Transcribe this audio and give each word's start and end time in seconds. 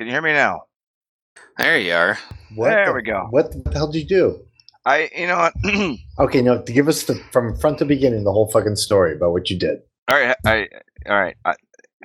Can 0.00 0.06
you 0.06 0.14
hear 0.14 0.22
me 0.22 0.32
now? 0.32 0.62
There 1.58 1.78
you 1.78 1.92
are. 1.92 2.18
What 2.54 2.70
There 2.70 2.86
the, 2.86 2.92
we 2.94 3.02
go. 3.02 3.26
What 3.28 3.52
the 3.52 3.70
hell 3.74 3.92
did 3.92 3.98
you 3.98 4.08
do? 4.08 4.40
I, 4.86 5.10
you 5.14 5.26
know 5.26 5.36
what? 5.36 5.98
Okay, 6.18 6.40
no, 6.40 6.62
give 6.62 6.88
us 6.88 7.02
the 7.02 7.16
from 7.32 7.54
front 7.58 7.80
to 7.80 7.84
beginning 7.84 8.24
the 8.24 8.32
whole 8.32 8.50
fucking 8.50 8.76
story 8.76 9.14
about 9.14 9.32
what 9.32 9.50
you 9.50 9.58
did. 9.58 9.80
all 10.08 10.18
right, 10.18 10.34
I, 10.46 10.68
all 11.06 11.20
right. 11.20 11.36
I, 11.44 11.54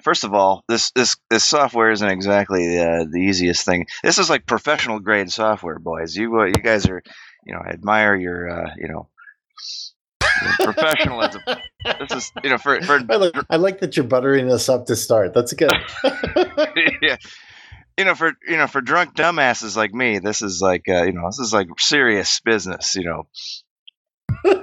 first 0.03 0.25
of 0.25 0.33
all, 0.33 0.65
this 0.67 0.91
this 0.91 1.15
this 1.29 1.45
software 1.45 1.89
isn't 1.91 2.09
exactly 2.09 2.67
the 2.67 3.07
the 3.09 3.19
easiest 3.19 3.63
thing. 3.63 3.85
This 4.03 4.17
is 4.17 4.29
like 4.29 4.45
professional 4.45 4.99
grade 4.99 5.31
software, 5.31 5.79
boys. 5.79 6.17
You 6.17 6.37
uh, 6.37 6.45
you 6.47 6.53
guys 6.53 6.85
are, 6.87 7.01
you 7.45 7.53
know, 7.53 7.61
I 7.65 7.69
admire 7.69 8.17
your, 8.17 8.49
uh, 8.49 8.71
you 8.75 8.89
know, 8.89 9.07
your 10.41 10.73
professionalism. 10.73 11.41
this 11.99 12.11
is, 12.11 12.31
you 12.43 12.49
know, 12.49 12.57
for 12.57 12.81
for 12.81 12.99
I 13.09 13.15
like, 13.15 13.35
I 13.49 13.55
like 13.55 13.79
that 13.79 13.95
you're 13.95 14.05
buttering 14.05 14.51
us 14.51 14.67
up 14.67 14.85
to 14.87 14.97
start. 14.97 15.33
That's 15.33 15.53
good. 15.53 15.71
yeah. 17.01 17.15
You 17.97 18.03
know, 18.05 18.15
for 18.15 18.33
you 18.47 18.57
know, 18.57 18.67
for 18.67 18.81
drunk 18.81 19.15
dumbasses 19.15 19.77
like 19.77 19.93
me, 19.93 20.19
this 20.19 20.41
is 20.41 20.61
like 20.61 20.83
uh, 20.89 21.03
you 21.03 21.13
know, 21.13 21.27
this 21.27 21.39
is 21.39 21.53
like 21.53 21.67
serious 21.79 22.39
business. 22.41 22.95
You 22.95 23.05
know. 23.05 23.27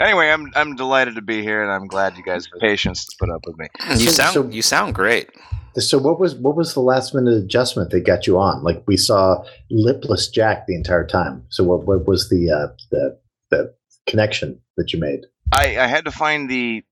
anyway, 0.00 0.30
I'm 0.30 0.50
I'm 0.54 0.76
delighted 0.76 1.14
to 1.16 1.22
be 1.22 1.42
here, 1.42 1.62
and 1.62 1.70
I'm 1.70 1.86
glad 1.86 2.16
you 2.16 2.22
guys 2.22 2.48
have 2.52 2.60
patience 2.60 3.04
to 3.06 3.16
put 3.18 3.30
up 3.30 3.42
with 3.46 3.58
me. 3.58 3.68
You 3.90 4.10
So- 4.10 4.12
sound 4.12 4.34
so- 4.34 4.48
you 4.48 4.62
sound 4.62 4.94
great. 4.94 5.30
so 5.78 5.98
what 5.98 6.18
was 6.20 6.34
what 6.34 6.56
was 6.56 6.74
the 6.74 6.80
last 6.80 7.14
minute 7.14 7.34
adjustment 7.34 7.90
that 7.90 8.00
got 8.04 8.26
you 8.26 8.38
on? 8.38 8.62
Like 8.62 8.82
we 8.86 8.96
saw 8.96 9.44
lipless 9.70 10.28
Jack 10.28 10.66
the 10.66 10.74
entire 10.74 11.06
time. 11.06 11.44
So 11.48 11.64
what 11.64 11.86
what 11.86 12.06
was 12.06 12.28
the 12.28 12.50
uh, 12.50 12.68
the 12.90 13.18
the 13.50 13.74
connection 14.06 14.60
that 14.76 14.92
you 14.92 15.00
made? 15.00 15.20
I 15.52 15.78
I 15.78 15.86
had 15.86 16.04
to 16.06 16.10
find 16.10 16.50
the 16.50 16.84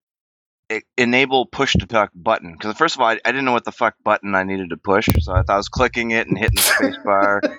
enable 0.96 1.46
push 1.46 1.73
to 1.74 1.86
talk 1.86 2.10
button 2.14 2.52
because 2.52 2.77
first 2.77 2.95
of 2.96 3.00
all, 3.00 3.09
I, 3.09 3.20
I 3.24 3.30
didn't 3.32 3.45
know 3.45 3.52
what 3.52 3.64
the 3.64 3.73
fuck 3.73 3.95
button 4.02 4.34
I 4.34 4.42
needed 4.45 4.70
to 4.70 4.77
push, 4.77 5.09
so 5.20 5.32
I 5.32 5.42
thought 5.42 5.54
I 5.54 5.56
was 5.56 5.68
clicking 5.68 6.10
it 6.12 6.27
and 6.27 6.38
hitting 6.38 6.56
the 6.56 6.62
space 6.62 6.96
bar. 7.04 7.43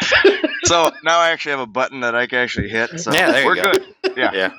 so 0.64 0.90
now 1.04 1.18
I 1.18 1.30
actually 1.30 1.50
have 1.52 1.60
a 1.60 1.66
button 1.66 2.00
that 2.00 2.14
I 2.14 2.26
can 2.26 2.38
actually 2.38 2.68
hit. 2.68 3.00
So 3.00 3.12
Yeah, 3.12 3.32
there 3.32 3.44
we're 3.46 3.54
go. 3.56 3.72
good. 3.72 3.94
Yeah. 4.16 4.30
Yeah. 4.32 4.50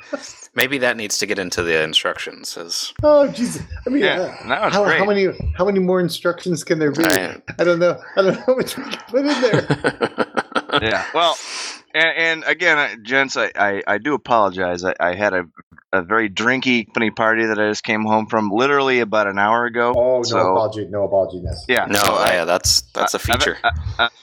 Maybe 0.53 0.79
that 0.79 0.97
needs 0.97 1.17
to 1.19 1.25
get 1.25 1.39
into 1.39 1.63
the 1.63 1.81
instructions. 1.81 2.57
As 2.57 2.93
Oh 3.03 3.27
Jesus! 3.31 3.63
I 3.87 3.89
mean, 3.89 4.03
Yeah, 4.03 4.35
uh, 4.43 4.47
now 4.47 4.67
it's 4.67 4.75
how, 4.75 4.83
great. 4.83 4.97
how 4.99 5.05
many 5.05 5.27
how 5.55 5.65
many 5.65 5.79
more 5.79 6.01
instructions 6.01 6.63
can 6.65 6.77
there 6.77 6.91
be? 6.91 7.03
Right. 7.03 7.41
I 7.57 7.63
don't 7.63 7.79
know. 7.79 7.97
I 8.17 8.21
don't 8.21 8.33
know 8.35 8.43
how 8.45 8.55
much 8.55 8.77
we 8.77 8.83
can 8.83 8.99
put 9.07 9.25
in 9.25 9.41
there. 9.41 10.27
yeah. 10.89 11.05
Well, 11.13 11.37
and, 11.93 12.17
and 12.17 12.43
again, 12.45 12.77
uh, 12.77 12.95
gents, 13.03 13.37
I, 13.37 13.51
I, 13.55 13.83
I 13.87 13.97
do 13.97 14.13
apologize. 14.13 14.83
I, 14.83 14.93
I 14.99 15.13
had 15.15 15.33
a, 15.33 15.43
a 15.93 16.01
very 16.01 16.29
drinky 16.29 16.85
company 16.85 17.11
party 17.11 17.45
that 17.45 17.59
I 17.59 17.67
just 17.69 17.83
came 17.83 18.03
home 18.05 18.27
from 18.27 18.49
literally 18.49 18.99
about 19.01 19.27
an 19.27 19.37
hour 19.37 19.65
ago. 19.65 19.93
Oh 19.95 20.21
no 20.21 20.53
apology, 20.53 20.87
no 20.89 21.03
apology. 21.03 21.43
Yeah. 21.67 21.85
no, 21.85 21.99
so 21.99 22.13
I- 22.13 22.33
yeah, 22.33 22.45
that's 22.45 22.81
that's 22.93 23.13
a 23.13 23.17
I've- 23.17 23.31
feature. 23.33 23.57
I, 23.63 23.71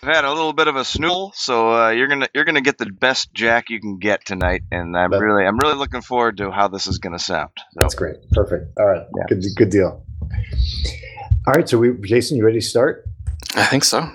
have 0.03 0.14
had 0.14 0.25
a 0.25 0.31
little 0.31 0.55
bit 0.55 0.67
of 0.67 0.77
a 0.77 0.81
snoodle, 0.81 1.34
so 1.34 1.70
uh, 1.75 1.91
you're 1.91 2.09
gonna 2.09 2.29
you're 2.34 2.45
gonna 2.47 2.62
get 2.62 2.79
the 2.79 2.86
best 2.86 3.34
Jack 3.34 3.69
you 3.69 3.81
can 3.81 3.98
get 3.98 4.25
tonight, 4.25 4.62
and 4.73 4.97
I'm 4.97 5.11
That- 5.11 5.20
really 5.20 5.45
I'm 5.45 5.59
really 5.59 5.77
looking 5.77 6.01
forward 6.01 6.39
to 6.39 6.51
how 6.51 6.69
this 6.69 6.86
is 6.86 6.98
gonna 6.98 7.19
sound. 7.19 7.51
So, 7.73 7.81
That's 7.81 7.95
great. 7.95 8.17
Perfect. 8.33 8.73
All 8.79 8.86
right. 8.86 9.03
Yeah. 9.17 9.25
Good 9.29 9.45
good 9.56 9.70
deal. 9.70 10.05
All 11.47 11.55
right, 11.55 11.69
so 11.69 11.79
we 11.79 11.92
Jason, 12.03 12.36
you 12.39 12.45
ready 12.45 12.61
to 12.61 12.67
start? 12.67 13.05
I 13.55 13.64
think 13.67 13.84
so. 13.84 14.11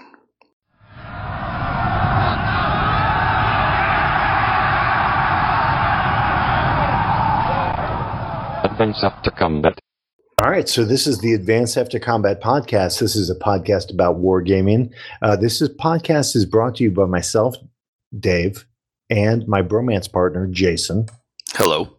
Advance 8.73 9.03
After 9.03 9.29
Combat. 9.29 9.79
All 10.41 10.49
right, 10.49 10.67
so 10.67 10.83
this 10.83 11.05
is 11.05 11.19
the 11.19 11.33
Advanced 11.33 11.77
After 11.77 11.99
Combat 11.99 12.41
podcast. 12.41 12.99
This 12.99 13.15
is 13.15 13.29
a 13.29 13.35
podcast 13.35 13.93
about 13.93 14.19
wargaming. 14.19 14.91
Uh, 15.21 15.35
this 15.35 15.61
is 15.61 15.69
podcast 15.69 16.35
is 16.35 16.47
brought 16.47 16.77
to 16.77 16.83
you 16.83 16.89
by 16.89 17.05
myself, 17.05 17.55
Dave, 18.19 18.65
and 19.11 19.47
my 19.47 19.61
bromance 19.61 20.11
partner, 20.11 20.47
Jason, 20.47 21.05
Hello. 21.51 21.97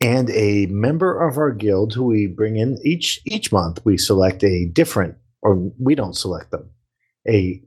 and 0.00 0.30
a 0.30 0.64
member 0.70 1.28
of 1.28 1.36
our 1.36 1.52
guild 1.52 1.92
who 1.92 2.04
we 2.04 2.26
bring 2.26 2.56
in 2.56 2.78
each 2.82 3.20
each 3.26 3.52
month. 3.52 3.84
We 3.84 3.98
select 3.98 4.42
a 4.44 4.64
different, 4.72 5.16
or 5.42 5.56
we 5.78 5.94
don't 5.94 6.16
select 6.16 6.52
them, 6.52 6.70
a 7.28 7.62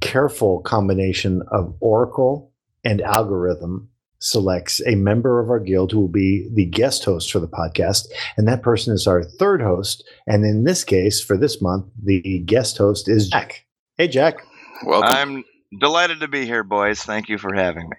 careful 0.00 0.62
combination 0.62 1.42
of 1.52 1.76
Oracle 1.78 2.52
and 2.82 3.00
algorithm 3.02 3.88
selects 4.18 4.80
a 4.86 4.94
member 4.94 5.40
of 5.40 5.50
our 5.50 5.60
guild 5.60 5.92
who 5.92 6.00
will 6.00 6.08
be 6.08 6.48
the 6.52 6.66
guest 6.66 7.04
host 7.04 7.30
for 7.30 7.38
the 7.38 7.48
podcast. 7.48 8.06
And 8.36 8.48
that 8.48 8.62
person 8.62 8.94
is 8.94 9.06
our 9.06 9.22
third 9.22 9.60
host. 9.60 10.04
And 10.26 10.44
in 10.44 10.64
this 10.64 10.84
case, 10.84 11.22
for 11.22 11.36
this 11.36 11.60
month, 11.60 11.86
the 12.02 12.40
guest 12.40 12.78
host 12.78 13.08
is 13.08 13.28
Jack. 13.28 13.64
Hey, 13.96 14.08
Jack. 14.08 14.44
Welcome. 14.84 15.10
I'm 15.10 15.44
delighted 15.80 16.20
to 16.20 16.28
be 16.28 16.44
here, 16.44 16.64
boys. 16.64 17.02
Thank 17.02 17.28
you 17.28 17.38
for 17.38 17.54
having 17.54 17.88
me. 17.88 17.96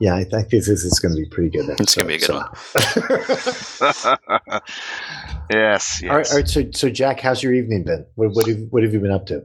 Yeah, 0.00 0.16
I 0.16 0.24
think 0.24 0.48
this 0.48 0.66
is, 0.68 0.98
going 0.98 1.14
to 1.14 1.20
be 1.20 1.28
pretty 1.28 1.50
good. 1.50 1.68
It's 1.78 1.94
gonna 1.94 2.08
be 2.08 2.16
a 2.16 2.18
good 2.18 2.34
one. 2.34 2.48
yes, 5.48 6.02
yes. 6.02 6.02
all, 6.02 6.08
right, 6.08 6.28
all 6.30 6.36
right, 6.38 6.48
so 6.48 6.68
so 6.72 6.90
Jack, 6.90 7.20
how's 7.20 7.40
your 7.40 7.54
evening 7.54 7.84
been? 7.84 8.04
What 8.16 8.30
what 8.32 8.48
have, 8.48 8.58
what 8.70 8.82
have 8.82 8.92
you 8.92 8.98
been 8.98 9.12
up 9.12 9.26
to? 9.26 9.44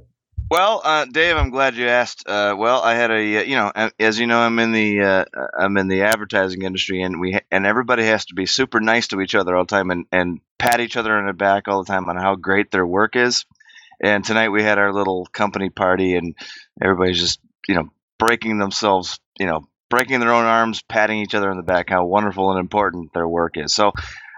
Well, 0.50 0.82
uh, 0.84 1.06
Dave, 1.06 1.36
I'm 1.36 1.50
glad 1.50 1.76
you 1.76 1.88
asked. 1.88 2.24
Uh, 2.26 2.56
well, 2.58 2.82
I 2.82 2.94
had 2.94 3.12
a, 3.12 3.38
uh, 3.40 3.44
you 3.44 3.58
know, 3.58 3.72
as 4.00 4.18
you 4.18 4.28
know, 4.28 4.40
I'm 4.40 4.60
in 4.60 4.72
the, 4.72 5.02
uh, 5.02 5.26
I'm 5.60 5.76
in 5.76 5.90
the 5.90 6.04
advertising 6.04 6.62
industry, 6.62 7.02
and 7.02 7.20
we, 7.20 7.38
and 7.52 7.66
everybody 7.66 8.06
has 8.06 8.26
to 8.28 8.34
be 8.34 8.46
super 8.46 8.80
nice 8.80 9.10
to 9.10 9.20
each 9.20 9.36
other 9.36 9.58
all 9.58 9.66
the 9.66 9.76
time, 9.76 9.92
and 9.92 10.06
and 10.12 10.40
pat 10.58 10.80
each 10.80 10.96
other 10.96 11.18
on 11.18 11.26
the 11.26 11.34
back 11.34 11.68
all 11.68 11.84
the 11.84 11.92
time 11.92 12.08
on 12.08 12.16
how 12.16 12.36
great 12.36 12.72
their 12.72 12.88
work 12.88 13.18
is. 13.18 13.46
And 14.02 14.24
tonight 14.24 14.50
we 14.50 14.64
had 14.64 14.78
our 14.78 14.94
little 14.94 15.26
company 15.26 15.70
party, 15.70 16.16
and 16.16 16.34
everybody's 16.82 17.20
just, 17.20 17.42
you 17.68 17.76
know, 17.76 17.90
breaking 18.18 18.58
themselves, 18.58 19.20
you 19.38 19.48
know, 19.48 19.68
breaking 19.90 20.22
their 20.22 20.34
own 20.34 20.46
arms, 20.46 20.82
patting 20.82 21.20
each 21.20 21.36
other 21.36 21.52
on 21.52 21.58
the 21.58 21.64
back, 21.64 21.90
how 21.90 22.06
wonderful 22.06 22.52
and 22.52 22.60
important 22.60 23.12
their 23.14 23.28
work 23.28 23.58
is. 23.58 23.74
So. 23.74 23.92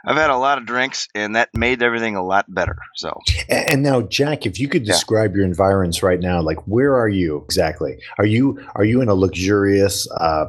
I've 0.05 0.15
had 0.17 0.29
a 0.29 0.37
lot 0.37 0.57
of 0.57 0.65
drinks, 0.65 1.07
and 1.13 1.35
that 1.35 1.49
made 1.53 1.81
everything 1.83 2.15
a 2.15 2.23
lot 2.23 2.45
better. 2.53 2.77
So, 2.95 3.19
And 3.49 3.83
now, 3.83 4.01
Jack, 4.01 4.45
if 4.45 4.59
you 4.59 4.67
could 4.67 4.85
Yeah. 4.85 4.93
describe 4.93 5.35
your 5.35 5.45
environs 5.45 6.01
right 6.01 6.19
now, 6.19 6.41
like 6.41 6.57
where 6.67 6.95
are 6.95 7.09
you 7.09 7.37
exactly? 7.45 7.97
Are 8.17 8.25
you 8.25 8.59
are 8.75 8.85
you 8.85 9.01
in 9.01 9.09
a 9.09 9.13
luxurious, 9.13 10.09
uh, 10.11 10.45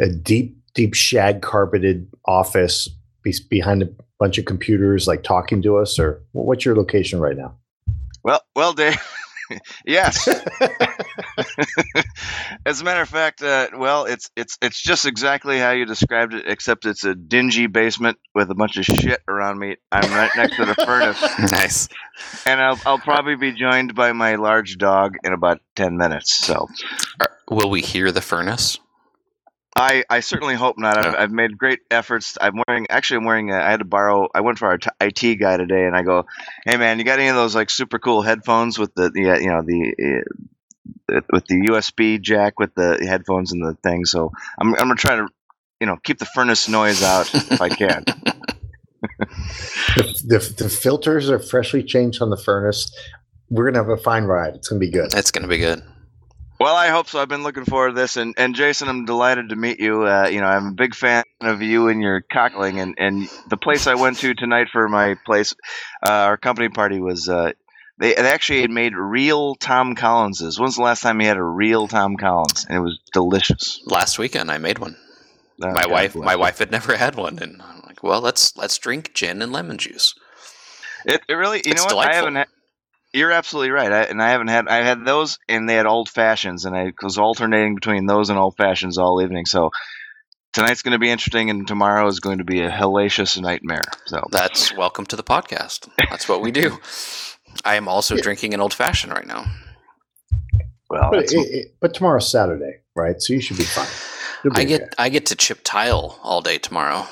a 0.00 0.08
deep 0.08 0.56
deep 0.74 0.94
shag 0.94 1.40
carpeted 1.42 2.08
office 2.26 2.88
be- 3.22 3.34
behind 3.48 3.82
a 3.82 3.88
bunch 4.18 4.38
of 4.38 4.44
computers, 4.44 5.06
like 5.06 5.22
talking 5.22 5.62
to 5.62 5.76
us, 5.78 5.98
or 5.98 6.22
what's 6.32 6.64
your 6.64 6.74
location 6.76 7.20
right 7.20 7.36
now? 7.36 7.54
well, 8.22 8.40
well, 8.56 8.72
Dave, 8.72 8.96
yes. 9.86 10.28
As 12.66 12.80
a 12.80 12.84
matter 12.84 13.02
of 13.02 13.08
fact, 13.08 13.42
uh, 13.42 13.68
well, 13.76 14.04
it's 14.04 14.30
it's 14.36 14.56
it's 14.62 14.80
just 14.80 15.06
exactly 15.06 15.58
how 15.58 15.70
you 15.72 15.84
described 15.84 16.34
it, 16.34 16.44
except 16.46 16.86
it's 16.86 17.04
a 17.04 17.14
dingy 17.14 17.66
basement 17.66 18.18
with 18.34 18.50
a 18.50 18.54
bunch 18.54 18.76
of 18.76 18.84
shit 18.84 19.20
around 19.28 19.58
me. 19.58 19.76
I'm 19.92 20.10
right 20.12 20.30
next 20.36 20.56
to 20.56 20.64
the 20.64 20.74
furnace, 20.74 21.20
nice. 21.52 21.88
and 22.46 22.60
I'll 22.60 22.78
I'll 22.86 22.98
probably 22.98 23.36
be 23.36 23.52
joined 23.52 23.94
by 23.94 24.12
my 24.12 24.36
large 24.36 24.76
dog 24.78 25.16
in 25.24 25.32
about 25.32 25.60
ten 25.76 25.96
minutes. 25.96 26.34
So 26.34 26.68
Are- 27.20 27.30
will 27.50 27.70
we 27.70 27.80
hear 27.82 28.10
the 28.12 28.22
furnace? 28.22 28.78
I 29.76 30.04
I 30.08 30.20
certainly 30.20 30.54
hope 30.54 30.78
not. 30.78 30.98
I've, 30.98 31.04
Yeah. 31.12 31.22
I've 31.22 31.32
made 31.32 31.58
great 31.58 31.80
efforts. 31.90 32.38
I'm 32.40 32.60
wearing 32.68 32.86
actually 32.90 33.18
I'm 33.18 33.24
wearing. 33.24 33.50
A, 33.50 33.56
I 33.56 33.70
had 33.70 33.80
to 33.80 33.84
borrow. 33.84 34.28
I 34.34 34.40
went 34.40 34.58
for 34.58 34.66
our 34.68 34.78
t- 34.78 34.90
IT 35.00 35.40
guy 35.40 35.56
today, 35.56 35.84
and 35.86 35.96
I 35.96 36.02
go, 36.02 36.26
hey 36.64 36.76
man, 36.76 36.98
you 36.98 37.04
got 37.04 37.18
any 37.18 37.28
of 37.28 37.34
those 37.36 37.54
like 37.54 37.70
super 37.70 37.98
cool 37.98 38.22
headphones 38.22 38.78
with 38.78 38.94
the 38.94 39.10
the 39.10 39.30
uh, 39.30 39.38
you 39.38 39.48
know 39.48 39.62
the. 39.62 39.94
Uh, 40.02 40.30
with 41.32 41.46
the 41.46 41.54
USB 41.68 42.20
jack 42.20 42.58
with 42.58 42.74
the 42.74 42.98
headphones 43.06 43.52
and 43.52 43.62
the 43.62 43.74
thing. 43.82 44.04
So 44.04 44.32
I'm 44.58 44.68
I'm 44.74 44.88
gonna 44.88 44.94
try 44.96 45.16
to, 45.16 45.28
you 45.80 45.86
know, 45.86 45.96
keep 46.02 46.18
the 46.18 46.26
furnace 46.26 46.68
noise 46.68 47.02
out 47.02 47.32
if 47.34 47.60
I 47.60 47.68
can. 47.68 48.04
the, 49.96 50.24
the, 50.24 50.54
the 50.64 50.68
filters 50.68 51.30
are 51.30 51.38
freshly 51.38 51.82
changed 51.82 52.20
on 52.22 52.30
the 52.30 52.36
furnace. 52.36 52.94
We're 53.50 53.70
gonna 53.70 53.84
have 53.84 53.98
a 53.98 54.00
fine 54.02 54.24
ride. 54.24 54.54
It's 54.54 54.68
gonna 54.68 54.78
be 54.78 54.90
good. 54.90 55.14
It's 55.14 55.30
gonna 55.30 55.48
be 55.48 55.58
good. 55.58 55.82
Well, 56.60 56.76
I 56.76 56.88
hope 56.88 57.08
so. 57.08 57.20
I've 57.20 57.28
been 57.28 57.42
looking 57.42 57.64
forward 57.64 57.90
to 57.90 57.94
this, 57.94 58.16
and, 58.16 58.34
and 58.38 58.54
Jason, 58.54 58.88
I'm 58.88 59.04
delighted 59.04 59.48
to 59.48 59.56
meet 59.56 59.80
you. 59.80 60.06
Uh, 60.06 60.28
you 60.28 60.40
know, 60.40 60.46
I'm 60.46 60.68
a 60.68 60.72
big 60.72 60.94
fan 60.94 61.24
of 61.40 61.62
you 61.62 61.88
and 61.88 62.00
your 62.00 62.20
cockling, 62.20 62.78
and, 62.78 62.94
and 62.96 63.28
the 63.48 63.56
place 63.56 63.86
I 63.86 63.94
went 63.96 64.18
to 64.18 64.34
tonight 64.34 64.68
for 64.72 64.88
my 64.88 65.16
place, 65.26 65.54
uh, 66.06 66.10
our 66.10 66.36
company 66.36 66.68
party 66.68 67.00
was. 67.00 67.28
Uh, 67.28 67.52
they, 67.98 68.14
they 68.14 68.28
actually 68.30 68.62
had 68.62 68.70
made 68.70 68.94
real 68.96 69.54
Tom 69.54 69.94
Collinses. 69.94 70.58
When's 70.58 70.76
the 70.76 70.82
last 70.82 71.00
time 71.02 71.20
you 71.20 71.28
had 71.28 71.36
a 71.36 71.42
real 71.42 71.86
Tom 71.86 72.16
Collins? 72.16 72.66
And 72.68 72.76
it 72.78 72.80
was 72.80 72.98
delicious. 73.12 73.80
Last 73.86 74.18
weekend 74.18 74.50
I 74.50 74.58
made 74.58 74.80
one. 74.80 74.96
Uh, 75.62 75.68
my 75.68 75.82
God 75.82 75.90
wife 75.92 76.16
my 76.16 76.34
wife 76.34 76.58
had 76.58 76.72
never 76.72 76.96
had 76.96 77.14
one 77.14 77.38
and 77.38 77.62
I'm 77.62 77.82
like, 77.86 78.02
well 78.02 78.20
let's 78.20 78.56
let's 78.56 78.76
drink 78.78 79.14
gin 79.14 79.40
and 79.40 79.52
lemon 79.52 79.78
juice. 79.78 80.12
It, 81.06 81.20
it 81.28 81.34
really, 81.34 81.58
you 81.58 81.70
It's 81.70 81.76
know 81.76 81.84
what? 81.84 81.90
delightful. 81.90 82.12
I 82.12 82.16
haven't 82.16 82.34
had. 82.34 82.48
You're 83.14 83.30
absolutely 83.30 83.70
right, 83.70 83.92
I, 83.92 84.02
and 84.02 84.20
I 84.20 84.30
haven't 84.30 84.48
had. 84.48 84.66
I 84.68 84.78
had 84.82 85.04
those, 85.04 85.38
and 85.48 85.68
they 85.68 85.74
had 85.76 85.86
old 85.86 86.08
fashions, 86.08 86.64
and 86.64 86.76
I 86.76 86.92
was 87.00 87.16
alternating 87.16 87.76
between 87.76 88.06
those 88.06 88.28
and 88.28 88.38
old 88.38 88.56
fashions 88.56 88.98
all 88.98 89.22
evening. 89.22 89.46
So, 89.46 89.70
tonight's 90.52 90.82
going 90.82 90.92
to 90.92 90.98
be 90.98 91.10
interesting, 91.10 91.48
and 91.48 91.66
tomorrow 91.66 92.08
is 92.08 92.18
going 92.18 92.38
to 92.38 92.44
be 92.44 92.62
a 92.62 92.70
hellacious 92.70 93.40
nightmare. 93.40 93.84
So 94.06 94.20
That's 94.32 94.74
welcome 94.76 95.06
to 95.06 95.16
the 95.16 95.22
podcast. 95.22 95.88
That's 96.10 96.28
what 96.28 96.42
we 96.42 96.50
do. 96.50 96.76
I 97.64 97.76
am 97.76 97.86
also 97.86 98.16
drinking 98.16 98.52
an 98.52 98.60
old 98.60 98.74
fashioned 98.74 99.12
right 99.12 99.26
now. 99.26 99.46
well, 100.90 101.10
But, 101.12 101.26
it, 101.26 101.32
it- 101.34 101.74
but 101.80 101.94
tomorrow's 101.94 102.28
Saturday, 102.28 102.80
right? 102.96 103.22
So 103.22 103.32
you 103.32 103.40
should 103.40 103.58
be 103.58 103.62
fine. 103.64 103.86
Be 104.42 104.50
I 104.60 104.64
get 104.64 104.80
okay. 104.82 104.90
I 104.98 105.08
get 105.08 105.26
to 105.26 105.36
chip 105.36 105.60
tile 105.62 106.18
all 106.24 106.42
day 106.42 106.58
tomorrow, 106.58 107.06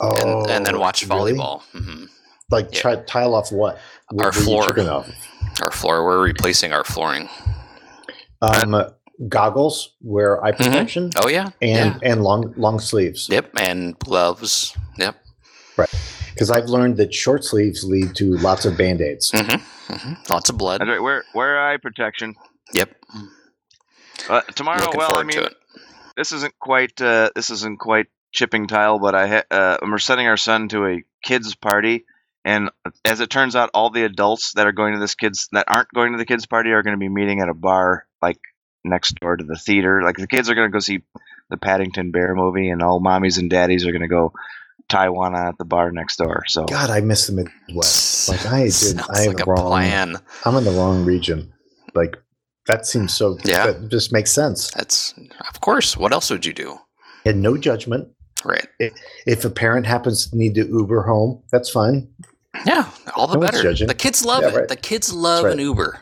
and, 0.00 0.50
and 0.50 0.66
then 0.66 0.76
Oh, 0.76 0.80
watch 0.80 1.06
really? 1.06 1.34
volleyball. 1.34 1.60
Mm-hmm. 1.74 2.04
Like 2.52 2.72
Yeah. 2.74 2.80
try, 2.80 2.96
tile 2.96 3.34
off 3.34 3.50
what? 3.50 3.78
What 4.10 4.26
Our 4.26 4.32
floor. 4.32 4.78
off? 4.88 5.10
Our 5.64 5.70
floor. 5.72 6.04
We're 6.04 6.22
replacing 6.22 6.72
our 6.72 6.84
flooring. 6.84 7.28
Um, 8.42 8.84
goggles, 9.28 9.92
wear 10.02 10.44
eye 10.44 10.52
Mhm. 10.52 10.56
protection, 10.58 11.10
Oh 11.22 11.28
yeah, 11.28 11.50
and 11.62 11.96
yeah. 12.02 12.10
and 12.12 12.22
long 12.22 12.52
long 12.56 12.78
sleeves. 12.80 13.28
Yep, 13.30 13.50
and 13.58 13.98
gloves. 13.98 14.76
Yep. 14.98 15.16
Right, 15.76 15.88
because 16.34 16.50
I've 16.50 16.66
learned 16.66 16.96
that 16.98 17.14
short 17.14 17.44
sleeves 17.44 17.84
lead 17.84 18.14
to 18.16 18.36
lots 18.38 18.64
of 18.66 18.76
band 18.76 19.00
aids. 19.00 19.30
hmm 19.30 19.56
hmm 19.94 20.14
Lots 20.28 20.50
of 20.50 20.58
blood. 20.58 20.80
that's 20.80 20.88
right. 20.90 21.00
Wear 21.02 21.24
wear 21.34 21.58
eye 21.70 21.76
protection. 21.78 22.34
Yep. 22.74 22.90
Uh, 24.28 24.40
tomorrow, 24.54 24.80
Looking 24.84 24.98
well, 24.98 25.16
I 25.18 25.22
mean, 25.22 25.36
to 25.38 25.44
it. 25.44 25.54
this 26.16 26.32
isn't 26.32 26.54
quite 26.60 27.00
uh, 27.00 27.30
this 27.34 27.48
isn't 27.50 27.78
quite 27.78 28.06
chipping 28.32 28.66
tile, 28.66 28.98
but 28.98 29.14
I 29.14 29.26
ha- 29.28 29.42
uh, 29.50 29.76
we're 29.82 29.98
sending 29.98 30.26
our 30.26 30.36
son 30.36 30.68
to 30.68 30.86
a 30.86 31.02
kids 31.22 31.54
party, 31.54 32.04
and 32.44 32.70
as 33.04 33.20
it 33.20 33.30
turns 33.30 33.54
out, 33.56 33.70
all 33.74 33.90
the 33.90 34.04
adults 34.04 34.52
that 34.54 34.66
are 34.66 34.72
going 34.72 34.94
to 34.94 34.98
this 35.00 35.14
kids 35.14 35.48
that 35.52 35.66
aren't 35.68 35.92
going 35.92 36.12
to 36.12 36.18
the 36.18 36.24
kids 36.24 36.46
party 36.46 36.70
are 36.70 36.82
going 36.82 36.94
to 36.94 36.98
be 37.00 37.08
meeting 37.08 37.40
at 37.40 37.48
a 37.48 37.54
bar 37.54 38.06
like 38.20 38.38
next 38.84 39.14
door 39.20 39.36
to 39.36 39.44
the 39.44 39.56
theater. 39.56 40.02
Like 40.02 40.16
the 40.16 40.26
kids 40.26 40.50
are 40.50 40.54
going 40.54 40.68
to 40.68 40.72
go 40.72 40.80
see 40.80 41.02
the 41.50 41.56
Paddington 41.56 42.10
Bear 42.10 42.34
movie, 42.34 42.68
and 42.70 42.82
all 42.82 43.00
mommies 43.00 43.38
and 43.38 43.48
daddies 43.50 43.86
are 43.86 43.92
going 43.92 44.02
to 44.02 44.08
go 44.08 44.32
Taiwan 44.88 45.34
at 45.36 45.56
the 45.58 45.64
bar 45.64 45.90
next 45.92 46.16
door. 46.16 46.44
So 46.46 46.64
God, 46.64 46.90
I 46.90 47.00
miss 47.00 47.26
the 47.26 47.34
Midwest. 47.34 48.10
Like 48.28 48.46
I 48.46 48.62
did, 48.64 48.72
Sounds 48.72 49.08
I 49.10 49.22
am 49.22 49.32
like 49.32 49.40
a 49.46 49.50
wrong. 49.50 49.66
plan. 49.66 50.16
I'm 50.44 50.54
in 50.56 50.64
the 50.64 50.70
wrong 50.70 51.04
region. 51.04 51.52
Like 51.94 52.16
that 52.66 52.86
seems 52.86 53.12
so. 53.12 53.36
Yeah. 53.44 53.66
that 53.72 53.88
just 53.88 54.12
makes 54.12 54.30
sense. 54.32 54.70
That's 54.70 55.12
of 55.52 55.60
course. 55.60 55.96
What 55.96 56.12
else 56.12 56.30
would 56.30 56.46
you 56.46 56.52
do? 56.52 56.78
And 57.24 57.42
no 57.42 57.56
judgment. 57.56 58.08
Right. 58.44 58.66
If 59.26 59.44
a 59.44 59.50
parent 59.50 59.86
happens 59.86 60.28
to 60.30 60.36
need 60.36 60.54
to 60.54 60.66
Uber 60.66 61.02
home, 61.02 61.42
that's 61.50 61.70
fine. 61.70 62.08
Yeah. 62.66 62.88
All 63.16 63.26
the 63.26 63.34
No 63.34 63.40
better. 63.40 63.72
The 63.74 63.94
kids 63.94 64.24
love 64.24 64.42
Yeah, 64.42 64.48
it. 64.50 64.54
right. 64.54 64.68
The 64.68 64.76
kids 64.76 65.12
love 65.12 65.44
right. 65.44 65.52
an 65.54 65.58
Uber. 65.58 66.00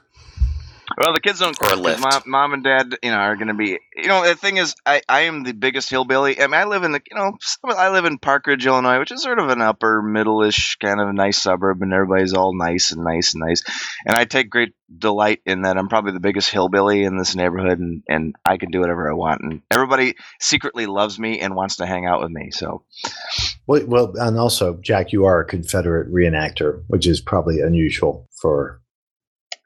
Well, 1.00 1.14
the 1.14 1.20
kids 1.20 1.38
don't 1.38 1.58
Or 1.62 1.64
a 1.64 1.68
care. 1.68 1.76
'cause 1.76 1.80
lift. 1.80 2.00
Mom, 2.00 2.22
mom 2.26 2.52
and 2.52 2.62
dad, 2.62 2.94
you 3.02 3.10
know, 3.10 3.16
are 3.16 3.34
going 3.36 3.48
to 3.48 3.54
be. 3.54 3.78
You 3.96 4.08
know, 4.08 4.22
the 4.22 4.34
thing 4.34 4.58
is, 4.58 4.74
I, 4.84 5.00
I 5.08 5.20
am 5.22 5.44
the 5.44 5.52
biggest 5.52 5.88
hillbilly. 5.88 6.38
I 6.38 6.46
mean, 6.46 6.54
I 6.60 6.64
live 6.64 6.82
in 6.82 6.92
the, 6.92 7.00
you 7.10 7.16
know, 7.16 7.38
I 7.64 7.88
live 7.88 8.04
in 8.04 8.18
Park 8.18 8.46
Ridge, 8.46 8.66
Illinois, 8.66 8.98
which 8.98 9.10
is 9.10 9.22
sort 9.22 9.38
of 9.38 9.48
an 9.48 9.62
upper 9.62 10.02
middle-ish 10.02 10.76
kind 10.76 11.00
of 11.00 11.14
nice 11.14 11.38
suburb, 11.38 11.80
and 11.80 11.94
everybody's 11.94 12.34
all 12.34 12.54
nice 12.54 12.92
and 12.92 13.02
nice 13.02 13.32
and 13.32 13.42
nice. 13.46 13.62
And 14.04 14.14
I 14.14 14.26
take 14.26 14.50
great 14.50 14.74
delight 14.94 15.40
in 15.46 15.62
that 15.62 15.78
I'm 15.78 15.88
probably 15.88 16.12
the 16.12 16.20
biggest 16.20 16.50
hillbilly 16.50 17.04
in 17.04 17.16
this 17.16 17.34
neighborhood, 17.34 17.78
and 17.78 18.02
and 18.06 18.34
I 18.44 18.58
can 18.58 18.70
do 18.70 18.80
whatever 18.80 19.10
I 19.10 19.14
want, 19.14 19.40
and 19.40 19.62
everybody 19.70 20.16
secretly 20.38 20.84
loves 20.84 21.18
me 21.18 21.40
and 21.40 21.54
wants 21.54 21.76
to 21.76 21.86
hang 21.86 22.04
out 22.04 22.20
with 22.20 22.30
me. 22.30 22.50
So 22.50 22.84
Well, 23.66 23.86
well, 23.86 24.12
and 24.16 24.38
also, 24.38 24.78
Jack, 24.82 25.12
you 25.12 25.24
are 25.24 25.40
a 25.40 25.46
Confederate 25.46 26.12
reenactor, 26.12 26.82
which 26.88 27.06
is 27.06 27.22
probably 27.22 27.60
unusual 27.62 28.28
for. 28.42 28.82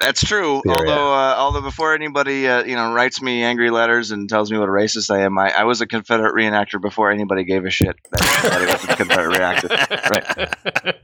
That's 0.04 0.22
true. 0.22 0.60
Yeah, 0.66 0.74
although, 0.76 1.14
uh, 1.14 1.34
although 1.38 1.62
before 1.62 1.94
anybody, 1.94 2.46
uh, 2.46 2.62
you 2.62 2.76
know, 2.76 2.92
writes 2.92 3.22
me 3.22 3.42
angry 3.42 3.70
letters 3.70 4.10
and 4.10 4.28
tells 4.28 4.52
me 4.52 4.58
what 4.58 4.68
a 4.68 4.72
racist 4.72 5.10
I 5.10 5.20
am, 5.20 5.38
I, 5.38 5.50
I 5.50 5.64
was 5.64 5.80
a 5.80 5.86
Confederate 5.86 6.34
reenactor 6.34 6.78
before 6.80 7.10
anybody 7.10 7.44
gave 7.44 7.64
a 7.64 7.70
shit 7.70 7.96
that 8.10 8.44
anybody 8.44 8.72
was 8.72 8.84
a 8.84 8.96
Confederate 8.96 9.38
reenactor. 9.38 9.70
Right. 10.84 10.96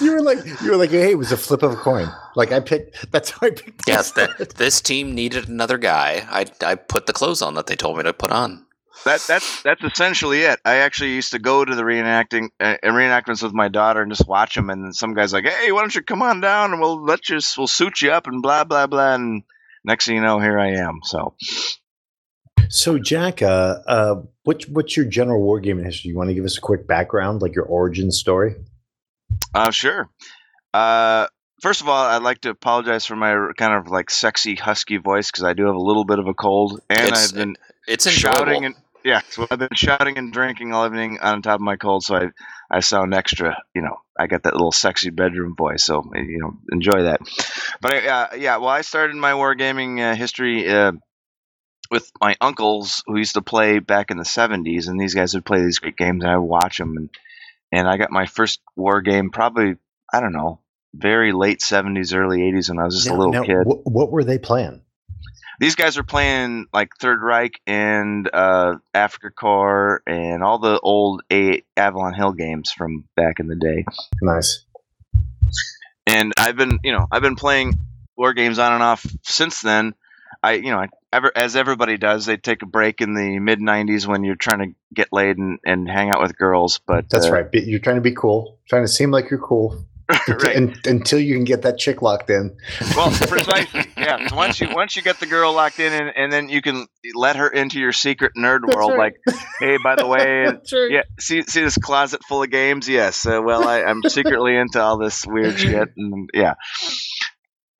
You 0.00 0.12
were 0.12 0.20
like, 0.20 0.38
you 0.62 0.70
were 0.70 0.76
like, 0.76 0.90
hey, 0.90 1.10
it 1.10 1.18
was 1.18 1.32
a 1.32 1.36
flip 1.36 1.62
of 1.62 1.72
a 1.72 1.76
coin. 1.76 2.08
Like 2.36 2.52
I 2.52 2.60
picked. 2.60 3.10
That's 3.10 3.30
how 3.30 3.46
I 3.46 3.50
picked. 3.50 3.88
Yes, 3.88 4.12
this. 4.12 4.28
that, 4.38 4.50
this 4.50 4.80
team 4.80 5.14
needed 5.14 5.48
another 5.48 5.78
guy. 5.78 6.24
I, 6.30 6.46
I 6.64 6.76
put 6.76 7.06
the 7.06 7.12
clothes 7.12 7.42
on 7.42 7.54
that 7.54 7.66
they 7.66 7.74
told 7.74 7.96
me 7.96 8.04
to 8.04 8.12
put 8.12 8.30
on. 8.30 8.64
That 9.04 9.20
that's 9.26 9.62
that's 9.62 9.82
essentially 9.82 10.42
it. 10.42 10.60
I 10.64 10.76
actually 10.76 11.10
used 11.14 11.32
to 11.32 11.38
go 11.38 11.64
to 11.64 11.74
the 11.74 11.82
reenacting 11.82 12.48
uh, 12.60 12.76
reenactments 12.84 13.42
with 13.42 13.52
my 13.52 13.68
daughter 13.68 14.00
and 14.02 14.12
just 14.12 14.28
watch 14.28 14.54
them. 14.54 14.70
And 14.70 14.94
some 14.94 15.14
guy's 15.14 15.32
like, 15.32 15.44
"Hey, 15.44 15.72
why 15.72 15.80
don't 15.80 15.94
you 15.94 16.02
come 16.02 16.22
on 16.22 16.40
down 16.40 16.72
and 16.72 16.80
we'll 16.80 17.02
let 17.02 17.28
you, 17.28 17.40
we'll 17.58 17.66
suit 17.66 18.00
you 18.00 18.10
up 18.12 18.26
and 18.26 18.42
blah 18.42 18.64
blah 18.64 18.86
blah." 18.86 19.14
And 19.14 19.42
next 19.84 20.06
thing 20.06 20.14
you 20.16 20.22
know, 20.22 20.38
here 20.38 20.58
I 20.58 20.72
am. 20.74 21.00
So 21.02 21.34
So, 22.68 22.98
Jack, 22.98 23.42
uh, 23.42 23.78
uh, 23.86 24.22
what, 24.44 24.62
what's 24.68 24.96
your 24.96 25.04
general 25.06 25.42
wargaming 25.46 25.84
history? 25.84 26.10
You 26.10 26.16
want 26.16 26.30
to 26.30 26.34
give 26.34 26.44
us 26.44 26.56
a 26.56 26.60
quick 26.60 26.86
background, 26.86 27.42
like 27.42 27.54
your 27.54 27.66
origin 27.66 28.10
story? 28.10 28.54
Uh, 29.54 29.70
sure. 29.70 30.08
Uh, 30.72 31.26
first 31.60 31.80
of 31.82 31.88
all, 31.88 32.06
I'd 32.06 32.22
like 32.22 32.40
to 32.42 32.50
apologize 32.50 33.04
for 33.04 33.16
my 33.16 33.50
kind 33.58 33.74
of 33.74 33.88
like 33.90 34.08
sexy 34.10 34.54
husky 34.54 34.96
voice 34.96 35.30
because 35.30 35.44
I 35.44 35.52
do 35.52 35.66
have 35.66 35.74
a 35.74 35.80
little 35.82 36.04
bit 36.04 36.18
of 36.18 36.26
a 36.28 36.34
cold, 36.34 36.80
and 36.88 37.00
It's- 37.00 37.30
I've 37.30 37.36
been 37.36 37.56
It's 37.86 38.06
enjoyable. 38.06 38.38
shouting 38.38 38.64
and 38.64 38.74
yeah, 39.04 39.20
so 39.30 39.46
I've 39.50 39.58
been 39.58 39.68
shouting 39.74 40.18
and 40.18 40.32
drinking 40.32 40.72
all 40.72 40.86
evening 40.86 41.18
on 41.20 41.42
top 41.42 41.56
of 41.56 41.60
my 41.60 41.76
cold, 41.76 42.04
so 42.04 42.16
I 42.16 42.28
I 42.70 42.80
sound 42.80 43.14
extra. 43.14 43.56
You 43.74 43.82
know, 43.82 43.96
I 44.18 44.26
got 44.26 44.44
that 44.44 44.54
little 44.54 44.72
sexy 44.72 45.10
bedroom 45.10 45.54
voice, 45.56 45.84
so 45.84 46.10
you 46.14 46.38
know, 46.38 46.54
enjoy 46.70 47.02
that. 47.02 47.20
But 47.80 47.92
I, 47.92 48.08
uh, 48.08 48.28
yeah, 48.36 48.56
well, 48.58 48.68
I 48.68 48.82
started 48.82 49.16
my 49.16 49.32
wargaming 49.32 50.00
uh, 50.00 50.14
history. 50.14 50.68
Uh, 50.68 50.92
with 51.90 52.10
my 52.22 52.34
uncles 52.40 53.02
who 53.06 53.18
used 53.18 53.34
to 53.34 53.42
play 53.42 53.78
back 53.78 54.10
in 54.10 54.16
the 54.16 54.24
70s 54.24 54.88
and 54.88 54.98
these 54.98 55.12
guys 55.12 55.34
would 55.34 55.44
play 55.44 55.60
these 55.60 55.78
great 55.78 55.94
games 55.94 56.24
and 56.24 56.32
I 56.32 56.38
would 56.38 56.46
watch 56.46 56.78
them 56.78 56.96
and 56.96 57.10
and 57.70 57.86
I 57.86 57.98
got 57.98 58.10
my 58.10 58.24
first 58.24 58.62
war 58.76 59.02
game 59.02 59.28
probably 59.28 59.74
I 60.10 60.20
don't 60.20 60.32
know 60.32 60.60
very 60.94 61.32
late 61.32 61.60
70s 61.60 62.14
early 62.16 62.38
80s 62.38 62.70
when 62.70 62.78
I 62.78 62.84
was 62.84 62.96
just 62.96 63.10
a 63.10 63.14
little 63.14 63.32
now, 63.32 63.44
kid. 63.44 63.66
What, 63.66 63.86
what 63.86 64.10
were 64.10 64.24
they 64.24 64.38
playing? 64.38 64.82
These 65.60 65.74
guys 65.76 65.96
were 65.96 66.02
playing 66.02 66.66
like 66.72 66.90
Third 66.98 67.22
Reich 67.22 67.60
and 67.66 68.28
uh, 68.32 68.76
Africa 68.94 69.30
Corps 69.30 70.02
and 70.06 70.42
all 70.42 70.58
the 70.58 70.80
old 70.80 71.22
A- 71.32 71.62
Avalon 71.76 72.14
Hill 72.14 72.32
games 72.32 72.72
from 72.72 73.04
back 73.16 73.38
in 73.38 73.46
the 73.46 73.56
day. 73.56 73.84
Nice. 74.20 74.64
And 76.06 76.32
I've 76.36 76.56
been, 76.56 76.78
you 76.82 76.92
know, 76.92 77.06
I've 77.10 77.22
been 77.22 77.36
playing 77.36 77.78
war 78.16 78.32
games 78.32 78.58
on 78.58 78.72
and 78.72 78.82
off 78.82 79.06
since 79.22 79.60
then. 79.60 79.94
I, 80.42 80.54
you 80.54 80.70
know, 80.72 80.78
I, 80.78 80.88
ever 81.12 81.30
as 81.36 81.54
everybody 81.54 81.96
does, 81.96 82.26
they 82.26 82.36
take 82.36 82.62
a 82.62 82.66
break 82.66 83.00
in 83.00 83.14
the 83.14 83.38
mid 83.38 83.60
'90s 83.60 84.06
when 84.06 84.24
you're 84.24 84.34
trying 84.34 84.58
to 84.58 84.74
get 84.92 85.12
laid 85.12 85.38
and, 85.38 85.60
and 85.64 85.88
hang 85.88 86.10
out 86.10 86.20
with 86.20 86.36
girls. 86.36 86.80
But 86.84 87.08
That's 87.08 87.26
uh, 87.26 87.32
right. 87.32 87.46
You're 87.52 87.78
trying 87.78 87.96
to 87.96 88.02
be 88.02 88.14
cool, 88.14 88.58
trying 88.66 88.82
to 88.82 88.88
seem 88.88 89.12
like 89.12 89.30
you're 89.30 89.38
cool 89.38 89.86
right. 90.28 90.56
un- 90.56 90.74
until 90.84 91.18
you 91.18 91.34
can 91.34 91.44
get 91.44 91.62
that 91.62 91.78
chick 91.78 92.02
locked 92.02 92.30
in. 92.30 92.56
Well, 92.96 93.10
precisely. 93.28 93.84
Yeah. 93.96 94.28
So 94.28 94.36
once 94.36 94.60
you 94.60 94.68
once 94.72 94.96
you 94.96 95.02
get 95.02 95.20
the 95.20 95.26
girl 95.26 95.52
locked 95.52 95.78
in, 95.80 95.92
and, 95.92 96.12
and 96.16 96.32
then 96.32 96.48
you 96.48 96.60
can 96.62 96.86
let 97.14 97.36
her 97.36 97.48
into 97.48 97.78
your 97.80 97.92
secret 97.92 98.32
nerd 98.36 98.60
That's 98.66 98.76
world. 98.76 98.92
right. 98.92 99.14
Like, 99.26 99.36
hey, 99.60 99.76
by 99.82 99.96
the 99.96 100.06
way, 100.06 100.44
That's 100.46 100.72
right. 100.72 100.90
yeah, 100.90 101.02
see 101.18 101.42
see 101.42 101.60
this 101.62 101.76
closet 101.78 102.22
full 102.28 102.42
of 102.42 102.50
games. 102.50 102.88
Yes. 102.88 103.26
Uh, 103.26 103.40
well, 103.44 103.66
I, 103.66 103.82
I'm 103.82 104.02
secretly 104.02 104.56
into 104.56 104.80
all 104.80 104.98
this 104.98 105.26
weird 105.26 105.58
shit, 105.58 105.88
and 105.96 106.28
yeah. 106.34 106.54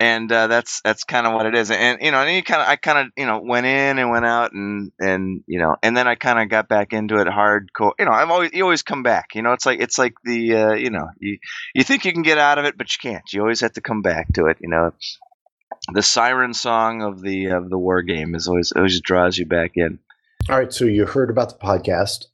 And 0.02 0.32
uh, 0.32 0.48
that's 0.48 0.80
that's 0.80 1.04
kind 1.04 1.28
of 1.28 1.32
what 1.32 1.46
it 1.46 1.54
is, 1.54 1.70
and 1.70 2.00
you 2.02 2.10
know, 2.10 2.18
and 2.18 2.34
you 2.34 2.42
kind 2.42 2.60
of 2.60 2.66
I 2.66 2.74
kind 2.74 2.98
of 2.98 3.12
you 3.16 3.24
know 3.24 3.40
went 3.40 3.66
in 3.66 4.00
and 4.00 4.10
went 4.10 4.24
out, 4.24 4.52
and 4.52 4.90
and 4.98 5.44
you 5.46 5.60
know, 5.60 5.76
and 5.80 5.96
then 5.96 6.08
I 6.08 6.16
kind 6.16 6.40
of 6.40 6.48
got 6.48 6.68
back 6.68 6.92
into 6.92 7.20
it 7.20 7.28
hardcore. 7.28 7.92
You 8.00 8.06
know, 8.06 8.10
I've 8.10 8.28
always 8.28 8.50
you 8.52 8.64
always 8.64 8.82
come 8.82 9.04
back. 9.04 9.36
You 9.36 9.42
know, 9.42 9.52
it's 9.52 9.64
like 9.64 9.80
it's 9.80 9.98
like 9.98 10.14
the 10.24 10.56
uh, 10.56 10.72
you 10.72 10.90
know 10.90 11.06
you 11.20 11.38
you 11.72 11.84
think 11.84 12.04
you 12.04 12.12
can 12.12 12.22
get 12.22 12.36
out 12.36 12.58
of 12.58 12.64
it, 12.64 12.76
but 12.76 12.92
you 12.92 12.98
can't. 13.00 13.22
You 13.32 13.42
always 13.42 13.60
have 13.60 13.74
to 13.74 13.80
come 13.80 14.02
back 14.02 14.32
to 14.32 14.46
it. 14.46 14.56
You 14.60 14.70
know, 14.70 14.92
the 15.92 16.02
siren 16.02 16.52
song 16.52 17.02
of 17.02 17.22
the 17.22 17.50
of 17.50 17.70
the 17.70 17.78
war 17.78 18.02
game 18.02 18.34
is 18.34 18.48
always 18.48 18.72
always 18.72 19.00
draws 19.00 19.38
you 19.38 19.46
back 19.46 19.76
in. 19.76 20.00
All 20.50 20.58
right. 20.58 20.72
So 20.72 20.84
you 20.84 21.06
heard 21.06 21.30
about 21.30 21.50
the 21.50 21.64
podcast. 21.64 22.24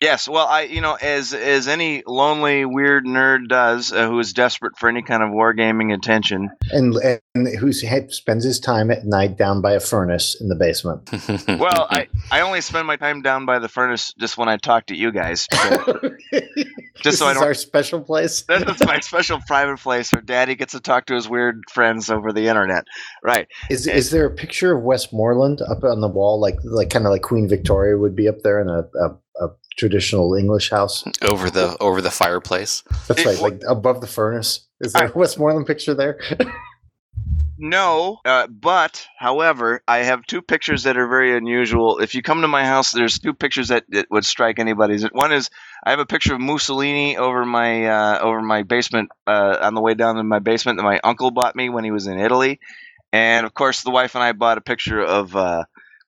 Yes, 0.00 0.28
well, 0.28 0.46
I 0.46 0.62
you 0.62 0.80
know 0.80 0.94
as 1.00 1.32
as 1.32 1.66
any 1.68 2.02
lonely 2.06 2.64
weird 2.64 3.06
nerd 3.06 3.48
does 3.48 3.92
uh, 3.92 4.06
who 4.08 4.18
is 4.18 4.32
desperate 4.32 4.76
for 4.76 4.88
any 4.88 5.02
kind 5.02 5.22
of 5.22 5.30
wargaming 5.30 5.94
attention. 5.94 6.50
and 6.72 6.94
and 7.34 7.48
who 7.58 7.72
spends 7.72 8.44
his 8.44 8.60
time 8.60 8.90
at 8.90 9.06
night 9.06 9.38
down 9.38 9.62
by 9.62 9.72
a 9.72 9.80
furnace 9.80 10.36
in 10.40 10.48
the 10.48 10.56
basement. 10.56 11.08
Well, 11.58 11.86
I 11.90 12.08
I 12.30 12.40
only 12.40 12.60
spend 12.60 12.86
my 12.86 12.96
time 12.96 13.22
down 13.22 13.46
by 13.46 13.58
the 13.60 13.68
furnace 13.68 14.12
just 14.18 14.36
when 14.36 14.48
I 14.48 14.56
talk 14.56 14.86
to 14.86 14.96
you 14.96 15.10
guys. 15.12 15.46
because 15.48 16.12
this 17.02 17.18
so 17.18 17.26
I 17.26 17.30
is 17.30 17.36
don't- 17.36 17.44
our 17.44 17.54
special 17.54 18.00
place. 18.00 18.42
That's 18.42 18.84
my 18.84 19.00
special 19.00 19.40
private 19.46 19.78
place 19.78 20.12
where 20.12 20.22
Daddy 20.22 20.54
gets 20.54 20.72
to 20.72 20.80
talk 20.80 21.06
to 21.06 21.14
his 21.14 21.28
weird 21.28 21.62
friends 21.72 22.10
over 22.10 22.32
the 22.32 22.48
internet. 22.48 22.84
Right. 23.22 23.46
Is 23.70 23.86
is 23.86 24.10
there 24.10 24.26
a 24.26 24.30
picture 24.34 24.76
of 24.76 24.82
Westmoreland 24.82 25.60
up 25.62 25.84
on 25.84 26.00
the 26.00 26.08
wall, 26.08 26.40
like 26.40 26.58
like 26.64 26.90
kind 26.90 27.06
of 27.06 27.10
like 27.12 27.22
Queen 27.22 27.48
Victoria 27.48 27.96
would 27.96 28.16
be 28.16 28.28
up 28.28 28.40
there 28.42 28.60
in 28.60 28.68
a, 28.68 28.80
a, 29.00 29.16
a 29.40 29.48
traditional 29.76 30.34
English 30.34 30.70
house? 30.70 31.04
over 31.22 31.50
the 31.50 31.76
over 31.80 32.00
the 32.00 32.10
fireplace. 32.10 32.82
That's 33.08 33.20
It- 33.20 33.26
right, 33.26 33.40
like 33.40 33.62
above 33.68 34.00
the 34.00 34.06
furnace. 34.06 34.66
Is 34.80 34.92
there 34.92 35.06
a 35.08 35.12
Westmoreland 35.18 35.66
picture 35.66 35.94
there? 35.94 36.18
No, 37.56 38.18
uh, 38.24 38.48
but 38.48 39.06
however, 39.16 39.80
I 39.86 39.98
have 39.98 40.26
two 40.26 40.42
pictures 40.42 40.82
that 40.82 40.96
are 40.96 41.06
very 41.06 41.36
unusual. 41.36 41.98
If 42.00 42.12
you 42.16 42.20
come 42.20 42.40
to 42.40 42.48
my 42.48 42.64
house, 42.66 42.90
there's 42.90 43.20
two 43.20 43.32
pictures 43.32 43.68
that, 43.68 43.84
that 43.90 44.06
would 44.10 44.26
strike 44.26 44.58
anybody's. 44.58 45.04
One 45.04 45.30
is 45.30 45.50
I 45.84 45.90
have 45.90 46.00
a 46.00 46.04
picture 46.06 46.34
of 46.34 46.40
Mussolini 46.40 47.16
over 47.16 47.44
my 47.46 47.86
uh, 47.86 48.18
over 48.18 48.42
my 48.42 48.64
basement 48.64 49.10
uh, 49.28 49.58
on 49.60 49.74
the 49.74 49.80
way 49.80 49.94
down 49.94 50.16
to 50.16 50.24
my 50.24 50.40
basement 50.40 50.78
that 50.78 50.82
my 50.82 50.98
uncle 51.04 51.30
bought 51.30 51.54
me 51.54 51.68
when 51.68 51.84
he 51.84 51.92
was 51.92 52.08
in 52.08 52.18
Italy, 52.18 52.58
and 53.12 53.46
of 53.46 53.54
course 53.54 53.82
the 53.82 53.90
wife 53.92 54.16
and 54.16 54.24
I 54.24 54.32
bought 54.32 54.58
a 54.58 54.62
picture 54.62 55.00
of. 55.00 55.36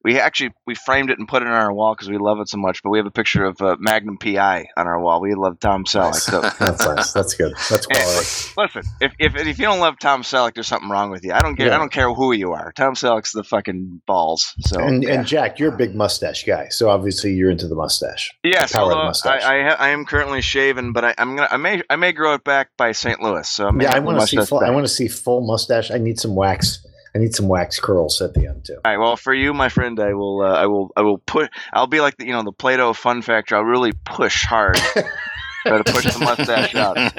We 0.06 0.20
actually 0.20 0.50
we 0.66 0.76
framed 0.76 1.10
it 1.10 1.18
and 1.18 1.26
put 1.26 1.42
it 1.42 1.48
on 1.48 1.52
our 1.54 1.72
wall 1.72 1.94
because 1.96 2.08
we 2.08 2.16
love 2.16 2.38
it 2.38 2.48
so 2.48 2.58
much. 2.58 2.80
But 2.84 2.90
we 2.90 2.98
have 2.98 3.06
a 3.06 3.10
picture 3.10 3.44
of 3.44 3.60
uh, 3.60 3.74
Magnum 3.80 4.18
PI 4.18 4.66
on 4.76 4.86
our 4.86 5.00
wall. 5.00 5.20
We 5.20 5.34
love 5.34 5.58
Tom 5.58 5.84
Selleck. 5.84 6.12
Nice. 6.12 6.22
So 6.22 6.40
That's 6.60 6.86
nice. 6.86 7.12
That's 7.12 7.34
good. 7.34 7.52
That's 7.68 7.86
quality. 7.86 8.52
Listen, 8.56 8.82
if, 9.00 9.12
if 9.18 9.34
if 9.34 9.58
you 9.58 9.64
don't 9.64 9.80
love 9.80 9.98
Tom 9.98 10.22
Selleck, 10.22 10.54
there's 10.54 10.68
something 10.68 10.88
wrong 10.88 11.10
with 11.10 11.24
you. 11.24 11.32
I 11.32 11.40
don't 11.40 11.56
care. 11.56 11.66
Yeah. 11.66 11.74
I 11.74 11.78
don't 11.78 11.90
care 11.90 12.12
who 12.12 12.32
you 12.32 12.52
are. 12.52 12.70
Tom 12.76 12.94
Selleck's 12.94 13.32
the 13.32 13.42
fucking 13.42 14.00
balls. 14.06 14.54
So 14.60 14.80
And, 14.80 15.02
yeah. 15.02 15.14
and 15.14 15.26
Jack, 15.26 15.58
you're 15.58 15.74
a 15.74 15.76
big 15.76 15.96
mustache 15.96 16.44
guy, 16.44 16.68
so 16.68 16.88
obviously 16.88 17.32
you're 17.34 17.50
into 17.50 17.66
the 17.66 17.74
mustache. 17.74 18.32
yes, 18.44 18.70
power 18.70 18.84
of 18.84 18.88
the 18.90 18.94
although 18.94 19.02
I 19.02 19.06
mustache. 19.06 19.42
I, 19.42 19.62
ha- 19.62 19.76
I 19.80 19.88
am 19.88 20.04
currently 20.04 20.40
shaven, 20.40 20.92
but 20.92 21.04
I, 21.04 21.14
I'm 21.18 21.34
gonna 21.34 21.48
I 21.50 21.56
may 21.56 21.82
I 21.90 21.96
may 21.96 22.12
grow 22.12 22.34
it 22.34 22.44
back 22.44 22.68
by 22.76 22.92
St. 22.92 23.20
Louis. 23.20 23.48
So 23.48 23.66
I 23.66 23.72
Yeah, 23.80 23.94
I 23.94 23.98
want 23.98 24.20
to 24.20 24.26
see 24.28 24.36
full. 24.36 24.60
I 24.60 24.70
want 24.70 24.86
to 24.86 24.92
see 24.92 25.08
full 25.08 25.44
mustache. 25.44 25.90
I 25.90 25.98
need 25.98 26.20
some 26.20 26.36
wax. 26.36 26.86
I 27.16 27.18
need 27.18 27.34
some 27.34 27.48
wax 27.48 27.80
curls 27.80 28.20
at 28.20 28.34
the 28.34 28.46
end 28.46 28.66
too. 28.66 28.74
All 28.74 28.80
right. 28.84 28.98
Well, 28.98 29.16
for 29.16 29.32
you, 29.32 29.54
my 29.54 29.70
friend, 29.70 29.98
I 29.98 30.12
will. 30.12 30.42
Uh, 30.42 30.52
I 30.52 30.66
will. 30.66 30.90
I 30.98 31.00
will 31.00 31.16
put. 31.16 31.50
I'll 31.72 31.86
be 31.86 32.00
like 32.02 32.18
the, 32.18 32.26
you 32.26 32.32
know 32.32 32.42
the 32.42 32.52
Play-Doh 32.52 32.92
Fun 32.92 33.22
Factory. 33.22 33.56
I'll 33.56 33.64
really 33.64 33.92
push 34.04 34.44
hard. 34.44 34.76
Try 35.66 35.78
to 35.82 35.92
push 35.92 36.04
the 36.12 36.18
mustache 36.20 36.74
out. 36.74 36.96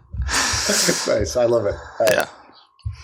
nice. 1.08 1.36
I 1.36 1.44
love 1.46 1.64
it. 1.66 1.74
All 1.74 2.06
right. 2.06 2.10
yeah, 2.12 2.26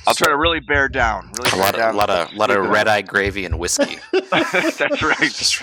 I'll 0.06 0.14
try 0.14 0.28
to 0.28 0.36
really 0.36 0.60
bear 0.60 0.88
down. 0.88 1.32
Really 1.38 1.48
a 1.48 1.52
bear 1.52 1.60
lot 1.60 1.74
of, 1.74 1.80
down. 1.80 1.96
lot 1.96 2.10
of, 2.10 2.32
lot 2.34 2.50
of 2.50 2.66
red 2.68 2.86
out. 2.88 2.94
eye 2.94 3.02
gravy 3.02 3.44
and 3.46 3.58
whiskey. 3.58 3.98
That's 4.12 5.02
right. 5.02 5.60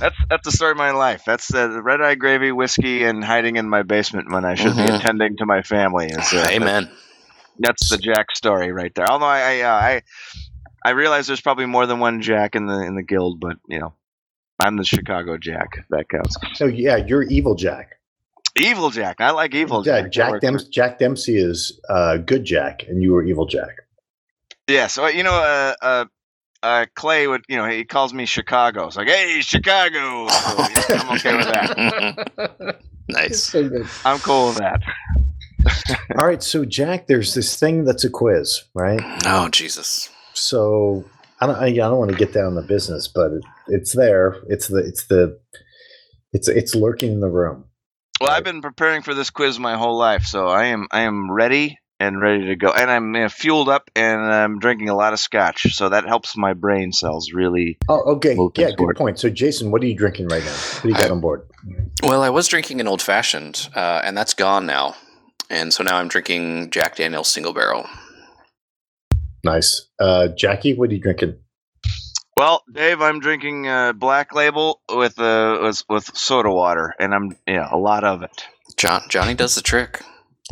That's 0.00 0.16
that's 0.28 0.44
the 0.44 0.52
story 0.52 0.72
of 0.72 0.76
my 0.76 0.90
life. 0.90 1.22
That's 1.26 1.52
uh, 1.54 1.68
the 1.68 1.82
red 1.82 2.00
eye 2.00 2.14
gravy, 2.16 2.52
whiskey, 2.52 3.04
and 3.04 3.24
hiding 3.24 3.56
in 3.56 3.68
my 3.68 3.82
basement 3.82 4.30
when 4.30 4.44
I 4.44 4.54
should 4.54 4.76
be 4.76 4.82
Mhm. 4.82 4.96
attending 4.98 5.36
to 5.38 5.46
my 5.46 5.62
family. 5.62 6.08
Is, 6.08 6.32
uh, 6.32 6.46
Amen. 6.50 6.84
That's 6.84 7.07
the 7.58 7.98
Jack 8.00 8.30
story 8.34 8.72
right 8.72 8.94
there. 8.94 9.10
Although 9.10 9.26
I 9.26 9.40
I, 9.40 9.60
uh, 9.60 9.72
I 9.72 10.02
I 10.84 10.90
realize 10.90 11.26
there's 11.26 11.40
probably 11.40 11.66
more 11.66 11.86
than 11.86 11.98
one 12.00 12.22
Jack 12.22 12.54
in 12.54 12.66
the 12.66 12.80
in 12.80 12.94
the 12.94 13.02
guild, 13.02 13.40
but 13.40 13.56
you 13.68 13.78
know, 13.78 13.94
I'm 14.60 14.76
the 14.76 14.84
Chicago 14.84 15.36
Jack. 15.38 15.84
That 15.90 16.08
counts. 16.08 16.36
So 16.54 16.66
yeah, 16.66 16.96
you're 16.96 17.24
evil 17.24 17.54
Jack. 17.54 17.96
Evil 18.56 18.90
Jack. 18.90 19.20
I 19.20 19.30
like 19.30 19.54
evil 19.54 19.84
Yeah, 19.86 20.00
Jack. 20.00 20.04
That 20.04 20.12
Jack 20.12 20.30
works. 20.30 20.42
Dempsey. 20.42 20.68
Jack 20.70 20.98
Dempsey 20.98 21.36
is 21.36 21.80
uh, 21.88 22.16
good 22.16 22.44
Jack, 22.44 22.84
and 22.88 23.02
you 23.02 23.12
were 23.12 23.22
evil 23.24 23.46
Jack. 23.46 23.82
Yeah. 24.66 24.86
So 24.88 25.06
you 25.06 25.22
know, 25.22 25.34
uh, 25.34 25.74
uh, 25.80 26.04
uh, 26.62 26.86
Clay 26.94 27.26
would 27.28 27.44
you 27.48 27.56
know 27.56 27.66
he 27.68 27.84
calls 27.84 28.12
me 28.12 28.26
Chicago. 28.26 28.86
It's 28.86 28.96
like, 28.96 29.08
hey, 29.08 29.40
Chicago. 29.42 30.28
So, 30.28 30.56
yeah, 30.58 31.02
I'm 31.02 31.16
okay 31.16 31.36
with 31.36 31.46
that. 31.46 32.80
nice. 33.08 33.50
So 33.52 33.68
good. 33.68 33.86
I'm 34.04 34.18
cool 34.18 34.48
with 34.48 34.58
that. 34.58 34.82
All 36.18 36.26
right, 36.26 36.42
so 36.42 36.64
Jack, 36.64 37.06
there's 37.06 37.34
this 37.34 37.58
thing 37.58 37.84
that's 37.84 38.04
a 38.04 38.10
quiz, 38.10 38.62
right? 38.74 39.00
Oh 39.26 39.48
Jesus. 39.48 40.08
So 40.34 41.04
I 41.40 41.46
don't, 41.46 41.56
I, 41.56 41.66
I 41.66 41.72
don't 41.72 41.98
want 41.98 42.10
to 42.10 42.16
get 42.16 42.32
down 42.32 42.54
the 42.54 42.62
business, 42.62 43.08
but 43.08 43.32
it, 43.32 43.44
it's 43.68 43.92
there. 43.94 44.36
It's 44.48 44.68
the, 44.68 44.78
it's 44.78 45.06
the, 45.06 45.38
it's 46.32 46.48
it's 46.48 46.74
lurking 46.74 47.12
in 47.12 47.20
the 47.20 47.28
room. 47.28 47.64
Well, 48.20 48.30
Right. 48.30 48.36
I've 48.38 48.44
been 48.44 48.62
preparing 48.62 49.02
for 49.02 49.14
this 49.14 49.30
quiz 49.30 49.58
my 49.58 49.76
whole 49.76 49.96
life, 49.96 50.24
so 50.24 50.46
I 50.48 50.66
am 50.66 50.86
I 50.90 51.02
am 51.02 51.30
ready 51.30 51.78
and 52.00 52.20
ready 52.20 52.46
to 52.46 52.56
go, 52.56 52.70
and 52.70 52.88
I'm 52.90 53.14
uh, 53.16 53.28
fueled 53.28 53.68
up, 53.68 53.90
and 53.96 54.20
I'm 54.20 54.58
drinking 54.60 54.88
a 54.88 54.94
lot 54.94 55.12
of 55.12 55.18
scotch, 55.18 55.74
so 55.74 55.88
that 55.88 56.06
helps 56.06 56.36
my 56.36 56.52
brain 56.54 56.92
cells 56.92 57.32
really. 57.32 57.78
Oh, 57.88 58.00
okay, 58.16 58.36
yeah, 58.56 58.66
good 58.70 58.76
forward. 58.78 58.96
point. 58.96 59.18
So, 59.18 59.28
Jason, 59.30 59.70
what 59.72 59.82
are 59.82 59.86
you 59.86 59.96
drinking 59.96 60.28
right 60.28 60.44
now? 60.44 60.52
What 60.52 60.82
do 60.82 60.88
you 60.90 60.94
got 60.94 61.08
I- 61.08 61.10
on 61.10 61.20
board? 61.20 61.48
Well, 62.02 62.22
I 62.22 62.30
was 62.30 62.46
drinking 62.46 62.80
an 62.80 62.86
old 62.86 63.02
fashioned, 63.02 63.68
uh, 63.74 64.00
and 64.04 64.16
that's 64.16 64.34
gone 64.34 64.66
now. 64.66 64.94
And 65.50 65.72
so 65.72 65.82
now 65.82 65.96
I'm 65.96 66.08
drinking 66.08 66.70
Jack 66.70 66.96
Daniel's 66.96 67.28
single 67.28 67.52
barrel. 67.52 67.86
Nice, 69.44 69.86
uh, 70.00 70.28
Jackie. 70.28 70.74
What 70.74 70.90
are 70.90 70.94
you 70.94 71.00
drinking? 71.00 71.36
Well, 72.36 72.62
Dave, 72.72 73.00
I'm 73.00 73.18
drinking 73.20 73.66
uh, 73.66 73.92
Black 73.94 74.34
Label 74.34 74.80
with 74.92 75.18
uh 75.18 75.58
with, 75.62 75.82
with 75.88 76.16
soda 76.16 76.50
water, 76.50 76.94
and 77.00 77.14
I'm 77.14 77.36
yeah 77.46 77.68
a 77.70 77.78
lot 77.78 78.04
of 78.04 78.22
it. 78.22 78.44
John 78.76 79.02
Johnny 79.08 79.34
does 79.34 79.54
the 79.54 79.62
trick. 79.62 80.02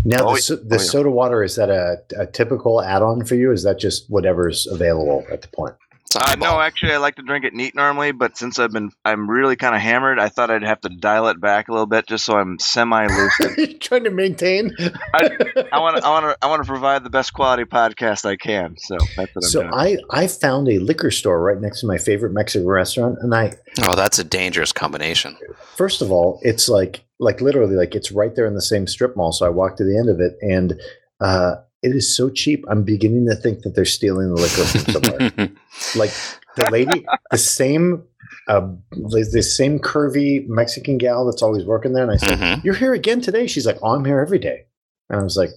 Now, 0.04 0.28
Oh, 0.28 0.34
the, 0.34 0.40
so- 0.42 0.56
the 0.56 0.62
oh, 0.76 0.78
yeah. 0.78 0.84
soda 0.84 1.10
water 1.10 1.42
is 1.42 1.56
that 1.56 1.70
a, 1.70 1.96
a 2.18 2.26
typical 2.26 2.82
add-on 2.82 3.24
for 3.24 3.34
you? 3.34 3.50
Is 3.50 3.62
that 3.64 3.78
just 3.78 4.08
whatever's 4.10 4.66
available 4.66 5.24
at 5.32 5.42
the 5.42 5.48
point? 5.48 5.74
It's 6.06 6.16
a 6.16 6.20
Uh, 6.20 6.34
no, 6.36 6.60
actually, 6.60 6.92
I 6.92 6.98
like 6.98 7.16
to 7.16 7.22
drink 7.22 7.44
it 7.44 7.52
neat 7.52 7.74
normally, 7.74 8.12
but 8.12 8.36
since 8.38 8.58
I've 8.58 8.72
been 8.72 8.90
I'm 9.04 9.28
really 9.28 9.56
kind 9.56 9.74
of 9.74 9.80
hammered, 9.80 10.18
I 10.18 10.28
thought 10.28 10.50
I'd 10.50 10.62
have 10.62 10.80
to 10.82 10.88
dial 10.88 11.28
it 11.28 11.40
back 11.40 11.68
a 11.68 11.72
little 11.72 11.86
bit 11.86 12.06
just 12.06 12.24
so 12.24 12.36
I'm 12.36 12.58
semi 12.58 13.06
lucid. 13.06 13.80
trying 13.80 14.04
to 14.04 14.10
maintain. 14.10 14.70
I 15.12 15.78
want 15.78 15.96
to 15.96 16.04
I 16.04 16.10
want 16.10 16.24
to 16.24 16.36
I 16.42 16.46
want 16.46 16.62
to 16.62 16.66
provide 16.66 17.04
the 17.04 17.10
best 17.10 17.32
quality 17.32 17.64
podcast 17.64 18.24
I 18.24 18.36
can, 18.36 18.76
so 18.78 18.96
that's 19.16 19.34
what 19.34 19.44
I'm 19.44 19.50
so 19.50 19.62
doing. 19.62 19.74
I 19.74 19.98
I 20.10 20.26
found 20.28 20.68
a 20.68 20.78
liquor 20.78 21.10
store 21.10 21.40
right 21.42 21.60
next 21.60 21.80
to 21.80 21.86
my 21.86 21.98
favorite 21.98 22.32
Mexican 22.32 22.66
restaurant, 22.66 23.18
and 23.20 23.34
I 23.34 23.54
oh, 23.82 23.94
that's 23.94 24.18
a 24.18 24.24
dangerous 24.24 24.72
combination. 24.72 25.36
first 25.76 26.02
of 26.02 26.12
all, 26.12 26.38
it's 26.42 26.68
like 26.68 27.04
like 27.18 27.40
literally 27.40 27.76
like 27.76 27.94
it's 27.94 28.12
right 28.12 28.34
there 28.34 28.46
in 28.46 28.54
the 28.54 28.62
same 28.62 28.86
strip 28.86 29.16
mall. 29.16 29.32
So 29.32 29.46
I 29.46 29.48
walked 29.48 29.78
to 29.78 29.84
the 29.84 29.98
end 29.98 30.08
of 30.08 30.20
it, 30.20 30.36
and 30.40 30.80
uh, 31.20 31.56
it 31.82 31.94
is 31.94 32.16
so 32.16 32.30
cheap. 32.30 32.64
I'm 32.68 32.82
beginning 32.82 33.26
to 33.28 33.36
think 33.36 33.62
that 33.62 33.74
they're 33.74 33.84
stealing 33.84 34.34
the 34.34 34.40
liquor 34.40 34.64
from 34.64 34.92
somewhere. 34.92 35.50
like 35.96 36.10
the 36.56 36.70
lady, 36.70 37.04
the 37.30 37.38
same, 37.38 38.02
uh, 38.48 38.68
the, 38.92 39.42
same 39.42 39.78
curvy 39.78 40.46
Mexican 40.48 40.98
gal 40.98 41.26
that's 41.26 41.42
always 41.42 41.64
working 41.64 41.92
there, 41.92 42.02
and 42.02 42.12
I 42.12 42.16
said, 42.16 42.38
Mhm. 42.38 42.64
"You're 42.64 42.74
here 42.74 42.94
again 42.94 43.20
today?" 43.20 43.46
She's 43.46 43.66
like, 43.66 43.78
"Oh, 43.82 43.90
I'm 43.94 44.04
here 44.04 44.20
every 44.20 44.38
day," 44.38 44.66
and 45.10 45.20
I 45.20 45.22
was 45.22 45.36
like. 45.36 45.50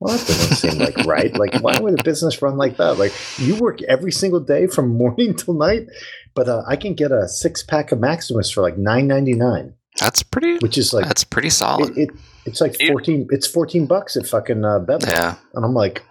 Well, 0.00 0.18
that 0.18 0.26
doesn't 0.26 0.56
seem 0.56 0.78
like 0.80 0.96
right. 1.06 1.34
Like, 1.38 1.54
why 1.62 1.78
would 1.78 1.98
a 1.98 2.02
business 2.02 2.42
run 2.42 2.58
like 2.58 2.76
that? 2.76 2.98
Like, 2.98 3.12
you 3.38 3.54
work 3.56 3.80
every 3.82 4.10
single 4.12 4.40
day 4.40 4.66
from 4.66 4.88
morning 4.98 5.34
till 5.34 5.54
night, 5.54 5.86
but 6.34 6.46
uh, 6.48 6.62
I 6.66 6.76
can 6.76 6.94
get 6.94 7.10
a 7.12 7.26
six 7.28 7.62
pack 7.62 7.90
of 7.92 8.00
Maximus 8.00 8.50
for 8.50 8.60
like 8.60 8.76
nine 8.76 9.06
ninety 9.06 9.32
nine 9.34 9.72
That's 10.00 10.22
pretty. 10.22 10.58
which 10.58 10.76
is 10.76 10.92
like 10.92 11.06
that's 11.06 11.24
pretty 11.24 11.48
it, 11.48 11.52
solid. 11.52 11.96
it 11.96 12.10
it's 12.46 12.60
like 12.60 12.76
It- 12.80 12.88
14 12.88 13.28
it's 13.30 13.46
14 13.46 13.86
bucks 13.86 14.16
at 14.16 14.26
fucking 14.26 14.64
uh, 14.64 14.80
BevMo. 14.80 15.10
yeah. 15.10 15.34
and 15.54 15.64
i'm 15.64 15.74
like 15.74 16.02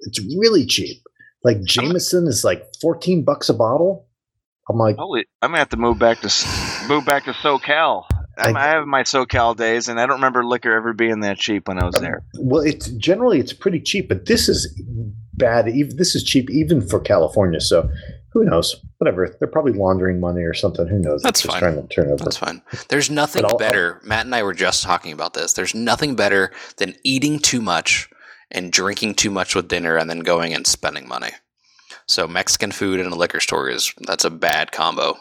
it's 0.00 0.20
really 0.38 0.64
cheap 0.66 1.02
like 1.44 1.62
jameson 1.64 2.26
is 2.26 2.44
like 2.44 2.64
14 2.80 3.24
bucks 3.24 3.48
a 3.48 3.54
bottle 3.54 4.08
i'm 4.70 4.78
like 4.78 4.96
Holy, 4.96 5.24
I'm 5.40 5.50
gonna 5.50 5.58
have 5.58 5.68
to 5.70 5.76
move 5.76 5.98
back 5.98 6.20
to 6.20 6.28
move 6.88 7.04
back 7.04 7.24
to 7.24 7.32
SoCal. 7.32 8.04
I'm, 8.38 8.56
I, 8.56 8.60
I- 8.60 8.66
have 8.70 8.86
my 8.86 9.02
SoCal 9.02 9.54
days, 9.56 9.88
and 9.88 10.00
I 10.00 10.06
don't 10.06 10.16
remember 10.16 10.42
liquor 10.44 10.72
ever 10.74 10.94
being 10.94 11.20
that 11.20 11.36
cheap 11.36 11.68
when 11.68 11.78
I 11.78 11.84
was 11.84 11.96
there. 11.96 12.22
well 12.38 12.62
it's 12.62 12.88
generally 12.92 13.38
it's 13.40 13.52
pretty 13.52 13.80
cheap 13.80 14.08
but 14.08 14.26
this 14.26 14.48
is 14.48 14.72
bad 15.34 15.68
even 15.68 15.96
this 15.96 16.14
is 16.14 16.22
cheap 16.24 16.48
even 16.50 16.80
for 16.86 17.00
california 17.00 17.60
so 17.60 17.88
who 18.32 18.44
knows 18.44 18.76
whatever 18.98 19.34
they're 19.38 19.48
probably 19.48 19.72
laundering 19.72 20.18
money 20.20 20.42
or 20.42 20.54
something 20.54 20.86
who 20.86 20.98
knows 20.98 21.22
That's 21.22 21.42
just 21.42 21.52
fine. 21.52 21.60
trying 21.60 21.86
to 21.86 21.94
turn 21.94 22.06
over 22.10 22.24
That's 22.24 22.36
fine. 22.36 22.62
There's 22.88 23.10
nothing 23.10 23.42
But 23.42 23.52
I'll- 23.52 23.58
better. 23.58 24.00
Matt 24.04 24.24
and 24.26 24.34
I 24.34 24.42
were 24.42 24.54
just 24.54 24.82
talking 24.82 25.12
about 25.12 25.34
this. 25.34 25.52
There's 25.52 25.74
nothing 25.74 26.14
better 26.16 26.50
than 26.78 26.94
eating 27.04 27.38
too 27.38 27.60
much 27.60 28.08
and 28.50 28.72
drinking 28.72 29.14
too 29.14 29.30
much 29.30 29.54
with 29.54 29.68
dinner 29.68 29.96
and 29.96 30.08
then 30.10 30.20
going 30.20 30.52
and 30.54 30.66
spending 30.66 31.08
money. 31.08 31.30
So 32.06 32.26
Mexican 32.28 32.72
food 32.72 33.00
and 33.00 33.12
a 33.12 33.16
liquor 33.16 33.40
store 33.40 33.68
is 33.70 33.92
that's 34.06 34.24
a 34.24 34.30
bad 34.30 34.72
combo. 34.72 35.16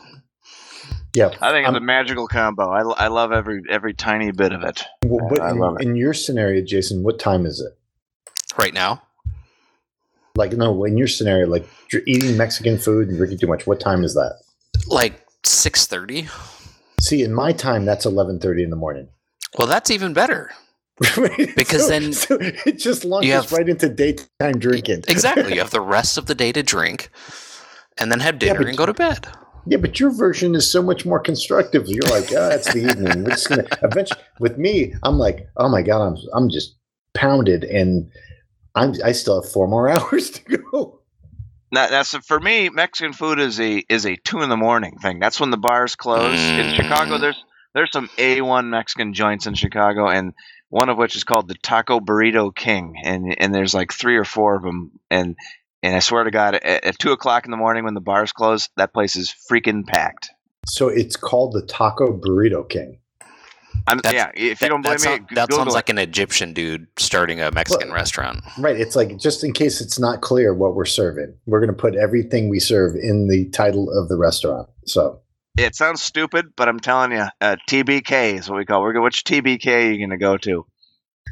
yeah 1.15 1.27
I 1.41 1.51
think 1.51 1.67
it's 1.67 1.69
Um, 1.69 1.75
a 1.75 1.79
magical 1.81 2.27
combo. 2.27 2.69
I, 2.69 2.81
I 3.05 3.07
love 3.07 3.31
every 3.31 3.61
every 3.69 3.93
tiny 3.93 4.31
bit 4.31 4.51
of 4.53 4.63
it. 4.63 4.83
well, 5.05 5.27
but 5.29 5.39
I 5.41 5.51
in, 5.51 5.57
love 5.59 5.77
it. 5.79 5.85
in 5.87 5.95
your 5.95 6.13
scenario 6.13 6.63
jason 6.63 7.03
what 7.03 7.19
time 7.19 7.45
is 7.45 7.59
it 7.59 7.77
Right 8.57 8.73
now, 8.73 9.01
like 10.35 10.53
no 10.53 10.83
in 10.85 10.97
your 10.97 11.07
scenario 11.07 11.47
like 11.47 11.67
you're 11.91 12.01
eating 12.07 12.37
mexican 12.37 12.77
food 12.77 13.07
and 13.09 13.17
drinking 13.17 13.37
too 13.37 13.47
much 13.47 13.67
what 13.67 13.79
time 13.79 14.03
is 14.03 14.13
that 14.13 14.39
like 14.87 15.25
6:30. 15.43 16.29
See, 17.01 17.23
in 17.23 17.33
my 17.33 17.51
time, 17.51 17.83
that's 17.85 18.05
eleven 18.05 18.39
thirty 18.39 18.63
in 18.63 18.69
the 18.69 18.75
morning. 18.75 19.07
Well, 19.57 19.67
that's 19.67 19.89
even 19.89 20.13
better. 20.13 20.51
Because 21.55 21.81
So- 21.83 21.89
then 21.89 22.13
so 22.13 22.37
it 22.39 22.77
just 22.77 23.03
launches 23.05 23.31
have- 23.31 23.51
right 23.51 23.67
into 23.67 23.89
daytime 23.89 24.59
drinking. 24.59 25.03
Exactly. 25.07 25.53
you 25.53 25.59
have 25.59 25.71
the 25.79 25.81
rest 25.81 26.17
of 26.19 26.27
the 26.27 26.35
day 26.35 26.51
to 26.51 26.61
drink 26.61 27.09
and 27.97 28.11
then 28.11 28.19
have 28.19 28.35
Yeah, 28.35 28.39
dinner 28.53 28.59
but- 28.59 28.67
and 28.67 28.77
go 28.77 28.85
to 28.85 28.93
bed. 28.93 29.27
Yeah, 29.65 29.77
but 29.77 29.99
your 29.99 30.11
version 30.11 30.53
is 30.55 30.69
so 30.69 30.81
much 30.81 31.05
more 31.05 31.19
constructive. 31.19 31.87
You're 31.87 32.01
like, 32.09 32.29
ah, 32.35 32.49
it's 32.49 32.71
the 32.73 32.79
evening. 32.89 33.23
We're 33.23 33.31
just 33.31 33.49
gonna 33.49 33.65
eventually. 33.83 34.19
With 34.39 34.57
me, 34.57 34.93
I'm 35.03 35.17
like, 35.19 35.47
oh 35.57 35.69
my 35.69 35.81
god, 35.83 36.01
I'm 36.07 36.17
I'm 36.33 36.49
just 36.49 36.77
pounded, 37.13 37.63
and 37.65 38.09
I'm 38.75 38.93
I 39.03 39.11
still 39.11 39.41
have 39.41 39.51
four 39.51 39.67
more 39.67 39.89
hours 39.95 40.31
to 40.31 40.57
go. 40.57 40.99
That, 41.73 41.89
that's 41.89 42.15
for 42.27 42.39
me. 42.39 42.67
Mexican 42.69 43.13
food 43.13 43.39
is 43.39 43.59
a 43.59 43.83
is 43.89 44.05
a 44.05 44.17
two 44.17 44.41
in 44.41 44.49
the 44.49 44.57
morning 44.57 44.97
thing. 45.01 45.19
That's 45.19 45.39
when 45.39 45.51
the 45.51 45.57
bars 45.57 45.95
close. 45.95 46.37
In 46.39 46.65
Mm. 46.65 46.75
Chicago, 46.75 47.17
there's 47.17 47.41
there's 47.73 47.91
some 47.91 48.09
A 48.17 48.41
one 48.41 48.69
Mexican 48.69 49.13
joints 49.13 49.45
in 49.47 49.53
Chicago, 49.53 50.09
and 50.09 50.33
one 50.69 50.89
of 50.89 50.97
which 50.97 51.15
is 51.15 51.23
called 51.23 51.47
the 51.47 51.55
Taco 51.55 51.99
Burrito 52.01 52.53
King, 52.53 52.95
and 53.03 53.35
and 53.39 53.55
there's 53.55 53.73
like 53.73 53.93
three 53.93 54.17
or 54.17 54.25
four 54.25 54.55
of 54.55 54.63
them, 54.63 54.91
and 55.09 55.37
and 55.81 55.95
I 55.95 55.99
swear 55.99 56.25
to 56.25 56.31
God, 56.31 56.55
at, 56.55 56.83
at 56.83 56.99
two 56.99 57.11
o'clock 57.13 57.45
in 57.45 57.51
the 57.51 57.57
morning 57.57 57.85
when 57.85 57.93
the 57.93 58.01
bars 58.01 58.33
close, 58.33 58.69
that 58.77 58.93
place 58.93 59.15
is 59.15 59.33
freaking 59.49 59.85
packed. 59.87 60.29
So 60.67 60.89
it's 60.89 61.15
called 61.15 61.53
the 61.53 61.61
Taco 61.65 62.15
Burrito 62.15 62.67
King. 62.67 62.99
I'm, 63.87 63.99
yeah, 64.05 64.31
if 64.35 64.59
That, 64.59 64.65
you 64.65 64.69
don't 64.69 64.81
believe 64.81 64.99
that, 65.01 65.09
me, 65.11 65.17
sound- 65.17 65.27
that 65.35 65.49
Google 65.49 65.57
sounds 65.65 65.73
it. 65.73 65.75
like 65.75 65.89
an 65.89 65.97
Egyptian 65.97 66.53
dude 66.53 66.87
starting 66.97 67.41
a 67.41 67.51
Mexican 67.51 67.87
Well- 67.89 67.95
restaurant. 67.97 68.43
Right. 68.59 68.75
It's 68.79 68.95
like 68.95 69.17
just 69.17 69.43
in 69.43 69.53
case 69.53 69.81
it's 69.81 69.97
not 69.99 70.21
clear 70.21 70.53
what 70.53 70.75
we're 70.75 70.85
serving, 70.85 71.33
we're 71.45 71.59
going 71.59 71.75
to 71.75 71.79
put 71.79 71.95
everything 71.95 72.49
we 72.49 72.59
serve 72.59 72.95
in 72.95 73.27
the 73.27 73.49
title 73.49 73.89
of 73.91 74.07
the 74.09 74.17
restaurant. 74.17 74.69
So 74.85 75.21
it 75.57 75.75
sounds 75.75 76.01
stupid, 76.01 76.47
but 76.55 76.69
I'm 76.69 76.79
telling 76.79 77.11
you, 77.11 77.25
uh, 77.41 77.55
TBK 77.69 78.35
is 78.39 78.49
what 78.49 78.57
we 78.57 78.65
call. 78.65 78.81
We're 78.81 78.93
go- 78.93 79.01
which 79.03 79.23
TBK 79.23 79.67
are 79.67 79.91
you 79.91 79.97
going 79.97 80.11
to 80.11 80.17
go 80.17 80.37
to? 80.37 80.65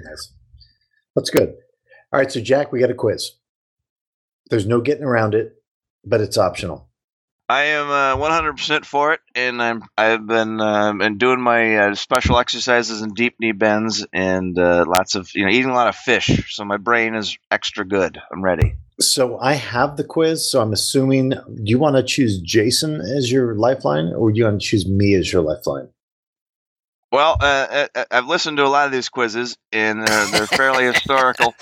nice. 0.01 0.33
That's 1.15 1.29
good. 1.29 1.49
All 2.11 2.19
right. 2.19 2.31
So, 2.31 2.39
Jack, 2.41 2.71
we 2.71 2.79
got 2.79 2.89
a 2.89 2.93
quiz. 2.95 3.31
There's 4.49 4.65
no 4.65 4.81
getting 4.81 5.03
around 5.03 5.35
it, 5.35 5.53
but 6.05 6.21
it's 6.21 6.37
optional. 6.37 6.88
I 7.49 7.63
am 7.63 7.89
uh, 7.89 8.15
100% 8.15 8.85
for 8.85 9.13
it, 9.13 9.21
and 9.33 9.59
I'm 9.59 9.81
I've 9.97 10.27
been 10.27 10.61
um, 10.61 11.01
and 11.01 11.19
doing 11.19 11.41
my 11.41 11.77
uh, 11.77 11.95
special 11.95 12.37
exercises 12.37 13.01
and 13.01 13.15
deep 13.15 13.37
knee 13.39 13.53
bends 13.53 14.05
and 14.13 14.57
uh, 14.57 14.85
lots 14.87 15.15
of 15.15 15.33
you 15.33 15.43
know 15.43 15.49
eating 15.49 15.71
a 15.71 15.73
lot 15.73 15.87
of 15.87 15.95
fish, 15.95 16.53
so 16.55 16.63
my 16.63 16.77
brain 16.77 17.15
is 17.15 17.39
extra 17.49 17.85
good. 17.85 18.21
I'm 18.31 18.43
ready. 18.43 18.75
So, 18.99 19.39
I 19.39 19.53
have 19.53 19.97
the 19.97 20.03
quiz. 20.03 20.51
So, 20.51 20.61
I'm 20.61 20.73
assuming 20.73 21.29
do 21.29 21.63
you 21.63 21.79
want 21.79 21.95
to 21.95 22.03
choose 22.03 22.39
Jason 22.39 23.01
as 23.01 23.31
your 23.31 23.55
lifeline 23.55 24.13
or 24.13 24.31
do 24.31 24.37
you 24.37 24.43
want 24.43 24.61
to 24.61 24.67
choose 24.67 24.87
me 24.87 25.15
as 25.15 25.33
your 25.33 25.41
lifeline? 25.41 25.89
Well, 27.11 27.37
uh, 27.39 27.87
uh, 27.95 28.05
I've 28.11 28.27
listened 28.27 28.57
to 28.57 28.65
a 28.65 28.69
lot 28.69 28.85
of 28.85 28.91
these 28.91 29.09
quizzes, 29.09 29.57
and 29.71 30.01
uh, 30.01 30.27
they're 30.31 30.45
fairly 30.45 30.85
historical. 30.93 31.55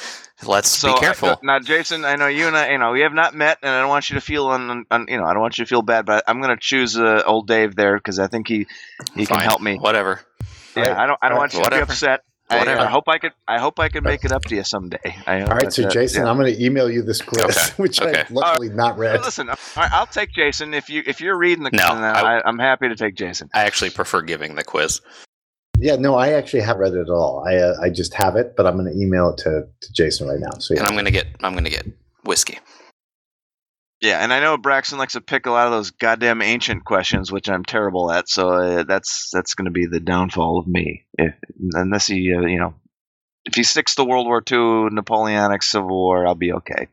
Let's 0.45 0.69
So 0.69 0.93
be 0.93 0.99
careful. 0.99 1.29
I, 1.29 1.37
now, 1.41 1.59
Jason, 1.59 2.05
I 2.05 2.15
know 2.15 2.27
you 2.27 2.47
and 2.47 2.55
I, 2.55 2.71
you 2.71 2.77
know, 2.77 2.91
we 2.91 3.01
have 3.01 3.13
not 3.13 3.33
met, 3.33 3.57
and 3.63 3.71
I 3.71 3.79
don't 3.79 3.89
want 3.89 4.09
you 4.09 4.15
to 4.15 4.21
feel, 4.21 4.47
un, 4.47 4.85
un, 4.91 5.05
you 5.09 5.17
know, 5.17 5.25
I 5.25 5.33
don't 5.33 5.41
want 5.41 5.57
you 5.57 5.65
to 5.65 5.69
feel 5.69 5.81
bad, 5.81 6.05
but 6.05 6.23
I'm 6.27 6.39
going 6.41 6.55
to 6.55 6.61
choose 6.61 6.95
uh, 6.97 7.23
old 7.25 7.47
Dave 7.47 7.75
there 7.75 7.97
because 7.97 8.19
I 8.19 8.27
think 8.27 8.47
he 8.47 8.67
he 9.15 9.25
can 9.25 9.39
help 9.39 9.61
me. 9.61 9.77
Whatever. 9.77 10.21
Yeah, 10.75 10.83
Alright. 10.83 10.97
I 10.97 11.05
don't 11.07 11.19
I 11.23 11.29
don't 11.29 11.37
want 11.39 11.53
you 11.53 11.63
to 11.63 11.69
be 11.71 11.77
upset. 11.77 12.23
I, 12.49 12.59
Whatever. 12.59 12.81
I 12.81 12.85
hope 12.85 13.09
I 13.09 13.17
could 13.17 13.33
I 13.45 13.59
hope 13.59 13.77
I 13.79 13.89
can 13.89 14.03
make 14.05 14.23
it 14.23 14.31
up 14.31 14.43
to 14.43 14.55
you 14.55 14.63
someday. 14.63 15.17
I 15.25 15.41
All 15.41 15.47
right. 15.47 15.73
So, 15.73 15.81
that- 15.81 15.91
Jason, 15.91 16.23
yeah. 16.23 16.29
I'm 16.29 16.37
going 16.37 16.53
to 16.55 16.63
email 16.63 16.89
you 16.89 17.01
this 17.01 17.21
quiz, 17.21 17.43
Okay, 17.43 17.73
which 17.81 18.01
okay. 18.01 18.21
I've 18.21 18.31
luckily 18.31 18.69
not 18.69 18.97
read. 18.97 19.19
Listen, 19.21 19.49
all 19.49 19.55
right, 19.75 19.91
I'll 19.91 20.05
take 20.05 20.31
Jason 20.31 20.73
if 20.73 20.89
you 20.89 21.03
if 21.05 21.19
you're 21.19 21.37
reading 21.37 21.65
the. 21.65 21.71
No, 21.71 21.95
then 21.95 22.03
I- 22.03 22.37
I, 22.37 22.41
I'm 22.47 22.57
happy 22.59 22.87
to 22.87 22.95
take 22.95 23.15
Jason. 23.15 23.49
I 23.53 23.63
actually 23.63 23.89
prefer 23.89 24.21
giving 24.21 24.55
the 24.55 24.63
quiz. 24.63 25.01
Yeah, 25.79 25.95
no, 25.95 26.15
I 26.15 26.29
actually 26.33 26.61
haven't 26.61 26.81
read 26.81 26.93
it 26.93 27.01
at 27.01 27.09
all. 27.09 27.45
I 27.47 27.55
uh, 27.55 27.75
I 27.81 27.89
just 27.89 28.13
have 28.15 28.35
it, 28.35 28.55
but 28.55 28.65
I'm 28.65 28.77
going 28.77 28.91
to 28.91 28.99
email 28.99 29.29
it 29.29 29.37
to, 29.39 29.67
to 29.79 29.93
Jason 29.93 30.27
right 30.27 30.39
now. 30.39 30.57
So 30.59 30.75
And 30.75 30.87
I'm 30.87 30.95
gonna 30.95 31.11
get 31.11 31.27
I'm 31.43 31.53
gonna 31.53 31.69
get 31.69 31.85
whiskey. 32.23 32.59
Yeah, 34.01 34.23
and 34.23 34.31
I 34.31 34.39
know 34.39 34.57
Braxton 34.57 34.99
likes 34.99 35.13
to 35.13 35.21
pick 35.21 35.47
a 35.47 35.51
lot 35.51 35.65
of 35.65 35.73
those 35.73 35.89
goddamn 35.89 36.41
ancient 36.43 36.85
questions, 36.85 37.31
which 37.31 37.49
I'm 37.49 37.65
terrible 37.65 38.11
at. 38.11 38.29
So 38.29 38.49
uh, 38.49 38.83
that's 38.83 39.29
that's 39.33 39.55
going 39.55 39.65
to 39.65 39.71
be 39.71 39.87
the 39.87 39.99
downfall 39.99 40.59
of 40.59 40.67
me, 40.67 41.05
if, 41.17 41.33
unless 41.73 42.05
he, 42.05 42.31
uh, 42.31 42.41
you 42.41 42.59
know, 42.59 42.75
if 43.45 43.55
he 43.55 43.63
sticks 43.63 43.95
to 43.95 44.03
World 44.03 44.27
War 44.27 44.43
II, 44.51 44.93
Napoleonic 44.93 45.63
Civil 45.63 45.89
War, 45.89 46.27
I'll 46.27 46.35
be 46.35 46.53
okay. 46.53 46.89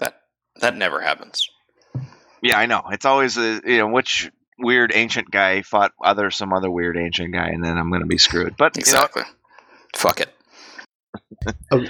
That 0.00 0.22
that 0.60 0.76
never 0.76 1.00
happens. 1.00 1.48
Yeah, 2.42 2.58
I 2.58 2.66
know. 2.66 2.82
It's 2.90 3.04
always 3.04 3.36
a, 3.36 3.60
you 3.64 3.78
know 3.78 3.88
which 3.88 4.30
weird 4.58 4.92
ancient 4.94 5.30
guy 5.30 5.62
fought 5.62 5.92
other 6.02 6.30
some 6.30 6.52
other 6.52 6.70
weird 6.70 6.96
ancient 6.96 7.32
guy, 7.32 7.48
and 7.48 7.64
then 7.64 7.78
I'm 7.78 7.90
going 7.90 8.02
to 8.02 8.06
be 8.06 8.18
screwed. 8.18 8.56
But 8.56 8.76
you 8.76 8.80
know, 8.92 8.98
Exactly. 8.98 9.22
Fuck 9.96 10.20
it. 10.20 10.34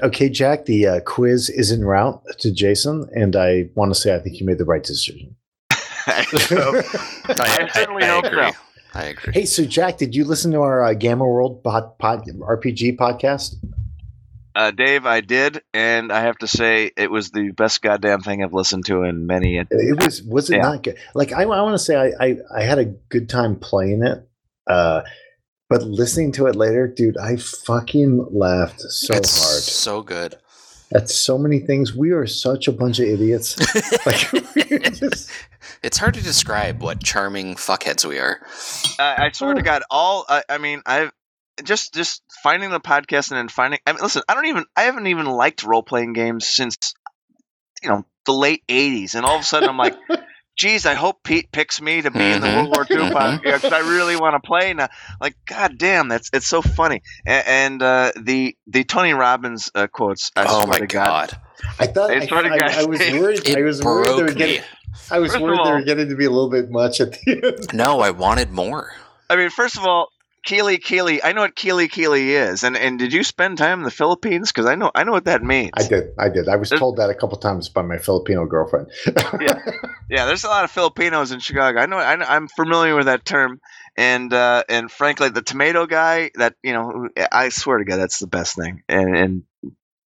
Okay, 0.03 0.29
Jack. 0.29 0.65
The 0.67 0.87
uh, 0.87 1.01
quiz 1.01 1.51
is 1.51 1.73
en 1.73 1.85
route 1.85 2.23
to 2.39 2.51
Jason, 2.53 3.09
and 3.15 3.37
I 3.37 3.69
want 3.75 3.93
to 3.93 4.01
say 4.01 4.15
I 4.15 4.19
think 4.19 4.41
you 4.41 4.47
made 4.47 4.59
the 4.59 4.65
right 4.65 4.83
decision. 4.83 5.37
I, 6.07 7.69
certainly 7.73 8.05
hope 8.07 8.25
agree. 8.25 8.51
so. 8.51 8.59
I 8.95 9.05
agree. 9.05 9.33
hey, 9.35 9.45
so 9.45 9.65
Jack, 9.65 9.99
did 9.99 10.15
you 10.15 10.25
listen 10.25 10.51
to 10.53 10.63
our 10.63 10.83
uh, 10.83 10.95
Gamma 10.95 11.27
World 11.27 11.63
pod, 11.63 11.99
pod, 11.99 12.27
RPG 12.27 12.97
podcast? 12.97 13.55
Uh, 14.55 14.71
Dave, 14.73 15.07
I 15.07 15.21
did, 15.21 15.63
and 15.73 16.13
I 16.13 16.23
have 16.23 16.37
to 16.39 16.47
say 16.49 16.91
it 16.97 17.11
was 17.11 17.31
the 17.31 17.51
best 17.53 17.83
goddamn 17.83 18.21
thing 18.23 18.43
I've 18.43 18.53
listened 18.53 18.87
to 18.87 19.05
in 19.05 19.27
many. 19.27 19.59
A- 19.59 19.67
It 19.71 20.03
was 20.03 20.23
was 20.23 20.51
it 20.51 20.57
Yeah. 20.57 20.63
not 20.63 20.83
good? 20.83 20.97
Like 21.15 21.33
I, 21.33 21.43
I 21.43 21.63
want 21.63 21.75
to 21.75 21.79
say 21.79 21.95
I, 21.97 22.13
I 22.25 22.37
I 22.57 22.63
had 22.63 22.79
a 22.79 22.85
good 22.87 23.29
time 23.29 23.57
playing 23.57 24.03
it, 24.03 24.29
uh, 24.67 25.03
but 25.69 25.83
listening 25.83 26.33
to 26.33 26.47
it 26.47 26.57
later, 26.57 26.89
dude, 26.89 27.17
I 27.17 27.37
fucking 27.37 28.27
laughed 28.33 28.81
so 28.81 29.15
it's 29.15 29.39
hard 29.45 29.63
so 29.63 30.03
good. 30.03 30.37
at 30.93 31.09
so 31.09 31.39
many 31.39 31.61
things. 31.61 31.95
We 31.95 32.11
are 32.11 32.27
such 32.27 32.67
a 32.67 32.73
bunch 32.73 32.99
of 32.99 33.07
idiots. 33.07 33.57
Like 34.07 34.31
just 34.95 35.31
it's 35.85 35.99
hard 35.99 36.15
to 36.15 36.23
describe 36.23 36.83
what 36.83 37.03
charming 37.03 37.55
fuckheads 37.55 38.05
we 38.05 38.19
are. 38.19 38.41
I, 38.99 39.27
I 39.27 39.31
swear 39.33 39.55
to 39.55 39.63
God, 39.63 39.83
all 39.91 40.25
I, 40.29 40.43
I 40.49 40.59
mean, 40.59 40.83
I've 40.87 41.13
just 41.65 41.95
just 41.95 42.23
finding 42.43 42.71
the 42.71 42.81
podcast 42.81 43.31
and 43.31 43.39
then 43.39 43.49
finding. 43.49 43.81
I 43.87 43.93
mean, 43.93 44.03
listen, 44.03 44.23
I 44.29 44.35
don't 44.35 44.47
even 44.47 44.65
I 44.77 44.83
haven't 44.83 45.07
even 45.07 45.27
liked 45.27 45.63
role 45.65 45.83
playing 45.83 46.13
games 46.13 46.47
since 46.47 46.77
you 47.83 47.89
know 47.89 48.05
the 48.27 48.33
late 48.33 48.63
'80s, 48.69 49.15
and 49.15 49.25
all 49.25 49.37
of 49.37 49.43
a 49.43 49.45
sudden 49.45 49.69
I'm 49.69 49.77
like. 49.79 49.95
Geez, 50.59 50.85
I 50.85 50.93
hope 50.93 51.23
Pete 51.23 51.51
picks 51.53 51.81
me 51.81 52.03
to 52.03 52.11
be 52.11 52.21
in 52.21 52.43
the 52.43 52.47
Mhm. 52.49 52.55
World 52.57 52.69
War 52.75 52.87
II 52.91 53.09
Mhm. 53.09 53.13
podcast 53.13 53.63
'cause 53.63 53.73
I 53.73 53.79
really 53.79 54.17
want 54.17 54.35
to 54.35 54.47
play 54.47 54.75
now. 54.75 54.89
Like, 55.19 55.35
god 55.47 55.79
damn, 55.79 56.09
that's 56.09 56.29
it's 56.35 56.47
so 56.49 56.61
funny. 56.61 57.01
And, 57.25 57.47
and 57.47 57.83
uh, 57.83 58.13
the 58.21 58.55
the 58.67 58.85
Tony 58.85 59.15
Robbins 59.15 59.71
uh, 59.75 59.87
quotes. 59.87 60.31
I 60.37 60.45
oh 60.47 60.67
my 60.67 60.81
to 60.81 60.87
god. 60.87 61.41
I 61.79 61.87
thought 61.87 62.11
I 62.11 62.17
I, 62.17 62.27
swear 62.27 62.45
I, 62.53 62.81
I 62.81 62.85
was 62.85 62.99
worried. 63.13 63.47
It 63.49 63.57
I 63.57 63.63
was 63.63 63.83
worried 63.83 64.19
they 64.19 64.23
were 64.23 64.33
getting. 64.33 64.61
me. 64.61 64.67
I 65.11 65.19
was 65.21 65.31
First 65.31 65.37
of 65.37 65.49
worried 65.49 65.65
they 65.65 65.73
were 65.73 65.83
getting 65.83 66.09
to 66.11 66.17
be 66.17 66.25
a 66.27 66.31
little 66.31 66.51
bit 66.51 66.71
much 66.71 67.01
at 67.01 67.13
the 67.13 67.41
end. 67.43 67.73
No, 67.73 68.01
I 68.01 68.11
wanted 68.11 68.51
more. 68.51 68.93
I 69.31 69.37
mean, 69.37 69.49
first 69.49 69.79
of 69.79 69.85
all, 69.87 70.09
Keely 70.45 70.79
Keely. 70.79 71.23
I 71.23 71.33
know 71.33 71.43
what 71.43 71.55
Keely 71.55 71.89
Keely 71.89 72.33
is, 72.33 72.65
and 72.65 72.77
and 72.77 72.99
did 72.99 73.13
you 73.13 73.23
spend 73.23 73.59
time 73.59 73.81
in 73.81 73.85
the 73.85 73.91
Philippines? 73.91 74.51
Because 74.51 74.67
I 74.67 74.75
know 74.75 74.91
I 74.95 75.05
know 75.05 75.13
what 75.13 75.27
that 75.27 75.43
means. 75.43 75.73
I 75.75 75.87
did. 75.87 76.15
I 76.19 76.29
did. 76.29 76.49
I 76.49 76.57
was 76.57 76.71
told 76.71 76.97
that 76.97 77.11
a 77.11 77.15
couple 77.15 77.37
times 77.39 77.69
by 77.69 77.83
my 77.83 77.99
Filipino 77.99 78.47
girlfriend. 78.47 78.89
Yeah, 79.07 79.59
yeah. 80.09 80.25
there's 80.27 80.45
a 80.45 80.49
lot 80.49 80.65
of 80.65 80.71
Filipinos 80.71 81.31
in 81.33 81.41
Chicago. 81.41 81.81
I 81.81 81.87
know. 81.87 81.99
I, 81.99 82.17
know- 82.17 82.27
I'm 82.27 82.49
familiar 82.49 82.97
with 82.97 83.07
that 83.07 83.25
term, 83.25 83.61
and 83.97 84.33
uh, 84.33 84.65
and 84.69 84.91
frankly, 84.91 85.29
the 85.29 85.43
tomato 85.43 85.87
guy. 85.87 86.31
That 86.35 86.55
you 86.63 86.73
know, 86.73 87.09
I 87.31 87.51
swear 87.51 87.79
to 87.79 87.85
God, 87.85 87.99
that's 87.99 88.19
the 88.19 88.27
best 88.27 88.57
thing. 88.57 88.83
And 88.89 89.17
and 89.17 89.43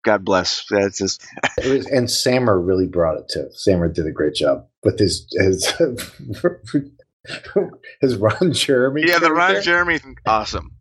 God 0.04 0.24
bless. 0.24 0.66
That's 0.70 0.98
just 0.98 1.26
It 1.58 1.68
was, 1.68 1.86
and 1.88 2.10
Sammer 2.10 2.60
really 2.60 2.88
brought 2.88 3.18
it 3.18 3.30
too. 3.30 3.50
Sammer 3.52 3.88
did 3.90 4.08
a 4.08 4.12
great 4.12 4.36
job 4.36 4.68
with 4.84 5.00
his 5.00 5.28
his 5.38 5.72
his 8.02 8.16
Ron 8.16 8.54
Jeremy. 8.54 9.04
yeah. 9.06 9.20
The 9.20 9.32
Ron 9.32 9.50
character. 9.52 9.62
Jeremy, 9.72 9.98
thing, 10.00 10.18
awesome. 10.26 10.72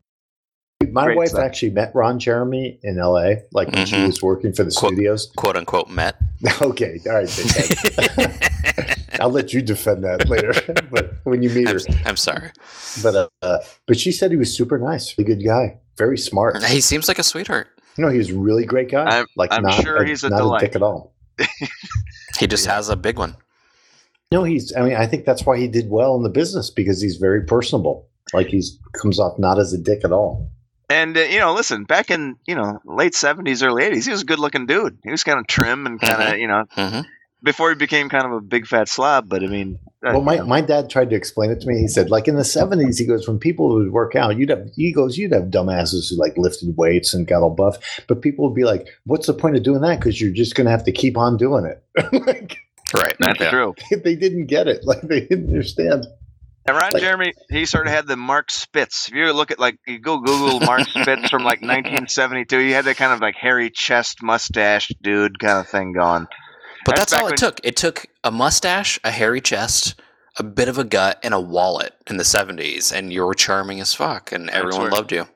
My 0.91 1.07
great 1.07 1.17
wife 1.17 1.29
stuff. 1.31 1.41
actually 1.45 1.71
met 1.71 1.91
Ron 1.95 2.19
Jeremy 2.19 2.79
in 2.83 2.99
L.A. 2.99 3.43
Like 3.53 3.69
when 3.73 3.87
she 3.87 3.97
Mhm. 3.97 4.07
was 4.09 4.23
working 4.23 4.53
for 4.53 4.63
the 4.65 4.71
Quote- 4.71 4.93
studios. 4.93 5.33
Quote 5.37 5.57
unquote 5.57 5.89
met. 5.89 6.17
okay, 6.63 7.01
all 7.07 7.15
right. 7.15 8.51
I'll 9.21 9.31
let 9.31 9.53
you 9.55 9.63
defend 9.63 10.05
that 10.05 10.29
later. 10.29 10.53
but 10.91 11.15
when 11.25 11.43
you 11.43 11.49
meet 11.51 11.69
her, 11.69 11.79
I'm, 11.89 11.97
I'm 12.09 12.17
sorry. 12.17 12.51
but 13.03 13.15
uh, 13.15 13.29
uh, 13.43 13.59
but 13.87 13.99
she 13.99 14.13
said 14.13 14.31
he 14.31 14.37
was 14.37 14.55
super 14.55 14.79
nice, 14.79 15.17
really 15.17 15.35
good 15.35 15.45
guy, 15.45 15.79
very 15.97 16.19
smart. 16.19 16.63
He 16.65 16.83
seems 16.83 17.09
like 17.09 17.19
a 17.19 17.23
sweetheart. 17.23 17.69
You 17.97 18.05
know, 18.05 18.11
he's 18.11 18.31
a 18.31 18.39
really 18.39 18.67
great 18.67 18.91
guy. 18.91 19.05
I'm- 19.17 19.27
like 19.37 19.53
I'm 19.53 19.63
not, 19.63 19.83
sure 19.83 20.05
he's 20.05 20.23
a 20.25 20.29
not 20.29 20.37
delight. 20.39 20.63
a 20.63 20.67
dick 20.67 20.77
at 20.77 20.83
all. 20.83 21.15
He 22.39 22.47
just 22.47 22.67
has 22.67 22.91
a 22.91 22.97
big 22.97 23.19
one. 23.19 23.37
No, 24.33 24.45
he's. 24.45 24.75
I 24.77 24.83
mean, 24.83 24.97
I 24.97 25.07
think 25.07 25.25
that's 25.25 25.47
why 25.47 25.59
he 25.59 25.69
did 25.69 25.89
well 25.89 26.17
in 26.17 26.23
the 26.23 26.29
business 26.29 26.71
because 26.71 27.01
he's 27.01 27.17
very 27.17 27.45
personable. 27.45 28.09
Like 28.33 28.49
he's 28.49 28.79
comes 28.93 29.21
off 29.21 29.39
not 29.39 29.59
as 29.59 29.73
a 29.73 29.79
dick 29.79 30.01
at 30.05 30.13
all. 30.13 30.51
And 30.89 31.17
uh, 31.17 31.21
you 31.21 31.39
know, 31.39 31.55
listen, 31.55 31.85
back 31.85 32.11
in 32.11 32.37
you 32.47 32.55
know 32.55 32.81
late 32.85 33.13
'70s, 33.13 33.65
early 33.65 33.85
'80s, 33.85 34.05
he 34.05 34.11
was 34.11 34.23
a 34.23 34.27
good-looking 34.27 34.67
dude. 34.67 34.99
He 35.05 35.11
was 35.11 35.25
kind 35.25 35.39
of 35.39 35.47
trim 35.47 35.87
and 35.87 36.01
kind 36.01 36.23
of 36.23 36.39
you 36.39 36.49
know 36.49 36.65
hmm 36.71 37.01
before 37.43 37.69
he 37.71 37.77
became 37.77 38.09
kind 38.09 38.27
of 38.27 38.33
a 38.33 38.41
big 38.41 38.67
fat 38.67 38.89
slob. 38.89 39.29
But 39.29 39.43
I 39.43 39.47
mean, 39.47 39.79
uh, 40.05 40.13
Well, 40.13 40.21
my, 40.21 40.41
my 40.43 40.61
dad 40.61 40.91
tried 40.91 41.11
to 41.11 41.17
explain 41.17 41.51
it 41.51 41.61
to 41.61 41.69
me. 41.69 41.79
He 41.79 41.89
said, 41.89 42.11
like 42.11 42.29
in 42.29 42.37
the 42.37 42.45
seventies, 42.45 42.99
he 42.99 43.07
goes, 43.07 43.27
when 43.27 43.39
people 43.39 43.75
would 43.75 43.93
work 43.93 44.17
out, 44.17 44.37
you'd 44.37 44.51
have 44.51 44.69
he 44.75 44.93
goes, 44.93 45.17
you'd 45.17 45.33
have 45.33 45.45
dumbasses 45.45 46.11
who 46.11 46.17
like 46.17 46.37
lifted 46.37 46.77
weights 46.77 47.15
and 47.15 47.27
got 47.27 47.43
all 47.43 47.55
buff, 47.55 47.79
but 48.09 48.21
people 48.21 48.47
would 48.47 48.55
be 48.55 48.65
like, 48.65 48.89
"What's 49.05 49.27
the 49.27 49.35
point 49.35 49.57
of 49.57 49.63
doing 49.63 49.81
that? 49.83 49.99
Because 49.99 50.21
you're 50.21 50.33
just 50.33 50.55
going 50.55 50.67
to 50.67 50.71
have 50.71 50.85
to 50.85 50.93
keep 50.93 51.17
on 51.17 51.37
doing 51.37 51.65
it." 51.65 51.83
like 52.27 52.59
Right. 52.95 53.17
that's 53.19 53.41
yeah. 53.41 53.51
true. 53.51 53.75
they 54.05 54.15
didn't 54.17 54.47
get 54.47 54.69
it. 54.69 54.85
Like 54.85 55.03
they 55.03 55.21
didn't 55.21 55.49
understand. 55.49 56.07
And 56.67 56.77
Ron 56.77 56.93
Like- 56.93 57.03
Jeremy, 57.03 57.33
he 57.49 57.65
sort 57.65 57.87
of 57.87 57.93
had 57.93 58.07
the 58.07 58.17
Mark 58.17 58.51
Spitz. 58.51 59.09
If 59.09 59.15
you 59.15 59.33
look 59.33 59.51
at 59.51 59.59
like 59.59 59.79
you 59.87 59.99
go 59.99 60.19
Google 60.19 60.61
Mark 60.61 60.89
Spitz 60.89 61.31
from 61.31 61.45
like 61.45 61.61
1972, 61.63 62.59
he 62.59 62.71
had 62.73 62.85
that 62.87 62.97
kind 62.97 63.13
of 63.13 63.21
like 63.21 63.37
hairy 63.37 63.71
chest, 63.71 64.23
mustache, 64.23 64.91
dude 65.03 65.39
kind 65.39 65.59
of 65.59 65.69
thing 65.69 65.93
going. 65.93 66.27
But 66.85 66.97
That's 66.97 67.13
that's, 67.13 67.23
all 67.23 67.29
it 67.29 67.37
took. 67.37 67.61
It 67.65 67.77
took 67.77 68.07
a 68.23 68.31
mustache, 68.31 68.99
a 69.03 69.11
hairy 69.11 69.41
chest, 69.41 70.01
a 70.39 70.45
bit 70.45 70.69
of 70.69 70.79
a 70.79 70.85
gut 70.85 71.19
and 71.25 71.35
a 71.35 71.41
wallet 71.41 71.95
in 72.07 72.17
the 72.17 72.23
70s, 72.23 72.93
and 72.93 73.13
you 73.13 73.25
were 73.25 73.35
charming 73.35 73.81
as 73.81 73.93
fuck, 73.95 74.31
and 74.31 74.49
everyone 74.51 74.83
where- 74.83 74.91
loved 74.91 75.11
you. 75.13 75.27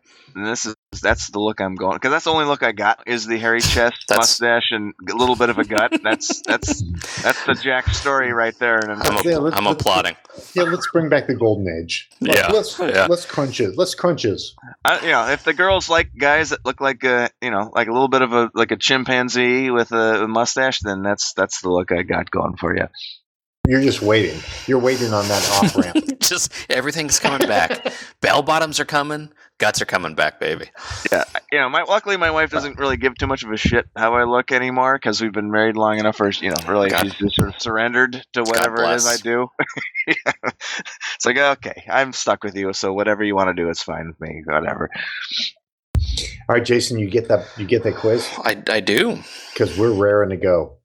And 0.40 0.50
this 0.50 0.64
is 0.64 0.74
that's 1.03 1.31
the 1.31 1.38
look 1.38 1.61
I'm 1.61 1.74
going 1.74 1.94
because 1.96 2.11
that's 2.11 2.24
the 2.24 2.33
only 2.33 2.46
look 2.46 2.62
I 2.62 2.72
got 2.72 3.03
is 3.07 3.26
the 3.26 3.38
hairy 3.38 3.61
chest, 3.61 4.05
mustache, 4.11 4.70
and 4.70 4.94
a 5.09 5.14
little 5.14 5.37
bit 5.37 5.50
of 5.50 5.59
a 5.59 5.64
gut. 5.64 5.92
That's 6.03 6.40
that's 6.42 6.83
that's 7.22 7.44
the 7.44 7.55
Jack 7.55 7.88
story 7.90 8.33
right 8.33 8.59
there. 8.59 8.79
And 8.79 8.92
I'm, 8.92 9.03
I'm, 9.03 9.24
Yeah, 9.24 9.37
let's- 9.38 9.57
I'm 9.57 9.64
let's- 9.66 9.81
applauding. 9.81 10.16
Yeah, 10.55 10.62
let's 10.62 10.88
bring 10.90 11.09
back 11.09 11.26
the 11.26 11.35
golden 11.35 11.68
age. 11.68 12.09
Let, 12.20 12.37
Yeah, 12.37 12.48
let's 12.48 12.79
yeah. 12.79 13.07
let's 13.11 13.26
crunches. 13.26 13.76
Let's 13.76 13.94
crunches. 13.94 14.55
I, 14.85 15.00
you 15.00 15.11
know, 15.11 15.29
if 15.29 15.44
the 15.44 15.53
girls 15.53 15.88
like 15.90 16.11
guys 16.16 16.50
that 16.50 16.64
look 16.64 16.81
like 16.81 17.05
a 17.05 17.29
you 17.42 17.50
know 17.50 17.70
like 17.74 17.88
a 17.88 17.92
little 17.92 18.09
bit 18.09 18.22
of 18.22 18.33
a 18.33 18.50
like 18.55 18.70
a 18.70 18.76
chimpanzee 18.76 19.70
with 19.70 19.92
a, 19.92 20.26
mustache, 20.26 20.81
then 20.81 21.03
that's 21.03 21.33
that's 21.35 21.61
the 21.61 21.68
look 21.70 21.92
I 21.92 22.03
got 22.03 22.31
going 22.31 22.57
for 22.57 22.74
you. 22.76 22.87
You're 23.68 23.83
just 23.83 24.00
waiting. 24.03 24.40
You're 24.66 24.79
waiting 24.79 25.12
on 25.12 25.29
that 25.29 25.48
off 25.50 25.76
ramp. 25.76 26.18
Just 26.20 26.53
everything's 26.70 27.18
coming 27.18 27.46
back. 27.46 27.92
Bell 28.20 28.42
bottoms 28.42 28.81
are 28.81 28.85
coming. 28.87 29.31
Guts 29.61 29.83
are 29.83 29.87
coming 29.87 30.14
back, 30.14 30.40
baby. 30.40 30.70
Yeah, 31.12 31.25
you 31.53 31.59
know, 31.59 31.68
my 31.68 31.83
luckily 31.83 32.16
my 32.16 32.31
wife 32.31 32.51
doesn't 32.51 32.79
really 32.79 32.96
give 32.96 33.14
too 33.16 33.27
much 33.27 33.42
of 33.44 33.53
a 33.53 33.59
shit 33.59 33.87
how 33.94 34.14
I 34.14 34.25
look 34.25 34.53
anymore 34.53 34.96
because 34.96 35.20
we've 35.20 35.35
been 35.35 35.51
married 35.51 35.77
long 35.77 35.99
enough. 35.99 36.16
For 36.16 36.31
you 36.31 36.49
know, 36.49 36.57
really, 36.66 36.88
God. 36.88 37.03
she's 37.03 37.14
just 37.14 37.37
sort 37.37 37.51
of 37.51 37.61
surrendered 37.61 38.25
to 38.33 38.42
whatever 38.42 38.83
it 38.83 38.94
is 38.94 39.07
I 39.07 39.16
do. 39.18 39.49
Yeah. 40.07 40.33
It's 41.14 41.27
like 41.27 41.37
okay, 41.37 41.85
I'm 41.88 42.12
stuck 42.14 42.42
with 42.42 42.57
you, 42.57 42.73
so 42.73 42.92
whatever 42.92 43.23
you 43.23 43.37
want 43.37 43.55
to 43.55 43.62
do, 43.62 43.68
it's 43.68 43.83
fine 43.83 44.09
with 44.09 44.20
me. 44.20 44.42
Whatever. 44.46 44.88
All 46.49 46.57
right, 46.57 46.64
Jason, 46.64 46.99
you 46.99 47.09
get 47.09 47.29
that. 47.29 47.46
You 47.59 47.66
get 47.66 47.85
that 47.85 47.96
quiz 47.96 48.27
I, 48.38 48.61
I 48.68 48.81
do. 48.81 49.18
because 49.53 49.79
we're 49.79 49.92
raring 49.92 50.31
to 50.31 50.37
go. 50.37 50.79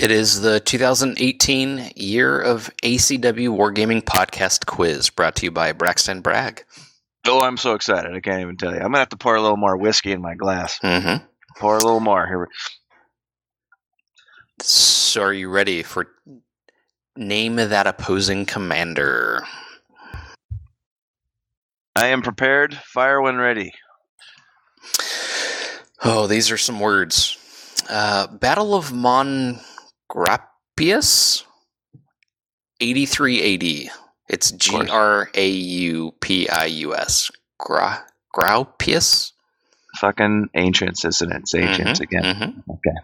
It 0.00 0.10
is 0.10 0.40
the 0.40 0.58
2018 0.58 1.92
Year 1.94 2.40
of 2.40 2.70
ACW 2.82 3.50
Wargaming 3.50 4.02
Podcast 4.02 4.66
Quiz, 4.66 5.10
brought 5.10 5.36
to 5.36 5.44
you 5.44 5.52
by 5.52 5.72
Braxton 5.72 6.22
Bragg. 6.22 6.64
Oh, 7.26 7.42
I'm 7.42 7.56
so 7.56 7.74
excited! 7.74 8.14
I 8.14 8.20
can't 8.20 8.40
even 8.40 8.56
tell 8.56 8.72
you. 8.72 8.78
I'm 8.78 8.86
gonna 8.86 8.98
have 8.98 9.08
to 9.10 9.16
pour 9.16 9.34
a 9.34 9.42
little 9.42 9.56
more 9.56 9.76
whiskey 9.76 10.12
in 10.12 10.20
my 10.20 10.34
glass. 10.34 10.78
Mm-hmm. 10.80 11.24
Pour 11.58 11.76
a 11.76 11.82
little 11.82 12.00
more 12.00 12.26
here. 12.26 12.48
So, 14.60 15.22
are 15.22 15.32
you 15.32 15.48
ready 15.48 15.82
for 15.82 16.08
name 17.16 17.56
that 17.56 17.86
opposing 17.86 18.44
commander? 18.44 19.44
I 21.96 22.08
am 22.08 22.22
prepared. 22.22 22.74
Fire 22.74 23.22
when 23.22 23.36
ready. 23.36 23.72
Oh, 26.02 26.26
these 26.26 26.50
are 26.50 26.58
some 26.58 26.80
words. 26.80 27.38
Uh, 27.88 28.26
Battle 28.26 28.74
of 28.74 28.92
Mons 28.92 29.62
Graupius, 30.10 31.44
83 32.80 33.86
AD. 33.86 34.03
It's 34.28 34.50
G 34.52 34.74
R 34.88 35.30
A 35.34 35.48
U 35.48 36.14
P 36.20 36.48
I 36.48 36.64
U 36.66 36.94
S. 36.94 36.98
course. 36.98 37.00
R 37.00 37.04
A 37.04 37.08
U 37.08 37.14
P 37.20 37.28
I 37.28 37.28
U 37.28 37.28
S. 37.28 37.30
Gra- 37.58 38.04
Graupius? 38.34 39.32
Fucking 40.00 40.48
ancients, 40.54 41.04
isn't 41.04 41.30
it? 41.32 41.40
It's 41.42 41.54
ancients 41.54 42.00
again. 42.00 42.24
Mhm. 42.24 42.62
Okay. 42.70 42.96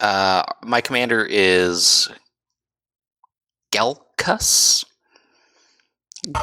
Uh, 0.00 0.42
my 0.62 0.80
commander 0.80 1.24
is 1.28 2.08
Gelkus. 3.72 4.84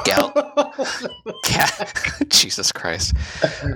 Gal, 0.05 0.31
Ca- 1.43 1.87
Jesus 2.29 2.71
Christ, 2.71 3.15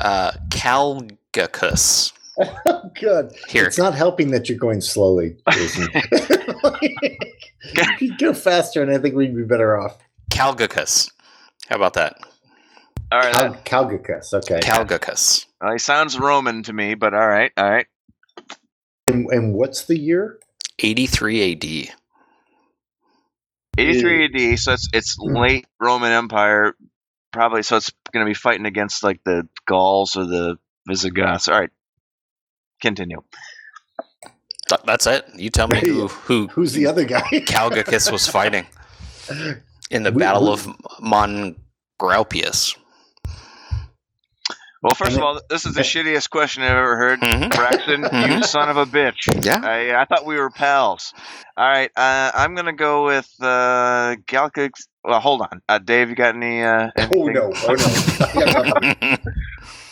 uh, 0.01 0.31
Calgacus. 0.49 2.13
Oh 2.39 2.89
good. 2.99 3.31
Here, 3.47 3.65
It's 3.65 3.77
not 3.77 3.93
helping 3.95 4.31
that 4.31 4.49
you're 4.49 4.57
going 4.57 4.81
slowly, 4.81 5.37
Jason. 5.51 5.87
you 7.99 8.17
go 8.17 8.33
faster, 8.33 8.81
and 8.81 8.91
I 8.91 8.97
think 8.97 9.15
we'd 9.15 9.35
be 9.35 9.43
better 9.43 9.77
off. 9.77 9.97
Calgacus. 10.31 11.11
How 11.69 11.77
about 11.77 11.93
that? 11.93 12.17
All 13.11 13.19
right. 13.19 13.33
Cal- 13.63 13.85
Calgacus. 13.87 14.33
Okay. 14.33 14.59
Calgacus. 14.59 15.45
well, 15.61 15.71
he 15.73 15.77
sounds 15.79 16.17
Roman 16.19 16.63
to 16.63 16.73
me, 16.73 16.95
but 16.95 17.13
all 17.13 17.27
right. 17.27 17.51
All 17.57 17.69
right. 17.69 17.87
and, 19.07 19.27
and 19.31 19.53
what's 19.53 19.85
the 19.85 19.97
year? 19.97 20.39
83 20.79 21.53
AD. 21.53 21.95
83 23.77 24.25
AD. 24.53 24.59
So 24.59 24.73
it's 24.73 24.89
it's 24.93 25.15
Hmm. 25.19 25.35
late 25.35 25.65
Roman 25.79 26.11
Empire, 26.11 26.75
probably. 27.31 27.63
So 27.63 27.77
it's 27.77 27.91
going 28.13 28.25
to 28.25 28.29
be 28.29 28.33
fighting 28.33 28.65
against 28.65 29.03
like 29.03 29.21
the 29.25 29.47
Gauls 29.67 30.15
or 30.15 30.25
the 30.25 30.57
Visigoths. 30.87 31.47
All 31.47 31.59
right. 31.59 31.69
Continue. 32.81 33.21
Th- 34.69 34.81
that's 34.85 35.05
it. 35.07 35.25
You 35.35 35.49
tell 35.49 35.67
me 35.67 35.79
who 35.79 36.07
who 36.07 36.47
Who's 36.47 36.73
the 36.73 36.87
other 36.87 37.05
guy? 37.05 37.21
Calgacus 37.31 38.11
was 38.11 38.27
fighting 38.27 38.65
in 39.91 40.03
the 40.03 40.11
We- 40.11 40.19
Battle 40.19 40.45
we- 40.45 40.51
of 40.53 40.67
Mons 41.01 41.55
Graupius. 41.99 42.75
Well, 44.81 44.93
first 44.93 45.11
And 45.13 45.17
of 45.19 45.23
all, 45.23 45.41
this 45.49 45.65
is 45.65 45.73
the 45.73 45.81
shittiest 45.81 46.29
question 46.29 46.61
I've 46.61 46.71
ever 46.77 46.95
heard. 46.95 47.19
Mhm. 47.21 47.49
Braxton, 47.55 48.01
you 48.01 48.07
Mhm. 48.09 48.43
son 48.45 48.69
of 48.69 48.77
a 48.77 48.85
bitch. 48.85 49.43
Yeah. 49.43 49.59
I, 49.63 49.99
I 49.99 50.05
thought 50.05 50.25
we 50.27 50.35
were 50.35 50.51
pals. 50.51 51.11
All 51.57 51.67
right, 51.67 51.89
uh, 51.95 52.31
I'm 52.35 52.53
gonna 52.53 52.73
go 52.73 53.05
with 53.05 53.27
uh, 53.41 54.15
Galcix. 54.27 54.71
Well, 55.03 55.19
hold 55.19 55.41
on, 55.41 55.61
uh, 55.69 55.79
Dave. 55.79 56.09
You 56.09 56.15
got 56.15 56.35
any? 56.35 56.61
Uh, 56.63 56.91
Oh 57.15 57.25
no! 57.27 57.51
Oh 57.67 57.73
no! 58.35 59.15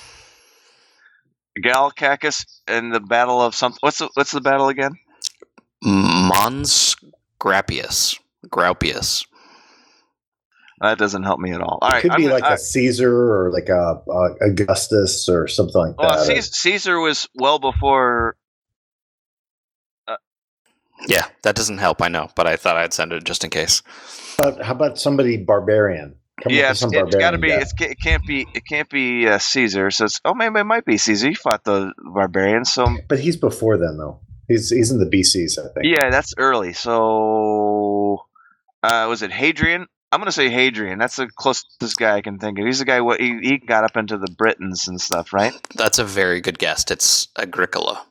Galcacus 1.61 2.45
in 2.67 2.89
the 2.89 2.99
battle 2.99 3.41
of 3.41 3.53
something. 3.55 3.79
What's 3.81 3.99
the, 3.99 4.09
what's 4.15 4.31
the 4.31 4.41
battle 4.41 4.69
again? 4.69 4.93
Mons 5.83 6.95
Grappius. 7.39 8.19
Graupius. 8.47 9.25
That 10.81 10.97
doesn't 10.97 11.23
help 11.23 11.39
me 11.39 11.51
at 11.51 11.61
all. 11.61 11.79
All 11.81 11.89
right, 11.89 12.01
Could 12.01 12.11
I'm 12.11 12.17
be 12.17 12.23
gonna- 12.23 12.33
like 12.35 12.43
I- 12.43 12.55
a 12.55 12.57
Caesar 12.57 13.13
or 13.45 13.51
like 13.51 13.69
a, 13.69 14.01
a 14.09 14.49
Augustus 14.49 15.29
or 15.29 15.47
something 15.47 15.75
like 15.81 15.97
well, 15.97 16.17
that. 16.17 16.25
Caesar, 16.25 16.51
Caesar 16.53 16.99
was 16.99 17.27
well 17.35 17.59
before. 17.59 18.35
Uh, 20.07 20.17
yeah, 21.07 21.25
that 21.43 21.55
doesn't 21.55 21.77
help, 21.77 22.01
I 22.01 22.09
know, 22.09 22.29
but 22.35 22.47
I 22.47 22.57
thought 22.57 22.75
I'd 22.75 22.93
send 22.93 23.13
it 23.13 23.23
just 23.23 23.43
in 23.45 23.49
case. 23.49 23.81
How 24.37 24.49
about, 24.49 24.61
how 24.65 24.71
about 24.73 24.99
somebody 24.99 25.37
barbarian? 25.37 26.15
Come 26.41 26.51
up 26.51 26.51
with 26.51 26.57
Yes, 26.57 26.83
it's 26.83 27.15
got 27.15 27.31
to 27.31 27.37
be. 27.37 27.51
It's, 27.51 27.73
it 27.79 27.99
can't 28.01 28.25
be. 28.25 28.47
It 28.53 28.65
can't 28.67 28.89
be 28.89 29.27
uh, 29.27 29.37
Caesar. 29.37 29.91
So 29.91 30.05
it's. 30.05 30.19
Oh, 30.25 30.33
maybe 30.33 30.59
it 30.59 30.63
might 30.63 30.85
be 30.85 30.97
Caesar. 30.97 31.29
He 31.29 31.35
fought 31.35 31.63
the 31.63 31.93
barbarians. 31.97 32.71
So 32.71 32.87
But 33.07 33.19
he's 33.19 33.37
before 33.37 33.77
then, 33.77 33.97
though. 33.97 34.19
He's 34.47 34.69
he's 34.69 34.91
in 34.91 34.99
the 34.99 35.05
BCs, 35.05 35.57
I 35.57 35.73
think. 35.73 35.85
Yeah, 35.85 36.09
that's 36.09 36.33
early. 36.37 36.73
So, 36.73 38.25
uh, 38.81 39.05
was 39.07 39.21
it 39.21 39.31
Hadrian? 39.31 39.87
I'm 40.11 40.19
gonna 40.19 40.31
say 40.31 40.49
Hadrian. 40.49 40.99
That's 40.99 41.15
the 41.15 41.27
closest 41.27 41.97
guy 41.97 42.15
I 42.17 42.21
can 42.21 42.39
think 42.39 42.59
of. 42.59 42.65
He's 42.65 42.79
the 42.79 42.85
guy. 42.85 43.01
What 43.01 43.19
he, 43.19 43.39
he 43.41 43.57
got 43.57 43.83
up 43.83 43.97
into 43.97 44.17
the 44.17 44.31
Britons 44.31 44.87
and 44.87 44.99
stuff, 44.99 45.33
right? 45.33 45.53
That's 45.75 45.97
a 45.97 46.03
very 46.03 46.41
good 46.41 46.59
guess. 46.59 46.85
It's 46.91 47.29
Agricola. 47.37 48.05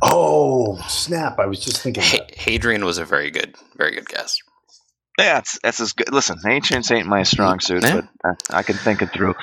Oh 0.00 0.82
snap! 0.88 1.38
I 1.38 1.46
was 1.46 1.60
just 1.60 1.80
thinking. 1.80 2.02
Ha- 2.02 2.18
that. 2.18 2.34
Hadrian 2.34 2.84
was 2.84 2.98
a 2.98 3.04
very 3.04 3.30
good, 3.30 3.56
very 3.76 3.92
good 3.92 4.08
guess. 4.08 4.38
Yeah, 5.18 5.34
that's 5.34 5.58
that's 5.62 5.80
as 5.80 5.92
good. 5.92 6.12
Listen, 6.12 6.38
ancients 6.46 6.90
ain't 6.90 7.06
my 7.06 7.22
strong 7.22 7.60
suit, 7.60 7.82
Yeah. 7.84 8.00
but 8.22 8.36
I, 8.52 8.58
I 8.58 8.62
can 8.62 8.76
think 8.76 9.02
it 9.02 9.10
through. 9.12 9.34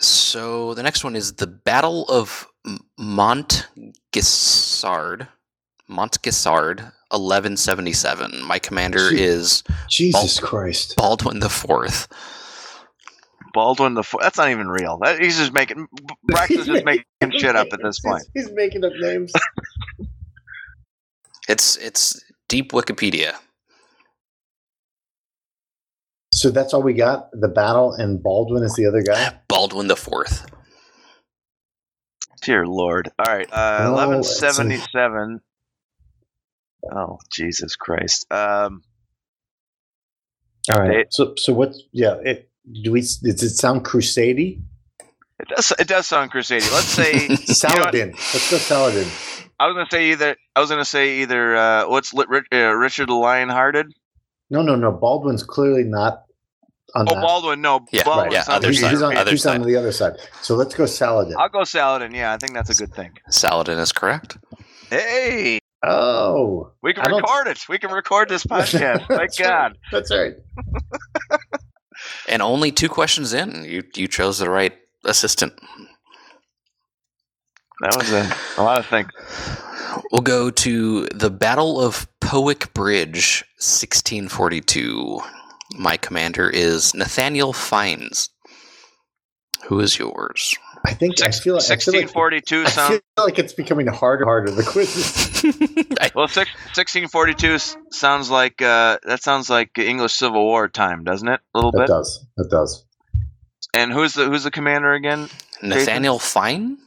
So 0.00 0.74
the 0.74 0.82
next 0.82 1.02
one 1.04 1.16
is 1.16 1.34
the 1.34 1.46
Battle 1.46 2.04
of 2.08 2.46
M- 2.66 2.80
Montgisard. 3.00 3.66
Montgisard, 5.90 6.80
1177. 7.10 8.42
My 8.44 8.58
commander 8.58 9.10
Gee. 9.10 9.22
is 9.22 9.62
Jesus 9.88 10.38
Christ! 10.38 10.96
Baldwin 10.96 11.40
the 11.40 11.48
Fourth. 11.48 12.08
Baldwin 13.54 13.94
the 13.94 14.02
Fourth. 14.02 14.22
That's 14.22 14.36
not 14.36 14.50
even 14.50 14.68
real. 14.68 14.98
That, 15.02 15.18
he's 15.18 15.38
just 15.38 15.54
making. 15.54 15.88
Braxton's 16.24 16.66
just 16.66 16.84
making 16.86 17.04
shit 17.38 17.56
up 17.56 17.68
at 17.72 17.80
this 17.82 18.00
point. 18.00 18.22
He's, 18.34 18.46
he's 18.48 18.54
making 18.54 18.84
up 18.84 18.92
names. 19.00 19.32
It's 21.48 21.78
it's 21.78 22.22
deep 22.48 22.72
Wikipedia. 22.72 23.34
So 26.32 26.50
that's 26.50 26.74
all 26.74 26.82
we 26.82 26.94
got. 26.94 27.28
The 27.32 27.48
battle 27.48 27.92
and 27.92 28.22
Baldwin 28.22 28.62
is 28.62 28.74
the 28.74 28.86
other 28.86 29.02
guy. 29.02 29.38
Baldwin 29.48 29.86
the 29.88 29.96
Fourth. 29.96 30.46
Dear 32.42 32.66
Lord. 32.66 33.10
All 33.18 33.26
right, 33.34 33.48
uh, 33.52 33.78
Oh, 33.82 33.92
eleven 33.92 34.18
it's 34.20 34.38
seventy 34.38 34.78
seven. 34.92 35.40
Oh 36.92 37.18
Jesus 37.32 37.76
Christ. 37.76 38.30
Um, 38.32 38.82
All 40.72 40.78
right. 40.80 40.88
They- 40.88 41.04
so 41.10 41.34
so 41.36 41.52
what? 41.52 41.74
Yeah. 41.92 42.16
It, 42.24 42.50
do 42.82 42.92
we? 42.92 43.00
Does 43.00 43.22
it 43.42 43.56
sound 43.56 43.84
crusady? 43.84 44.62
it 45.40 45.48
does. 45.48 45.72
It 45.78 45.88
does 45.88 46.06
sound 46.06 46.30
crusadey. 46.30 46.70
Let's 46.72 46.86
say. 46.86 47.28
Saladin. 47.52 48.10
Let's 48.12 48.50
go 48.50 48.58
Saladin. 48.58 49.08
I 49.60 49.66
was 49.66 49.74
gonna 49.74 49.90
say 49.90 50.10
either. 50.12 50.36
I 50.54 50.60
was 50.60 50.70
gonna 50.70 50.84
say 50.84 51.20
either. 51.22 51.56
Uh, 51.56 51.88
what's 51.88 52.12
uh, 52.16 52.26
Richard 52.28 53.08
the 53.08 53.14
Lionhearted? 53.14 53.92
No, 54.50 54.62
no, 54.62 54.76
no. 54.76 54.92
Baldwin's 54.92 55.42
clearly 55.42 55.84
not 55.84 56.22
on 56.94 57.06
Oh, 57.08 57.14
that. 57.14 57.20
Baldwin. 57.22 57.60
No, 57.60 57.84
Yeah, 57.92 58.04
Baldwin's 58.04 58.34
yeah, 58.34 58.44
on 58.48 58.54
other 58.56 58.68
the 58.68 58.72
he's, 58.72 58.80
side, 58.80 58.90
he's 58.90 59.02
on, 59.02 59.16
other 59.16 59.30
he's 59.30 59.46
on 59.46 59.62
the 59.62 59.76
other 59.76 59.92
side. 59.92 60.14
So 60.42 60.54
let's 60.54 60.74
go 60.74 60.86
Saladin. 60.86 61.34
I'll 61.38 61.48
go 61.50 61.64
Saladin. 61.64 62.14
Yeah, 62.14 62.32
I 62.32 62.38
think 62.38 62.54
that's 62.54 62.70
a 62.70 62.74
good 62.74 62.94
thing. 62.94 63.12
Saladin 63.30 63.78
is 63.78 63.92
correct. 63.92 64.38
Hey, 64.90 65.58
Oh, 65.84 66.72
We 66.82 66.92
can 66.92 67.04
I 67.04 67.08
don't- 67.08 67.20
record 67.20 67.46
it. 67.46 67.60
We 67.68 67.78
can 67.78 67.92
record 67.92 68.28
this 68.28 68.42
podcast. 68.44 69.06
Thank 69.06 69.08
That's 69.20 69.38
God. 69.38 69.48
right. 69.48 69.76
That's 69.92 70.10
right. 70.12 70.32
And 72.28 72.42
only 72.42 72.70
two 72.72 72.88
questions 72.88 73.32
in, 73.32 73.64
you 73.64 73.82
you 73.94 74.08
chose 74.08 74.38
the 74.38 74.50
right 74.50 74.72
assistant. 75.04 75.52
That 77.80 77.96
was 77.96 78.12
a, 78.12 78.60
a 78.60 78.62
lot 78.64 78.78
of 78.80 78.86
things. 78.86 79.10
We'll 80.12 80.22
go 80.22 80.50
to 80.50 81.06
the 81.06 81.30
Battle 81.30 81.80
of 81.80 82.06
Powick 82.20 82.72
Bridge, 82.74 83.44
1642. 83.58 85.20
My 85.78 85.96
commander 85.96 86.48
is 86.48 86.94
Nathaniel 86.94 87.52
Fiennes. 87.52 88.30
Who 89.66 89.80
is 89.80 89.98
yours? 89.98 90.54
I 90.84 90.92
think 90.94 91.20
I 91.22 91.30
feel. 91.30 91.56
I 91.56 91.76
feel 91.76 91.94
like 91.94 92.08
1642 92.14 92.62
I 92.62 92.68
sounds 92.68 92.90
feel 93.16 93.24
like 93.26 93.38
it's 93.38 93.52
becoming 93.52 93.86
harder 93.88 94.22
and 94.22 94.28
harder. 94.28 94.50
The 94.52 94.62
quizzes. 94.62 95.44
I- 96.00 96.10
well. 96.14 96.28
Six, 96.28 96.50
1642 96.76 97.54
s- 97.54 97.76
sounds 97.90 98.30
like 98.30 98.62
uh, 98.62 98.98
that 99.04 99.22
sounds 99.22 99.50
like 99.50 99.76
English 99.76 100.14
Civil 100.14 100.44
War 100.44 100.68
time, 100.68 101.04
doesn't 101.04 101.26
it? 101.28 101.40
A 101.54 101.58
little 101.58 101.72
That 101.72 101.78
bit. 101.78 101.84
It 101.84 101.88
does. 101.88 102.26
It 102.38 102.50
does. 102.50 102.84
And 103.74 103.92
who's 103.92 104.14
the 104.14 104.26
who's 104.26 104.44
the 104.44 104.50
commander 104.50 104.92
again? 104.92 105.28
Nathaniel 105.62 106.18
Fine? 106.18 106.78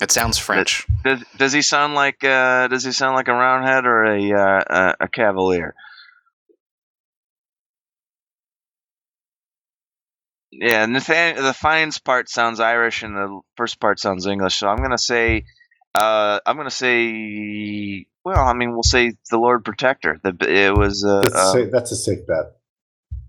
It 0.00 0.10
sounds 0.10 0.38
French. 0.38 0.86
Does 1.04 1.22
does 1.36 1.52
he 1.52 1.62
sound 1.62 1.94
like 1.94 2.24
uh, 2.24 2.68
does 2.68 2.84
he 2.84 2.92
sound 2.92 3.16
like 3.16 3.28
a 3.28 3.32
roundhead 3.34 3.84
or 3.84 4.04
a 4.04 4.32
uh, 4.32 4.64
a, 5.00 5.04
a 5.04 5.08
cavalier? 5.08 5.74
Yeah, 10.52 10.86
Nathan 10.86 11.36
the 11.36 11.52
fines 11.52 11.98
part 11.98 12.28
sounds 12.28 12.60
Irish 12.60 13.02
and 13.02 13.14
the 13.14 13.40
first 13.56 13.78
part 13.78 14.00
sounds 14.00 14.26
English. 14.26 14.58
So 14.58 14.68
I'm 14.68 14.78
gonna 14.82 14.98
say, 14.98 15.44
uh, 15.94 16.40
I'm 16.44 16.56
gonna 16.56 16.70
say, 16.70 18.06
well, 18.24 18.44
I 18.44 18.52
mean, 18.54 18.72
we'll 18.72 18.82
say 18.82 19.12
the 19.30 19.38
Lord 19.38 19.64
Protector. 19.64 20.18
The 20.22 20.34
it 20.40 20.76
was, 20.76 21.04
uh, 21.04 21.20
That's, 21.22 21.34
a, 21.34 21.38
uh, 21.38 21.52
safe, 21.52 21.70
that's 21.70 21.92
a 21.92 21.96
safe 21.96 22.26
bet. 22.26 22.56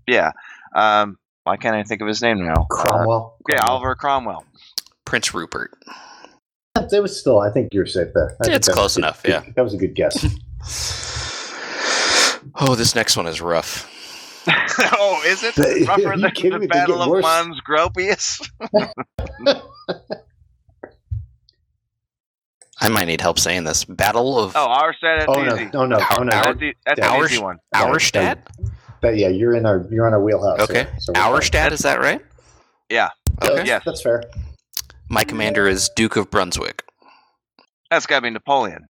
yeah. 0.06 0.32
Um, 0.74 1.18
why 1.44 1.56
can't 1.58 1.76
I 1.76 1.82
think 1.84 2.00
of 2.00 2.08
his 2.08 2.22
name 2.22 2.44
now? 2.44 2.62
Uh, 2.62 2.64
Cromwell. 2.64 3.36
yeah, 3.48 3.58
Cromwell. 3.58 3.74
Oliver 3.76 3.94
Cromwell. 3.94 4.44
Prince 5.04 5.34
Rupert. 5.34 5.72
That 6.74 7.02
was 7.02 7.18
still. 7.18 7.38
I 7.40 7.50
think 7.50 7.68
you're 7.72 7.86
safe 7.86 8.08
there. 8.14 8.34
I 8.46 8.52
It's 8.52 8.68
close 8.68 8.94
good- 8.96 9.02
enough, 9.02 9.22
good- 9.22 9.30
yeah. 9.30 9.42
that 9.56 9.62
was 9.62 9.74
a 9.74 9.76
good 9.78 9.94
guess. 9.94 10.26
Oh, 12.56 12.74
this 12.74 12.94
next 12.94 13.16
one 13.16 13.26
is 13.26 13.40
rough. 13.40 13.88
oh, 14.48 15.22
is 15.24 15.42
it 15.42 15.54
The- 15.56 15.86
rougher 15.88 16.02
than 16.10 16.20
the 16.20 16.58
me? 16.58 16.66
Battle 16.66 17.00
of 17.00 17.08
worse. 17.08 17.22
Mons 17.22 17.60
Gropius? 17.66 18.46
I 22.80 22.88
might 22.90 23.06
need 23.06 23.20
help 23.22 23.38
saying 23.38 23.64
this. 23.64 23.84
Battle 23.86 24.38
of 24.38 24.52
Oh, 24.54 24.66
Auerstadt. 24.68 25.20
That's 25.20 25.24
oh 25.28 25.42
no, 25.44 25.54
easy. 25.54 25.70
Oh, 25.72 25.86
no, 25.86 25.96
no, 25.96 26.06
oh, 26.18 26.22
no. 26.24 26.30
That's, 26.30 26.58
that's 26.84 26.98
Yeah. 26.98 27.14
an 27.16 27.24
easy 27.24 27.38
one. 27.40 27.58
Auerstadt? 27.74 28.38
That, 29.00 29.16
yeah, 29.16 29.28
you're 29.28 29.54
in 29.54 29.64
our 29.64 29.86
you're 29.90 30.06
on 30.06 30.12
our 30.12 30.22
wheelhouse. 30.22 30.60
Okay. 30.60 30.82
here, 30.84 30.94
so 30.98 31.12
we're 31.14 31.22
is 31.72 31.80
that 31.80 32.00
right? 32.00 32.20
Yeah. 32.90 33.08
Yeah, 33.40 33.46
Okay. 33.48 33.54
that's, 33.56 33.66
Yes. 33.68 33.82
that's 33.86 34.02
fair. 34.02 34.22
My 35.12 35.24
commander 35.24 35.68
is 35.68 35.90
Duke 35.94 36.16
of 36.16 36.30
Brunswick. 36.30 36.84
That's 37.90 38.06
got 38.06 38.16
to 38.16 38.22
be 38.22 38.30
Napoleon. 38.30 38.86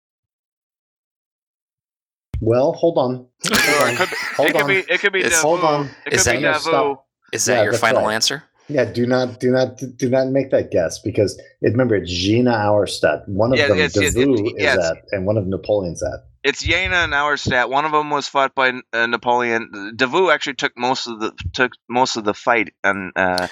Well, 2.41 2.73
hold 2.75 2.97
on. 2.97 3.15
Or 3.15 3.27
Hold 3.57 3.59
it 3.59 3.83
on. 3.83 3.97
could, 3.97 4.11
be- 4.11 4.17
Hold 4.37 4.49
it 4.49 4.53
could 4.53 4.63
on. 4.63 4.69
be. 4.69 4.77
It 4.89 5.01
could 5.01 5.13
be. 5.13 5.19
It's- 5.25 5.41
Davout. 5.41 5.43
Hold 5.43 5.61
on. 5.65 5.91
It 6.07 6.13
Is 6.13 6.23
could 6.25 6.35
that- 6.43 6.65
be 6.65 6.71
No, 6.71 7.03
Is 7.33 7.45
that 7.47 7.57
Yeah, 7.57 7.63
your 7.65 7.73
final 7.75 8.03
right. 8.03 8.15
answer? 8.15 8.45
Yeah, 8.69 8.85
do 8.85 9.05
not, 9.05 9.41
do 9.41 9.51
not, 9.51 9.81
do 9.97 10.09
not 10.09 10.29
make 10.29 10.51
that 10.53 10.71
guess 10.71 11.01
because 11.01 11.41
remember 11.61 11.97
it's 11.97 12.11
Jena 12.11 12.53
Auerstadt. 12.53 13.29
One 13.29 13.53
of 13.53 13.59
Yeah, 13.59 13.67
them, 13.69 13.79
it's- 13.79 13.97
it's- 13.97 14.15
Davout, 14.15 14.35
it's- 14.39 14.53
is 14.57 14.63
yes. 14.63 14.79
at, 14.79 14.97
and 15.11 15.27
one 15.27 15.37
of 15.37 15.47
Napoleon's 15.49 16.03
at. 16.05 16.21
It's 16.45 16.63
Jena 16.63 16.97
and 16.97 17.13
Auerstadt. 17.15 17.71
One 17.71 17.85
of 17.85 17.93
them 17.93 18.11
was 18.11 18.27
fought 18.29 18.55
by 18.57 18.73
uh, 18.93 19.07
Napoleon. 19.07 19.93
Davout 19.97 20.35
actually 20.35 20.55
took 20.55 20.77
most 20.77 21.07
of 21.07 21.21
the 21.21 21.33
took 21.53 21.73
most 21.89 22.17
of 22.17 22.25
the 22.25 22.35
fight, 22.35 22.75
and 22.83 23.13
uh, 23.15 23.47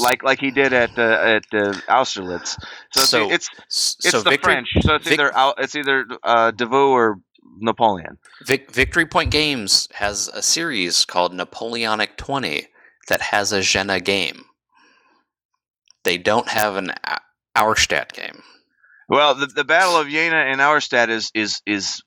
like 0.00 0.22
like 0.22 0.38
he 0.40 0.52
did 0.52 0.72
at 0.72 0.96
uh, 0.96 1.02
at 1.02 1.44
uh, 1.52 1.72
Austerlitz. 1.88 2.56
So, 2.92 3.00
it's- 3.00 3.08
So- 3.10 3.30
it's 3.30 3.48
it's 3.98 4.10
so 4.10 4.22
the 4.22 4.30
victory, 4.30 4.52
French. 4.52 4.68
So 4.82 4.94
it's 4.94 5.08
Vic- 5.08 5.18
either 5.20 5.54
it's 5.58 5.74
either 5.74 6.06
uh, 6.22 6.52
Davout 6.52 6.90
or 6.90 7.18
Napoleon. 7.58 8.18
Vic- 8.44 8.70
Victory 8.70 9.06
Point 9.06 9.30
Games 9.32 9.88
has 9.94 10.28
a 10.28 10.42
series 10.42 11.04
called 11.04 11.34
Napoleonic 11.34 12.16
20 12.16 12.68
that 13.08 13.22
has 13.22 13.50
a 13.52 13.60
Jena 13.62 13.98
game. 13.98 14.44
They 16.04 16.18
don't 16.18 16.48
have 16.48 16.76
an 16.76 16.92
Au- 17.08 17.16
Auerstadt 17.56 18.12
game. 18.12 18.42
Well, 19.08 19.34
the, 19.34 19.46
the 19.46 19.64
Battle 19.64 19.96
of 19.96 20.08
Jena 20.08 20.36
and 20.36 20.60
Auerstadt 20.60 21.08
is 21.10 21.30
is 21.34 21.60
is 21.66 22.02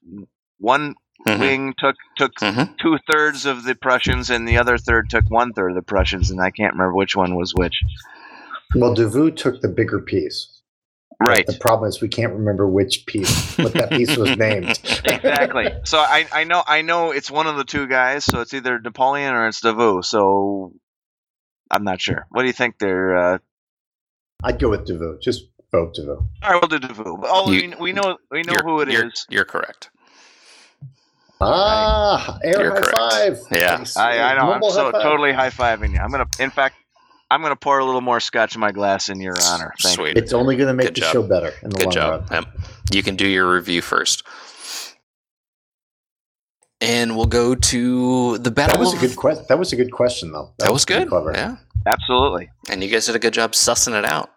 one 0.60 0.96
Mhm. 1.28 1.40
wing 1.40 1.74
took 1.78 1.96
took 2.18 2.34
Mhm. 2.36 2.78
two 2.78 2.98
thirds 3.12 3.46
of 3.46 3.64
the 3.64 3.76
Prussians, 3.76 4.30
and 4.30 4.48
the 4.48 4.58
other 4.58 4.78
third 4.78 5.10
took 5.10 5.30
one 5.30 5.52
third 5.54 5.72
of 5.72 5.76
the 5.76 5.82
Prussians, 5.82 6.32
and 6.32 6.40
I 6.42 6.50
can't 6.50 6.74
remember 6.74 6.94
which 6.94 7.16
one 7.16 7.36
was 7.36 7.54
which. 7.54 7.82
Well, 8.76 8.96
Davout 8.96 9.36
took 9.36 9.62
the 9.62 9.68
bigger 9.68 10.00
piece. 10.00 10.56
But 11.20 11.28
Right. 11.28 11.46
The 11.48 11.58
problem 11.60 11.90
is 11.90 12.00
we 12.00 12.08
can't 12.08 12.32
remember 12.32 12.66
which 12.66 13.06
piece, 13.06 13.58
what 13.58 13.74
that 13.74 13.90
piece 13.90 14.16
was 14.16 14.38
named. 14.38 14.70
exactly. 15.04 15.68
So 15.84 15.98
I, 16.00 16.26
I 16.32 16.44
know 16.46 16.64
I 16.66 16.82
know 16.82 17.12
it's 17.12 17.30
one 17.30 17.48
of 17.48 17.58
the 17.58 17.66
two 17.66 17.88
guys. 17.88 18.24
So 18.24 18.40
it's 18.40 18.54
either 18.54 18.80
Napoleon 18.80 19.34
or 19.34 19.46
it's 19.48 19.60
Davout. 19.62 20.06
So 20.06 20.72
I'm 21.70 21.84
not 21.84 22.00
sure. 22.00 22.26
What 22.30 22.44
do 22.44 22.48
you 22.48 22.54
think? 22.54 22.76
They're 22.80 23.18
uh, 23.18 23.38
I'd 24.44 24.60
go 24.60 24.70
with 24.70 24.88
Davout. 24.88 25.22
Just 25.22 25.48
vote 25.72 25.96
Davout. 25.96 26.26
all 26.44 26.52
right. 26.52 26.62
We'll 26.62 26.80
do 26.80 26.88
Davout. 26.88 27.22
But 27.22 27.30
all 27.30 27.54
You- 27.54 27.70
we, 27.72 27.76
we 27.76 27.92
know 27.94 28.18
we 28.32 28.42
know 28.44 28.56
who 28.64 28.82
it 28.82 28.90
you're, 28.90 29.08
is. 29.08 29.26
You're 29.30 29.46
correct. 29.46 29.90
Ah, 31.42 32.38
air 32.44 32.62
You're 32.62 32.74
high 32.76 32.82
correct. 32.82 32.98
five. 32.98 33.40
Yeah. 33.52 33.84
I, 33.96 34.20
I 34.20 34.34
know. 34.36 34.42
I'm 34.42 34.48
Mumble 34.50 34.72
so 34.72 34.86
high 34.86 34.92
five. 34.92 35.02
totally 35.04 35.32
high 35.32 35.50
fiving 35.50 35.94
you. 35.94 36.00
I'm 36.00 36.12
gonna. 36.12 36.26
In 36.38 36.50
fact, 36.50 36.76
I'm 37.32 37.42
gonna 37.42 37.56
pour 37.56 37.80
a 37.80 37.86
little 37.86 38.02
more 38.02 38.20
scotch 38.20 38.56
in 38.56 38.60
my 38.62 38.72
glass 38.74 39.08
in 39.08 39.22
your 39.22 39.36
honor. 39.46 39.74
Thank 39.82 39.98
you. 39.98 40.04
Sweet. 40.04 40.18
It's 40.18 40.34
only 40.34 40.58
going 40.58 40.68
to 40.68 40.74
make 40.74 40.88
Good 40.88 40.96
the 40.96 41.02
job. 41.02 41.14
show 41.14 41.24
better 41.24 41.54
in 41.64 41.70
the 41.70 41.78
Good 41.78 41.86
long 41.86 41.94
job. 41.94 42.28
run. 42.32 42.44
Yep. 42.44 42.60
You 42.92 43.04
can 43.04 43.16
do 43.16 43.26
your 43.28 43.50
review 43.54 43.82
first. 43.82 44.24
And 46.82 47.16
we'll 47.18 47.26
go 47.26 47.56
to 47.56 48.38
the 48.38 48.52
battle. 48.52 48.78
That 48.78 48.80
was 48.84 48.94
a 48.94 48.98
good 49.08 49.16
question. 49.18 49.46
That 49.50 49.60
was 49.60 49.74
a 49.74 49.76
good 49.76 49.92
question, 49.92 50.32
though. 50.32 50.54
That 50.60 50.72
was 50.72 50.86
pretty 50.86 51.04
good. 51.04 51.10
Clever. 51.10 51.34
Yeah. 51.36 51.58
Absolutely. 51.86 52.50
And 52.70 52.82
you 52.84 52.90
guys 52.90 53.06
did 53.06 53.16
a 53.16 53.20
good 53.20 53.34
job 53.34 53.52
sussing 53.52 53.98
it 53.98 54.06
out. 54.06 54.30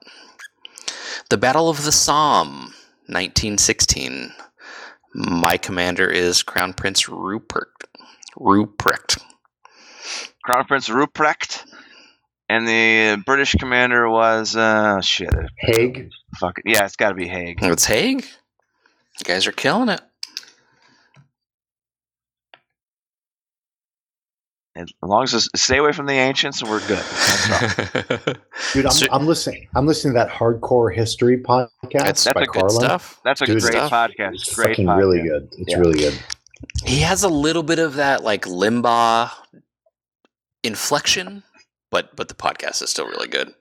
The 1.32 1.38
Battle 1.38 1.70
of 1.70 1.86
the 1.86 1.92
Somme, 1.92 2.74
1916. 3.06 4.34
My 5.14 5.56
commander 5.56 6.06
is 6.06 6.42
Crown 6.42 6.74
Prince 6.74 7.08
Rupert. 7.08 7.72
Ruprecht. 8.36 9.18
Crown 10.44 10.66
Prince 10.66 10.90
Ruprecht, 10.90 11.64
and 12.50 12.68
the 12.68 13.22
British 13.24 13.54
commander 13.54 14.10
was 14.10 14.54
uh 14.56 15.00
shit. 15.00 15.32
Haig. 15.56 16.10
Fuck 16.38 16.58
it. 16.58 16.64
Yeah, 16.66 16.84
it's 16.84 16.96
got 16.96 17.08
to 17.08 17.14
be 17.14 17.28
Haig. 17.28 17.60
It's 17.62 17.86
Haig. 17.86 18.26
You 19.18 19.24
guys 19.24 19.46
are 19.46 19.52
killing 19.52 19.88
it. 19.88 20.02
As 24.74 24.88
long 25.02 25.22
as 25.24 25.34
it's, 25.34 25.48
stay 25.54 25.76
away 25.78 25.92
from 25.92 26.06
the 26.06 26.14
ancients, 26.14 26.62
and 26.62 26.70
we're 26.70 26.80
good. 26.86 27.04
Dude, 28.72 28.86
I'm, 28.86 28.92
So- 28.92 29.06
I'm 29.12 29.26
listening. 29.26 29.68
I'm 29.74 29.86
listening 29.86 30.14
to 30.14 30.18
that 30.20 30.30
hardcore 30.30 30.94
history 30.94 31.36
podcast 31.38 31.68
That's, 31.92 32.24
That's 32.24 32.34
by 32.34 32.42
a 32.42 32.46
good 32.46 32.60
Carlin. 32.62 32.70
stuff. 32.80 33.20
That's 33.22 33.42
a 33.42 33.46
Dude, 33.46 33.60
great 33.60 33.72
stuff. 33.74 33.90
podcast. 33.92 34.34
It's 34.34 34.54
great 34.54 34.68
fucking 34.70 34.86
podcast. 34.86 34.96
really 34.98 35.22
good. 35.22 35.48
It's 35.58 35.72
Yeah. 35.72 35.78
really 35.78 35.98
good. 35.98 36.18
He 36.84 37.00
has 37.00 37.22
a 37.22 37.28
little 37.28 37.62
bit 37.62 37.78
of 37.80 37.94
that 37.96 38.22
like 38.22 38.44
Limbaugh 38.46 39.30
inflection, 40.62 41.42
but 41.90 42.14
but 42.16 42.28
the 42.28 42.34
podcast 42.34 42.82
is 42.82 42.90
still 42.90 43.06
really 43.06 43.28
good. 43.28 43.52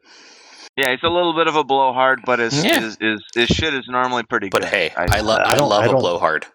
Yeah, 0.78 0.89
it's 0.91 1.04
a 1.04 1.10
little 1.10 1.34
bit 1.36 1.47
of 1.47 1.56
a 1.58 1.63
blowhard, 1.65 2.21
but 2.26 2.39
his 2.39 2.63
Yeah. 2.63 2.80
his, 2.80 2.97
his, 3.02 3.21
his 3.36 3.50
shit 3.50 3.74
is 3.74 3.88
normally 3.89 4.24
pretty 4.24 4.47
But 4.50 4.62
good. 4.62 4.69
But 4.71 4.74
hey, 4.74 4.93
I, 4.95 5.19
love 5.19 5.41
I 5.45 5.52
I, 5.52 5.56
don't- 5.56 5.67
love 5.69 5.82
I 5.84 5.86
a 5.88 5.89
don't- 5.89 6.00
blowhard. 6.00 6.45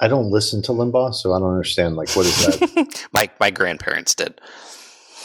I 0.00 0.08
don't 0.08 0.30
listen 0.30 0.62
to 0.62 0.72
Limbaugh, 0.72 1.14
so 1.14 1.32
I 1.34 1.38
don't 1.38 1.50
understand. 1.52 1.96
Like, 1.96 2.10
what 2.16 2.26
is 2.26 2.46
that? 2.46 3.08
my 3.12 3.28
my 3.38 3.50
grandparents 3.50 4.14
did. 4.14 4.40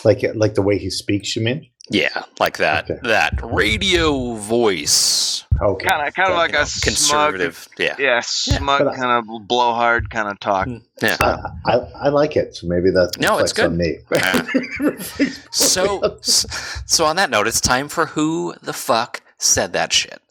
like, 0.04 0.24
like 0.36 0.56
the 0.56 0.62
way 0.62 0.78
he 0.78 0.90
speaks. 0.90 1.36
You 1.36 1.44
mean? 1.44 1.68
Yeah, 1.90 2.24
like 2.40 2.58
that 2.58 2.90
Okay. 2.90 3.00
that 3.04 3.40
radio 3.44 4.34
voice. 4.34 5.46
Okay. 5.62 5.86
kind 5.88 6.08
of 6.08 6.14
kind 6.16 6.30
of 6.32 6.36
like 6.36 6.52
you 6.52 6.58
know, 6.58 6.62
a 6.64 6.66
smug, 6.66 6.84
conservative. 6.84 7.68
Yeah. 7.78 7.96
yeah, 8.00 8.22
smug 8.24 8.80
but 8.80 8.88
I- 8.88 8.96
kind 8.96 9.12
of 9.30 9.48
blowhard 9.48 10.10
kind 10.10 10.28
of 10.28 10.40
talk. 10.40 10.68
Hmm. 10.68 10.78
Yeah. 11.02 11.16
I, 11.22 11.72
I, 11.72 11.76
I 12.06 12.10
like 12.10 12.36
it. 12.36 12.56
So 12.56 12.68
maybe 12.68 12.90
that 12.90 13.18
No, 13.20 13.38
it's 13.38 13.58
reflects 13.58 13.72
on 13.72 13.78
me. 13.78 14.00
So 15.52 16.18
so 16.22 17.06
on 17.06 17.16
that 17.18 17.30
note, 17.30 17.48
it's 17.48 17.62
time 17.62 17.88
for 17.88 18.08
who 18.08 18.56
the 18.62 18.74
fuck 18.74 19.22
said 19.38 19.74
that 19.74 19.94
shit. 19.94 20.22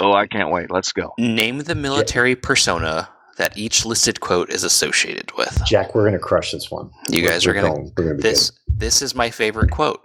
Oh, 0.00 0.12
I 0.12 0.26
can't 0.26 0.50
wait. 0.50 0.70
Let's 0.70 0.92
go. 0.92 1.14
Name 1.18 1.58
the 1.60 1.74
military 1.74 2.36
persona 2.36 3.08
that 3.36 3.56
each 3.56 3.84
listed 3.84 4.20
quote 4.20 4.50
is 4.50 4.64
associated 4.64 5.30
with. 5.36 5.60
Jack, 5.66 5.94
we're 5.94 6.04
gonna 6.04 6.18
crush 6.18 6.52
this 6.52 6.70
one. 6.70 6.90
You 7.10 7.22
We're- 7.22 7.32
guys 7.32 7.46
are 7.46 7.50
we're 7.50 7.54
gonna 7.54 7.68
going- 7.74 7.92
we're 7.96 8.04
gonna 8.04 8.14
be 8.16 8.22
this 8.22 8.52
this 8.66 9.02
is 9.02 9.14
my 9.14 9.30
favorite 9.30 9.70
quote. 9.70 10.02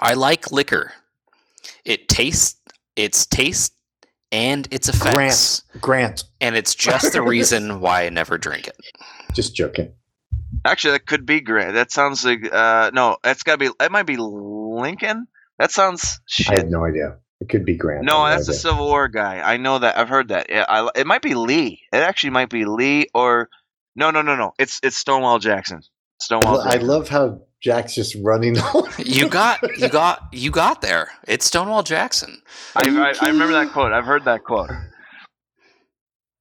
I 0.00 0.14
like 0.14 0.52
liquor. 0.52 0.92
It 1.84 2.08
tastes 2.08 2.60
its 2.96 3.26
taste 3.26 3.74
and 4.30 4.68
its 4.70 4.88
effects, 4.88 5.62
Grant. 5.80 6.24
and 6.40 6.54
it's 6.56 6.74
just 6.74 7.12
the 7.12 7.22
reason 7.22 7.80
why 7.80 8.04
I 8.04 8.08
never 8.10 8.38
drink 8.38 8.66
it. 8.68 8.76
Just 9.34 9.54
joking. 9.56 9.92
Actually, 10.64 10.92
that 10.92 11.06
could 11.06 11.24
be 11.26 11.40
Grant. 11.40 11.74
That 11.74 11.90
sounds 11.90 12.24
like 12.24 12.52
uh, 12.52 12.90
no. 12.94 13.16
That's 13.22 13.42
got 13.42 13.52
to 13.52 13.58
be. 13.58 13.70
It 13.84 13.90
might 13.92 14.04
be 14.06 14.16
Lincoln. 14.18 15.26
That 15.58 15.70
sounds 15.72 16.20
Shit. 16.26 16.48
I 16.48 16.50
shit. 16.54 16.58
have 16.64 16.68
no 16.70 16.84
idea. 16.84 17.16
It 17.40 17.48
could 17.48 17.64
be 17.64 17.76
Grant. 17.76 18.04
No, 18.04 18.26
that's 18.26 18.46
the. 18.48 18.54
Civil 18.54 18.86
War 18.86 19.06
guy. 19.08 19.40
I 19.40 19.56
know 19.58 19.78
that. 19.78 19.96
I've 19.96 20.08
heard 20.08 20.28
that. 20.28 20.46
Yeah, 20.50 20.64
I, 20.68 20.88
it 20.96 21.06
might 21.06 21.22
be 21.22 21.34
Lee. 21.34 21.82
It 21.92 21.98
actually 21.98 22.30
might 22.30 22.50
be 22.50 22.64
Lee 22.64 23.06
or 23.14 23.48
no, 23.94 24.10
no, 24.10 24.22
no, 24.22 24.34
no. 24.34 24.52
It's 24.58 24.80
it's 24.82 24.96
Stonewall 24.96 25.38
Jackson. 25.38 25.78
I 25.78 25.84
Stonewall. 26.20 26.54
lo- 26.58 26.64
I 26.66 26.76
love 26.78 27.08
how 27.08 27.40
Jack's 27.62 27.94
just 27.94 28.16
running. 28.24 28.56
You 28.98 29.28
got, 29.28 29.62
you 29.78 29.88
got, 29.88 30.20
you 30.32 30.50
got 30.50 30.80
there. 30.82 31.10
It's 31.28 31.46
Stonewall 31.46 31.82
Jackson. 31.84 32.42
I, 32.74 32.88
I, 32.88 33.26
I 33.26 33.28
remember 33.30 33.52
that 33.54 33.72
quote. 33.72 33.92
I've 33.92 34.04
heard 34.04 34.24
that 34.24 34.42
quote. 34.44 34.70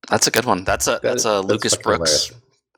That's 0.10 0.26
a 0.28 0.32
good 0.32 0.46
one. 0.46 0.64
That's 0.64 0.88
a 0.88 0.92
That- 0.92 1.02
that's 1.04 1.26
a 1.26 1.30
that's 1.30 1.46
Lucas 1.48 1.76
fucking 1.76 1.98
Brooks 1.98 2.32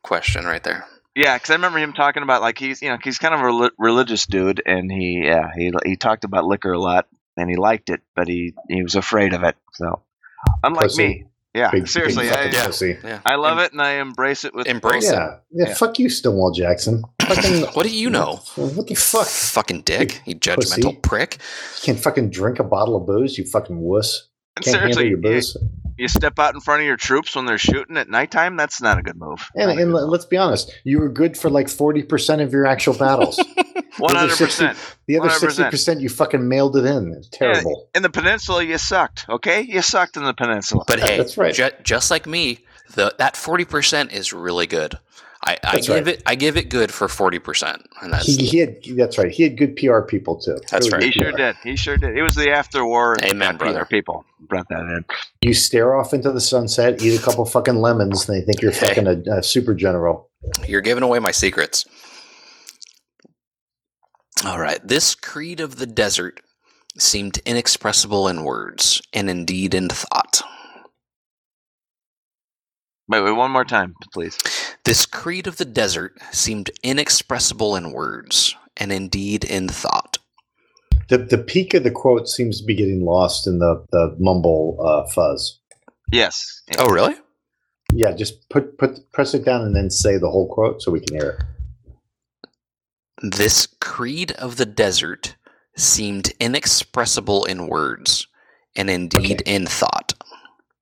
question 0.03 0.45
right 0.45 0.63
there. 0.63 0.85
Yeah, 1.15 1.35
because 1.37 1.49
I 1.49 1.53
remember 1.53 1.79
him 1.79 1.93
talking 1.93 2.23
about 2.23 2.41
like 2.41 2.57
he's 2.59 2.81
you 2.81 2.89
know 2.89 2.97
he's 3.03 3.17
kind 3.17 3.33
of 3.33 3.39
a 3.41 3.43
reli- 3.43 3.71
religious 3.77 4.25
dude, 4.25 4.61
and 4.65 4.91
he 4.91 5.21
yeah 5.25 5.49
he 5.55 5.71
he 5.85 5.95
talked 5.95 6.23
about 6.23 6.45
liquor 6.45 6.71
a 6.71 6.79
lot, 6.79 7.07
and 7.39 7.49
he 7.49 7.55
liked 7.55 7.89
it, 7.89 8.01
but 8.15 8.27
he 8.27 8.53
he 8.69 8.83
was 8.83 8.95
afraid 8.95 9.33
of 9.33 9.43
it. 9.43 9.55
So 9.73 10.01
unlike 10.63 10.83
Pussy. 10.87 11.07
me, 11.07 11.25
yeah, 11.53 11.71
Big- 11.71 11.87
seriously, 11.87 12.25
big 12.25 12.33
I, 12.33 12.45
yeah. 12.45 12.65
pussy. 12.65 12.97
Yeah. 13.03 13.19
I 13.25 13.35
love 13.35 13.57
it 13.59 13.71
and 13.71 13.81
I 13.81 13.93
embrace 13.93 14.45
it 14.45 14.53
with 14.53 14.67
Embrace 14.67 15.09
it. 15.09 15.13
Yeah. 15.13 15.37
yeah, 15.51 15.67
Yeah. 15.69 15.73
Fuck 15.73 15.97
you, 15.99 16.09
Stonewall 16.09 16.51
Jackson. 16.51 17.03
Fucking, 17.23 17.63
What 17.73 17.85
do 17.85 17.89
you 17.95 18.09
know? 18.09 18.39
What 18.55 18.87
the 18.87 18.95
fuck? 18.95 19.25
Fucking 19.27 19.81
dick, 19.81 20.21
you 20.25 20.35
judgmental 20.35 20.83
Pussy. 20.83 20.99
prick. 21.01 21.37
You 21.81 21.85
can't 21.85 21.99
fucking 21.99 22.29
drink 22.29 22.59
a 22.59 22.63
bottle 22.63 22.95
of 22.95 23.05
booze, 23.07 23.37
you 23.37 23.45
fucking 23.45 23.79
wuss. 23.79 24.27
And 24.55 24.65
Can't 24.65 24.77
handle 24.77 24.97
seriously, 24.97 25.09
your 25.09 25.35
booze. 25.35 25.57
you 25.97 26.07
step 26.09 26.37
out 26.39 26.53
in 26.53 26.59
front 26.59 26.81
of 26.81 26.85
your 26.85 26.97
troops 26.97 27.35
when 27.35 27.45
they're 27.45 27.57
shooting 27.57 27.95
at 27.97 28.09
nighttime. 28.09 28.57
That's 28.57 28.81
not 28.81 28.97
a 28.99 29.01
good 29.01 29.15
move. 29.17 29.47
And, 29.55 29.71
and 29.79 29.93
let- 29.93 30.09
let's 30.09 30.25
be 30.25 30.37
honest, 30.37 30.71
you 30.83 30.99
were 30.99 31.07
good 31.07 31.37
for 31.37 31.49
like 31.49 31.67
40% 31.67 32.41
of 32.43 32.51
your 32.51 32.65
actual 32.65 32.93
battles. 32.95 33.39
One 33.99 34.15
hundred 34.15 34.37
percent. 34.37 34.77
The 35.07 35.19
other 35.19 35.29
60%, 35.29 36.01
you 36.01 36.09
fucking 36.09 36.47
mailed 36.47 36.75
it 36.77 36.85
in. 36.85 37.13
It's 37.13 37.29
terrible. 37.29 37.89
In 37.95 38.01
the 38.03 38.09
peninsula, 38.09 38.63
you 38.63 38.77
sucked. 38.77 39.25
Okay, 39.29 39.61
you 39.61 39.81
sucked 39.81 40.17
in 40.17 40.23
the 40.23 40.33
peninsula. 40.33 40.83
But 40.87 40.99
hey, 40.99 41.17
That's 41.17 41.37
right. 41.37 41.53
ju- 41.53 41.69
just 41.83 42.11
like 42.11 42.25
me, 42.27 42.59
the 42.93 43.13
that 43.17 43.35
forty 43.35 43.65
percent 43.65 44.11
is 44.11 44.31
really 44.33 44.67
good. 44.67 44.97
I, 45.41 45.57
I 45.63 45.79
give 45.79 46.05
right. 46.05 46.07
it 46.15 46.23
I 46.25 46.35
give 46.35 46.57
it 46.57 46.69
good 46.69 46.91
for 46.93 47.07
forty 47.07 47.39
percent, 47.39 47.87
and 48.01 48.11
that's 48.11 48.25
He, 48.25 48.45
he 48.45 48.57
had, 48.59 48.75
that's 48.97 49.17
right. 49.17 49.31
He 49.31 49.43
had 49.43 49.57
good 49.57 49.75
PR 49.77 50.01
people 50.01 50.35
too. 50.37 50.57
That's 50.69 50.91
Really 50.91 51.05
right. 51.05 51.13
he 51.13 51.19
sure 51.19 51.31
PR. 51.31 51.37
did. 51.37 51.55
He 51.63 51.75
sure 51.77 51.97
did. 51.97 52.17
It 52.17 52.21
was 52.23 52.35
the 52.35 52.51
after 52.51 52.85
war. 52.85 53.15
Amen, 53.23 53.55
brother. 53.55 53.85
People 53.85 54.25
brought 54.41 54.67
that 54.67 54.81
in. 54.81 55.05
You 55.41 55.53
stare 55.53 55.95
off 55.95 56.13
into 56.13 56.31
the 56.33 56.41
sunset, 56.41 57.01
eat 57.01 57.17
a 57.17 57.23
couple 57.23 57.45
fucking 57.45 57.77
lemons, 57.77 58.27
and 58.27 58.37
they 58.37 58.45
think 58.45 58.61
you're 58.61 58.71
Hey. 58.71 58.87
fucking 58.89 59.07
a, 59.07 59.37
a 59.37 59.41
super 59.43 59.73
general. 59.73 60.29
You're 60.67 60.81
giving 60.81 61.03
away 61.03 61.19
my 61.19 61.31
secrets. 61.31 61.85
All 64.45 64.59
right. 64.59 64.79
This 64.85 65.15
creed 65.15 65.59
of 65.59 65.77
the 65.77 65.85
desert 65.85 66.41
seemed 66.97 67.39
inexpressible 67.45 68.27
in 68.27 68.43
words 68.43 69.01
and 69.13 69.29
indeed 69.29 69.73
in 69.73 69.89
thought. 69.89 70.41
Wait, 73.07 73.21
wait, 73.21 73.31
one 73.31 73.51
more 73.51 73.65
time, 73.65 73.95
please. 74.13 74.37
This 74.85 75.05
creed 75.07 75.47
of 75.47 75.57
the 75.57 75.65
desert 75.65 76.17
seemed 76.31 76.69
inexpressible 76.83 77.75
in 77.75 77.91
words 77.91 78.55
and 78.77 78.91
indeed 78.91 79.43
in 79.43 79.67
thought. 79.67 80.19
The 81.09 81.17
the 81.17 81.39
peak 81.39 81.73
of 81.73 81.83
the 81.83 81.91
quote 81.91 82.29
seems 82.29 82.59
to 82.59 82.65
be 82.65 82.75
getting 82.75 83.03
lost 83.03 83.47
in 83.47 83.57
the 83.57 83.83
the 83.91 84.15
mumble 84.19 84.77
uh, 84.79 85.09
fuzz. 85.09 85.59
Yes. 86.11 86.61
Oh, 86.77 86.91
really? 86.91 87.15
Yeah, 87.93 88.11
just 88.11 88.47
put 88.49 88.77
put 88.77 89.11
press 89.11 89.33
it 89.33 89.43
down 89.43 89.63
and 89.63 89.75
then 89.75 89.89
say 89.89 90.17
the 90.17 90.29
whole 90.29 90.47
quote 90.47 90.83
so 90.83 90.91
we 90.91 90.99
can 90.99 91.19
hear 91.19 91.31
it. 91.31 91.45
This 93.21 93.67
creed 93.81 94.31
of 94.33 94.55
the 94.57 94.65
desert 94.65 95.35
seemed 95.75 96.31
inexpressible 96.39 97.45
in 97.45 97.67
words 97.67 98.27
and 98.75 98.89
indeed 98.89 99.41
in 99.45 99.65
thought. 99.65 100.13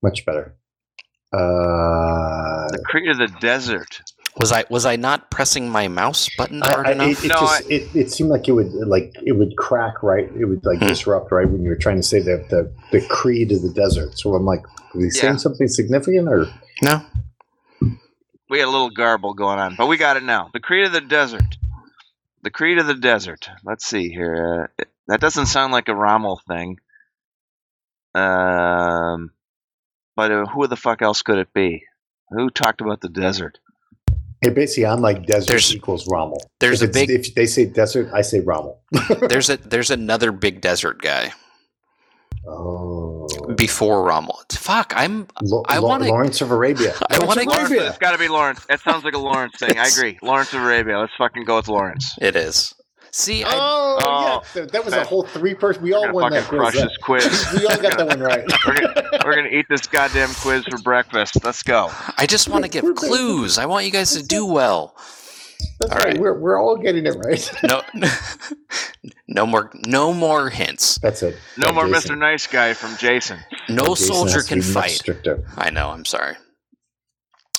Much 0.03 0.25
better. 0.25 0.55
Uh, 1.33 2.67
The 2.71 2.83
creed 2.85 3.09
of 3.09 3.17
the 3.17 3.27
desert. 3.39 4.01
Was 4.39 4.51
I 4.51 4.65
was 4.69 4.85
I 4.85 4.97
not 4.97 5.31
pressing 5.31 5.67
my 5.69 5.87
mouse 5.87 6.29
button 6.37 6.61
I, 6.61 6.69
hard 6.69 6.87
I, 6.87 6.91
enough? 6.91 7.07
it, 7.09 7.25
it 7.25 7.27
No, 7.29 7.39
just 7.39 7.71
it, 7.71 7.95
it 7.95 8.11
seemed 8.11 8.29
like 8.29 8.47
it 8.47 8.51
would 8.51 8.71
like 8.71 9.15
it 9.25 9.31
would 9.31 9.55
crack 9.57 10.03
right. 10.03 10.29
It 10.39 10.45
would 10.45 10.63
like 10.63 10.77
Hmm. 10.79 10.87
disrupt 10.87 11.31
right 11.31 11.49
when 11.49 11.63
you 11.63 11.69
were 11.69 11.75
trying 11.75 11.95
to 11.97 12.03
say 12.03 12.19
the 12.19 12.45
the, 12.51 12.71
the 12.91 13.05
creed 13.07 13.51
of 13.51 13.63
the 13.63 13.69
desert. 13.73 14.17
So 14.19 14.35
I'm 14.35 14.45
like, 14.45 14.63
was 14.93 15.05
he 15.05 15.09
saying 15.09 15.33
Yeah. 15.33 15.37
something 15.37 15.67
significant 15.67 16.29
or? 16.29 16.45
no. 16.83 17.01
We 18.49 18.59
had 18.59 18.67
a 18.67 18.71
little 18.71 18.91
garble 18.91 19.33
going 19.33 19.59
on, 19.59 19.75
but 19.75 19.87
we 19.87 19.97
got 19.97 20.15
it 20.17 20.23
now. 20.23 20.49
The 20.53 20.59
creed 20.61 20.85
of 20.85 20.93
the 20.93 21.01
desert. 21.01 21.57
The 22.47 22.51
creed 22.51 22.77
of 22.77 22.87
the 22.87 22.93
desert. 22.93 23.49
Let's 23.65 23.85
see 23.85 24.07
here. 24.07 24.69
Uh, 24.79 24.85
that 25.09 25.19
doesn't 25.19 25.47
sound 25.47 25.73
like 25.73 25.89
a 25.89 25.93
Rommel 25.93 26.39
thing. 26.47 26.77
Um, 28.15 29.31
but 30.15 30.31
uh, 30.31 30.45
who 30.45 30.65
the 30.65 30.77
fuck 30.77 31.01
else 31.01 31.21
could 31.23 31.39
it 31.39 31.51
be? 31.53 31.83
Who 32.29 32.49
talked 32.49 32.79
about 32.79 33.01
the 33.01 33.09
desert? 33.09 33.59
Hey, 34.39 34.51
basically, 34.51 34.85
I'm 34.85 35.01
like 35.01 35.25
desert 35.25 35.49
There's- 35.49 35.73
equals 35.73 36.07
Rommel. 36.07 36.41
there's 36.61 36.81
if 36.81 36.91
a 36.91 36.93
big- 36.93 37.09
If 37.09 37.35
they 37.35 37.47
say 37.47 37.65
desert, 37.65 38.11
I 38.13 38.21
say 38.21 38.39
Rommel. 38.39 38.79
There's 39.27 39.49
a 39.49 39.57
there's 39.57 39.91
another 39.91 40.31
big 40.31 40.61
desert 40.61 41.01
guy 41.01 41.33
oh, 42.47 43.27
before 43.55 44.03
Rommel. 44.03 44.39
Fuck, 44.51 44.93
I'm 44.95 45.27
Lo- 45.41 45.63
I 45.67 45.79
wanna- 45.79 46.07
Lawrence 46.07 46.41
of 46.41 46.51
Arabia. 46.51 46.93
I 47.09 47.19
wanna 47.23 47.43
Lawrence, 47.43 47.71
it's 47.71 47.97
got 47.97 48.11
to 48.11 48.17
be 48.17 48.27
Lawrence. 48.27 48.65
That 48.67 48.79
sounds 48.81 49.03
like 49.03 49.13
a 49.13 49.19
Lawrence 49.19 49.55
thing. 49.57 49.77
I 49.77 49.87
agree. 49.87 50.17
Lawrence 50.21 50.53
of 50.53 50.61
Arabia. 50.61 50.99
Let's 50.99 51.13
fucking 51.17 51.43
go 51.45 51.57
with 51.57 51.67
Lawrence. 51.67 52.15
it 52.21 52.35
is. 52.35 52.73
See, 53.11 53.43
I, 53.43 53.49
Oh, 53.51 53.97
Oh. 54.01 54.41
yeah, 54.55 54.65
that 54.65 54.85
was 54.85 54.93
a 54.93 55.03
whole 55.03 55.23
three 55.23 55.55
person. 55.55 55.81
We 55.81 55.93
all 55.93 56.11
won 56.11 56.31
that 56.33 56.43
fucking 56.43 56.59
quiz. 56.59 56.71
crush 56.71 56.83
this 56.83 56.97
quiz. 56.97 57.47
we 57.61 57.65
all 57.65 57.77
got 57.81 57.97
that 57.97 58.07
one 58.07 58.19
right. 58.19 58.43
We're 58.67 58.73
gonna, 58.75 59.09
we're 59.25 59.35
gonna 59.35 59.47
eat 59.47 59.65
this 59.69 59.87
goddamn 59.87 60.29
quiz 60.35 60.65
for 60.69 60.77
breakfast. 60.79 61.43
Let's 61.43 61.63
go. 61.63 61.89
I 62.17 62.25
just 62.27 62.47
want 62.49 62.65
to 62.65 62.69
give 62.69 62.83
clues. 62.95 63.57
I 63.57 63.65
want 63.65 63.85
you 63.85 63.91
guys 63.91 64.11
to 64.11 64.23
do 64.23 64.45
well. 64.45 64.95
That's 65.79 65.91
All 65.91 65.97
right. 65.99 66.05
right. 66.13 66.17
We're, 66.19 66.37
we're 66.39 66.59
all 66.59 66.75
getting 66.77 67.05
it 67.05 67.15
right. 67.15 67.51
No 67.67 67.81
No 69.27 69.45
more 69.45 69.71
no 69.85 70.13
more 70.13 70.49
hints. 70.49 70.97
That's 70.99 71.21
it. 71.21 71.37
No 71.57 71.67
Yeah, 71.67 71.73
more 71.73 71.87
Jason. 71.87 72.15
Mr. 72.15 72.19
Nice 72.19 72.47
Guy 72.47 72.73
from 72.73 72.95
Jason. 72.97 73.39
No 73.69 73.87
Jason 73.95 74.07
soldier 74.07 74.41
can 74.41 74.61
fight. 74.61 75.01
I 75.57 75.69
know, 75.69 75.89
I'm 75.89 76.05
sorry. 76.05 76.35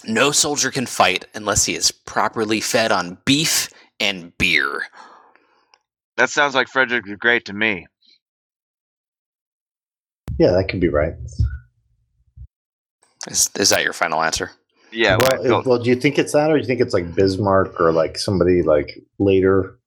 No 0.05 0.31
soldier 0.33 0.71
can 0.71 0.87
fight 0.87 1.27
unless 1.35 1.65
he 1.67 1.75
is 1.75 1.91
properly 1.91 2.61
fed 2.61 2.91
on 2.93 3.19
beef 3.25 3.69
and 4.01 4.37
beer. 4.39 4.85
That 6.17 6.31
sounds 6.31 6.55
like 6.55 6.69
Frederick 6.69 7.05
the 7.05 7.17
Great 7.17 7.45
to 7.47 7.53
me. 7.53 7.87
Yeah, 10.39 10.53
that 10.53 10.69
could 10.69 10.81
be 10.81 10.89
right. 10.89 11.15
Is, 13.29 13.51
is 13.57 13.71
that 13.71 13.83
your 13.85 13.93
final 13.93 14.23
answer? 14.23 14.51
Yeah. 14.93 15.17
well, 15.17 15.43
well, 15.43 15.63
well, 15.67 15.79
do 15.79 15.91
you 15.91 15.97
think 15.97 16.19
it's 16.19 16.33
that, 16.33 16.51
or 16.51 16.55
do 16.55 16.61
you 16.61 16.67
think 16.67 16.81
it's 16.81 16.95
like 16.95 17.15
Bismarck 17.15 17.81
or 17.81 17.93
like 17.93 18.19
somebody 18.19 18.63
like 18.63 19.03
later? 19.19 19.79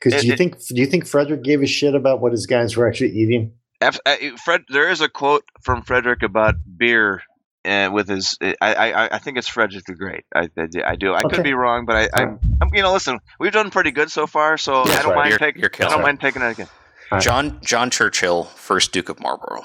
Because 0.00 0.20
do 0.22 0.26
you 0.26 0.32
it- 0.34 0.36
think 0.38 0.58
do 0.66 0.76
you 0.80 0.86
think 0.86 1.06
Frederick 1.06 1.42
gave 1.42 1.62
a 1.62 1.66
shit 1.66 1.94
about 1.94 2.20
what 2.20 2.32
his 2.32 2.46
guys 2.46 2.76
were 2.76 2.86
actually 2.88 3.10
eating? 3.12 3.52
F- 3.80 4.00
uh, 4.06 4.16
Fred, 4.44 4.62
there 4.68 4.88
is 4.90 5.00
a 5.00 5.08
quote 5.08 5.44
from 5.62 5.82
Frederick 5.82 6.22
about 6.22 6.54
beer. 6.76 7.22
Uh, 7.66 7.88
with 7.90 8.08
his, 8.08 8.36
I, 8.42 8.54
I, 8.60 9.14
I 9.14 9.18
think 9.18 9.38
it's 9.38 9.48
Frederick 9.48 9.84
the 9.86 9.94
Great. 9.94 10.24
I, 10.34 10.50
I, 10.58 10.68
I 10.84 10.96
do. 10.96 11.14
I 11.14 11.20
Okay. 11.24 11.36
could 11.36 11.42
be 11.44 11.54
wrong, 11.54 11.86
but 11.86 11.96
I, 11.96 12.22
I'm, 12.22 12.38
I'm, 12.60 12.68
you 12.74 12.82
know, 12.82 12.92
listen, 12.92 13.18
we've 13.40 13.52
done 13.54 13.70
pretty 13.70 13.90
good 13.90 14.10
so 14.10 14.26
far, 14.26 14.58
so 14.58 14.82
I 14.82 15.00
don't 15.00 15.14
right. 15.14 15.30
mind 15.30 15.38
taking. 15.38 15.62
you're 15.62 15.70
I 15.76 15.88
don't 15.88 16.00
it. 16.00 16.02
mind 16.02 16.20
taking 16.20 16.42
it 16.42 16.50
again. 16.50 16.68
All 17.10 17.16
right. 17.16 17.22
John 17.24 17.58
John 17.64 17.88
Churchill, 17.88 18.44
first 18.44 18.92
Duke 18.92 19.08
of 19.08 19.18
Marlborough. 19.18 19.64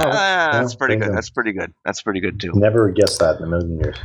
Oh, 0.00 0.08
ah, 0.08 0.50
that's 0.52 0.74
pretty 0.74 0.96
good. 0.96 1.12
That's 1.12 1.30
pretty 1.30 1.52
good. 1.52 1.72
That's 1.84 2.02
pretty 2.02 2.20
good 2.20 2.40
too. 2.40 2.52
Never 2.54 2.90
guessed 2.90 3.18
that 3.18 3.38
in 3.38 3.44
a 3.44 3.46
million 3.48 3.80
years. 3.80 3.96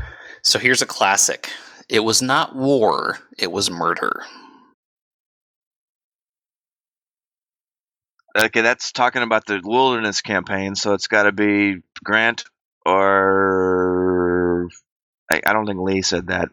So 0.41 0.59
here's 0.59 0.81
a 0.81 0.87
classic. 0.87 1.49
It 1.89 1.99
was 1.99 2.21
not 2.21 2.55
war, 2.55 3.19
it 3.37 3.51
was 3.51 3.69
murder. 3.69 4.23
Okay, 8.35 8.61
that's 8.61 8.91
talking 8.91 9.21
about 9.21 9.45
the 9.45 9.61
wilderness 9.63 10.21
campaign, 10.21 10.75
so 10.75 10.93
it's 10.93 11.07
got 11.07 11.23
to 11.23 11.31
be 11.31 11.77
Grant 12.03 12.45
or 12.85 14.69
I, 15.31 15.41
I 15.45 15.53
don't 15.53 15.65
think 15.67 15.79
Lee 15.79 16.01
said 16.01 16.27
that, 16.27 16.49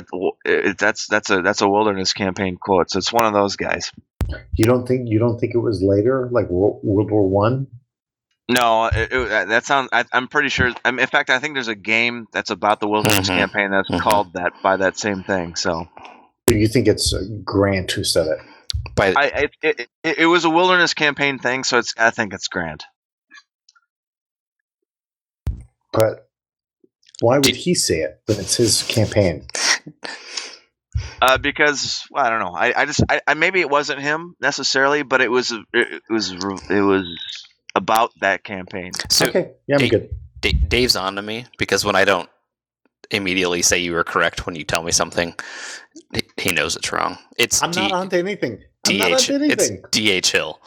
but 0.00 0.32
it, 0.44 0.78
that's 0.78 1.06
that's 1.06 1.30
a 1.30 1.42
that's 1.42 1.60
a 1.60 1.68
wilderness 1.68 2.12
campaign 2.12 2.56
quote. 2.56 2.90
So 2.90 2.98
it's 2.98 3.12
one 3.12 3.24
of 3.24 3.32
those 3.32 3.56
guys. 3.56 3.92
You 4.54 4.64
don't 4.64 4.86
think 4.86 5.08
you 5.08 5.18
don't 5.18 5.38
think 5.38 5.54
it 5.54 5.58
was 5.58 5.82
later, 5.82 6.28
like 6.32 6.50
World, 6.50 6.80
World 6.82 7.10
War 7.10 7.28
One? 7.28 7.68
No, 8.48 8.86
it, 8.86 9.12
it, 9.12 9.48
that 9.48 9.64
sounds. 9.66 9.88
I, 9.92 10.04
I'm 10.12 10.28
pretty 10.28 10.50
sure. 10.50 10.72
I 10.84 10.90
mean, 10.92 11.00
in 11.00 11.06
fact, 11.06 11.30
I 11.30 11.40
think 11.40 11.54
there's 11.54 11.68
a 11.68 11.74
game 11.74 12.26
that's 12.32 12.50
about 12.50 12.78
the 12.80 12.88
wilderness 12.88 13.28
Mhm. 13.28 13.36
campaign 13.38 13.70
that's 13.72 13.90
Mhm. 13.90 14.00
called 14.00 14.32
that 14.34 14.52
by 14.62 14.76
that 14.76 14.96
same 14.96 15.24
thing. 15.24 15.56
So 15.56 15.88
you 16.48 16.68
think 16.68 16.86
it's 16.86 17.12
uh, 17.12 17.24
Grant 17.44 17.90
who 17.90 18.04
said 18.04 18.28
it? 18.28 18.38
By 18.94 19.14
I 19.16 19.24
it, 19.24 19.50
it, 19.62 19.88
it, 20.04 20.18
it 20.18 20.26
was 20.26 20.44
a 20.44 20.50
wilderness 20.50 20.94
campaign 20.94 21.38
thing. 21.38 21.64
So 21.64 21.78
it's 21.78 21.92
I 21.98 22.10
think 22.10 22.32
it's 22.32 22.46
Grant. 22.48 22.84
But 25.92 26.28
why 27.20 27.38
would 27.38 27.46
he 27.56 27.74
say 27.74 28.00
it 28.00 28.20
But 28.26 28.38
it's 28.38 28.56
his 28.56 28.82
campaign? 28.84 29.46
Uh, 31.22 31.38
because 31.38 32.04
well, 32.10 32.24
I 32.24 32.30
don't 32.30 32.40
know. 32.40 32.54
I, 32.54 32.82
I 32.82 32.84
just 32.86 33.02
I, 33.08 33.20
I 33.26 33.34
maybe 33.34 33.60
it 33.60 33.70
wasn't 33.70 34.00
him 34.00 34.36
necessarily, 34.40 35.02
but 35.02 35.20
it 35.20 35.30
was 35.30 35.50
it, 35.50 35.62
it 35.72 36.02
was 36.10 36.30
it 36.32 36.80
was 36.82 37.06
about 37.74 38.10
that 38.20 38.44
campaign. 38.44 38.92
So 39.10 39.26
okay, 39.28 39.52
yeah, 39.66 39.76
I'm 39.76 39.82
Hey, 39.82 39.88
good. 39.88 40.10
D- 40.40 40.52
Dave's 40.52 40.96
on 40.96 41.16
to 41.16 41.22
me 41.22 41.46
because 41.58 41.84
when 41.84 41.96
I 41.96 42.04
don't 42.04 42.28
immediately 43.10 43.62
say 43.62 43.78
you 43.78 43.92
were 43.92 44.04
correct 44.04 44.46
when 44.46 44.56
you 44.56 44.64
tell 44.64 44.82
me 44.82 44.92
something, 44.92 45.34
he- 46.14 46.22
he 46.36 46.52
knows 46.52 46.76
it's 46.76 46.92
wrong. 46.92 47.18
It's 47.38 47.62
I'm 47.62 47.70
D- 47.70 47.76
not 47.76 47.92
onto 47.92 48.16
anything. 48.16 48.62
I'm 48.84 48.98
not 48.98 49.12
DH. 49.12 49.30
onto 49.30 49.34
It's 49.48 49.70
anything. 49.70 49.84
DH 49.90 50.26
Hill. 50.32 50.60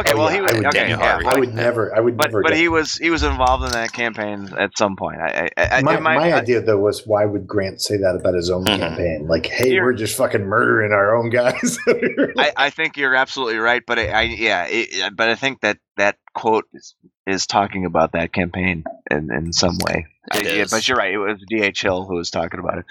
Okay, 0.00 0.12
Oh, 0.14 0.18
well 0.18 0.28
yeah, 0.30 0.34
he 0.36 0.40
was 0.42 0.52
I 0.52 0.56
would, 0.56 0.66
okay, 0.66 0.78
Daniel 0.78 0.98
yeah, 0.98 1.06
Harvey. 1.12 1.26
I 1.26 1.34
would 1.38 1.54
never. 1.54 1.96
I 1.96 2.00
would 2.00 2.16
but 2.16 2.26
never. 2.26 2.42
but 2.42 2.48
get- 2.50 2.58
he 2.58 2.68
was 2.68 2.94
he 2.94 3.10
was 3.10 3.22
involved 3.22 3.64
in 3.64 3.70
that 3.72 3.92
campaign 3.92 4.48
at 4.58 4.76
some 4.76 4.96
point. 4.96 5.18
I, 5.20 5.48
I, 5.56 5.66
I 5.78 5.82
my, 5.82 5.96
in 5.96 6.02
my, 6.02 6.14
my 6.16 6.32
idea 6.34 6.60
though 6.60 6.78
was 6.78 7.06
why 7.06 7.24
would 7.24 7.46
Grant 7.46 7.80
say 7.80 7.96
that 7.98 8.16
about 8.16 8.34
his 8.34 8.50
own 8.50 8.64
Mhm. 8.64 8.78
campaign? 8.78 9.26
Like, 9.28 9.46
hey, 9.46 9.70
Here- 9.70 9.82
we're 9.84 9.92
just 9.94 10.16
fucking 10.16 10.44
murdering 10.44 10.92
our 10.92 11.14
own 11.16 11.30
guys. 11.30 11.78
I, 11.88 12.52
I 12.56 12.70
think 12.70 12.96
you're 12.96 13.14
absolutely 13.14 13.58
right, 13.58 13.82
but 13.86 13.98
I, 13.98 14.08
I 14.08 14.22
yeah, 14.22 14.66
it, 14.68 15.16
but 15.16 15.28
I 15.28 15.34
think 15.34 15.60
that 15.62 15.78
that 15.96 16.16
quote 16.34 16.64
is, 16.74 16.94
is 17.26 17.46
talking 17.46 17.84
about 17.86 18.12
that 18.12 18.32
campaign 18.32 18.84
in, 19.10 19.32
in 19.32 19.52
some 19.52 19.78
way. 19.86 20.06
It 20.34 20.56
yeah, 20.56 20.64
but 20.70 20.86
you're 20.88 20.96
right. 20.98 21.14
It 21.14 21.18
was 21.18 21.38
D.H. 21.48 21.82
Hill 21.82 22.04
who 22.04 22.16
was 22.16 22.30
talking 22.30 22.58
about 22.60 22.78
it. 22.78 22.84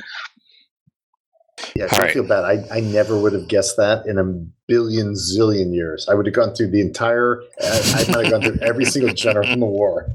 Yeah, 1.75 1.87
I 1.91 1.99
right. 1.99 2.13
feel 2.13 2.23
bad. 2.23 2.43
I, 2.43 2.65
I 2.71 2.79
never 2.81 3.17
would 3.17 3.33
have 3.33 3.47
guessed 3.47 3.77
that 3.77 4.05
in 4.07 4.17
a 4.17 4.23
billion 4.67 5.13
zillion 5.13 5.73
years. 5.73 6.07
I 6.09 6.13
would 6.15 6.25
have 6.25 6.35
gone 6.35 6.53
through 6.55 6.71
the 6.71 6.81
entire. 6.81 7.41
I, 7.61 8.05
I 8.07 8.11
might 8.11 8.25
have 8.25 8.31
gone 8.31 8.41
through 8.41 8.59
every 8.61 8.85
single 8.85 9.13
general 9.13 9.47
in 9.47 9.59
the 9.59 9.65
war. 9.65 10.09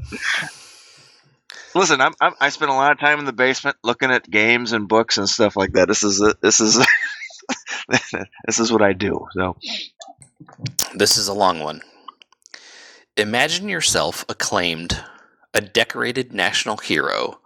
Listen, 1.75 2.01
I'm, 2.01 2.15
I'm 2.21 2.35
I 2.41 2.49
spent 2.51 2.71
a 2.71 2.75
lot 2.75 2.93
of 2.93 2.99
time 2.99 3.19
in 3.21 3.25
the 3.27 3.33
basement 3.33 3.77
looking 3.85 4.11
at 4.11 4.29
games 4.29 4.73
and 4.73 4.89
books 4.89 5.19
and 5.19 5.29
stuff 5.29 5.57
like 5.57 5.73
that. 5.75 5.89
This 5.89 6.03
is 6.03 6.23
this 6.41 6.61
is 6.61 6.85
this 7.89 8.59
is 8.61 8.73
what 8.73 8.83
I 8.83 8.93
do. 8.93 9.27
So 9.35 9.57
This 10.95 11.17
is 11.17 11.29
a 11.29 11.35
long 11.35 11.61
one. 11.61 11.83
Imagine 13.17 13.69
yourself 13.69 14.25
acclaimed, 14.29 15.03
a 15.55 15.61
decorated 15.61 16.33
national 16.33 16.79
hero, 16.79 17.41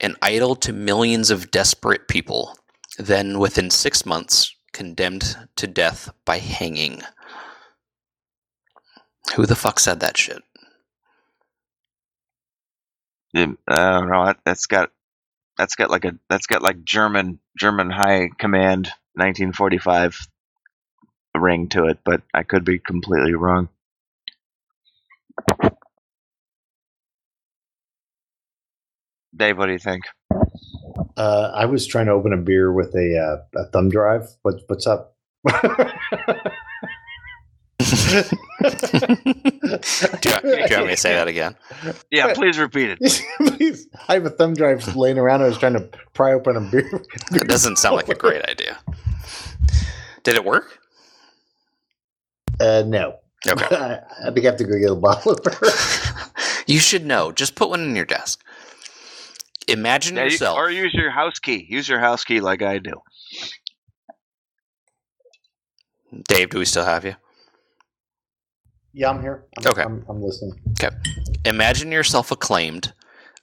an 0.00 0.16
idol 0.22 0.56
to 0.56 0.72
millions 0.72 1.30
of 1.30 1.50
desperate 1.50 2.08
people, 2.08 2.56
then 2.98 3.38
within 3.38 3.70
six 3.70 4.04
months 4.04 4.54
condemned 4.72 5.36
to 5.56 5.66
death 5.66 6.10
by 6.24 6.38
hanging. 6.38 7.02
Who 9.36 9.46
the 9.46 9.56
fuck 9.56 9.80
said 9.80 10.00
that 10.00 10.16
shit? 10.16 10.42
yeah, 13.32 13.46
uh, 13.70 13.74
I 13.74 14.00
don't 14.00 14.10
know. 14.10 14.26
That, 14.26 14.38
that's 14.44 14.66
got 14.66 14.90
that's 15.56 15.74
got 15.76 15.90
like 15.90 16.04
a 16.04 16.18
that's 16.28 16.46
got 16.46 16.62
like 16.62 16.84
German 16.84 17.38
German 17.58 17.90
high 17.90 18.30
command 18.38 18.86
1945 19.14 20.28
ring 21.36 21.68
to 21.68 21.86
it, 21.86 21.98
but 22.04 22.22
I 22.34 22.42
could 22.42 22.64
be 22.64 22.78
completely 22.78 23.34
wrong. 23.34 23.68
Dave, 29.36 29.56
what 29.58 29.66
do 29.66 29.72
you 29.72 29.78
think? 29.78 30.04
Uh, 31.16 31.52
I 31.54 31.66
was 31.66 31.86
trying 31.86 32.06
to 32.06 32.12
open 32.12 32.32
a 32.32 32.36
beer 32.36 32.72
with 32.72 32.94
a 32.94 33.18
uh, 33.18 33.60
a 33.60 33.66
thumb 33.70 33.88
drive. 33.88 34.28
What 34.42 34.60
what's 34.66 34.86
up? 34.86 35.16
do, 37.78 37.94
you, 38.08 38.22
do 40.22 40.28
you 40.28 40.76
want 40.76 40.86
me 40.86 40.90
to 40.90 40.96
say 40.96 41.14
that 41.14 41.28
again? 41.28 41.54
Yeah, 42.10 42.34
please 42.34 42.58
repeat 42.58 42.96
it. 42.98 43.22
Please, 43.58 43.86
I 44.08 44.14
have 44.14 44.26
a 44.26 44.30
thumb 44.30 44.54
drive 44.54 44.96
laying 44.96 45.18
around. 45.18 45.42
I 45.42 45.48
was 45.48 45.58
trying 45.58 45.74
to 45.74 45.88
pry 46.12 46.32
open 46.32 46.56
a 46.56 46.60
beer. 46.60 46.90
That 47.30 47.46
doesn't 47.48 47.76
sound 47.78 47.96
like 47.96 48.08
a 48.08 48.14
great 48.14 48.44
idea. 48.48 48.78
Did 50.24 50.36
it 50.36 50.44
work? 50.44 50.78
Uh, 52.60 52.82
no. 52.86 53.18
Okay. 53.46 53.76
I, 53.76 54.00
I 54.28 54.30
think 54.30 54.46
I 54.46 54.50
have 54.50 54.56
to 54.56 54.64
go 54.64 54.78
get 54.78 54.90
a 54.90 54.96
bottle 54.96 55.32
of 55.32 55.42
beer. 55.42 55.70
you 56.66 56.78
should 56.78 57.06
know. 57.06 57.32
Just 57.32 57.54
put 57.54 57.68
one 57.70 57.80
in 57.80 57.94
your 57.94 58.04
desk. 58.04 58.42
Imagine 59.68 60.16
Yeah, 60.16 60.24
you- 60.24 60.30
yourself. 60.30 60.56
or 60.56 60.70
use 60.70 60.94
your 60.94 61.10
house 61.10 61.38
key. 61.38 61.66
Use 61.68 61.88
your 61.88 62.00
house 62.00 62.24
key 62.24 62.40
like 62.40 62.62
I 62.62 62.78
do. 62.78 62.94
Dave, 66.28 66.50
do 66.50 66.58
we 66.58 66.64
still 66.64 66.84
have 66.86 67.04
you? 67.04 67.14
Yeah, 68.94 69.10
I'm 69.10 69.20
here. 69.20 69.44
I'm, 69.58 69.66
Okay. 69.66 69.82
I'm, 69.82 70.04
I'm 70.08 70.22
listening. 70.22 70.58
Okay. 70.82 70.94
Imagine 71.44 71.92
yourself 71.92 72.30
acclaimed, 72.32 72.94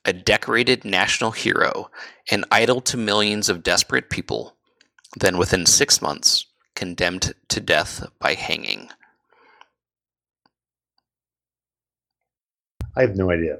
a 0.03 0.11
decorated 0.13 0.83
national 0.83 1.31
hero, 1.31 1.89
an 2.31 2.43
idol 2.51 2.81
to 2.81 2.97
millions 2.97 3.47
of 3.47 3.61
desperate 3.63 4.09
people, 4.09 4.57
then 5.19 5.37
within 5.37 5.65
six 5.67 6.01
months, 6.01 6.45
condemned 6.75 7.33
to 7.49 7.59
death 7.61 8.05
by 8.19 8.33
hanging. 8.33 8.89
I 12.97 13.01
have 13.01 13.15
no 13.15 13.29
idea. 13.31 13.59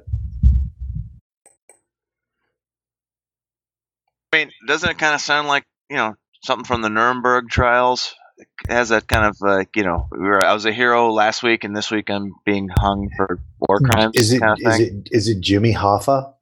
Mean, 4.36 4.50
doesn't 4.66 4.88
it 4.88 4.98
kind 4.98 5.14
of 5.14 5.20
sound 5.20 5.48
like 5.48 5.64
you 5.90 5.96
know 5.96 6.14
something 6.42 6.64
from 6.64 6.82
the 6.82 6.88
Nuremberg 6.88 7.48
trials? 7.48 8.14
It 8.38 8.48
has 8.68 8.90
that 8.90 9.08
kind 9.08 9.24
of 9.24 9.40
like 9.40 9.76
you 9.76 9.84
know, 9.84 10.08
we 10.12 10.18
were, 10.18 10.44
I 10.44 10.52
was 10.52 10.66
a 10.66 10.72
hero 10.72 11.10
last 11.10 11.42
week, 11.42 11.64
and 11.64 11.76
this 11.76 11.90
week 11.90 12.10
I'm 12.10 12.34
being 12.44 12.68
hung 12.68 13.08
for 13.16 13.40
war 13.60 13.80
crimes. 13.80 14.16
Is 14.16 14.32
it 14.32 14.40
kind 14.40 14.52
of 14.52 14.72
is 14.72 14.80
it 14.80 15.08
is 15.10 15.28
it 15.28 15.40
Jimmy 15.40 15.74
Hoffa? 15.74 16.34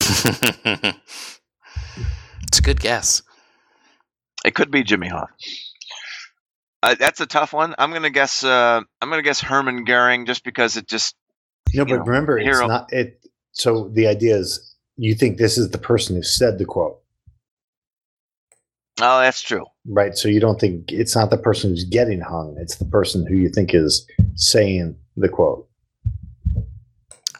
it's 0.00 0.98
a 2.58 2.62
good 2.62 2.80
guess. 2.80 3.22
It 4.44 4.54
could 4.54 4.70
be 4.70 4.84
Jimmy 4.84 5.08
Hoffa. 5.08 5.28
Uh, 6.82 6.94
that's 6.94 7.20
a 7.20 7.26
tough 7.26 7.52
one. 7.52 7.74
I'm 7.78 7.92
gonna 7.92 8.10
guess. 8.10 8.44
Uh, 8.44 8.80
I'm 9.00 9.10
gonna 9.10 9.22
guess 9.22 9.40
Herman 9.40 9.84
Goering, 9.84 10.26
just 10.26 10.44
because 10.44 10.76
it 10.76 10.86
just. 10.86 11.16
No, 11.74 11.84
but 11.84 11.96
know, 11.96 12.04
remember, 12.04 12.38
it's 12.38 12.60
not 12.60 12.92
it. 12.92 13.20
So 13.50 13.88
the 13.88 14.06
idea 14.06 14.36
is, 14.36 14.76
you 14.96 15.14
think 15.14 15.38
this 15.38 15.58
is 15.58 15.70
the 15.70 15.78
person 15.78 16.14
who 16.14 16.22
said 16.22 16.58
the 16.58 16.64
quote, 16.64 17.00
Oh, 19.00 19.20
that's 19.20 19.42
true. 19.42 19.66
right? 19.86 20.16
So 20.16 20.28
you 20.28 20.40
don't 20.40 20.58
think 20.60 20.90
it's 20.90 21.14
not 21.14 21.30
the 21.30 21.36
person 21.38 21.70
who's 21.70 21.84
getting 21.84 22.20
hung; 22.20 22.56
it's 22.58 22.76
the 22.76 22.84
person 22.86 23.26
who 23.26 23.36
you 23.36 23.48
think 23.50 23.74
is 23.74 24.06
saying 24.36 24.96
the 25.16 25.28
quote. 25.28 25.68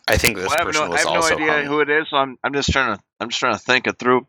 I 0.08 0.16
think 0.18 0.36
this 0.36 0.46
Well, 0.46 0.54
I 0.54 0.58
have 0.58 0.66
person 0.66 0.82
no, 0.82 0.86
I 0.86 0.90
was 0.90 1.28
have 1.28 1.38
no 1.38 1.42
idea 1.42 1.52
hung. 1.52 1.64
who 1.64 1.80
it 1.80 1.90
is. 1.90 2.06
So 2.10 2.16
I'm, 2.18 2.38
I'm 2.44 2.52
just 2.52 2.70
trying 2.70 2.94
to, 2.96 3.02
I'm 3.18 3.28
just 3.30 3.40
trying 3.40 3.54
to 3.54 3.58
think 3.58 3.86
it 3.86 3.98
through 3.98 4.24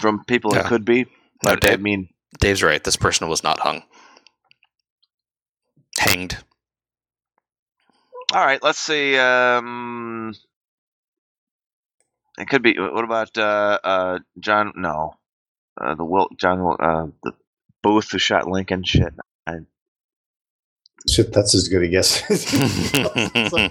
from 0.00 0.24
people 0.24 0.54
Yeah. 0.54 0.60
it 0.62 0.66
could 0.66 0.84
be. 0.84 1.04
No, 1.04 1.54
But 1.54 1.64
I 1.64 1.76
mean, 1.76 2.08
Dave's 2.40 2.62
right. 2.62 2.82
This 2.82 2.96
person 2.96 3.28
was 3.28 3.42
not 3.42 3.60
hung. 3.60 3.82
Hanged. 5.98 6.36
all 8.34 8.44
right. 8.44 8.62
Let's 8.62 8.78
see. 8.78 9.16
Um, 9.16 10.34
it 12.38 12.48
could 12.48 12.62
be. 12.62 12.74
What 12.78 13.04
about 13.04 13.36
uh, 13.38 13.78
uh, 13.82 14.18
John? 14.38 14.72
No, 14.76 15.14
uh, 15.80 15.94
the 15.94 16.04
Wil 16.04 16.28
John 16.36 16.62
Wil- 16.62 16.76
uh, 16.80 17.06
the 17.22 17.32
Booth 17.82 18.10
who 18.12 18.18
shot 18.18 18.48
Lincoln. 18.48 18.82
Shit. 18.84 19.14
Shit, 21.08 21.32
that's 21.32 21.54
as 21.54 21.68
good 21.68 21.82
a 21.84 21.88
guess. 21.88 22.22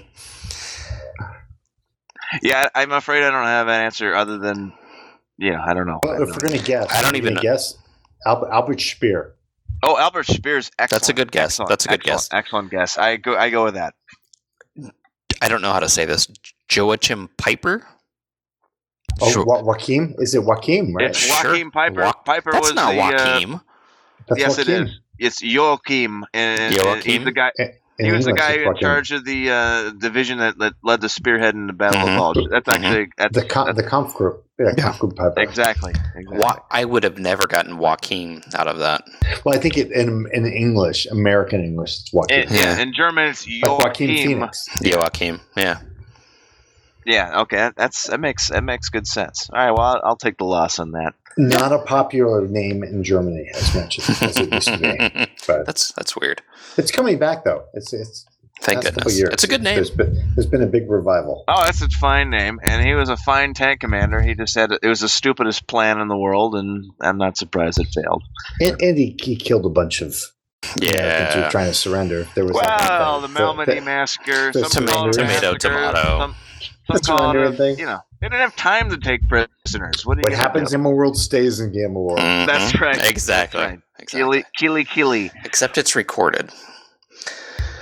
Yeah, 2.42 2.68
I'm 2.74 2.92
afraid 2.92 3.22
I 3.22 3.30
don't 3.30 3.44
have 3.46 3.68
an 3.68 3.80
answer 3.80 4.14
other 4.14 4.38
than, 4.38 4.72
yeah, 5.38 5.64
I 5.64 5.72
don't 5.72 5.86
know. 5.86 5.98
I 6.02 6.06
Well, 6.06 6.18
have 6.20 6.28
if 6.28 6.34
we're 6.34 6.48
gonna 6.50 6.62
guess, 6.62 6.86
I 6.92 7.00
don't 7.00 7.16
even 7.16 7.36
guess. 7.36 7.76
Albert, 8.26 8.50
Albert 8.50 8.80
Speer. 8.80 9.34
Oh, 9.82 9.96
Albert 9.96 10.26
Speer's 10.26 10.70
excellent. 10.78 10.90
That's 11.00 11.08
a 11.08 11.12
good 11.14 11.32
guess. 11.32 11.52
Excellent, 11.58 11.68
That's 11.70 11.84
a 11.86 11.88
good 11.88 11.94
excellent, 12.00 12.04
guess. 12.20 12.28
Excellent 12.32 12.70
guess. 12.70 12.98
I 12.98 13.16
go. 13.16 13.34
I 13.36 13.48
go 13.50 13.64
with 13.64 13.74
that. 13.74 13.94
I 15.40 15.48
don't 15.48 15.62
know 15.62 15.72
how 15.72 15.80
to 15.80 15.88
say 15.88 16.04
this. 16.04 16.28
Joachim 16.70 17.30
Peiper? 17.38 17.82
Oh, 19.20 19.30
Sure. 19.30 19.44
Wa- 19.44 19.62
Joaquin? 19.62 20.14
Is 20.18 20.34
it 20.34 20.44
Joaquin? 20.44 20.94
Right? 20.94 21.08
It's 21.10 21.18
Sure. 21.18 21.50
Joachim 21.52 21.70
Peiper. 21.70 22.04
Wa- 22.04 22.12
Peiper 22.26 22.52
That's 22.52 22.68
was 22.68 22.74
not 22.74 22.92
the. 22.92 23.00
Uh, 23.00 23.58
That's 24.28 24.40
yes, 24.40 24.58
it 24.58 24.68
Joaquin. 24.68 24.86
is. 24.88 25.00
It's 25.18 25.42
Joachim, 25.42 26.24
and, 26.32 26.74
and 26.74 27.02
he's 27.02 27.24
the 27.24 27.32
guy. 27.32 27.50
In 28.00 28.06
he 28.06 28.12
was 28.12 28.26
the 28.26 28.32
guy 28.32 28.52
in 28.52 28.76
charge 28.76 29.10
of 29.10 29.24
the 29.24 29.50
uh, 29.50 29.90
division 29.90 30.38
that, 30.38 30.56
that 30.58 30.74
led 30.84 31.00
the 31.00 31.08
spearhead 31.08 31.56
in 31.56 31.66
the 31.66 31.72
Battle 31.72 32.02
Mhm. 32.02 32.12
of 32.12 32.16
Bulge. 32.16 32.48
That's 32.48 32.68
Mhm. 32.68 32.72
actually 32.84 33.08
that's, 33.18 33.34
The 33.36 33.44
com- 33.44 33.66
that's 33.66 33.76
the 33.82 33.88
Kampf 33.90 34.14
group. 34.14 34.44
Yeah, 34.56 34.66
Yeah. 34.76 34.84
Kampf 34.84 34.98
group 35.00 35.14
Peiper. 35.16 35.36
exactly. 35.38 35.90
exactly. 36.14 36.38
Wa- 36.38 36.60
I 36.70 36.84
would 36.84 37.02
have 37.02 37.18
never 37.18 37.48
gotten 37.48 37.78
Joaquin 37.78 38.44
out 38.54 38.68
of 38.68 38.78
that. 38.78 39.02
Well, 39.44 39.56
I 39.56 39.58
think 39.58 39.76
it, 39.76 39.90
in 39.90 40.28
in 40.32 40.46
English, 40.46 41.06
American 41.06 41.64
English, 41.64 41.98
it's 42.02 42.12
Joaquin. 42.12 42.42
In, 42.42 42.54
Yeah. 42.54 42.78
in 42.78 42.92
German, 42.94 43.30
it's 43.30 43.44
like 43.48 43.68
Joaquin 43.80 44.10
Joachim. 44.10 44.26
Phoenix. 44.28 44.66
Joachim. 44.80 45.40
Yeah. 45.56 45.78
Yeah. 47.08 47.40
Okay. 47.42 47.56
that- 47.56 47.76
That's 47.76 48.06
that 48.08 48.20
makes 48.20 48.48
that 48.50 48.62
makes 48.62 48.88
good 48.88 49.06
sense. 49.06 49.48
All 49.52 49.58
right. 49.58 49.70
Well, 49.72 49.80
I'll, 49.82 50.00
I'll 50.04 50.16
take 50.16 50.36
the 50.38 50.44
loss 50.44 50.78
on 50.78 50.92
that. 50.92 51.14
Not 51.36 51.72
a 51.72 51.78
popular 51.78 52.46
name 52.48 52.82
in 52.82 53.02
Germany, 53.04 53.48
as 53.54 53.74
mentioned, 53.74 54.08
as 54.22 54.36
it 54.36 54.52
used 54.52 54.68
to 54.68 54.78
be. 54.78 55.26
But 55.46 55.66
that's 55.66 55.92
that's 55.92 56.14
weird. 56.16 56.42
it's 56.76 56.90
coming 56.90 57.18
back, 57.18 57.44
though. 57.44 57.64
It's 57.74 57.92
it's 57.92 58.26
Thank 58.60 58.78
Last 58.78 58.86
couple 58.86 59.02
goodness. 59.02 59.18
years, 59.18 59.30
It's 59.34 59.44
a 59.44 59.46
good 59.46 59.62
name. 59.62 59.76
There's 59.76 59.90
been, 59.90 60.32
there's 60.34 60.46
been 60.48 60.62
a 60.64 60.66
big 60.66 60.90
revival. 60.90 61.44
Oh, 61.46 61.64
that's 61.64 61.80
a 61.80 61.88
fine 61.88 62.28
name, 62.28 62.58
and 62.64 62.84
he 62.84 62.92
was 62.94 63.08
a 63.08 63.16
fine 63.16 63.54
tank 63.54 63.78
commander. 63.78 64.20
He 64.20 64.34
just 64.34 64.56
had 64.56 64.72
it 64.72 64.84
was 64.88 64.98
the 64.98 65.08
stupidest 65.08 65.68
plan 65.68 66.00
in 66.00 66.08
the 66.08 66.16
world, 66.16 66.56
and 66.56 66.90
I'm 67.00 67.18
not 67.18 67.36
surprised 67.36 67.78
it 67.78 67.86
failed. 67.94 68.24
And, 68.60 68.82
and 68.82 68.98
he, 68.98 69.16
he 69.22 69.36
killed 69.36 69.64
a 69.64 69.68
bunch 69.68 70.00
of 70.02 70.12
Americans 70.82 71.34
who 71.34 71.38
were 71.40 71.44
Yeah. 71.44 71.48
trying 71.50 71.68
to 71.68 71.74
surrender. 71.74 72.26
There 72.34 72.44
was 72.44 72.54
Well, 72.54 72.64
uh, 72.68 73.20
the 73.20 73.28
that- 73.28 73.36
Malmedy 73.38 73.66
that- 73.66 73.84
massacre, 73.84 74.50
the 74.52 74.64
some 74.68 74.86
call 74.88 75.10
tomato, 75.12 75.22
massacre, 75.22 75.58
tomato. 75.58 76.18
some, 76.18 76.30
The 76.30 76.36
some 76.96 77.00
call 77.16 77.30
it 77.30 77.32
surrender 77.34 77.44
a- 77.52 77.56
thing. 77.56 77.78
You 77.78 77.86
know, 77.86 78.00
they 78.20 78.28
didn't 78.28 78.40
have 78.40 78.56
time 78.56 78.88
to 78.90 78.96
take 78.96 79.20
prisoners. 79.28 80.04
What, 80.06 80.18
are 80.18 80.20
you 80.20 80.24
What 80.24 80.30
gonna 80.30 80.42
happens 80.42 80.72
in 80.72 80.82
one 80.82 80.94
world 80.94 81.16
stays 81.16 81.60
in 81.60 81.72
Gamma 81.72 82.00
World. 82.00 82.18
That's 82.18 82.72
Mhm. 82.72 82.80
right. 82.80 83.10
Exactly. 83.10 83.60
That's 83.60 83.70
right. 83.72 83.80
Exactly. 84.00 84.20
Keely, 84.20 84.44
Keely, 84.56 84.84
Keely. 84.84 85.30
Except 85.44 85.76
it's 85.78 85.94
recorded. 85.96 86.50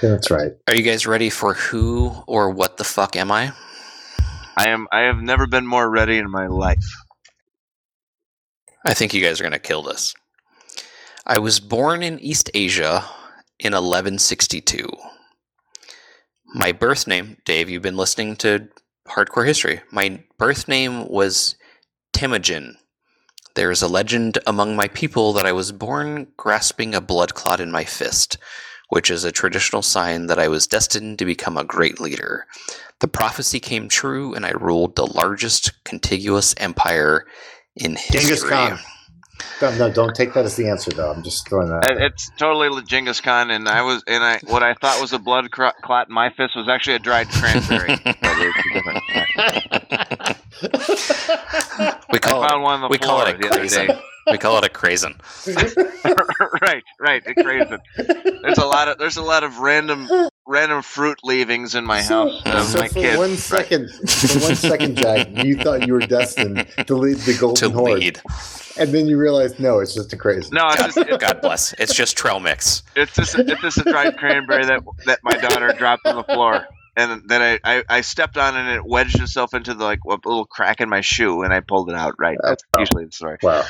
That's 0.02 0.30
right. 0.30 0.52
Are 0.68 0.74
you 0.74 0.82
guys 0.82 1.06
ready 1.06 1.30
for 1.30 1.54
who 1.54 2.12
or 2.26 2.50
what 2.50 2.76
the 2.76 2.84
fuck 2.84 3.16
am 3.16 3.30
I? 3.32 3.52
I 4.56 4.68
am. 4.68 4.86
I 4.92 5.00
have 5.00 5.18
never 5.22 5.46
been 5.46 5.66
more 5.66 5.88
ready 5.88 6.16
in 6.18 6.30
my 6.30 6.46
life. 6.46 6.84
I 8.84 8.94
think 8.94 9.12
you 9.14 9.22
guys 9.22 9.40
are 9.40 9.44
going 9.44 9.52
to 9.52 9.58
kill 9.58 9.82
this. 9.82 10.14
I 11.26 11.38
was 11.38 11.60
born 11.60 12.02
in 12.02 12.18
East 12.20 12.50
Asia 12.54 13.04
in 13.58 13.72
1162. 13.72 14.88
My 16.54 16.72
birth 16.72 17.06
name, 17.06 17.36
Dave, 17.44 17.68
you've 17.68 17.82
been 17.82 17.96
listening 17.96 18.36
to 18.36 18.68
Hardcore 19.08 19.46
History. 19.46 19.80
My 19.90 20.22
birth 20.38 20.68
name 20.68 21.08
was 21.08 21.56
Temujin. 22.12 22.76
There 23.54 23.70
is 23.70 23.82
a 23.82 23.88
legend 23.88 24.38
among 24.46 24.76
my 24.76 24.88
people 24.88 25.32
that 25.32 25.46
I 25.46 25.52
was 25.52 25.72
born 25.72 26.28
grasping 26.36 26.94
a 26.94 27.00
blood 27.00 27.34
clot 27.34 27.60
in 27.60 27.70
my 27.70 27.84
fist, 27.84 28.36
which 28.90 29.10
is 29.10 29.24
a 29.24 29.32
traditional 29.32 29.82
sign 29.82 30.26
that 30.26 30.38
I 30.38 30.48
was 30.48 30.66
destined 30.66 31.18
to 31.18 31.24
become 31.24 31.56
a 31.56 31.64
great 31.64 32.00
leader. 32.00 32.46
The 33.00 33.08
prophecy 33.08 33.60
came 33.60 33.88
true, 33.88 34.34
and 34.34 34.44
I 34.44 34.50
ruled 34.50 34.96
the 34.96 35.06
largest 35.06 35.72
contiguous 35.84 36.54
empire 36.58 37.26
in 37.74 37.96
history. 37.96 38.20
Genghis 38.20 38.44
Khan. 38.44 38.78
No, 39.62 39.74
no, 39.78 39.90
don't 39.90 40.14
take 40.14 40.34
that 40.34 40.44
as 40.44 40.56
the 40.56 40.68
answer, 40.68 40.90
though. 40.90 41.10
I'm 41.10 41.22
just 41.22 41.48
throwing 41.48 41.68
that. 41.68 41.88
out 41.88 42.00
It's 42.00 42.30
totally 42.36 42.68
le- 42.68 42.82
Genghis 42.82 43.20
Khan, 43.20 43.50
and 43.50 43.68
I 43.68 43.82
was, 43.82 44.02
and 44.06 44.22
I, 44.22 44.38
what 44.46 44.62
I 44.62 44.74
thought 44.74 45.00
was 45.00 45.12
a 45.12 45.18
blood 45.18 45.50
cro- 45.50 45.72
clot 45.82 46.08
in 46.08 46.14
my 46.14 46.30
fist 46.30 46.54
was 46.54 46.68
actually 46.68 46.96
a 46.96 46.98
dried 46.98 47.28
cranberry. 47.30 47.96
But 48.04 48.36
it's 48.38 48.62
different. 48.72 50.36
We 52.10 52.18
I 52.18 52.18
call 52.18 52.42
it 52.44 52.48
found 52.48 52.62
one 52.62 52.74
on 52.76 52.80
the 52.82 52.88
we 52.88 52.98
call 52.98 53.26
it 53.26 53.34
a 53.34 53.38
the 53.38 53.48
other 53.50 53.66
day. 53.66 54.00
We 54.30 54.38
call 54.38 54.58
it 54.58 54.64
a 54.64 54.68
craisin. 54.68 55.14
right, 56.62 56.82
right, 56.98 57.22
a 57.26 57.34
craisin. 57.34 57.78
There's 58.42 58.58
a 58.58 58.66
lot 58.66 58.88
of 58.88 58.98
there's 58.98 59.16
a 59.16 59.22
lot 59.22 59.44
of 59.44 59.58
random 59.58 60.08
random 60.46 60.82
fruit 60.82 61.18
leavings 61.22 61.74
in 61.74 61.84
my 61.84 62.00
So- 62.02 62.30
house. 62.30 62.42
of 62.46 62.64
so 62.66 62.78
my 62.80 62.88
for 62.88 62.94
kids. 62.94 63.18
one 63.18 63.36
second, 63.36 63.90
for 63.90 64.38
one 64.40 64.54
second, 64.56 64.96
Jack, 64.96 65.44
you 65.44 65.56
thought 65.56 65.86
you 65.86 65.92
were 65.92 66.00
destined 66.00 66.66
to 66.86 66.96
lead 66.96 67.18
the 67.18 67.32
To 67.34 67.38
Golden 67.40 67.72
Horde, 67.72 67.98
lead. 68.00 68.20
and 68.78 68.92
then 68.92 69.06
you 69.06 69.16
realized 69.16 69.60
no, 69.60 69.78
it's 69.78 69.94
just 69.94 70.12
a 70.12 70.16
crazy. 70.16 70.48
No, 70.52 70.66
it's 70.70 70.82
just, 70.94 70.98
it's, 70.98 71.16
God 71.18 71.40
bless. 71.40 71.72
It's 71.74 71.94
just 71.94 72.16
trail 72.16 72.40
mix. 72.40 72.82
it's 72.96 73.14
just 73.14 73.36
it's 73.38 73.60
just 73.60 73.78
a 73.78 73.84
dried 73.84 74.16
cranberry 74.18 74.64
that 74.66 74.82
that 75.06 75.20
my 75.22 75.36
daughter 75.36 75.72
dropped 75.78 76.04
on 76.06 76.16
the 76.16 76.24
floor, 76.24 76.66
and 76.96 77.22
then 77.28 77.42
I, 77.42 77.60
I, 77.78 77.84
I 77.88 78.00
stepped 78.00 78.36
on 78.38 78.56
it 78.56 78.60
and 78.60 78.70
it 78.76 78.84
wedged 78.86 79.20
itself 79.20 79.52
into 79.54 79.74
the 79.74 79.84
like 79.84 80.00
a 80.06 80.10
little 80.24 80.46
crack 80.46 80.80
in 80.80 80.88
my 80.88 81.00
shoe, 81.00 81.42
and 81.42 81.52
I 81.52 81.60
pulled 81.60 81.90
it 81.90 81.94
out. 81.96 82.14
Right, 82.18 82.38
that's 82.42 82.64
usually 82.78 83.04
the 83.06 83.12
story. 83.12 83.36
Wow, 83.42 83.64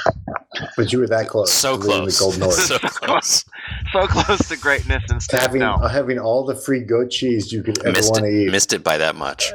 but 0.77 0.93
you 0.93 1.01
were 1.01 1.07
that 1.09 1.29
close. 1.29 1.53
So 1.53 1.77
close. 1.77 2.19
The 2.19 2.25
Golden 2.25 2.41
Horde. 2.43 2.55
So 2.57 2.79
close. 2.79 3.45
So 3.93 4.07
close 4.07 4.49
to 4.49 4.57
greatness 4.57 5.03
and 5.11 5.21
To 5.21 5.25
stuff. 5.25 5.41
having 5.41 5.61
No, 5.61 5.75
uh, 5.75 5.89
having 5.89 6.19
all 6.19 6.45
the 6.45 6.55
free 6.55 6.81
goat 6.81 7.11
cheese 7.11 7.53
you 7.53 7.63
could 7.63 7.79
ever 7.85 7.99
want 8.03 8.25
to 8.25 8.31
it. 8.31 8.47
eat. 8.47 8.51
Missed 8.51 8.73
it 8.73 8.83
by 8.85 8.97
that 8.99 9.17
much. 9.17 9.53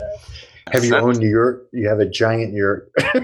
Have 0.71 0.83
your 0.85 0.99
That's- 1.01 1.17
own 1.17 1.21
yurt. 1.21 1.67
You 1.73 1.87
have 1.89 1.99
a 1.99 2.05
giant 2.05 2.53
yurt. 2.53 2.91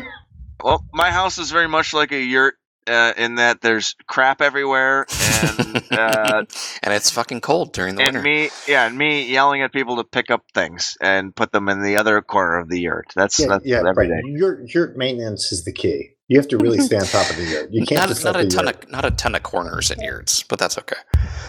Well, 0.64 0.84
my 0.92 1.12
house 1.12 1.38
is 1.38 1.52
very 1.52 1.68
much 1.68 1.94
like 1.94 2.12
a 2.12 2.20
yurt 2.20 2.56
uh, 2.88 3.14
in 3.18 3.36
that 3.36 3.62
there's 3.62 3.96
crap 4.08 4.42
everywhere, 4.42 5.06
and 5.10 5.84
uh, 5.92 6.44
and 6.84 6.94
it's 6.94 7.10
fucking 7.10 7.42
cold 7.42 7.74
during 7.74 7.96
the 7.96 8.04
and 8.04 8.16
winter. 8.16 8.22
me, 8.22 8.50
yeah, 8.68 8.86
and 8.88 8.98
me 8.98 9.30
yelling 9.30 9.62
at 9.62 9.74
people 9.74 9.98
to 9.98 10.04
pick 10.04 10.32
up 10.32 10.44
things 10.54 10.98
and 11.02 11.36
put 11.36 11.52
them 11.52 11.70
in 11.70 11.84
the 11.84 11.98
other 11.98 12.22
corner 12.22 12.58
of 12.58 12.70
the 12.70 12.80
yurt. 12.80 13.08
That's 13.16 13.40
yeah, 13.40 13.48
that's 13.48 13.66
yeah, 13.66 13.78
every 13.80 14.10
right. 14.10 14.22
day. 14.24 14.30
Yurt 14.30 14.74
yurt 14.74 14.98
maintenance 14.98 15.52
is 15.52 15.64
the 15.66 15.74
key. 15.74 16.12
You 16.30 16.38
have 16.38 16.48
to 16.50 16.58
really 16.58 16.80
stay 16.80 16.98
on 16.98 17.06
top 17.06 17.30
of 17.30 17.38
the 17.38 17.46
yurt. 17.46 17.72
You 17.72 17.86
can't 17.86 18.02
not 18.02 18.10
just 18.10 18.26
not 18.26 18.36
a 18.36 18.46
ton 18.48 18.66
yurt. 18.66 18.84
of 18.84 18.92
not 18.92 19.06
a 19.06 19.12
ton 19.12 19.34
of 19.36 19.44
corners 19.44 19.92
in 19.92 20.02
yurts, 20.02 20.44
but 20.44 20.60
that's 20.60 20.78
okay. 20.78 20.98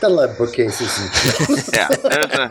Got 0.01 0.13
a 0.13 0.15
lot 0.15 0.31
of 0.31 0.39
bookcases 0.39 0.99
and. 1.01 1.65
Yeah, 1.75 1.89
there's 1.89 2.35
a 2.35 2.51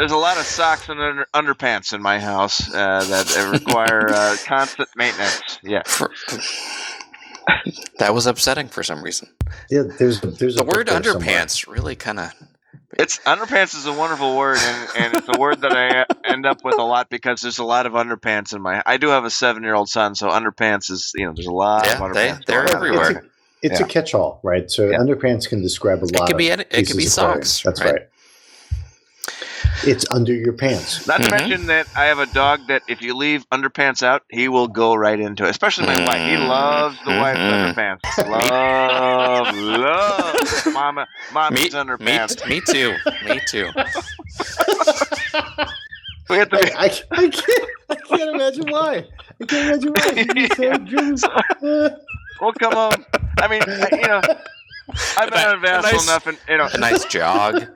there's 0.00 0.12
a 0.12 0.16
lot 0.16 0.38
of 0.38 0.44
socks 0.44 0.88
and 0.88 0.98
under, 0.98 1.26
underpants 1.34 1.92
in 1.92 2.00
my 2.00 2.18
house 2.18 2.72
uh, 2.72 3.04
that 3.04 3.50
require 3.52 4.08
uh, 4.08 4.36
constant 4.46 4.88
maintenance. 4.96 5.58
Yeah, 5.62 5.82
For- 5.84 6.10
that 7.98 8.14
was 8.14 8.26
upsetting 8.26 8.68
for 8.68 8.82
some 8.82 9.02
reason. 9.02 9.28
yeah, 9.70 9.82
there's 9.98 10.20
there's 10.20 10.56
The 10.56 10.62
a 10.62 10.64
word 10.64 10.88
there 10.88 11.02
somewhere. 11.02 11.26
underpants 11.26 11.66
really 11.66 11.96
kind 11.96 12.18
of 12.20 12.32
it's 12.98 13.18
underpants 13.20 13.76
is 13.76 13.86
a 13.86 13.92
wonderful 13.92 14.36
word, 14.36 14.58
and, 14.60 14.88
and 14.98 15.14
it's 15.16 15.28
a 15.28 15.38
word 15.38 15.60
that 15.60 15.72
I 15.72 16.04
end 16.28 16.44
up 16.44 16.64
with 16.64 16.76
a 16.78 16.82
lot 16.82 17.08
because 17.08 17.40
there's 17.40 17.58
a 17.58 17.64
lot 17.64 17.86
of 17.86 17.92
underpants 17.92 18.52
in 18.52 18.60
my. 18.60 18.82
I 18.84 18.96
do 18.96 19.08
have 19.08 19.24
a 19.24 19.30
seven 19.30 19.62
year 19.62 19.74
old 19.74 19.88
son, 19.88 20.14
so 20.16 20.28
underpants 20.28 20.90
is 20.90 21.12
you 21.14 21.24
know 21.26 21.32
there's 21.32 21.46
a 21.46 21.52
lot 21.52 21.86
Yeah, 21.86 22.04
of 22.04 22.14
they- 22.14 22.28
underpants. 22.30 22.44
they're 22.46 22.64
everywhere. 22.76 23.10
It's 23.10 23.18
a, 23.20 23.30
it's 23.62 23.80
Yeah. 23.80 23.86
a 23.86 23.88
catch-all, 23.88 24.40
right? 24.42 24.68
So 24.70 24.90
Yeah. 24.90 24.98
underpants 24.98 25.48
can 25.48 25.62
describe 25.62 25.98
a 26.02 26.06
lot. 26.06 26.14
It 26.14 26.18
lot. 26.20 26.26
could 26.28 26.36
be 26.38 26.48
of 26.48 26.60
any- 26.60 26.64
it 26.70 26.86
could 26.88 26.96
be 26.96 27.06
of 27.06 27.12
clothing. 27.12 27.42
socks, 27.44 27.62
That's 27.62 27.80
right? 27.80 27.92
right. 27.92 28.08
It's 29.84 30.04
under 30.10 30.32
your 30.32 30.52
pants. 30.52 31.06
Not 31.06 31.22
to 31.22 31.28
Mhm. 31.28 31.38
mention 31.38 31.66
that 31.66 31.86
I 31.96 32.04
have 32.06 32.18
a 32.18 32.26
dog 32.26 32.66
that 32.68 32.82
if 32.88 33.00
you 33.02 33.14
leave 33.16 33.48
underpants 33.50 34.02
out, 34.02 34.22
he 34.30 34.48
will 34.48 34.68
go 34.68 34.94
right 34.94 35.18
into 35.18 35.44
it. 35.44 35.50
Especially 35.50 35.86
my 35.86 36.00
wife. 36.04 36.20
He 36.20 36.36
Mhm. 36.36 36.48
loves 36.48 36.96
the 37.04 37.10
wife's 37.10 37.38
Mhm. 37.40 37.74
underpants. 37.74 38.28
Love, 38.28 39.56
love 39.56 40.74
mama, 40.74 41.00
me, 41.02 41.34
mommy's 41.34 41.74
me, 41.74 41.80
underpants. 41.80 42.46
me 42.48 42.60
too. 42.60 42.94
Me 43.26 43.40
too. 43.46 43.70
We 46.28 46.36
have 46.36 46.48
to 46.50 46.58
be, 46.58 46.72
I, 46.72 46.84
I, 46.84 46.90
I 47.10 47.28
can't. 47.28 47.66
I 47.90 47.94
can't 47.96 48.30
imagine 48.36 48.64
why. 48.70 49.04
I 49.40 49.44
can't 49.46 49.84
imagine 49.84 49.92
why. 49.92 50.26
You're 50.36 50.46
so 50.48 50.78
driven. 50.78 51.18
Uh, 51.24 51.90
we'll 52.40 52.52
come 52.52 52.72
home. 52.72 53.04
I 53.38 53.48
mean, 53.48 53.62
you 54.00 54.06
know, 54.06 54.20
I've 55.18 55.30
been 55.30 55.40
A 55.44 55.48
on 55.54 55.60
Vassal 55.60 55.92
nice- 55.92 56.04
enough, 56.04 56.26
and 56.28 56.38
you 56.48 56.56
know, 56.58 56.68
A 56.72 56.78
nice 56.78 57.04
jog. 57.06 57.66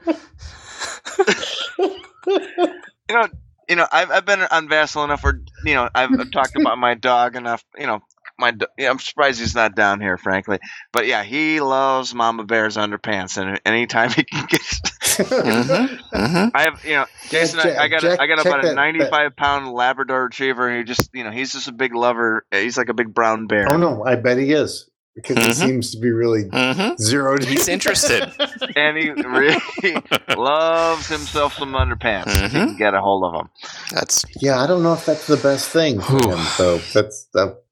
you 2.26 3.14
know, 3.14 3.28
you 3.68 3.76
know, 3.76 3.86
I've 3.90 4.10
I've 4.10 4.24
been 4.24 4.40
on 4.42 4.68
Vassal 4.68 5.04
enough, 5.04 5.22
where 5.22 5.40
you 5.64 5.74
know, 5.74 5.88
I've, 5.94 6.10
I've 6.18 6.30
talked 6.30 6.56
about 6.56 6.78
my 6.78 6.94
dog 6.94 7.36
enough. 7.36 7.64
You 7.78 7.86
know, 7.86 8.00
my 8.38 8.52
yeah, 8.78 8.90
I'm 8.90 8.98
surprised 8.98 9.40
he's 9.40 9.54
not 9.54 9.74
down 9.74 10.00
here, 10.00 10.18
frankly. 10.18 10.58
But 10.92 11.06
yeah, 11.06 11.22
he 11.22 11.60
loves 11.60 12.14
Mama 12.14 12.44
Bear's 12.44 12.76
underpants, 12.76 13.36
and 13.36 13.60
anytime 13.64 14.10
he 14.10 14.24
can 14.24 14.46
get, 14.46 14.60
hmm 15.18 15.86
hmm 16.12 16.48
I 16.54 16.62
have 16.62 16.84
you 16.84 16.94
know, 16.94 17.06
Jason, 17.30 17.60
Jack- 17.60 17.78
I, 17.78 17.84
I 17.84 17.88
got 17.88 18.02
Jack, 18.02 18.18
a, 18.18 18.22
I 18.22 18.26
got 18.26 18.38
about 18.46 18.64
a 18.64 18.74
95 18.74 19.36
pound 19.36 19.72
Labrador 19.72 20.24
Retriever. 20.24 20.68
and 20.68 20.78
He 20.78 20.84
just 20.84 21.10
you 21.14 21.24
know, 21.24 21.30
he's 21.30 21.52
just 21.52 21.68
a 21.68 21.72
big 21.72 21.94
lover. 21.94 22.44
He's 22.50 22.76
like 22.76 22.88
a 22.88 22.94
big 22.94 23.14
brown 23.14 23.46
bear. 23.46 23.66
oh 23.70 23.76
no, 23.76 24.04
I 24.04 24.16
bet 24.16 24.38
he 24.38 24.52
is 24.52 24.90
because 25.14 25.36
he 25.36 25.42
Mhm. 25.42 25.66
seems 25.66 25.90
to 25.92 25.98
be 25.98 26.10
really 26.10 26.44
hmm 26.44 26.94
zeroed. 27.00 27.44
He's 27.44 27.68
interested. 27.68 28.32
and 28.76 28.96
he 28.96 29.10
really 29.10 29.56
loves 30.36 31.08
himself 31.08 31.54
some 31.54 31.72
underpants. 31.72 32.44
If 32.44 32.52
he 32.52 32.58
can 32.58 32.76
get 32.76 32.94
a 32.94 33.00
hold 33.00 33.24
of 33.24 33.32
them. 33.32 33.50
That's 33.92 34.24
Yeah, 34.40 34.60
I 34.60 34.66
don't 34.66 34.82
know 34.82 34.94
if 34.94 35.06
that's 35.06 35.26
the 35.26 35.36
best 35.36 35.70
thing 35.70 36.00
for 36.00 36.18
him. 36.18 36.38
So 36.56 36.78
that's 36.92 37.24
that. 37.34 37.63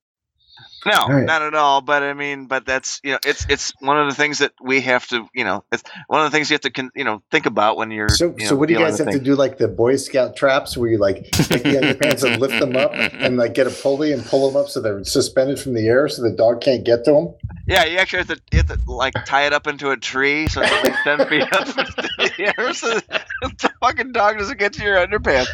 No, 0.85 1.07
right. 1.07 1.25
not 1.25 1.43
at 1.43 1.55
all. 1.55 1.81
But 1.81 2.03
I 2.03 2.13
mean, 2.13 2.47
but 2.47 2.67
that's 2.67 3.01
you 3.05 3.13
know, 3.13 3.19
it's 3.25 3.47
it's 3.49 3.73
one 3.81 3.99
of 3.99 4.09
the 4.09 4.15
things 4.15 4.39
that 4.39 4.53
we 4.61 4.81
have 4.83 5.07
to 5.09 5.29
you 5.35 5.45
know, 5.45 5.65
it's 5.71 5.83
one 6.09 6.25
of 6.25 6.31
the 6.31 6.37
things 6.37 6.51
you 6.51 6.55
have 6.55 6.63
to 6.63 6.71
con- 6.71 6.91
you 6.95 7.05
know 7.05 7.23
think 7.31 7.47
about 7.47 7.77
when 7.77 7.91
you're. 7.91 8.09
So, 8.09 8.35
you 8.39 8.47
so 8.47 8.57
what 8.57 8.69
do 8.69 8.75
you 8.75 8.81
guys 8.81 8.99
have 8.99 9.11
to 9.11 9.19
do? 9.19 9.35
Like 9.35 9.59
the 9.59 9.69
Boy 9.69 9.97
Scout 9.97 10.37
traps, 10.37 10.77
where 10.77 10.91
you 10.91 10.99
like 10.99 11.31
take 11.31 11.63
the 11.63 11.75
underpants 11.75 12.25
and 12.25 12.41
lift 12.41 12.59
them 12.59 12.77
up, 12.77 12.93
and 12.95 13.37
like 13.37 13.55
get 13.55 13.67
a 13.67 13.71
pulley 13.71 14.13
and 14.13 14.25
pull 14.25 14.51
them 14.51 14.61
up 14.61 14.69
so 14.69 14.81
they're 14.81 15.05
suspended 15.05 15.59
from 15.59 15.75
the 15.75 15.87
air, 15.87 16.09
so 16.09 16.23
the 16.23 16.31
dog 16.31 16.61
can't 16.61 16.85
get 16.85 17.05
to 17.05 17.13
them. 17.13 17.35
Yeah, 17.67 17.85
you 17.85 17.99
actually 17.99 18.25
have 18.25 18.29
to, 18.29 18.41
you 18.51 18.59
have 18.59 18.67
to 18.67 18.91
like 18.91 19.15
tie 19.25 19.47
it 19.47 19.53
up 19.53 19.67
into 19.67 19.91
a 19.91 19.97
tree 19.97 20.49
so 20.49 20.63
it's 20.63 20.73
like 20.73 20.95
ten 21.05 21.29
feet 21.29 21.53
up 21.53 21.69
into 21.79 21.93
the 22.19 22.55
air, 22.59 22.75
so 22.75 22.99
the 23.43 23.71
fucking 23.81 24.13
dog 24.13 24.39
doesn't 24.39 24.59
get 24.59 24.73
to 24.75 24.83
your 24.83 24.97
underpants. 24.97 25.47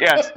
Yes, 0.00 0.30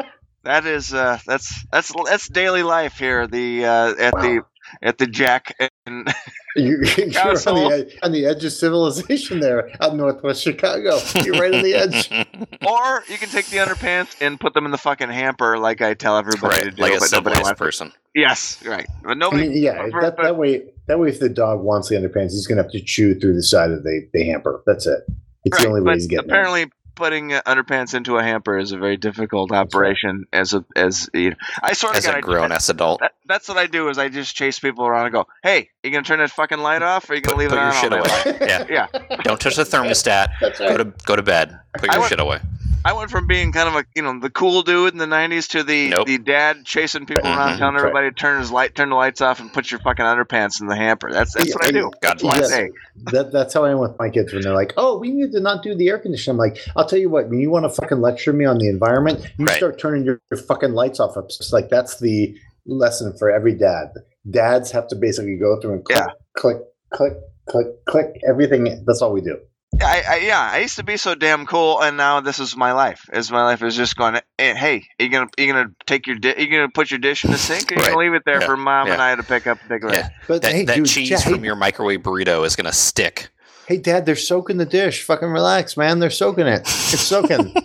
that 0.48 0.66
is 0.66 0.94
uh, 0.94 1.20
that's 1.26 1.66
that's 1.72 1.94
that's 2.06 2.30
daily 2.30 2.64
life 2.64 2.98
here. 2.98 3.28
The 3.28 3.66
uh, 3.66 3.94
at 4.00 4.14
the 4.14 4.42
at 4.82 4.98
the 4.98 5.08
Jack 5.08 5.56
and 5.86 6.08
You, 6.58 6.82
you're 6.98 7.28
on 7.28 7.36
the, 7.36 7.70
edge, 7.72 7.98
on 8.02 8.12
the 8.12 8.26
edge 8.26 8.44
of 8.44 8.52
civilization 8.52 9.40
there, 9.40 9.70
out 9.80 9.92
in 9.92 9.98
northwest 9.98 10.42
Chicago. 10.42 10.98
You're 11.24 11.40
right 11.40 11.54
on 11.54 11.62
the 11.62 11.76
edge. 11.76 12.10
or 12.68 13.04
you 13.08 13.18
can 13.20 13.30
take 13.30 13.46
the 13.48 13.58
underpants 13.58 14.20
and 14.22 14.40
put 14.40 14.56
them 14.56 14.66
in 14.66 14.72
the 14.72 14.78
fucking 14.80 15.10
hamper, 15.10 15.60
like 15.60 15.82
I 15.82 15.94
tell 15.94 16.18
everybody 16.18 16.64
to 16.64 16.72
do. 16.72 16.82
like 16.82 16.94
a 16.94 17.00
but 17.00 17.10
civilized 17.10 17.58
person. 17.58 17.94
Yes, 18.16 18.60
right. 18.66 18.88
But 19.04 19.12
I 19.12 19.14
nobody. 19.14 19.50
mean, 19.50 19.62
yeah, 19.64 19.88
for- 19.92 20.02
that, 20.02 20.18
but- 20.18 20.24
that 20.24 20.38
way, 20.38 20.64
that 20.88 20.98
way, 20.98 21.10
if 21.10 21.20
the 21.20 21.30
dog 21.30 21.62
wants 21.62 21.90
the 21.90 21.96
underpants, 21.96 22.32
he's 22.32 22.48
going 22.48 22.58
to 22.58 22.64
have 22.64 22.72
to 22.72 22.82
chew 22.82 23.14
through 23.20 23.36
the 23.36 23.44
side 23.44 23.70
of 23.70 23.84
the, 23.84 24.10
the 24.14 24.24
hamper. 24.26 24.64
That's 24.66 24.88
it. 24.88 25.02
It's 25.46 25.58
right, 25.58 25.64
the 25.64 25.70
only 25.70 25.82
way 25.82 25.94
he's 25.94 26.08
getting. 26.08 26.28
there. 26.28 26.42
apparently, 26.42 26.72
putting 26.98 27.32
uh, 27.32 27.42
underpants 27.46 27.94
into 27.94 28.18
a 28.18 28.24
hamper 28.24 28.58
is 28.58 28.74
a 28.74 28.78
very 28.78 28.98
difficult 28.98 29.52
operation. 29.54 30.26
As 30.34 30.54
a 30.54 30.66
as 30.76 31.10
you 31.14 31.30
know, 31.30 31.36
I 31.64 31.74
sort 31.74 31.94
of 31.94 31.98
As 32.00 32.06
a 32.08 32.20
grown 32.20 32.52
ass 32.52 32.68
adult, 32.70 33.00
that, 33.00 33.14
that's 33.26 33.48
what 33.48 33.58
I 33.58 33.68
do 33.68 33.88
is 33.90 33.98
I 33.98 34.10
just 34.10 34.36
chase 34.36 34.60
people 34.60 34.86
around 34.86 35.06
and 35.06 35.14
go, 35.14 35.28
"Hey, 35.44 35.70
you 35.84 35.92
gonna 35.92 36.04
turn 36.04 36.20
that 36.20 36.32
fucking 36.32 36.60
light 36.60 36.82
off, 36.82 37.10
or 37.10 37.16
you 37.16 37.22
gonna 37.22 37.36
put, 37.36 37.40
leave 37.40 37.50
put 37.50 37.58
it 37.58 37.62
your 37.62 37.94
on?" 37.96 38.00
all 38.04 38.06
shit 38.26 38.36
away. 38.36 38.48
Yeah. 38.48 38.66
Yeah, 38.70 38.88
Don't 39.24 39.40
touch 39.40 39.56
the 39.56 39.64
thermostat. 39.64 40.28
That's 40.42 40.60
Go 40.60 40.78
to 40.78 40.86
go 41.06 41.16
to 41.16 41.24
bed. 41.24 41.58
Put 41.78 41.92
your 41.92 42.02
would- 42.02 42.10
shit 42.10 42.20
away. 42.20 42.40
I 42.86 42.94
went 42.94 43.12
from 43.12 43.28
being 43.28 43.52
kind 43.52 43.68
of 43.68 43.76
a 43.76 43.86
you 43.96 44.02
know 44.02 44.18
the 44.20 44.30
cool 44.30 44.62
dude 44.62 44.94
in 44.94 44.98
the 45.00 45.06
'90s 45.06 45.50
to 45.50 45.64
the 45.64 45.90
Nope. 45.90 46.08
the 46.08 46.18
dad 46.18 46.64
chasing 46.66 47.06
people 47.06 47.26
around, 47.26 47.56
Mhm. 47.56 47.58
telling 47.58 47.74
Right. 47.76 47.82
everybody 47.82 48.10
to 48.10 48.16
turn 48.16 48.40
his 48.40 48.50
light, 48.52 48.76
turn 48.76 48.90
the 48.90 48.96
lights 48.96 49.20
off, 49.20 49.40
and 49.42 49.52
put 49.52 49.70
your 49.72 49.80
fucking 49.82 50.06
underpants 50.06 50.62
in 50.62 50.68
the 50.68 50.76
hamper. 50.76 51.12
That's 51.12 51.34
that's 51.34 51.54
what 51.54 51.66
I 51.66 51.72
do. 51.72 51.84
God 51.84 51.94
That's 52.02 52.24
what 52.24 52.38
bless. 52.38 52.50
say. 52.50 52.70
that, 53.12 53.32
that's 53.34 53.54
how 53.54 53.66
I 53.66 53.72
am 53.72 53.80
with 53.80 53.98
my 54.00 54.10
kids 54.10 54.32
when 54.32 54.42
they're 54.42 54.54
like, 54.56 54.74
"Oh, 54.78 54.98
we 55.00 55.12
need 55.12 55.32
to 55.34 55.40
not 55.42 55.64
do 55.64 55.76
the 55.76 55.90
air 55.90 55.98
conditioning." 56.00 56.36
I'm 56.36 56.38
like, 56.38 56.60
"I'll 56.78 56.86
tell 56.86 57.00
you 57.00 57.10
what. 57.10 57.30
When 57.30 57.40
you 57.40 57.50
want 57.52 57.66
to 57.66 57.70
fucking 57.70 58.00
lecture 58.00 58.32
me 58.32 58.46
on 58.46 58.58
the 58.58 58.70
environment, 58.70 59.20
you 59.38 59.46
Right. 59.46 59.58
start 59.58 59.80
turning 59.80 60.06
your, 60.06 60.22
your 60.32 60.38
fucking 60.40 60.72
lights 60.74 61.00
off." 61.02 61.18
It's 61.18 61.38
just 61.38 61.52
like 61.54 61.70
that's 61.70 62.00
the 62.00 62.36
lesson 62.66 63.14
for 63.18 63.30
every 63.30 63.54
dad. 63.54 63.90
Dads 64.30 64.72
have 64.72 64.88
to 64.90 64.96
basically 64.96 65.36
go 65.38 65.60
through 65.60 65.74
and 65.74 65.84
click, 65.86 65.98
Yeah. 65.98 66.08
click, 66.38 66.58
click, 66.94 67.14
click, 67.50 67.68
click. 67.86 68.08
Everything. 68.28 68.84
That's 68.86 69.02
all 69.02 69.12
we 69.12 69.22
do. 69.22 69.38
I, 69.82 70.04
I 70.08 70.16
yeah, 70.18 70.50
I 70.54 70.60
used 70.60 70.78
to 70.78 70.84
be 70.84 70.98
so 70.98 71.14
damn 71.16 71.46
cool, 71.46 71.82
and 71.82 71.98
now 71.98 72.20
this 72.20 72.40
is 72.40 72.56
my 72.56 72.72
life. 72.72 73.08
Is 73.14 73.32
my 73.32 73.44
life 73.44 73.62
is 73.62 73.76
just 73.76 73.96
going. 73.96 74.20
Hey, 74.38 74.54
hey, 74.56 74.88
you 75.00 75.10
gonna 75.10 75.28
you 75.38 75.48
gonna 75.52 75.70
take 75.86 76.08
your 76.08 76.16
di- 76.18 76.36
you 76.38 76.50
gonna 76.50 76.70
put 76.70 76.90
your 76.92 77.00
dish 77.00 77.24
in 77.26 77.32
the 77.32 77.38
sink, 77.38 77.72
or 77.72 77.76
you 77.76 77.82
Right. 77.82 77.88
gonna 77.90 78.00
leave 78.00 78.14
it 78.14 78.24
there 78.26 78.40
Yeah. 78.42 78.46
for 78.48 78.58
mom 78.58 78.88
and 78.90 79.02
I 79.02 79.16
to 79.16 79.24
pick 79.24 79.46
up 79.48 79.60
and 79.62 79.70
take 79.70 79.84
away? 79.84 79.94
Yeah. 79.98 80.10
But 80.28 80.42
That, 80.42 80.52
hey, 80.52 80.66
that 80.66 80.76
dude, 80.78 80.88
cheese 80.88 81.10
yeah, 81.10 81.20
from 81.20 81.40
hey, 81.40 81.46
your 81.46 81.56
microwave 81.56 82.02
burrito 82.02 82.46
is 82.46 82.56
gonna 82.56 82.74
stick. 82.74 83.30
hey, 83.68 83.78
dad, 83.78 84.06
they're 84.06 84.16
soaking 84.16 84.58
the 84.58 84.66
dish. 84.66 85.04
Fucking 85.04 85.28
relax, 85.30 85.76
man. 85.76 86.00
They're 86.00 86.10
soaking 86.10 86.48
it. 86.48 86.62
It's 86.62 87.02
soaking. 87.02 87.54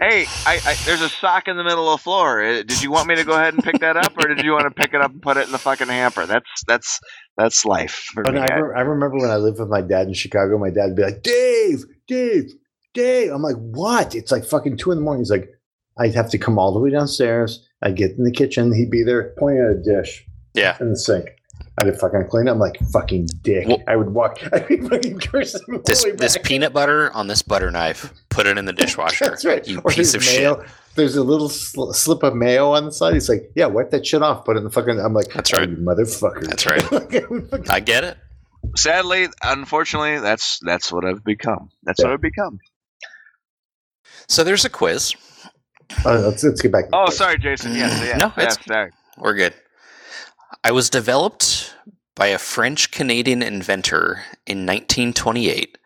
Hey, 0.00 0.26
I, 0.44 0.60
I, 0.66 0.74
there's 0.84 1.00
a 1.00 1.08
sock 1.08 1.48
in 1.48 1.56
the 1.56 1.64
middle 1.64 1.90
of 1.92 1.98
the 1.98 2.02
floor. 2.02 2.42
Uh, 2.42 2.62
Did 2.62 2.82
you 2.82 2.90
want 2.90 3.06
me 3.08 3.14
to 3.16 3.24
go 3.24 3.32
ahead 3.32 3.54
and 3.54 3.62
pick 3.62 3.78
that 3.80 3.96
up, 3.96 4.12
or 4.18 4.28
did 4.28 4.44
you 4.44 4.52
want 4.52 4.64
to 4.64 4.70
pick 4.70 4.92
it 4.92 5.00
up 5.00 5.10
and 5.12 5.22
put 5.22 5.36
it 5.36 5.46
in 5.46 5.52
the 5.52 5.58
fucking 5.58 5.88
hamper? 5.88 6.26
That's 6.26 6.48
that's 6.66 7.00
that's 7.38 7.64
life 7.64 8.10
for 8.12 8.22
But 8.22 8.34
me. 8.34 8.40
I, 8.40 8.56
re- 8.58 8.74
I 8.76 8.80
remember 8.82 9.16
when 9.18 9.30
I 9.30 9.36
lived 9.36 9.58
with 9.60 9.68
my 9.68 9.80
dad 9.80 10.06
in 10.08 10.12
Chicago, 10.14 10.58
my 10.58 10.70
dad 10.70 10.86
would 10.88 10.96
be 10.96 11.02
like, 11.02 11.22
Dave, 11.22 11.84
Dave, 12.06 12.50
Dave. 12.94 13.30
I'm 13.32 13.42
like, 13.42 13.56
what? 13.56 14.14
It's 14.14 14.30
like 14.32 14.44
fucking 14.44 14.76
two 14.76 14.90
in 14.92 14.98
the 14.98 15.02
morning. 15.04 15.20
He's 15.22 15.30
like, 15.30 15.48
I'd 15.98 16.14
have 16.14 16.28
to 16.30 16.38
come 16.38 16.58
all 16.58 16.72
the 16.72 16.80
way 16.80 16.90
downstairs. 16.90 17.66
I'd 17.82 17.96
get 17.96 18.12
in 18.12 18.24
the 18.24 18.32
kitchen. 18.32 18.74
He'd 18.74 18.90
be 18.90 19.02
there 19.04 19.34
pointing 19.38 19.62
at 19.64 19.70
a 19.70 19.82
dish 20.02 20.24
Yeah. 20.54 20.76
in 20.80 20.90
the 20.90 20.96
sink. 20.98 21.26
I'd 21.80 21.96
fucking 22.00 22.26
clean 22.28 22.48
it. 22.48 22.50
I'm 22.50 22.58
like, 22.58 22.76
fucking 22.92 23.28
dick. 23.42 23.68
Well- 23.68 23.82
I 23.86 23.94
would 23.94 24.10
walk. 24.10 24.40
I'd 24.52 24.66
be 24.66 24.78
fucking 24.80 25.20
cursing 25.20 25.60
him 25.68 25.82
This 25.84 26.04
this 26.16 26.36
peanut 26.42 26.72
butter 26.72 27.12
on 27.12 27.28
this 27.28 27.40
butter 27.42 27.70
knife. 27.70 28.12
Put 28.30 28.46
it 28.48 28.58
in 28.58 28.64
the 28.64 28.72
dishwasher. 28.74 29.26
That's 29.26 29.44
right. 29.44 29.64
You 29.66 29.78
Or 29.84 29.90
piece 29.92 30.12
there's 30.12 30.14
of 30.16 30.24
shit. 30.24 30.58
Mayo. 30.98 31.06
There's 31.06 31.16
a 31.16 31.22
little 31.24 31.48
sl- 31.48 31.92
slip 31.92 32.22
of 32.22 32.34
mayo 32.34 32.72
on 32.72 32.84
the 32.86 32.92
side. 32.92 33.14
He's 33.14 33.28
like, 33.28 33.50
yeah, 33.54 33.66
wipe 33.66 33.90
that 33.90 34.06
shit 34.06 34.22
off. 34.22 34.44
Put 34.44 34.56
it 34.56 34.58
in 34.58 34.64
the 34.64 34.70
fucking. 34.70 34.98
I'm 35.00 35.14
like, 35.14 35.32
That's 35.32 35.52
"Oh, 35.54 35.58
right. 35.58 35.70
motherfucker. 35.70 36.46
That's 36.46 36.66
right. 36.66 37.70
I 37.70 37.80
get 37.80 38.04
it. 38.04 38.18
Sadly, 38.76 39.28
unfortunately, 39.42 40.18
that's 40.18 40.58
that's 40.64 40.92
what 40.92 41.04
I've 41.04 41.24
become. 41.24 41.70
That's 41.84 42.02
what 42.02 42.12
I've 42.12 42.20
become. 42.20 42.58
So 44.28 44.44
there's 44.44 44.64
a 44.64 44.70
quiz. 44.70 45.14
Uh, 46.04 46.18
let's, 46.20 46.44
let's 46.44 46.60
get 46.60 46.70
back. 46.72 46.88
to 46.90 46.96
Oh, 46.96 47.04
quiz. 47.06 47.16
sorry, 47.16 47.38
Jason. 47.38 47.74
Yes, 47.74 47.98
yeah, 48.06 48.16
No, 48.18 48.26
yeah, 48.36 48.42
it's- 48.44 48.58
sorry. 48.66 48.90
We're 49.16 49.34
good. 49.34 49.54
I 50.64 50.70
was 50.72 50.90
developed 50.90 51.74
by 52.14 52.26
a 52.28 52.38
French 52.38 52.90
Canadian 52.90 53.42
inventor 53.42 54.22
in 54.46 54.66
1928 54.66 55.77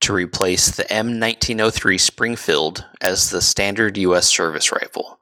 to 0.00 0.12
replace 0.12 0.70
the 0.70 0.84
M1903 0.84 1.98
Springfield 1.98 2.84
as 3.00 3.30
the 3.30 3.40
standard 3.40 3.96
U.S. 3.98 4.28
service 4.28 4.72
rifle. 4.72 5.20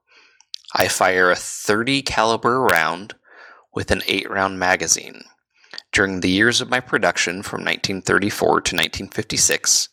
I 0.75 0.89
fire 0.89 1.31
a 1.31 1.37
30 1.37 2.03
caliber 2.03 2.61
round 2.61 3.15
with 3.73 3.91
an 3.91 4.03
8 4.07 4.31
round 4.31 4.59
magazine. 4.59 5.23
During 5.93 6.21
the 6.21 6.31
years 6.31 6.61
of 6.61 6.69
my 6.69 6.81
production 6.81 7.43
from 7.43 7.61
1934 7.61 8.49
to 8.49 8.75
1956, 8.75 9.89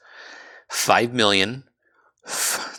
5 0.69 1.13
million 1.13 1.63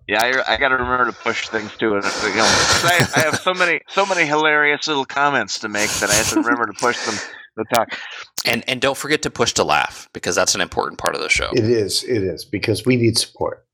Yeah, 0.08 0.22
I, 0.45 0.56
I 0.56 0.58
got 0.58 0.70
to 0.70 0.76
remember 0.76 1.06
to 1.06 1.14
push 1.14 1.47
things 1.47 1.72
too. 1.78 1.95
And, 1.95 2.04
you 2.04 2.36
know, 2.36 2.43
'cause 2.43 2.84
I, 2.84 3.08
I 3.16 3.20
have 3.22 3.39
so 3.39 3.54
many 3.54 3.80
so 3.88 4.06
many 4.06 4.26
hilarious 4.26 4.88
little 4.89 5.06
comments 5.06 5.58
to 5.60 5.70
make 5.70 5.89
that 6.02 6.10
I 6.10 6.16
have 6.16 6.30
to 6.32 6.41
remember 6.41 6.66
to 6.66 6.74
push 6.74 6.99
them 7.06 7.16
to 7.58 7.64
talk. 7.74 7.97
And 8.43 8.62
and 8.68 8.82
don't 8.82 8.97
forget 8.97 9.22
to 9.22 9.30
push 9.30 9.54
to 9.54 9.64
laugh 9.64 10.10
because 10.12 10.36
that's 10.36 10.54
an 10.54 10.60
important 10.60 10.97
part 10.99 11.16
of 11.16 11.22
the 11.22 11.30
show. 11.30 11.49
It 11.54 11.64
is, 11.64 12.04
it 12.04 12.24
is 12.24 12.43
because 12.43 12.86
we 12.86 12.97
need 12.97 13.18
support. 13.18 13.66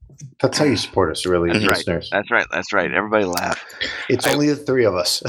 That's 0.41 0.57
how 0.57 0.65
you 0.65 0.77
support 0.77 1.11
us, 1.11 1.25
really, 1.25 1.51
That's 1.51 1.65
right. 1.65 1.77
listeners. 1.77 2.09
That's 2.11 2.29
right. 2.31 2.45
That's 2.51 2.73
right. 2.73 2.91
Everybody 2.91 3.25
laugh. 3.25 3.63
It's 4.09 4.25
I- 4.27 4.33
only 4.33 4.47
the 4.49 4.55
three 4.55 4.85
of 4.85 4.95
us. 4.95 5.21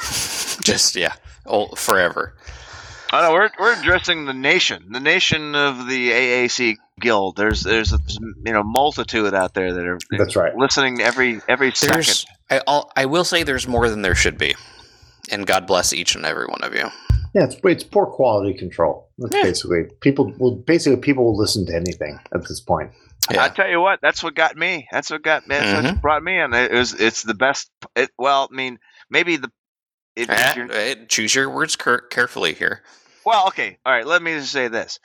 Just 0.62 0.96
yeah, 0.96 1.14
oh, 1.46 1.68
forever. 1.74 2.34
Oh 3.12 3.20
no, 3.20 3.32
we're 3.32 3.50
we're 3.58 3.78
addressing 3.78 4.24
the 4.24 4.32
nation, 4.34 4.86
the 4.90 5.00
nation 5.00 5.54
of 5.54 5.88
the 5.88 6.10
AAC 6.10 6.76
Guild. 7.00 7.36
There's 7.36 7.62
there's 7.62 7.92
a 7.92 7.98
you 8.44 8.52
know 8.52 8.62
multitude 8.62 9.34
out 9.34 9.54
there 9.54 9.72
that 9.72 9.84
are 9.86 9.98
That's 10.18 10.36
right. 10.36 10.54
listening 10.56 11.00
every 11.00 11.40
every 11.48 11.70
There's 11.80 12.24
second. 12.26 12.36
I 12.50 12.60
I'll, 12.66 12.90
I 12.96 13.06
will 13.06 13.24
say 13.24 13.42
there's 13.42 13.68
more 13.68 13.88
than 13.88 14.02
there 14.02 14.14
should 14.14 14.38
be, 14.38 14.54
and 15.30 15.46
God 15.46 15.66
bless 15.66 15.92
each 15.92 16.14
and 16.14 16.24
every 16.24 16.46
one 16.46 16.62
of 16.64 16.74
you. 16.74 16.88
Yeah, 17.34 17.44
it's 17.44 17.56
it's 17.64 17.84
poor 17.84 18.06
quality 18.06 18.54
control. 18.54 19.08
That's 19.18 19.34
Yeah. 19.36 19.42
basically 19.42 19.84
people 20.00 20.32
will 20.38 20.56
basically 20.56 21.00
people 21.00 21.24
will 21.24 21.36
listen 21.36 21.66
to 21.66 21.74
anything 21.74 22.18
at 22.32 22.48
this 22.48 22.60
point. 22.60 22.90
I 23.30 23.34
Yeah. 23.34 23.48
tell 23.48 23.68
you 23.68 23.80
what, 23.80 24.00
that's 24.02 24.22
what 24.22 24.34
got 24.34 24.56
me. 24.56 24.86
That's 24.92 25.10
what 25.10 25.22
got 25.22 25.46
me. 25.46 25.54
That's 25.56 25.72
what 25.92 26.02
brought 26.02 26.22
me 26.22 26.38
in. 26.38 26.52
It 26.52 26.72
was 26.72 26.92
it's 26.92 27.22
the 27.22 27.34
best. 27.34 27.70
It, 27.96 28.10
well, 28.18 28.48
I 28.50 28.54
mean, 28.54 28.78
maybe 29.08 29.36
the. 29.36 29.50
It, 30.16 30.28
Eh, 30.30 30.66
eh, 30.70 30.94
choose 31.08 31.34
your 31.34 31.48
words 31.50 31.76
car- 31.76 32.02
carefully 32.02 32.52
here. 32.54 32.82
Well, 33.24 33.48
okay, 33.48 33.78
all 33.86 33.92
right. 33.92 34.06
Let 34.06 34.22
me 34.22 34.34
just 34.34 34.52
say 34.52 34.68
this: 34.68 34.98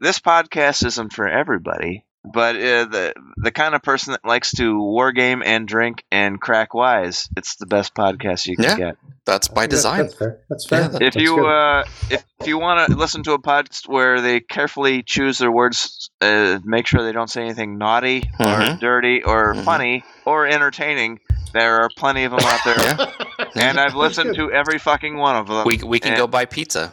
this 0.00 0.18
podcast 0.20 0.84
isn't 0.86 1.12
for 1.12 1.28
everybody, 1.28 2.05
but 2.32 2.56
uh, 2.56 2.84
the 2.86 3.14
the 3.36 3.50
kind 3.50 3.74
of 3.74 3.82
person 3.82 4.12
that 4.12 4.24
likes 4.24 4.50
to 4.52 4.78
war 4.78 5.12
game 5.12 5.42
and 5.44 5.66
drink 5.68 6.04
and 6.10 6.40
crack 6.40 6.74
wise, 6.74 7.28
it's 7.36 7.56
the 7.56 7.66
best 7.66 7.94
podcast 7.94 8.46
you 8.46 8.56
can 8.56 8.64
Yeah. 8.64 8.76
get. 8.76 8.96
That's 9.24 9.48
by 9.48 9.66
design. 9.66 10.02
That's 10.02 10.14
fair. 10.14 10.40
That's 10.48 10.66
fair. 10.68 10.80
Yeah, 10.82 10.88
that- 10.88 11.02
If 11.02 11.14
That's 11.14 11.22
you 11.24 11.46
uh, 11.46 11.84
if, 12.10 12.24
if 12.40 12.46
you 12.46 12.58
want 12.58 12.88
to 12.90 12.96
listen 12.96 13.22
to 13.24 13.32
a 13.32 13.40
podcast 13.42 13.88
where 13.88 14.20
they 14.20 14.40
carefully 14.40 15.02
choose 15.02 15.38
their 15.38 15.50
words, 15.50 16.10
uh, 16.20 16.58
make 16.64 16.86
sure 16.86 17.02
they 17.02 17.12
don't 17.12 17.30
say 17.30 17.42
anything 17.42 17.76
naughty 17.78 18.22
or 18.38 18.46
Mhm. 18.46 18.80
dirty 18.80 19.22
or 19.24 19.54
Mhm. 19.54 19.64
funny 19.64 20.04
or 20.24 20.46
entertaining, 20.46 21.18
there 21.52 21.80
are 21.82 21.88
plenty 21.96 22.24
of 22.24 22.30
them 22.32 22.40
out 22.42 22.60
there, 22.64 22.76
Yeah. 22.78 23.44
and 23.68 23.80
I've 23.80 23.94
listened 23.96 24.36
to 24.36 24.52
every 24.52 24.78
fucking 24.78 25.16
one 25.16 25.36
of 25.36 25.48
them. 25.48 25.64
We 25.66 25.78
we 25.78 25.98
can 25.98 26.12
And- 26.12 26.18
go 26.18 26.26
buy 26.26 26.44
pizza, 26.44 26.92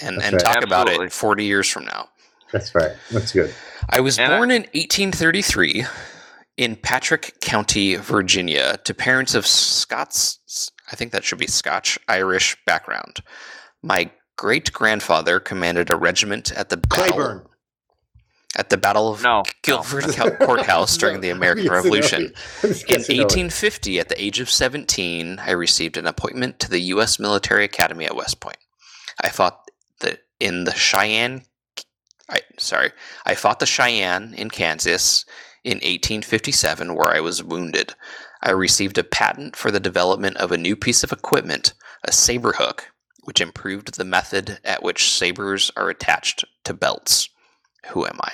and 0.00 0.16
That's 0.16 0.26
and 0.26 0.34
right. 0.36 0.44
talk 0.44 0.64
about 0.64 0.88
it 0.88 1.12
forty 1.12 1.44
years 1.44 1.68
from 1.68 1.84
now. 1.86 2.08
That's 2.54 2.72
right. 2.72 2.92
That's 3.10 3.32
good. 3.32 3.52
I 3.90 3.98
was 3.98 4.16
And 4.18 4.32
I- 4.32 4.36
born 4.38 4.50
in 4.52 4.62
1833 4.74 5.84
in 6.56 6.76
Patrick 6.76 7.34
County, 7.40 7.96
Virginia, 7.96 8.76
to 8.84 8.94
parents 8.94 9.34
of 9.34 9.44
Scots. 9.44 10.70
I 10.92 10.94
think 10.94 11.10
that 11.10 11.24
should 11.24 11.38
be 11.38 11.48
Scotch 11.48 11.98
Irish 12.06 12.56
background. 12.64 13.18
My 13.82 14.08
great 14.36 14.72
grandfather 14.72 15.40
commanded 15.40 15.90
a 15.90 15.96
regiment 15.96 16.52
at 16.52 16.68
the 16.68 16.76
battle, 16.76 17.06
Cleburne. 17.12 17.46
at 18.56 18.70
the 18.70 18.76
Battle 18.76 19.08
of 19.12 19.22
no, 19.24 19.42
Guilford 19.62 20.04
Co- 20.14 20.30
Courthouse 20.46 20.96
during 20.96 21.20
the 21.22 21.30
American 21.38 21.64
Yes, 21.64 21.70
I 21.72 21.74
know. 21.74 21.82
Revolution. 21.82 22.22
In 22.62 22.70
1850, 22.70 23.98
at 23.98 24.08
the 24.10 24.22
age 24.22 24.38
of 24.38 24.48
17, 24.48 25.40
I 25.40 25.50
received 25.50 25.96
an 25.96 26.06
appointment 26.06 26.60
to 26.60 26.70
the 26.70 26.78
U.S. 26.94 27.18
Military 27.18 27.64
Academy 27.64 28.04
at 28.04 28.14
West 28.14 28.38
Point. 28.38 28.58
I 29.20 29.28
fought 29.30 29.58
the 29.98 30.20
in 30.38 30.64
the 30.64 30.72
Cheyenne. 30.74 31.42
I 32.28 32.40
sorry, 32.58 32.92
I 33.26 33.34
fought 33.34 33.60
the 33.60 33.66
Cheyenne 33.66 34.34
in 34.34 34.50
Kansas 34.50 35.24
In 35.62 35.76
1857, 35.78 36.94
where 36.94 37.08
I 37.08 37.20
was 37.20 37.42
wounded, 37.42 37.94
I 38.42 38.50
received 38.50 38.98
a 38.98 39.04
patent 39.04 39.56
for 39.56 39.70
the 39.70 39.80
development 39.80 40.36
of 40.36 40.52
a 40.52 40.58
new 40.58 40.76
piece 40.76 41.02
of 41.02 41.12
equipment, 41.12 41.72
a 42.04 42.12
saber 42.12 42.52
hook, 42.52 42.92
which 43.24 43.40
improved 43.40 43.96
the 43.96 44.04
method 44.04 44.58
at 44.64 44.82
which 44.82 45.10
sabers 45.10 45.70
are 45.76 45.88
attached 45.88 46.44
to 46.64 46.74
belts. 46.74 47.30
Who 47.88 48.06
am 48.06 48.18
I? 48.20 48.32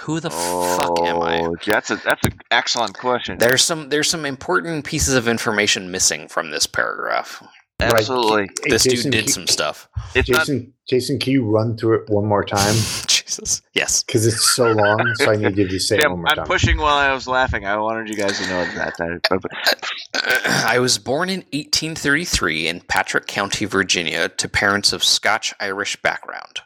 Who 0.00 0.18
the 0.18 0.30
fuck 0.30 1.00
am 1.02 1.22
I? 1.22 1.40
Oh, 1.42 1.56
That's 1.64 1.90
a 1.90 1.96
that's 1.96 2.24
an 2.24 2.38
excellent 2.50 2.98
question. 2.98 3.38
There's 3.38 3.62
some 3.62 3.90
there's 3.90 4.10
some 4.10 4.26
important 4.26 4.84
pieces 4.84 5.14
of 5.14 5.28
information 5.28 5.90
missing 5.92 6.26
from 6.26 6.50
this 6.50 6.66
paragraph. 6.66 7.42
Right. 7.80 7.92
Absolutely. 7.94 8.42
Hey, 8.62 8.70
This 8.70 8.84
Jason, 8.84 9.10
dude 9.10 9.12
did 9.12 9.24
can- 9.24 9.32
some 9.32 9.46
stuff. 9.48 9.88
It's 10.14 10.28
not 10.28 10.40
Jason, 10.40 10.72
Jason, 10.88 11.18
can 11.18 11.32
you 11.32 11.44
run 11.44 11.76
through 11.76 12.02
it 12.02 12.08
one 12.10 12.24
more 12.24 12.44
time? 12.44 12.74
Jesus. 13.08 13.62
Yes. 13.74 14.04
Because 14.04 14.26
it's 14.26 14.54
so 14.54 14.70
long, 14.72 15.12
so 15.16 15.32
I 15.32 15.36
need 15.36 15.56
you 15.58 15.66
to 15.66 15.78
say 15.80 15.96
Yeah, 15.98 16.04
it 16.04 16.10
one 16.10 16.20
more 16.20 16.28
time. 16.28 16.40
I'm 16.40 16.46
pushing 16.46 16.78
while 16.78 16.96
I 16.96 17.12
was 17.12 17.26
laughing. 17.26 17.66
I 17.66 17.76
wanted 17.76 18.08
you 18.08 18.14
guys 18.16 18.38
to 18.40 18.46
know 18.48 18.64
that. 18.76 18.96
that 18.98 20.64
I 20.66 20.78
was 20.78 20.98
born 20.98 21.28
in 21.28 21.40
1833 21.52 22.68
in 22.68 22.80
Patrick 22.82 23.26
County, 23.26 23.64
Virginia, 23.64 24.28
to 24.28 24.48
parents 24.48 24.92
of 24.92 25.02
Scotch 25.02 25.52
Irish 25.58 25.96
background. 26.00 26.60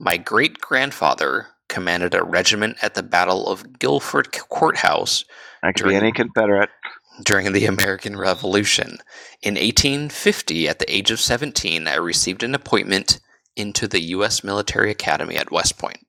My 0.00 0.16
great 0.16 0.60
grandfather 0.60 1.46
commanded 1.68 2.14
a 2.14 2.24
regiment 2.24 2.78
at 2.82 2.94
the 2.94 3.02
Battle 3.04 3.46
of 3.46 3.78
Guilford 3.78 4.32
Courthouse 4.48 5.24
I 5.62 5.72
could 5.72 5.86
be 5.88 5.94
any 5.94 6.10
Confederate. 6.10 6.70
During 7.24 7.52
the 7.52 7.66
American 7.66 8.16
Revolution. 8.16 8.98
In 9.42 9.54
1850, 9.54 10.68
at 10.68 10.78
the 10.78 10.92
age 10.94 11.10
of 11.10 11.20
17, 11.20 11.86
I 11.88 11.94
received 11.96 12.42
an 12.42 12.54
appointment 12.54 13.20
into 13.56 13.86
the 13.86 14.00
U.S. 14.00 14.44
Military 14.44 14.90
Academy 14.90 15.36
at 15.36 15.50
West 15.50 15.78
Point. 15.78 16.06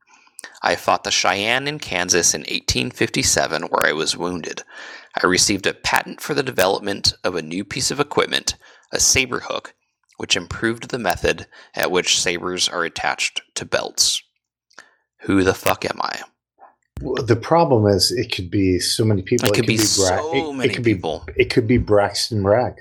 I 0.63 0.75
fought 0.75 1.03
the 1.03 1.11
Cheyenne 1.11 1.67
in 1.67 1.79
Kansas 1.79 2.33
in 2.33 2.41
1857, 2.41 3.63
where 3.63 3.87
I 3.87 3.93
was 3.93 4.17
wounded. 4.17 4.63
I 5.21 5.25
received 5.27 5.67
a 5.67 5.73
patent 5.73 6.21
for 6.21 6.33
the 6.33 6.43
development 6.43 7.13
of 7.23 7.35
a 7.35 7.41
new 7.41 7.65
piece 7.65 7.91
of 7.91 7.99
equipment, 7.99 8.55
a 8.91 8.99
saber 8.99 9.41
hook, 9.41 9.73
which 10.17 10.35
improved 10.35 10.89
the 10.89 10.99
method 10.99 11.47
at 11.75 11.91
which 11.91 12.21
sabers 12.21 12.69
are 12.69 12.83
attached 12.83 13.41
to 13.55 13.65
belts. 13.65 14.21
Who 15.21 15.43
the 15.43 15.53
fuck 15.53 15.83
am 15.85 15.99
I? 16.01 16.21
Well, 17.01 17.23
the 17.23 17.35
problem 17.35 17.87
is, 17.87 18.11
it 18.11 18.31
could 18.31 18.51
be 18.51 18.79
so 18.79 19.03
many 19.03 19.21
people. 19.21 19.49
It 19.49 19.55
could 19.55 19.65
be 19.65 19.77
Bra- 19.77 19.85
so 19.85 20.33
it- 20.33 20.53
many 20.53 20.69
it 20.69 20.75
could 20.75 20.83
be, 20.83 20.95
people. 20.95 21.25
It 21.35 21.49
could 21.49 21.67
be 21.67 21.77
Braxton 21.77 22.43
Bragg. 22.43 22.75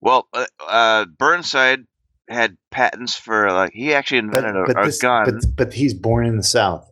Well, 0.00 0.28
uh, 0.32 0.46
uh, 0.66 1.04
Burnside 1.04 1.86
had 2.28 2.56
patents 2.70 3.14
for 3.16 3.52
like 3.52 3.72
he 3.74 3.92
actually 3.92 4.18
invented 4.18 4.56
a, 4.56 4.80
a 4.80 4.86
this, 4.86 4.98
gun. 4.98 5.24
But, 5.24 5.56
but 5.56 5.72
he's 5.74 5.94
born 5.94 6.26
in 6.26 6.36
the 6.36 6.42
South. 6.42 6.90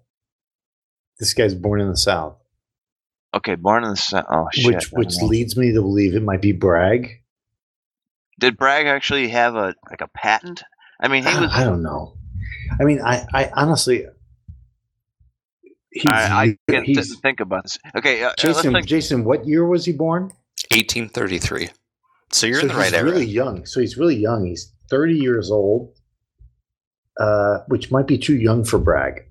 This 1.18 1.32
guy's 1.32 1.54
born 1.54 1.80
in 1.80 1.88
the 1.88 1.96
South, 1.96 2.36
okay, 3.34 3.54
born 3.54 3.82
in 3.84 3.90
the 3.90 3.96
South. 3.96 4.26
Oh 4.30 4.48
shit! 4.52 4.66
which 4.66 4.92
which 4.92 5.16
leads 5.16 5.56
me 5.56 5.72
to 5.72 5.80
believe 5.80 6.14
it 6.14 6.22
might 6.22 6.42
be 6.42 6.52
Bragg. 6.52 7.22
Did 8.38 8.56
Bragg 8.56 8.86
actually 8.86 9.28
have 9.28 9.56
a 9.56 9.74
like 9.90 10.00
a 10.00 10.08
patent? 10.08 10.62
I 11.00 11.08
mean, 11.08 11.24
he 11.24 11.40
was. 11.40 11.50
I 11.52 11.64
don't 11.64 11.82
know. 11.82 12.14
I 12.80 12.84
mean, 12.84 13.00
I, 13.00 13.26
I 13.32 13.50
honestly, 13.54 13.98
he's, 13.98 14.17
I, 16.08 16.42
I 16.42 16.56
can't 16.70 16.86
he's 16.86 17.18
think 17.20 17.40
about 17.40 17.64
this. 17.64 17.78
Okay, 17.96 18.22
uh, 18.22 18.30
uh, 18.30 18.34
Jason. 18.38 18.72
think. 18.72 18.86
Jason, 18.86 19.24
what 19.24 19.46
year 19.46 19.66
was 19.66 19.84
he 19.84 19.92
born? 19.92 20.24
1833. 20.70 21.70
So 22.30 22.46
you're 22.46 22.56
so 22.56 22.62
in 22.62 22.68
the 22.68 22.74
right 22.74 22.84
he's 22.84 22.94
area. 22.94 23.12
really 23.12 23.26
young. 23.26 23.64
So 23.64 23.80
he's 23.80 23.96
really 23.96 24.16
young. 24.16 24.46
He's 24.46 24.72
30 24.90 25.14
years 25.14 25.50
old, 25.50 25.94
uh, 27.18 27.60
which 27.68 27.90
might 27.90 28.06
be 28.06 28.18
too 28.18 28.36
young 28.36 28.64
for 28.64 28.78
Bragg. 28.78 29.24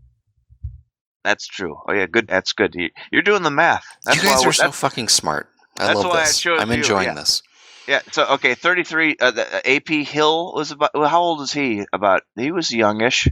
That's 1.24 1.45
true. 1.45 1.78
Oh 1.88 1.93
yeah, 1.93 2.05
good. 2.08 2.28
That's 2.28 2.53
good. 2.53 2.74
You, 2.74 2.89
you're 3.12 3.22
doing 3.22 3.43
the 3.43 3.51
math. 3.51 3.86
That's 4.05 4.18
you 4.18 4.30
guys 4.30 4.41
why, 4.41 4.49
are 4.49 4.53
so 4.53 4.72
fucking 4.72 5.10
smart. 5.10 5.49
I 5.78 5.88
that's 5.88 5.99
love 5.99 6.12
why 6.12 6.22
I 6.22 6.24
this. 6.24 6.39
chose 6.39 6.62
I'm 6.62 6.70
you, 6.70 6.78
enjoying 6.78 7.08
yeah. 7.08 7.14
this. 7.16 7.43
Yeah. 7.86 8.01
So 8.12 8.26
okay, 8.36 8.55
33. 8.55 9.18
Uh, 9.20 9.32
the, 9.32 9.55
uh, 9.58 9.62
AP 9.66 9.89
Hill 10.08 10.53
was 10.55 10.72
about. 10.72 10.91
Well, 10.93 11.10
how 11.10 11.22
old 11.22 11.41
is 11.41 11.51
he? 11.51 11.86
About. 11.91 12.22
He 12.38 12.51
was 12.51 12.72
youngish. 12.72 13.28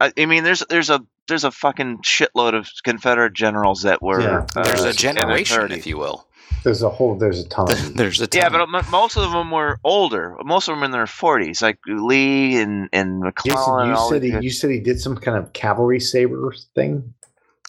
I, 0.00 0.12
I 0.18 0.26
mean, 0.26 0.42
there's 0.42 0.64
there's 0.68 0.90
a 0.90 1.00
there's 1.30 1.44
a 1.44 1.50
fucking 1.50 1.98
shitload 2.02 2.54
of 2.54 2.68
Confederate 2.84 3.32
generals 3.32 3.82
that 3.82 4.02
were. 4.02 4.20
Yeah. 4.20 4.46
uh, 4.54 4.62
There's 4.64 4.84
a 4.84 4.92
generation, 4.92 5.72
if 5.72 5.86
you 5.86 5.96
will. 5.96 6.26
There's 6.62 6.82
a 6.82 6.90
whole. 6.90 7.14
There's 7.16 7.40
a 7.40 7.48
ton. 7.48 7.68
There's 7.94 8.20
a 8.20 8.26
ton. 8.26 8.42
Yeah, 8.42 8.66
but 8.66 8.90
most 8.90 9.16
of 9.16 9.32
them 9.32 9.50
were 9.50 9.78
older. 9.82 10.36
Most 10.44 10.68
of 10.68 10.74
them 10.76 10.82
in 10.82 10.90
their 10.90 11.06
40s, 11.06 11.62
like 11.62 11.78
Lee 11.86 12.60
and 12.60 12.90
and 12.92 13.20
McClellan. 13.20 13.56
Jason, 13.56 13.78
and 13.80 13.88
you 13.88 13.94
all 13.96 14.10
said 14.10 14.22
he, 14.22 14.30
guys. 14.32 14.42
you 14.44 14.50
said 14.50 14.70
he 14.70 14.80
did 14.80 15.00
some 15.00 15.16
kind 15.16 15.38
of 15.38 15.54
cavalry 15.54 16.00
saber 16.00 16.52
thing. 16.74 17.14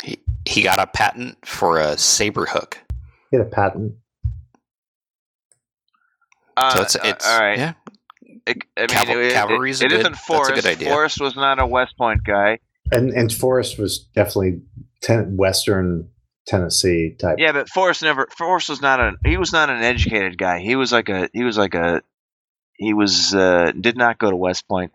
he, 0.04 0.20
he 0.46 0.62
got 0.62 0.78
a 0.80 0.88
patent 0.88 1.38
for 1.48 1.80
a 1.80 1.98
saber 1.98 2.46
hook. 2.48 2.80
He 3.30 3.38
had 3.38 3.46
a 3.46 3.50
patent. 3.50 3.94
Uh, 6.58 6.76
So 6.76 6.82
it's, 6.82 6.96
uh, 6.96 7.00
it's 7.04 7.28
all 7.30 7.40
right. 7.40 7.58
yeah. 7.58 7.74
It, 8.48 8.58
I 8.76 8.82
mean, 8.82 8.88
Caval- 8.90 9.10
it, 9.16 9.26
it, 9.28 9.34
cavalry's 9.34 9.82
a 9.82 9.86
it 9.86 9.90
good- 9.90 10.00
isn't 10.00 10.18
Forrest. 10.18 10.80
Forrest 10.84 11.22
was 11.22 11.36
not 11.36 11.60
a 11.60 11.66
West 11.66 11.96
Point 11.98 12.24
guy. 12.26 12.60
And 12.92 13.12
and 13.12 13.32
Forrest 13.34 13.78
was 13.78 14.00
definitely 14.00 14.62
ten, 15.02 15.38
Western 15.38 16.10
Tennessee 16.46 17.16
type. 17.20 17.38
Yeah, 17.40 17.52
but 17.52 17.70
Forrest 17.70 18.02
never. 18.02 18.28
Forrest 18.38 18.70
was 18.70 18.82
not 18.82 19.00
a. 19.00 19.14
He 19.26 19.38
was 19.38 19.54
not 19.54 19.70
an 19.70 19.82
educated 19.82 20.38
guy. 20.38 20.60
He 20.60 20.76
was 20.76 20.92
like 20.92 21.10
a. 21.10 21.30
He 21.34 21.44
was 21.44 21.58
like 21.58 21.74
a. 21.74 22.02
He 22.74 22.94
was 22.94 23.34
uh, 23.34 23.72
did 23.80 23.98
not 23.98 24.18
go 24.18 24.30
to 24.30 24.36
West 24.36 24.68
Point. 24.68 24.92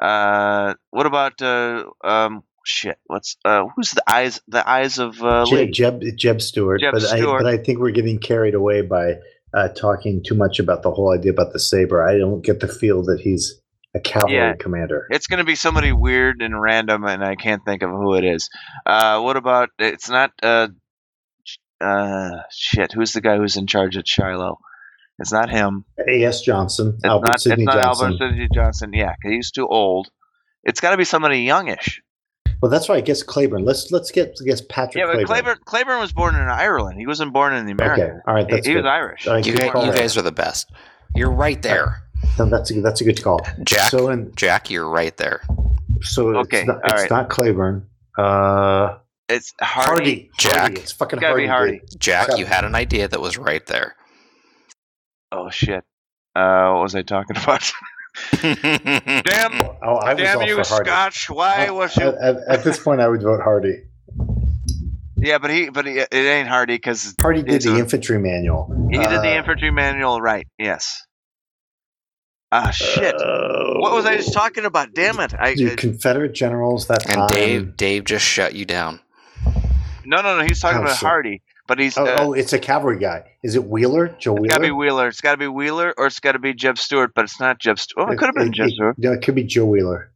Uh, 0.00 0.74
what 0.90 1.06
about 1.06 1.40
uh, 1.42 1.84
um 2.02 2.42
shit? 2.64 2.98
What's 3.06 3.36
uh 3.44 3.64
who's 3.74 3.90
the 3.90 4.02
eyes 4.06 4.40
the 4.48 4.68
eyes 4.68 4.98
of 4.98 5.22
uh, 5.22 5.44
Je- 5.46 5.56
Lee? 5.56 5.70
Jeb 5.70 6.02
Jeb 6.16 6.40
Stuart. 6.40 6.80
Jeb 6.80 6.92
but 6.92 7.02
Stuart. 7.02 7.40
I 7.40 7.42
but 7.42 7.46
I 7.46 7.56
think 7.56 7.78
we're 7.78 7.90
getting 7.90 8.18
carried 8.18 8.54
away 8.54 8.82
by 8.82 9.16
uh, 9.54 9.68
talking 9.68 10.22
too 10.22 10.34
much 10.34 10.58
about 10.58 10.82
the 10.82 10.90
whole 10.90 11.12
idea 11.12 11.32
about 11.32 11.52
the 11.52 11.58
saber. 11.58 12.06
I 12.06 12.16
don't 12.18 12.42
get 12.42 12.60
the 12.60 12.68
feel 12.68 13.02
that 13.04 13.20
he's 13.20 13.59
a 13.94 14.00
cavalry 14.00 14.34
Yeah. 14.36 14.54
commander. 14.58 15.06
It's 15.10 15.26
going 15.26 15.38
to 15.38 15.44
be 15.44 15.54
somebody 15.56 15.92
weird 15.92 16.42
and 16.42 16.60
random, 16.60 17.04
and 17.04 17.24
I 17.24 17.34
can't 17.36 17.64
think 17.64 17.82
of 17.82 17.90
who 17.90 18.14
it 18.14 18.24
is. 18.24 18.48
Uh, 18.86 19.20
what 19.20 19.36
about? 19.36 19.70
It's 19.78 20.08
not. 20.08 20.30
Uh, 20.42 20.68
uh, 21.80 22.30
shit. 22.50 22.92
Who's 22.92 23.12
the 23.12 23.20
guy 23.20 23.36
who's 23.36 23.56
in 23.56 23.66
charge 23.66 23.96
at 23.96 24.06
Shiloh? 24.06 24.58
It's 25.18 25.32
not 25.32 25.50
him. 25.50 25.84
A.S. 26.08 26.40
Johnston, 26.42 26.94
It's 26.96 27.04
Albert 27.04 27.28
not. 27.28 27.40
Sidney 27.40 27.64
it's 27.64 27.74
not 27.74 27.82
Johnston. 27.82 28.12
Albert 28.12 28.24
Sidney 28.24 28.48
Johnston. 28.54 28.92
Yeah, 28.94 29.08
'cause 29.22 29.32
he's 29.32 29.50
too 29.50 29.66
old. 29.66 30.08
It's 30.64 30.80
got 30.80 30.90
to 30.92 30.96
be 30.96 31.04
somebody 31.04 31.40
youngish. 31.40 32.00
Well, 32.62 32.70
that's 32.70 32.88
why 32.88 32.96
I 32.96 33.00
guess 33.00 33.22
Cleburne. 33.22 33.64
Let's 33.64 33.90
let's 33.90 34.10
get 34.10 34.36
I 34.40 34.44
guess 34.44 34.60
Patrick. 34.60 34.96
Yeah, 34.96 35.06
but 35.06 35.24
Cleburne. 35.24 35.26
Cleburne, 35.26 35.58
Cleburne 35.64 36.00
was 36.00 36.12
born 36.12 36.34
in 36.34 36.42
Ireland. 36.42 36.98
He 36.98 37.06
wasn't 37.06 37.32
born 37.32 37.54
in 37.54 37.64
the 37.66 37.72
America. 37.72 38.02
Okay, 38.02 38.12
all 38.26 38.34
right, 38.34 38.46
He- 38.46 38.54
that's 38.54 38.66
he, 38.66 38.72
good. 38.74 38.84
was 38.84 38.90
Irish. 38.90 39.26
All 39.26 39.34
right, 39.34 39.46
You, 39.46 39.52
good 39.52 39.60
guys, 39.60 39.70
call 39.72 39.86
you 39.86 39.92
guys 39.92 40.16
are 40.18 40.22
the 40.22 40.32
best. 40.32 40.70
You're 41.14 41.30
right 41.32 41.60
there, 41.62 42.02
No, 42.38 42.46
that's 42.46 42.70
a 42.70 42.80
that's 42.80 43.00
a 43.00 43.04
good 43.04 43.22
call. 43.22 43.40
Jack. 43.64 43.90
So 43.90 44.08
in 44.10 44.32
Jack, 44.36 44.70
you're 44.70 44.88
right 44.88 45.16
there. 45.16 45.42
so 46.02 46.28
Okay, 46.38 46.58
it's 46.60 46.66
not, 46.66 46.76
all 46.76 46.82
it's 46.92 47.02
right. 47.02 47.10
not 47.10 47.28
Cleburne. 47.30 47.86
Uh, 48.18 48.98
It's 49.28 49.52
Hardee. 49.60 49.84
Hardee. 49.94 50.30
Jack. 50.38 50.54
Hardee. 50.60 50.80
It's 50.80 50.92
fucking 50.92 51.18
It's 51.18 51.20
gotta 51.22 51.36
be 51.36 51.46
Hardee. 51.46 51.76
Hardee. 51.78 51.96
Jack, 51.98 52.38
you 52.38 52.46
had 52.46 52.64
an 52.64 52.74
idea 52.74 53.08
that 53.08 53.20
was 53.20 53.36
right 53.38 53.64
there. 53.66 53.94
Oh 55.32 55.50
shit. 55.50 55.84
Uh, 56.36 56.72
what 56.72 56.82
was 56.82 56.94
I 56.94 57.02
talking 57.02 57.36
about? 57.36 57.70
Damn, 58.42 59.62
Oh, 59.82 59.96
I 59.96 60.14
was 60.14 60.22
damn 60.22 60.38
all 60.38 60.46
you, 60.46 60.56
for 60.56 60.68
Hardee. 60.68 60.84
Scotch! 60.90 61.30
Why 61.30 61.66
Uh, 61.68 61.74
was 61.74 61.96
you? 61.96 62.08
at, 62.08 62.14
at, 62.16 62.36
at 62.48 62.64
this 62.64 62.78
point, 62.82 63.00
I 63.00 63.08
would 63.08 63.22
vote 63.22 63.40
Hardee. 63.40 63.82
Yeah, 65.16 65.38
but 65.38 65.50
he, 65.50 65.68
but 65.70 65.86
he, 65.86 65.98
it 65.98 66.12
ain't 66.12 66.48
Hardee 66.48 66.76
because 66.76 67.14
Hardee 67.20 67.42
did 67.42 67.62
the 67.62 67.74
a- 67.74 67.78
infantry 67.78 68.18
manual. 68.18 68.88
he 68.90 68.98
did 68.98 69.10
the 69.10 69.20
Uh, 69.20 69.38
infantry 69.38 69.70
manual 69.70 70.20
right. 70.20 70.46
Yes. 70.58 71.04
Ah 72.52 72.70
shit! 72.70 73.14
what 73.14 73.92
was 73.94 74.06
I 74.06 74.16
just 74.16 74.32
talking 74.32 74.64
about? 74.64 74.92
Damn 74.92 75.20
it! 75.20 75.32
I 75.38 75.54
Dude, 75.54 75.78
Confederate 75.78 76.32
generals 76.34 76.88
that 76.88 77.04
and 77.06 77.14
time. 77.14 77.26
Dave, 77.28 77.76
Dave 77.76 78.04
just 78.04 78.24
shut 78.24 78.54
you 78.54 78.64
down. 78.64 78.98
no, 80.04 80.20
no, 80.20 80.36
no. 80.38 80.44
He's 80.44 80.60
talking 80.60 80.78
Oh, 80.78 80.82
about 80.82 80.96
shit. 80.96 81.06
Hardee, 81.08 81.42
but 81.68 81.78
he's. 81.78 81.96
Oh, 81.96 82.04
uh, 82.04 82.16
oh, 82.18 82.32
it's 82.32 82.52
a 82.52 82.58
cavalry 82.58 82.98
guy. 82.98 83.22
Is 83.44 83.54
it 83.54 83.64
Wheeler? 83.64 84.08
Joe 84.18 84.34
it's 84.34 84.40
Wheeler? 84.42 84.48
got 84.48 84.56
to 84.56 84.62
be 84.62 84.70
Wheeler. 84.72 85.06
It's 85.08 85.20
got 85.20 85.30
to 85.32 85.36
be 85.36 85.46
Wheeler, 85.46 85.94
or 85.96 86.06
it's 86.06 86.18
got 86.18 86.32
to 86.32 86.40
be 86.40 86.52
Jeb 86.52 86.76
Stuart, 86.76 87.12
but 87.14 87.24
it's 87.24 87.38
not 87.38 87.60
Jeb 87.60 87.78
Stuart. 87.78 88.06
Oh, 88.08 88.12
it 88.12 88.18
could 88.18 88.26
have 88.26 88.34
been 88.34 88.52
Jeb 88.52 88.70
Stuart. 88.70 88.96
No, 88.98 89.12
it 89.12 89.22
could 89.22 89.36
be 89.36 89.44
Joe 89.44 89.66
Wheeler. 89.66 90.10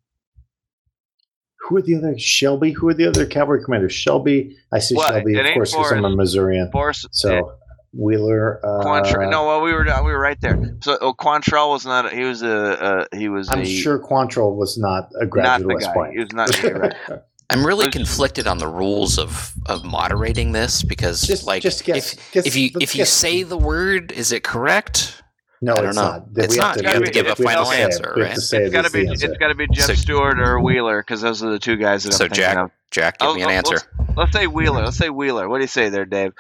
Who 1.68 1.76
are 1.78 1.82
the 1.82 1.94
other 1.94 2.18
Shelby? 2.18 2.72
Who 2.72 2.88
are 2.88 2.94
the 2.94 3.06
other 3.06 3.24
cavalry 3.26 3.64
commanders? 3.64 3.92
Shelby. 3.94 4.56
I 4.72 4.80
see 4.80 4.96
Well, 4.96 5.08
Shelby, 5.08 5.34
it 5.38 5.46
of 5.46 5.54
course, 5.54 5.70
because 5.70 5.92
I'm 5.92 6.04
a 6.04 6.14
Missourian. 6.14 6.70
Forrest. 6.72 7.06
So 7.12 7.52
Wheeler. 7.96 8.60
Uh, 8.64 8.84
Quantrill. 8.84 9.30
No, 9.30 9.46
well, 9.46 9.60
we 9.62 9.72
were 9.72 9.84
we 9.84 10.10
were 10.12 10.18
right 10.18 10.40
there. 10.40 10.76
So 10.82 10.98
oh, 11.00 11.14
Quantrill 11.14 11.70
was 11.70 11.86
not. 11.86 12.12
He 12.12 12.24
was 12.24 12.42
a. 12.42 12.82
Uh, 12.82 13.04
he 13.16 13.28
was 13.28 13.48
I'm 13.50 13.60
a, 13.62 13.64
sure 13.66 13.98
Quantrill 13.98 14.54
was 14.56 14.76
not 14.78 15.10
a 15.14 15.24
not 15.24 15.30
graduate 15.30 15.68
the 15.68 15.74
West 15.74 15.86
guy. 15.86 15.92
Point. 15.94 16.12
He 16.14 16.18
was 16.20 16.32
not. 16.32 16.62
you're 16.62 16.78
right. 16.78 16.94
I'm 17.50 17.64
really 17.64 17.90
conflicted 17.90 18.46
on 18.46 18.56
the 18.56 18.66
rules 18.66 19.18
of, 19.18 19.52
of 19.66 19.84
moderating 19.84 20.52
this 20.52 20.82
because, 20.82 21.20
Just- 21.20 21.46
like, 21.46 21.62
just 21.62 21.84
guess- 21.84 22.14
if, 22.14 22.32
guess- 22.32 22.46
if 22.46 22.56
you 22.56 22.70
if 22.80 22.94
you 22.94 23.00
guess. 23.02 23.10
say 23.10 23.42
the 23.42 23.58
word, 23.58 24.12
is 24.12 24.32
it 24.32 24.42
correct? 24.42 25.22
No, 25.60 25.72
I 25.72 25.76
don't 25.76 25.86
it's 25.88 25.96
know. 25.96 26.02
not. 26.02 26.26
We 26.34 26.42
It's 26.42 26.56
not. 26.56 26.82
You 26.82 26.88
have 26.88 27.04
to 27.04 27.10
give 27.10 27.26
a 27.26 27.36
final 27.36 27.66
say 27.66 27.82
it. 27.82 27.84
answer, 27.84 28.14
right? 28.16 28.34
to 28.34 28.40
say 28.40 28.64
It's 28.64 28.72
got 28.72 28.86
to 28.86 28.90
be. 28.90 29.02
It's 29.06 29.22
got 29.38 29.48
to 29.48 29.54
be 29.54 29.66
Jeff 29.72 29.86
So- 29.86 29.94
Stuart 29.94 30.40
or 30.40 30.58
Wheeler 30.60 31.02
because 31.02 31.20
those 31.20 31.42
are 31.44 31.50
the 31.50 31.58
two 31.58 31.76
guys 31.76 32.04
that 32.04 32.12
So 32.14 32.24
I'm 32.24 32.30
thinking 32.30 32.44
Jack, 32.44 32.56
of. 32.56 32.70
Jack, 32.90 33.18
give 33.18 33.28
Oh, 33.28 33.34
me 33.34 33.42
an 33.42 33.48
oh, 33.48 33.52
answer. 33.52 33.76
Let's 34.16 34.32
say 34.32 34.46
Wheeler. 34.46 34.82
Let's 34.84 34.96
say 34.96 35.10
Wheeler. 35.10 35.48
What 35.48 35.58
do 35.58 35.64
you 35.64 35.68
say 35.68 35.88
there, 35.90 36.04
Dave? 36.06 36.32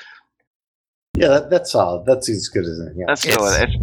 Yeah, 1.16 1.28
that, 1.28 1.50
that's 1.50 1.72
solid. 1.72 2.06
That's 2.06 2.28
as 2.28 2.48
good 2.48 2.64
as 2.64 2.80
anything 2.80 3.04
else. 3.08 3.24
Let's 3.24 3.36
go 3.36 3.44
with 3.44 3.60
it. 3.60 3.68
It's- 3.70 3.80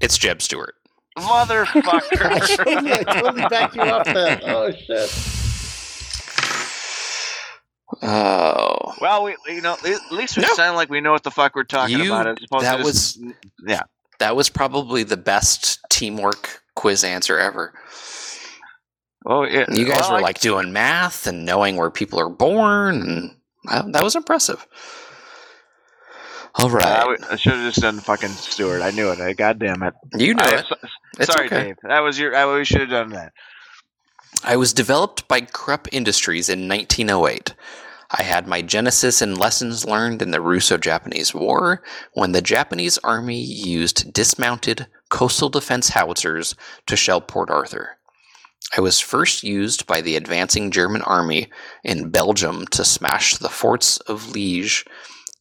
It's 0.00 0.18
Jeb 0.18 0.42
Stuart. 0.42 0.74
Motherfucker. 1.18 2.56
told 2.64 2.84
you, 2.86 2.92
I 2.92 3.02
totally 3.04 3.46
backed 3.48 3.76
you 3.76 3.82
up 3.82 4.04
then. 4.04 4.40
Oh 4.44 4.70
shit. 4.72 5.10
Oh, 8.02 8.94
well, 9.00 9.24
we 9.24 9.36
you 9.46 9.60
know 9.60 9.74
at 9.74 10.12
least 10.12 10.36
we 10.36 10.42
No. 10.42 10.48
sound 10.54 10.76
like 10.76 10.90
we 10.90 11.00
know 11.00 11.12
what 11.12 11.22
the 11.22 11.30
fuck 11.30 11.54
we're 11.54 11.64
talking 11.64 11.98
You- 11.98 12.12
about. 12.12 12.26
As 12.26 12.36
that 12.62 12.78
to 12.78 12.82
just, 12.82 13.18
yeah. 13.66 13.82
that 14.18 14.34
was 14.36 14.48
probably 14.50 15.04
the 15.04 15.16
best 15.16 15.78
teamwork 15.90 16.62
quiz 16.74 17.04
answer 17.04 17.38
ever. 17.38 17.72
Oh 19.26 19.44
yeah. 19.44 19.66
You 19.72 19.86
guys 19.86 20.00
Well, 20.02 20.12
were 20.12 20.18
I- 20.18 20.22
like 20.22 20.40
doing 20.40 20.72
math 20.72 21.26
and 21.26 21.44
knowing 21.46 21.76
where 21.76 21.90
people 21.90 22.18
are 22.18 22.28
born, 22.28 23.02
and 23.02 23.36
that, 23.70 23.92
that 23.92 24.02
was 24.02 24.16
impressive. 24.16 24.66
All 26.56 26.70
right, 26.70 26.84
I, 26.84 27.00
w- 27.00 27.18
I 27.30 27.36
should 27.36 27.54
have 27.54 27.62
just 27.66 27.80
done 27.80 27.98
fucking 27.98 28.28
Stuart. 28.30 28.80
I 28.82 28.90
knew 28.92 29.10
it. 29.10 29.20
I, 29.20 29.32
God 29.32 29.58
damn 29.58 29.82
it. 29.82 29.94
you 30.16 30.34
know 30.34 30.44
I- 30.44 30.58
it. 30.58 30.66
so- 30.68 30.76
It's 31.18 31.32
sorry, 31.32 31.46
okay. 31.46 31.64
Dave. 31.64 31.76
That 31.82 32.00
was 32.00 32.18
your. 32.18 32.34
I, 32.36 32.52
we 32.56 32.64
should 32.64 32.80
have 32.82 32.90
done 32.90 33.10
that. 33.10 33.32
I 34.44 34.56
was 34.56 34.72
developed 34.72 35.26
by 35.28 35.40
Krupp 35.42 35.88
Industries 35.92 36.48
in 36.48 36.68
1908. 36.68 37.54
I 38.10 38.22
had 38.22 38.46
my 38.46 38.62
genesis 38.62 39.22
in 39.22 39.34
lessons 39.34 39.84
learned 39.84 40.22
in 40.22 40.30
the 40.30 40.40
Russo 40.40 40.76
Japanese 40.76 41.34
War 41.34 41.82
when 42.12 42.32
the 42.32 42.42
Japanese 42.42 42.98
Army 42.98 43.40
used 43.40 44.12
dismounted 44.12 44.86
coastal 45.08 45.48
defense 45.48 45.88
howitzers 45.90 46.54
to 46.86 46.96
shell 46.96 47.20
Port 47.20 47.50
Arthur. 47.50 47.96
I 48.76 48.80
was 48.80 49.00
first 49.00 49.42
used 49.42 49.86
by 49.86 50.00
the 50.00 50.16
advancing 50.16 50.70
German 50.70 51.02
army 51.02 51.48
in 51.82 52.10
Belgium 52.10 52.66
to 52.68 52.84
smash 52.84 53.36
the 53.36 53.48
forts 53.48 53.98
of 54.00 54.30
Liege 54.32 54.84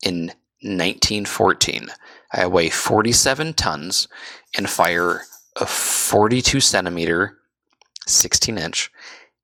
in 0.01 0.31
1914. 0.63 1.87
I 2.31 2.47
weigh 2.47 2.69
47 2.69 3.53
tons 3.53 4.07
and 4.57 4.69
fire 4.69 5.23
a 5.55 5.65
42 5.65 6.59
centimeter, 6.59 7.37
16 8.07 8.57
inch, 8.57 8.91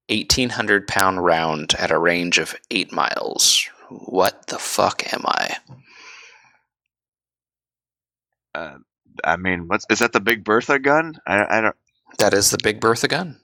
1800 0.09 0.87
pound 0.87 1.23
round 1.23 1.75
at 1.75 1.91
a 1.91 1.99
range 1.99 2.39
of 2.39 2.55
8 2.71 2.91
miles. 2.91 3.69
What 3.89 4.47
the 4.47 4.57
fuck 4.57 5.13
am 5.13 5.23
I? 5.25 5.57
Uh, 8.55 8.77
I 9.23 9.37
mean, 9.37 9.67
what's 9.67 9.85
is 9.89 9.99
that? 9.99 10.13
The 10.13 10.19
Big 10.19 10.43
Bertha 10.43 10.79
gun? 10.79 11.15
I, 11.27 11.57
I 11.57 11.61
don't. 11.61 11.75
That 12.17 12.33
is 12.33 12.51
the 12.51 12.57
Big 12.61 12.79
Bertha 12.79 13.07
gun. 13.07 13.39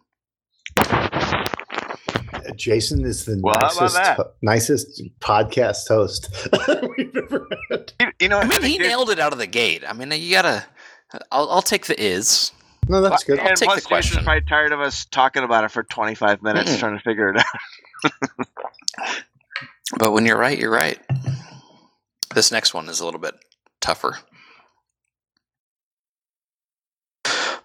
Jason 2.55 3.05
is 3.05 3.25
the 3.25 3.39
Well, 3.41 3.55
nicest, 3.61 3.95
that? 3.95 4.19
nicest 4.41 5.01
podcast 5.19 5.87
host 5.87 6.29
we've 6.97 7.15
ever 7.15 7.47
had. 7.71 7.93
You, 7.99 8.07
you 8.21 8.29
know, 8.29 8.39
I 8.39 8.45
mean, 8.47 8.61
he 8.61 8.77
nailed 8.77 9.09
it 9.09 9.19
out 9.19 9.33
of 9.33 9.39
the 9.39 9.47
gate. 9.47 9.83
I 9.87 9.93
mean, 9.93 10.11
you 10.11 10.31
gotta. 10.31 10.65
I'll, 11.31 11.49
I'll 11.49 11.61
take 11.61 11.85
the 11.85 12.01
is. 12.01 12.51
No, 12.87 13.01
that's 13.01 13.23
good. 13.23 13.39
I'll 13.39 13.55
take 13.55 13.67
plus, 13.67 13.81
the 13.83 13.87
question. 13.87 14.09
Jason's 14.11 14.25
probably 14.25 14.41
tired 14.47 14.71
of 14.71 14.79
us 14.79 15.05
talking 15.05 15.43
about 15.43 15.63
it 15.63 15.71
for 15.71 15.83
25 15.83 16.41
minutes 16.43 16.71
Mm-mm. 16.71 16.79
trying 16.79 16.97
to 16.97 17.03
figure 17.03 17.29
it 17.29 17.37
out. 17.37 18.11
But 19.99 20.11
when 20.13 20.25
you're 20.25 20.37
right, 20.37 20.57
you're 20.57 20.71
right. 20.71 20.99
This 22.33 22.51
next 22.51 22.73
one 22.73 22.89
is 22.89 22.99
a 22.99 23.05
little 23.05 23.19
bit 23.19 23.35
tougher. 23.81 24.17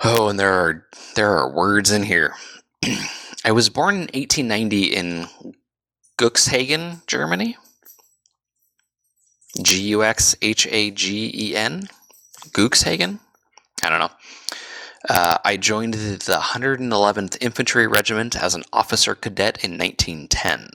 Oh, 0.04 0.28
and 0.28 0.38
there 0.38 0.52
are 0.52 0.86
there 1.16 1.36
are 1.36 1.50
words 1.50 1.90
in 1.90 2.02
here. 2.02 2.34
I 3.44 3.52
was 3.52 3.70
born 3.70 3.94
in 3.94 4.00
1890 4.02 4.94
in 4.94 5.26
Guxhagen, 6.18 7.06
Germany. 7.06 7.56
G 9.62 9.80
U 9.88 10.04
X 10.04 10.36
H 10.42 10.66
A 10.70 10.90
G 10.90 11.30
E 11.34 11.56
N. 11.56 11.88
Guxhagen? 12.52 13.18
I 13.82 13.88
don't 13.88 13.98
know. 13.98 14.10
Uh, 15.08 15.38
I 15.44 15.56
joined 15.56 15.94
the 15.94 16.38
111th 16.38 17.38
Infantry 17.40 17.86
Regiment 17.86 18.36
as 18.36 18.54
an 18.54 18.64
officer 18.72 19.14
cadet 19.14 19.64
in 19.64 19.78
1910, 19.78 20.68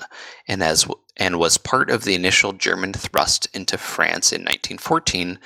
and 0.47 0.63
as 0.63 0.87
and 1.17 1.37
was 1.37 1.57
part 1.57 1.91
of 1.91 2.03
the 2.03 2.15
initial 2.15 2.51
German 2.51 2.91
thrust 2.91 3.47
into 3.53 3.77
France 3.77 4.31
in 4.31 4.41
1914, 4.41 5.37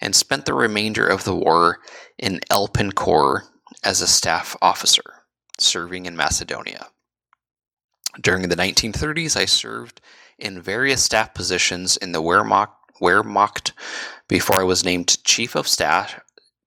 and 0.00 0.14
spent 0.14 0.46
the 0.46 0.54
remainder 0.54 1.06
of 1.06 1.24
the 1.24 1.34
war 1.34 1.80
in 2.16 2.38
Alpenkorps 2.50 3.48
as 3.82 4.00
a 4.00 4.06
staff 4.06 4.56
officer, 4.62 5.17
serving 5.60 6.06
in 6.06 6.16
Macedonia. 6.16 6.88
During 8.20 8.48
the 8.48 8.56
1930s, 8.56 9.36
I 9.36 9.44
served 9.44 10.00
in 10.38 10.62
various 10.62 11.02
staff 11.02 11.34
positions 11.34 11.96
in 11.96 12.12
the 12.12 12.22
Wehrmacht, 12.22 12.70
Wehrmacht 13.00 13.72
before 14.28 14.60
I 14.60 14.64
was 14.64 14.84
named 14.84 15.22
Chief 15.24 15.54
of 15.54 15.68
Staff 15.68 16.20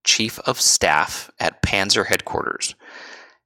Chief 0.04 0.40
of 0.40 0.60
Staff 0.60 1.30
at 1.40 1.62
Panzer 1.62 2.08
Headquarters. 2.08 2.76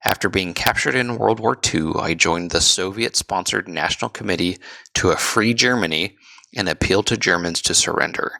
After 0.03 0.29
being 0.29 0.53
captured 0.53 0.95
in 0.95 1.17
World 1.17 1.39
War 1.39 1.57
II, 1.73 1.93
I 1.99 2.13
joined 2.13 2.51
the 2.51 2.61
Soviet 2.61 3.15
sponsored 3.15 3.67
National 3.67 4.09
Committee 4.09 4.57
to 4.93 5.09
a 5.09 5.17
Free 5.17 5.53
Germany 5.53 6.15
and 6.55 6.69
appealed 6.69 7.07
to 7.07 7.17
Germans 7.17 7.61
to 7.63 7.73
surrender. 7.73 8.39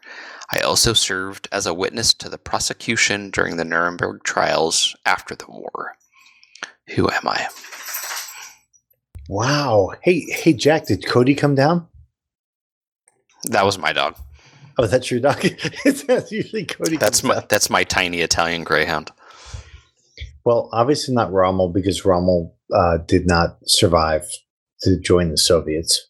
I 0.54 0.60
also 0.60 0.94
served 0.94 1.48
as 1.52 1.66
a 1.66 1.74
witness 1.74 2.14
to 2.16 2.30
the 2.30 2.38
prosecution 2.38 3.32
during 3.32 3.58
the 3.58 3.66
Nuremberg 3.66 4.24
trials 4.24 4.96
after 5.06 5.36
the 5.36 5.48
war. 5.50 5.98
Who 6.92 7.10
am 7.10 7.28
I? 7.28 7.48
Wow. 9.28 9.94
Hey, 10.04 10.22
hey, 10.30 10.54
Jack, 10.54 10.86
did 10.86 11.06
Cody 11.06 11.34
come 11.34 11.56
down? 11.56 11.88
That 13.46 13.66
was 13.66 13.78
my 13.78 13.92
dog. 13.92 14.16
Oh, 14.78 14.86
that's 14.86 15.10
your 15.10 15.20
dog. 15.20 15.42
that's 16.08 16.32
usually 16.32 16.66
Cody. 16.66 16.98
That's 16.98 17.24
my 17.24 17.36
down. 17.36 17.46
that's 17.50 17.70
my 17.70 17.84
tiny 17.84 18.22
Italian 18.22 18.64
greyhound. 18.64 19.12
Well, 20.44 20.70
obviously 20.74 21.16
not 21.16 21.32
Rommel 21.32 21.70
because 21.70 22.06
Rommel 22.06 22.56
uh, 22.74 22.98
did 22.98 23.26
not 23.26 23.58
survive 23.66 24.28
to 24.82 25.00
join 25.00 25.32
the 25.32 25.38
Soviets. 25.38 26.08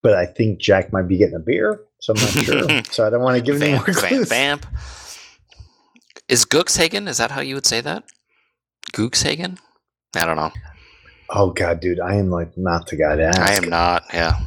But 0.00 0.14
I 0.14 0.26
think 0.26 0.60
Jack 0.60 0.92
might 0.92 1.08
be 1.08 1.16
getting 1.16 1.34
a 1.34 1.40
beer, 1.40 1.80
so 1.98 2.14
I'm 2.14 2.20
not 2.20 2.44
sure. 2.44 2.82
so 2.92 3.06
I 3.06 3.10
don't 3.10 3.22
want 3.22 3.36
to 3.36 3.42
give 3.42 3.60
any 3.60 3.72
more 3.72 3.84
vamp, 3.84 3.98
clues. 3.98 4.28
vamp. 4.28 4.66
Is 6.28 6.44
Guxhagen? 6.44 7.08
Is 7.08 7.16
that 7.18 7.30
how 7.30 7.40
you 7.40 7.54
would 7.54 7.66
say 7.66 7.80
that? 7.80 8.04
Guxhagen? 8.92 9.58
I 10.14 10.24
don't 10.26 10.36
know. 10.36 10.52
Oh 11.30 11.50
God, 11.50 11.80
dude, 11.80 12.00
I 12.00 12.14
am 12.16 12.30
like 12.30 12.56
not 12.56 12.86
the 12.86 12.96
guy 12.96 13.16
to 13.16 13.24
ask. 13.24 13.38
I 13.40 13.54
am 13.54 13.68
not. 13.68 14.04
Yeah. 14.12 14.38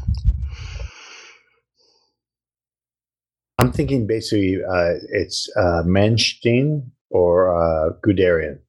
I'm 3.59 3.71
thinking 3.71 4.07
basically 4.07 4.55
uh, 4.63 4.93
it's 5.11 5.47
uh, 5.55 5.83
Manstein 5.85 6.89
or 7.11 7.55
uh, 7.55 7.93
Guderian. 8.03 8.59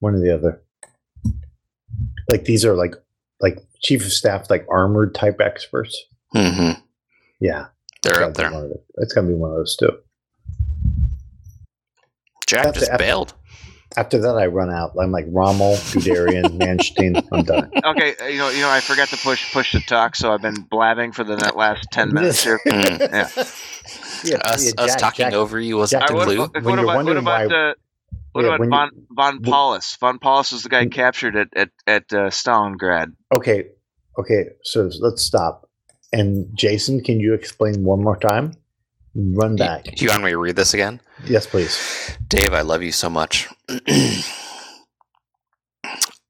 One 0.00 0.14
or 0.16 0.20
the 0.20 0.34
other. 0.34 0.62
Like 2.30 2.44
these 2.44 2.64
are 2.64 2.74
like 2.74 2.94
like 3.40 3.58
chief 3.82 4.04
of 4.04 4.12
staff, 4.12 4.50
like 4.50 4.66
armored 4.68 5.14
type 5.14 5.40
experts. 5.40 5.96
hmm 6.32 6.72
Yeah, 7.40 7.66
They're 8.02 8.24
up 8.24 8.34
there. 8.34 8.50
It's 8.96 9.12
gonna 9.14 9.28
be 9.28 9.34
one 9.34 9.50
of 9.50 9.56
those 9.56 9.76
two. 9.76 9.90
Jack 12.46 12.64
That's 12.64 12.78
just 12.80 12.92
the- 12.92 12.98
bailed. 12.98 13.34
After 13.96 14.18
that, 14.18 14.36
I 14.36 14.46
run 14.46 14.70
out. 14.70 14.92
I'm 15.00 15.10
like 15.12 15.24
Rommel, 15.28 15.74
Guderian, 15.76 16.44
Manstein. 16.58 17.24
I'm 17.32 17.44
done. 17.44 17.70
Okay, 17.82 18.14
uh, 18.20 18.26
you 18.26 18.36
know, 18.38 18.50
you 18.50 18.60
know, 18.60 18.68
I 18.68 18.80
forgot 18.80 19.08
to 19.08 19.16
push 19.16 19.50
push 19.52 19.70
to 19.72 19.80
talk, 19.80 20.16
so 20.16 20.32
I've 20.32 20.42
been 20.42 20.62
blabbing 20.68 21.12
for 21.12 21.24
the 21.24 21.36
net- 21.36 21.56
last 21.56 21.86
10 21.92 22.12
minutes 22.12 22.42
here. 22.42 22.60
Mm. 22.66 24.24
yeah, 24.24 24.38
us 24.44 24.64
yeah, 24.66 24.72
us 24.82 24.90
Jack- 24.92 24.98
talking 24.98 25.24
Jack- 25.26 25.34
over 25.34 25.60
you 25.60 25.76
was 25.76 25.90
Jack, 25.90 26.10
a 26.10 26.12
I, 26.12 26.16
what, 26.16 26.24
clue. 26.26 26.38
what, 26.38 26.54
When 26.54 26.64
what 26.64 26.70
you're 26.74 26.78
about 26.80 26.86
what 26.86 26.96
wondering 26.96 27.18
about 27.18 27.48
why- 27.50 27.56
uh, 27.56 27.74
what 28.32 28.42
Yeah, 28.42 28.48
about 28.48 28.60
when 28.60 28.70
von 28.70 28.90
von 29.10 29.42
Paulus? 29.42 29.96
Von 30.00 30.18
Paulus 30.18 30.52
was 30.52 30.62
the 30.64 30.68
guy 30.68 30.86
captured 30.86 31.36
at 31.36 31.48
at 31.56 31.70
at 31.86 32.12
uh, 32.12 32.28
Stalingrad. 32.30 33.12
Okay, 33.36 33.68
okay. 34.18 34.44
So 34.64 34.90
let's 35.00 35.22
stop. 35.22 35.68
And 36.12 36.46
Jason, 36.54 37.02
can 37.02 37.20
you 37.20 37.34
explain 37.34 37.84
one 37.84 38.02
more 38.02 38.16
time? 38.18 38.52
Run 39.18 39.56
back. 39.56 39.84
Do 39.84 40.04
you 40.04 40.10
want 40.10 40.24
me 40.24 40.30
to 40.30 40.38
read 40.38 40.56
this 40.56 40.74
again? 40.74 41.00
Yes, 41.24 41.46
please. 41.46 42.16
Dave, 42.28 42.52
I 42.52 42.60
love 42.60 42.82
you 42.82 42.92
so 42.92 43.08
much. 43.08 43.48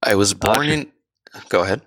I 0.03 0.15
was 0.15 0.33
uh, 0.33 0.37
born 0.37 0.69
in. 0.69 0.87
Go 1.49 1.63
ahead. 1.65 1.83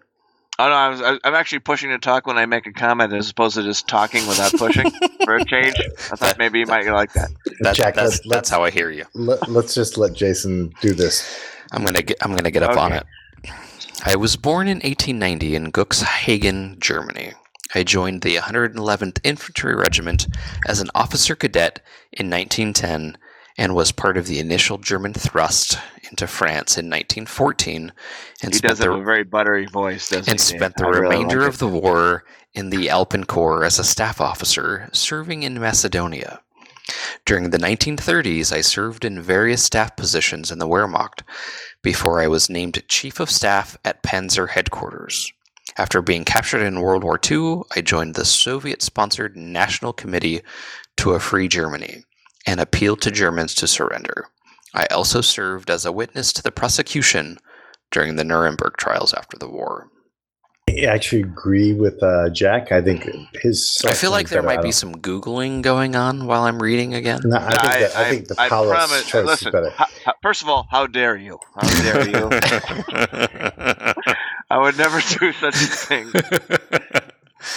Oh 0.57 0.67
no, 0.67 0.73
I 0.73 0.89
was, 0.89 1.01
I- 1.01 1.19
I'm 1.23 1.35
actually 1.35 1.59
pushing 1.59 1.89
to 1.91 1.99
talk 1.99 2.27
when 2.27 2.37
I 2.37 2.45
make 2.45 2.67
a 2.67 2.73
comment 2.73 3.13
as 3.13 3.29
opposed 3.29 3.55
to 3.55 3.63
just 3.63 3.87
talking 3.87 4.27
without 4.27 4.51
pushing 4.53 4.91
for 5.23 5.37
a 5.37 5.45
change. 5.45 5.75
I 6.11 6.15
thought 6.17 6.37
maybe 6.37 6.59
you 6.59 6.65
might 6.65 6.85
like 6.87 7.13
that. 7.13 7.29
That, 7.61 7.75
Jack, 7.75 7.95
that's, 7.95 8.05
let's- 8.09 8.17
that's 8.19 8.25
let's- 8.27 8.49
how 8.49 8.63
I 8.63 8.69
hear 8.69 8.91
you. 8.91 9.05
Let, 9.13 9.41
us 9.47 9.73
just 9.73 9.97
let 9.97 10.13
Jason 10.13 10.73
do 10.81 10.93
this. 10.93 11.39
I'm 11.71 11.85
gonna 11.85 12.01
get. 12.01 12.17
I'm 12.21 12.35
gonna 12.35 12.51
get 12.51 12.63
up 12.63 12.77
on 12.77 12.91
it. 12.91 13.05
I 14.05 14.15
was 14.17 14.35
born 14.35 14.67
in 14.67 14.77
1890 14.77 15.55
in 15.55 15.71
Guxhagen, 15.71 16.77
Germany. 16.79 17.33
I 17.75 17.83
joined 17.83 18.21
the 18.21 18.37
111th 18.37 19.19
Infantry 19.23 19.75
Regiment 19.75 20.27
as 20.67 20.81
an 20.81 20.89
officer 20.95 21.35
cadet 21.35 21.79
in 22.11 22.29
1910 22.29 23.17
and 23.57 23.75
was 23.75 23.91
part 23.91 24.17
of 24.17 24.25
the 24.25 24.39
initial 24.39 24.77
German 24.77 25.13
thrust 25.13 25.77
into 26.09 26.25
France 26.27 26.77
in 26.77 26.85
1914 26.85 27.91
and 28.41 28.53
He 28.53 28.57
spent 28.57 28.69
does 28.69 28.79
the, 28.79 28.85
have 28.85 29.01
a 29.01 29.03
very 29.03 29.23
buttery 29.23 29.65
voice, 29.65 30.09
doesn't 30.09 30.31
and 30.31 30.39
he? 30.39 30.51
Dave? 30.51 30.59
spent 30.59 30.75
the 30.77 30.85
I 30.85 30.89
really 30.89 31.01
remainder 31.01 31.41
like 31.41 31.49
of 31.49 31.59
the 31.59 31.67
war 31.67 32.23
in 32.53 32.69
the 32.69 32.87
Alpenkorps 32.87 33.65
as 33.65 33.77
a 33.79 33.83
staff 33.83 34.19
officer 34.19 34.89
serving 34.93 35.43
in 35.43 35.59
Macedonia. 35.59 36.41
During 37.25 37.51
the 37.51 37.59
1930s, 37.59 38.51
I 38.51 38.61
served 38.61 39.05
in 39.05 39.21
various 39.21 39.63
staff 39.63 39.95
positions 39.95 40.51
in 40.51 40.57
the 40.57 40.67
Wehrmacht 40.67 41.21
before 41.83 42.19
I 42.19 42.27
was 42.27 42.49
named 42.49 42.81
Chief 42.87 43.19
of 43.19 43.29
Staff 43.29 43.77
at 43.85 44.01
Panzer 44.01 44.49
Headquarters. 44.49 45.31
After 45.79 46.01
being 46.01 46.25
captured 46.25 46.61
in 46.61 46.81
World 46.81 47.05
War 47.05 47.17
II, 47.31 47.61
I 47.73 47.79
joined 47.79 48.15
the 48.15 48.25
Soviet 48.25 48.81
sponsored 48.81 49.37
National 49.37 49.93
Committee 49.93 50.41
to 50.97 51.11
a 51.11 51.21
Free 51.21 51.47
Germany 51.47 52.03
and 52.45 52.59
appealed 52.59 52.99
to 53.03 53.11
Germans 53.11 53.55
to 53.55 53.65
surrender. 53.65 54.27
I 54.73 54.87
also 54.87 55.21
served 55.21 55.69
as 55.69 55.85
a 55.85 55.93
witness 55.93 56.33
to 56.33 56.43
the 56.43 56.51
prosecution 56.51 57.37
during 57.91 58.17
the 58.17 58.25
Nuremberg 58.25 58.75
trials 58.75 59.13
after 59.13 59.37
the 59.37 59.47
war. 59.47 59.87
I 60.69 60.81
actually 60.81 61.21
agree 61.21 61.73
with 61.73 62.03
uh, 62.03 62.29
Jack. 62.29 62.73
I 62.73 62.81
think 62.81 63.07
his. 63.41 63.81
I 63.87 63.93
feel 63.93 64.11
like 64.11 64.27
there 64.27 64.43
might 64.43 64.61
be 64.61 64.73
some 64.73 64.95
Googling 64.95 65.61
going 65.61 65.95
on 65.95 66.27
while 66.27 66.43
I'm 66.43 66.61
reading 66.61 66.93
again. 66.93 67.21
No, 67.23 67.37
I 67.37 67.49
think, 67.49 67.61
that, 67.61 67.95
I, 67.95 68.09
think 68.09 68.27
the 68.27 68.35
I 68.37 68.49
Paulus 68.49 68.71
promise- 68.71 69.07
choice 69.07 69.25
listen, 69.25 69.47
is 69.47 69.51
better. 69.53 69.69
ho- 69.69 69.85
ho- 70.05 70.13
first 70.21 70.41
of 70.41 70.49
all, 70.49 70.67
how 70.69 70.87
dare 70.87 71.15
you? 71.15 71.39
How 71.55 71.81
dare 71.81 72.09
you? 72.09 72.29
I 74.49 74.57
would 74.57 74.77
never 74.77 74.99
do 75.19 75.31
such 75.33 75.55
a 75.55 75.67
thing. 75.67 76.11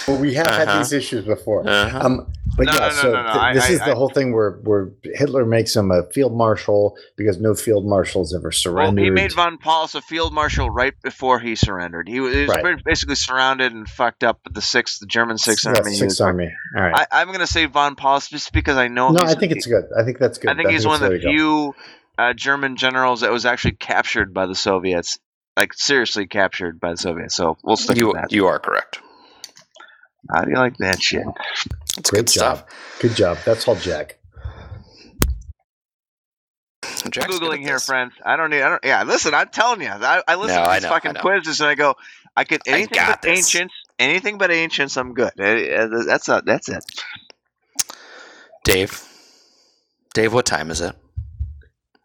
Well, 0.07 0.17
we 0.17 0.33
have 0.35 0.47
Uh-huh. 0.47 0.65
had 0.65 0.79
these 0.79 0.93
issues 0.93 1.25
before. 1.25 1.67
Uh-huh. 1.67 1.99
Um, 1.99 2.31
but 2.55 2.67
No, 2.67 2.71
yeah, 2.73 2.79
no, 2.79 2.85
no, 2.87 2.91
so 2.93 3.11
no, 3.11 3.23
no. 3.23 3.33
th- 3.33 3.53
this 3.55 3.69
I- 3.69 3.73
is 3.73 3.79
the 3.79 3.91
I- 3.91 3.95
whole 3.95 4.07
thing 4.09 4.31
where 4.33 4.51
where 4.63 4.91
Hitler 5.03 5.45
makes 5.45 5.75
him 5.75 5.91
a 5.91 6.03
field 6.11 6.33
marshal 6.37 6.95
because 7.17 7.37
no 7.41 7.53
field 7.53 7.85
marshals 7.85 8.33
ever 8.33 8.43
Well, 8.45 8.51
surrendered. 8.53 9.03
he 9.03 9.09
made 9.09 9.33
von 9.33 9.57
Paulus 9.57 9.93
a 9.93 10.01
field 10.01 10.33
marshal 10.33 10.69
right 10.69 10.93
before 11.03 11.39
he 11.41 11.55
surrendered. 11.55 12.07
He 12.07 12.21
was, 12.21 12.33
he 12.33 12.41
was 12.45 12.49
Right. 12.49 12.81
basically 12.85 13.15
surrounded 13.15 13.73
and 13.73 13.85
fucked 13.89 14.23
up 14.23 14.39
with 14.45 14.53
the 14.53 14.61
sixth, 14.61 15.01
the 15.01 15.05
German 15.05 15.37
Sixth 15.37 15.65
Yeah, 15.65 15.73
Army. 15.77 15.91
Sixth 15.95 16.05
was- 16.05 16.21
Army. 16.21 16.49
All 16.77 16.81
right. 16.83 17.05
I, 17.11 17.21
I'm 17.21 17.27
going 17.27 17.39
to 17.39 17.47
say 17.47 17.65
von 17.65 17.95
Paulus 17.97 18.29
just 18.29 18.53
because 18.53 18.77
I 18.77 18.87
know. 18.87 19.09
no, 19.09 19.19
he's- 19.23 19.35
I 19.35 19.39
think 19.39 19.51
it's 19.51 19.65
good. 19.67 19.83
I 19.97 20.03
think 20.05 20.17
that's 20.17 20.37
good. 20.37 20.49
I 20.49 20.55
think 20.55 20.69
he's 20.69 20.85
one 20.87 20.95
of 20.95 21.01
the 21.01 21.15
it's 21.17 21.25
way 21.25 21.31
to 21.31 21.37
go. 21.37 21.73
few 21.73 21.75
uh, 22.17 22.31
German 22.33 22.77
generals 22.77 23.19
that 23.21 23.31
was 23.31 23.45
actually 23.45 23.73
captured 23.73 24.33
by 24.33 24.45
the 24.45 24.55
Soviets, 24.55 25.17
like 25.57 25.73
seriously 25.73 26.27
captured 26.27 26.79
by 26.79 26.91
the 26.91 26.97
Soviets. 26.97 27.35
So 27.35 27.57
we'll 27.63 27.77
stick 27.77 27.97
you 27.97 28.07
with 28.07 28.15
that. 28.15 28.31
you 28.31 28.47
are 28.47 28.59
correct. 28.59 28.99
How 30.33 30.43
do 30.43 30.51
you 30.51 30.57
like 30.57 30.77
that 30.77 31.01
shit? 31.01 31.25
It's 31.97 32.09
Great 32.09 32.25
good 32.25 32.27
job. 32.27 32.57
stuff. 32.59 32.99
Good 32.99 33.15
job. 33.15 33.37
That's 33.45 33.67
all, 33.67 33.75
Jack. 33.75 34.17
Jack's 37.09 37.39
good 37.39 37.41
googling 37.41 37.59
here, 37.59 37.73
this. 37.73 37.85
friends. 37.85 38.13
I 38.25 38.35
don't 38.37 38.49
need. 38.49 38.61
I 38.61 38.69
don't. 38.69 38.83
Yeah, 38.83 39.03
listen. 39.03 39.33
I'm 39.33 39.49
telling 39.49 39.81
you. 39.81 39.89
I, 39.89 40.23
I 40.27 40.35
listen 40.35 40.57
No, 40.57 40.63
to 40.63 40.69
I 40.69 40.75
these 40.75 40.83
know, 40.83 40.89
fucking 40.89 41.15
quizzes 41.15 41.59
and 41.59 41.69
I 41.69 41.75
go. 41.75 41.95
I 42.35 42.45
could 42.45 42.61
I 42.71 42.71
anything 42.71 42.95
got 42.95 43.21
but 43.21 43.21
this. 43.21 43.37
ancients. 43.39 43.73
Anything 43.99 44.37
but 44.37 44.51
ancients. 44.51 44.97
I'm 44.97 45.13
good. 45.13 45.31
Uh, 45.39 45.43
uh, 45.43 46.03
That's 46.05 46.29
a, 46.29 46.41
That's 46.45 46.69
it. 46.69 46.83
Dave. 48.63 49.03
Dave, 50.13 50.33
what 50.33 50.45
time 50.45 50.71
is 50.71 50.81
it? 50.81 50.95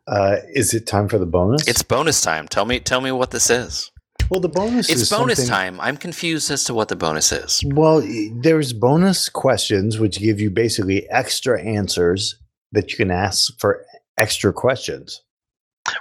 Uh, 0.09 0.37
is 0.55 0.73
it 0.75 0.87
time 0.87 1.09
for 1.09 1.19
the 1.19 1.27
bonus? 1.27 1.67
It's 1.69 1.83
bonus 1.83 2.23
time. 2.23 2.49
Tell 2.49 2.65
me 2.65 2.81
tell 2.81 3.01
me 3.01 3.13
what 3.13 3.31
this 3.31 3.51
is. 3.51 3.91
well, 4.31 4.41
the 4.41 4.49
bonus 4.49 4.89
It's 4.91 5.03
is 5.03 5.11
bonus 5.11 5.39
something- 5.39 5.51
time. 5.51 5.81
I'm 5.81 5.97
confused 5.97 6.51
as 6.51 6.65
to 6.65 6.75
what 6.75 6.89
the 6.89 6.97
bonus 6.97 7.31
is. 7.33 7.63
Well, 7.67 8.03
there's 8.43 8.73
bonus 8.73 9.29
questions 9.29 9.99
which 9.99 10.19
give 10.19 10.41
you 10.41 10.51
basically 10.51 11.09
extra 11.11 11.63
answers 11.63 12.37
that 12.73 12.91
you 12.91 12.97
can 12.97 13.11
ask 13.11 13.59
for 13.59 13.85
extra 14.19 14.53
questions. 14.53 15.23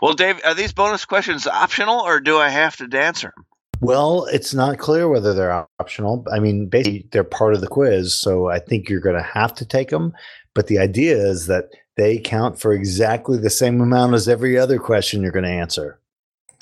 Well, 0.01 0.14
Dave, 0.14 0.41
are 0.43 0.53
these 0.53 0.74
bonus 0.74 1.05
questions 1.05 1.47
optional 1.47 1.99
or 2.01 2.20
do 2.20 2.38
I 2.38 2.49
have 2.49 2.76
to 2.78 2.97
answer 2.97 3.32
them? 3.36 3.45
Well, 3.80 4.26
it's 4.26 4.53
not 4.53 4.80
clear 4.80 5.08
whether 5.08 5.34
they're 5.34 5.66
optional. 5.80 6.26
I 6.34 6.39
mean, 6.39 6.68
basically, 6.68 7.08
they're 7.12 7.24
part 7.24 7.53
of 7.53 7.62
the 7.62 7.68
quiz, 7.68 8.14
so 8.16 8.47
I 8.49 8.60
think 8.60 8.89
you're 8.89 8.99
going 8.99 9.16
to 9.16 9.22
have 9.22 9.53
to 9.55 9.66
take 9.66 9.89
them. 9.89 10.14
But 10.55 10.66
the 10.68 10.80
idea 10.80 11.16
is 11.16 11.45
that 11.45 11.66
they 11.98 12.20
count 12.20 12.60
for 12.60 12.74
exactly 12.74 13.38
the 13.38 13.50
same 13.50 13.82
amount 13.82 14.14
as 14.14 14.28
every 14.30 14.58
other 14.58 14.80
question 14.80 15.22
you're 15.22 15.32
going 15.32 15.43
to 15.45 15.50
answer. 15.52 16.00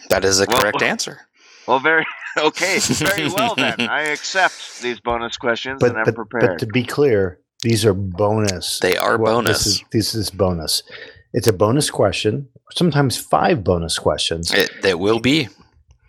That 0.10 0.26
is 0.26 0.40
a 0.40 0.46
Well- 0.48 0.62
correct 0.62 0.82
answer. 0.82 1.20
Well, 1.68 1.80
very 1.80 2.06
okay. 2.38 2.78
Very 2.80 3.28
well 3.30 3.56
then. 3.56 3.82
I 3.90 4.04
accept 4.04 4.82
these 4.82 5.00
bonus 5.00 5.36
questions 5.38 5.80
But 5.80 5.90
and 5.92 5.98
I'm 6.00 6.06
but, 6.06 6.16
prepared. 6.16 6.48
but 6.48 6.60
to 6.60 6.68
be 6.68 6.84
clear, 6.84 7.40
these 7.64 7.84
are 7.86 7.94
bonus. 7.96 8.80
They 8.80 8.98
are 8.98 9.18
Well, 9.18 9.38
bonus. 9.42 9.64
This 9.64 9.68
is, 9.68 9.84
this 9.92 10.16
is 10.16 10.30
bonus. 10.30 10.84
It's 11.34 11.48
a 11.48 11.54
bonus 11.54 11.90
question, 11.90 12.48
sometimes 12.74 13.18
five 13.18 13.64
bonus 13.64 13.98
questions. 14.00 14.54
It, 14.54 14.70
it 14.86 15.00
will 15.00 15.20
be. 15.20 15.50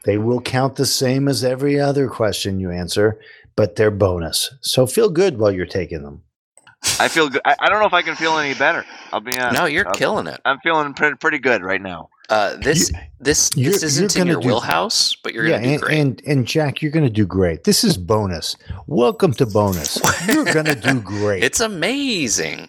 They 0.05 0.19
will 0.19 0.41
count 0.41 0.77
the 0.77 0.87
same 0.87 1.27
as 1.27 1.43
every 1.43 1.81
other 1.81 2.07
question 2.09 2.61
you 2.61 2.71
answer, 2.71 3.19
but 3.57 3.75
they're 3.75 3.91
bonus. 3.91 4.55
So 4.61 4.87
feel 4.87 5.09
good 5.09 5.39
while 5.39 5.51
you're 5.51 5.67
taking 5.67 6.03
them. 6.03 6.23
I 6.99 7.09
feel 7.09 7.29
good. 7.29 7.43
I, 7.45 7.55
I 7.61 7.69
don't 7.69 7.81
know 7.81 7.87
if 7.87 7.93
I 7.95 8.03
can 8.03 8.15
feel 8.17 8.39
any 8.39 8.55
better. 8.55 8.85
I'll 9.13 9.21
be 9.21 9.37
honest. 9.39 9.61
No, 9.61 9.67
you're 9.67 9.87
I'm, 9.87 9.95
killing 9.95 10.27
it. 10.27 10.41
I'm 10.45 10.59
feeling 10.61 10.95
pretty, 10.95 11.17
pretty 11.17 11.39
good 11.39 11.63
right 11.63 11.81
now. 11.81 12.09
Uh, 12.29 12.57
this 12.57 12.91
this 13.21 13.51
you're- 13.55 13.71
this 13.73 13.83
isn't 13.85 14.15
you're 14.17 14.23
in 14.23 14.29
gonna 14.29 14.33
your 14.33 14.41
do- 14.41 14.49
wheelhouse, 14.49 15.15
but 15.23 15.33
you're 15.33 15.47
yeah, 15.47 15.59
gonna 15.59 15.67
do 15.67 15.73
and, 15.75 15.83
great. 15.83 15.99
and 16.01 16.23
and 16.27 16.47
Jack, 16.47 16.83
you're 16.83 16.91
going 16.91 17.05
to 17.05 17.11
do 17.11 17.25
great. 17.27 17.63
This 17.65 17.85
is 17.85 17.97
bonus. 17.97 18.57
Welcome 18.89 19.33
to 19.35 19.47
bonus. 19.47 20.01
You're 20.27 20.45
going 20.45 20.65
to 20.67 20.75
do 20.75 21.01
great. 21.05 21.45
it's 21.45 21.61
amazing. 21.61 22.69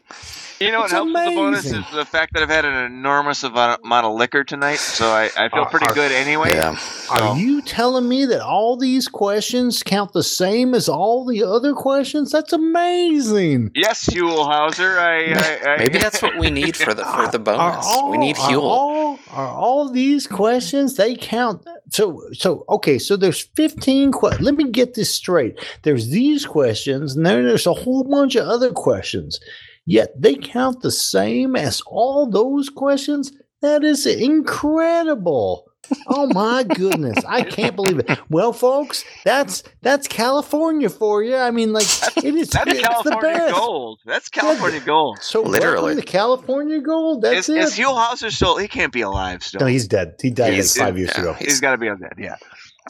You 0.60 0.72
know 0.72 0.80
what 0.80 0.86
It's 0.86 0.93
helps 0.93 1.14
with 1.14 1.26
the 1.26 1.36
bonus 1.36 1.66
is 1.66 1.86
the 1.93 2.05
fact 2.05 2.34
that 2.34 2.41
I've 2.41 2.49
had 2.49 2.66
an 2.66 2.86
enormous 2.86 3.43
amount 3.43 3.82
amount 3.84 4.05
of 4.08 4.16
liquor 4.16 4.43
tonight, 4.43 4.78
so 4.80 5.08
I, 5.10 5.26
I 5.38 5.49
feel 5.49 5.60
Are- 5.64 5.70
pretty 5.70 5.86
are- 5.88 5.93
good 5.93 6.12
anyway. 6.12 6.49
Yeah. 6.55 6.76
Are 7.12 7.38
you 7.38 7.62
telling 7.62 8.10
me 8.10 8.26
that 8.26 8.41
all 8.41 8.76
these 8.76 9.08
questions 9.08 9.84
count 9.84 10.14
the 10.14 10.24
same 10.24 10.74
as 10.74 10.89
all 10.89 11.26
the 11.26 11.43
other 11.43 11.74
questions? 11.74 12.32
That's 12.32 12.53
amazing. 12.53 13.72
Yes, 13.76 14.05
Huell 14.10 14.49
Howser. 14.51 14.97
I, 14.97 15.34
I, 15.34 15.74
I 15.74 15.78
Maybe 15.80 15.99
that's 15.99 16.22
what 16.22 16.38
we 16.38 16.49
need 16.49 16.76
for 16.76 16.93
the 16.93 17.05
for 17.05 17.28
the 17.28 17.39
bonus. 17.39 17.86
we 18.10 18.18
need 18.18 18.38
are 18.38 18.49
Huell. 18.49 18.62
all, 18.64 19.20
are 19.32 19.47
all 19.47 19.89
these 19.89 20.26
questions 20.26 20.95
they 20.95 21.16
count? 21.16 21.66
So 21.91 22.24
so 22.34 22.66
okay. 22.68 22.97
So 22.97 23.16
there's 23.16 23.41
15 23.55 24.12
questions. 24.12 24.43
Let 24.45 24.55
me 24.55 24.72
get 24.72 24.95
this 24.95 25.14
straight. 25.14 25.60
There's 25.84 26.10
these 26.10 26.45
questions, 26.45 27.16
and 27.16 27.26
then 27.26 27.45
there's 27.45 27.68
a 27.68 27.74
whole 27.74 28.03
bunch 28.03 28.36
of 28.36 28.47
other 28.47 28.72
questions. 28.72 29.39
Yet 29.88 30.10
they 30.22 30.36
count 30.36 30.82
the 30.82 30.92
same 30.92 31.56
as 31.56 31.82
all 31.88 32.30
those 32.30 32.70
questions. 32.70 33.32
That 33.62 33.84
is 33.84 34.06
incredible. 34.06 35.64
Oh 36.08 36.28
my 36.34 36.64
goodness. 36.64 37.24
I 37.26 37.44
can't 37.44 37.74
believe 37.76 38.00
it. 38.00 38.20
Well, 38.30 38.52
folks, 38.52 39.06
that's 39.24 39.64
that's 39.82 40.06
California 40.08 40.90
for 40.90 41.24
you. 41.24 41.38
I 41.38 41.50
mean, 41.52 41.72
like 41.72 41.86
it 42.18 42.36
is 42.36 42.50
That's 42.50 42.68
it's 42.70 42.82
the 42.82 42.88
California 42.88 43.22
best. 43.40 43.56
gold. 43.56 44.00
That's 44.06 44.28
California 44.28 44.82
gold. 44.82 45.20
So 45.22 45.42
Literally. 45.44 45.96
the 45.96 46.02
California 46.02 46.82
Gold. 46.82 47.22
That's 47.22 47.48
Is, 47.48 47.56
it. 47.56 47.58
is 47.60 47.74
Huell 47.78 47.96
Howser 47.98 48.30
still? 48.32 48.58
He 48.58 48.68
can't 48.68 48.92
be 48.92 49.00
alive 49.02 49.42
still. 49.44 49.62
no, 49.62 49.68
he's 49.68 49.88
dead. 49.88 50.16
He 50.22 50.30
died 50.30 50.54
He's- 50.54 50.78
like 50.78 50.88
five 50.90 50.98
years 50.98 51.12
yeah, 51.16 51.22
ago. 51.22 51.34
he's 51.40 51.62
got 51.62 51.72
to 51.72 51.78
be 51.78 51.88
undead. 51.88 52.20
Yeah. 52.20 52.36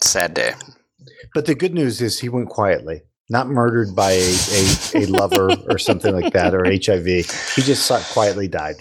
Sad 0.02 0.34
day. 0.34 0.54
But 1.36 1.46
the 1.46 1.54
good 1.54 1.76
news 1.76 2.02
is 2.02 2.18
he 2.20 2.30
went 2.30 2.50
quietly, 2.50 3.04
not 3.30 3.48
murdered 3.50 3.96
by 3.96 4.12
a, 4.14 4.34
a, 4.54 4.98
a 4.98 5.06
lover 5.08 5.50
or 5.70 5.78
something 5.78 6.14
like 6.14 6.34
that 6.34 6.54
or 6.54 6.64
HIV. 6.66 7.06
He 7.06 7.62
just 7.62 7.86
sat- 7.86 8.04
quietly 8.14 8.48
died. 8.48 8.76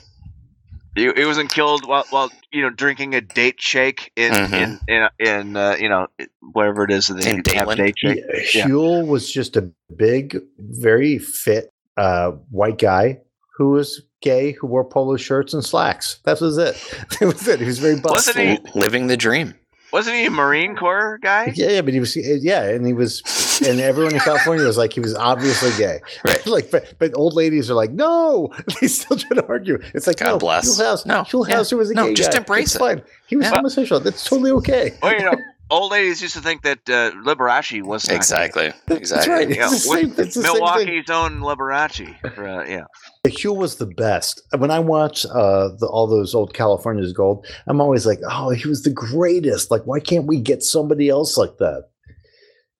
He, 0.94 1.12
he 1.12 1.24
wasn't 1.26 1.50
killed 1.50 1.86
while, 1.86 2.04
while 2.10 2.30
you 2.52 2.62
know 2.62 2.70
drinking 2.70 3.14
a 3.14 3.20
date 3.20 3.60
shake 3.60 4.12
in 4.16 4.32
Mhm. 4.32 4.80
in 4.88 5.08
in, 5.20 5.26
in 5.26 5.56
uh, 5.56 5.76
you 5.78 5.90
know 5.90 6.06
wherever 6.52 6.84
it 6.84 6.90
is 6.90 7.08
that 7.08 7.20
they 7.22 7.30
In 7.32 7.42
have 7.54 7.68
Dayton? 7.68 7.76
date 7.84 7.94
shake. 7.98 8.24
He- 8.48 8.60
Huell 8.62 9.06
was 9.06 9.30
just 9.30 9.56
a 9.56 9.70
big, 9.94 10.38
very 10.58 11.18
fit 11.18 11.68
uh, 11.98 12.30
white 12.50 12.78
guy 12.78 13.20
who 13.58 13.70
was 13.70 14.00
gay, 14.22 14.52
who 14.52 14.66
wore 14.68 14.84
polo 14.84 15.16
shirts 15.18 15.52
and 15.52 15.62
slacks. 15.64 16.18
That 16.24 16.40
was 16.40 16.56
it. 16.56 16.74
That 17.20 17.26
was 17.26 17.46
it. 17.46 17.60
He 17.60 17.66
was 17.66 17.78
very 17.78 18.00
Wasn't 18.00 18.36
busty. 18.36 18.58
he- 18.72 18.78
Living 18.80 19.06
the 19.08 19.16
dream. 19.18 19.54
Wasn't 19.96 20.14
he 20.14 20.26
a 20.26 20.30
Marine 20.30 20.76
Corps 20.76 21.18
guy? 21.22 21.54
Yeah, 21.54 21.70
yeah, 21.70 21.80
but 21.80 21.94
he 21.94 22.00
was, 22.00 22.14
yeah, 22.16 22.64
and 22.64 22.86
he 22.86 22.92
was, 22.92 23.22
and 23.66 23.80
everyone 23.80 24.12
in 24.12 24.20
California 24.20 24.66
was 24.66 24.76
like, 24.76 24.92
he 24.92 25.00
was 25.00 25.14
obviously 25.14 25.70
gay. 25.78 26.00
Right. 26.22 26.46
like, 26.56 26.70
but, 26.70 26.92
but 26.98 27.16
old 27.16 27.32
ladies 27.32 27.70
are 27.70 27.74
like, 27.74 27.92
no, 27.92 28.52
they 28.82 28.88
still 28.88 29.16
try 29.16 29.36
to 29.36 29.46
argue. 29.48 29.78
It's 29.94 30.06
like, 30.06 30.18
God 30.18 30.26
no, 30.26 30.38
bless. 30.38 30.78
Huell 30.78 30.84
Howser, 30.98 31.06
No, 31.06 31.22
Huell 31.22 31.48
Howser 31.48 31.78
was 31.78 31.90
a 31.90 31.94
No, 31.94 32.08
gay 32.08 32.14
just 32.14 32.32
guy. 32.32 32.36
embrace 32.38 32.66
it's 32.66 32.74
it. 32.74 32.78
fine. 32.78 33.02
He 33.26 33.36
was 33.36 33.46
Yeah. 33.46 33.54
homosexual. 33.56 33.98
That's 34.02 34.22
totally 34.22 34.50
okay. 34.50 34.92
Well, 35.02 35.12
you 35.14 35.24
know, 35.24 35.34
old 35.70 35.90
ladies 35.92 36.22
used 36.22 36.34
to 36.34 36.40
think 36.40 36.62
that 36.62 36.78
uh, 36.88 37.10
Liberace 37.22 37.82
was 37.82 38.04
not 38.04 38.10
gay. 38.10 38.16
Exactly. 38.16 38.72
That's 38.86 39.00
Exactly. 39.00 39.32
right. 39.34 39.48
Yeah, 39.48 39.68
It's 39.72 39.84
the 39.84 39.90
with 39.90 40.16
same- 40.16 40.24
it's 40.26 40.34
the 40.34 40.42
same 40.42 40.52
thing. 40.52 40.60
Milwaukee's 40.62 41.10
own 41.10 41.40
Liberace. 41.40 42.16
Uh, 42.38 42.64
yeah. 42.64 42.84
Huell 43.26 43.56
was 43.56 43.76
the 43.76 43.86
best. 43.86 44.42
When 44.56 44.70
I 44.70 44.78
watch 44.78 45.26
uh, 45.26 45.68
the, 45.78 45.86
all 45.90 46.06
those 46.06 46.34
old 46.34 46.54
California's 46.54 47.12
Gold, 47.12 47.46
I'm 47.66 47.80
always 47.80 48.06
like, 48.06 48.20
oh, 48.30 48.50
he 48.50 48.68
was 48.68 48.82
the 48.82 48.90
greatest. 48.90 49.70
Like, 49.70 49.82
why 49.84 50.00
can't 50.00 50.26
we 50.26 50.40
get 50.40 50.62
somebody 50.62 51.08
else 51.08 51.36
like 51.36 51.58
that? 51.58 51.88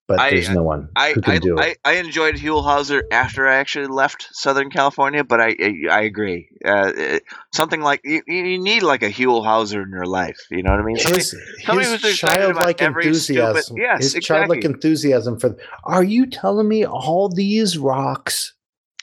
But 0.09 0.21
I- 0.21 0.31
there's 0.31 0.49
no 0.51 0.63
one 0.63 0.89
I 0.95 1.13
who 1.15 1.21
can 1.21 1.33
I, 1.33 1.39
do 1.39 1.59
it. 1.59 1.79
I, 1.85 1.91
I 1.91 1.95
enjoyed 1.97 2.37
Huell 2.37 2.63
Howser 2.63 3.03
after 3.11 3.49
I 3.49 3.57
actually 3.57 3.89
left 3.89 4.29
Southern 4.33 4.71
California, 4.71 5.25
but 5.25 5.41
I 5.41 5.57
I, 5.61 5.75
I 5.91 6.01
agree. 6.03 6.49
Uh, 6.65 6.93
it- 6.97 7.25
something 7.53 7.81
like 7.81 8.01
you, 8.05 8.23
you 8.29 8.59
need 8.59 8.83
like 8.85 9.03
a 9.03 9.11
Huell 9.11 9.45
Howser 9.45 9.83
in 9.83 9.91
your 9.91 10.07
life. 10.07 10.39
You 10.51 10.63
know 10.63 10.71
what 10.71 10.81
I 10.81 10.85
mean? 10.85 10.97
Somebody- 10.99 11.23
his 11.23 11.35
somebody 11.65 11.89
his 11.89 12.19
childlike 12.19 12.81
enthusiasm. 12.83 13.63
stupid- 13.63 13.81
yes, 13.83 14.13
his 14.13 14.25
childlike 14.25 14.65
enthusiasm 14.65 15.41
for. 15.41 15.57
Are 15.85 16.05
you 16.05 16.27
telling 16.27 16.69
me 16.69 16.87
all 16.87 17.29
these 17.29 17.77
rocks 17.77 18.55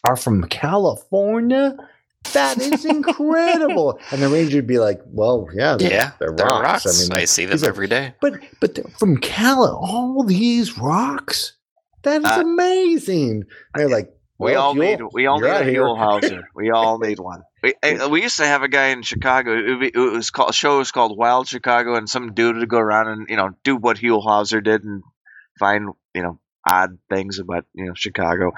are 0.06 0.16
from 0.16 0.44
California? 0.46 1.76
That 2.32 2.58
is 2.60 2.86
incredible. 2.86 4.00
and 4.12 4.22
the 4.22 4.30
ranger 4.30 4.58
would 4.58 4.68
be 4.68 4.80
like, 4.80 5.02
"Well, 5.06 5.48
yeah, 5.54 5.76
they're, 5.78 5.92
Yeah, 5.92 6.12
they're, 6.20 6.32
they're 6.32 6.46
rocks. 6.48 6.86
rocks. 6.86 7.00
I 7.00 7.04
mean, 7.04 7.22
I 7.22 7.26
see 7.26 7.46
them 7.46 7.52
he's 7.52 7.62
like, 7.64 7.70
every 7.70 7.88
day. 7.88 8.16
but 8.22 8.34
but 8.62 8.80
from 8.98 9.18
Cali, 9.18 9.70
all 9.70 10.24
these 10.24 10.78
rocks. 10.78 11.54
That 12.04 12.22
is 12.22 12.26
Uh, 12.28 12.42
amazing." 12.44 13.44
They're 13.76 13.90
like, 13.90 14.10
We 14.40 14.54
well, 14.54 14.62
all 14.62 14.76
Huell, 14.76 14.80
need 14.80 15.02
we 15.14 15.28
all 15.28 15.40
need 15.40 15.48
a 15.50 15.54
outta. 15.56 15.66
Huell 15.72 15.98
Howser. 15.98 16.42
we 16.56 16.72
all 16.72 16.98
need 16.98 17.20
one. 17.20 17.44
We, 17.62 17.74
eh, 17.84 18.08
we 18.08 18.22
used 18.24 18.38
to 18.38 18.46
have 18.46 18.62
a 18.64 18.68
guy 18.68 18.88
in 18.88 19.04
Chicago. 19.04 19.58
It, 19.58 19.70
would 19.70 19.80
be- 19.80 19.92
it 19.94 19.98
was 19.98 20.30
called 20.32 20.50
a 20.50 20.54
show 20.54 20.80
was 20.80 20.92
called 20.92 21.18
Wild 21.18 21.48
Chicago, 21.48 21.96
and 21.96 22.10
some 22.10 22.34
dude 22.34 22.58
would 22.58 22.68
go 22.70 22.80
around 22.80 23.08
and 23.10 23.30
you 23.30 23.36
know 23.38 23.52
do 23.64 23.76
what 23.78 23.98
Huell 23.98 24.26
Howser 24.26 24.64
did 24.64 24.84
and 24.84 25.04
find 25.60 25.90
you 26.16 26.24
know 26.24 26.40
odd 26.66 26.98
things 27.10 27.40
about 27.40 27.66
you 27.74 27.86
know 27.86 27.94
Chicago. 27.94 28.52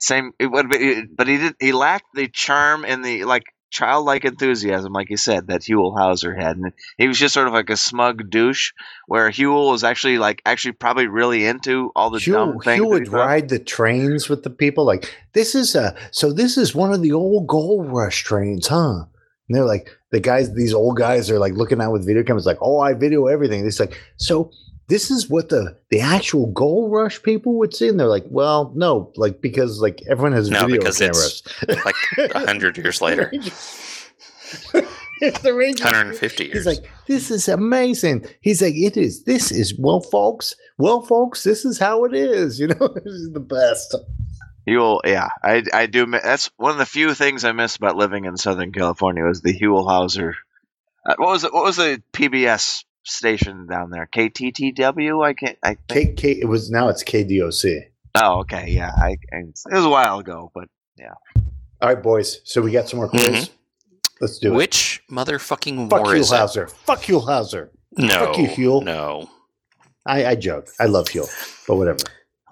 Same, 0.00 0.32
it 0.38 0.46
would 0.46 0.70
be, 0.70 1.04
but 1.06 1.28
he 1.28 1.38
did 1.38 1.54
he 1.60 1.72
lacked 1.72 2.14
the 2.14 2.28
charm 2.28 2.84
and 2.84 3.04
the 3.04 3.24
like 3.24 3.44
childlike 3.70 4.24
enthusiasm, 4.24 4.92
like 4.92 5.10
you 5.10 5.16
said, 5.16 5.46
that 5.46 5.62
Huell 5.62 5.96
Howser 5.96 6.38
had, 6.38 6.56
and 6.56 6.72
he 6.98 7.08
was 7.08 7.18
just 7.18 7.34
sort 7.34 7.46
of 7.46 7.52
like 7.52 7.70
a 7.70 7.76
smug 7.76 8.28
douche. 8.28 8.72
Where 9.06 9.30
Huell 9.30 9.70
was 9.70 9.84
actually 9.84 10.18
like 10.18 10.42
actually 10.44 10.72
probably 10.72 11.06
really 11.06 11.46
into 11.46 11.92
all 11.96 12.10
the 12.10 12.20
dumb 12.20 12.58
things. 12.58 12.76
He 12.76 12.80
would 12.80 13.08
ride 13.08 13.48
the 13.48 13.58
trains 13.58 14.28
with 14.28 14.42
the 14.42 14.50
people. 14.50 14.84
Like 14.84 15.14
this 15.32 15.54
is 15.54 15.74
a 15.74 15.96
so 16.10 16.32
this 16.32 16.56
is 16.56 16.74
one 16.74 16.92
of 16.92 17.02
the 17.02 17.12
old 17.12 17.46
gold 17.46 17.90
rush 17.90 18.24
trains, 18.24 18.66
huh? 18.68 19.04
And 19.48 19.56
they're 19.56 19.64
like 19.64 19.96
the 20.10 20.20
guys. 20.20 20.54
These 20.54 20.74
old 20.74 20.96
guys 20.96 21.30
are 21.30 21.38
like 21.38 21.54
looking 21.54 21.80
out 21.80 21.92
with 21.92 22.06
video 22.06 22.22
cameras, 22.22 22.46
like, 22.46 22.58
oh, 22.60 22.80
I 22.80 22.94
video 22.94 23.26
everything. 23.26 23.66
It's 23.66 23.80
like 23.80 23.98
so. 24.16 24.50
This 24.90 25.10
is 25.10 25.30
what 25.30 25.48
the 25.48 25.78
the 25.88 26.00
actual 26.00 26.46
gold 26.52 26.92
rush 26.92 27.22
people 27.22 27.54
would 27.58 27.72
see, 27.74 27.88
and 27.88 27.98
they're 27.98 28.06
like, 28.08 28.26
well, 28.28 28.72
no, 28.76 29.12
like 29.16 29.40
because 29.40 29.80
like 29.80 30.02
everyone 30.10 30.32
has 30.32 30.50
No, 30.50 30.60
video 30.66 30.78
because 30.80 30.98
cameras. 30.98 31.42
it's 31.62 31.84
like 31.86 31.94
a 32.34 32.44
hundred 32.46 32.76
years 32.76 33.00
later, 33.06 33.30
it's 33.32 33.80
the 35.42 35.54
Rangers. 35.54 35.84
150 35.84 36.44
years. 36.44 36.56
He's 36.56 36.66
like, 36.66 36.90
this 37.06 37.30
is 37.30 37.48
amazing. 37.48 38.26
He's 38.40 38.60
like, 38.62 38.74
it 38.74 38.96
is. 38.96 39.24
This 39.24 39.52
is 39.52 39.78
well, 39.78 40.00
folks. 40.00 40.54
Well, 40.78 41.02
folks, 41.02 41.44
this 41.44 41.64
is 41.64 41.78
how 41.78 42.04
it 42.04 42.14
is. 42.14 42.58
You 42.58 42.68
know, 42.68 42.88
this 42.88 43.14
is 43.14 43.32
the 43.32 43.40
best. 43.40 43.94
Huell, 44.68 45.00
yeah, 45.04 45.28
I 45.42 45.62
I 45.72 45.86
do. 45.86 46.06
That's 46.06 46.50
one 46.56 46.72
of 46.72 46.78
the 46.78 46.86
few 46.86 47.14
things 47.14 47.44
I 47.44 47.52
miss 47.52 47.76
about 47.76 47.96
living 47.96 48.24
in 48.24 48.36
Southern 48.36 48.72
California 48.72 49.24
was 49.24 49.40
the 49.40 49.58
Huell 49.58 49.86
Howser. 49.86 50.34
Uh, 51.06 51.14
what 51.16 51.28
was 51.30 51.44
it? 51.44 51.52
What 51.54 51.64
was 51.64 51.76
the 51.76 52.02
PBS 52.12 52.84
station 53.04 53.66
down 53.66 53.90
there? 53.90 54.08
KTTW. 54.14 55.24
I 55.24 55.32
can't. 55.34 55.58
I 55.62 55.76
think. 55.88 56.16
K, 56.18 56.34
K, 56.34 56.40
it 56.40 56.46
was 56.48 56.70
now 56.70 56.88
it's 56.88 57.02
KDOC. 57.04 57.84
Oh, 58.16 58.40
okay, 58.40 58.68
yeah. 58.70 58.90
I, 58.96 59.16
I 59.32 59.36
it 59.38 59.54
was 59.72 59.84
a 59.84 59.88
while 59.88 60.18
ago, 60.18 60.50
but 60.54 60.68
yeah. 60.98 61.14
All 61.80 61.88
right, 61.88 62.02
boys. 62.02 62.40
So 62.44 62.60
we 62.60 62.72
got 62.72 62.88
some 62.88 62.98
more 62.98 63.08
quiz. 63.08 63.26
Mhm. 63.28 63.50
Let's 64.20 64.38
do 64.38 64.52
it. 64.52 64.56
Which 64.56 65.02
motherfucking 65.10 65.88
Fuck 65.88 66.02
war 66.04 66.14
is 66.14 66.30
it? 66.30 66.34
Huell 66.34 66.38
Howser. 66.46 66.70
Fuck 66.70 67.00
Huell 67.02 67.26
Howser. 67.26 67.70
No, 67.96 68.26
Fuck 68.26 68.38
you, 68.38 68.46
Huell. 68.48 68.84
no. 68.84 69.30
I, 70.06 70.26
I 70.26 70.34
joke. 70.34 70.68
I 70.78 70.86
love 70.86 71.06
Huell, 71.06 71.28
but 71.66 71.76
whatever. 71.76 71.98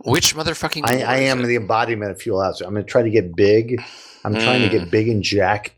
Which 0.05 0.35
motherfucking? 0.37 0.83
I, 0.85 0.97
war 0.99 1.07
I 1.07 1.17
is 1.19 1.31
am 1.31 1.41
it? 1.41 1.47
the 1.49 1.57
embodiment 1.57 2.11
of 2.13 2.19
Huell 2.19 2.37
Howser. 2.43 2.63
I'm 2.67 2.73
going 2.73 2.85
to 2.85 2.91
try 2.91 3.03
to 3.03 3.11
get 3.11 3.35
big. 3.37 3.83
I'm 4.25 4.35
trying 4.35 4.63
to 4.63 4.69
Mm. 4.69 4.81
get 4.81 4.91
big 4.91 5.09
and 5.09 5.23
jacked. 5.23 5.73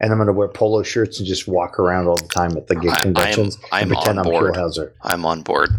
And 0.00 0.10
I'm 0.12 0.18
going 0.18 0.28
to 0.28 0.32
wear 0.32 0.48
polo 0.48 0.82
shirts 0.82 1.18
and 1.18 1.26
just 1.28 1.46
walk 1.46 1.78
around 1.78 2.06
all 2.06 2.16
the 2.16 2.26
time 2.28 2.56
at 2.56 2.66
the 2.66 2.76
I- 2.76 2.80
gay 2.80 2.88
I 2.88 2.92
am- 2.92 3.00
conventions 3.02 3.58
I'm 3.70 3.82
and 3.82 3.90
pretend 3.92 4.18
on 4.18 4.26
I'm 4.26 4.32
board. 4.32 4.54
Huell 4.54 4.56
Howser. 4.56 4.92
I'm 5.02 5.26
on 5.26 5.42
board. 5.42 5.70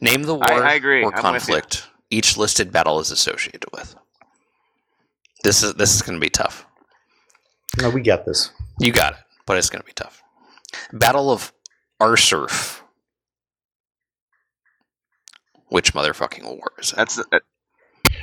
Name 0.00 0.22
the 0.24 0.34
war 0.34 0.44
I- 0.52 0.72
I 0.72 0.74
agree. 0.74 1.02
or 1.04 1.14
I'm 1.14 1.22
conflict 1.22 1.86
each 2.10 2.36
listed 2.36 2.72
battle 2.72 2.98
is 3.00 3.10
associated 3.10 3.64
with. 3.72 3.94
This 5.44 5.62
is 5.62 5.74
this 5.74 5.94
is 5.94 6.02
going 6.02 6.16
to 6.16 6.20
be 6.20 6.28
tough. 6.30 6.66
No, 7.80 7.88
we 7.88 8.02
got 8.02 8.26
this. 8.26 8.50
You 8.80 8.92
got 8.92 9.12
it, 9.14 9.18
but 9.46 9.56
it's 9.56 9.70
going 9.70 9.80
to 9.80 9.86
be 9.86 9.92
tough. 9.92 10.22
Battle 10.92 11.30
of 11.30 11.52
Arsuf. 12.00 12.80
Which 15.68 15.94
motherfucking 15.94 16.44
war 16.44 16.72
is 16.78 16.92
it? 16.92 16.96
that's. 16.96 17.18
Uh, 17.18 17.38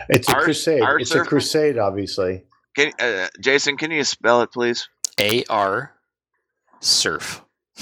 It's 0.10 0.28
a 0.28 0.36
Our- 0.36 0.44
crusade. 0.44 0.82
our 0.82 1.00
it's 1.00 1.16
a 1.16 1.24
crusade, 1.24 1.78
obviously. 1.78 2.44
Can, 2.78 2.94
uh, 3.00 3.28
Jason, 3.42 3.76
can 3.76 3.90
you 3.90 4.04
spell 4.04 4.44
it, 4.44 4.52
please? 4.52 4.88
A 5.20 5.44
R 5.50 5.94
Surf. 6.80 7.44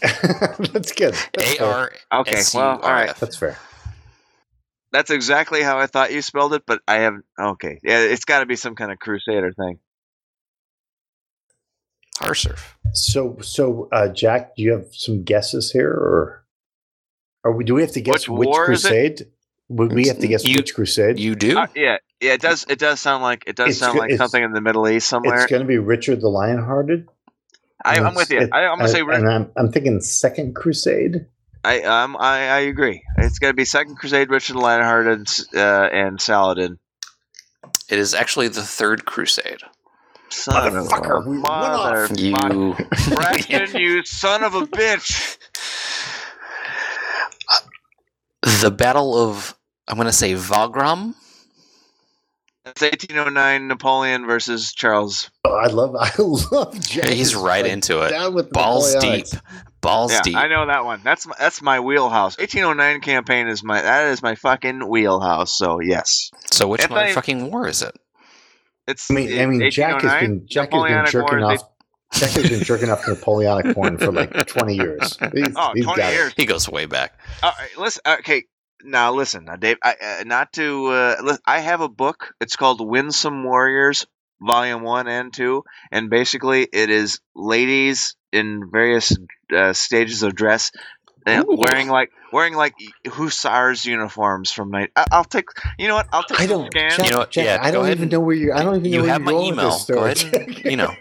That's 0.00 0.92
good. 0.92 1.14
That's 1.34 1.52
A 1.52 1.56
fair. 1.58 1.92
Okay, 2.14 2.42
well, 2.54 2.78
all 2.78 2.82
R 2.82 2.94
right. 2.94 3.10
F. 3.10 3.20
That's 3.20 3.36
fair. 3.36 3.58
That's 4.90 5.10
exactly 5.10 5.62
how 5.62 5.78
I 5.78 5.86
thought 5.86 6.12
you 6.14 6.22
spelled 6.22 6.54
it, 6.54 6.62
but 6.66 6.80
I 6.88 7.00
have. 7.00 7.16
Okay, 7.38 7.78
yeah, 7.84 7.98
it's 8.00 8.24
got 8.24 8.40
to 8.40 8.46
be 8.46 8.56
some 8.56 8.74
kind 8.74 8.90
of 8.90 8.98
Crusader 8.98 9.52
thing. 9.52 9.80
Arsuf. 12.20 12.60
So, 12.94 13.36
so 13.42 13.90
uh, 13.92 14.08
Jack, 14.08 14.56
do 14.56 14.62
you 14.62 14.72
have 14.72 14.86
some 14.92 15.24
guesses 15.24 15.72
here, 15.72 15.90
or, 15.90 16.44
or 17.44 17.52
we, 17.52 17.64
do 17.64 17.74
we 17.74 17.82
have 17.82 17.92
to 17.92 18.00
guess 18.00 18.26
Which 18.26 18.38
which, 18.38 18.46
war 18.48 18.72
is 18.72 18.84
it? 18.86 18.88
crusade? 18.88 19.26
Would 19.68 19.92
we 19.92 20.08
have 20.08 20.18
to 20.20 20.26
guess 20.26 20.42
You- 20.44 20.56
which 20.56 20.74
crusade? 20.74 21.18
You 21.18 21.34
do? 21.34 21.58
Uh, 21.58 21.66
yeah, 21.74 21.98
yeah. 22.22 22.32
It 22.32 22.40
does. 22.40 22.64
It 22.68 22.78
does 22.78 23.00
sound 23.00 23.22
like 23.22 23.44
it 23.46 23.56
does 23.56 23.70
It's 23.70 23.78
sound 23.78 23.98
like 23.98 24.12
something 24.12 24.42
in 24.42 24.52
the 24.52 24.60
Middle 24.60 24.88
East 24.88 25.08
somewhere. 25.08 25.42
it's 25.42 25.50
going 25.50 25.62
to 25.62 25.68
be 25.68 25.78
Richard 25.78 26.20
the 26.20 26.28
Lionhearted. 26.28 27.06
I, 27.84 27.98
I'm 27.98 28.14
with 28.14 28.30
you. 28.30 28.40
it- 28.40 28.50
I, 28.52 28.66
I'm 28.66 28.78
gonna 28.78 28.88
say. 28.88 29.00
and, 29.00 29.10
and 29.10 29.28
I'm, 29.28 29.50
I'm 29.56 29.72
thinking 29.72 30.00
Second 30.00 30.54
Crusade. 30.54 31.26
I 31.64 31.82
um 31.82 32.16
I, 32.18 32.48
I 32.48 32.58
agree. 32.60 33.02
It's 33.18 33.38
gonna 33.38 33.54
be 33.54 33.64
Second 33.64 33.96
Crusade, 33.96 34.30
Richard 34.30 34.56
Lionheart, 34.56 35.06
and 35.06 35.28
uh, 35.54 35.88
and 35.92 36.20
Saladin. 36.20 36.78
It 37.88 37.98
is 37.98 38.14
actually 38.14 38.48
the 38.48 38.62
Third 38.62 39.04
Crusade. 39.04 39.60
Son 40.28 40.66
of 40.66 40.74
a 40.74 40.78
Motherfucker, 40.78 41.26
we 41.26 41.36
went 41.36 41.46
motherfucker. 41.46 42.18
You. 42.18 43.14
Preston, 43.14 43.76
you 43.80 44.04
son 44.04 44.42
of 44.42 44.54
a 44.54 44.62
bitch! 44.62 45.36
the 48.62 48.70
Battle 48.70 49.14
of, 49.16 49.54
I'm 49.86 49.96
going 49.96 50.06
to 50.06 50.12
say 50.12 50.34
Wagram. 50.34 51.14
It's 52.64 52.80
1809 52.80 53.66
Napoleon 53.68 54.24
versus 54.26 54.72
Charles. 54.72 55.30
Oh, 55.44 55.52
I 55.54 55.66
love, 55.66 55.96
I 55.98 56.10
love. 56.18 56.78
Jack. 56.80 57.08
He's 57.08 57.34
right 57.34 57.66
into 57.66 58.02
it. 58.02 58.10
Down 58.10 58.34
with 58.34 58.46
the 58.48 58.52
Balls 58.52 58.94
deep. 58.96 59.24
Napoleonics. 59.24 59.40
Balls 59.80 60.12
Yeah, 60.12 60.20
deep. 60.22 60.36
I 60.36 60.46
know 60.46 60.66
that 60.66 60.84
one. 60.84 61.00
That's 61.02 61.26
my, 61.26 61.34
that's 61.40 61.60
my 61.60 61.80
wheelhouse. 61.80 62.38
1809 62.38 63.00
campaign 63.00 63.48
is 63.48 63.64
my 63.64 63.82
that 63.82 64.06
is 64.12 64.22
my 64.22 64.36
fucking 64.36 64.88
wheelhouse. 64.88 65.58
So 65.58 65.80
yes, 65.80 66.30
So 66.52 66.68
which 66.68 66.84
If 66.84 66.92
I- 66.92 67.42
war 67.48 67.66
is 67.66 67.82
it? 67.82 67.96
it's. 68.86 69.10
I 69.10 69.14
mean, 69.14 69.40
I 69.40 69.46
mean, 69.46 69.68
Jack 69.72 70.02
has 70.02 70.12
oh 70.12 70.20
been 70.20 70.46
Jack 70.48 70.72
has 70.72 70.82
been 70.82 70.92
Napoleonic 70.92 71.10
jerking 71.10 71.40
Wars, 71.40 71.62
off. 71.62 71.68
Jack 72.14 72.30
has 72.30 72.48
been 72.48 72.62
jerking 72.62 72.90
off 72.90 73.08
Napoleonic 73.08 73.74
porn 73.74 73.98
for 73.98 74.12
like 74.12 74.46
twenty 74.46 74.76
years. 74.76 75.16
He's, 75.34 75.52
Oh, 75.56 75.72
he's 75.74 75.84
20 75.84 76.00
got 76.00 76.12
it. 76.12 76.14
years. 76.14 76.32
He 76.36 76.46
goes 76.46 76.68
way 76.68 76.86
back. 76.86 77.18
All 77.42 77.52
right, 77.58 77.76
listen. 77.76 78.02
Okay, 78.06 78.44
now 78.84 79.12
listen, 79.12 79.44
now, 79.44 79.56
Dave. 79.56 79.76
I, 79.82 79.94
uh, 80.20 80.24
not 80.24 80.52
to. 80.54 80.86
Uh, 80.86 81.16
li- 81.22 81.38
I 81.46 81.60
have 81.60 81.80
a 81.80 81.88
book. 81.88 82.34
It's 82.40 82.56
called 82.56 82.80
"Winsome 82.86 83.44
Warriors," 83.44 84.06
Volume 84.40 84.82
One 84.82 85.08
and 85.08 85.32
Two, 85.32 85.64
and 85.90 86.10
basically 86.10 86.62
it 86.72 86.90
is 86.90 87.20
ladies 87.34 88.16
in 88.32 88.68
various 88.72 89.16
uh, 89.56 89.72
stages 89.72 90.22
of 90.22 90.34
dress. 90.34 90.70
uh, 91.26 91.44
Ooh. 91.46 91.56
wearing 91.56 91.88
like 91.88 92.10
wearing 92.32 92.54
like 92.54 92.74
hussars 93.06 93.84
uniforms 93.84 94.50
from 94.50 94.70
night. 94.70 94.90
I, 94.96 95.06
I'll 95.12 95.24
take. 95.24 95.44
You 95.78 95.88
know 95.88 95.94
what? 95.94 96.08
I'll 96.12 96.22
take 96.24 96.40
I 96.40 96.46
some 96.46 96.62
don't. 96.62 96.72
scans. 96.72 96.96
Jack, 96.96 97.06
You 97.06 97.12
know 97.12 97.18
what? 97.18 97.30
Jack, 97.30 97.44
Yeah, 97.44 97.58
I 97.60 97.70
don't 97.70 97.86
even 97.88 98.02
and- 98.02 98.12
know 98.12 98.20
where 98.20 98.34
you're. 98.34 98.54
I 98.56 98.62
don't 98.62 98.76
even 98.76 98.90
know 98.90 98.96
You 98.96 99.02
where 99.02 99.10
have 99.12 99.20
you're 99.22 99.26
my 99.26 99.32
going 99.32 99.50
with 99.50 99.58
email. 99.58 99.70
this 99.70 99.84
Go 99.84 100.12
story. 100.14 100.30
ahead 100.38 100.48
and, 100.48 100.64
you 100.64 100.76
know, 100.76 100.94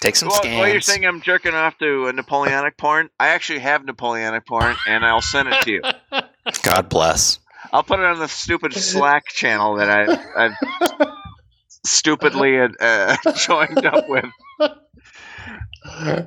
take 0.00 0.16
some 0.16 0.28
Well, 0.30 0.38
scans. 0.38 0.58
well, 0.60 0.68
you're 0.68 0.80
saying 0.80 1.06
I'm 1.06 1.20
jerking 1.20 1.54
off 1.54 1.78
to 1.78 2.08
a 2.08 2.12
Napoleonic 2.12 2.76
porn. 2.76 3.10
I 3.20 3.28
actually 3.28 3.60
have 3.60 3.84
Napoleonic 3.84 4.46
porn, 4.46 4.74
and 4.88 5.04
I'll 5.04 5.20
send 5.20 5.48
it 5.50 5.62
to 5.62 5.70
you. 5.70 5.82
God 6.62 6.88
bless. 6.88 7.38
I'll 7.72 7.82
put 7.82 8.00
it 8.00 8.06
on 8.06 8.18
the 8.18 8.28
stupid 8.28 8.72
Slack 8.74 9.26
channel 9.26 9.76
that 9.76 9.90
I, 9.90 10.46
I've 10.46 11.08
stupidly 11.84 12.58
uh, 12.58 13.16
joined 13.36 13.84
up 13.84 14.08
with, 14.08 14.24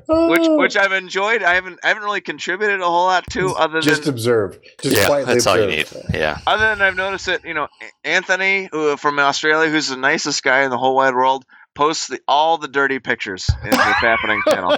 which 0.07 0.47
which 0.47 0.77
I've 0.77 0.91
enjoyed. 0.91 1.41
I 1.43 1.55
haven't 1.55 1.79
I 1.83 1.87
haven't 1.87 2.03
really 2.03 2.21
contributed 2.21 2.79
a 2.81 2.85
whole 2.85 3.05
lot 3.05 3.25
to, 3.31 3.49
other 3.55 3.73
than 3.73 3.81
just 3.81 4.07
observe. 4.07 4.59
Just 4.81 4.97
yeah, 4.97 5.07
quietly 5.07 5.33
that's 5.33 5.47
all 5.47 5.59
you 5.59 5.67
need. 5.67 5.87
Yeah. 6.13 6.39
other 6.45 6.75
than 6.75 6.81
I've 6.81 6.95
noticed 6.95 7.25
that 7.25 7.43
you 7.43 7.53
know 7.53 7.67
Anthony 8.03 8.69
who, 8.71 8.95
from 8.97 9.17
Australia, 9.19 9.69
who's 9.69 9.87
the 9.87 9.97
nicest 9.97 10.43
guy 10.43 10.63
in 10.63 10.69
the 10.69 10.77
whole 10.77 10.95
wide 10.95 11.15
world, 11.15 11.43
posts 11.73 12.07
the, 12.07 12.19
all 12.27 12.57
the 12.57 12.67
dirty 12.67 12.99
pictures 12.99 13.49
in 13.63 13.71
the 13.71 13.77
happening 13.77 14.41
channel. 14.47 14.77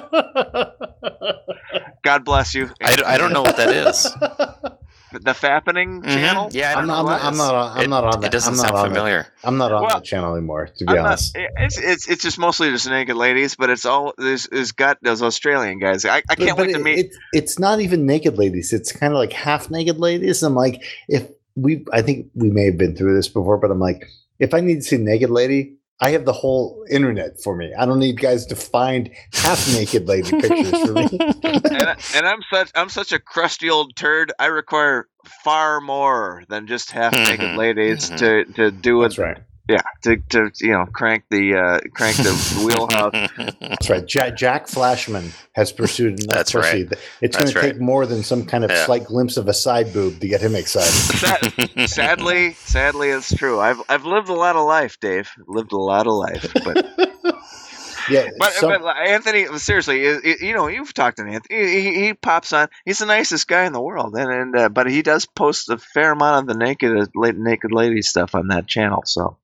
God 2.04 2.24
bless 2.26 2.54
you. 2.54 2.70
I, 2.82 2.96
d- 2.96 3.04
I 3.04 3.18
don't 3.18 3.34
know 3.34 3.42
what 3.42 3.58
that 3.58 3.70
is. 3.88 4.08
the 5.14 5.32
fappening 5.32 6.02
Mhm. 6.02 6.06
channel. 6.06 6.50
Yeah, 6.52 6.74
I 6.76 6.82
I'm 6.82 6.88
don't. 6.88 6.98
I'm 6.98 7.06
not, 7.06 7.24
I'm 7.24 7.38
not, 7.38 7.56
on. 7.56 7.78
I'm 7.78 7.90
not 7.90 8.04
on 8.04 8.14
It, 8.16 8.22
that. 8.22 8.28
it 8.28 8.32
doesn't 8.32 8.54
I'm 8.54 8.58
not 8.58 8.68
sound 8.76 8.88
familiar. 8.90 9.24
That. 9.24 9.48
I'm 9.48 9.58
not 9.58 9.72
on 9.72 9.82
Well, 9.84 9.96
that 9.96 10.04
channel 10.04 10.34
anymore, 10.36 10.68
to 10.78 10.86
be 10.86 10.90
I'm 10.90 10.96
not, 10.98 11.06
honest. 11.06 11.36
it's 11.36 11.78
it's 11.78 12.08
it's 12.10 12.22
just 12.24 12.38
mostly 12.40 12.70
just 12.72 12.88
naked 12.90 13.16
ladies, 13.16 13.56
but 13.56 13.70
it's 13.70 13.86
all 13.86 14.14
there's, 14.18 14.48
there's 14.52 14.72
got 14.72 14.98
those 15.02 15.22
Australian 15.22 15.80
guys. 15.80 16.06
I, 16.06 16.18
I 16.18 16.22
But- 16.28 16.38
can't 16.40 16.58
but 16.58 16.68
wait 16.68 16.74
to 16.74 16.80
meet. 16.80 17.00
It's 17.00 17.18
it's 17.34 17.60
not 17.60 17.80
even 17.80 18.06
naked 18.06 18.38
ladies. 18.38 18.74
It's 18.74 18.92
kind 18.92 19.14
of 19.14 19.18
like 19.18 19.34
half 19.34 19.70
naked 19.72 19.98
ladies. 20.00 20.44
I'm 20.44 20.56
like, 20.56 20.84
if 21.08 21.28
we, 21.56 21.86
I 21.94 22.02
think 22.02 22.28
we 22.34 22.50
may 22.50 22.66
have 22.66 22.78
been 22.78 22.96
through 22.96 23.16
this 23.16 23.28
before, 23.28 23.58
but 23.58 23.70
I'm 23.72 23.80
like, 23.80 24.08
if 24.40 24.54
I 24.54 24.60
need 24.60 24.76
to 24.76 24.82
see 24.82 24.98
naked 24.98 25.30
lady, 25.30 25.76
I 26.02 26.10
have 26.10 26.26
the 26.26 26.34
whole 26.34 26.86
internet 26.90 27.42
for 27.42 27.56
me. 27.56 27.74
I 27.78 27.86
don't 27.86 28.00
need 28.00 28.20
guys 28.20 28.46
to 28.48 28.56
find 28.56 29.10
half 29.34 29.66
naked 29.74 30.08
lady 30.08 30.32
pictures 30.32 30.80
for 30.82 30.92
me. 30.94 31.08
and, 31.44 31.90
I- 31.90 31.96
and 32.16 32.26
I'm 32.28 32.42
such 32.52 32.72
I'm 32.76 32.90
such 32.90 33.12
a 33.12 33.20
crusty 33.20 33.70
old 33.70 33.96
turd. 33.96 34.32
I 34.40 34.48
require 34.48 35.08
far 35.44 35.80
more 35.80 36.44
than 36.50 36.68
just 36.68 36.92
half 36.92 37.14
naked 37.14 37.40
Mhm, 37.52 37.58
ladies 37.58 38.10
mhm. 38.10 38.18
to 38.18 38.54
to 38.56 38.72
do 38.72 39.02
it. 39.02 39.10
That's 39.10 39.18
right. 39.20 39.38
Yeah, 39.70 39.80
to, 40.02 40.18
to 40.32 40.52
you 40.60 40.72
know 40.72 40.86
crank 40.86 41.24
the 41.32 41.56
uh, 41.56 41.80
crank 41.94 42.18
the 42.18 42.34
wheelhouse. 42.66 43.56
That's 43.62 43.90
right. 43.90 44.06
Jack, 44.06 44.36
Jack 44.36 44.68
Flashman 44.68 45.32
has 45.54 45.72
pursued 45.72 46.20
enough 46.24 46.36
That's 46.36 46.52
pussy. 46.52 46.84
right. 46.84 46.94
It's 47.22 47.38
going 47.38 47.46
That's 47.46 47.54
to 47.54 47.60
right. 47.60 47.72
take 47.72 47.80
more 47.80 48.06
than 48.06 48.24
some 48.24 48.46
kind 48.46 48.66
of 48.66 48.72
Yeah. 48.72 48.86
slight 48.86 49.06
glimpse 49.06 49.38
of 49.38 49.48
a 49.48 49.54
side 49.54 49.94
boob 49.94 50.20
to 50.20 50.28
get 50.28 50.42
him 50.42 50.54
excited. 50.56 50.92
Sad, 51.18 51.90
sadly, 51.90 52.54
sadly, 52.56 53.10
it's 53.10 53.34
true. 53.34 53.62
I've 53.62 53.82
I've 53.88 54.04
lived 54.04 54.28
a 54.28 54.34
lot 54.34 54.58
of 54.58 54.66
life, 54.68 55.00
Dave. 55.00 55.30
Lived 55.48 55.72
a 55.72 55.78
lot 55.78 56.08
of 56.08 56.14
life, 56.14 56.52
but 56.66 56.86
Yeah, 58.10 58.28
but, 58.38 58.52
some- 58.52 58.70
but 58.82 58.98
Anthony, 58.98 59.46
seriously, 59.60 60.06
i- 60.10 60.20
i- 60.26 60.38
you 60.42 60.54
know, 60.54 60.68
you've 60.68 60.94
talked 60.94 61.18
to 61.20 61.24
Anthony. 61.24 61.66
He, 61.66 61.82
he, 61.82 62.06
he 62.08 62.14
pops 62.14 62.52
on. 62.52 62.68
He's 62.84 63.00
the 63.00 63.06
nicest 63.06 63.48
guy 63.48 63.64
in 63.64 63.72
the 63.72 63.82
world, 63.82 64.14
and 64.18 64.30
and 64.30 64.58
uh, 64.58 64.68
but 64.68 64.90
he 64.92 65.02
does 65.04 65.26
post 65.26 65.70
a 65.70 65.78
fair 65.78 66.12
amount 66.12 66.50
of 66.50 66.54
the 66.58 66.60
naked 66.66 66.98
uh, 66.98 67.32
naked 67.38 67.72
lady 67.72 68.02
stuff 68.02 68.36
on 68.36 68.50
that 68.50 68.68
channel. 68.68 69.04
So, 69.06 69.38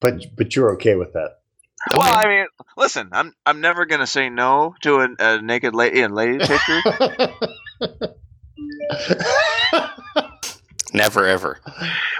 but 0.00 0.24
but 0.36 0.54
you're 0.56 0.72
okay 0.74 0.96
with 0.96 1.12
that. 1.12 1.38
well, 1.92 2.02
I 2.16 2.26
mean, 2.28 2.46
listen, 2.76 3.08
I'm 3.12 3.32
I'm 3.46 3.60
never 3.60 3.86
gonna 3.86 4.06
say 4.06 4.28
no 4.28 4.74
to 4.82 4.96
a, 5.00 5.08
a 5.18 5.40
naked 5.42 5.74
lady 5.74 6.00
in 6.00 6.12
lady 6.12 6.38
picture. 6.38 6.80
Never 10.92 11.24
ever. 11.24 11.60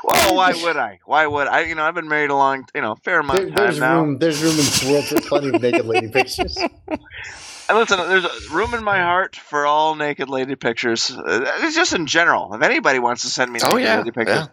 well, 0.04 0.36
why 0.36 0.52
would 0.62 0.76
I? 0.76 1.00
Why 1.04 1.26
would 1.26 1.48
I? 1.48 1.62
You 1.62 1.74
know, 1.74 1.82
I've 1.82 1.94
been 1.96 2.06
married 2.08 2.30
a 2.30 2.36
long, 2.36 2.66
you 2.72 2.80
know, 2.80 2.94
fair 3.04 3.18
amount 3.18 3.38
There- 3.40 3.48
of 3.48 3.52
time 3.54 3.62
there's 3.64 3.80
now. 3.80 4.00
room. 4.02 4.18
There's 4.18 4.40
room 4.40 4.52
in 4.52 4.56
this 4.58 4.84
world 4.84 5.04
for 5.06 5.20
plenty 5.22 5.48
of 5.48 5.60
naked 5.60 5.86
lady 5.86 6.06
pictures. 6.12 6.56
And 6.56 7.78
listen, 7.78 7.98
there's 7.98 8.48
room 8.50 8.72
in 8.74 8.84
my 8.84 8.98
heart 8.98 9.34
for 9.34 9.66
all 9.66 9.96
naked 9.96 10.28
lady 10.28 10.54
pictures. 10.54 11.10
Uh, 11.10 11.50
It's 11.58 11.74
just 11.74 11.92
in 11.94 12.06
general. 12.06 12.54
If 12.54 12.62
anybody 12.62 13.00
wants 13.00 13.22
to 13.22 13.28
send 13.28 13.50
me 13.52 13.58
naked 13.58 13.74
Oh 13.74 13.76
yeah, 13.76 13.96
lady 13.98 14.12
pictures, 14.12 14.36
yeah. 14.36 14.46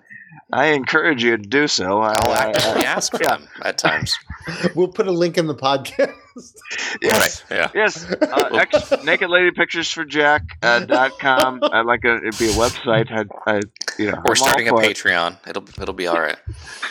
I 0.51 0.67
encourage 0.67 1.23
you 1.23 1.37
to 1.37 1.43
do 1.43 1.67
so. 1.67 2.01
I- 2.01 2.15
I'll 2.19 2.31
I- 2.31 2.81
ask 2.85 3.11
for 3.11 3.19
them 3.19 3.47
at 3.63 3.77
times. 3.77 4.17
We'll 4.75 4.87
put 4.87 5.07
a 5.07 5.11
link 5.11 5.37
in 5.37 5.47
the 5.47 5.55
podcast. 5.55 6.13
yes, 7.01 7.43
Right. 7.51 7.57
Yeah. 7.57 7.71
yes. 7.75 8.09
Uh, 8.09 8.49
ex- 8.53 9.03
naked 9.03 9.29
lady 9.29 9.51
pictures 9.51 9.91
for 9.91 10.05
Jack 10.05 10.43
uh, 10.63 10.79
dot 10.85 11.19
com. 11.19 11.59
I'd 11.63 11.85
like 11.85 12.05
a, 12.05 12.15
it'd 12.15 12.39
be 12.39 12.45
a 12.47 12.53
website. 12.53 13.11
I, 13.11 13.25
I, 13.51 13.59
you 13.99 14.09
know, 14.09 14.21
We're 14.23 14.31
I'm 14.31 14.35
starting 14.37 14.67
a 14.69 14.71
for 14.71 14.81
it. 14.83 14.95
Patreon. 14.95 15.37
It'll 15.49 15.63
it'll 15.81 15.93
be 15.93 16.07
all 16.07 16.17
right. 16.21 16.37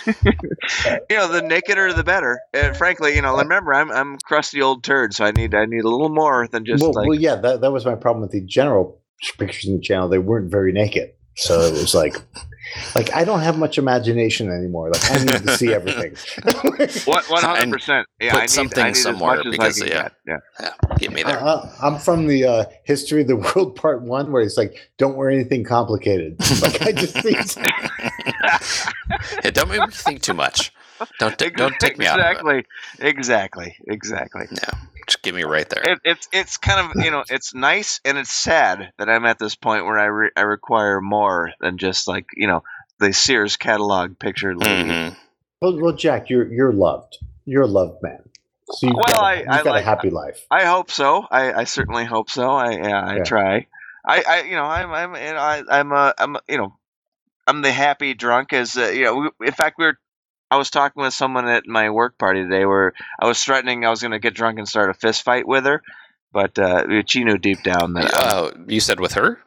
You 0.06 1.16
know, 1.16 1.28
the 1.32 1.40
nakeder 1.42 1.94
the 1.96 2.04
better. 2.04 2.40
And 2.52 2.76
frankly, 2.76 3.14
you 3.16 3.22
know, 3.22 3.36
remember, 3.38 3.72
I'm 3.72 3.90
I'm 3.90 4.18
crusty 4.24 4.60
old 4.60 4.84
turd, 4.84 5.14
so 5.14 5.24
I 5.24 5.30
need 5.30 5.54
I 5.54 5.64
need 5.64 5.84
a 5.84 5.88
little 5.88 6.10
more 6.10 6.46
than 6.48 6.66
just 6.66 6.82
well, 6.82 6.92
like. 6.92 7.08
well, 7.08 7.18
yeah, 7.18 7.36
that, 7.36 7.62
that 7.62 7.72
was 7.72 7.86
my 7.86 7.94
problem 7.94 8.20
with 8.20 8.32
the 8.32 8.42
general 8.42 9.00
pictures 9.38 9.66
in 9.66 9.76
the 9.76 9.82
channel. 9.82 10.08
They 10.08 10.18
weren't 10.18 10.50
very 10.50 10.72
naked, 10.72 11.12
so 11.36 11.60
it 11.60 11.72
was 11.72 11.94
like, 11.94 12.16
like 12.94 13.14
I 13.14 13.24
don't 13.24 13.40
have 13.40 13.58
much 13.58 13.78
imagination 13.78 14.50
anymore. 14.50 14.90
Like 14.90 15.10
I 15.10 15.18
need 15.18 15.46
to 15.46 15.56
see 15.56 15.72
everything. 15.72 16.16
One 17.06 17.42
hundred 17.42 17.72
percent? 17.72 18.06
Yeah, 18.20 18.32
put 18.32 18.38
I 18.38 18.40
need, 18.42 18.50
something 18.50 18.84
I 18.84 18.88
need 18.88 18.96
somewhere 18.96 19.38
as 19.38 19.44
much 19.44 19.52
because, 19.52 19.76
as 19.76 19.82
I 19.82 19.88
can 19.88 19.96
yeah. 19.96 20.02
get. 20.02 20.12
Yeah. 20.26 20.38
Yeah, 20.60 20.96
get 20.98 21.12
me 21.12 21.22
there. 21.22 21.42
Uh, 21.42 21.70
I'm 21.82 21.98
from 21.98 22.26
the 22.26 22.44
uh, 22.44 22.64
history 22.84 23.22
of 23.22 23.28
the 23.28 23.36
world 23.36 23.76
part 23.76 24.02
one, 24.02 24.32
where 24.32 24.42
it's 24.42 24.56
like, 24.56 24.90
don't 24.98 25.16
wear 25.16 25.30
anything 25.30 25.64
complicated. 25.64 26.36
Like 26.60 26.82
I 26.82 26.92
just 26.92 27.14
think, 27.14 27.38
Yeah, 29.44 29.50
don't 29.50 29.68
make 29.68 29.80
me 29.80 29.86
think 29.90 30.22
too 30.22 30.34
much. 30.34 30.72
Don't 31.18 31.38
ta- 31.38 31.50
don't 31.54 31.78
take 31.78 31.98
me 31.98 32.06
out 32.06 32.18
of 32.18 32.26
it. 32.26 32.30
exactly, 32.30 32.64
exactly, 32.98 33.76
exactly. 33.86 34.46
No, 34.50 34.78
just 35.06 35.22
give 35.22 35.34
me 35.34 35.44
right 35.44 35.68
there. 35.68 35.82
It, 35.92 35.98
it's 36.04 36.28
it's 36.32 36.56
kind 36.56 36.90
of 36.96 37.04
you 37.04 37.10
know 37.10 37.24
it's 37.28 37.54
nice 37.54 38.00
and 38.04 38.18
it's 38.18 38.32
sad 38.32 38.92
that 38.98 39.08
I'm 39.08 39.24
at 39.26 39.38
this 39.38 39.54
point 39.54 39.84
where 39.84 39.98
I 39.98 40.06
re- 40.06 40.30
I 40.36 40.42
require 40.42 41.00
more 41.00 41.50
than 41.60 41.78
just 41.78 42.08
like 42.08 42.26
you 42.34 42.46
know 42.46 42.62
the 42.98 43.12
Sears 43.12 43.56
catalog 43.56 44.18
picture 44.18 44.56
lady. 44.56 44.88
Mhm. 44.90 45.16
well, 45.60 45.80
well, 45.80 45.92
Jack, 45.92 46.30
you're 46.30 46.52
you're 46.52 46.72
loved. 46.72 47.18
You're 47.44 47.62
a 47.62 47.66
loved 47.68 48.02
man. 48.02 48.22
So 48.72 48.88
you've 48.88 48.96
Well, 48.96 49.04
got, 49.06 49.16
a- 49.22 49.24
I- 49.24 49.34
you've 49.38 49.48
I 49.48 49.62
got 49.62 49.66
like- 49.66 49.82
a 49.82 49.84
happy 49.86 50.10
life. 50.10 50.44
I 50.50 50.64
hope 50.64 50.90
so. 50.90 51.24
I, 51.30 51.52
I 51.52 51.64
certainly 51.64 52.04
hope 52.04 52.28
so. 52.30 52.50
I 52.50 52.72
yeah, 52.72 53.00
I 53.00 53.16
Yeah. 53.18 53.22
try. 53.24 53.66
I, 54.04 54.24
I 54.28 54.42
you 54.42 54.56
know 54.56 54.64
I'm 54.64 54.90
I'm 54.92 55.14
you 55.14 55.32
know, 55.32 55.38
I, 55.38 55.62
I'm 55.68 55.92
a 55.92 56.14
I'm 56.18 56.36
a, 56.36 56.40
you 56.48 56.58
know 56.58 56.76
I'm 57.46 57.62
the 57.62 57.70
happy 57.72 58.14
drunk 58.14 58.52
as 58.52 58.76
uh, 58.76 58.86
you 58.88 59.04
know. 59.04 59.30
We, 59.38 59.46
in 59.46 59.52
fact, 59.52 59.78
we 59.78 59.84
were. 59.86 59.98
I 60.50 60.56
was 60.56 60.70
talking 60.70 61.02
with 61.02 61.12
someone 61.14 61.48
at 61.48 61.66
my 61.66 61.90
work 61.90 62.18
party 62.18 62.42
today 62.42 62.64
where 62.66 62.92
I 63.20 63.26
was 63.26 63.42
threatening 63.42 63.84
I 63.84 63.90
was 63.90 64.00
going 64.00 64.12
to 64.12 64.18
get 64.20 64.34
drunk 64.34 64.58
and 64.58 64.68
start 64.68 64.90
a 64.90 64.94
fist 64.94 65.22
fight 65.24 65.46
with 65.46 65.64
her, 65.66 65.82
but 66.32 66.58
uh, 66.58 66.84
she 67.06 67.24
knew 67.24 67.38
deep 67.38 67.62
down 67.62 67.94
that. 67.94 68.14
I'm- 68.14 68.44
Uh, 68.44 68.50
you 68.68 68.80
said 68.80 69.00
with 69.00 69.14
her? 69.14 69.38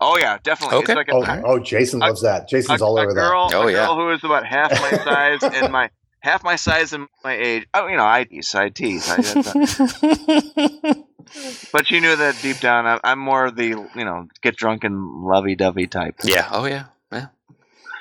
oh 0.00 0.16
yeah, 0.16 0.38
definitely. 0.44 0.78
Okay. 0.78 0.94
Like 0.94 1.08
a, 1.08 1.12
Oh, 1.14 1.42
oh, 1.44 1.58
Jason 1.58 2.00
a- 2.02 2.06
loves 2.06 2.22
that. 2.22 2.48
Jason's 2.48 2.80
a, 2.80 2.84
all 2.84 2.96
a 2.98 3.02
over 3.02 3.14
girl, 3.14 3.50
Oh, 3.52 3.66
a 3.68 3.72
yeah. 3.72 3.86
girl 3.86 3.96
who 3.96 4.10
is 4.10 4.22
about 4.24 4.46
half 4.46 4.70
my 4.70 4.90
size 4.98 5.42
and 5.42 5.72
my 5.72 5.90
half 6.20 6.42
my 6.44 6.54
size 6.56 6.92
and 6.92 7.08
my 7.24 7.34
age. 7.36 7.66
Oh, 7.74 7.86
you 7.88 7.96
know, 7.96 8.06
I 8.06 8.24
tease, 8.24 8.54
I 8.54 8.68
tease. 8.70 9.08
I, 9.08 9.16
but 11.72 11.86
she 11.86 12.00
knew 12.00 12.14
that 12.16 12.38
deep 12.42 12.58
down, 12.60 12.86
I, 12.86 12.98
I'm 13.04 13.18
more 13.18 13.46
of 13.46 13.56
the 13.56 13.66
you 13.66 14.04
know 14.04 14.28
get 14.40 14.56
drunk 14.56 14.84
and 14.84 15.24
lovey 15.24 15.56
dovey 15.56 15.86
type. 15.88 16.14
yeah. 16.24 16.48
Oh 16.50 16.64
yeah. 16.64 16.84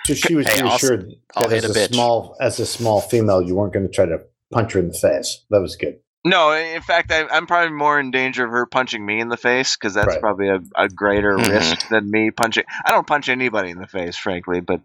Yeah. 0.08 0.16
So 0.16 0.28
she 0.28 0.36
was 0.36 0.48
Hey, 0.48 0.62
I'll- 0.62 0.70
reassured 0.70 1.12
I'll 1.36 1.48
that 1.50 1.64
as 1.64 1.66
a, 1.66 1.72
a 1.72 1.76
bitch. 1.88 1.94
small 1.94 2.36
as 2.40 2.60
a 2.60 2.66
small 2.66 3.02
female, 3.02 3.42
you 3.42 3.56
weren't 3.56 3.74
going 3.74 3.86
to 3.88 3.92
try 3.92 4.06
to 4.06 4.20
punch 4.52 4.74
her 4.74 4.80
in 4.80 4.88
the 4.90 4.94
face. 4.98 5.44
That 5.50 5.62
was 5.62 5.76
good. 5.76 6.00
No, 6.26 6.52
in 6.52 6.82
fact, 6.82 7.12
I, 7.12 7.26
I'm 7.28 7.48
probably 7.48 7.72
more 7.74 8.00
in 8.00 8.12
danger 8.12 8.44
of 8.44 8.52
her 8.52 8.66
punching 8.66 9.06
me 9.06 9.20
in 9.22 9.30
the 9.30 9.38
face 9.38 9.78
because 9.78 9.94
that's 9.94 10.08
Right. 10.08 10.20
probably 10.20 10.50
a, 10.50 10.60
a 10.76 10.90
greater 10.90 11.38
Mhm. 11.38 11.48
risk 11.50 11.88
than 11.90 12.10
me 12.12 12.32
punching. 12.32 12.64
I 12.86 12.92
don't 12.92 13.08
punch 13.08 13.30
anybody 13.30 13.70
in 13.70 13.78
the 13.80 13.88
face, 13.88 14.18
frankly, 14.18 14.60
but 14.60 14.82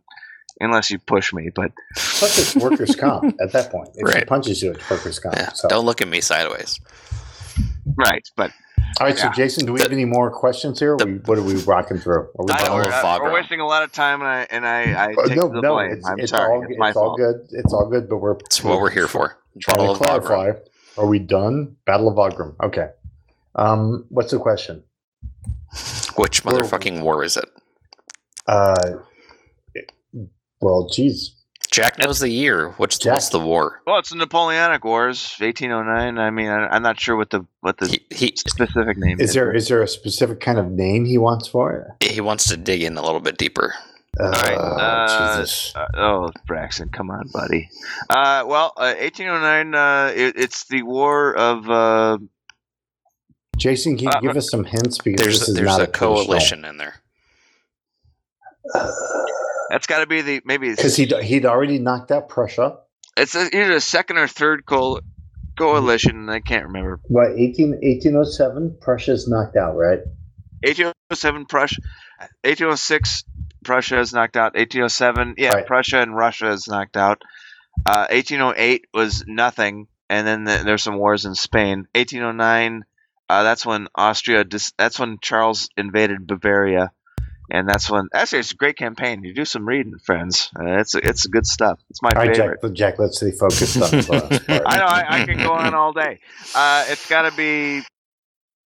unless 0.60 0.90
you 0.90 0.98
push 1.00 1.32
me. 1.32 1.50
But 1.52 1.72
Plus, 1.96 2.38
it's 2.38 2.54
workers' 2.56 2.94
comp 2.94 3.34
at 3.40 3.50
that 3.52 3.72
point. 3.72 3.88
If 3.94 4.12
she 4.14 4.24
punches 4.24 4.62
you, 4.62 4.72
it's 4.72 4.88
workers' 4.88 5.18
comp. 5.18 5.34
yeah. 5.36 5.52
So. 5.52 5.66
Don't 5.68 5.84
look 5.86 6.00
at 6.00 6.06
me 6.08 6.20
sideways. 6.20 6.78
right, 7.96 8.28
but 8.36 8.52
All 9.00 9.06
right, 9.06 9.18
so 9.18 9.30
Jason, 9.30 9.64
do 9.66 9.72
we 9.72 9.80
have 9.80 9.90
any 9.92 10.04
more 10.04 10.30
questions 10.30 10.78
here? 10.78 10.96
the- 10.98 11.06
we, 11.06 11.12
what 11.24 11.38
are 11.38 11.42
we 11.42 11.54
rocking 11.62 11.98
through? 11.98 12.28
Are 12.38 12.44
we 12.44 12.52
I 12.52 12.56
I, 12.56 12.64
don't 12.64 12.74
we're, 12.76 12.82
know 12.84 12.90
done? 12.90 12.98
if 12.98 13.04
uh, 13.04 13.18
we're 13.22 13.32
wasting 13.32 13.60
a 13.60 13.66
lot 13.66 13.82
of 13.82 13.90
time, 13.92 14.20
and 14.20 14.28
I 14.28 14.46
and 14.50 14.66
I, 14.66 14.92
I 14.92 15.12
Uh, 15.12 15.26
take 15.28 15.36
no, 15.38 15.48
the 15.48 15.60
no, 15.60 15.74
blame. 15.74 15.92
it's, 15.92 16.06
I'm 16.06 16.18
it's 16.20 16.30
sorry, 16.30 16.52
all 16.54 16.62
it's 16.62 16.70
it's 16.72 16.78
my 16.78 16.92
all 16.92 17.16
good. 17.16 17.46
It's 17.52 17.72
all 17.72 17.88
good, 17.88 18.08
but 18.08 18.18
we're 18.18 18.36
It's 18.46 18.62
what 18.62 18.80
we're 18.80 18.90
here 18.90 19.08
for. 19.08 19.38
trying 19.60 19.78
Battle 19.78 19.94
to 19.96 20.00
of 20.04 20.06
Wagram. 20.06 20.22
clarify. 20.26 20.58
Are 20.98 21.06
we 21.06 21.18
done? 21.20 21.76
Battle 21.86 22.08
of 22.08 22.14
Wagram. 22.16 22.54
Okay. 22.62 22.88
Um, 23.54 24.04
what's 24.10 24.30
the 24.30 24.38
question? 24.38 24.82
Which 26.16 26.44
Well- 26.44 26.58
motherfucking 26.58 27.00
war 27.02 27.24
is 27.24 27.36
it? 27.38 27.48
Uh, 28.46 28.74
well, 30.60 30.88
geez, 30.92 31.34
Jack 31.72 31.98
knows 31.98 32.20
the 32.20 32.28
year. 32.28 32.68
What's 32.76 32.98
Jack- 32.98 33.14
what's 33.14 33.30
the 33.30 33.40
war? 33.40 33.80
Well, 33.86 33.98
it's 33.98 34.10
the 34.10 34.16
Napoleonic 34.16 34.84
Wars, 34.84 35.34
1809. 35.40 36.18
I 36.18 36.30
mean, 36.30 36.48
I, 36.48 36.66
I'm 36.68 36.82
not 36.82 37.00
sure 37.00 37.16
what 37.16 37.30
the 37.30 37.46
what 37.60 37.78
the 37.78 37.86
He, 37.88 38.04
he 38.14 38.32
specific 38.36 38.98
name 38.98 39.18
is. 39.20 39.30
is 39.30 39.34
there 39.34 39.52
is 39.54 39.68
there 39.68 39.82
a 39.82 39.88
specific 39.88 40.38
kind 40.40 40.58
of 40.58 40.70
name 40.70 41.06
he 41.06 41.16
wants 41.18 41.48
for 41.48 41.72
it? 42.00 42.12
he 42.12 42.20
wants 42.20 42.46
to 42.48 42.56
dig 42.58 42.82
in 42.82 42.96
a 42.98 43.02
little 43.02 43.20
bit 43.20 43.38
deeper. 43.38 43.74
Uh, 44.20 44.28
right, 44.28 44.54
uh, 44.58 45.36
Jesus. 45.38 45.72
Uh, 45.74 45.86
oh, 45.96 46.30
Braxton, 46.46 46.90
come 46.90 47.10
on, 47.10 47.26
buddy. 47.32 47.70
Uh, 48.10 48.44
well, 48.46 48.74
uh, 48.76 48.92
1809. 49.00 49.74
Uh, 49.74 50.12
it, 50.14 50.34
it's 50.36 50.64
the 50.68 50.82
War 50.82 51.34
of. 51.34 51.70
Uh, 51.70 52.18
Jason, 53.56 53.96
can 53.96 54.04
you 54.04 54.10
uh, 54.10 54.20
give 54.20 54.36
us 54.36 54.50
some 54.50 54.64
hints 54.64 54.98
because 54.98 55.24
There's 55.24 55.38
this 55.40 55.48
is 55.48 55.54
there's 55.54 55.66
not 55.66 55.80
a 55.80 55.86
traditional- 55.86 56.16
coalition 56.26 56.64
in 56.66 56.76
there. 56.76 56.96
That's 59.72 59.86
got 59.86 60.00
to 60.00 60.06
be 60.06 60.20
the 60.20 60.42
maybe. 60.44 60.70
because 60.70 60.96
he'd 60.96 61.12
he'd 61.22 61.46
already 61.46 61.78
knocked 61.78 62.10
out 62.10 62.28
Prussia. 62.28 62.78
It's 63.16 63.34
a, 63.34 63.44
either 63.46 63.72
a 63.72 63.80
second 63.80 64.18
or 64.18 64.28
third 64.28 64.66
coal 64.66 65.00
coalition. 65.56 66.28
I 66.28 66.40
can't 66.40 66.66
remember. 66.66 67.00
What 67.04 67.32
18, 67.32 67.70
1807, 67.70 68.76
Prussia's 68.80 69.26
knocked 69.28 69.56
out, 69.56 69.74
right? 69.74 70.00
1807 70.62 71.46
Prussia, 71.46 71.80
1806 72.44 73.24
Prussia 73.64 73.98
is 73.98 74.12
knocked 74.12 74.36
out. 74.36 74.54
1807, 74.54 75.36
yeah, 75.38 75.54
Right. 75.54 75.66
Prussia 75.66 76.02
and 76.02 76.14
Russia 76.14 76.50
is 76.50 76.68
knocked 76.68 76.96
out. 76.98 77.22
Uh, 77.86 78.06
1808 78.10 78.84
was 78.92 79.24
nothing, 79.26 79.86
and 80.10 80.26
then 80.26 80.44
the, 80.44 80.62
there's 80.64 80.82
some 80.82 80.98
wars 80.98 81.24
in 81.24 81.34
Spain. 81.34 81.86
1809, 81.94 82.84
uh, 83.30 83.42
that's 83.42 83.64
when 83.64 83.88
Austria. 83.94 84.44
Dis- 84.44 84.72
that's 84.76 84.98
when 84.98 85.16
Charles 85.22 85.70
invaded 85.78 86.26
Bavaria. 86.26 86.92
And 87.52 87.68
that's 87.68 87.88
when 87.90 88.08
actually 88.14 88.40
it's 88.40 88.52
a 88.52 88.56
great 88.56 88.76
campaign. 88.76 89.22
You 89.22 89.34
do 89.34 89.44
some 89.44 89.68
reading, 89.68 89.98
friends. 89.98 90.50
Uh, 90.58 90.78
it's 90.78 90.94
it's 90.94 91.26
good 91.26 91.46
stuff. 91.46 91.78
It's 91.90 92.00
my 92.02 92.08
All 92.16 92.22
right, 92.22 92.34
favorite. 92.36 92.60
Jack. 92.62 92.72
Jack, 92.72 92.98
let's 92.98 93.18
stay 93.18 93.30
focused 93.30 93.76
on 93.76 93.90
the. 93.90 94.62
I 94.66 94.76
know 94.78 94.84
I, 94.84 95.20
I 95.22 95.24
can 95.26 95.36
go 95.38 95.52
on 95.52 95.74
all 95.74 95.92
day. 95.92 96.18
Uh, 96.54 96.86
it's 96.88 97.06
got 97.08 97.30
to 97.30 97.36
be. 97.36 97.82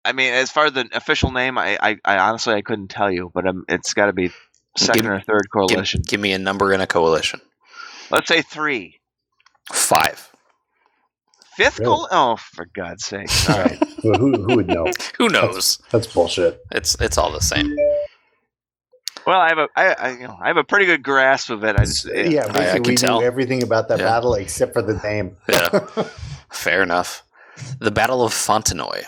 I 0.03 0.13
mean, 0.13 0.33
as 0.33 0.49
far 0.51 0.65
as 0.65 0.73
the 0.73 0.89
official 0.93 1.31
name, 1.31 1.59
I, 1.59 1.77
I, 1.79 1.97
I 2.03 2.17
honestly 2.17 2.55
I 2.55 2.61
couldn't 2.63 2.87
tell 2.87 3.11
you, 3.11 3.29
but 3.33 3.45
um, 3.47 3.65
it's 3.69 3.93
got 3.93 4.07
to 4.07 4.13
be 4.13 4.31
second 4.75 5.03
Give- 5.03 5.11
or 5.11 5.21
third 5.21 5.47
coalition. 5.53 6.01
give 6.05 6.19
me 6.19 6.33
a 6.33 6.39
number 6.39 6.73
in 6.73 6.81
a 6.81 6.87
coalition. 6.87 7.39
Let's 8.09 8.27
say 8.27 8.41
three. 8.41 8.99
Five. 9.71 10.27
Fifth 11.55 11.79
Really? 11.79 11.89
coal. 11.91 12.07
Oh, 12.11 12.37
for 12.37 12.65
God's 12.73 13.05
sake! 13.05 13.27
All 13.49 13.59
right. 13.59 13.77
Well, 14.03 14.17
who, 14.17 14.31
who 14.31 14.55
would 14.55 14.67
know? 14.67 14.87
Who 15.19 15.29
knows? 15.29 15.77
That's 15.91 16.07
bullshit. 16.07 16.59
It's 16.71 16.95
it's 16.99 17.19
all 17.19 17.31
the 17.31 17.39
same. 17.39 17.77
Well, 19.25 19.39
I 19.39 19.49
have 19.49 19.57
a 19.59 19.67
I, 19.75 19.85
I 19.93 20.11
you 20.13 20.27
know 20.27 20.37
I 20.41 20.47
have 20.47 20.57
a 20.57 20.63
pretty 20.63 20.85
good 20.85 21.03
grasp 21.03 21.49
of 21.49 21.63
it. 21.63 21.75
I 21.75 21.85
just 21.85 22.07
it- 22.07 22.31
yeah, 22.31 22.45
I 22.45 22.51
basically 22.51 22.81
can 22.81 22.91
we 22.91 22.95
tell. 22.95 23.19
knew 23.21 23.25
everything 23.25 23.63
about 23.63 23.87
that 23.89 23.99
Yeah. 23.99 24.05
battle 24.05 24.33
except 24.35 24.73
for 24.73 24.81
the 24.81 24.95
name. 25.03 25.37
Yeah. 25.49 25.79
Fair 26.51 26.81
enough. 26.83 27.23
The 27.79 27.91
Battle 27.91 28.23
of 28.23 28.33
Fontenoy. 28.33 29.03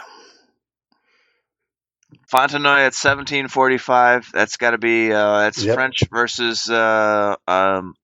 Fontenoy 2.31 2.77
at 2.79 2.93
1745. 2.95 4.31
That's 4.33 4.57
got 4.57 4.71
to 4.71 4.77
be 4.77 5.11
uh, 5.11 5.39
that's 5.41 5.63
Yep. 5.63 5.75
French 5.75 5.99
versus 6.11 6.69
uh, 6.69 7.35
um, 7.47 7.95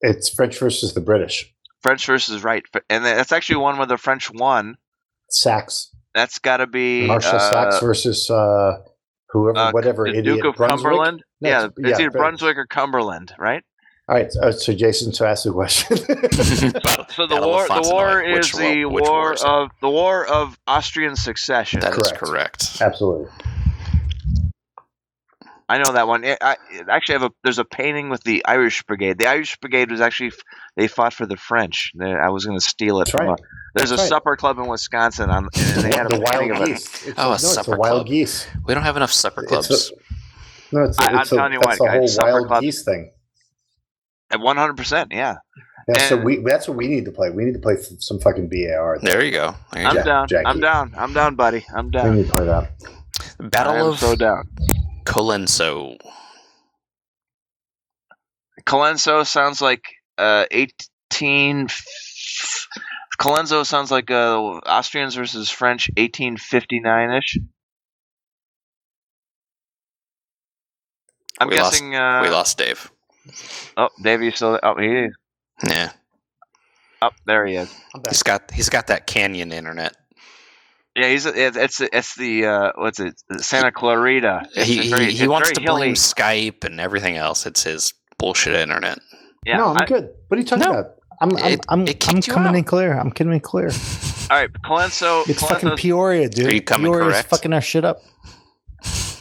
it's 0.00 0.28
French 0.30 0.58
versus 0.58 0.94
the 0.94 1.00
British. 1.00 1.52
French 1.82 2.04
versus 2.06 2.44
right, 2.44 2.62
and 2.90 3.04
that's 3.04 3.32
actually 3.32 3.56
one 3.56 3.78
where 3.78 3.86
the 3.86 3.96
French 3.96 4.30
won. 4.32 4.76
Saxe. 5.30 5.90
That's 6.14 6.38
got 6.38 6.58
to 6.58 6.66
be 6.66 7.06
Marshal 7.06 7.36
uh, 7.36 7.50
Saxe 7.50 7.80
versus 7.80 8.28
uh, 8.30 8.78
whoever, 9.32 9.58
uh, 9.58 9.70
whatever 9.72 10.04
the 10.04 10.18
idiot. 10.18 10.36
Duke 10.36 10.44
of 10.46 10.56
Brunswick? 10.56 10.82
Cumberland. 10.82 11.22
No, 11.40 11.48
yeah, 11.48 11.58
it's- 11.64 11.72
it's 11.78 11.88
yeah, 11.88 11.94
either 12.06 12.10
Brunswick 12.10 12.56
or 12.58 12.66
Cumberland, 12.66 13.32
right? 13.38 13.62
All 14.08 14.16
right, 14.16 14.32
so, 14.32 14.50
so 14.50 14.72
Jason, 14.74 15.12
so 15.12 15.24
ask 15.24 15.44
the 15.44 15.52
question. 15.52 15.96
So 17.10 17.26
the 17.26 17.34
Battle 17.34 17.48
war, 17.50 17.62
of 17.70 17.82
the 17.84 17.90
war 17.92 18.20
is 18.22 18.36
Which 18.36 18.52
the 18.54 18.84
war- 18.84 18.92
which 18.94 19.02
war 19.04 19.12
war 19.20 19.32
is 19.34 19.42
of 19.42 19.70
the 19.80 19.88
war 19.90 20.26
of 20.26 20.58
Austrian 20.66 21.16
succession. 21.16 21.80
That 21.80 21.92
is 21.96 22.12
Correct. 22.12 22.18
correct. 22.24 22.80
Absolutely. 22.80 23.28
I 25.70 25.78
know 25.78 25.92
that 25.92 26.08
one. 26.08 26.24
It, 26.24 26.38
I 26.40 26.56
it 26.72 26.88
actually 26.90 27.12
have 27.20 27.22
a. 27.22 27.30
There's 27.44 27.58
a 27.60 27.64
painting 27.64 28.10
with 28.10 28.24
the 28.24 28.44
Irish 28.44 28.82
Brigade. 28.82 29.18
The 29.18 29.28
Irish 29.28 29.56
Brigade 29.58 29.90
was 29.90 30.00
actually 30.00 30.32
they 30.76 30.88
fought 30.88 31.12
for 31.14 31.26
the 31.26 31.36
French. 31.36 31.92
They, 31.94 32.12
I 32.12 32.28
was 32.30 32.44
going 32.44 32.58
to 32.58 32.64
steal 32.64 32.96
it 33.00 33.04
That's 33.04 33.10
from. 33.12 33.28
right. 33.28 33.38
A, 33.40 33.42
there's 33.76 33.90
That's 33.90 34.00
a 34.00 34.04
right. 34.04 34.08
supper 34.08 34.36
club 34.36 34.58
in 34.58 34.66
Wisconsin 34.66 35.30
on, 35.30 35.48
and 35.54 35.84
they 35.84 35.92
had 35.96 36.06
a 36.06 36.18
the 36.18 36.24
painting 36.32 36.50
wild 36.50 36.62
of 36.62 36.68
it. 36.68 36.72
geese. 36.74 37.06
It's 37.06 37.14
Oh, 37.18 37.22
a 37.22 37.28
no, 37.28 37.32
it's 37.34 37.38
supper 37.54 37.70
the 37.72 37.76
wild 37.76 37.94
club. 37.98 38.06
geese. 38.08 38.48
We 38.66 38.74
don't 38.74 38.82
have 38.82 38.96
enough 38.96 39.12
supper 39.12 39.42
It's 39.42 39.48
clubs. 39.48 39.92
a- 39.92 40.74
No, 40.76 40.84
it's, 40.84 40.98
a, 40.98 41.02
I- 41.02 41.06
I'm 41.06 41.20
a, 41.20 41.24
telling 41.26 41.52
you 41.52 41.60
that's 41.60 41.78
what, 41.78 41.86
the 41.86 41.90
whole 41.92 42.00
guys, 42.00 42.14
supper 42.16 42.32
wild 42.32 42.46
club- 42.48 42.62
geese 42.62 42.82
thing. 42.84 43.12
At 44.32 44.40
100. 44.40 44.76
percent 44.76 45.12
Yeah, 45.12 45.36
Yeah, 45.88 46.08
so 46.08 46.16
we 46.16 46.38
that's 46.38 46.66
what 46.66 46.76
we 46.76 46.88
need 46.88 47.04
to 47.04 47.12
play. 47.12 47.30
We 47.30 47.44
need 47.44 47.54
to 47.54 47.58
play 47.60 47.76
some 48.00 48.18
fucking 48.18 48.48
BAR. 48.48 48.98
there 49.02 49.24
you 49.24 49.30
go. 49.32 49.54
There 49.72 49.82
you 49.82 49.88
I'm 49.88 49.94
go. 49.96 50.02
Down. 50.04 50.28
Jackie. 50.28 50.46
I'm 50.46 50.60
down. 50.60 50.94
I'm 50.96 51.12
down, 51.12 51.34
buddy. 51.36 51.64
I'm 51.74 51.90
down. 51.90 52.04
We 52.04 52.10
down. 52.10 52.16
need 52.18 52.26
to 52.26 52.30
play 52.32 52.44
that. 52.46 52.72
Battle 53.50 53.72
am 53.74 53.86
of 53.86 53.98
so 53.98 54.16
down. 54.16 54.48
Colenso. 55.10 55.96
Colenso 58.64 59.26
sounds 59.26 59.60
like 59.60 59.82
uh 60.18 60.44
18. 60.50 61.66
Colenso 63.20 63.66
sounds 63.66 63.90
like 63.90 64.10
uh, 64.10 64.38
Austrians 64.66 65.14
versus 65.14 65.50
French 65.50 65.90
1859 65.96 67.10
ish. 67.18 67.38
I'm 71.38 71.48
We 71.48 71.58
lost- 71.58 71.72
guessing. 71.72 71.94
uh, 71.94 72.20
we 72.22 72.28
lost 72.30 72.56
Dave. 72.58 72.90
Oh, 73.76 73.88
Davey 74.02 74.30
still. 74.30 74.58
Oh, 74.62 74.76
he 74.78 74.86
is. 74.86 75.14
Yeah, 75.68 75.90
Up 77.02 77.14
there 77.26 77.44
he 77.46 77.56
is. 77.56 77.74
He's 78.08 78.22
got 78.22 78.50
he's 78.52 78.70
got 78.70 78.86
that 78.86 79.06
canyon 79.06 79.52
internet. 79.52 79.94
Yeah, 80.96 81.08
he's 81.08 81.24
it's 81.26 81.56
it's, 81.56 81.80
it's 81.80 82.14
the 82.16 82.46
uh, 82.46 82.72
what's 82.76 82.98
it 82.98 83.14
Santa 83.38 83.70
Clarita. 83.72 84.42
It's 84.54 84.66
He 84.66 84.90
very- 84.90 85.06
he, 85.06 85.18
he 85.18 85.28
wants 85.28 85.48
very 85.50 85.54
to 85.66 85.72
blame. 85.72 85.94
Skype 85.94 86.64
and 86.64 86.80
everything 86.80 87.16
else. 87.16 87.46
It's 87.46 87.62
his 87.62 87.94
bullshit 88.18 88.54
internet. 88.54 88.98
Yeah, 89.46 89.58
no, 89.58 89.66
I'm 89.68 89.76
I- 89.82 89.86
good. 89.86 90.10
What 90.28 90.36
are 90.36 90.40
you 90.40 90.46
talking 90.46 90.64
No. 90.64 90.78
about? 90.80 90.94
I'm 91.22 91.36
I'm 91.36 91.52
It- 91.52 91.66
I'm, 91.68 91.86
it 91.86 92.08
I'm 92.08 92.20
coming 92.22 92.48
out. 92.48 92.54
in 92.56 92.64
clear. 92.64 92.98
I'm 92.98 93.10
coming 93.12 93.34
in 93.34 93.40
clear. 93.40 93.68
all 94.30 94.36
right, 94.38 94.50
Colenso. 94.64 95.28
It's 95.28 95.40
fucking 95.46 95.76
Peoria, 95.76 96.28
dude. 96.28 96.46
Are 96.46 96.54
you 96.54 96.60
coming 96.62 96.90
Peoria's 96.90 97.12
correct? 97.12 97.28
fucking 97.30 97.52
our 97.52 97.60
shit 97.60 97.84
up. 97.84 98.00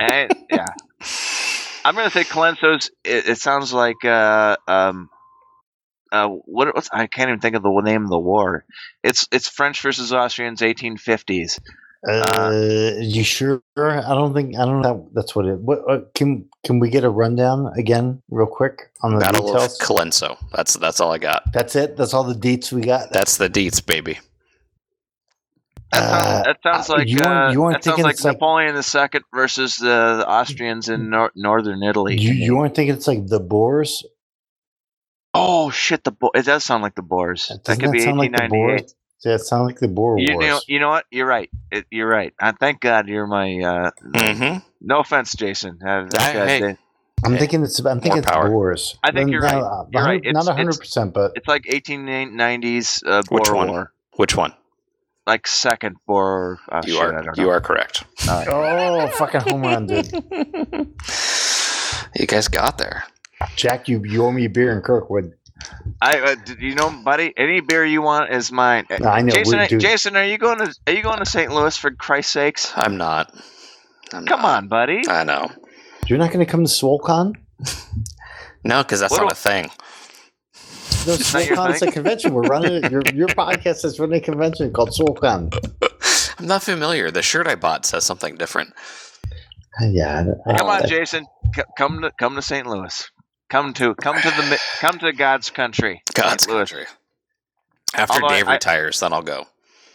Eh, 0.00 0.28
yeah. 0.50 0.66
I'm 1.84 1.94
gonna 1.94 2.10
say 2.10 2.22
Colenso's. 2.24 2.90
It, 3.04 3.28
it 3.30 3.38
sounds 3.38 3.72
like 3.72 4.04
uh 4.04 4.56
um 4.68 5.08
uh 6.12 6.28
what 6.28 6.74
what's 6.74 6.88
I 6.92 7.06
can't 7.06 7.28
even 7.28 7.40
think 7.40 7.56
of 7.56 7.62
the 7.62 7.80
name 7.82 8.04
of 8.04 8.10
the 8.10 8.18
war. 8.18 8.64
It's 9.02 9.26
it's 9.32 9.48
French 9.48 9.80
versus 9.82 10.12
Austrians, 10.12 10.60
1850s. 10.60 11.58
Uh, 12.08 12.92
you 13.00 13.24
sure? 13.24 13.60
I 13.76 14.14
don't 14.14 14.32
think 14.32 14.56
I 14.56 14.64
don't 14.64 14.82
know. 14.82 15.08
That's 15.14 15.34
what 15.34 15.46
it. 15.46 15.58
What 15.58 15.80
uh, 15.90 16.00
can 16.14 16.48
can 16.64 16.78
we 16.78 16.90
get 16.90 17.02
a 17.02 17.10
rundown 17.10 17.72
again, 17.76 18.22
real 18.30 18.46
quick 18.46 18.92
on 19.02 19.14
the 19.14 19.20
Battle 19.20 19.46
details? 19.46 19.80
of 19.80 19.86
Colenso. 19.86 20.36
That's 20.52 20.74
that's 20.74 21.00
all 21.00 21.10
I 21.12 21.18
got. 21.18 21.52
That's 21.52 21.74
it. 21.74 21.96
That's 21.96 22.14
all 22.14 22.22
the 22.22 22.34
deets 22.36 22.70
we 22.70 22.82
got. 22.82 23.12
That's 23.12 23.36
the 23.36 23.50
deets, 23.50 23.84
baby. 23.84 24.20
That 25.90 25.98
sounds, 26.04 26.22
Uh, 26.22 26.42
that 26.44 26.56
sounds 26.62 26.90
uh, 26.90 26.92
like 26.98 27.08
you 27.08 27.16
weren't- 27.16 27.48
uh, 27.48 27.50
you 27.52 27.62
weren't 27.62 27.74
that 27.76 27.82
thinking 27.84 28.04
like 28.04 28.14
it's 28.14 28.24
like- 28.24 28.34
Napoleon 28.34 28.76
II 28.76 29.20
versus 29.34 29.76
the, 29.78 29.86
the 30.18 30.28
Austrians 30.28 30.88
in 30.88 31.10
nor- 31.10 31.32
northern 31.34 31.82
Italy. 31.82 32.16
you 32.20 32.32
you 32.32 32.56
weren't 32.56 32.74
thinking 32.74 32.94
it's 32.94 33.08
like 33.08 33.26
the 33.26 33.40
Boers? 33.40 34.04
Oh 35.34 35.70
shit! 35.70 36.04
The 36.04 36.10
Bo- 36.12 36.30
it 36.34 36.44
does 36.46 36.64
sound 36.64 36.82
like 36.82 36.94
the 36.94 37.02
Boers. 37.02 37.48
That 37.48 37.64
Doesn't 37.64 37.82
could 37.82 37.92
be 37.92 38.00
sound 38.00 38.18
like 38.18 38.30
the 38.32 38.42
1898. 38.42 38.78
Boers? 38.80 38.94
Yeah, 39.24 39.34
it 39.34 39.38
sounds 39.40 39.66
like 39.66 39.78
the 39.80 39.88
Boer 39.88 40.18
you, 40.18 40.34
Wars. 40.34 40.46
know, 40.46 40.60
you 40.68 40.78
know 40.80 40.90
what? 40.90 41.04
You're 41.10 41.26
right. 41.26 41.50
It, 41.72 41.86
you're 41.90 42.08
right. 42.08 42.32
Uh, 42.40 42.52
thank 42.58 42.80
God 42.80 43.08
you're 43.08 43.26
my. 43.26 43.58
Uh, 43.60 43.90
Mm-hmm. 44.14 44.58
no 44.80 45.00
offense, 45.00 45.34
Jason. 45.34 45.78
Uh, 45.84 46.06
thank 46.10 46.14
I- 46.22 46.32
God 46.34 46.48
hey. 46.48 46.60
they- 46.60 46.76
I'm 47.24 47.32
Hey, 47.32 47.38
thinking 47.40 47.64
it's. 47.64 47.80
I'm 47.80 48.00
thinking 48.00 48.18
it's 48.22 48.30
power. 48.30 48.48
Boers. 48.48 48.96
I 49.02 49.10
think 49.10 49.30
you're 49.32 49.40
no, 49.40 49.46
right. 49.48 49.56
uh, 49.60 49.84
You're 49.90 50.04
right. 50.04 50.22
Not 50.24 50.46
100, 50.46 50.78
percent 50.78 51.12
but 51.14 51.32
It's 51.34 51.48
like 51.48 51.64
1890s 51.64 53.02
uh, 53.04 53.22
Which 53.28 53.44
Boer 53.46 53.54
one? 53.56 53.68
War, 53.70 53.92
Which 54.14 54.36
one? 54.36 54.54
like 55.26 55.48
second 55.48 55.96
Boer. 56.06 56.60
Uh, 56.70 56.80
you 56.86 56.92
shit, 56.92 57.02
I 57.02 57.06
are 57.06 57.12
don't 57.22 57.36
know. 57.36 57.42
you 57.42 57.50
are 57.50 57.60
correct. 57.60 58.04
All 58.28 58.38
right. 58.38 58.48
oh, 58.48 59.08
fucking 59.16 59.40
home 59.40 59.62
run, 59.62 59.86
dude. 59.88 60.12
you 62.14 62.26
guys 62.28 62.46
got 62.46 62.78
there. 62.78 63.02
Jack, 63.56 63.88
you 63.88 64.02
you 64.04 64.24
owe 64.24 64.32
me 64.32 64.44
a 64.44 64.48
beer 64.50 64.72
in 64.72 64.82
Kirkwood. 64.82 65.32
I, 66.00 66.20
uh, 66.20 66.36
you 66.60 66.74
know, 66.76 66.90
buddy, 67.04 67.32
any 67.36 67.60
beer 67.60 67.84
you 67.84 68.00
want 68.00 68.32
is 68.32 68.52
mine. 68.52 68.86
Uh, 68.90 69.08
I 69.08 69.22
know, 69.22 69.32
Jason, 69.34 69.58
we- 69.70 69.78
Jason, 69.78 70.16
are 70.16 70.24
you 70.24 70.38
going 70.38 70.58
to 70.58 70.74
are 70.86 70.92
you 70.92 71.02
going 71.02 71.18
to 71.18 71.26
St. 71.26 71.52
Louis 71.52 71.76
for 71.76 71.90
Christ's 71.90 72.32
sakes? 72.32 72.72
I'm 72.76 72.96
not. 72.96 73.32
I'm 74.12 74.24
Come 74.24 74.42
not. 74.42 74.56
on, 74.62 74.68
buddy. 74.68 75.02
I 75.08 75.24
know. 75.24 75.50
You're 76.06 76.18
not 76.18 76.32
going 76.32 76.44
to 76.44 76.50
come 76.50 76.64
to 76.64 76.70
SwoleCon? 76.70 77.34
No, 78.64 78.82
because 78.82 79.00
that's 79.00 79.10
What 79.12 79.22
not 79.22 79.28
do- 79.28 79.32
a 79.32 79.34
thing. 79.34 79.70
No, 81.06 81.14
It's 81.14 81.32
not 81.34 81.46
your 81.46 81.56
SwoleCon 81.56 81.74
is 81.74 81.82
a 81.82 81.90
convention. 81.92 82.34
We're 82.34 82.42
running. 82.42 82.90
Your 82.90 83.02
your 83.14 83.28
podcast 83.28 83.84
is 83.84 83.98
running 84.00 84.18
a 84.18 84.20
convention 84.24 84.72
called 84.72 84.90
SwoleCon. 84.90 85.52
I'm 86.38 86.46
not 86.46 86.62
familiar. 86.62 87.10
The 87.10 87.22
shirt 87.22 87.46
I 87.48 87.56
bought 87.56 87.84
says 87.84 88.04
something 88.04 88.36
different. 88.36 88.72
Yeah. 89.80 90.24
I- 90.46 90.56
Come 90.58 90.68
on, 90.68 90.84
I- 90.84 90.86
Jason. 90.86 91.26
C- 91.54 91.62
come 91.76 92.02
to 92.02 92.12
come 92.18 92.36
to 92.36 92.42
St. 92.42 92.66
Louis. 92.66 93.10
Come 93.48 93.72
to 93.74 93.94
come 93.94 94.16
to 94.16 94.28
the 94.30 94.58
come 94.80 94.98
to 94.98 95.12
God's 95.12 95.50
country. 95.50 96.02
God's 96.14 96.46
country. 96.46 96.84
After 97.94 98.22
Although 98.22 98.28
Dave 98.34 98.48
I- 98.48 98.54
retires, 98.54 99.00
then 99.00 99.12
I'll 99.12 99.22
go. 99.22 99.46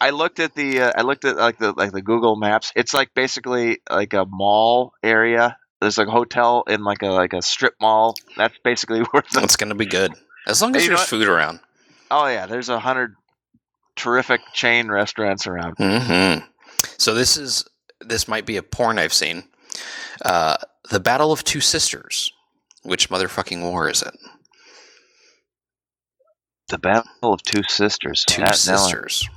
I 0.02 0.10
looked 0.10 0.40
at 0.40 0.54
the 0.56 0.82
uh, 0.82 0.92
I 0.98 1.04
looked 1.04 1.24
at 1.24 1.38
like 1.38 1.60
the 1.60 1.72
like 1.72 1.92
the 1.92 2.02
Google 2.02 2.36
Maps. 2.36 2.74
It's 2.76 2.94
like 2.94 3.14
basically 3.14 3.80
like 3.90 4.14
a 4.14 4.26
mall 4.26 4.94
area. 5.04 5.56
There's 5.80 5.98
like 5.98 6.08
a 6.08 6.12
hotel 6.12 6.64
in 6.68 6.84
like 6.84 7.02
a 7.04 7.08
like 7.08 7.34
a 7.34 7.42
strip 7.42 7.76
mall. 7.80 8.16
That's 8.36 8.58
basically 8.64 9.00
where 9.12 9.24
the 9.32 9.42
It's 9.44 9.56
gonna 9.56 9.76
be 9.76 9.86
good 9.86 10.14
as 10.48 10.62
long 10.62 10.76
as 10.76 10.84
you 10.84 10.90
there's 10.90 11.04
food 11.08 11.28
around. 11.28 11.60
oh 12.12 12.28
yeah. 12.28 12.48
There's 12.48 12.70
a 12.70 12.80
hundred 12.80 13.16
terrific 13.96 14.42
chain 14.54 14.90
restaurants 14.90 15.46
around. 15.48 15.76
hmm 15.78 16.44
So 16.98 17.14
this 17.14 17.38
is 17.38 17.64
this 18.02 18.28
might 18.28 18.46
be 18.46 18.58
a 18.58 18.64
porn 18.64 18.98
I've 19.00 19.14
seen. 19.14 19.44
Uh, 20.26 20.58
the 20.90 21.00
Battle 21.00 21.32
of 21.32 21.44
Two 21.46 21.62
Sisters. 21.62 22.34
Which 22.84 23.10
motherfucking 23.10 23.62
war 23.62 23.90
is 23.90 24.02
it? 24.02 24.16
The 26.70 26.78
Battle 26.78 27.34
of 27.34 27.44
Two 27.44 27.64
Sisters. 27.64 28.26
Two 28.28 28.42
That- 28.42 28.50
that 28.52 28.56
sisters. 28.56 29.28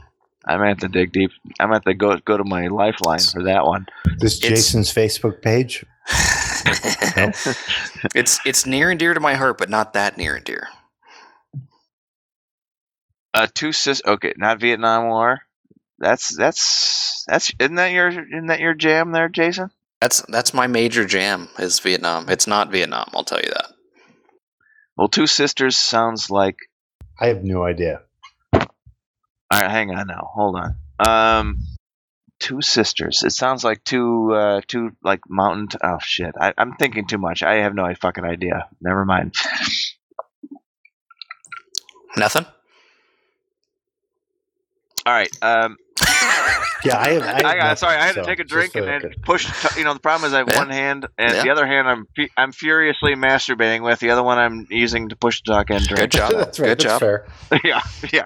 I'm 0.48 0.58
gonna 0.58 0.68
have 0.70 0.78
to 0.78 0.88
dig 0.88 1.12
deep. 1.12 1.32
I'm 1.58 1.66
gonna 1.68 1.76
have 1.76 1.84
to 1.84 1.94
go 1.94 2.16
go 2.18 2.36
to 2.36 2.44
my 2.44 2.68
lifeline 2.68 3.18
for 3.18 3.42
that 3.44 3.64
one. 3.64 3.86
This 4.18 4.38
It's- 4.38 4.50
Jason's 4.60 4.92
Facebook 4.92 5.42
page. 5.42 5.84
it's 8.14 8.38
it's 8.46 8.64
near 8.64 8.90
and 8.90 8.98
dear 8.98 9.12
to 9.12 9.18
my 9.20 9.34
heart, 9.34 9.58
but 9.58 9.68
not 9.68 9.92
that 9.94 10.16
near 10.16 10.36
and 10.36 10.44
dear. 10.44 10.68
Uh, 13.34 13.48
two 13.52 13.72
sis. 13.72 14.00
Okay, 14.06 14.32
not 14.36 14.60
Vietnam 14.60 15.08
War. 15.08 15.40
That's 15.98 16.34
that's 16.36 17.24
that's 17.26 17.50
isn't 17.58 17.74
that 17.74 17.90
your 17.90 18.08
isn't 18.08 18.46
that 18.46 18.60
your 18.60 18.74
jam 18.74 19.10
there, 19.12 19.28
Jason? 19.28 19.70
That's 20.06 20.22
that's 20.28 20.54
my 20.54 20.68
major 20.68 21.04
jam 21.04 21.48
is 21.58 21.80
Vietnam. 21.80 22.26
It's 22.28 22.46
not 22.46 22.70
Vietnam, 22.70 23.10
I'll 23.12 23.24
tell 23.24 23.40
you 23.40 23.50
that. 23.50 23.72
Well, 24.96 25.08
Two 25.08 25.26
Sisters 25.26 25.76
sounds 25.76 26.30
like. 26.30 26.54
I 27.18 27.26
have 27.26 27.42
no 27.42 27.64
idea. 27.64 28.02
All 28.52 28.68
right, 29.50 29.68
hang 29.68 29.90
on 29.90 30.06
now. 30.06 30.30
Hold 30.32 30.60
on. 30.60 30.76
Um, 31.00 31.58
Two 32.38 32.62
Sisters. 32.62 33.24
It 33.24 33.32
sounds 33.32 33.64
like 33.64 33.82
two, 33.82 34.32
uh, 34.32 34.60
two 34.68 34.92
like 35.02 35.22
mountain. 35.28 35.66
T- 35.66 35.78
oh 35.82 35.98
shit! 36.00 36.36
I, 36.40 36.54
I'm 36.56 36.76
thinking 36.76 37.08
too 37.08 37.18
much. 37.18 37.42
I 37.42 37.56
have 37.56 37.74
no 37.74 37.92
fucking 37.92 38.24
idea. 38.24 38.68
Never 38.80 39.04
mind. 39.04 39.34
Nothing? 42.16 42.46
All 45.04 45.12
right. 45.12 45.36
Um, 45.42 45.76
Yeah, 46.86 46.98
I 46.98 47.10
have. 47.10 47.22
I, 47.22 47.26
have 47.26 47.36
I 47.36 47.42
got, 47.56 47.62
nothing, 47.64 47.76
sorry, 47.76 47.96
I 47.96 48.06
had 48.06 48.14
so 48.14 48.20
to 48.22 48.26
take 48.26 48.38
a 48.40 48.44
drink 48.44 48.72
for 48.72 48.78
and 48.80 48.88
then 48.88 49.02
record. 49.02 49.16
push. 49.24 49.52
You 49.76 49.84
know, 49.84 49.94
the 49.94 50.00
problem 50.00 50.28
is 50.28 50.34
I 50.34 50.38
have 50.38 50.48
Yeah. 50.48 50.56
one 50.58 50.70
hand, 50.70 51.06
and 51.18 51.34
Yeah. 51.36 51.42
the 51.44 51.50
other 51.50 51.66
hand 51.66 51.88
I'm 51.88 52.06
fu- 52.16 52.28
I'm 52.36 52.52
furiously 52.52 53.14
masturbating 53.14 53.82
with. 53.82 53.98
The 54.00 54.10
other 54.10 54.22
one 54.22 54.38
I'm 54.38 54.66
using 54.70 55.08
to 55.10 55.16
push 55.16 55.42
the 55.44 55.52
talk 55.52 55.70
and 55.70 55.86
drink. 55.86 56.12
Good 56.12 56.18
drink. 56.18 56.30
job. 56.30 56.32
That's 56.46 56.58
right. 56.60 56.66
Good 56.68 56.78
that's 56.78 56.84
job. 56.84 57.00
fair. 57.00 57.26
yeah, 57.64 57.80
yeah. 58.12 58.24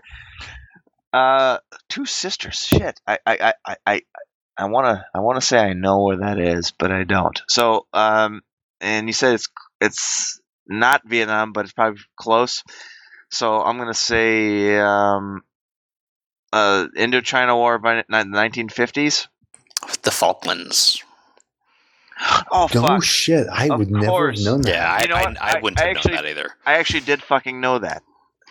Uh, 1.13 1.59
two 1.89 2.07
sisters. 2.07 2.57
Shit. 2.59 3.01
I, 3.07 3.19
I, 3.27 3.37
I, 3.41 3.55
I, 3.67 3.77
I, 3.87 4.03
I 4.57 4.65
wanna, 4.67 5.05
I 5.15 5.21
wanna 5.21 5.41
say 5.41 5.59
I 5.59 5.73
know 5.73 6.03
where 6.05 6.19
that 6.19 6.39
is, 6.39 6.73
but 6.79 6.93
I 6.93 7.05
don't. 7.05 7.41
So, 7.49 7.87
um, 7.93 8.43
and 8.81 9.07
you 9.09 9.13
said 9.13 9.35
it's, 9.35 9.49
it's 9.81 10.41
not 10.69 11.03
Vietnam, 11.07 11.53
but 11.53 11.65
it's 11.65 11.73
probably 11.73 12.01
close. 12.17 12.63
So 13.31 13.61
I'm 13.61 13.79
gonna 13.79 13.95
say, 13.95 14.79
um, 14.79 15.43
uh, 16.53 16.87
Indochina 16.97 17.55
War 17.55 17.79
by 17.79 17.97
the 17.97 18.03
1950s. 18.11 19.27
The 20.03 20.11
Falklands. 20.11 21.03
Oh 22.53 22.69
No 22.75 22.83
fuck! 22.83 23.03
shit. 23.03 23.47
I 23.51 23.69
Of 23.71 23.79
would 23.79 23.91
never 23.91 24.31
have 24.33 24.41
known 24.41 24.61
that. 24.63 24.69
Yeah, 24.75 24.93
I, 24.93 25.03
You 25.03 25.09
know 25.09 25.15
I, 25.15 25.23
what? 25.25 25.43
I, 25.43 25.51
I- 25.57 25.61
wouldn't 25.61 25.81
I 25.81 25.87
have 25.87 25.97
actually- 25.97 26.15
known 26.15 26.23
that 26.25 26.31
either. 26.31 26.51
I 26.67 26.75
actually 26.75 27.01
did 27.01 27.23
fucking 27.23 27.61
know 27.61 27.79
that. 27.79 28.03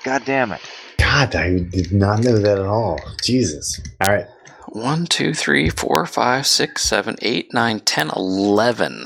God 0.04 0.24
damn 0.26 0.52
it! 0.54 0.62
God, 0.98 1.36
I 1.36 1.60
did 1.60 1.92
not 1.92 2.24
know 2.24 2.40
that 2.40 2.58
at 2.58 2.66
all. 2.66 3.00
Jesus. 3.22 3.80
All 4.02 4.10
right. 4.10 4.26
One, 4.70 5.06
two, 5.06 5.34
three, 5.34 5.70
four, 5.70 6.06
five, 6.06 6.48
six, 6.48 6.84
seven, 6.84 7.16
eight, 7.22 7.54
nine, 7.54 7.80
ten, 7.82 8.10
eleven. 8.16 9.04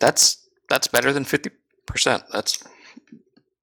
That's 0.00 0.36
that's 0.68 0.86
better 0.86 1.12
than 1.12 1.24
fifty 1.24 1.50
percent. 1.86 2.24
That's 2.32 2.62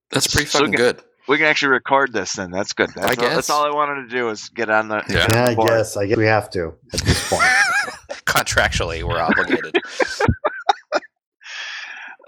that's 0.10 0.28
pretty 0.28 0.48
So 0.48 0.60
fucking 0.60 0.73
g- 0.73 0.78
good. 0.78 1.02
We 1.27 1.38
can 1.38 1.45
actually 1.45 1.69
record 1.69 2.14
this 2.14 2.34
then. 2.34 2.52
That's 2.52 2.73
good. 2.73 2.89
That's, 2.95 3.07
all, 3.07 3.15
guess. 3.15 3.35
that's 3.35 3.49
all 3.49 3.65
I 3.65 3.73
wanted 3.73 4.10
to 4.10 4.15
do 4.15 4.26
was 4.26 4.49
get 4.49 4.69
on 4.69 4.88
the. 4.88 5.03
Yeah. 5.07 5.27
Yeah, 5.31 5.45
I 5.45 5.56
guess. 5.56 5.95
I 5.95 6.07
guess 6.07 6.18
we 6.18 6.26
have 6.26 6.49
to 6.52 6.73
at 6.93 7.02
this 7.02 7.30
point. 7.30 7.43
Contractually, 8.26 9.03
we're 9.03 9.19
obligated. 9.19 9.76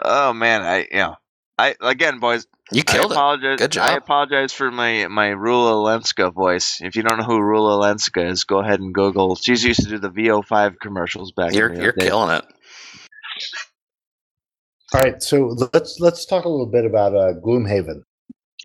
Oh 0.03 0.33
man, 0.33 0.61
I 0.63 0.87
yeah. 0.91 1.15
I 1.57 1.75
again, 1.79 2.19
boys. 2.19 2.45
You 2.71 2.83
I 2.87 2.91
killed 2.91 3.13
it. 3.43 3.59
Good 3.59 3.71
job. 3.71 3.89
I 3.89 3.95
apologize 3.95 4.51
for 4.51 4.69
my 4.69 5.07
my 5.07 5.29
Rula 5.29 5.75
Lenska 5.85 6.33
voice. 6.33 6.79
If 6.81 6.95
you 6.95 7.03
don't 7.03 7.19
know 7.19 7.23
who 7.23 7.39
Rula 7.39 7.79
Lenska 7.81 8.29
is, 8.29 8.43
go 8.43 8.59
ahead 8.59 8.79
and 8.79 8.93
Google. 8.93 9.35
She's 9.35 9.63
used 9.63 9.81
to 9.83 9.89
do 9.89 9.99
the 9.99 10.09
VO5 10.09 10.79
commercials 10.81 11.31
back. 11.31 11.53
You're 11.53 11.69
in 11.69 11.75
the 11.75 11.83
you're 11.83 11.91
day. 11.93 12.07
killing 12.07 12.35
it. 12.35 12.43
All 14.93 15.01
right, 15.01 15.23
so 15.23 15.55
let's 15.73 15.99
let's 15.99 16.25
talk 16.25 16.45
a 16.45 16.49
little 16.49 16.67
bit 16.67 16.85
about 16.85 17.15
uh, 17.15 17.33
Gloomhaven. 17.33 18.03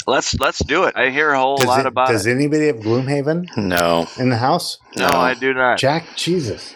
Let's 0.08 0.34
let's 0.40 0.58
do 0.64 0.84
it. 0.84 0.96
I 0.96 1.10
hear 1.10 1.30
a 1.32 1.38
whole 1.38 1.56
Does, 1.58 1.68
lot 1.68 1.80
it- 1.80 1.86
about 1.86 2.08
does 2.08 2.26
it. 2.26 2.30
anybody 2.32 2.66
have 2.68 2.76
Gloomhaven 2.76 3.54
No, 3.58 4.06
in 4.18 4.30
the 4.30 4.38
house? 4.38 4.78
No, 4.96 5.06
I 5.06 5.34
do 5.34 5.52
not. 5.52 5.78
Jack, 5.78 6.16
Jesus, 6.16 6.74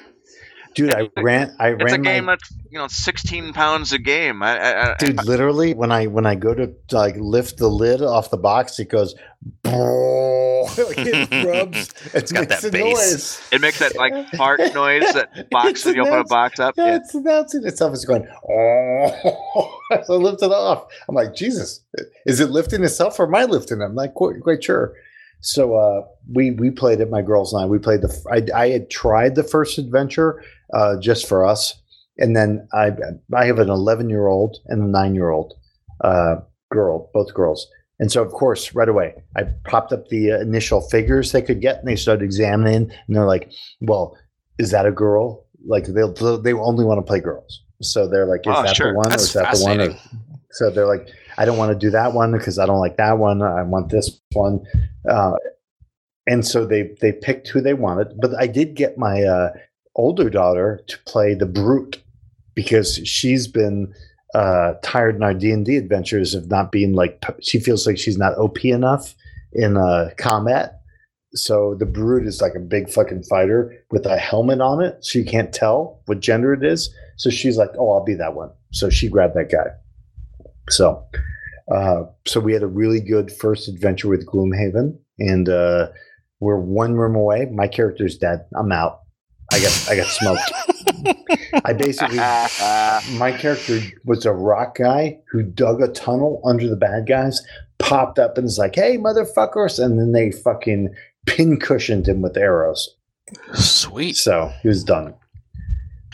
dude, 0.74 0.94
I 0.94 1.09
ran. 1.19 1.55
I 1.59 1.70
It's 1.70 1.85
ran 1.85 1.94
a 1.94 2.03
game 2.03 2.24
my. 2.27 2.32
that's 2.32 2.53
you 2.70 2.78
know 2.78 2.89
16 2.89 3.53
pounds 3.53 3.93
a 3.93 3.99
game. 3.99 4.43
I, 4.43 4.59
I, 4.59 4.90
I, 4.93 4.97
Dude, 4.99 5.24
literally, 5.24 5.74
when 5.74 5.93
I 5.93 6.07
when 6.07 6.27
I 6.27 6.35
go 6.35 6.55
to 6.55 6.73
like 6.90 7.16
lift 7.16 7.59
the 7.59 7.69
lid 7.69 8.03
off 8.03 8.31
the 8.31 8.36
box, 8.36 8.78
it 8.78 8.89
goes. 8.89 9.15
like 9.65 10.99
it 10.99 11.47
rubs. 11.47 11.93
It's 12.15 12.31
got 12.32 12.49
that 12.49 12.73
noise. 12.73 13.40
it 13.51 13.61
makes 13.61 13.78
that 13.81 13.97
like 13.97 14.28
fart 14.31 14.61
noise 14.74 15.12
that 15.15 15.51
box 15.51 15.85
when 15.85 15.97
you 15.97 16.03
open 16.03 16.20
a 16.20 16.24
box 16.24 16.61
up. 16.61 16.74
Yeah, 16.77 16.86
Yeah. 16.86 16.97
it's 16.97 17.15
announcing 17.15 17.66
itself. 17.66 17.93
It's 17.94 18.05
going, 18.05 18.27
oh, 18.49 19.78
so 20.05 20.15
I 20.15 20.16
lift 20.16 20.43
it 20.43 20.51
off. 20.53 20.86
I'm 21.09 21.15
like, 21.15 21.35
Jesus, 21.35 21.81
is 22.27 22.40
it 22.40 22.51
lifting 22.51 22.85
itself 22.85 23.19
or 23.19 23.27
am 23.27 23.35
I 23.35 23.44
lifting 23.44 23.81
it? 23.81 23.85
I'm 23.85 23.94
not 23.94 24.15
quite, 24.15 24.40
quite 24.40 24.62
sure. 24.62 24.94
So 25.40 25.74
uh, 25.74 26.03
we 26.32 26.53
we 26.53 26.70
played 26.70 27.01
it, 27.01 27.11
my 27.11 27.20
girls 27.23 27.53
and 27.53 27.62
I. 27.65 27.66
We 27.66 27.78
played 27.81 28.03
the. 28.03 28.16
I, 28.31 28.47
I 28.57 28.69
had 28.69 28.90
tried 28.90 29.35
the 29.35 29.43
first 29.43 29.77
adventure 29.77 30.44
uh, 30.73 30.97
just 31.01 31.28
for 31.28 31.44
us, 31.47 31.74
and 32.19 32.36
then 32.36 32.69
I 32.73 32.93
I 33.35 33.47
have 33.47 33.59
an 33.59 33.70
11 33.70 34.09
year 34.11 34.27
old 34.27 34.59
and 34.66 34.82
a 34.82 34.86
nine 34.86 35.15
year 35.15 35.31
old 35.31 35.55
uh, 36.03 36.36
girl, 36.70 37.11
both 37.15 37.32
girls. 37.35 37.66
And 37.99 38.11
so, 38.11 38.23
of 38.23 38.32
course, 38.32 38.74
right 38.74 38.89
away, 38.89 39.15
I 39.36 39.44
popped 39.65 39.93
up 39.93 40.09
the 40.09 40.32
uh, 40.32 40.40
initial 40.40 40.81
figures 40.81 41.31
they 41.31 41.43
could 41.43 41.61
get, 41.61 41.78
and 41.78 41.86
they 41.86 41.94
started 41.94 42.24
examining, 42.24 42.90
and 43.07 43.16
they're 43.16 43.27
like, 43.27 43.53
"Well, 43.81 44.16
is 44.59 44.70
that 44.70 44.86
a 44.86 44.93
girl? 44.93 45.47
Like 45.66 45.86
they'll 45.86 46.12
they 46.40 46.53
only 46.53 46.85
want 46.85 46.99
to 46.99 47.03
play 47.03 47.20
girls. 47.20 47.62
So 47.81 48.09
they're 48.09 48.27
like, 48.27 48.40
is 48.40 48.55
Oh, 48.57 48.62
that 48.62 48.77
sure. 48.77 48.93
the 48.93 48.99
one 48.99 49.09
That's 49.09 49.23
or 49.23 49.27
is 49.27 49.32
that 49.32 49.55
the 49.55 49.65
one? 49.65 49.81
Or, 49.81 49.97
so 50.53 50.70
they're 50.70 50.86
like, 50.86 51.09
I 51.39 51.44
don't 51.44 51.59
want 51.59 51.73
to 51.73 51.78
do 51.78 51.90
that 51.90 52.12
one 52.12 52.32
because 52.32 52.59
I 52.59 52.66
don't 52.66 52.78
like 52.78 52.97
that 52.97 53.19
one. 53.19 53.43
I 53.43 53.62
want 53.62 53.90
this 53.90 54.20
one. 54.32 54.61
Uh, 55.09 55.35
and 56.27 56.47
so 56.47 56.65
they 56.65 56.94
they 57.01 57.12
picked 57.12 57.49
who 57.49 57.61
they 57.61 57.74
wanted. 57.74 58.20
But 58.20 58.39
I 58.39 58.47
did 58.47 58.74
get 58.74 58.99
my 58.99 59.23
uh, 59.23 59.53
older 59.97 60.31
daughter 60.31 60.82
to 60.86 60.98
play 61.06 61.35
the 61.35 61.47
brute 61.47 62.02
because 62.55 62.97
she's 63.06 63.47
been 63.47 63.93
uh, 64.35 64.74
tired 64.82 65.16
in 65.16 65.23
our 65.23 65.35
D 65.35 65.51
and 65.51 65.64
D 65.64 65.77
adventures 65.77 66.35
of 66.35 66.48
not 66.48 66.73
being 66.73 66.94
like 66.94 67.23
she 67.43 67.59
feels 67.59 67.86
like 67.86 67.98
she's 67.98 68.19
not 68.19 68.36
OP 68.39 68.64
enough 68.64 69.14
in 69.52 69.77
uh, 69.77 70.10
combat. 70.16 70.81
So 71.35 71.74
the 71.74 71.86
brute 71.86 72.27
is 72.27 72.43
like 72.43 72.55
a 72.55 72.60
big 72.60 72.90
fucking 72.90 73.23
fighter 73.24 73.74
with 73.90 74.05
a 74.05 74.19
helmet 74.19 74.60
on 74.60 74.82
it, 74.82 75.02
so 75.05 75.19
you 75.19 75.24
can't 75.24 75.52
tell 75.52 76.01
what 76.06 76.20
gender 76.20 76.52
it 76.52 76.64
is. 76.64 76.94
So 77.16 77.31
she's 77.31 77.56
like, 77.56 77.70
"Oh, 77.78 77.93
I'll 77.93 78.05
be 78.05 78.14
that 78.14 78.35
one." 78.35 78.51
So 78.73 78.90
she 78.90 79.09
grabbed 79.09 79.35
that 79.35 79.51
guy. 79.51 79.70
So, 80.69 81.05
uh, 81.74 82.05
so 82.27 82.40
we 82.40 82.52
had 82.52 82.62
a 82.62 82.66
really 82.66 83.01
good 83.01 83.32
first 83.32 83.69
adventure 83.69 84.09
with 84.09 84.27
Gloomhaven, 84.27 84.98
and 85.19 85.48
uh, 85.48 85.89
we're 86.40 86.59
one 86.59 86.94
room 86.94 87.14
away. 87.14 87.47
My 87.47 87.69
character's 87.69 88.16
dead. 88.16 88.44
I'm 88.55 88.73
out. 88.73 89.02
I 89.53 89.61
got 89.61 89.87
I 89.91 89.97
got 89.97 90.07
smoked. 90.07 90.53
I 91.65 91.73
basically 91.73 92.16
my 93.19 93.33
character 93.39 93.81
was 94.05 94.24
a 94.24 94.33
rock 94.33 94.77
guy 94.79 95.19
who 95.31 95.43
dug 95.43 95.83
a 95.83 95.89
tunnel 95.89 96.41
under 96.45 96.69
the 96.69 96.77
bad 96.77 97.07
guys, 97.07 97.43
popped 97.79 98.19
up 98.19 98.37
and 98.39 98.45
was 98.45 98.59
like, 98.59 98.74
"Hey, 98.74 98.97
motherfuckers!" 98.97 99.83
And 99.83 99.99
then 99.99 100.12
they 100.12 100.31
fucking 100.33 100.95
pincushioned 101.27 102.09
him 102.09 102.23
with 102.23 102.37
arrows. 102.37 102.97
Sweet. 103.55 104.16
So 104.16 104.53
he 104.62 104.69
was 104.69 104.83
done. 104.85 105.15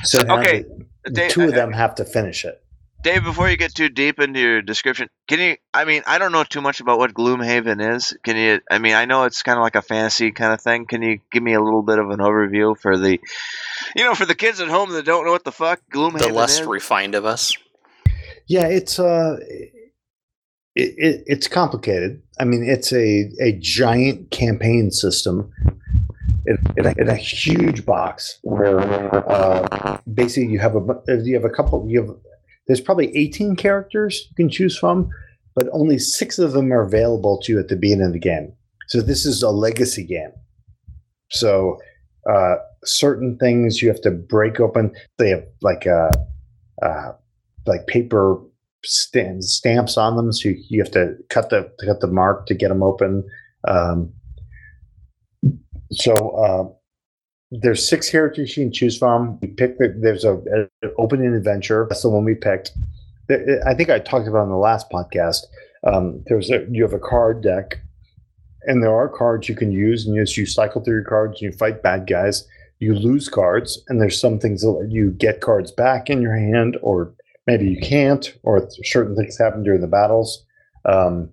So 0.05 0.21
Okay, 0.29 0.63
the, 0.63 0.87
the 1.05 1.11
Dave, 1.11 1.31
two 1.31 1.43
of 1.45 1.53
I- 1.53 1.57
them 1.57 1.73
have 1.73 1.95
to 1.97 2.05
finish 2.05 2.45
it. 2.45 2.63
Dave, 3.01 3.23
before 3.23 3.49
you 3.49 3.57
get 3.57 3.75
too 3.75 3.89
deep 3.89 4.19
into 4.19 4.41
your 4.41 4.61
description, 4.61 5.09
can 5.29 5.39
you? 5.39 5.57
I 5.73 5.85
mean, 5.85 6.03
I 6.07 6.19
don't 6.19 6.33
know 6.33 6.43
too 6.43 6.61
much 6.61 6.81
about 6.81 6.99
what 6.99 7.15
Gloomhaven 7.15 7.95
is. 7.95 8.17
Can 8.25 8.37
you? 8.37 8.61
I 8.69 8.79
mean, 8.79 8.95
I 8.95 9.05
know 9.05 9.25
it's 9.25 9.43
kind 9.45 9.57
of 9.57 9.63
like 9.63 9.77
a 9.77 9.83
fantasy 9.83 10.33
kind 10.33 10.53
of 10.53 10.61
thing. 10.61 10.87
Can 10.87 11.03
you 11.03 11.21
give 11.31 11.43
me 11.43 11.55
a 11.55 11.61
little 11.61 11.83
bit 11.83 12.01
of 12.01 12.11
an 12.11 12.19
overview 12.19 12.77
for 12.77 12.99
the, 12.99 13.21
you 13.95 14.05
know, 14.05 14.17
for 14.17 14.27
the 14.27 14.35
kids 14.35 14.61
at 14.61 14.69
home 14.69 14.91
that 14.91 15.05
don't 15.05 15.25
know 15.25 15.31
what 15.31 15.45
the 15.45 15.53
fuck 15.53 15.81
Gloomhaven 15.93 16.23
is? 16.23 16.27
The 16.27 16.33
less 16.33 16.61
is? 16.61 16.67
refined 16.67 17.15
of 17.15 17.25
us. 17.25 17.57
Yeah, 18.49 18.67
it's 18.67 18.99
uh, 18.99 19.37
it, 19.41 19.73
it, 20.75 21.25
it's 21.27 21.47
complicated. 21.47 22.21
I 22.41 22.45
mean, 22.45 22.65
it's 22.65 22.93
a 22.93 23.31
a 23.41 23.53
giant 23.61 24.33
campaign 24.33 24.91
system 24.91 25.53
in, 26.47 26.59
in, 26.77 26.87
a, 26.87 26.95
in 26.99 27.09
a 27.09 27.15
huge 27.15 27.85
box 27.87 28.41
where 28.43 28.81
uh, 29.31 29.99
basically 30.13 30.51
you 30.51 30.59
have 30.59 30.75
a 30.75 31.01
you 31.23 31.35
have 31.35 31.45
a 31.45 31.51
couple 31.51 31.87
you 31.89 32.01
have 32.01 32.17
there's 32.69 32.81
probably 32.81 33.15
18 33.17 33.57
characters 33.57 34.27
you 34.29 34.37
can 34.37 34.49
choose 34.49 34.79
from, 34.79 35.11
but 35.57 35.69
only 35.73 35.99
six 35.99 36.39
of 36.39 36.53
them 36.53 36.73
are 36.73 36.83
available 36.83 37.41
to 37.43 37.53
you 37.53 37.59
at 37.59 37.69
the 37.69 37.77
beginning 37.77 38.07
of 38.07 38.13
the 38.13 38.21
game. 38.21 38.53
So 38.87 39.01
this 39.01 39.27
is 39.27 39.43
a 39.43 39.51
legacy 39.51 40.05
game. 40.05 40.31
So 41.31 41.79
uh, 42.31 42.57
certain 42.85 43.37
things 43.39 43.83
you 43.83 43.89
have 43.89 44.01
to 44.03 44.11
break 44.13 44.61
open. 44.61 44.93
They 45.19 45.31
have 45.31 45.45
like 45.63 45.87
a. 45.87 46.11
Uh, 46.81 47.13
like 47.69 47.87
paper 47.87 48.41
stamps, 48.85 49.53
stamps 49.53 49.97
on 49.97 50.17
them, 50.17 50.33
so 50.33 50.49
you, 50.49 50.57
you 50.69 50.83
have 50.83 50.91
to 50.93 51.15
cut 51.29 51.51
the 51.51 51.71
cut 51.85 52.01
the 52.01 52.09
mark 52.09 52.47
to 52.47 52.55
get 52.55 52.69
them 52.69 52.83
open. 52.83 53.25
Um, 53.69 54.13
so 55.93 56.13
uh, 56.15 56.78
there's 57.51 57.89
six 57.89 58.11
characters 58.11 58.57
you 58.57 58.65
can 58.65 58.73
choose 58.73 58.99
from. 58.99 59.39
We 59.41 59.49
pick 59.49 59.79
the, 59.79 59.95
there's 59.97 60.25
a, 60.25 60.35
a 60.35 60.89
opening 60.99 61.35
adventure. 61.35 61.87
That's 61.89 62.03
the 62.03 62.11
one 62.11 62.25
we 62.25 62.35
picked. 62.35 62.73
I 63.67 63.75
think 63.75 63.91
I 63.91 63.99
talked 63.99 64.29
about 64.29 64.45
in 64.45 64.51
the 64.51 64.57
last 64.57 64.91
podcast. 64.91 65.47
Um, 65.87 66.23
there's 66.27 66.51
a, 66.51 66.67
you 66.71 66.83
have 66.83 66.93
a 66.93 66.99
card 66.99 67.43
deck, 67.43 67.81
and 68.63 68.83
there 68.83 68.95
are 68.95 69.09
cards 69.09 69.49
you 69.49 69.55
can 69.55 69.71
use, 69.73 70.07
and 70.07 70.19
as 70.19 70.37
you 70.37 70.45
cycle 70.45 70.83
through 70.83 70.97
your 70.97 71.05
cards, 71.05 71.41
and 71.41 71.53
you 71.53 71.57
fight 71.59 71.83
bad 71.83 72.07
guys. 72.07 72.47
you 72.81 72.95
lose 72.95 73.29
cards, 73.29 73.83
and 73.89 74.01
there's 74.01 74.21
some 74.21 74.39
things 74.39 74.63
that 74.63 74.89
you 74.91 75.11
get 75.11 75.41
cards 75.41 75.71
back 75.73 76.09
in 76.09 76.23
your 76.23 76.37
hand, 76.37 76.79
or 76.83 77.13
maybe 77.47 77.69
you 77.69 77.81
can't, 77.81 78.37
or 78.43 78.69
certain 78.85 79.17
things 79.17 79.39
happen 79.39 79.63
during 79.63 79.81
the 79.81 79.87
battles. 79.87 80.45
Um, 80.85 81.29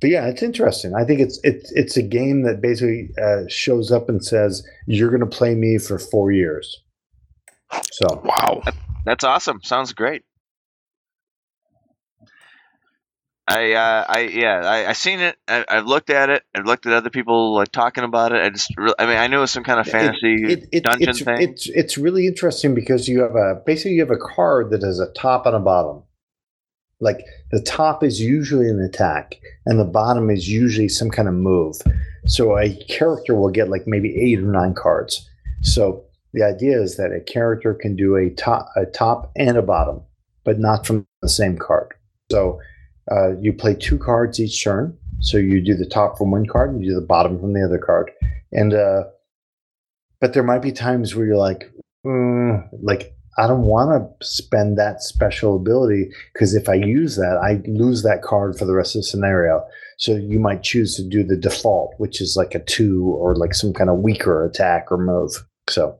but 0.00 0.10
yeah, 0.10 0.26
it's 0.26 0.42
interesting. 0.42 0.94
I 0.94 1.04
think 1.04 1.20
it's 1.20 1.38
it's 1.42 1.70
it's 1.72 1.96
a 1.96 2.02
game 2.02 2.42
that 2.42 2.60
basically 2.60 3.10
uh, 3.22 3.42
shows 3.48 3.92
up 3.92 4.08
and 4.08 4.24
says 4.24 4.66
you're 4.86 5.10
going 5.10 5.20
to 5.20 5.26
play 5.26 5.54
me 5.54 5.78
for 5.78 5.98
four 5.98 6.32
years. 6.32 6.82
So 7.92 8.22
Wow. 8.24 8.62
That's 9.04 9.24
awesome. 9.24 9.60
Sounds 9.62 9.92
great. 9.92 10.22
I, 13.48 13.72
uh, 13.72 14.04
I, 14.08 14.20
yeah, 14.20 14.60
I, 14.64 14.90
I 14.90 14.92
seen 14.92 15.18
it. 15.18 15.36
I, 15.48 15.64
I've 15.68 15.86
looked 15.86 16.08
at 16.10 16.30
it. 16.30 16.44
I've 16.54 16.66
looked 16.66 16.86
at 16.86 16.92
other 16.92 17.10
people 17.10 17.52
like 17.54 17.72
talking 17.72 18.04
about 18.04 18.30
it. 18.30 18.44
I 18.44 18.50
just, 18.50 18.72
re- 18.76 18.94
I 18.96 19.06
mean, 19.06 19.16
I 19.16 19.26
knew 19.26 19.38
it 19.38 19.40
was 19.40 19.50
some 19.50 19.64
kind 19.64 19.80
of 19.80 19.88
fantasy 19.88 20.36
it, 20.44 20.68
it, 20.70 20.84
dungeon 20.84 21.08
it's, 21.08 21.22
thing. 21.22 21.42
It's 21.42 21.68
it's 21.68 21.98
really 21.98 22.28
interesting 22.28 22.76
because 22.76 23.08
you 23.08 23.22
have 23.22 23.34
a 23.34 23.60
basically 23.66 23.92
you 23.92 24.02
have 24.02 24.12
a 24.12 24.18
card 24.18 24.70
that 24.70 24.82
has 24.82 25.00
a 25.00 25.10
top 25.14 25.46
and 25.46 25.56
a 25.56 25.58
bottom. 25.58 26.04
Like 27.00 27.24
the 27.50 27.62
top 27.62 28.04
is 28.04 28.20
usually 28.20 28.68
an 28.68 28.80
attack, 28.80 29.40
and 29.66 29.78
the 29.78 29.84
bottom 29.84 30.30
is 30.30 30.48
usually 30.48 30.88
some 30.88 31.10
kind 31.10 31.28
of 31.28 31.34
move. 31.34 31.76
So 32.26 32.58
a 32.58 32.74
character 32.84 33.34
will 33.34 33.50
get 33.50 33.70
like 33.70 33.86
maybe 33.86 34.16
eight 34.20 34.38
or 34.38 34.42
nine 34.42 34.74
cards. 34.74 35.28
So 35.62 36.04
the 36.32 36.42
idea 36.42 36.80
is 36.80 36.96
that 36.96 37.12
a 37.12 37.20
character 37.20 37.74
can 37.74 37.96
do 37.96 38.16
a 38.16 38.30
top 38.30 38.68
a 38.76 38.86
top 38.86 39.32
and 39.36 39.56
a 39.56 39.62
bottom, 39.62 40.02
but 40.44 40.58
not 40.58 40.86
from 40.86 41.06
the 41.22 41.28
same 41.28 41.56
card. 41.56 41.94
So 42.30 42.60
uh, 43.10 43.36
you 43.38 43.52
play 43.52 43.74
two 43.74 43.98
cards 43.98 44.38
each 44.38 44.62
turn. 44.62 44.96
So 45.20 45.36
you 45.36 45.60
do 45.60 45.74
the 45.74 45.86
top 45.86 46.16
from 46.16 46.30
one 46.30 46.46
card 46.46 46.70
and 46.70 46.82
you 46.82 46.90
do 46.90 47.00
the 47.00 47.06
bottom 47.06 47.38
from 47.40 47.52
the 47.52 47.64
other 47.64 47.78
card. 47.78 48.10
And 48.52 48.72
uh, 48.72 49.04
but 50.20 50.32
there 50.34 50.42
might 50.42 50.62
be 50.62 50.72
times 50.72 51.14
where 51.14 51.26
you're 51.26 51.36
like, 51.36 51.72
mm, 52.06 52.68
like 52.82 53.14
I 53.38 53.46
don't 53.46 53.62
want 53.62 53.90
to 54.20 54.26
spend 54.26 54.76
that 54.78 55.02
special 55.02 55.56
ability 55.56 56.10
because 56.32 56.54
if 56.54 56.68
I 56.68 56.74
use 56.74 57.16
that, 57.16 57.38
I 57.42 57.62
lose 57.68 58.02
that 58.02 58.22
card 58.22 58.58
for 58.58 58.64
the 58.64 58.74
rest 58.74 58.94
of 58.94 59.00
the 59.00 59.04
scenario. 59.04 59.64
So 59.98 60.16
you 60.16 60.38
might 60.38 60.62
choose 60.62 60.94
to 60.96 61.02
do 61.02 61.22
the 61.22 61.36
default, 61.36 61.94
which 61.98 62.20
is 62.20 62.36
like 62.36 62.54
a 62.54 62.64
two 62.64 63.04
or 63.04 63.34
like 63.36 63.54
some 63.54 63.72
kind 63.72 63.90
of 63.90 63.98
weaker 63.98 64.44
attack 64.44 64.90
or 64.90 64.98
move. 64.98 65.32
So 65.68 65.96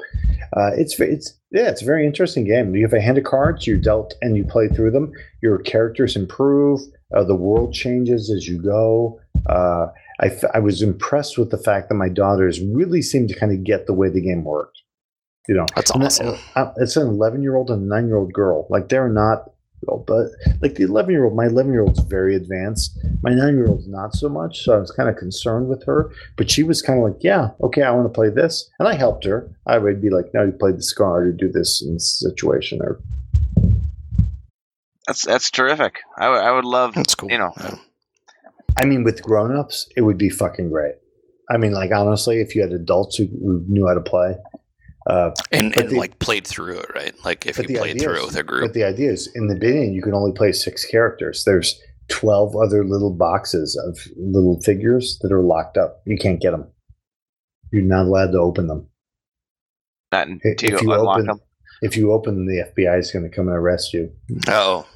uh, 0.56 0.72
it's 0.76 0.98
it's 0.98 1.38
yeah, 1.52 1.68
it's 1.68 1.82
a 1.82 1.86
very 1.86 2.06
interesting 2.06 2.44
game. 2.44 2.74
You 2.74 2.82
have 2.82 2.92
a 2.92 3.00
hand 3.00 3.18
of 3.18 3.24
cards, 3.24 3.66
you're 3.66 3.76
dealt, 3.76 4.14
and 4.22 4.36
you 4.36 4.44
play 4.44 4.68
through 4.68 4.92
them. 4.92 5.12
Your 5.42 5.58
characters 5.58 6.16
improve. 6.16 6.80
Uh, 7.14 7.24
the 7.24 7.34
world 7.34 7.74
changes 7.74 8.30
as 8.30 8.46
you 8.46 8.60
go. 8.62 9.20
Uh, 9.48 9.86
I, 10.20 10.26
f- 10.26 10.50
I 10.54 10.60
was 10.60 10.82
impressed 10.82 11.38
with 11.38 11.50
the 11.50 11.58
fact 11.58 11.88
that 11.88 11.96
my 11.96 12.08
daughters 12.08 12.60
really 12.60 13.02
seemed 13.02 13.30
to 13.30 13.38
kind 13.38 13.52
of 13.52 13.64
get 13.64 13.86
the 13.86 13.94
way 13.94 14.08
the 14.08 14.20
game 14.20 14.44
worked. 14.44 14.79
You 15.48 15.54
know, 15.56 15.66
That's 15.74 15.90
awesome. 15.90 16.26
that- 16.26 16.40
uh, 16.56 16.72
it's 16.76 16.96
an 16.96 17.08
11 17.08 17.42
year 17.42 17.56
old 17.56 17.70
and 17.70 17.82
a 17.82 17.86
9 17.86 18.06
year 18.06 18.16
old 18.16 18.32
girl. 18.32 18.66
Like 18.70 18.88
they're 18.88 19.08
not, 19.08 19.50
but 20.06 20.26
like 20.60 20.74
the 20.74 20.84
11 20.84 21.10
year 21.12 21.24
old, 21.24 21.34
my 21.34 21.46
11 21.46 21.72
year 21.72 21.82
old's 21.82 22.00
very 22.00 22.36
advanced. 22.36 22.98
My 23.22 23.30
9 23.34 23.56
year 23.56 23.66
old's 23.66 23.88
not 23.88 24.14
so 24.14 24.28
much. 24.28 24.62
So 24.62 24.74
I 24.74 24.78
was 24.78 24.90
kind 24.92 25.08
of 25.08 25.16
concerned 25.16 25.68
with 25.68 25.84
her, 25.86 26.10
but 26.36 26.50
she 26.50 26.62
was 26.62 26.82
kind 26.82 26.98
of 27.02 27.10
like, 27.10 27.24
yeah, 27.24 27.50
okay, 27.62 27.82
I 27.82 27.90
want 27.90 28.04
to 28.06 28.12
play 28.14 28.28
this. 28.28 28.68
And 28.78 28.86
I 28.86 28.94
helped 28.94 29.24
her. 29.24 29.50
I 29.66 29.78
would 29.78 30.00
be 30.02 30.10
like, 30.10 30.26
no, 30.34 30.44
you 30.44 30.52
play 30.52 30.72
this 30.72 30.92
card 30.92 31.26
or 31.26 31.32
do 31.32 31.50
this 31.50 31.82
in 31.82 31.94
this 31.94 32.20
situation 32.20 32.80
or 32.82 33.00
That's 35.06 35.24
that's 35.26 35.50
terrific. 35.50 36.00
I, 36.18 36.28
would- 36.28 36.42
I 36.42 36.52
would 36.52 36.64
love. 36.66 36.94
That's 36.94 37.14
cool. 37.14 37.30
You 37.30 37.38
know, 37.38 37.52
Yeah. 37.60 37.76
I 38.80 38.84
mean, 38.84 39.02
with 39.02 39.22
grown-ups, 39.22 39.88
it 39.96 40.02
would 40.02 40.16
be 40.18 40.30
fucking 40.30 40.70
great. 40.70 40.94
I 41.50 41.56
mean, 41.56 41.72
like 41.72 41.90
honestly, 41.90 42.40
if 42.40 42.54
you 42.54 42.62
had 42.62 42.72
adults 42.72 43.16
who, 43.16 43.26
who 43.26 43.64
knew 43.66 43.88
how 43.88 43.94
to 43.94 44.00
play, 44.00 44.36
uh, 45.06 45.30
and, 45.52 45.76
and 45.78 45.90
the- 45.90 45.96
like 45.98 46.18
played 46.18 46.46
through 46.46 46.78
it, 46.78 46.90
right? 46.94 47.14
Like 47.24 47.46
if 47.46 47.58
you 47.58 47.64
the 47.66 47.74
played 47.76 48.00
through 48.00 48.14
is- 48.14 48.20
it 48.22 48.26
with 48.26 48.36
a 48.36 48.42
group. 48.42 48.62
but 48.66 48.74
the 48.74 48.84
idea 48.84 49.10
is, 49.10 49.30
in 49.34 49.48
the 49.48 49.54
beginning, 49.56 49.94
you 49.94 50.02
can 50.02 50.14
only 50.14 50.32
play 50.32 50.52
six 50.52 50.84
characters. 50.84 51.44
There's 51.44 51.80
twelve 52.08 52.54
other 52.56 52.84
little 52.84 53.12
boxes 53.12 53.76
of 53.86 53.98
little 54.16 54.60
figures 54.62 55.18
that 55.22 55.32
are 55.32 55.42
locked 55.42 55.76
up. 55.76 56.02
You 56.04 56.18
can't 56.18 56.40
get 56.40 56.50
them. 56.50 56.66
You're 57.72 57.82
not 57.82 58.06
allowed 58.06 58.32
to 58.32 58.38
open 58.38 58.66
them. 58.66 58.88
not 60.12 60.28
If 60.28 60.40
until 60.44 60.74
if 60.74 60.82
you 60.82 60.88
you 60.88 60.92
unlock 60.94 61.16
open, 61.16 61.26
them. 61.26 61.40
if 61.82 61.96
you 61.96 62.12
open, 62.12 62.34
them, 62.34 62.46
the 62.46 62.64
FBI 62.76 62.98
is 62.98 63.10
going 63.12 63.22
to 63.22 63.34
come 63.34 63.46
and 63.48 63.56
arrest 63.56 63.94
you. 63.94 64.10
Oh, 64.48 64.86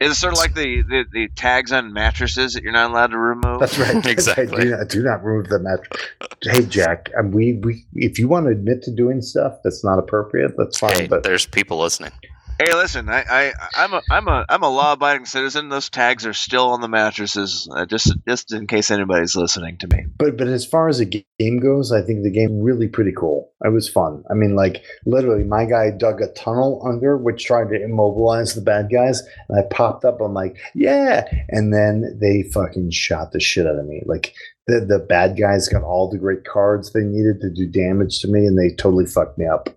Is 0.00 0.12
it 0.12 0.14
sort 0.14 0.32
of 0.32 0.38
like 0.38 0.54
the, 0.54 0.82
the, 0.82 1.04
the 1.12 1.28
tags 1.36 1.70
on 1.70 1.92
mattresses 1.92 2.54
that 2.54 2.62
you're 2.62 2.72
not 2.72 2.90
allowed 2.90 3.08
to 3.08 3.18
remove? 3.18 3.60
That's 3.60 3.78
right. 3.78 3.92
That's 4.02 4.06
right. 4.06 4.12
Exactly. 4.12 4.64
Do 4.64 4.70
not, 4.70 4.88
do 4.88 5.02
not 5.02 5.24
remove 5.24 5.48
the 5.48 5.58
mattress. 5.58 6.06
Hey, 6.42 6.64
Jack. 6.64 7.10
um, 7.18 7.30
we 7.30 7.54
we 7.54 7.84
if 7.94 8.18
you 8.18 8.26
want 8.28 8.46
to 8.46 8.52
admit 8.52 8.82
to 8.82 8.90
doing 8.90 9.20
stuff 9.20 9.58
that's 9.62 9.84
not 9.84 9.98
appropriate, 9.98 10.54
that's 10.56 10.78
fine. 10.78 10.94
hey, 10.94 11.06
but 11.06 11.22
there's 11.22 11.46
people 11.46 11.78
listening. 11.78 12.12
Hey, 12.56 12.72
listen, 12.72 13.08
I, 13.08 13.24
I, 13.28 13.52
I'm 13.74 13.94
a, 13.94 14.02
I'm 14.08 14.28
a, 14.28 14.46
I'm 14.48 14.62
a 14.62 14.68
law-abiding 14.68 15.26
citizen. 15.26 15.70
Those 15.70 15.90
tags 15.90 16.24
are 16.24 16.32
still 16.32 16.68
on 16.68 16.80
the 16.80 16.88
mattresses, 16.88 17.68
uh, 17.74 17.84
just, 17.84 18.14
just 18.28 18.52
in 18.52 18.68
case 18.68 18.92
anybody's 18.92 19.34
listening 19.34 19.76
to 19.78 19.88
me. 19.88 20.06
But 20.16 20.36
but 20.36 20.46
as 20.46 20.64
far 20.64 20.88
as 20.88 20.98
the 20.98 21.24
game 21.40 21.58
goes, 21.58 21.90
I 21.90 22.00
think 22.00 22.22
the 22.22 22.30
game 22.30 22.60
really 22.60 22.86
pretty 22.86 23.10
cool. 23.10 23.52
It 23.64 23.72
was 23.72 23.88
fun. 23.88 24.22
I 24.30 24.34
mean, 24.34 24.54
like 24.54 24.84
literally, 25.04 25.42
my 25.42 25.64
guy 25.64 25.90
dug 25.90 26.22
a 26.22 26.28
tunnel 26.28 26.80
under, 26.86 27.16
which 27.16 27.44
tried 27.44 27.70
to 27.70 27.82
immobilize 27.82 28.54
the 28.54 28.60
bad 28.60 28.88
guys, 28.88 29.20
and 29.48 29.58
I 29.58 29.62
popped 29.74 30.04
up. 30.04 30.20
I'm 30.20 30.34
like, 30.34 30.56
yeah, 30.76 31.28
and 31.48 31.74
then 31.74 32.16
they 32.20 32.48
fucking 32.52 32.92
shot 32.92 33.32
the 33.32 33.40
shit 33.40 33.66
out 33.66 33.80
of 33.80 33.86
me. 33.86 34.02
Like 34.06 34.32
the 34.68 34.78
the 34.78 35.00
bad 35.00 35.36
guys 35.36 35.68
got 35.68 35.82
all 35.82 36.08
the 36.08 36.18
great 36.18 36.44
cards 36.44 36.92
they 36.92 37.02
needed 37.02 37.40
to 37.40 37.50
do 37.50 37.66
damage 37.66 38.20
to 38.20 38.28
me, 38.28 38.46
and 38.46 38.56
they 38.56 38.72
totally 38.76 39.06
fucked 39.06 39.38
me 39.38 39.46
up. 39.46 39.76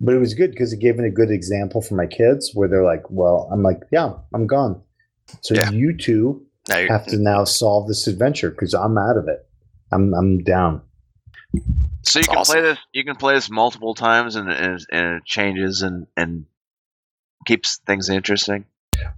But 0.00 0.14
it 0.14 0.18
was 0.18 0.34
good 0.34 0.52
because 0.52 0.72
it 0.72 0.78
gave 0.78 0.96
me 0.96 1.08
a 1.08 1.10
good 1.10 1.30
example 1.30 1.82
for 1.82 1.94
my 1.94 2.06
kids, 2.06 2.52
where 2.54 2.68
they're 2.68 2.84
like, 2.84 3.02
well, 3.10 3.48
I'm 3.52 3.62
like, 3.62 3.80
yeah, 3.90 4.12
I'm 4.32 4.46
gone. 4.46 4.80
So 5.42 5.54
Yeah. 5.54 5.70
you 5.70 5.96
two 5.96 6.46
Now 6.68 6.86
have 6.86 7.06
to 7.06 7.16
now 7.18 7.44
solve 7.44 7.88
this 7.88 8.06
adventure 8.06 8.50
because 8.50 8.74
I'm 8.74 8.96
out 8.96 9.16
of 9.16 9.26
it. 9.28 9.46
I'm 9.92 10.14
I'm 10.14 10.42
down. 10.44 10.82
So 12.02 12.20
you 12.20 12.22
That's 12.22 12.28
can 12.28 12.36
awesome. 12.38 12.52
play 12.54 12.62
this, 12.62 12.78
you 12.92 13.04
can 13.04 13.16
play 13.16 13.34
this 13.34 13.50
multiple 13.50 13.94
times, 13.94 14.36
and, 14.36 14.50
and, 14.50 14.80
and 14.92 15.16
it 15.16 15.24
changes 15.24 15.82
and, 15.82 16.06
and 16.16 16.46
keeps 17.46 17.78
things 17.86 18.08
interesting. 18.08 18.66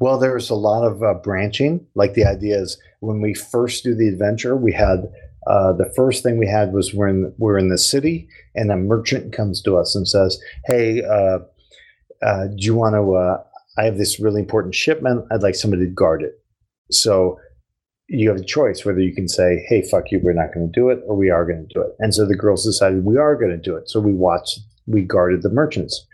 Well, 0.00 0.18
there's 0.18 0.50
a 0.50 0.54
lot 0.54 0.84
of 0.84 1.02
uh, 1.02 1.14
branching. 1.14 1.86
Like 1.94 2.14
the 2.14 2.24
idea 2.24 2.60
is 2.60 2.80
when 3.00 3.20
we 3.20 3.34
first 3.34 3.84
do 3.84 3.94
the 3.94 4.08
adventure, 4.08 4.56
we 4.56 4.72
had 4.72 5.10
uh, 5.46 5.72
the 5.72 5.90
first 5.96 6.22
thing 6.22 6.38
we 6.38 6.46
had 6.46 6.72
was 6.72 6.94
we're 6.94 7.08
in 7.08 7.32
we're 7.38 7.58
in 7.58 7.68
the 7.68 7.78
city, 7.78 8.28
and 8.54 8.70
a 8.70 8.76
merchant 8.76 9.32
comes 9.32 9.62
to 9.62 9.76
us 9.76 9.94
and 9.94 10.06
says, 10.06 10.38
"Hey, 10.66 11.02
uh, 11.02 11.38
uh, 12.22 12.46
do 12.48 12.64
you 12.64 12.74
want 12.74 12.94
to? 12.94 13.14
Uh, 13.14 13.42
I 13.78 13.84
have 13.84 13.96
this 13.96 14.20
really 14.20 14.40
important 14.40 14.74
shipment. 14.74 15.24
I'd 15.30 15.42
like 15.42 15.54
somebody 15.54 15.86
to 15.86 15.90
guard 15.90 16.22
it." 16.22 16.34
So 16.90 17.38
you 18.08 18.28
have 18.28 18.40
a 18.40 18.44
choice 18.44 18.84
whether 18.84 19.00
you 19.00 19.14
can 19.14 19.28
say, 19.28 19.64
"Hey, 19.68 19.82
fuck 19.82 20.10
you, 20.10 20.20
we're 20.22 20.34
not 20.34 20.52
going 20.52 20.70
to 20.70 20.80
do 20.80 20.90
it," 20.90 21.00
or 21.06 21.16
"We 21.16 21.30
are 21.30 21.46
going 21.46 21.66
to 21.66 21.74
do 21.74 21.80
it." 21.80 21.92
And 22.00 22.14
so 22.14 22.26
the 22.26 22.36
girls 22.36 22.64
decided 22.64 23.04
we 23.04 23.16
are 23.16 23.36
going 23.36 23.52
to 23.52 23.56
do 23.56 23.76
it. 23.76 23.88
So 23.88 24.00
we 24.00 24.12
watched, 24.12 24.60
we 24.86 25.02
guarded 25.02 25.42
the 25.42 25.50
merchants. 25.50 26.06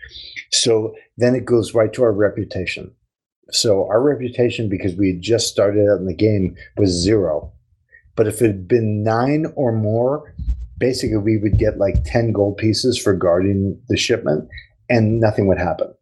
So 0.52 0.94
then 1.16 1.34
it 1.34 1.44
goes 1.44 1.74
right 1.74 1.92
to 1.94 2.04
our 2.04 2.12
reputation. 2.12 2.92
So 3.50 3.86
our 3.88 4.02
reputation, 4.02 4.68
because 4.68 4.94
we 4.96 5.08
had 5.08 5.22
just 5.22 5.48
started 5.48 5.88
out 5.88 5.98
in 5.98 6.06
the 6.06 6.14
game, 6.14 6.56
was 6.76 6.90
zero. 6.90 7.52
But 8.16 8.26
if 8.26 8.40
it 8.42 8.46
had 8.46 8.68
been 8.68 9.02
nine 9.02 9.46
or 9.54 9.72
more, 9.72 10.34
basically 10.78 11.18
we 11.18 11.36
would 11.36 11.58
get 11.58 11.78
like 11.78 12.04
10 12.04 12.32
gold 12.32 12.56
pieces 12.56 12.98
for 12.98 13.12
guarding 13.14 13.80
the 13.88 13.96
shipment 13.96 14.48
and 14.88 15.20
nothing 15.20 15.46
would 15.46 15.58
happen 15.58 15.92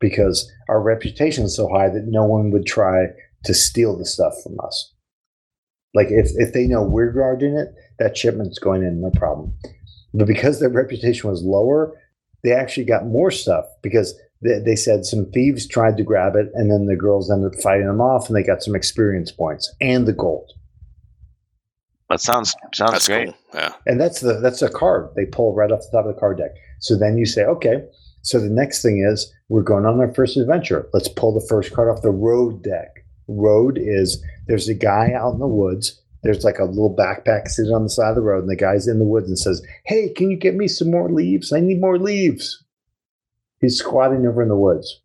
because 0.00 0.50
our 0.68 0.80
reputation 0.80 1.44
is 1.44 1.56
so 1.56 1.68
high 1.68 1.88
that 1.88 2.06
no 2.06 2.24
one 2.24 2.50
would 2.50 2.66
try 2.66 3.06
to 3.44 3.54
steal 3.54 3.96
the 3.96 4.04
stuff 4.04 4.34
from 4.42 4.56
us. 4.62 4.94
Like 5.94 6.08
if, 6.10 6.30
if 6.36 6.52
they 6.52 6.66
know 6.66 6.82
we're 6.82 7.12
guarding 7.12 7.56
it, 7.56 7.74
that 7.98 8.16
shipment's 8.16 8.58
going 8.58 8.82
in, 8.82 9.00
no 9.00 9.10
problem. 9.10 9.54
But 10.14 10.26
because 10.26 10.60
their 10.60 10.68
reputation 10.68 11.28
was 11.28 11.42
lower, 11.42 11.94
they 12.44 12.52
actually 12.52 12.84
got 12.84 13.06
more 13.06 13.30
stuff 13.30 13.64
because 13.82 14.14
they, 14.42 14.60
they 14.60 14.76
said 14.76 15.04
some 15.04 15.26
thieves 15.32 15.66
tried 15.66 15.96
to 15.96 16.04
grab 16.04 16.36
it 16.36 16.50
and 16.54 16.70
then 16.70 16.86
the 16.86 16.96
girls 16.96 17.30
ended 17.30 17.54
up 17.54 17.60
fighting 17.60 17.86
them 17.86 18.00
off 18.00 18.28
and 18.28 18.36
they 18.36 18.42
got 18.42 18.62
some 18.62 18.76
experience 18.76 19.32
points 19.32 19.72
and 19.80 20.06
the 20.06 20.12
gold. 20.12 20.52
That 22.10 22.20
sounds 22.20 22.54
sounds 22.74 22.92
that's 22.92 23.06
great. 23.08 23.26
cool. 23.26 23.36
Yeah. 23.54 23.72
And 23.86 24.00
that's 24.00 24.20
the 24.20 24.34
that's 24.40 24.62
a 24.62 24.70
card 24.70 25.10
they 25.14 25.26
pull 25.26 25.54
right 25.54 25.70
off 25.70 25.80
the 25.80 25.98
top 25.98 26.06
of 26.06 26.14
the 26.14 26.20
card 26.20 26.38
deck. 26.38 26.52
So 26.80 26.96
then 26.96 27.18
you 27.18 27.26
say, 27.26 27.44
okay, 27.44 27.82
so 28.22 28.40
the 28.40 28.48
next 28.48 28.82
thing 28.82 29.04
is 29.06 29.32
we're 29.48 29.62
going 29.62 29.86
on 29.86 30.00
our 30.00 30.12
first 30.14 30.36
adventure. 30.36 30.88
Let's 30.92 31.08
pull 31.08 31.32
the 31.38 31.46
first 31.48 31.72
card 31.72 31.88
off 31.88 32.02
the 32.02 32.10
road 32.10 32.62
deck. 32.62 33.04
Road 33.26 33.78
is 33.78 34.22
there's 34.46 34.68
a 34.68 34.74
guy 34.74 35.12
out 35.12 35.34
in 35.34 35.38
the 35.38 35.46
woods. 35.46 36.00
There's 36.22 36.44
like 36.44 36.58
a 36.58 36.64
little 36.64 36.94
backpack 36.94 37.48
sitting 37.48 37.72
on 37.72 37.84
the 37.84 37.90
side 37.90 38.10
of 38.10 38.16
the 38.16 38.22
road, 38.22 38.40
and 38.40 38.50
the 38.50 38.56
guy's 38.56 38.88
in 38.88 38.98
the 38.98 39.04
woods 39.04 39.28
and 39.28 39.38
says, 39.38 39.64
Hey, 39.84 40.08
can 40.08 40.30
you 40.30 40.36
get 40.36 40.54
me 40.56 40.66
some 40.66 40.90
more 40.90 41.10
leaves? 41.10 41.52
I 41.52 41.60
need 41.60 41.80
more 41.80 41.98
leaves. 41.98 42.64
He's 43.60 43.78
squatting 43.78 44.26
over 44.26 44.42
in 44.42 44.48
the 44.48 44.56
woods. 44.56 45.00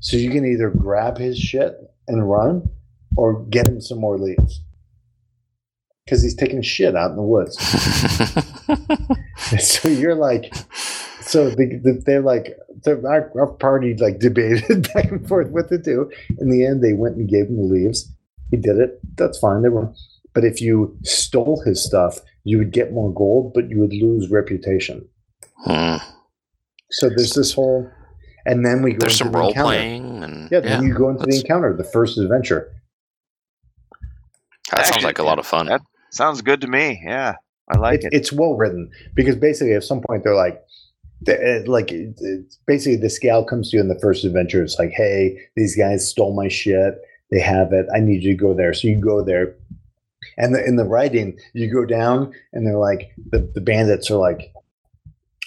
So 0.00 0.16
you 0.16 0.30
can 0.30 0.44
either 0.44 0.70
grab 0.70 1.18
his 1.18 1.38
shit 1.38 1.76
and 2.08 2.28
run 2.28 2.68
or 3.16 3.44
get 3.44 3.68
him 3.68 3.80
some 3.80 3.98
more 3.98 4.18
leaves. 4.18 4.60
Because 6.12 6.22
he's 6.22 6.34
taking 6.34 6.60
shit 6.60 6.94
out 6.94 7.10
in 7.10 7.16
the 7.16 7.22
woods. 7.22 7.56
so 9.66 9.88
you're 9.88 10.14
like, 10.14 10.54
so 11.22 11.48
the, 11.48 11.80
the, 11.82 12.02
they're 12.04 12.20
like, 12.20 12.54
they're, 12.84 13.00
our, 13.06 13.32
our 13.34 13.46
party 13.46 13.94
like 13.96 14.18
debated 14.18 14.90
back 14.94 15.10
and 15.10 15.26
forth 15.26 15.48
what 15.48 15.70
to 15.70 15.78
do. 15.78 16.10
In 16.38 16.50
the 16.50 16.66
end, 16.66 16.82
they 16.84 16.92
went 16.92 17.16
and 17.16 17.26
gave 17.30 17.46
him 17.46 17.56
the 17.56 17.62
leaves. 17.62 18.12
He 18.50 18.58
did 18.58 18.76
it. 18.76 19.00
That's 19.16 19.38
fine. 19.38 19.62
They 19.62 19.70
were, 19.70 19.90
but 20.34 20.44
if 20.44 20.60
you 20.60 20.94
stole 21.02 21.62
his 21.64 21.82
stuff, 21.82 22.18
you 22.44 22.58
would 22.58 22.72
get 22.72 22.92
more 22.92 23.10
gold, 23.14 23.54
but 23.54 23.70
you 23.70 23.78
would 23.80 23.94
lose 23.94 24.30
reputation. 24.30 25.08
Hmm. 25.64 25.96
So 26.90 27.08
there's 27.08 27.32
this 27.32 27.54
whole, 27.54 27.90
and 28.44 28.66
then 28.66 28.82
we 28.82 28.92
go 28.92 28.98
There's 28.98 29.14
into 29.14 29.24
some 29.24 29.32
the 29.32 29.38
role 29.38 29.48
encounter. 29.48 29.66
playing 29.68 30.22
and 30.24 30.50
Yeah, 30.50 30.60
then 30.60 30.82
you 30.86 30.92
go 30.92 31.08
into 31.08 31.24
the 31.24 31.36
encounter, 31.38 31.74
the 31.74 31.84
first 31.84 32.18
adventure. 32.18 32.70
that 34.72 34.80
sounds 34.84 34.90
Actually, 34.96 35.04
like 35.04 35.18
a 35.18 35.22
lot 35.22 35.38
of 35.38 35.46
fun. 35.46 35.64
that- 35.66 35.80
Sounds 36.12 36.42
good 36.42 36.60
to 36.60 36.66
me. 36.68 37.02
Yeah, 37.04 37.34
I 37.74 37.78
like 37.78 38.00
It- 38.00 38.06
it. 38.12 38.14
It's 38.14 38.32
well 38.32 38.54
written 38.56 38.90
because 39.14 39.36
basically, 39.36 39.72
at 39.74 39.84
some 39.84 40.00
point, 40.00 40.24
they're 40.24 40.34
like, 40.34 40.62
they- 41.24 41.38
eh, 41.38 41.62
like 41.66 41.92
eh, 41.92 42.06
eh, 42.24 42.36
basically 42.66 42.96
the 42.96 43.10
scale 43.10 43.44
comes 43.44 43.70
to 43.70 43.76
you 43.76 43.82
in 43.82 43.88
the 43.88 43.98
first 43.98 44.24
adventure. 44.24 44.62
It's 44.62 44.78
like, 44.78 44.90
hey, 44.90 45.38
these 45.56 45.74
guys 45.76 46.08
stole 46.08 46.34
my 46.34 46.48
shit. 46.48 46.94
They 47.30 47.40
have 47.40 47.72
it. 47.72 47.86
I 47.94 48.00
need 48.00 48.22
you 48.22 48.32
to 48.36 48.40
go 48.42 48.52
there. 48.54 48.74
So 48.74 48.88
you 48.88 48.96
go 49.00 49.22
there, 49.24 49.54
and 50.36 50.54
the, 50.54 50.62
in 50.64 50.76
the 50.76 50.84
writing, 50.84 51.38
you 51.54 51.72
go 51.72 51.86
down, 51.86 52.32
and 52.52 52.66
they're 52.66 52.76
like, 52.78 53.12
the, 53.30 53.38
the 53.54 53.60
bandits 53.62 54.10
are 54.10 54.16
like, 54.18 54.52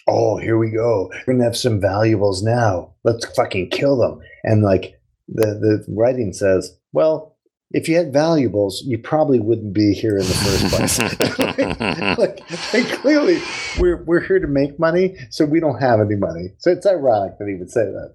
oh, 0.07 0.37
here 0.37 0.57
we 0.57 0.71
go. 0.71 1.11
We're 1.27 1.33
gonna 1.33 1.43
have 1.43 1.57
some 1.57 1.79
valuables 1.79 2.41
now. 2.41 2.93
Let's 3.03 3.25
fucking 3.35 3.69
kill 3.69 3.97
them. 3.97 4.19
And 4.43 4.63
like 4.63 4.99
the 5.27 5.45
the 5.45 5.85
writing 5.89 6.33
says, 6.33 6.75
well. 6.91 7.34
If 7.71 7.89
you 7.89 7.97
had 7.97 8.13
valuables, 8.13 8.83
you 8.85 8.97
probably 8.97 9.39
wouldn't 9.39 9.73
be 9.73 9.93
here 9.93 10.17
in 10.17 10.25
the 10.25 10.33
first 10.33 10.67
place. 10.67 10.99
like, 12.17 12.73
like, 12.73 13.01
clearly, 13.01 13.41
we're 13.79 14.03
we're 14.03 14.21
here 14.21 14.39
to 14.39 14.47
make 14.47 14.79
money, 14.79 15.17
so 15.31 15.45
we 15.45 15.59
don't 15.59 15.81
have 15.81 15.99
any 15.99 16.15
money. 16.15 16.49
So 16.59 16.71
it's 16.71 16.85
ironic 16.85 17.37
that 17.39 17.47
he 17.47 17.55
would 17.55 17.71
say 17.71 17.85
that. 17.85 18.13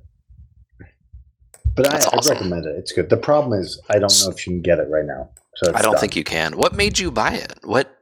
But 1.74 1.88
I, 1.88 1.98
That's 1.98 2.28
I 2.28 2.32
recommend 2.34 2.66
it. 2.66 2.76
It's 2.78 2.92
good. 2.92 3.10
The 3.10 3.16
problem 3.16 3.58
is, 3.58 3.80
I 3.88 3.98
don't 3.98 4.12
know 4.22 4.30
if 4.30 4.46
you 4.46 4.52
can 4.52 4.62
get 4.62 4.78
it 4.78 4.88
right 4.88 5.04
now. 5.04 5.30
So 5.56 5.72
I 5.74 5.82
don't 5.82 5.98
think 5.98 6.16
you 6.16 6.24
can. 6.24 6.56
What 6.56 6.74
made 6.74 6.98
you 6.98 7.10
buy 7.10 7.34
it? 7.34 7.54
What 7.62 7.96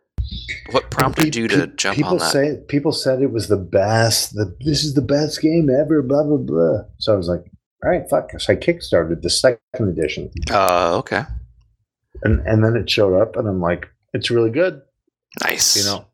what 0.70 0.90
prompted 0.90 1.34
you 1.34 1.48
to 1.48 1.66
jump 1.68 1.96
people 1.96 2.12
on 2.12 2.18
that? 2.18 2.30
say 2.30 2.60
people 2.68 2.92
said 2.92 3.22
it 3.22 3.32
was 3.32 3.48
the 3.48 3.56
best. 3.56 4.34
The 4.34 4.54
this 4.60 4.84
is 4.84 4.94
the 4.94 5.02
best 5.02 5.40
game 5.40 5.70
ever. 5.70 6.02
Blah 6.02 6.24
blah 6.24 6.36
blah. 6.36 6.78
So 6.98 7.14
I 7.14 7.16
was 7.16 7.28
like, 7.28 7.44
all 7.84 7.90
right, 7.90 8.08
fuck. 8.08 8.38
So 8.38 8.52
I 8.52 8.56
kickstarted 8.56 9.22
the 9.22 9.30
second 9.30 9.88
edition, 9.88 10.30
Uh, 10.50 10.96
okay, 10.98 11.22
and 12.22 12.40
and 12.46 12.64
then 12.64 12.76
it 12.76 12.88
showed 12.90 13.20
up, 13.20 13.36
and 13.36 13.48
I'm 13.48 13.60
like, 13.60 13.88
it's 14.14 14.30
really 14.30 14.50
good. 14.50 14.82
nice. 15.44 15.76
You 15.76 15.84
know, 15.84 16.06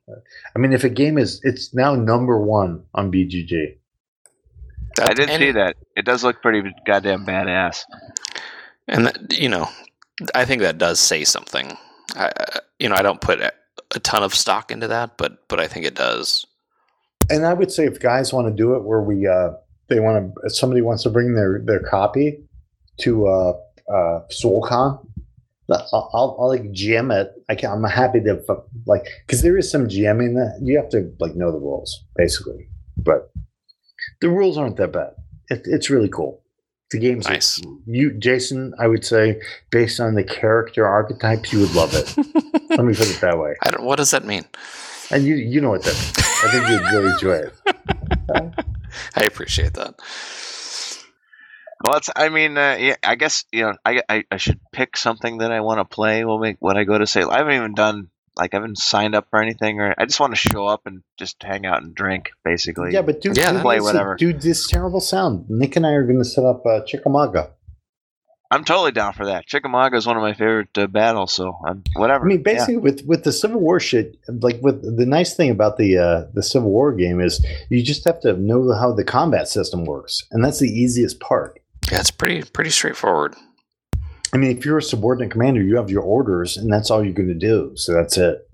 I 0.54 0.58
mean, 0.58 0.72
if 0.72 0.84
a 0.84 0.88
game 0.88 1.18
is, 1.18 1.40
it's 1.44 1.74
now 1.74 1.94
number 1.94 2.38
one 2.38 2.84
on 2.94 3.10
BGG. 3.12 3.76
That- 4.96 5.10
I 5.10 5.14
did 5.14 5.30
and- 5.30 5.40
see 5.40 5.52
that. 5.52 5.76
It 5.96 6.04
does 6.04 6.24
look 6.24 6.42
pretty 6.42 6.72
goddamn 6.86 7.24
badass. 7.24 7.82
and 8.88 9.06
that, 9.06 9.38
you 9.38 9.48
know, 9.48 9.68
I 10.34 10.44
think 10.44 10.60
that 10.62 10.78
does 10.78 10.98
say 11.00 11.24
something. 11.24 11.76
I, 12.16 12.26
I- 12.38 12.58
you 12.78 12.88
know, 12.88 12.96
I 12.96 13.02
don't 13.02 13.20
put 13.20 13.40
a, 13.40 13.52
a 13.94 14.00
ton 14.00 14.22
of 14.22 14.34
stock 14.34 14.70
into 14.70 14.88
that, 14.88 15.16
but 15.16 15.46
but 15.48 15.60
I 15.60 15.66
think 15.68 15.86
it 15.86 15.94
does. 15.94 16.44
And 17.30 17.46
I 17.46 17.54
would 17.54 17.72
say 17.72 17.86
if 17.86 18.00
guys 18.00 18.32
want 18.32 18.48
to 18.48 18.52
do 18.54 18.74
it, 18.74 18.82
where 18.84 19.00
we 19.00 19.26
uh, 19.26 19.52
they 19.88 20.00
want 20.00 20.34
to, 20.42 20.50
somebody 20.50 20.82
wants 20.82 21.02
to 21.04 21.10
bring 21.10 21.34
their 21.34 21.60
their 21.64 21.80
copy 21.80 22.42
to 22.98 23.26
uh, 23.26 23.50
uh, 23.90 24.20
SoulCon, 24.30 25.06
I'll, 25.70 26.10
I'll, 26.12 26.36
I'll 26.38 26.48
like 26.48 26.62
GM 26.72 27.12
it. 27.12 27.32
I 27.48 27.54
can, 27.54 27.70
I'm 27.70 27.84
happy 27.84 28.20
to 28.20 28.42
like 28.86 29.06
because 29.26 29.42
there 29.42 29.56
is 29.56 29.70
some 29.70 29.88
GMing 29.88 30.34
that 30.34 30.60
you 30.62 30.76
have 30.76 30.88
to 30.90 31.12
like 31.20 31.34
know 31.34 31.50
the 31.50 31.58
rules 31.58 32.04
basically, 32.16 32.68
but 32.96 33.30
the 34.20 34.28
rules 34.28 34.58
aren't 34.58 34.76
that 34.76 34.92
bad. 34.92 35.14
It, 35.50 35.62
it's 35.64 35.90
really 35.90 36.08
cool. 36.08 36.42
The 36.90 36.98
game's 36.98 37.26
Nice. 37.26 37.60
You, 37.86 38.12
Jason, 38.12 38.74
I 38.78 38.86
would 38.86 39.04
say 39.04 39.40
based 39.70 40.00
on 40.00 40.14
the 40.14 40.24
character 40.24 40.86
archetypes, 40.86 41.52
you 41.52 41.60
would 41.60 41.74
love 41.74 41.92
it. 41.94 42.16
Let 42.70 42.84
me 42.84 42.94
put 42.94 43.10
it 43.10 43.20
that 43.20 43.38
way. 43.38 43.54
I 43.62 43.70
don't. 43.70 43.84
What 43.84 43.96
does 43.96 44.10
that 44.10 44.24
mean? 44.24 44.44
And 45.10 45.24
you, 45.24 45.34
you 45.34 45.60
know 45.60 45.70
what 45.70 45.82
that 45.82 45.94
means. 45.94 46.24
I 46.44 46.50
think 46.50 46.68
you'd 46.68 46.92
really 46.92 47.10
enjoy 47.10 47.48
it. 47.48 48.54
I 49.16 49.24
appreciate 49.24 49.74
that. 49.74 49.94
Well, 51.84 51.96
it's. 51.98 52.08
I 52.16 52.28
mean, 52.30 52.56
uh, 52.56 52.76
yeah. 52.80 52.96
I 53.02 53.14
guess 53.14 53.44
you 53.52 53.62
know. 53.62 53.74
I, 53.84 54.02
I 54.08 54.24
I 54.30 54.36
should 54.38 54.58
pick 54.72 54.96
something 54.96 55.38
that 55.38 55.52
I 55.52 55.60
want 55.60 55.78
to 55.80 55.84
play. 55.84 56.24
Will 56.24 56.38
make 56.38 56.56
when 56.60 56.76
I 56.78 56.84
go 56.84 56.96
to 56.96 57.06
say. 57.06 57.22
I 57.22 57.38
haven't 57.38 57.54
even 57.54 57.74
done 57.74 58.08
like 58.38 58.54
I 58.54 58.56
haven't 58.56 58.78
signed 58.78 59.14
up 59.14 59.26
for 59.30 59.40
anything, 59.42 59.80
or 59.80 59.94
I 59.98 60.06
just 60.06 60.18
want 60.18 60.32
to 60.34 60.48
show 60.48 60.66
up 60.66 60.82
and 60.86 61.02
just 61.18 61.42
hang 61.42 61.66
out 61.66 61.82
and 61.82 61.94
drink, 61.94 62.30
basically. 62.44 62.92
Yeah, 62.92 63.02
but 63.02 63.20
do, 63.20 63.32
Yeah, 63.34 63.52
do 63.52 63.60
play 63.60 63.76
this- 63.76 63.84
whatever. 63.84 64.16
Do 64.16 64.32
this 64.32 64.66
terrible 64.66 65.00
sound. 65.00 65.44
Nick 65.50 65.76
and 65.76 65.86
I 65.86 65.90
are 65.90 66.04
going 66.04 66.18
to 66.18 66.24
set 66.24 66.44
up 66.44 66.64
uh, 66.66 66.80
Chickamauga. 66.86 67.50
I'm 68.50 68.62
totally 68.64 68.92
down 68.92 69.14
for 69.14 69.26
that. 69.26 69.46
Chickamauga 69.46 69.96
is 69.96 70.06
one 70.06 70.16
of 70.16 70.22
my 70.22 70.32
favorite 70.32 70.76
uh, 70.78 70.86
battles, 70.86 71.32
so 71.32 71.56
I'm 71.66 71.82
whatever. 71.96 72.24
I 72.24 72.28
mean, 72.28 72.38
Yeah. 72.38 72.52
basically, 72.54 72.76
with 72.76 73.04
with 73.04 73.24
the 73.24 73.32
Civil 73.32 73.60
War 73.60 73.80
shit, 73.80 74.16
like 74.28 74.58
with 74.62 74.96
the 74.96 75.06
nice 75.06 75.34
thing 75.34 75.50
about 75.50 75.76
the 75.76 75.98
uh, 75.98 76.24
the 76.34 76.42
Civil 76.42 76.70
War 76.70 76.92
game 76.94 77.20
is 77.20 77.44
you 77.68 77.82
just 77.82 78.04
have 78.04 78.20
to 78.20 78.34
know 78.34 78.72
how 78.72 78.92
the 78.92 79.02
combat 79.04 79.48
system 79.48 79.84
works, 79.84 80.22
and 80.30 80.44
that's 80.44 80.60
the 80.60 80.68
easiest 80.68 81.18
part. 81.20 81.58
Yeah, 81.90 82.00
it's 82.00 82.10
pretty 82.10 82.42
pretty 82.42 82.70
straightforward. 82.70 83.34
I 84.32 84.36
mean, 84.36 84.56
if 84.56 84.64
you're 84.64 84.78
a 84.78 84.82
subordinate 84.82 85.30
commander, 85.30 85.62
you 85.62 85.76
have 85.76 85.90
your 85.90 86.02
orders, 86.02 86.56
and 86.56 86.72
that's 86.72 86.90
all 86.90 87.04
you're 87.04 87.12
going 87.12 87.28
to 87.28 87.34
do. 87.34 87.72
So 87.76 87.92
that's 87.92 88.16
it. 88.16 88.48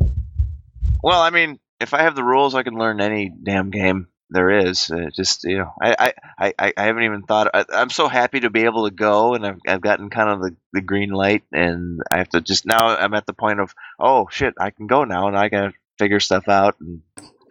Well, 1.03 1.21
I 1.23 1.31
mean, 1.31 1.59
if 1.81 1.95
I 1.95 2.03
have 2.03 2.15
the 2.15 2.25
rules, 2.25 2.55
I 2.55 2.63
can 2.63 2.75
learn 2.75 3.01
any 3.01 3.33
damn 3.43 3.71
game 3.71 4.09
there 4.29 4.51
is. 4.51 4.91
Uh, 4.91 5.09
just 5.15 5.45
you 5.45 5.59
know, 5.59 5.73
I, 5.83 6.13
I, 6.39 6.53
I, 6.59 6.73
I 6.77 6.85
haven't 6.85 7.05
even 7.05 7.23
thought. 7.23 7.51
I, 7.55 7.65
I'm 7.73 7.89
so 7.91 8.09
happy 8.09 8.41
to 8.41 8.51
be 8.51 8.65
able 8.65 8.89
to 8.89 8.95
go, 8.95 9.35
and 9.35 9.47
I've, 9.47 9.59
I've 9.67 9.81
gotten 9.81 10.11
kind 10.11 10.29
of 10.29 10.41
the, 10.41 10.55
the 10.75 10.83
green 10.83 11.11
light, 11.11 11.43
and 11.53 12.01
I 12.11 12.19
have 12.19 12.29
to 12.31 12.41
just 12.43 12.67
now. 12.67 12.97
I'm 12.97 13.15
at 13.15 13.27
the 13.27 13.33
point 13.33 13.61
of 13.61 13.75
oh 13.99 14.29
shit, 14.31 14.55
I 14.61 14.71
can 14.71 14.87
go 14.87 15.05
now, 15.05 15.29
and 15.29 15.37
I 15.39 15.49
gotta 15.49 15.73
figure 15.99 16.21
stuff 16.21 16.47
out 16.49 16.77
and 16.81 17.01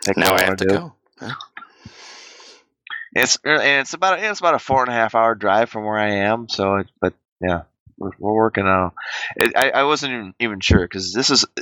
pick 0.05 0.17
Now 0.17 0.33
I 0.35 0.41
I 0.41 0.43
have 0.43 0.57
to 0.57 0.65
to 0.65 0.65
do. 0.65 0.75
go. 1.19 1.31
It's 3.15 3.37
and 3.43 3.81
it's 3.81 3.93
about 3.93 4.19
it's 4.19 4.39
about 4.39 4.53
a 4.55 4.59
four 4.59 4.81
and 4.83 4.89
a 4.89 4.93
half 4.95 5.15
hour 5.15 5.35
drive 5.35 5.69
from 5.69 5.83
where 5.85 5.97
I 5.97 6.09
am. 6.27 6.47
So, 6.49 6.75
it, 6.77 6.87
but 7.01 7.13
yeah, 7.41 7.61
we're, 7.97 8.11
we're 8.19 8.33
working 8.33 8.65
on. 8.65 8.91
It, 9.35 9.55
I 9.55 9.71
I 9.71 9.83
wasn't 9.83 10.13
even, 10.13 10.33
even 10.39 10.59
sure 10.59 10.81
because 10.81 11.13
this 11.13 11.29
is. 11.29 11.43
uh, 11.57 11.61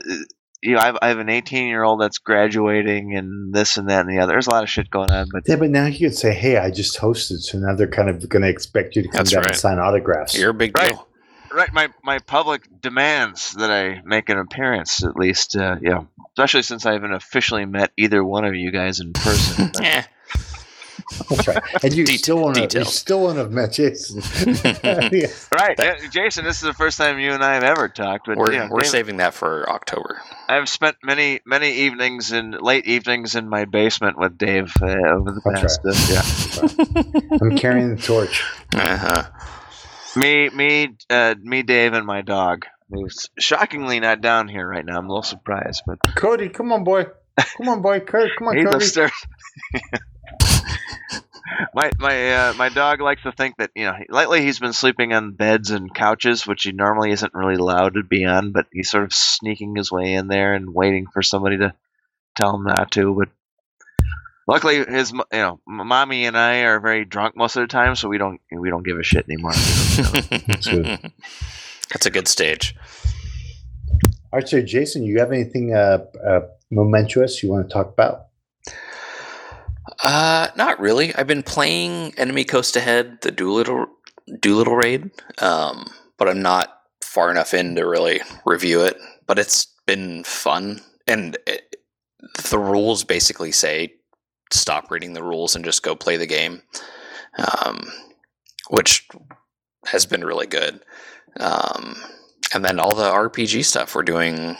You 0.63 0.73
know, 0.73 0.79
I 0.81 0.85
have, 0.87 0.97
I 1.03 1.07
have 1.09 1.19
an 1.19 1.29
18 1.29 1.67
year 1.67 1.83
old 1.83 2.01
that's 2.01 2.17
graduating 2.17 3.15
and 3.15 3.53
this 3.53 3.77
and 3.77 3.89
that 3.89 4.01
and 4.01 4.09
the 4.09 4.19
other. 4.23 4.33
There's 4.33 4.47
a 4.47 4.49
lot 4.49 4.63
of 4.63 4.69
shit 4.69 4.89
going 4.89 5.11
on, 5.11 5.27
but 5.31 5.43
Yeah, 5.47 5.55
but 5.57 5.69
now 5.69 5.85
you 5.85 5.99
could 6.09 6.17
say, 6.17 6.33
"Hey, 6.33 6.57
I 6.57 6.71
just 6.71 6.97
hosted," 6.99 7.41
so 7.41 7.59
now 7.59 7.75
they're 7.75 7.87
kind 7.87 8.09
of 8.09 8.27
going 8.27 8.41
to 8.41 8.49
expect 8.49 8.95
you 8.95 9.03
to 9.03 9.07
come 9.09 9.23
down 9.23 9.41
right. 9.41 9.51
and 9.51 9.55
sign 9.55 9.77
autographs. 9.77 10.35
You're 10.37 10.49
a 10.49 10.53
big 10.55 10.75
Right. 10.75 10.89
deal. 10.89 11.07
right, 11.53 11.71
my 11.73 11.89
my 12.03 12.17
public 12.19 12.63
demands 12.81 13.53
that 13.53 13.69
I 13.71 14.01
make 14.03 14.29
an 14.29 14.39
appearance 14.39 15.03
at 15.03 15.15
least. 15.15 15.55
Uh, 15.55 15.75
yeah, 15.79 16.03
especially 16.35 16.63
since 16.63 16.87
I 16.87 16.93
haven't 16.93 17.13
officially 17.13 17.65
met 17.65 17.91
either 17.95 18.23
one 18.23 18.43
of 18.43 18.55
you 18.55 18.71
guys 18.71 18.99
in 18.99 19.13
person. 19.13 19.69
But- 19.73 19.83
Eh. 19.85 20.03
That's 21.29 21.47
right. 21.47 21.63
And 21.83 21.93
you 21.93 22.05
Det- 22.05 22.17
still 22.19 22.37
want 22.41 22.55
to, 22.55 22.79
you 22.79 22.85
still 22.85 23.21
want 23.21 23.35
to 23.35 23.43
have 23.43 23.51
met 23.51 23.71
Jason. 23.73 24.21
Yeah. 24.83 25.27
right, 25.51 25.75
yeah, 25.79 25.95
Jason. 26.11 26.43
This 26.45 26.57
is 26.57 26.63
the 26.63 26.73
first 26.73 26.97
time 26.97 27.19
you 27.19 27.31
and 27.31 27.43
I 27.43 27.53
have 27.55 27.63
ever 27.63 27.87
talked. 27.87 28.25
But 28.27 28.37
We're 28.37 28.51
yeah, 28.53 28.67
we're 28.69 28.79
David- 28.81 28.91
saving 28.91 29.17
that 29.17 29.33
for 29.33 29.69
October. 29.69 30.21
I've 30.49 30.67
spent 30.69 30.97
many 31.03 31.39
many 31.45 31.71
evenings 31.71 32.31
and 32.31 32.61
late 32.61 32.85
evenings 32.87 33.35
in 33.35 33.47
my 33.49 33.65
basement 33.65 34.17
with 34.17 34.37
Dave 34.37 34.73
uh, 34.81 34.85
over 34.85 35.31
the 35.31 35.41
That's 35.45 35.77
past. 35.77 36.61
Uh, 36.61 36.63
yeah, 37.31 37.37
I'm 37.41 37.57
carrying 37.57 37.95
the 37.95 38.01
torch. 38.01 38.43
Uh-huh. 38.75 39.23
me 40.15 40.49
me 40.49 40.89
uh, 41.09 41.35
me 41.41 41.63
Dave 41.63 41.93
and 41.93 42.05
my 42.05 42.21
dog. 42.21 42.65
He's 42.93 43.29
shockingly 43.37 43.99
not 43.99 44.21
down 44.21 44.47
here 44.47 44.65
right 44.67 44.85
now. 44.85 44.97
I'm 44.97 45.05
a 45.05 45.09
little 45.09 45.21
surprised, 45.23 45.83
but 45.85 45.99
Cody, 46.15 46.47
come 46.49 46.71
on, 46.71 46.83
boy. 46.85 47.07
Come 47.57 47.69
on, 47.69 47.81
boy. 47.81 47.99
Cody, 47.99 48.31
come 48.37 48.47
on, 48.47 48.57
he's 48.79 48.93
Cody. 48.95 49.11
Upstairs. 50.89 51.23
my 51.73 51.91
my 51.97 52.33
uh, 52.33 52.53
my 52.53 52.69
dog 52.69 53.01
likes 53.01 53.23
to 53.23 53.31
think 53.31 53.57
that 53.57 53.71
you 53.75 53.85
know 53.85 53.95
lately 54.09 54.41
he's 54.41 54.59
been 54.59 54.73
sleeping 54.73 55.13
on 55.13 55.31
beds 55.31 55.71
and 55.71 55.93
couches, 55.93 56.45
which 56.45 56.63
he 56.63 56.71
normally 56.71 57.11
isn't 57.11 57.33
really 57.33 57.55
allowed 57.55 57.95
to 57.95 58.03
be 58.03 58.25
on. 58.25 58.51
But 58.51 58.67
he's 58.71 58.89
sort 58.89 59.03
of 59.03 59.13
sneaking 59.13 59.75
his 59.75 59.91
way 59.91 60.13
in 60.13 60.27
there 60.27 60.53
and 60.53 60.73
waiting 60.73 61.07
for 61.07 61.21
somebody 61.21 61.57
to 61.57 61.73
tell 62.35 62.55
him 62.55 62.63
not 62.63 62.91
to. 62.91 63.13
But 63.13 63.29
luckily, 64.47 64.83
his 64.85 65.11
you 65.11 65.23
know 65.31 65.59
mommy 65.65 66.25
and 66.25 66.37
I 66.37 66.59
are 66.61 66.79
very 66.79 67.05
drunk 67.05 67.35
most 67.35 67.55
of 67.55 67.61
the 67.61 67.67
time, 67.67 67.95
so 67.95 68.09
we 68.09 68.17
don't 68.17 68.41
we 68.51 68.69
don't 68.69 68.85
give 68.85 68.99
a 68.99 69.03
shit 69.03 69.25
anymore. 69.29 69.53
good. 70.63 71.11
That's 71.89 72.05
a 72.05 72.11
good 72.11 72.27
stage. 72.27 72.75
All 74.33 74.39
right, 74.39 74.47
so 74.47 74.61
Jason, 74.61 75.03
you 75.03 75.19
have 75.19 75.31
anything 75.31 75.73
uh, 75.73 76.05
uh, 76.25 76.41
momentous 76.69 77.41
you 77.41 77.49
want 77.49 77.69
to 77.69 77.73
talk 77.73 77.87
about? 77.87 78.26
Uh, 80.03 80.49
not 80.55 80.79
really. 80.79 81.13
I've 81.15 81.27
been 81.27 81.43
playing 81.43 82.13
Enemy 82.17 82.45
Coast 82.45 82.75
Ahead, 82.75 83.19
the 83.21 83.31
Doolittle 83.31 83.87
Doolittle 84.39 84.75
raid, 84.75 85.09
um, 85.39 85.85
but 86.17 86.27
I'm 86.27 86.41
not 86.41 86.81
far 87.03 87.31
enough 87.31 87.53
in 87.53 87.75
to 87.75 87.83
really 87.83 88.21
review 88.45 88.81
it. 88.81 88.97
But 89.25 89.39
it's 89.39 89.67
been 89.85 90.23
fun, 90.23 90.81
and 91.07 91.37
it, 91.47 91.77
the 92.49 92.59
rules 92.59 93.03
basically 93.03 93.51
say 93.51 93.93
stop 94.51 94.91
reading 94.91 95.13
the 95.13 95.23
rules 95.23 95.55
and 95.55 95.65
just 95.65 95.83
go 95.83 95.95
play 95.95 96.17
the 96.17 96.27
game, 96.27 96.61
um, 97.37 97.91
which 98.69 99.07
has 99.85 100.05
been 100.05 100.23
really 100.23 100.47
good. 100.47 100.81
Um, 101.39 101.95
and 102.53 102.63
then 102.63 102.79
all 102.79 102.95
the 102.95 103.11
RPG 103.11 103.65
stuff 103.65 103.95
we're 103.95 104.03
doing. 104.03 104.57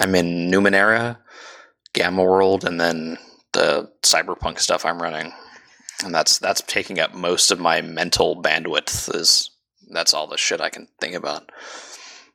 I'm 0.00 0.14
in 0.16 0.50
Numenera, 0.50 1.18
Gamma 1.92 2.22
World, 2.24 2.64
and 2.64 2.80
then 2.80 3.16
the 3.54 3.90
cyberpunk 4.02 4.58
stuff 4.58 4.84
I'm 4.84 5.00
running, 5.02 5.32
and 6.04 6.14
that's 6.14 6.38
that's 6.38 6.60
taking 6.62 7.00
up 7.00 7.14
most 7.14 7.50
of 7.50 7.58
my 7.58 7.80
mental 7.80 8.40
bandwidth. 8.42 9.14
Is 9.14 9.50
that's 9.90 10.12
all 10.12 10.26
the 10.26 10.36
shit 10.36 10.60
I 10.60 10.68
can 10.68 10.86
think 11.00 11.14
about. 11.14 11.50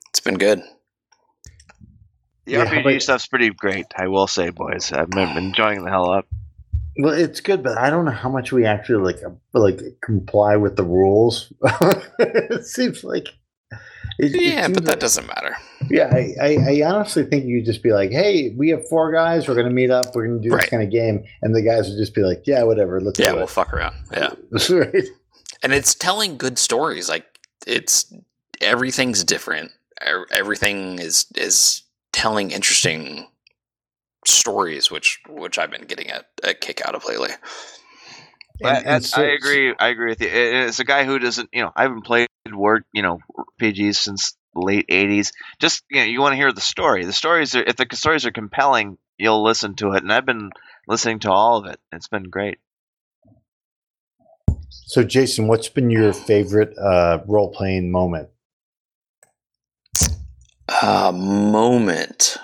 It's 0.08 0.20
been 0.20 0.38
good. 0.38 0.60
The 2.46 2.52
Yeah, 2.52 2.64
how 2.64 2.74
RPG 2.76 2.80
about- 2.80 3.02
stuff's 3.02 3.26
pretty 3.28 3.50
great, 3.50 3.86
I 3.96 4.08
will 4.08 4.26
say, 4.26 4.50
boys. 4.50 4.92
I've 4.92 5.10
been 5.10 5.36
enjoying 5.36 5.84
the 5.84 5.90
hell 5.90 6.10
up. 6.10 6.26
Well, 6.98 7.14
it's 7.14 7.40
good, 7.40 7.62
but 7.62 7.78
I 7.78 7.88
don't 7.88 8.04
know 8.04 8.10
how 8.10 8.28
much 8.28 8.50
we 8.52 8.64
actually 8.66 9.04
like 9.04 9.20
like 9.52 9.80
comply 10.02 10.56
with 10.56 10.76
the 10.76 10.84
rules. 10.84 11.52
it 12.18 12.64
seems 12.66 13.04
like 13.04 13.28
it, 14.18 14.34
it 14.34 14.42
Yeah, 14.42 14.64
seems 14.66 14.74
but 14.74 14.84
that 14.86 14.90
like- 14.92 15.00
doesn't 15.00 15.26
matter. 15.26 15.56
Yeah, 15.88 16.10
I, 16.12 16.34
I, 16.40 16.56
I 16.68 16.82
honestly 16.84 17.24
think 17.24 17.46
you'd 17.46 17.64
just 17.64 17.82
be 17.82 17.92
like, 17.92 18.10
"Hey, 18.10 18.50
we 18.56 18.68
have 18.70 18.86
four 18.88 19.10
guys. 19.12 19.48
We're 19.48 19.54
gonna 19.54 19.70
meet 19.70 19.90
up. 19.90 20.14
We're 20.14 20.26
gonna 20.26 20.40
do 20.40 20.50
this 20.50 20.58
Right. 20.58 20.70
kind 20.70 20.82
of 20.82 20.90
game," 20.90 21.24
and 21.42 21.54
the 21.54 21.62
guys 21.62 21.88
would 21.88 21.96
just 21.98 22.14
be 22.14 22.22
like, 22.22 22.42
"Yeah, 22.46 22.64
whatever. 22.64 23.00
Let's 23.00 23.18
Yeah, 23.18 23.30
do 23.30 23.36
we'll 23.36 23.44
it." 23.44 23.50
fuck 23.50 23.72
around. 23.72 23.94
Yeah. 24.12 24.34
right. 24.70 25.04
and 25.62 25.72
it's 25.72 25.94
telling 25.94 26.36
good 26.36 26.58
stories 26.58 27.08
like 27.08 27.24
it's 27.66 28.12
everything's 28.60 29.22
different 29.24 29.72
everything 30.32 30.98
is 30.98 31.26
is 31.34 31.82
telling 32.12 32.50
interesting 32.50 33.26
stories 34.26 34.90
which 34.90 35.20
which 35.28 35.58
i've 35.58 35.70
been 35.70 35.84
getting 35.86 36.10
a, 36.10 36.22
a 36.44 36.54
kick 36.54 36.80
out 36.86 36.94
of 36.94 37.04
lately 37.06 37.30
I, 38.62 38.76
And- 38.76 38.86
and 38.86 39.04
so- 39.04 39.22
I 39.22 39.26
agree. 39.28 39.74
I 39.78 39.88
agree 39.88 40.10
with 40.10 40.20
you. 40.20 40.28
It- 40.28 40.68
It's 40.68 40.78
a 40.80 40.84
guy 40.84 41.04
who 41.04 41.18
doesn't, 41.18 41.48
you 41.50 41.62
know, 41.62 41.72
I 41.74 41.82
haven't 41.82 42.02
played 42.04 42.28
word, 42.52 42.84
you 42.92 43.00
know, 43.00 43.18
RPGs 43.58 43.96
since 43.96 44.32
the 44.32 44.38
late 44.54 44.88
'80s. 44.88 45.32
Just, 45.58 45.84
you 45.90 46.00
know, 46.00 46.06
you 46.06 46.20
want 46.20 46.32
to 46.32 46.36
hear 46.36 46.52
the 46.52 46.60
story. 46.60 47.04
The 47.04 47.12
stories 47.12 47.54
are, 47.54 47.62
if 47.62 47.76
the 47.76 47.86
stories 47.92 48.26
are 48.26 48.32
compelling, 48.32 48.98
you'll 49.18 49.42
listen 49.42 49.74
to 49.76 49.92
it. 49.92 50.02
And 50.02 50.12
I've 50.12 50.26
been 50.26 50.50
listening 50.88 51.20
to 51.20 51.30
all 51.30 51.58
of 51.58 51.66
it. 51.66 51.78
It's 51.92 52.08
been 52.08 52.24
great. 52.24 52.58
So, 54.70 55.04
Jason, 55.04 55.46
what's 55.46 55.68
been 55.68 55.90
your 55.90 56.12
favorite 56.12 56.76
uh, 56.78 57.20
role 57.26 57.52
playing 57.52 57.90
moment? 57.90 58.28
uh 60.82 61.12
moment 61.12 62.36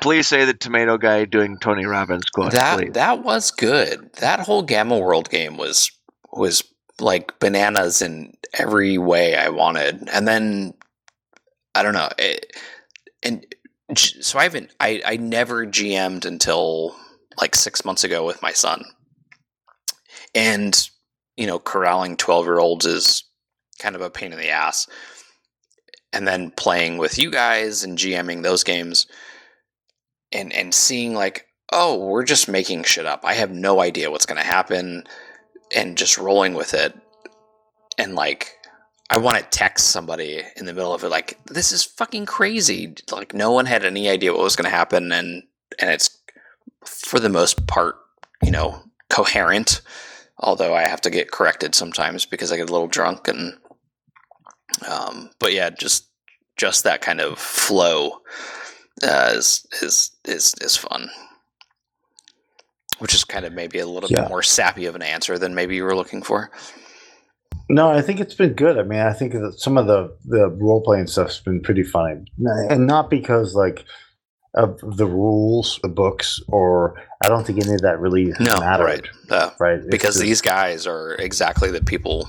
Please 0.00 0.28
say 0.28 0.44
the 0.44 0.54
tomato 0.54 0.96
guy 0.96 1.24
doing 1.24 1.58
Tony 1.58 1.84
Robbins 1.84 2.30
quotes. 2.30 2.54
that 2.54 2.78
please. 2.78 2.92
that 2.92 3.24
was 3.24 3.50
good 3.50 4.12
that 4.14 4.40
whole 4.40 4.62
gamma 4.62 4.98
world 4.98 5.30
game 5.30 5.56
was 5.56 5.90
was 6.32 6.62
like 7.00 7.38
bananas 7.38 8.02
in 8.02 8.32
every 8.54 8.98
way 8.98 9.36
i 9.36 9.48
wanted. 9.48 10.08
And 10.12 10.26
then 10.26 10.74
i 11.74 11.82
don't 11.82 11.94
know 11.94 12.08
it, 12.18 12.56
and 13.22 13.46
so 13.94 14.38
i 14.38 14.44
haven't 14.44 14.70
i 14.80 15.00
i 15.04 15.16
never 15.16 15.66
gm'd 15.66 16.24
until 16.24 16.94
like 17.40 17.54
six 17.54 17.84
months 17.84 18.04
ago 18.04 18.24
with 18.24 18.42
my 18.42 18.52
son. 18.52 18.84
And 20.34 20.88
you 21.36 21.46
know 21.46 21.58
corralling 21.58 22.16
12 22.16 22.46
year 22.46 22.58
olds 22.58 22.86
is 22.86 23.24
kind 23.78 23.94
of 23.94 24.02
a 24.02 24.10
pain 24.10 24.32
in 24.32 24.38
the 24.38 24.50
ass. 24.50 24.86
And 26.12 26.26
then 26.26 26.50
playing 26.52 26.96
with 26.96 27.18
you 27.18 27.30
guys 27.30 27.84
and 27.84 27.98
gming 27.98 28.42
those 28.42 28.64
games 28.64 29.06
and 30.32 30.52
and 30.52 30.74
seeing 30.74 31.14
like 31.14 31.46
oh 31.70 31.98
we're 32.06 32.24
just 32.24 32.48
making 32.48 32.82
shit 32.84 33.06
up. 33.06 33.24
I 33.24 33.34
have 33.34 33.50
no 33.50 33.80
idea 33.80 34.10
what's 34.10 34.26
going 34.26 34.40
to 34.40 34.46
happen 34.46 35.04
and 35.74 35.98
just 35.98 36.18
rolling 36.18 36.54
with 36.54 36.74
it. 36.74 36.94
And 37.96 38.14
like 38.14 38.54
i 39.10 39.16
want 39.16 39.38
to 39.38 39.42
text 39.44 39.86
somebody 39.86 40.42
in 40.56 40.66
the 40.66 40.74
middle 40.74 40.92
of 40.92 41.02
it 41.02 41.08
like 41.08 41.38
this 41.46 41.72
is 41.72 41.84
fucking 41.84 42.26
crazy. 42.26 42.94
Like 43.10 43.34
no 43.34 43.52
one 43.52 43.66
had 43.66 43.84
any 43.84 44.08
idea 44.08 44.32
what 44.32 44.42
was 44.42 44.56
going 44.56 44.70
to 44.70 44.76
happen 44.76 45.10
and 45.12 45.42
and 45.78 45.90
it's 45.90 46.16
for 46.84 47.18
the 47.18 47.28
most 47.28 47.66
part 47.66 47.96
you 48.42 48.50
know 48.50 48.82
coherent. 49.08 49.80
Although 50.38 50.74
i 50.74 50.82
have 50.86 51.00
to 51.00 51.10
get 51.10 51.32
corrected 51.32 51.74
sometimes 51.74 52.24
because 52.26 52.52
i 52.52 52.56
get 52.56 52.70
a 52.70 52.72
little 52.72 52.86
drunk 52.86 53.26
and 53.26 53.54
um 54.86 55.30
but 55.40 55.52
yeah 55.52 55.70
just 55.70 56.08
just 56.56 56.84
that 56.84 57.00
kind 57.00 57.20
of 57.20 57.38
flow 57.38 58.20
uh, 59.02 59.32
is 59.34 59.66
is 59.82 60.10
is 60.24 60.54
is 60.60 60.76
fun. 60.76 61.08
Which 62.98 63.14
is 63.14 63.24
kind 63.24 63.44
of 63.44 63.52
maybe 63.52 63.78
a 63.78 63.86
little 63.86 64.10
Yeah. 64.10 64.22
bit 64.22 64.28
more 64.30 64.42
sappy 64.42 64.86
of 64.86 64.94
an 64.96 65.02
answer 65.02 65.38
than 65.38 65.54
maybe 65.54 65.76
you 65.76 65.84
were 65.84 65.94
looking 65.96 66.22
for. 66.22 66.50
No, 67.70 67.90
I 67.90 68.00
think 68.00 68.18
it's 68.20 68.34
been 68.34 68.54
good. 68.54 68.78
I 68.78 68.82
mean, 68.82 69.00
I 69.00 69.12
think 69.12 69.32
that 69.34 69.54
some 69.60 69.76
of 69.76 69.86
the 69.86 70.16
the 70.24 70.48
role 70.48 70.80
playing 70.82 71.06
stuff's 71.06 71.38
been 71.40 71.60
pretty 71.60 71.82
funny, 71.82 72.24
and 72.70 72.86
not 72.86 73.10
because 73.10 73.54
like 73.54 73.84
of 74.54 74.80
the 74.96 75.06
rules, 75.06 75.78
the 75.82 75.88
books, 75.88 76.40
or 76.48 76.94
I 77.22 77.28
don't 77.28 77.46
think 77.46 77.62
any 77.64 77.74
of 77.74 77.82
that 77.82 78.00
really 78.00 78.32
No, 78.40 78.58
mattered. 78.58 78.84
right? 78.84 79.08
Uh, 79.30 79.50
Right, 79.60 79.78
It's 79.78 79.86
because 79.88 80.14
just- 80.14 80.24
these 80.24 80.40
guys 80.40 80.86
are 80.86 81.14
exactly 81.16 81.70
the 81.70 81.82
people 81.84 82.28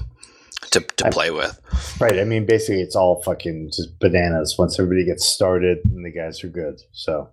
to 0.72 0.82
to 0.82 1.08
I- 1.08 1.10
play 1.10 1.32
with. 1.32 1.58
right. 2.02 2.20
I 2.20 2.26
mean, 2.26 2.46
basically, 2.46 2.82
it's 2.82 2.96
all 2.96 3.24
fucking 3.24 3.70
just 3.74 3.98
bananas 4.00 4.58
once 4.60 4.78
everybody 4.78 5.06
gets 5.06 5.26
started, 5.26 5.78
and 5.86 6.06
the 6.06 6.12
guys 6.12 6.44
are 6.44 6.50
good. 6.50 6.82
So, 6.92 7.30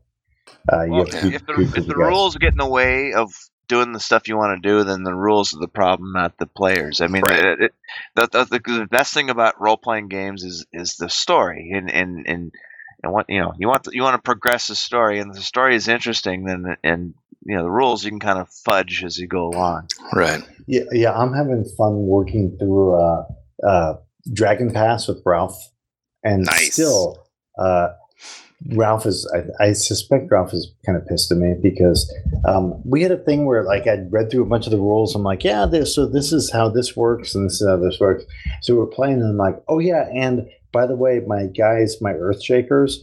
uh, 0.73 0.85
you 0.85 0.93
Well, 0.93 1.03
have 1.03 1.11
to 1.21 1.29
if 1.35 1.47
the, 1.47 1.71
if 1.77 1.87
the 1.87 1.95
the 1.95 1.97
rules 1.97 2.37
get 2.37 2.53
in 2.53 2.59
the 2.59 2.67
way 2.67 3.13
of 3.15 3.33
doing 3.69 3.93
the 3.93 4.01
stuff 4.01 4.29
you 4.29 4.37
want 4.37 4.63
to 4.63 4.69
do, 4.69 4.85
then 4.85 5.03
the 5.03 5.15
rules 5.15 5.55
are 5.55 5.61
the 5.61 5.69
problem, 5.69 6.13
not 6.13 6.39
the 6.39 6.47
players. 6.47 7.01
I 7.01 7.09
mean, 7.09 7.23
Right. 7.25 7.45
it, 7.45 7.61
it, 7.61 7.75
the, 8.15 8.27
the, 8.27 8.45
the, 8.45 8.79
the 8.81 8.87
best 8.87 9.13
thing 9.13 9.31
about 9.31 9.61
role 9.61 9.77
playing 9.77 10.09
games 10.09 10.45
is 10.45 10.67
is 10.73 10.97
the 10.97 11.09
story, 11.09 11.73
and 11.75 11.91
and 11.91 12.27
and 12.27 12.53
and 13.03 13.13
what 13.13 13.27
you 13.29 13.41
know, 13.41 13.53
you 13.59 13.69
want 13.69 13.85
the, 13.85 13.91
you 13.93 14.03
want 14.03 14.15
to 14.17 14.23
progress 14.23 14.69
the 14.69 14.75
story, 14.75 15.19
and 15.19 15.35
the 15.35 15.43
story 15.43 15.75
is 15.77 15.89
interesting, 15.89 16.45
then 16.45 16.77
and 16.83 17.15
you 17.45 17.57
know 17.57 17.63
the 17.63 17.71
rules 17.71 18.05
you 18.05 18.11
can 18.11 18.21
kind 18.21 18.39
of 18.39 18.49
fudge 18.65 19.03
as 19.05 19.19
you 19.19 19.27
go 19.27 19.49
along. 19.49 19.89
Right. 20.13 20.43
Yeah, 20.67 20.83
yeah, 20.93 21.13
I'm 21.13 21.33
having 21.33 21.65
fun 21.77 22.07
working 22.07 22.57
through 22.59 22.95
uh, 22.95 23.25
uh, 23.67 23.95
Dragon 24.33 24.73
Pass 24.73 25.07
with 25.09 25.23
Ralph, 25.25 25.71
and 26.25 26.45
Nice. 26.45 26.75
still, 26.75 27.27
uh, 27.59 27.91
Ralph 28.75 29.07
is. 29.07 29.31
I, 29.35 29.65
I 29.65 29.73
suspect 29.73 30.31
Ralph 30.31 30.53
is 30.53 30.73
kind 30.85 30.97
of 30.97 31.07
pissed 31.07 31.31
at 31.31 31.39
me 31.39 31.55
because 31.63 32.13
um, 32.47 32.81
we 32.85 33.03
had 33.03 33.13
a 33.13 33.19
thing 33.19 33.45
where, 33.45 33.63
like, 33.63 33.87
I'd 33.87 34.11
read 34.11 34.31
through 34.31 34.43
a 34.43 34.47
bunch 34.47 34.67
of 34.67 34.73
the 34.73 34.79
rules. 34.79 35.15
I'm 35.15 35.23
like, 35.23 35.45
yeah, 35.45 35.67
this. 35.67 35.95
So 35.95 36.07
this 36.07 36.33
is 36.33 36.51
how 36.51 36.69
this 36.69 36.97
works, 36.97 37.35
and 37.35 37.47
this 37.47 37.61
is 37.61 37.69
how 37.69 37.77
this 37.77 38.01
works. 38.01 38.25
So 38.63 38.75
we're 38.77 38.87
playing, 38.87 39.21
and 39.21 39.31
I'm 39.31 39.37
like, 39.37 39.63
oh 39.69 39.79
yeah, 39.79 40.09
and 40.15 40.49
by 40.73 40.87
the 40.87 40.97
way, 40.97 41.21
my 41.27 41.47
guys, 41.47 42.01
my 42.01 42.13
Earth 42.13 42.43
Shakers, 42.43 43.03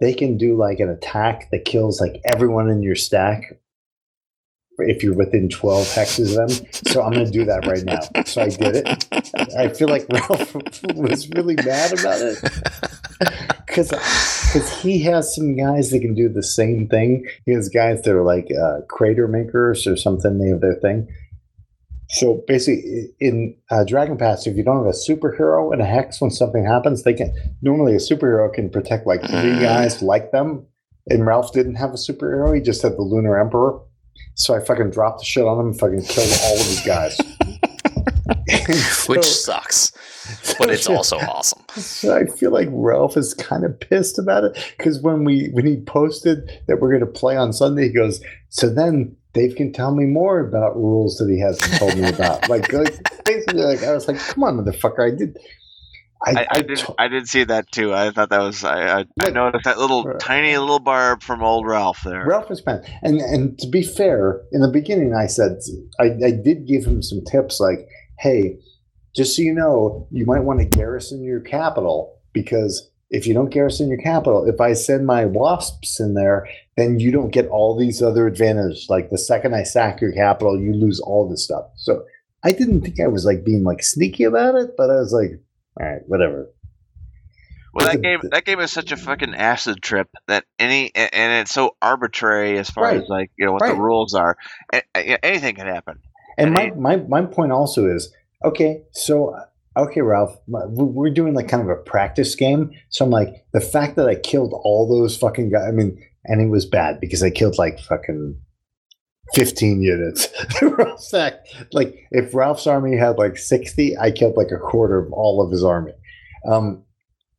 they 0.00 0.12
can 0.12 0.36
do 0.36 0.56
like 0.56 0.80
an 0.80 0.88
attack 0.88 1.50
that 1.50 1.64
kills 1.64 2.00
like 2.00 2.20
everyone 2.24 2.68
in 2.68 2.82
your 2.82 2.96
stack 2.96 3.58
if 4.78 5.02
you're 5.02 5.14
within 5.14 5.48
12 5.48 5.86
hexes 5.88 6.38
of 6.38 6.48
them. 6.48 6.66
So 6.72 7.02
I'm 7.02 7.12
going 7.12 7.26
to 7.26 7.30
do 7.30 7.44
that 7.44 7.66
right 7.66 7.84
now. 7.84 8.00
So 8.24 8.42
I 8.42 8.48
did 8.48 8.76
it. 8.76 9.54
I 9.56 9.68
feel 9.68 9.88
like 9.88 10.06
Ralph 10.10 10.54
was 10.94 11.28
really 11.30 11.56
mad 11.56 11.92
about 11.98 12.20
it 12.22 13.56
because 13.70 13.88
because 13.90 14.70
he 14.82 15.00
has 15.04 15.34
some 15.34 15.56
guys 15.56 15.90
that 15.90 16.00
can 16.00 16.14
do 16.14 16.28
the 16.28 16.42
same 16.42 16.88
thing. 16.88 17.26
He 17.46 17.52
has 17.52 17.68
guys 17.68 18.02
that 18.02 18.14
are 18.14 18.22
like 18.24 18.48
uh, 18.52 18.80
crater 18.88 19.26
makers 19.28 19.86
or 19.86 19.96
something. 19.96 20.38
They 20.38 20.48
have 20.48 20.60
their 20.60 20.74
thing. 20.74 21.08
So 22.10 22.42
basically, 22.48 23.10
in 23.20 23.56
uh, 23.70 23.84
Dragon 23.84 24.18
Pass, 24.18 24.46
if 24.46 24.56
you 24.56 24.64
don't 24.64 24.78
have 24.78 24.86
a 24.86 24.90
superhero 24.90 25.72
and 25.72 25.80
a 25.80 25.84
hex 25.84 26.20
when 26.20 26.32
something 26.32 26.64
happens, 26.64 27.04
they 27.04 27.14
can 27.14 27.32
normally 27.62 27.94
a 27.94 27.98
superhero 27.98 28.52
can 28.52 28.68
protect 28.68 29.06
like 29.06 29.20
three 29.20 29.30
Mm. 29.54 29.60
guys 29.62 30.02
like 30.02 30.32
them. 30.32 30.66
And 31.08 31.24
Ralph 31.24 31.52
didn't 31.52 31.76
have 31.76 31.90
a 31.90 31.94
superhero; 31.94 32.54
he 32.54 32.60
just 32.60 32.82
had 32.82 32.92
the 32.96 33.02
Lunar 33.02 33.38
Emperor. 33.38 33.80
So 34.34 34.54
I 34.54 34.60
fucking 34.60 34.90
dropped 34.90 35.20
the 35.20 35.24
shit 35.24 35.44
on 35.44 35.60
him 35.60 35.66
and 35.68 35.78
fucking 35.78 36.02
killed 36.02 36.32
all 36.44 36.54
of 36.54 36.66
his 36.66 36.80
guys. 36.84 37.16
Which 39.08 39.24
So- 39.24 39.52
sucks, 39.52 39.92
but 40.58 40.70
it's 40.70 40.88
also 40.88 41.16
awesome. 41.20 41.62
so 41.76 42.16
I 42.16 42.26
feel 42.26 42.50
like 42.52 42.68
Ralph 42.70 43.16
is 43.16 43.34
kind 43.34 43.64
of 43.64 43.78
pissed 43.80 44.18
about 44.18 44.44
it 44.44 44.74
because 44.76 45.00
when 45.00 45.24
we 45.24 45.48
when 45.52 45.66
he 45.66 45.80
posted 45.80 46.50
that 46.66 46.80
we're 46.80 46.90
going 46.90 47.00
to 47.00 47.20
play 47.20 47.36
on 47.36 47.52
Sunday, 47.52 47.88
he 47.88 47.92
goes, 47.94 48.20
"So 48.48 48.68
then 48.68 49.16
Dave 49.32 49.56
can 49.56 49.72
tell 49.72 49.94
me 49.94 50.04
more 50.06 50.40
about 50.40 50.76
rules 50.76 51.16
that 51.18 51.28
he 51.30 51.40
hasn't 51.40 51.72
told 51.78 51.96
me 51.96 52.08
about." 52.08 52.48
like, 52.48 52.72
like 52.72 52.96
basically, 53.24 53.62
like 53.62 53.82
I 53.82 53.92
was 53.92 54.08
like, 54.08 54.18
"Come 54.18 54.44
on, 54.44 54.58
motherfucker! 54.58 55.12
I 55.12 55.16
did." 55.16 55.36
I, 56.22 56.46
I 56.50 56.60
did 56.60 56.76
to- 56.76 56.94
I 56.98 57.08
did 57.08 57.26
see 57.28 57.44
that 57.44 57.72
too. 57.72 57.94
I 57.94 58.10
thought 58.10 58.28
that 58.28 58.40
was 58.42 58.62
I 58.62 59.00
I, 59.00 59.04
I 59.22 59.30
noticed 59.30 59.64
that 59.64 59.78
little 59.78 60.04
Right. 60.04 60.20
tiny 60.20 60.54
little 60.58 60.78
barb 60.78 61.22
from 61.22 61.42
old 61.42 61.66
Ralph 61.66 62.02
there. 62.04 62.26
Ralph 62.26 62.50
was 62.50 62.64
mad, 62.66 62.84
and 63.02 63.20
and 63.22 63.58
to 63.60 63.66
be 63.66 63.82
fair, 63.82 64.42
in 64.52 64.60
the 64.60 64.68
beginning, 64.70 65.14
I 65.14 65.26
said 65.26 65.52
I, 65.98 66.10
I 66.22 66.30
did 66.32 66.66
give 66.66 66.84
him 66.84 67.02
some 67.02 67.22
tips, 67.24 67.58
like, 67.58 67.88
"Hey, 68.20 68.58
just 69.14 69.34
so 69.36 69.42
you 69.42 69.52
know, 69.52 70.06
you 70.10 70.24
might 70.26 70.44
want 70.44 70.60
to 70.60 70.66
garrison 70.66 71.22
your 71.24 71.40
capital 71.40 72.16
because 72.32 72.88
if 73.10 73.26
you 73.26 73.34
don't 73.34 73.50
garrison 73.50 73.88
your 73.88 73.98
capital, 73.98 74.48
if 74.48 74.60
I 74.60 74.72
send 74.72 75.04
my 75.04 75.24
wasps 75.24 75.98
in 75.98 76.14
there, 76.14 76.46
then 76.76 77.00
you 77.00 77.10
don't 77.10 77.30
get 77.32 77.48
all 77.48 77.76
these 77.76 78.00
other 78.00 78.26
advantages. 78.28 78.86
Like 78.88 79.10
the 79.10 79.18
second 79.18 79.54
I 79.54 79.64
sack 79.64 80.00
your 80.00 80.12
capital, 80.12 80.60
you 80.60 80.72
lose 80.72 81.00
all 81.00 81.28
this 81.28 81.44
stuff. 81.44 81.64
So 81.76 82.04
I 82.44 82.52
didn't 82.52 82.82
think 82.82 83.00
I 83.00 83.08
was 83.08 83.24
like 83.24 83.44
being 83.44 83.64
like 83.64 83.82
sneaky 83.82 84.24
about 84.24 84.54
it, 84.54 84.76
but 84.76 84.90
I 84.90 84.94
was 84.96 85.12
like, 85.12 85.40
all 85.80 85.86
right, 85.86 86.02
whatever. 86.06 86.50
Well, 87.72 87.86
that 87.86 88.02
game 88.02 88.20
that 88.30 88.44
game 88.44 88.58
is 88.60 88.72
such 88.72 88.90
a 88.90 88.96
fucking 88.96 89.34
acid 89.34 89.80
trip 89.80 90.08
that 90.26 90.44
any 90.58 90.90
and 90.94 91.32
it's 91.42 91.52
so 91.52 91.76
arbitrary 91.80 92.58
as 92.58 92.68
far 92.68 92.84
Right. 92.84 92.96
as 93.00 93.08
like 93.08 93.30
you 93.38 93.46
know 93.46 93.52
what 93.52 93.62
Right. 93.62 93.74
the 93.74 93.80
rules 93.80 94.12
are. 94.14 94.36
Anything 94.94 95.54
can 95.54 95.66
happen. 95.66 96.00
And 96.40 96.52
my, 96.54 96.70
my, 96.76 96.96
my 96.96 97.26
point 97.26 97.52
also 97.52 97.86
is 97.86 98.12
okay, 98.44 98.82
so, 98.92 99.36
okay, 99.76 100.00
Ralph, 100.00 100.36
we- 100.46 100.84
we're 100.84 101.10
doing 101.10 101.34
like 101.34 101.48
kind 101.48 101.62
of 101.62 101.68
a 101.68 101.76
practice 101.80 102.34
game. 102.34 102.70
So 102.88 103.04
I'm 103.04 103.10
like, 103.10 103.44
the 103.52 103.60
fact 103.60 103.96
that 103.96 104.08
I 104.08 104.14
killed 104.14 104.52
all 104.64 104.88
those 104.88 105.16
fucking 105.16 105.50
guys, 105.50 105.68
I 105.68 105.70
mean, 105.72 106.02
and 106.24 106.40
it 106.40 106.48
was 106.48 106.66
bad 106.66 107.00
because 107.00 107.22
I 107.22 107.30
killed 107.30 107.58
like 107.58 107.78
fucking 107.80 108.36
15 109.34 109.82
units. 109.82 110.28
They 110.60 110.66
were 110.66 110.88
all 110.88 110.98
sacked. 110.98 111.48
Like, 111.72 111.94
if 112.10 112.34
Ralph's 112.34 112.66
army 112.66 112.96
had 112.96 113.16
like 113.18 113.38
60, 113.38 113.96
I 113.98 114.10
killed 114.10 114.36
like 114.36 114.50
a 114.50 114.58
quarter 114.58 114.98
of 114.98 115.12
all 115.12 115.42
of 115.42 115.50
his 115.50 115.62
army. 115.64 115.92
Um, 116.46 116.82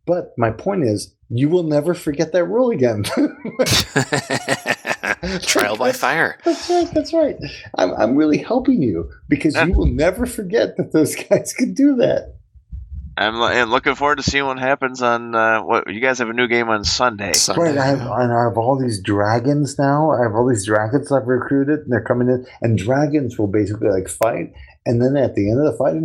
but 0.05 0.33
my 0.37 0.51
point 0.51 0.83
is, 0.83 1.13
you 1.29 1.49
will 1.49 1.63
never 1.63 1.93
forget 1.93 2.31
that 2.33 2.45
rule 2.45 2.71
again. 2.71 3.03
Trial 5.41 5.77
by 5.77 5.91
fire. 5.91 6.37
That's 6.43 6.69
right. 6.69 6.87
That's 6.93 7.13
right. 7.13 7.35
I'm, 7.77 7.93
I'm 7.93 8.15
really 8.15 8.37
helping 8.37 8.81
you 8.81 9.09
because 9.29 9.55
Yeah. 9.55 9.65
you 9.65 9.73
will 9.73 9.85
never 9.85 10.25
forget 10.25 10.77
that 10.77 10.91
those 10.91 11.15
guys 11.29 11.53
could 11.53 11.75
do 11.75 11.95
that. 11.97 12.35
I'm 13.17 13.35
lo- 13.35 13.47
and 13.49 13.69
looking 13.69 13.93
forward 13.95 14.17
to 14.17 14.23
seeing 14.23 14.45
what 14.45 14.57
happens 14.57 15.01
on 15.01 15.35
uh, 15.35 15.61
what 15.61 15.91
you 15.93 15.99
guys 15.99 16.19
have 16.19 16.29
a 16.29 16.33
new 16.33 16.47
game 16.47 16.69
on 16.69 16.83
Sunday. 16.85 17.33
Sunday. 17.33 17.61
Right. 17.63 17.77
I 17.77 17.85
have, 17.87 17.99
and 17.99 18.31
I 18.33 18.43
have 18.45 18.57
all 18.57 18.79
these 18.79 19.01
dragons 19.01 19.77
now. 19.77 20.11
I 20.11 20.23
have 20.23 20.33
all 20.33 20.47
these 20.47 20.65
dragons 20.65 21.11
I've 21.11 21.27
recruited, 21.27 21.79
and 21.81 21.91
they're 21.91 22.01
coming 22.03 22.29
in. 22.29 22.45
And 22.61 22.77
dragons 22.77 23.37
will 23.37 23.47
basically 23.47 23.89
like 23.89 24.07
fight, 24.07 24.53
and 24.85 25.01
then 25.01 25.17
at 25.17 25.35
the 25.35 25.51
end 25.51 25.59
of 25.59 25.71
the 25.71 25.77
fight, 25.77 26.01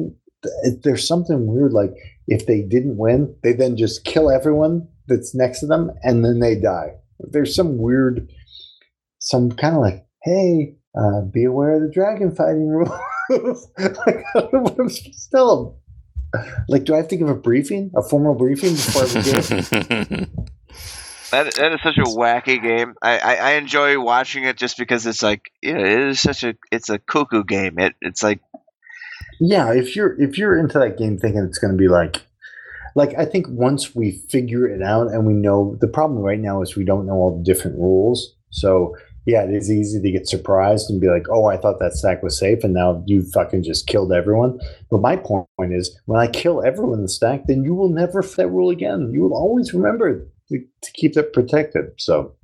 there's 0.83 1.07
something 1.07 1.47
weird. 1.47 1.73
Like 1.73 1.95
if 2.27 2.47
they 2.47 2.61
didn't 2.63 2.97
win, 2.97 3.35
they 3.45 3.53
then 3.53 3.77
just 3.77 4.05
kill 4.05 4.29
everyone 4.31 4.89
that's 5.07 5.33
next 5.35 5.61
to 5.61 5.67
them, 5.67 5.93
and 6.03 6.25
then 6.25 6.41
they 6.41 6.57
die. 6.57 6.97
There's 7.21 7.55
some 7.55 7.79
weird, 7.79 8.31
some 9.27 9.51
kind 9.51 9.75
of 9.75 9.83
like, 9.83 10.07
hey, 10.23 10.77
uh, 10.97 11.23
be 11.23 11.45
aware 11.45 11.75
of 11.75 11.83
the 11.83 11.91
dragon 11.91 12.33
fighting 12.33 12.69
rules. 13.29 13.69
like, 13.79 14.25
I 14.35 14.41
don't 14.41 14.53
know 14.53 14.61
what 14.61 14.79
I'm 14.79 14.89
supposed 14.89 15.25
to 15.25 15.31
tell 15.31 15.81
them. 16.33 16.45
Like, 16.69 16.85
do 16.85 16.95
I 16.95 16.99
have 16.99 17.09
to 17.09 17.17
give 17.17 17.29
a 17.29 17.35
briefing, 17.35 17.91
a 17.97 18.03
formal 18.03 18.35
briefing 18.35 18.75
before 18.75 19.03
I 19.03 19.13
begin? 19.15 20.31
That 21.33 21.55
that 21.57 21.73
is 21.73 21.81
such 21.83 21.99
a 21.99 22.05
wacky 22.05 22.63
game. 22.63 22.95
I, 23.03 23.19
I, 23.19 23.35
I 23.35 23.51
enjoy 23.55 24.01
watching 24.01 24.45
it 24.45 24.57
just 24.57 24.79
because 24.79 25.07
it's 25.07 25.25
like 25.25 25.51
yeah, 25.61 25.77
it 25.77 26.09
is 26.09 26.21
such 26.21 26.45
a 26.45 26.55
it's 26.71 26.89
a 26.89 27.01
cuckoo 27.01 27.43
game. 27.43 27.81
It 27.81 27.97
it's 28.01 28.23
like 28.23 28.39
Yeah, 29.41 29.73
if 29.73 29.97
you're 29.97 30.15
if 30.23 30.39
you're 30.39 30.57
into 30.57 30.79
that 30.79 30.97
game 30.97 31.19
thinking 31.19 31.43
it's 31.43 31.59
going 31.59 31.73
to 31.73 31.77
be 31.77 31.89
like 31.89 32.23
like 32.95 33.13
I 33.19 33.25
think 33.25 33.47
once 33.49 33.93
we 33.93 34.23
figure 34.31 34.69
it 34.69 34.83
out 34.83 35.09
and 35.09 35.27
we 35.27 35.35
know 35.35 35.77
the 35.81 35.89
problem 35.89 36.21
right 36.21 36.39
now 36.39 36.63
is 36.63 36.77
we 36.77 36.85
don't 36.85 37.07
know 37.07 37.15
all 37.15 37.37
the 37.37 37.45
different 37.45 37.77
rules. 37.77 38.37
So 38.51 38.97
yeah, 39.27 39.45
it 39.45 39.51
is 39.51 39.71
easy 39.71 40.01
to 40.01 40.11
get 40.11 40.29
surprised 40.29 40.91
and 40.91 41.01
be 41.01 41.09
like, 41.09 41.27
"Oh, 41.31 41.47
I 41.47 41.57
thought 41.57 41.79
that 41.81 41.95
stack 41.95 42.23
was 42.23 42.39
safe, 42.39 42.65
and 42.65 42.73
now 42.73 43.03
you 43.07 43.23
fucking 43.23 43.63
just 43.63 43.87
killed 43.87 44.13
everyone." 44.13 44.59
But 44.91 45.01
my 45.01 45.17
point 45.17 45.47
is, 45.71 45.99
when 46.07 46.21
I 46.21 46.27
kill 46.29 46.65
everyone 46.65 46.95
in 46.95 47.03
the 47.03 47.09
stack, 47.09 47.47
then 47.47 47.65
you 47.65 47.75
will 47.75 47.91
never 47.91 48.23
f- 48.23 48.37
that 48.37 48.49
rule 48.49 48.71
again. 48.71 49.11
You 49.13 49.23
will 49.23 49.35
always 49.35 49.75
remember 49.75 50.27
to, 50.49 50.59
to 50.59 50.93
keep 50.93 51.15
that 51.15 51.33
protected. 51.33 51.93
So 51.99 52.35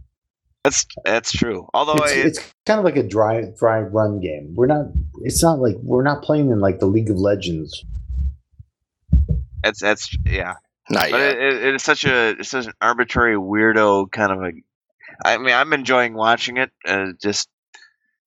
that's 0.64 0.86
that's 1.04 1.32
true. 1.32 1.68
Although 1.72 2.02
it's, 2.04 2.12
it, 2.12 2.26
it's 2.26 2.54
kind 2.66 2.78
of 2.78 2.84
like 2.84 2.96
a 2.96 3.02
dry 3.06 3.44
dry 3.58 3.80
run 3.80 4.20
game. 4.20 4.54
We're 4.54 4.66
not. 4.66 4.86
It's 5.22 5.42
not 5.42 5.60
like 5.60 5.76
we're 5.82 6.02
not 6.02 6.22
playing 6.22 6.50
in 6.50 6.60
like 6.60 6.80
the 6.80 6.86
League 6.86 7.10
of 7.10 7.18
Legends 7.18 7.84
it's 9.64 9.80
that's 9.80 10.16
yeah. 10.26 10.54
Not 10.90 11.10
But 11.10 11.18
yet. 11.18 11.36
it, 11.36 11.38
it, 11.38 11.64
it 11.64 11.74
is 11.76 11.82
such 11.82 12.04
a 12.04 12.30
it's 12.30 12.50
such 12.50 12.66
an 12.66 12.72
arbitrary 12.80 13.36
weirdo 13.36 14.10
kind 14.10 14.32
of 14.32 14.42
a. 14.42 14.52
I 15.24 15.38
mean, 15.38 15.54
I'm 15.54 15.72
enjoying 15.72 16.14
watching 16.14 16.56
it 16.56 16.70
uh, 16.86 17.12
just 17.20 17.48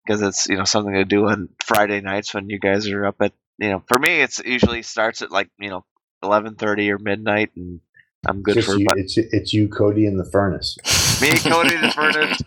because 0.06 0.22
it's 0.22 0.48
you 0.48 0.58
know 0.58 0.64
something 0.66 0.94
to 0.94 1.06
do 1.06 1.28
on 1.28 1.50
Friday 1.64 2.02
nights 2.02 2.34
when 2.34 2.50
you 2.50 2.60
guys 2.60 2.88
are 2.90 3.06
up 3.06 3.22
at 3.22 3.34
you 3.58 3.70
know. 3.70 3.84
For 3.88 4.00
me, 4.00 4.22
it's 4.22 4.40
usually 4.40 4.82
starts 4.82 5.22
at 5.22 5.32
like 5.32 5.50
you 5.60 5.70
know 5.70 5.86
11:30 6.24 6.90
or 6.90 7.00
midnight, 7.00 7.52
and 7.56 7.80
I'm 8.28 8.42
good 8.42 8.56
Just 8.56 8.68
for 8.68 8.78
you, 8.78 8.88
it's 8.96 9.18
it's 9.18 9.54
you, 9.54 9.68
Cody, 9.68 10.06
in 10.06 10.18
the 10.18 10.26
furnace. 10.26 10.78
me, 11.22 11.32
Cody 11.38 11.76
in 11.76 11.82
the 11.82 11.92
Furnace, 11.96 12.42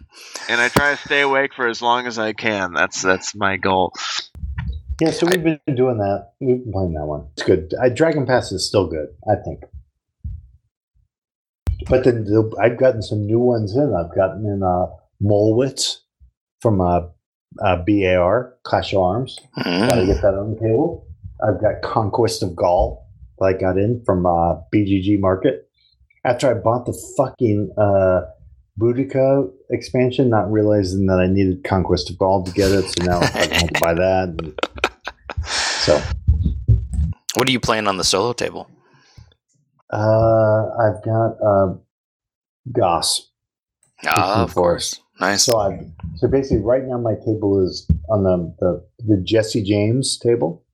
and 0.48 0.60
I 0.60 0.68
try 0.68 0.94
to 0.94 1.00
stay 1.02 1.20
awake 1.20 1.54
for 1.54 1.68
as 1.68 1.80
long 1.82 2.06
as 2.06 2.18
I 2.18 2.32
can. 2.32 2.72
That's 2.72 3.02
that's 3.02 3.34
my 3.34 3.56
goal. 3.56 3.92
Yeah, 5.00 5.12
so 5.12 5.26
we've 5.26 5.44
been 5.44 5.60
doing 5.76 5.98
that. 5.98 6.32
We've 6.40 6.62
been 6.62 6.72
playing 6.72 6.94
that 6.94 7.06
one. 7.06 7.28
It's 7.34 7.44
good. 7.44 7.72
I, 7.80 7.88
Dragon 7.88 8.26
Pass 8.26 8.50
is 8.50 8.66
still 8.66 8.88
good, 8.88 9.08
I 9.30 9.36
think. 9.36 9.62
But 11.88 12.04
then 12.04 12.24
the, 12.24 12.50
I've 12.60 12.78
gotten 12.78 13.02
some 13.02 13.26
new 13.26 13.38
ones 13.38 13.76
in. 13.76 13.94
I've 13.94 14.14
gotten 14.14 14.44
in 14.46 14.62
uh, 14.62 14.86
Mollwitz 15.22 15.98
from 16.60 16.80
uh, 16.80 17.02
uh, 17.62 17.76
BAR, 17.86 18.54
Clash 18.64 18.92
of 18.92 19.00
Arms. 19.00 19.38
Mm. 19.58 20.06
get 20.06 20.22
that 20.22 20.34
on 20.34 20.54
the 20.54 20.60
table. 20.60 21.06
I've 21.46 21.60
got 21.60 21.82
Conquest 21.82 22.42
of 22.42 22.56
Gaul 22.56 23.06
that 23.38 23.44
I 23.44 23.52
got 23.52 23.78
in 23.78 24.02
from 24.04 24.26
uh, 24.26 24.56
BGG 24.74 25.20
Market. 25.20 25.68
After 26.24 26.50
I 26.50 26.54
bought 26.54 26.86
the 26.86 26.98
fucking 27.16 27.72
uh, 27.78 28.22
Boudica 28.78 29.48
expansion, 29.70 30.28
not 30.28 30.50
realizing 30.50 31.06
that 31.06 31.20
I 31.20 31.26
needed 31.26 31.64
Conquest 31.64 32.10
of 32.10 32.18
Gaul 32.18 32.42
to 32.44 32.52
get 32.52 32.70
it, 32.70 32.88
so 32.88 33.04
now 33.04 33.20
I 33.20 33.26
had 33.26 33.68
to 33.68 33.80
buy 33.80 33.94
that. 33.94 34.54
So 35.80 36.02
What 37.36 37.48
are 37.48 37.50
you 37.52 37.60
playing 37.60 37.86
on 37.86 37.96
the 37.96 38.04
solo 38.04 38.34
table? 38.34 38.68
Uh, 39.92 40.68
I've 40.78 41.02
got 41.04 41.36
uh, 41.44 41.74
Goss. 42.72 43.30
Ah, 44.04 44.42
of 44.42 44.54
course. 44.54 45.00
Nice. 45.20 45.44
So 45.44 45.58
I 45.58 45.86
so 46.16 46.28
basically 46.28 46.62
right 46.62 46.84
now 46.84 46.98
my 46.98 47.14
table 47.14 47.64
is 47.64 47.88
on 48.08 48.22
the 48.22 48.54
the, 48.60 48.86
the 49.06 49.22
Jesse 49.22 49.62
James 49.62 50.18
table. 50.18 50.64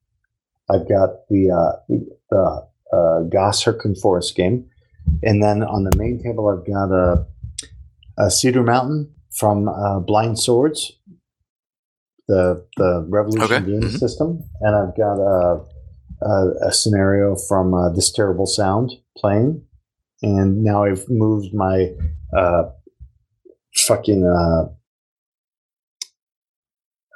I've 0.71 0.89
got 0.89 1.29
the 1.31 1.51
uh, 1.51 1.95
the 2.31 2.67
uh, 2.93 3.21
Goss 3.23 3.65
Hurtgen 3.65 3.99
Forest 3.99 4.37
game, 4.37 4.67
and 5.23 5.43
then 5.43 5.63
on 5.63 5.85
the 5.85 5.97
main 5.97 6.23
table 6.23 6.49
I've 6.49 6.67
got 6.67 6.93
a, 6.93 7.27
a 8.19 8.31
Cedar 8.31 8.63
Mountain 8.63 9.15
from 9.31 9.69
uh, 9.69 10.01
Blind 10.01 10.39
Swords, 10.39 10.93
the 12.29 12.67
the 12.77 13.07
Revolution 13.09 13.45
Okay, 13.45 13.65
game 13.65 13.81
mhm. 13.81 13.99
system, 13.99 14.43
and 14.61 14.77
I've 14.77 14.97
got 14.97 15.19
a 15.19 15.65
a, 16.25 16.69
a 16.69 16.73
scenario 16.73 17.37
from 17.37 17.75
uh, 17.75 17.91
This 17.91 18.11
Terrible 18.13 18.47
Sound 18.47 18.91
playing, 19.17 19.63
and 20.23 20.63
now 20.63 20.85
I've 20.85 21.05
moved 21.09 21.55
my 21.55 21.91
uh, 22.37 22.65
fucking 23.87 24.25
uh, 24.25 24.65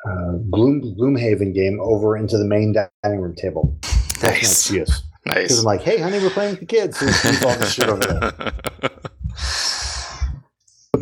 uh, 0.09 0.33
Gloom 0.51 0.83
Gloomhaven 0.99 1.55
game 1.55 1.81
over 1.81 2.17
into 2.17 2.39
the 2.39 2.45
main 2.47 2.73
dining 3.03 3.21
room 3.21 3.35
table. 3.35 3.77
That's 4.21 4.23
my 4.23 4.29
nice. 4.31 4.71
Because 4.71 5.03
Nice. 5.27 5.59
I'm 5.59 5.65
like, 5.65 5.83
hey, 5.83 5.99
honey, 6.01 6.19
we're 6.21 6.31
playing 6.31 6.53
with 6.53 6.61
the 6.61 6.67
kids. 6.67 6.99
So 6.99 7.07
leave 7.29 7.45
all 7.45 7.57
this 7.57 7.73
shit 7.73 7.89
over 7.89 8.01
there. 8.01 8.53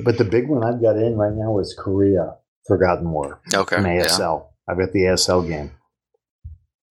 But 0.04 0.18
the 0.18 0.24
big 0.24 0.48
one 0.48 0.62
I've 0.62 0.80
got 0.80 0.96
in 0.96 1.16
right 1.16 1.32
now 1.34 1.58
is 1.58 1.74
Korea 1.76 2.36
Forgotten 2.68 3.10
War 3.10 3.40
okay. 3.52 3.76
from 3.76 3.86
Yeah. 3.86 4.04
ASL. 4.04 4.46
I've 4.68 4.78
got 4.78 4.92
the 4.92 5.00
ASL 5.00 5.46
game. 5.46 5.72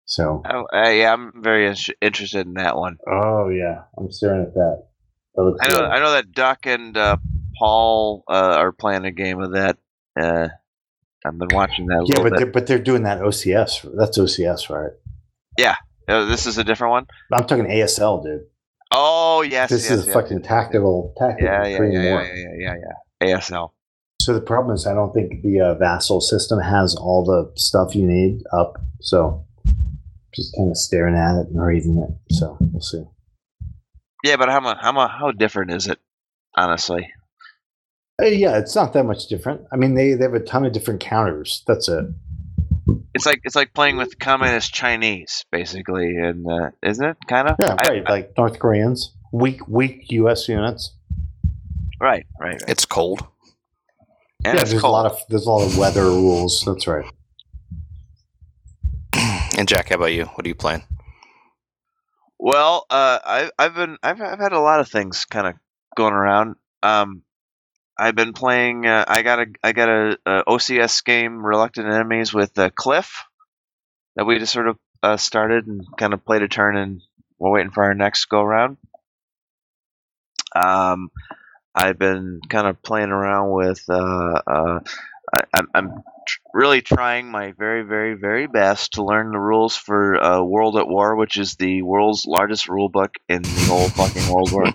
So, 0.05 0.43
Oh, 0.49 0.65
uh, 0.73 0.89
yeah, 0.89 1.13
I'm 1.13 1.31
very 1.41 1.67
in- 1.67 1.75
interested 2.01 2.45
in 2.45 2.55
that 2.55 2.75
one. 2.75 2.97
oh 3.07 3.49
yeah, 3.49 3.83
I'm 3.97 4.11
staring 4.11 4.41
at 4.43 4.53
that. 4.53 4.85
That 5.35 5.57
I 5.61 5.67
know. 5.69 5.79
I 5.85 5.99
know 5.99 6.11
that 6.11 6.31
Duck 6.31 6.65
and 6.65 6.95
uh, 6.95 7.17
Paul 7.57 8.23
uh, 8.27 8.33
are 8.57 8.71
playing 8.71 9.05
a 9.05 9.11
game 9.11 9.39
of 9.41 9.53
that. 9.53 9.77
Uh, 10.19 10.49
I've 11.25 11.37
been 11.37 11.47
watching 11.51 11.87
that 11.87 11.99
a 12.01 12.05
yeah, 12.05 12.15
little 12.19 12.23
but 12.23 12.29
bit. 12.31 12.37
they're, 12.37 12.51
but 12.51 12.67
they're 12.67 12.79
doing 12.79 13.03
that 13.03 13.19
OCS. 13.19 13.89
That's 13.97 14.17
OCS, 14.17 14.69
right? 14.69 14.91
Oh, 16.09 16.25
this 16.25 16.45
is 16.45 16.57
a 16.57 16.63
different 16.63 16.91
one. 16.91 17.07
I'm 17.31 17.47
talking 17.47 17.65
ASL, 17.65 18.23
dude. 18.23 18.41
Oh 18.91 19.41
yes, 19.41 19.69
this 19.69 19.89
yes, 19.89 19.99
is 19.99 20.05
yes, 20.05 20.13
fucking 20.13 20.39
yes. 20.39 20.47
tactical, 20.47 21.13
tactical 21.17 21.47
Yeah, 21.47 21.65
yeah, 21.65 21.81
yeah, 21.81 22.01
yeah, 22.01 22.33
yeah, 22.33 22.53
yeah, 22.57 22.75
yeah. 23.21 23.35
ASL. 23.37 23.71
So 24.21 24.33
the 24.33 24.41
problem 24.41 24.75
is, 24.75 24.85
I 24.85 24.93
don't 24.93 25.13
think 25.13 25.41
the 25.41 25.61
uh, 25.61 25.73
vassal 25.75 26.21
system 26.21 26.59
has 26.59 26.95
all 26.95 27.25
the 27.25 27.51
stuff 27.59 27.95
you 27.95 28.05
need 28.05 28.41
up. 28.53 28.77
So 29.01 29.45
just 30.33 30.55
kind 30.55 30.69
of 30.71 30.77
staring 30.77 31.15
at 31.15 31.35
it 31.39 31.47
and 31.49 31.61
reading 31.61 31.97
it. 31.97 32.33
So 32.35 32.57
we'll 32.59 32.81
see. 32.81 33.03
Yeah, 34.23 34.37
but 34.37 34.49
how 34.49 34.59
mu- 34.59 34.79
how 34.79 34.91
mu- 34.91 35.07
how 35.07 35.31
different 35.31 35.71
is 35.71 35.87
it? 35.87 35.99
Honestly, 36.55 37.11
Uh, 38.21 38.25
yeah, 38.25 38.57
it's 38.57 38.75
not 38.75 38.93
that 38.93 39.05
much 39.05 39.27
different. 39.27 39.61
I 39.71 39.75
mean, 39.75 39.95
they, 39.95 40.13
they 40.13 40.23
have 40.23 40.33
a 40.35 40.39
ton 40.39 40.65
of 40.65 40.71
different 40.71 40.99
counters. 40.99 41.63
That's 41.67 41.87
it. 41.89 42.05
it's 43.15 43.25
like 43.25 43.41
it's 43.43 43.55
like 43.55 43.73
playing 43.73 43.97
with 43.97 44.19
communist 44.19 44.73
Chinese, 44.73 45.45
basically, 45.51 46.15
and 46.17 46.45
uh, 46.49 46.69
isn't 46.83 47.03
it 47.05 47.17
kind 47.27 47.49
of? 47.49 47.55
Yeah, 47.59 47.73
right. 47.73 48.07
like 48.07 48.33
North 48.37 48.59
Koreans. 48.59 49.13
weak 49.31 49.67
weak 49.67 50.11
U.S. 50.11 50.47
units. 50.47 50.93
Right, 51.99 52.25
right. 52.39 52.53
right. 52.53 52.63
It's 52.67 52.85
cold. 52.85 53.25
And 54.45 54.55
yeah, 54.55 54.61
it's 54.61 54.71
there's 54.71 54.81
cold. 54.81 54.91
a 54.91 54.93
lot 54.93 55.11
of 55.11 55.19
there's 55.29 55.45
a 55.47 55.49
lot 55.49 55.65
of 55.65 55.77
weather 55.77 56.03
rules. 56.03 56.63
That's 56.67 56.85
right. 56.85 57.05
And 59.57 59.67
Jack, 59.67 59.89
how 59.89 59.95
about 59.95 60.13
you? 60.13 60.25
What 60.25 60.45
are 60.45 60.49
you 60.49 60.55
playing? 60.55 60.83
Well, 62.39 62.85
uh, 62.89 63.19
I, 63.23 63.51
I've 63.57 63.75
been 63.75 63.97
I've, 64.01 64.19
I've 64.19 64.39
had 64.39 64.51
a 64.51 64.59
lot 64.59 64.79
of 64.79 64.89
things 64.89 65.25
kind 65.25 65.47
of 65.47 65.55
going 65.95 66.13
around. 66.13 66.55
Um, 66.81 67.21
I've 67.97 68.15
been 68.15 68.33
playing. 68.33 68.85
Uh, 68.85 69.05
I 69.07 69.21
got 69.21 69.39
a 69.39 69.45
I 69.63 69.71
got 69.71 69.89
a, 69.89 70.17
a 70.25 70.43
OCS 70.45 71.05
game, 71.05 71.45
Reluctant 71.45 71.87
Enemies, 71.87 72.33
with 72.33 72.57
uh, 72.57 72.69
Cliff 72.71 73.23
that 74.15 74.25
we 74.25 74.39
just 74.39 74.53
sort 74.53 74.67
of 74.67 74.77
uh, 75.03 75.17
started 75.17 75.67
and 75.67 75.85
kind 75.97 76.13
of 76.13 76.25
played 76.25 76.41
a 76.41 76.47
turn, 76.47 76.75
and 76.75 77.01
we're 77.37 77.51
waiting 77.51 77.71
for 77.71 77.83
our 77.83 77.93
next 77.93 78.25
go 78.25 78.41
round. 78.43 78.77
Um, 80.55 81.11
I've 81.75 81.99
been 81.99 82.41
kind 82.49 82.67
of 82.67 82.81
playing 82.81 83.09
around 83.09 83.51
with. 83.51 83.83
Uh, 83.87 84.41
uh, 84.47 84.79
I, 85.33 85.43
I'm, 85.53 85.67
I'm 85.73 85.89
tr- 86.27 86.39
really 86.53 86.81
trying 86.81 87.29
my 87.31 87.53
very, 87.57 87.81
very, 87.83 88.13
very 88.13 88.47
best 88.47 88.93
to 88.93 89.03
learn 89.03 89.31
the 89.31 89.39
rules 89.39 89.75
for 89.75 90.21
uh, 90.21 90.41
World 90.43 90.77
at 90.77 90.87
War, 90.87 91.15
which 91.15 91.37
is 91.37 91.55
the 91.55 91.81
world's 91.81 92.25
largest 92.27 92.69
rule 92.69 92.89
book 92.89 93.15
in 93.27 93.41
the 93.41 93.65
whole 93.67 93.89
fucking 93.89 94.31
World 94.31 94.51
War. 94.51 94.65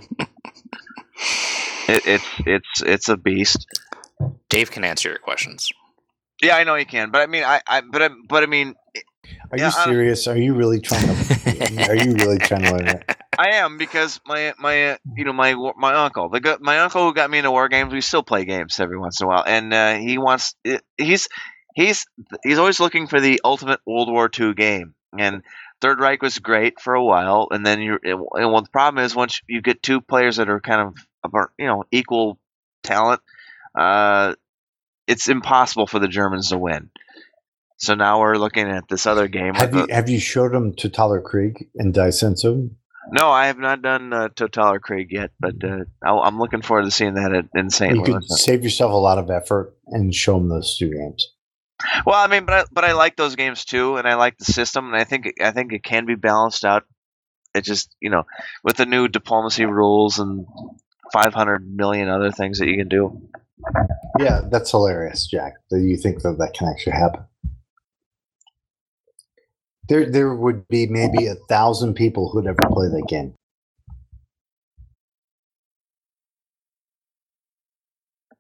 It, 1.89 2.07
it's 2.07 2.25
it's 2.47 2.83
it's 2.83 3.09
a 3.09 3.17
beast. 3.17 3.67
Dave 4.49 4.71
can 4.71 4.85
answer 4.85 5.09
your 5.09 5.19
questions. 5.19 5.69
Yeah, 6.43 6.57
I 6.57 6.65
know 6.65 6.75
you 6.75 6.87
can, 6.87 7.11
but 7.11 7.23
I 7.23 7.27
mean, 7.27 7.45
I, 7.45 7.61
I 7.67 7.81
but 7.81 8.03
I, 8.03 8.11
but 8.29 8.43
I 8.43 8.47
mean, 8.47 8.75
Are 9.51 9.59
Yeah, 9.59 9.69
you 9.69 9.73
I- 9.77 9.85
serious? 9.85 10.27
Are 10.27 10.37
you 10.37 10.55
really 10.55 10.81
trying 10.81 11.07
to? 11.07 11.87
are 11.89 11.97
you 11.97 12.15
really 12.15 12.39
trying 12.39 12.63
to 12.65 12.73
learn 12.73 12.89
it? 12.89 13.17
I 13.39 13.51
am 13.59 13.79
because 13.79 14.21
my 14.27 14.53
my 14.59 14.99
you 15.15 15.25
know 15.25 15.33
my 15.33 15.55
my 15.77 15.95
uncle 15.95 16.29
the 16.29 16.59
my 16.61 16.81
uncle 16.81 17.05
who 17.05 17.15
got 17.15 17.31
me 17.31 17.39
into 17.39 17.53
war 17.53 17.69
games. 17.69 17.93
We 17.93 18.01
still 18.01 18.25
play 18.25 18.45
games 18.45 18.81
every 18.81 18.99
once 18.99 19.21
in 19.21 19.27
a 19.27 19.29
while, 19.29 19.45
and 19.47 19.73
uh, 19.73 19.95
he 19.95 20.19
wants 20.19 20.57
he's 20.97 21.29
he's 21.73 22.05
he's 22.43 22.59
always 22.59 22.81
looking 22.81 23.07
for 23.07 23.21
the 23.21 23.41
ultimate 23.45 23.79
World 23.87 24.11
War 24.11 24.29
II 24.39 24.55
game. 24.55 24.95
And 25.17 25.43
Third 25.81 26.01
Reich 26.01 26.21
was 26.21 26.41
great 26.41 26.81
for 26.81 26.95
a 26.95 27.05
while, 27.05 27.47
and 27.53 27.65
then 27.65 27.81
you 27.81 28.01
and 28.03 28.53
well 28.53 28.63
the 28.63 28.71
problem 28.71 29.05
is 29.05 29.15
once 29.15 29.41
you 29.49 29.63
get 29.63 29.85
two 29.85 30.01
players 30.01 30.39
that 30.39 30.49
are 30.49 30.61
kind 30.61 30.93
of 31.25 31.33
you 31.57 31.67
know 31.67 31.85
equal 31.93 32.41
talent, 32.83 33.21
uh, 33.79 34.35
it's 35.07 35.29
impossible 35.29 35.87
for 35.87 36.01
the 36.01 36.09
Germans 36.09 36.49
to 36.49 36.59
win. 36.59 36.91
So 37.77 37.95
now 37.95 38.19
we're 38.19 38.35
looking 38.35 38.69
at 38.69 38.89
this 38.89 39.07
other 39.07 39.29
game. 39.29 39.55
Have 39.55 39.73
you 39.73 39.87
have 39.89 40.09
you 40.09 40.19
showed 40.19 40.53
them 40.53 40.75
to 40.75 40.89
Totaler 40.89 41.21
Krieg 41.21 41.69
and 41.77 41.95
Daisenso? 41.95 42.71
No, 43.11 43.31
I 43.31 43.47
have 43.47 43.59
not 43.59 43.83
done 43.83 44.13
uh, 44.13 44.29
Totaler 44.29 44.81
Krieg 44.81 45.11
yet, 45.11 45.31
but 45.41 45.63
uh, 45.65 45.85
I'll, 46.05 46.21
I'm 46.21 46.39
looking 46.39 46.63
forward 46.63 46.85
to 46.85 46.91
seeing 46.91 47.15
that 47.15 47.33
at, 47.33 47.47
in 47.55 47.71
St. 47.71 47.95
You 47.95 48.03
Louis. 48.03 48.13
could 48.13 48.25
save 48.39 48.63
yourself 48.63 48.93
a 48.93 48.97
lot 48.97 49.19
of 49.19 49.31
effort 49.31 49.75
and 49.87 50.15
show 50.15 50.35
them 50.35 50.49
those 50.49 50.77
two 50.77 50.91
games. 50.91 51.33
Well, 52.05 52.17
I 52.17 52.27
mean, 52.27 52.45
but 52.45 52.55
I, 52.55 52.65
but 52.73 52.85
I 52.85 52.93
like 52.93 53.17
those 53.17 53.37
games 53.37 53.65
too, 53.65 53.97
and 53.97 54.07
I 54.07 54.15
like 54.15 54.37
the 54.39 54.45
system, 54.45 54.87
and 54.87 54.97
I 54.97 55.05
think 55.05 55.33
I 55.41 55.53
think 55.53 55.73
it 55.73 55.85
can 55.85 56.07
be 56.07 56.17
balanced 56.17 56.65
out. 56.65 56.85
It 57.55 57.63
just 57.63 57.95
you 58.01 58.11
know 58.11 58.25
with 58.65 58.77
the 58.77 58.87
new 58.87 59.09
diplomacy 59.09 59.65
rules 59.65 60.19
and 60.19 60.45
500 61.13 61.67
million 61.77 62.09
other 62.09 62.33
things 62.33 62.59
that 62.59 62.69
you 62.69 62.77
can 62.77 62.89
do. 62.89 63.29
Yeah, 64.19 64.43
that's 64.51 64.71
hilarious, 64.71 65.27
Jack. 65.27 65.55
That 65.71 65.81
you 65.81 65.97
think 65.97 66.23
that 66.23 66.39
that 66.39 66.55
can 66.55 66.69
actually 66.69 66.95
happen. 66.95 67.23
There, 69.89 70.11
there 70.11 70.35
would 70.35 70.69
be 70.69 70.87
maybe 70.87 71.27
a 71.27 71.35
thousand 71.35 71.95
people 71.95 72.29
who'd 72.29 72.47
ever 72.47 72.59
play 72.71 72.89
that 72.89 73.07
game. 73.09 73.35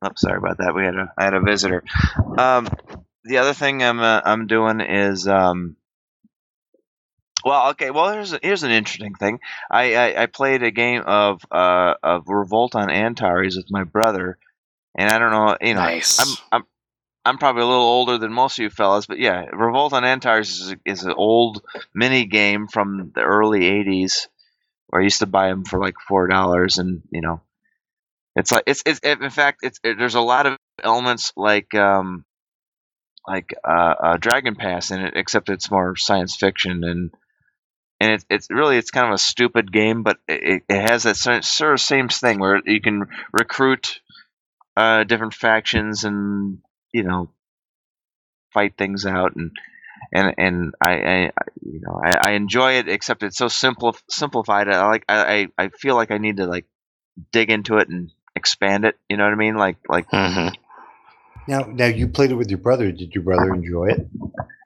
Oh, 0.03 0.11
sorry 0.17 0.39
about 0.39 0.59
that. 0.59 0.75
We 0.75 0.85
had 0.85 0.95
a 0.95 1.13
I 1.19 1.25
had 1.25 1.35
a 1.35 1.41
visitor. 1.41 1.83
Um, 2.37 2.69
the 3.25 3.39
other 3.39 3.55
thing 3.55 3.83
I'm 3.83 3.99
uh, 3.99 4.21
I'm 4.25 4.47
doing 4.47 4.81
is 4.81 5.27
um, 5.27 5.77
well, 7.45 7.71
okay. 7.71 7.91
Well, 7.91 8.13
here's 8.13 8.37
here's 8.43 8.63
an 8.63 8.71
interesting 8.71 9.15
thing. 9.15 9.41
I, 9.71 9.95
I, 9.95 10.23
I 10.23 10.27
played 10.27 10.63
a 10.63 10.71
game 10.71 11.03
of 11.05 11.43
uh 11.51 11.95
of 12.03 12.29
Revolt 12.29 12.77
on 12.77 12.91
Antares 12.91 13.57
with 13.57 13.67
my 13.71 13.85
brother, 13.85 14.39
and 14.97 15.11
I 15.11 15.19
don't 15.19 15.31
know, 15.31 15.57
you 15.61 15.75
know, 15.75 15.81
Nice. 15.81 16.21
I'm 16.21 16.61
I'm 16.61 16.67
I'm 17.25 17.39
probably 17.39 17.63
a 17.63 17.67
little 17.67 17.83
older 17.83 18.19
than 18.19 18.33
most 18.33 18.59
of 18.59 18.63
you 18.63 18.71
fellas, 18.71 19.07
but 19.07 19.19
yeah, 19.19 19.45
Revolt 19.53 19.93
on 19.93 20.05
Antares 20.05 20.61
is, 20.61 20.75
is 20.85 21.03
an 21.05 21.13
old 21.17 21.63
mini 21.95 22.25
game 22.25 22.69
from 22.69 23.13
the 23.15 23.23
early 23.23 23.61
'80s, 23.61 24.29
where 24.87 25.03
I 25.03 25.05
used 25.05 25.19
to 25.21 25.27
buy 25.27 25.49
them 25.49 25.65
for 25.65 25.79
like 25.79 25.97
four 26.07 26.27
dollars, 26.27 26.79
and 26.79 27.03
you 27.11 27.21
know, 27.21 27.43
it's 28.35 28.51
like 28.51 28.65
it's 28.67 28.83
it's 28.87 29.01
in 29.01 29.31
fact 29.31 29.61
it's 29.63 29.79
it, 29.85 29.99
there's 29.99 30.15
a 30.15 30.21
lot 30.21 30.47
of 30.47 30.57
elements 30.83 31.33
like 31.37 31.75
um 31.75 32.25
like 33.27 33.55
uh, 33.69 33.95
uh 34.03 34.17
Dragon 34.17 34.55
Pass 34.55 34.91
in 34.91 35.01
it, 35.01 35.15
except 35.17 35.51
it's 35.51 35.71
more 35.71 35.97
science 35.97 36.37
fiction 36.37 36.85
and 36.85 37.11
and 38.01 38.13
it's 38.13 38.25
it's 38.31 38.51
really 38.51 38.79
it's 38.79 38.91
kind 38.91 39.07
of 39.09 39.13
a 39.13 39.19
stupid 39.19 39.73
game, 39.73 40.03
but 40.03 40.19
it, 40.29 40.63
it 40.69 40.89
has 40.89 41.03
that 41.03 41.17
sort 41.17 41.73
of 41.73 41.81
same 41.81 42.09
thing 42.09 42.39
where 42.39 42.61
you 42.65 42.81
can 42.81 43.07
recruit 43.33 44.01
uh 44.77 45.05
different 45.05 45.35
factions 45.35 46.05
and 46.05 46.61
you 46.93 47.03
know 47.03 47.31
fight 48.53 48.77
things 48.77 49.07
out 49.07 49.37
and 49.37 49.51
and 50.13 50.35
and 50.39 50.75
I, 50.81 50.93
I 50.93 51.25
I- 51.27 51.31
you 51.63 51.81
know 51.81 52.01
I, 52.03 52.31
I 52.31 52.33
enjoy 52.33 52.75
it 52.75 52.89
except 52.89 53.23
it's 53.23 53.37
so 53.37 53.49
simple 53.49 53.97
simplified 54.09 54.69
I 54.69 54.87
like 54.87 55.05
I 55.09 55.49
I 55.59 55.65
I 55.65 55.69
feel 55.69 55.97
like 55.97 56.11
I 56.11 56.19
need 56.19 56.39
to 56.39 56.47
like 56.47 56.67
dig 57.33 57.51
into 57.51 57.79
it 57.79 57.89
and 57.89 58.11
expand 58.37 58.85
it 58.85 58.97
you 59.09 59.17
know 59.17 59.25
what 59.25 59.33
I 59.33 59.37
mean 59.37 59.57
like 59.57 59.77
like 59.89 60.07
hmm 60.11 60.49
Now, 61.47 61.61
now 61.61 61.87
you 61.87 62.09
played 62.09 62.31
it 62.31 62.35
with 62.35 62.51
your 62.51 62.59
brother. 62.59 62.93
Did 62.93 63.15
your 63.15 63.25
brother 63.25 63.55
enjoy 63.55 63.87
it? 63.87 64.07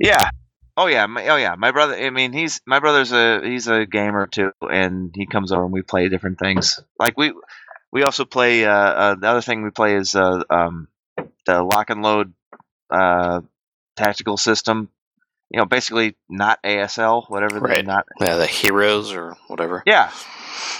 Yeah. 0.01 0.31
Oh 0.77 0.87
yeah. 0.87 1.07
My, 1.07 1.29
oh 1.29 1.37
yeah. 1.37 1.55
My 1.57 1.71
brother. 1.71 1.95
I 1.95 2.11
mean, 2.11 2.33
he's 2.33 2.61
my 2.67 2.81
brother's 2.81 3.13
a 3.13 3.41
he's 3.45 3.69
a 3.69 3.87
gamer 3.87 4.27
too, 4.27 4.53
and 4.63 5.13
he 5.15 5.27
comes 5.27 5.53
over 5.53 5.65
and 5.65 5.73
we 5.73 5.83
play 5.83 6.09
different 6.09 6.39
things. 6.39 6.81
Like 6.99 7.17
we 7.17 7.33
we 7.93 8.03
also 8.03 8.25
play. 8.25 8.65
Uh, 8.65 8.73
uh, 8.73 9.15
the 9.15 9.29
other 9.29 9.43
thing 9.43 9.63
we 9.63 9.71
play 9.71 9.97
is 9.97 10.15
uh, 10.15 10.43
um, 10.51 10.89
the 11.47 11.63
lock 11.63 11.91
and 11.91 12.03
load 12.03 12.33
uh, 12.91 13.41
tactical 13.97 14.37
system. 14.37 14.89
You 15.51 15.59
know, 15.61 15.67
basically 15.67 16.17
not 16.29 16.59
ASL, 16.65 17.27
whatever. 17.29 17.55
the 17.57 17.61
Right. 17.61 17.85
Not. 17.87 18.07
Yeah, 18.21 18.37
the 18.37 18.47
heroes 18.47 19.13
or 19.13 19.37
whatever. 19.49 19.83
Yeah. 19.87 20.11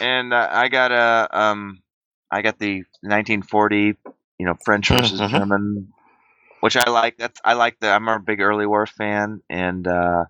And 0.01 0.33
uh, 0.33 0.49
I 0.51 0.69
got 0.69 0.93
a 0.93 1.29
um, 1.39 1.83
I 2.31 2.43
got 2.43 2.59
the 2.59 2.85
1940. 3.03 3.97
You 4.39 4.47
know, 4.47 4.55
French 4.65 4.89
versus 4.89 5.21
Mhm. 5.21 5.31
German, 5.31 5.93
which 6.61 6.77
I 6.77 6.91
like. 6.91 7.17
That's 7.19 7.41
I 7.45 7.55
like 7.55 7.79
the. 7.81 7.91
I'm 7.91 8.09
a 8.09 8.19
big 8.19 8.41
early 8.41 8.67
war 8.67 8.87
fan, 8.87 9.43
and 9.51 9.87
uh, 9.87 10.25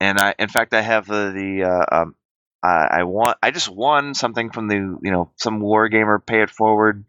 and 0.00 0.18
I 0.18 0.34
in 0.38 0.48
fact 0.48 0.74
I 0.74 0.82
have 0.82 1.06
the 1.06 1.32
the 1.34 1.64
uh, 1.64 2.02
um, 2.02 2.14
I, 2.62 2.88
I 3.00 3.02
want 3.04 3.38
I 3.42 3.50
just 3.50 3.68
won 3.68 4.14
something 4.14 4.50
from 4.50 4.68
the 4.68 4.76
you 4.76 5.10
know 5.10 5.30
some 5.36 5.60
wargamer 5.60 6.24
pay 6.24 6.42
it 6.42 6.50
forward 6.50 7.04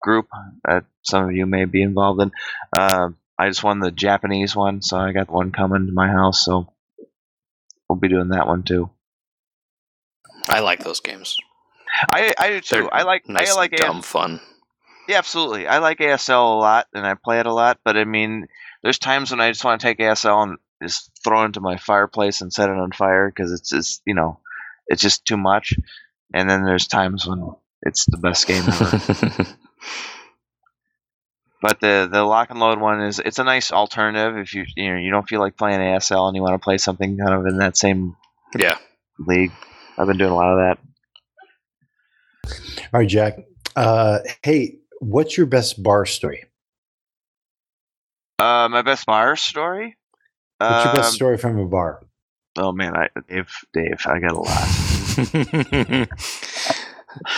group 0.00 0.26
that 0.64 0.84
some 1.02 1.28
of 1.28 1.34
you 1.34 1.46
may 1.46 1.64
be 1.64 1.82
involved 1.82 2.22
in. 2.22 2.32
Um 2.78 3.16
I 3.38 3.48
just 3.48 3.62
won 3.62 3.78
the 3.78 3.92
Japanese 3.92 4.56
one, 4.56 4.82
so 4.82 4.96
I 4.98 5.12
got 5.12 5.30
one 5.30 5.52
coming 5.52 5.86
to 5.86 5.92
my 5.92 6.08
house. 6.08 6.44
So 6.44 6.72
we'll 7.88 7.98
be 7.98 8.08
doing 8.08 8.30
that 8.30 8.48
one 8.48 8.64
too. 8.64 8.90
I 10.48 10.60
like 10.60 10.82
those 10.82 11.00
games. 11.00 11.36
I 12.10 12.34
I 12.38 12.48
do 12.48 12.60
too. 12.60 12.76
They're 12.76 12.94
I 12.94 13.02
like 13.02 13.28
Nice, 13.28 13.52
I 13.52 13.54
like 13.54 13.76
dumb 13.76 14.02
fun. 14.02 14.40
Yeah, 15.08 15.18
absolutely. 15.18 15.66
I 15.66 15.78
like 15.78 15.98
ASL 15.98 16.54
a 16.54 16.58
lot, 16.58 16.86
and 16.92 17.06
I 17.06 17.14
play 17.14 17.40
it 17.40 17.46
a 17.46 17.52
lot. 17.52 17.78
But 17.84 17.96
I 17.96 18.04
mean, 18.04 18.46
there's 18.82 18.98
times 18.98 19.30
when 19.30 19.40
I 19.40 19.50
just 19.50 19.64
want 19.64 19.80
to 19.80 19.86
take 19.86 19.98
ASL 19.98 20.42
and 20.42 20.58
just 20.82 21.10
throw 21.24 21.42
it 21.42 21.46
into 21.46 21.60
my 21.60 21.76
fireplace 21.78 22.40
and 22.40 22.52
set 22.52 22.68
it 22.68 22.76
on 22.76 22.92
fire 22.92 23.30
because 23.30 23.52
it's 23.52 23.70
just 23.70 24.02
you 24.04 24.14
know, 24.14 24.40
it's 24.86 25.02
just 25.02 25.24
too 25.24 25.36
much. 25.36 25.74
And 26.34 26.48
then 26.48 26.64
there's 26.64 26.86
times 26.86 27.26
when 27.26 27.54
it's 27.82 28.04
the 28.06 28.18
best 28.18 28.46
game 28.46 28.64
ever. 28.66 29.46
but 31.60 31.80
the 31.80 32.08
the 32.10 32.22
lock 32.22 32.50
and 32.50 32.60
load 32.60 32.78
one 32.80 33.00
is 33.02 33.18
it's 33.18 33.38
a 33.38 33.44
nice 33.44 33.72
alternative 33.72 34.36
if 34.36 34.54
you 34.54 34.64
you 34.76 34.92
know 34.92 34.98
you 34.98 35.10
don't 35.10 35.28
feel 35.28 35.40
like 35.40 35.56
playing 35.56 35.80
ASL 35.80 36.28
and 36.28 36.36
you 36.36 36.42
want 36.42 36.54
to 36.54 36.64
play 36.64 36.78
something 36.78 37.18
kind 37.18 37.34
of 37.34 37.46
in 37.46 37.58
that 37.58 37.76
same 37.76 38.16
yeah. 38.56 38.78
league. 39.18 39.52
I've 39.96 40.06
been 40.06 40.18
doing 40.18 40.30
a 40.30 40.36
lot 40.36 40.52
of 40.52 40.58
that. 40.58 40.78
All 42.92 43.00
right, 43.00 43.08
Jack. 43.08 43.38
Uh, 43.74 44.20
hey, 44.42 44.78
what's 45.00 45.36
your 45.36 45.46
best 45.46 45.82
bar 45.82 46.06
story? 46.06 46.44
Uh, 48.38 48.68
my 48.70 48.82
best 48.82 49.04
bar 49.06 49.34
story. 49.36 49.96
What's 50.58 50.84
your 50.84 50.94
best 50.94 51.08
Um, 51.08 51.14
story 51.14 51.38
from 51.38 51.58
a 51.58 51.66
bar? 51.66 52.04
Oh 52.56 52.72
man, 52.72 52.96
I 52.96 53.08
Dave, 53.28 53.50
Dave, 53.72 54.00
I 54.06 54.18
got 54.20 54.32
a 54.32 54.40
lot. 54.40 56.08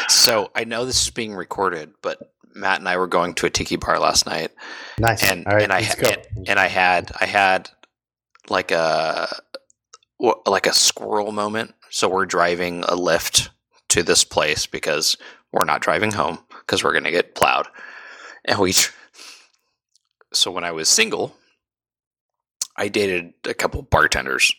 so 0.08 0.50
I 0.54 0.64
know 0.64 0.84
this 0.84 1.02
is 1.02 1.10
being 1.10 1.34
recorded, 1.34 1.92
but 2.02 2.32
Matt 2.54 2.80
and 2.80 2.88
I 2.88 2.96
were 2.96 3.06
going 3.06 3.34
to 3.34 3.46
a 3.46 3.50
tiki 3.50 3.76
bar 3.76 3.98
last 3.98 4.26
night, 4.26 4.50
Nice. 4.98 5.22
and 5.30 5.46
right, 5.46 5.62
and 5.62 5.72
I 5.72 5.80
and, 5.80 6.48
and 6.48 6.58
I 6.58 6.66
had 6.68 7.12
I 7.20 7.26
had 7.26 7.70
like 8.48 8.70
a 8.70 9.28
like 10.46 10.66
a 10.66 10.72
squirrel 10.72 11.32
moment. 11.32 11.74
So 11.90 12.08
we're 12.08 12.26
driving 12.26 12.82
a 12.84 12.96
Lyft 12.96 13.48
to 13.88 14.02
this 14.02 14.24
place 14.24 14.66
because 14.66 15.16
we're 15.52 15.64
not 15.64 15.80
driving 15.82 16.12
home 16.12 16.38
because 16.60 16.84
we're 16.84 16.92
going 16.92 17.04
to 17.04 17.10
get 17.10 17.34
plowed. 17.34 17.66
And 18.44 18.58
we, 18.58 18.74
so 20.32 20.50
when 20.50 20.64
I 20.64 20.72
was 20.72 20.88
single, 20.88 21.36
I 22.76 22.88
dated 22.88 23.32
a 23.44 23.54
couple 23.54 23.82
bartenders 23.82 24.54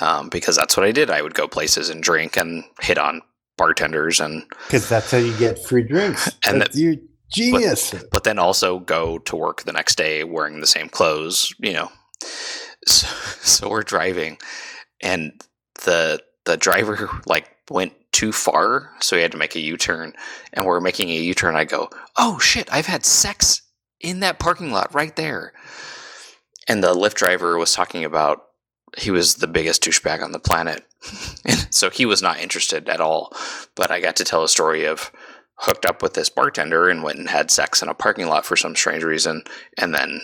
um, 0.00 0.28
because 0.30 0.56
that's 0.56 0.76
what 0.76 0.86
I 0.86 0.92
did. 0.92 1.10
I 1.10 1.20
would 1.22 1.34
go 1.34 1.46
places 1.46 1.90
and 1.90 2.02
drink 2.02 2.36
and 2.36 2.64
hit 2.80 2.98
on 2.98 3.20
bartenders 3.62 4.20
and 4.20 4.42
Because 4.66 4.88
that's 4.88 5.10
how 5.10 5.18
you 5.18 5.36
get 5.38 5.58
free 5.64 5.82
drinks. 5.84 6.30
And 6.46 6.60
That's 6.60 6.76
your 6.76 6.96
genius. 7.32 7.94
but 8.10 8.24
then 8.24 8.38
also 8.38 8.80
go 8.80 9.18
to 9.18 9.36
work 9.36 9.62
the 9.62 9.72
next 9.72 9.96
day 9.96 10.24
wearing 10.24 10.60
the 10.60 10.66
same 10.66 10.88
clothes, 10.88 11.54
you 11.58 11.72
know. 11.72 11.90
So, 12.84 13.06
so 13.42 13.68
we're 13.70 13.84
driving 13.84 14.38
and 15.00 15.40
the 15.84 16.20
the 16.46 16.56
driver 16.56 17.08
like 17.26 17.48
went 17.70 17.92
too 18.10 18.32
far, 18.32 18.90
so 19.00 19.14
he 19.14 19.22
had 19.22 19.30
to 19.32 19.38
make 19.38 19.54
a 19.54 19.60
U-turn 19.60 20.14
and 20.52 20.66
we're 20.66 20.80
making 20.80 21.08
a 21.10 21.14
U-turn. 21.30 21.54
I 21.54 21.64
go, 21.64 21.88
"Oh 22.18 22.40
shit, 22.40 22.68
I've 22.72 22.86
had 22.86 23.06
sex 23.06 23.62
in 24.00 24.18
that 24.20 24.40
parking 24.40 24.72
lot 24.72 24.92
right 24.92 25.14
there." 25.14 25.52
And 26.66 26.82
the 26.82 26.92
Lyft 26.92 27.14
driver 27.14 27.56
was 27.56 27.72
talking 27.72 28.04
about 28.04 28.42
he 28.98 29.12
was 29.12 29.36
the 29.36 29.46
biggest 29.46 29.84
douchebag 29.84 30.20
on 30.22 30.32
the 30.32 30.40
planet. 30.40 30.84
and 31.44 31.74
so 31.74 31.90
he 31.90 32.06
was 32.06 32.22
not 32.22 32.40
interested 32.40 32.88
at 32.88 33.00
all. 33.00 33.32
But 33.74 33.90
I 33.90 34.00
got 34.00 34.16
to 34.16 34.24
tell 34.24 34.42
a 34.42 34.48
story 34.48 34.84
of 34.84 35.10
hooked 35.56 35.86
up 35.86 36.02
with 36.02 36.14
this 36.14 36.28
bartender 36.28 36.88
and 36.88 37.02
went 37.02 37.18
and 37.18 37.28
had 37.28 37.50
sex 37.50 37.82
in 37.82 37.88
a 37.88 37.94
parking 37.94 38.26
lot 38.26 38.44
for 38.44 38.56
some 38.56 38.74
strange 38.74 39.04
reason, 39.04 39.42
and 39.78 39.94
then 39.94 40.20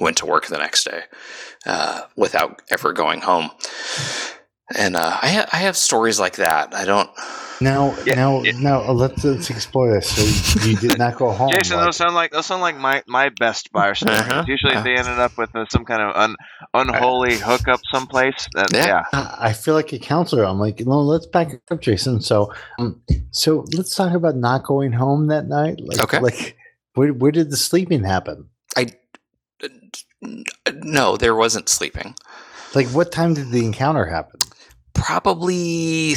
went 0.00 0.16
to 0.18 0.26
work 0.26 0.46
the 0.46 0.58
next 0.58 0.84
day 0.84 1.02
uh, 1.66 2.02
without 2.16 2.62
ever 2.70 2.92
going 2.92 3.20
home. 3.20 3.50
And 4.76 4.96
uh, 4.96 5.18
I, 5.22 5.28
ha- 5.30 5.48
I 5.52 5.56
have 5.58 5.76
stories 5.76 6.20
like 6.20 6.36
that. 6.36 6.74
I 6.74 6.84
don't. 6.84 7.10
Now, 7.60 7.96
Yeah, 8.04 8.14
now, 8.14 8.42
yeah. 8.42 8.52
now, 8.60 8.82
uh, 8.82 8.92
let's, 8.92 9.24
let's 9.24 9.50
explore 9.50 9.92
this. 9.92 10.08
So 10.10 10.66
you 10.66 10.76
did 10.76 10.96
not 10.98 11.16
go 11.16 11.30
home. 11.32 11.50
Jason, 11.52 11.76
like- 11.76 11.86
those 11.86 11.96
sound 11.96 12.14
like 12.14 12.30
those 12.30 12.46
sound 12.46 12.62
like 12.62 12.76
my, 12.76 13.02
my 13.06 13.30
best 13.40 13.72
bar 13.72 13.94
stories. 13.96 14.20
Uh-huh. 14.20 14.44
Usually 14.46 14.74
Uh. 14.74 14.82
they 14.82 14.94
ended 14.96 15.18
up 15.18 15.36
with 15.36 15.54
uh, 15.56 15.64
some 15.68 15.84
kind 15.84 16.00
of 16.00 16.14
un, 16.14 16.36
unholy 16.74 17.36
hookup 17.36 17.80
someplace. 17.92 18.46
That, 18.54 18.72
Yeah. 18.72 18.86
yeah. 18.86 19.04
I 19.12 19.48
I 19.48 19.52
feel 19.52 19.74
like 19.74 19.92
a 19.92 19.98
counselor. 19.98 20.44
I'm 20.44 20.60
like, 20.60 20.80
no, 20.80 21.00
let's 21.00 21.26
back 21.26 21.48
up, 21.70 21.80
Jason. 21.80 22.20
So, 22.20 22.52
um, 22.78 23.02
so 23.32 23.64
let's 23.74 23.94
talk 23.94 24.14
about 24.14 24.36
not 24.36 24.62
going 24.64 24.92
home 24.92 25.26
that 25.28 25.48
night. 25.48 25.80
Like, 25.80 26.00
Okay. 26.00 26.20
Like, 26.20 26.56
where, 26.94 27.12
where 27.12 27.32
did 27.32 27.50
the 27.50 27.56
sleeping 27.56 28.04
happen? 28.04 28.48
I 28.76 28.86
no, 30.82 31.16
there 31.16 31.34
wasn't 31.34 31.68
sleeping. 31.68 32.14
Like, 32.74 32.86
what 32.88 33.10
time 33.12 33.34
did 33.34 33.50
the 33.50 33.64
encounter 33.64 34.04
happen? 34.06 34.40
Probably 34.94 36.14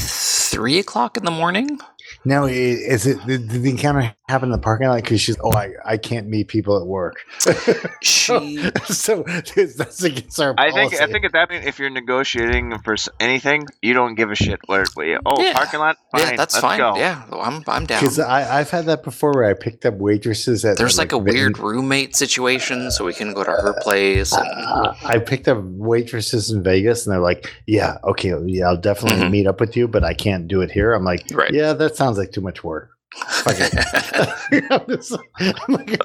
three 0.51 0.77
o'clock 0.79 1.17
in 1.17 1.23
the 1.23 1.31
morning. 1.31 1.79
Now, 2.25 2.45
is 2.45 3.07
it 3.07 3.25
did 3.25 3.49
the 3.49 3.69
encounter 3.69 4.13
happen 4.31 4.47
in 4.47 4.51
the 4.51 4.57
parking 4.57 4.87
lot? 4.87 4.95
Because 5.01 5.21
she's, 5.21 5.37
oh, 5.43 5.51
I, 5.51 5.73
I 5.85 5.97
can't 5.97 6.27
meet 6.27 6.47
people 6.47 6.77
at 6.81 6.87
work. 6.87 7.15
She 8.01 8.69
so 8.85 9.23
that's 9.23 10.03
against 10.03 10.39
our 10.39 10.55
I 10.57 10.71
think 10.71 10.93
I 10.99 11.07
think 11.07 11.25
at 11.25 11.31
that 11.33 11.49
point, 11.49 11.65
if 11.65 11.79
you're 11.79 11.89
negotiating 11.89 12.77
for 12.79 12.95
anything, 13.19 13.67
you 13.81 13.93
don't 13.93 14.15
give 14.15 14.31
a 14.31 14.35
shit. 14.35 14.59
What? 14.65 14.87
what 14.95 15.05
you- 15.07 15.19
oh, 15.25 15.41
Yeah. 15.41 15.53
parking 15.53 15.79
lot. 15.79 15.97
Fine, 16.11 16.21
yeah, 16.21 16.35
that's 16.35 16.57
fine. 16.57 16.77
Go. 16.79 16.95
Yeah, 16.95 17.23
I'm 17.31 17.63
I'm 17.67 17.85
down. 17.85 17.99
Because 18.01 18.19
I've 18.19 18.69
had 18.69 18.85
that 18.85 19.03
before 19.03 19.31
where 19.33 19.45
I 19.45 19.53
picked 19.53 19.85
up 19.85 19.95
waitresses 19.95 20.65
at 20.65 20.77
There's 20.77 20.97
like 20.97 21.11
a 21.13 21.19
ve- 21.19 21.31
weird 21.31 21.57
roommate 21.59 22.15
situation, 22.15 22.91
so 22.91 23.05
we 23.05 23.13
can 23.13 23.33
go 23.33 23.43
to 23.43 23.51
her 23.51 23.73
place. 23.81 24.31
And 24.33 24.47
Uh, 24.47 24.93
I 25.03 25.19
picked 25.19 25.47
up 25.47 25.59
waitresses 25.63 26.51
in 26.51 26.63
Vegas, 26.63 27.05
and 27.05 27.13
they're 27.13 27.21
like, 27.21 27.51
"Yeah, 27.67 27.97
okay, 28.03 28.33
yeah, 28.45 28.67
I'll 28.67 28.77
definitely 28.77 29.19
Mhm. 29.25 29.31
meet 29.31 29.47
up 29.47 29.59
with 29.59 29.75
you, 29.75 29.87
but 29.87 30.03
I 30.03 30.13
can't 30.13 30.47
do 30.47 30.61
it 30.61 30.71
here." 30.71 30.93
I'm 30.93 31.03
like, 31.03 31.25
Right. 31.33 31.51
"Yeah, 31.51 31.73
that 31.73 31.95
sounds 31.95 32.17
like 32.17 32.31
too 32.31 32.41
much 32.41 32.63
work." 32.63 32.90
Okay. 33.47 33.69
I'm, 34.71 34.85
just- 34.87 35.17
I'm 35.39 35.73
like, 35.73 35.99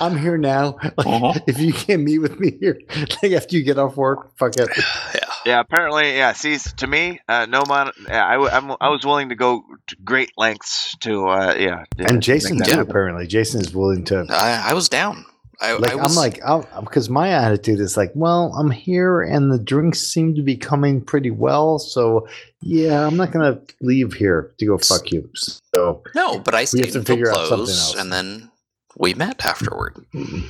I'm 0.00 0.16
here 0.16 0.38
now. 0.38 0.76
Like, 0.82 0.94
Uh-huh. 1.06 1.40
If 1.46 1.58
you 1.60 1.72
can't 1.72 2.02
meet 2.02 2.18
with 2.18 2.38
me 2.38 2.56
here, 2.60 2.80
like 3.22 3.32
after 3.32 3.56
you 3.56 3.62
get 3.64 3.78
off 3.78 3.96
work, 3.96 4.36
fuck 4.38 4.52
it. 4.56 4.68
yeah. 5.14 5.20
Yeah, 5.46 5.60
apparently, 5.60 6.16
yeah. 6.16 6.32
See, 6.32 6.56
to 6.58 6.86
me, 6.86 7.20
uh, 7.28 7.46
no 7.46 7.62
mon. 7.66 7.90
Yeah, 8.06 8.26
I, 8.26 8.32
w- 8.32 8.50
I'm, 8.50 8.76
I 8.80 8.88
was 8.90 9.04
willing 9.04 9.30
to 9.30 9.34
go 9.34 9.62
to 9.86 9.96
great 10.04 10.30
lengths 10.36 10.94
to, 11.00 11.28
uh, 11.28 11.54
yeah. 11.58 11.84
yeah, 11.96 12.06
And 12.08 12.22
Jason 12.22 12.58
too. 12.58 12.70
happen. 12.70 12.80
Apparently, 12.90 13.26
Jason 13.26 13.60
is 13.62 13.74
willing 13.74 14.04
to. 14.06 14.26
I, 14.28 14.70
I 14.70 14.74
was 14.74 14.88
down. 14.88 15.24
I, 15.60 15.72
Like 15.76 15.92
I 15.92 15.94
I'm 15.94 16.02
was, 16.02 16.16
like, 16.16 16.40
because 16.80 17.08
my 17.10 17.30
attitude 17.30 17.80
is 17.80 17.96
like, 17.96 18.12
well, 18.14 18.52
I'm 18.56 18.70
here, 18.70 19.22
and 19.22 19.50
the 19.50 19.58
drinks 19.58 19.98
seem 20.00 20.34
to 20.36 20.42
be 20.42 20.56
coming 20.56 21.00
pretty 21.00 21.30
well, 21.32 21.78
so 21.80 22.28
yeah, 22.60 23.04
I'm 23.06 23.16
not 23.16 23.32
gonna 23.32 23.60
leave 23.80 24.12
here 24.12 24.52
to 24.58 24.66
go 24.66 24.78
fuck 24.78 25.10
you. 25.10 25.28
So 25.78 26.02
no, 26.14 26.38
but 26.40 26.54
I 26.54 26.64
stayed 26.64 26.92
to 26.92 26.98
until 26.98 27.16
figure 27.16 27.30
out 27.30 27.46
something 27.48 27.66
close, 27.66 27.94
and 27.94 28.12
then 28.12 28.50
we 28.96 29.14
met 29.14 29.44
afterward. 29.46 29.94
Mm-hmm. 30.14 30.40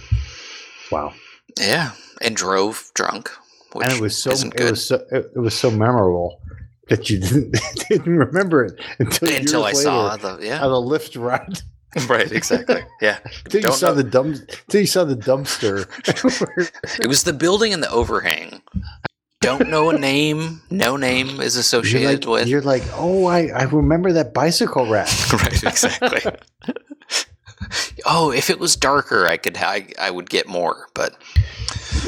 wow. 0.94 1.12
Yeah, 1.60 1.92
and 2.22 2.34
drove 2.34 2.90
drunk, 2.94 3.30
which 3.72 3.86
and 3.86 3.96
it 3.96 4.00
was 4.00 4.16
so 4.16 4.30
isn't 4.30 4.54
it 4.54 4.58
good. 4.58 4.70
was 4.70 4.86
so 4.86 4.96
it, 5.10 5.30
it 5.36 5.38
was 5.38 5.54
so 5.54 5.70
memorable 5.70 6.40
that 6.88 7.10
you 7.10 7.18
didn't 7.26 7.56
didn't 7.88 8.16
remember 8.16 8.64
it 8.64 8.80
until 8.98 9.28
until 9.28 9.64
I 9.64 9.70
years 9.70 9.82
saw 9.82 10.16
the 10.16 10.38
yeah 10.40 10.64
on 10.64 10.70
the 10.70 10.98
Lyft 10.98 11.20
ride. 11.20 11.60
right 12.08 12.30
exactly 12.32 12.82
yeah 13.00 13.18
Until 13.46 13.62
you 13.62 13.72
saw 13.72 13.88
know- 13.88 13.94
the 13.94 14.04
dump. 14.04 14.36
Until 14.66 14.80
you 14.82 14.86
saw 14.86 15.04
the 15.04 15.16
dumpster. 15.16 15.86
it 17.02 17.06
was 17.06 17.22
the 17.24 17.32
building 17.32 17.72
and 17.72 17.82
the 17.82 17.90
overhang. 17.90 18.60
Don't 19.40 19.68
know 19.68 19.90
a 19.90 19.98
name. 19.98 20.62
No 20.68 20.96
name 20.96 21.40
is 21.40 21.54
you're 21.54 21.60
associated 21.60 22.24
like, 22.24 22.40
with. 22.40 22.48
you're 22.48 22.62
like, 22.62 22.82
oh, 22.94 23.26
I, 23.26 23.48
I 23.48 23.64
remember 23.64 24.12
that 24.14 24.34
bicycle 24.34 24.86
rack. 24.86 25.08
right 25.32 25.62
exactly. 25.62 26.22
oh, 28.06 28.30
if 28.30 28.50
it 28.50 28.58
was 28.58 28.76
darker, 28.76 29.26
I 29.26 29.36
could 29.36 29.56
I, 29.56 29.88
I 30.00 30.10
would 30.10 30.28
get 30.30 30.46
more, 30.48 30.88
but 30.94 31.14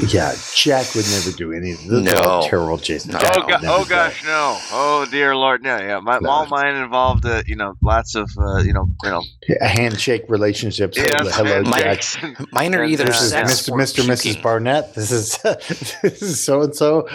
yeah, 0.07 0.33
Jack 0.55 0.95
would 0.95 1.05
never 1.11 1.31
do 1.31 1.51
any. 1.53 1.73
This 1.73 1.85
No. 1.89 2.41
terrible, 2.45 2.77
Jason. 2.77 3.11
No. 3.11 3.19
Oh, 3.21 3.47
go- 3.47 3.57
oh 3.63 3.85
gosh, 3.85 4.23
no! 4.23 4.57
Oh 4.71 5.05
dear 5.11 5.35
Lord, 5.35 5.61
no! 5.63 5.77
Yeah, 5.77 5.99
my 5.99 6.19
No. 6.19 6.29
all 6.29 6.45
mine 6.47 6.75
involved, 6.75 7.25
uh, 7.25 7.43
you 7.45 7.55
know, 7.55 7.75
lots 7.81 8.15
of, 8.15 8.29
uh, 8.37 8.57
you 8.59 8.73
know, 8.73 8.89
you 9.03 9.09
know, 9.09 9.23
that. 9.49 9.61
handshake 9.69 10.23
relationships. 10.29 10.97
yeah, 10.97 11.05
Hello, 11.25 11.63
Jack. 11.63 12.03
mine 12.51 12.73
are 12.75 12.83
either 12.83 13.03
Yeah, 13.03 13.09
This 13.09 13.21
is 13.21 13.31
yeah. 13.33 13.45
sex 13.45 13.69
Mr. 13.69 13.71
or 13.73 13.77
Mr. 13.77 14.03
Mrs. 14.07 14.41
Barnett. 14.41 14.93
This 14.95 15.11
is 15.11 15.37
this 16.01 16.21
is 16.21 16.43
so 16.43 16.61
and 16.61 16.75
so. 16.75 17.07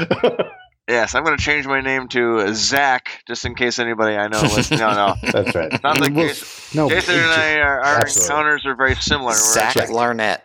Yes, 0.89 1.15
I'm 1.15 1.25
going 1.25 1.37
to 1.37 1.43
change 1.43 1.67
my 1.67 1.81
name 1.81 2.09
to 2.09 2.39
uh, 2.39 2.53
Zach, 2.53 3.23
just 3.27 3.45
in 3.45 3.55
case 3.55 3.79
anybody 3.79 4.17
I 4.17 4.29
know. 4.29 4.43
Was, 4.43 4.71
no, 4.71 4.77
no. 4.79 5.15
That's 5.33 5.55
right. 5.55 5.81
Sounds 5.81 6.01
like 6.01 6.13
We'll- 6.15 6.29
Jason, 6.29 6.79
no, 6.79 6.89
Jason 6.89 7.15
and 7.17 7.25
I, 7.31 7.59
our, 7.61 7.81
our 7.81 8.07
encounters 8.07 8.67
are 8.67 8.75
very 8.75 8.95
similar. 8.97 9.33
Zach 9.35 9.75
just- 9.75 9.93
Larnett. 9.93 10.41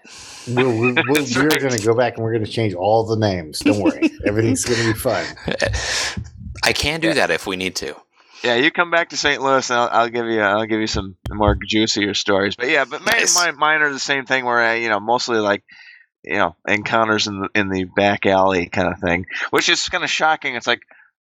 We're, 0.48 0.66
we're, 0.68 0.94
we're, 0.96 1.04
we're 1.06 1.48
right. 1.50 1.60
going 1.62 1.78
to 1.78 1.86
go 1.86 1.94
back 1.96 2.16
and 2.16 2.24
we're 2.24 2.32
going 2.34 2.44
to 2.46 2.50
change 2.52 2.74
all 2.74 3.06
the 3.06 3.16
names. 3.18 3.60
Don't 3.60 3.80
worry. 3.80 4.10
Everything's 4.26 4.66
going 4.66 4.80
to 4.82 4.94
be 4.94 4.98
fine. 5.00 5.26
I 6.64 6.74
can 6.74 7.00
do 7.00 7.14
that 7.14 7.30
if 7.32 7.46
we 7.46 7.56
need 7.58 7.76
to. 7.78 7.96
Yeah, 8.44 8.56
you 8.56 8.72
come 8.72 8.90
back 8.90 9.10
to 9.10 9.18
St. 9.18 9.40
Louis, 9.40 9.70
and 9.70 9.78
I'll, 9.80 9.90
I'll 9.92 10.10
give 10.10 10.26
you 10.26 10.42
I'll 10.42 10.66
give 10.66 10.80
you 10.80 10.88
some 10.88 11.16
more 11.30 11.56
juicier 11.56 12.16
stories. 12.16 12.56
But 12.56 12.70
yeah, 12.70 12.86
but 12.86 13.06
Nice. 13.06 13.36
mine, 13.36 13.56
mine 13.58 13.82
are 13.82 13.94
the 13.94 14.00
same 14.00 14.26
thing 14.26 14.46
where 14.46 14.58
I, 14.58 14.76
you 14.76 14.90
know, 14.90 15.00
mostly 15.00 15.38
like, 15.38 15.64
you 16.24 16.38
know, 16.38 16.56
encounters 16.68 17.28
in 17.28 17.40
the 17.42 17.50
in 17.56 17.70
the 17.70 17.86
back 17.86 18.26
alley 18.26 18.68
kind 18.68 18.88
of 18.94 19.00
thing, 19.00 19.26
which 19.52 19.70
is 19.70 19.88
kind 19.90 20.04
of 20.04 20.10
shocking. 20.10 20.56
It's 20.56 20.68
like, 20.68 20.82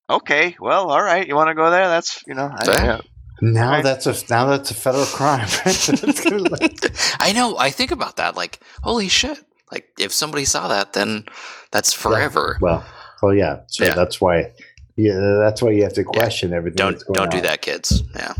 okay, 0.09 0.55
well, 0.59 0.89
all 0.89 1.01
right, 1.03 1.27
you 1.27 1.35
want 1.35 1.49
to 1.49 1.55
go 1.55 1.69
there? 1.69 1.87
That's 1.87 2.23
you 2.27 2.33
know, 2.33 2.49
I, 2.53 2.65
Yeah. 2.65 2.83
yeah. 2.85 3.01
Now 3.39 3.69
Right. 3.71 3.83
that's 3.83 4.07
a 4.07 4.15
now 4.31 4.45
that's 4.47 4.71
a 4.71 4.73
federal 4.73 5.05
crime. 5.05 5.45
That's 5.63 6.23
gonna, 6.23 6.37
like, 6.49 6.91
I 7.19 7.33
know. 7.33 7.55
I 7.57 7.69
think 7.69 7.91
about 7.91 8.15
that. 8.15 8.35
Like, 8.35 8.59
holy 8.81 9.09
shit! 9.09 9.37
Like, 9.71 9.89
if 9.99 10.11
somebody 10.11 10.43
saw 10.43 10.69
that, 10.69 10.93
then 10.93 11.25
that's 11.71 11.93
forever. 11.93 12.57
well, 12.61 12.83
well, 13.21 13.35
yeah. 13.35 13.59
So 13.67 13.85
Yeah. 13.85 13.93
that's 13.93 14.19
why. 14.19 14.53
Yeah, 14.95 15.19
that's 15.43 15.61
why 15.61 15.69
you 15.69 15.83
have 15.83 15.93
to 15.93 16.03
question 16.03 16.51
everything. 16.51 16.77
Don't 16.77 16.93
that's 16.93 17.03
going 17.03 17.13
don't 17.13 17.29
do 17.29 17.37
on. 17.37 17.43
that, 17.43 17.61
kids. 17.61 18.01
Yeah. 18.15 18.33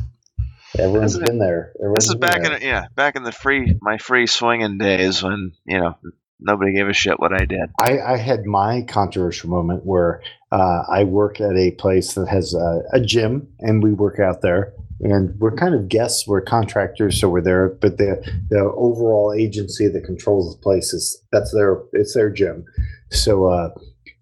Everyone's 0.79 1.13
This 1.13 1.21
is- 1.21 1.29
been 1.29 1.38
there. 1.38 1.73
This 1.93 2.09
is 2.09 2.15
back 2.15 2.41
there. 2.41 2.53
in 2.55 2.61
yeah, 2.63 2.85
back 2.95 3.15
in 3.15 3.21
the 3.21 3.31
free 3.31 3.75
my 3.81 3.99
free 3.99 4.25
swinging 4.25 4.79
days 4.79 5.21
when 5.21 5.51
you 5.67 5.79
know 5.79 5.95
nobody 6.39 6.73
gave 6.73 6.88
a 6.88 6.93
shit 6.93 7.19
what 7.19 7.34
I 7.34 7.45
did. 7.45 7.69
I, 7.81 7.99
I 7.99 8.18
had 8.18 8.45
my 8.45 8.84
controversial 8.84 9.49
moment 9.49 9.85
where 9.85 10.22
uh, 10.51 10.84
I 10.89 11.03
work 11.03 11.41
at 11.41 11.55
a 11.55 11.72
place 11.72 12.14
that 12.14 12.27
has 12.27 12.53
a, 12.53 12.81
a 12.93 13.01
gym, 13.01 13.47
and 13.59 13.84
we 13.84 13.93
work 13.93 14.19
out 14.19 14.41
there. 14.41 14.73
And 14.99 15.39
we're 15.39 15.55
kind 15.55 15.76
of 15.76 15.89
guests, 15.89 16.27
we're 16.27 16.41
contractors, 16.41 17.19
so 17.19 17.30
we're 17.30 17.41
there. 17.41 17.69
But 17.69 17.97
the 17.97 18.19
the 18.49 18.61
overall 18.61 19.31
agency 19.31 19.88
that 19.88 20.03
controls 20.03 20.55
the 20.55 20.59
place 20.59 20.91
is 20.91 21.22
that's 21.31 21.53
their 21.53 21.77
it's 21.93 22.15
their 22.15 22.31
gym. 22.31 22.65
So 23.11 23.45
uh, 23.45 23.69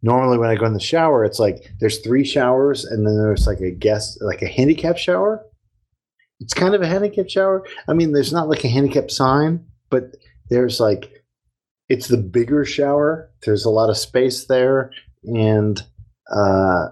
normally 0.01 0.37
when 0.37 0.49
I 0.49 0.55
go 0.55 0.65
in 0.65 0.73
the 0.73 0.81
shower, 0.81 1.23
it's 1.23 1.39
like 1.39 1.71
there's 1.79 1.99
three 1.99 2.25
showers, 2.25 2.83
and 2.83 3.07
then 3.07 3.17
there's 3.17 3.47
like 3.47 3.61
a 3.61 3.71
guest 3.71 4.17
like 4.21 4.41
a 4.41 4.47
handicap 4.47 4.97
shower. 4.97 5.45
It's 6.41 6.53
kind 6.53 6.75
of 6.75 6.81
a 6.81 6.87
handicap 6.87 7.29
shower. 7.29 7.65
I 7.87 7.93
mean, 7.93 8.11
there's 8.11 8.33
not 8.33 8.49
like 8.49 8.65
a 8.65 8.67
handicap 8.67 9.09
sign, 9.09 9.65
but 9.89 10.17
there's 10.49 10.81
like 10.81 11.14
it's 11.89 12.07
the 12.07 12.17
bigger 12.17 12.65
shower. 12.65 13.29
There's 13.45 13.65
a 13.65 13.69
lot 13.69 13.89
of 13.89 13.97
space 13.97 14.45
there, 14.45 14.91
and 15.23 15.81
uh, 16.35 16.87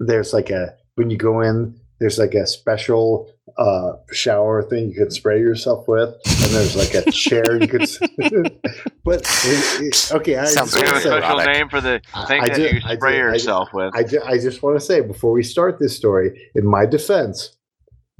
there's 0.00 0.32
like 0.32 0.50
a 0.50 0.74
when 0.96 1.10
you 1.10 1.16
go 1.16 1.40
in, 1.40 1.78
there's 2.00 2.18
like 2.18 2.34
a 2.34 2.46
special 2.46 3.30
uh, 3.58 3.92
shower 4.12 4.62
thing 4.62 4.90
you 4.90 4.94
could 4.94 5.12
spray 5.12 5.38
yourself 5.38 5.86
with, 5.88 6.08
and 6.08 6.50
there's 6.54 6.76
like 6.76 6.94
a 6.94 7.10
chair 7.10 7.60
you 7.60 7.68
could. 7.68 7.82
s- 7.82 7.98
but 9.04 9.22
it- 9.44 9.80
it- 9.82 10.12
okay, 10.12 10.36
I 10.36 10.44
Sounds 10.46 10.72
Do 10.72 10.80
you 10.80 10.86
have 10.86 10.96
a 10.96 11.00
just, 11.00 11.06
special 11.06 11.38
erotic. 11.38 11.54
name 11.54 11.68
for 11.68 11.80
the 11.80 12.00
I- 12.14 12.26
thing 12.26 12.40
I 12.42 12.48
that 12.48 12.56
do- 12.56 12.62
you 12.62 12.80
I 12.84 12.96
spray 12.96 13.12
do- 13.12 13.18
I 13.18 13.26
do- 13.26 13.32
yourself 13.32 13.68
with? 13.72 13.94
I, 13.94 14.02
ju- 14.02 14.22
I 14.24 14.38
just 14.38 14.62
want 14.62 14.78
to 14.78 14.84
say 14.84 15.00
before 15.00 15.32
we 15.32 15.42
start 15.42 15.78
this 15.78 15.96
story, 15.96 16.50
in 16.54 16.66
my 16.66 16.84
defense, 16.86 17.56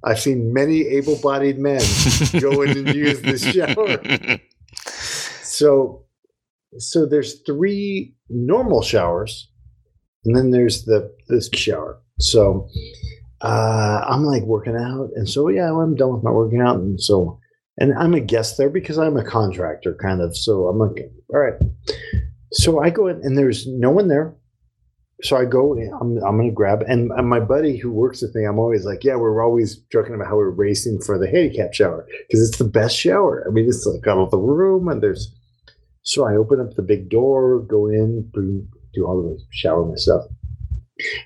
I've 0.05 0.21
seen 0.21 0.53
many 0.53 0.83
able-bodied 0.83 1.59
men 1.59 1.81
go 2.41 2.63
in 2.63 2.77
and 2.79 2.95
use 2.95 3.21
this 3.23 3.43
shower. 3.55 3.99
So, 5.55 6.05
so 6.79 7.07
there's 7.07 7.41
three 7.47 8.15
normal 8.29 8.83
showers, 8.83 9.51
and 10.25 10.37
then 10.37 10.51
there's 10.51 10.85
the 10.85 11.15
this 11.29 11.49
shower. 11.55 12.01
So, 12.19 12.69
uh, 13.41 14.05
I'm 14.09 14.25
like 14.25 14.43
working 14.43 14.77
out, 14.77 15.11
and 15.15 15.29
so 15.29 15.49
yeah, 15.49 15.73
I'm 15.73 15.95
done 15.95 16.15
with 16.15 16.25
my 16.25 16.31
working 16.31 16.61
out, 16.61 16.77
and 16.77 17.01
so, 17.01 17.39
and 17.79 17.95
I'm 17.95 18.15
a 18.15 18.21
guest 18.21 18.59
there 18.59 18.71
because 18.71 18.99
I'm 18.99 19.17
a 19.17 19.25
contractor, 19.25 19.95
kind 19.95 20.21
of. 20.21 20.37
So 20.37 20.67
I'm 20.69 20.79
like, 20.79 20.99
all 21.33 21.41
right. 21.41 21.61
So 22.53 22.81
I 22.81 22.91
go 22.91 23.07
in, 23.09 23.21
and 23.23 23.37
there's 23.39 23.67
no 23.67 23.91
one 23.91 24.09
there. 24.09 24.35
So 25.23 25.37
I 25.37 25.45
go, 25.45 25.73
I'm, 26.01 26.19
I'm 26.25 26.37
going 26.37 26.51
to 26.51 26.55
grab, 26.55 26.83
and, 26.87 27.11
and 27.13 27.29
my 27.29 27.41
buddy 27.41 27.79
who 27.79 27.91
works 27.91 28.21
with 28.21 28.35
me, 28.35 28.45
I'm 28.45 28.59
always 28.59 28.85
like, 28.85 29.05
yeah, 29.05 29.15
we're 29.15 29.43
always 29.43 29.77
joking 29.93 30.15
about 30.15 30.27
how 30.27 30.37
we're 30.37 30.51
racing 30.51 31.01
for 31.01 31.19
the 31.19 31.29
handicap 31.29 31.73
shower 31.73 32.07
because 32.29 32.47
it's 32.47 32.59
the 32.59 32.65
best 32.65 32.97
shower. 32.97 33.45
I 33.49 33.51
mean, 33.53 33.67
it's 33.67 33.87
like 33.87 34.07
out 34.07 34.19
of 34.19 34.31
the 34.33 34.39
room, 34.39 34.89
and 34.89 35.03
there's. 35.03 35.33
So 36.05 36.27
I 36.27 36.37
open 36.37 36.61
up 36.61 36.75
the 36.77 36.83
big 36.83 37.09
door, 37.09 37.61
go 37.61 37.87
in, 37.89 38.31
do, 38.33 38.67
do 38.95 39.05
all 39.07 39.23
the 39.23 39.39
shower 39.51 39.85
myself. 39.85 40.25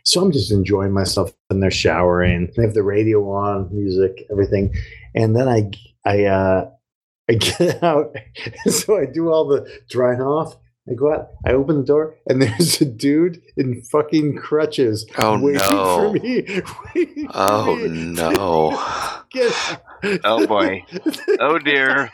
So 0.05 0.23
I'm 0.23 0.33
just 0.33 0.51
enjoying 0.51 0.93
myself 0.93 1.33
in 1.51 1.61
there 1.61 1.71
showering. 1.71 2.51
They 2.57 2.63
have 2.63 2.73
the 2.75 2.83
radio 2.83 3.29
on, 3.31 3.69
music, 3.71 4.25
everything, 4.31 4.75
and 5.15 5.37
then 5.37 5.47
I 5.49 5.71
I 6.07 6.25
uh, 6.25 6.71
I 7.29 7.35
get 7.35 7.83
out. 7.83 8.15
so 8.67 8.97
I 8.99 9.05
do 9.05 9.31
all 9.31 9.47
the 9.47 9.69
drying 9.91 10.23
off. 10.23 10.57
I 10.91 10.95
go 10.95 11.13
out. 11.13 11.29
I 11.45 11.53
open 11.53 11.77
the 11.77 11.85
door, 11.85 12.15
and 12.27 12.41
there's 12.43 12.81
a 12.81 12.87
dude 12.87 13.43
in 13.59 13.83
fucking 13.83 14.37
crutches 14.37 15.05
Oh, 15.19 15.39
waiting 15.39 15.61
no. 15.61 15.97
for 15.97 16.13
me. 16.15 16.47
waiting 16.95 17.27
for 17.27 17.33
Oh 17.35 17.77
me. 17.77 17.89
no. 17.89 19.23
Get 19.31 19.83
Oh, 20.25 20.47
boy. 20.47 20.83
Oh 21.41 21.59
dear. 21.59 22.11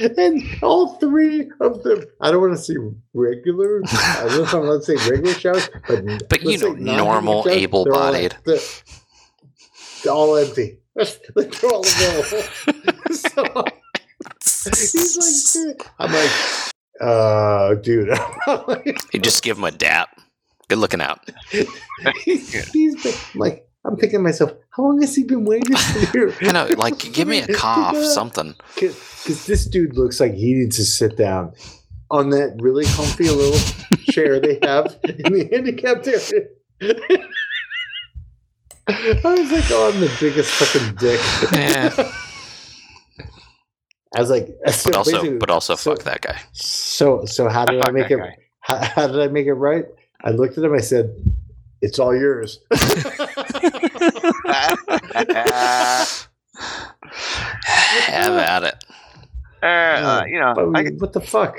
And 0.00 0.42
all 0.62 0.96
three 0.96 1.50
of 1.60 1.82
them. 1.82 2.04
I 2.20 2.30
don't 2.30 2.40
want 2.40 2.56
to 2.56 2.62
say 2.62 2.74
regular. 3.12 3.82
I 3.86 4.24
don't 4.26 4.36
know 4.36 4.42
if 4.42 4.54
I'm 4.54 4.62
allowed 4.62 4.82
to 4.82 4.98
say 4.98 5.10
regular 5.10 5.34
showers, 5.34 5.70
but 5.86 6.28
But 6.28 6.42
you 6.42 6.58
know, 6.58 6.72
normal, 6.72 7.48
able-bodied. 7.48 8.36
All, 8.46 8.54
they're 10.04 10.12
all 10.12 10.36
empty. 10.36 10.78
They're 10.94 11.70
all 11.72 11.84
available. 11.84 12.42
so 13.10 13.64
he's 14.70 15.56
like, 15.56 15.90
I'm 15.98 16.12
like, 16.12 16.30
uh, 17.00 17.74
dude. 17.74 18.16
You 19.12 19.20
just 19.20 19.42
give 19.42 19.58
him 19.58 19.64
a 19.64 19.72
dap. 19.72 20.10
Good 20.68 20.78
looking 20.78 21.00
out. 21.00 21.28
he's, 22.24 22.70
he's 22.70 23.02
been, 23.02 23.14
like, 23.34 23.63
I'm 23.86 23.96
thinking 23.96 24.18
to 24.20 24.22
myself, 24.22 24.52
how 24.70 24.84
long 24.84 25.00
has 25.02 25.14
he 25.14 25.24
been 25.24 25.44
waiting 25.44 25.76
here? 26.12 26.34
I 26.40 26.52
know, 26.52 26.66
like, 26.78 26.98
give 27.12 27.28
me 27.28 27.40
a 27.40 27.52
cough, 27.54 27.96
something. 27.96 28.54
Because 28.74 29.46
this 29.46 29.66
dude 29.66 29.96
looks 29.96 30.20
like 30.20 30.32
he 30.34 30.54
needs 30.54 30.76
to 30.76 30.84
sit 30.84 31.16
down 31.16 31.52
on 32.10 32.30
that 32.30 32.56
really 32.60 32.84
comfy 32.86 33.28
little 33.28 33.58
chair 34.10 34.40
they 34.40 34.58
have 34.62 34.98
in 35.04 35.32
the 35.32 35.48
handicapped 35.52 36.06
area. 36.08 36.48
I 38.86 39.22
was 39.24 39.50
like, 39.52 39.64
oh, 39.70 39.90
I'm 39.92 40.00
the 40.00 40.14
biggest 40.20 40.50
fucking 40.52 40.96
dick. 40.96 41.20
Yeah. 41.52 42.12
I 44.16 44.20
was 44.20 44.30
like, 44.30 44.48
so 44.70 44.90
But 44.90 44.96
also, 44.96 45.38
but 45.38 45.50
also, 45.50 45.74
so- 45.74 45.94
fuck 45.94 46.04
that 46.04 46.20
guy. 46.20 46.38
So, 46.52 47.24
so 47.24 47.48
how 47.48 47.64
did 47.64 47.84
I 47.86 47.90
make 47.90 48.10
it? 48.10 48.20
How, 48.60 48.76
how 48.76 49.06
did 49.08 49.20
I 49.20 49.28
make 49.28 49.46
it 49.46 49.54
right? 49.54 49.84
I 50.22 50.30
looked 50.30 50.56
at 50.56 50.64
him. 50.64 50.72
I 50.74 50.78
said, 50.78 51.14
"It's 51.84 51.98
all 51.98 52.14
yours." 52.16 52.60
Have 58.06 58.32
at 58.36 58.64
it. 58.64 58.84
Uh, 59.62 59.66
uh, 59.66 60.24
you 60.26 60.38
know, 60.38 60.52
But 60.54 60.76
I, 60.76 60.90
what 60.98 61.12
the 61.12 61.20
fuck? 61.20 61.58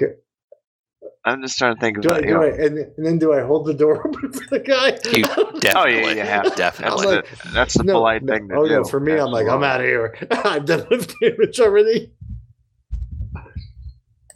I'm 1.27 1.41
just 1.41 1.57
trying 1.57 1.73
to 1.75 1.81
think 1.81 2.01
Do 2.01 2.09
I 2.09 2.17
about 2.19 2.23
you 2.29 2.35
do 2.35 2.41
I 2.43 2.47
and, 2.49 2.77
and 2.77 3.05
then 3.05 3.17
do 3.17 3.33
I 3.33 3.41
hold 3.41 3.65
the 3.65 3.73
door 3.73 3.97
open 4.07 4.31
for 4.31 4.45
the 4.51 4.59
guy? 4.59 4.89
You 5.11 5.23
definitely, 5.59 5.71
Oh, 5.75 5.85
yeah, 5.87 6.11
you 6.13 6.21
have 6.21 6.43
to. 6.43 6.49
definitely. 6.55 7.05
That's, 7.05 7.09
the, 7.09 7.15
like, 7.47 7.53
that's 7.53 7.73
the 7.73 7.83
polite 7.83 8.21
no, 8.23 8.33
thing 8.33 8.47
to 8.49 8.55
oh 8.55 8.67
do. 8.67 8.75
no, 8.75 8.83
for 8.83 8.99
me, 8.99 9.13
I'm 9.13 9.31
like, 9.31 9.47
I'm 9.47 9.63
out 9.63 9.79
of 9.81 9.87
here. 9.87 10.15
I've 10.31 10.65
done 10.65 10.85
with 10.89 11.11
damage 11.19 11.59
already. 11.59 12.11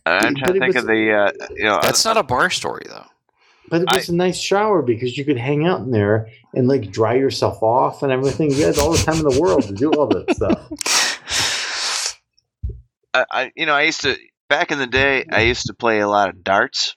I'm 0.07 0.34
but 0.34 0.40
trying 0.40 0.53
to 0.53 0.60
think 0.60 0.66
was- 0.74 0.76
of 0.78 0.88
the, 0.88 1.11
uh, 1.14 1.32
you 1.56 1.66
know, 1.66 1.80
That's 1.84 2.03
not 2.06 2.18
a 2.18 2.24
bar 2.24 2.49
story, 2.49 2.86
though. 2.88 3.06
But 3.70 3.82
it 3.82 3.88
was 3.94 4.10
a 4.10 4.16
nice 4.16 4.40
shower 4.40 4.82
because 4.82 5.18
you 5.18 5.26
could 5.26 5.38
hang 5.38 5.66
out 5.66 5.82
in 5.82 5.91
there 5.91 6.30
and 6.54 6.68
like 6.68 6.91
dry 6.91 7.16
yourself 7.16 7.62
off 7.62 8.04
and 8.04 8.12
everything. 8.12 8.52
You 8.52 8.66
had 8.66 8.78
all 8.78 8.91
the 8.91 8.98
time 8.98 9.18
in 9.18 9.24
the 9.24 9.40
world 9.40 9.64
to 9.64 9.74
do 9.74 9.91
all 9.91 10.08
that 10.08 10.36
stuff. 10.36 12.10
I, 13.14 13.26
I, 13.32 13.52
you 13.56 13.66
know, 13.66 13.74
I 13.74 13.84
used 13.84 14.02
to 14.02 14.18
back 14.50 14.72
in 14.72 14.80
the 14.80 14.88
day. 14.88 15.26
I 15.32 15.41
used 15.41 15.68
to 15.68 15.74
play 15.74 16.00
a 16.00 16.08
lot 16.08 16.30
of 16.30 16.44
darts, 16.44 16.96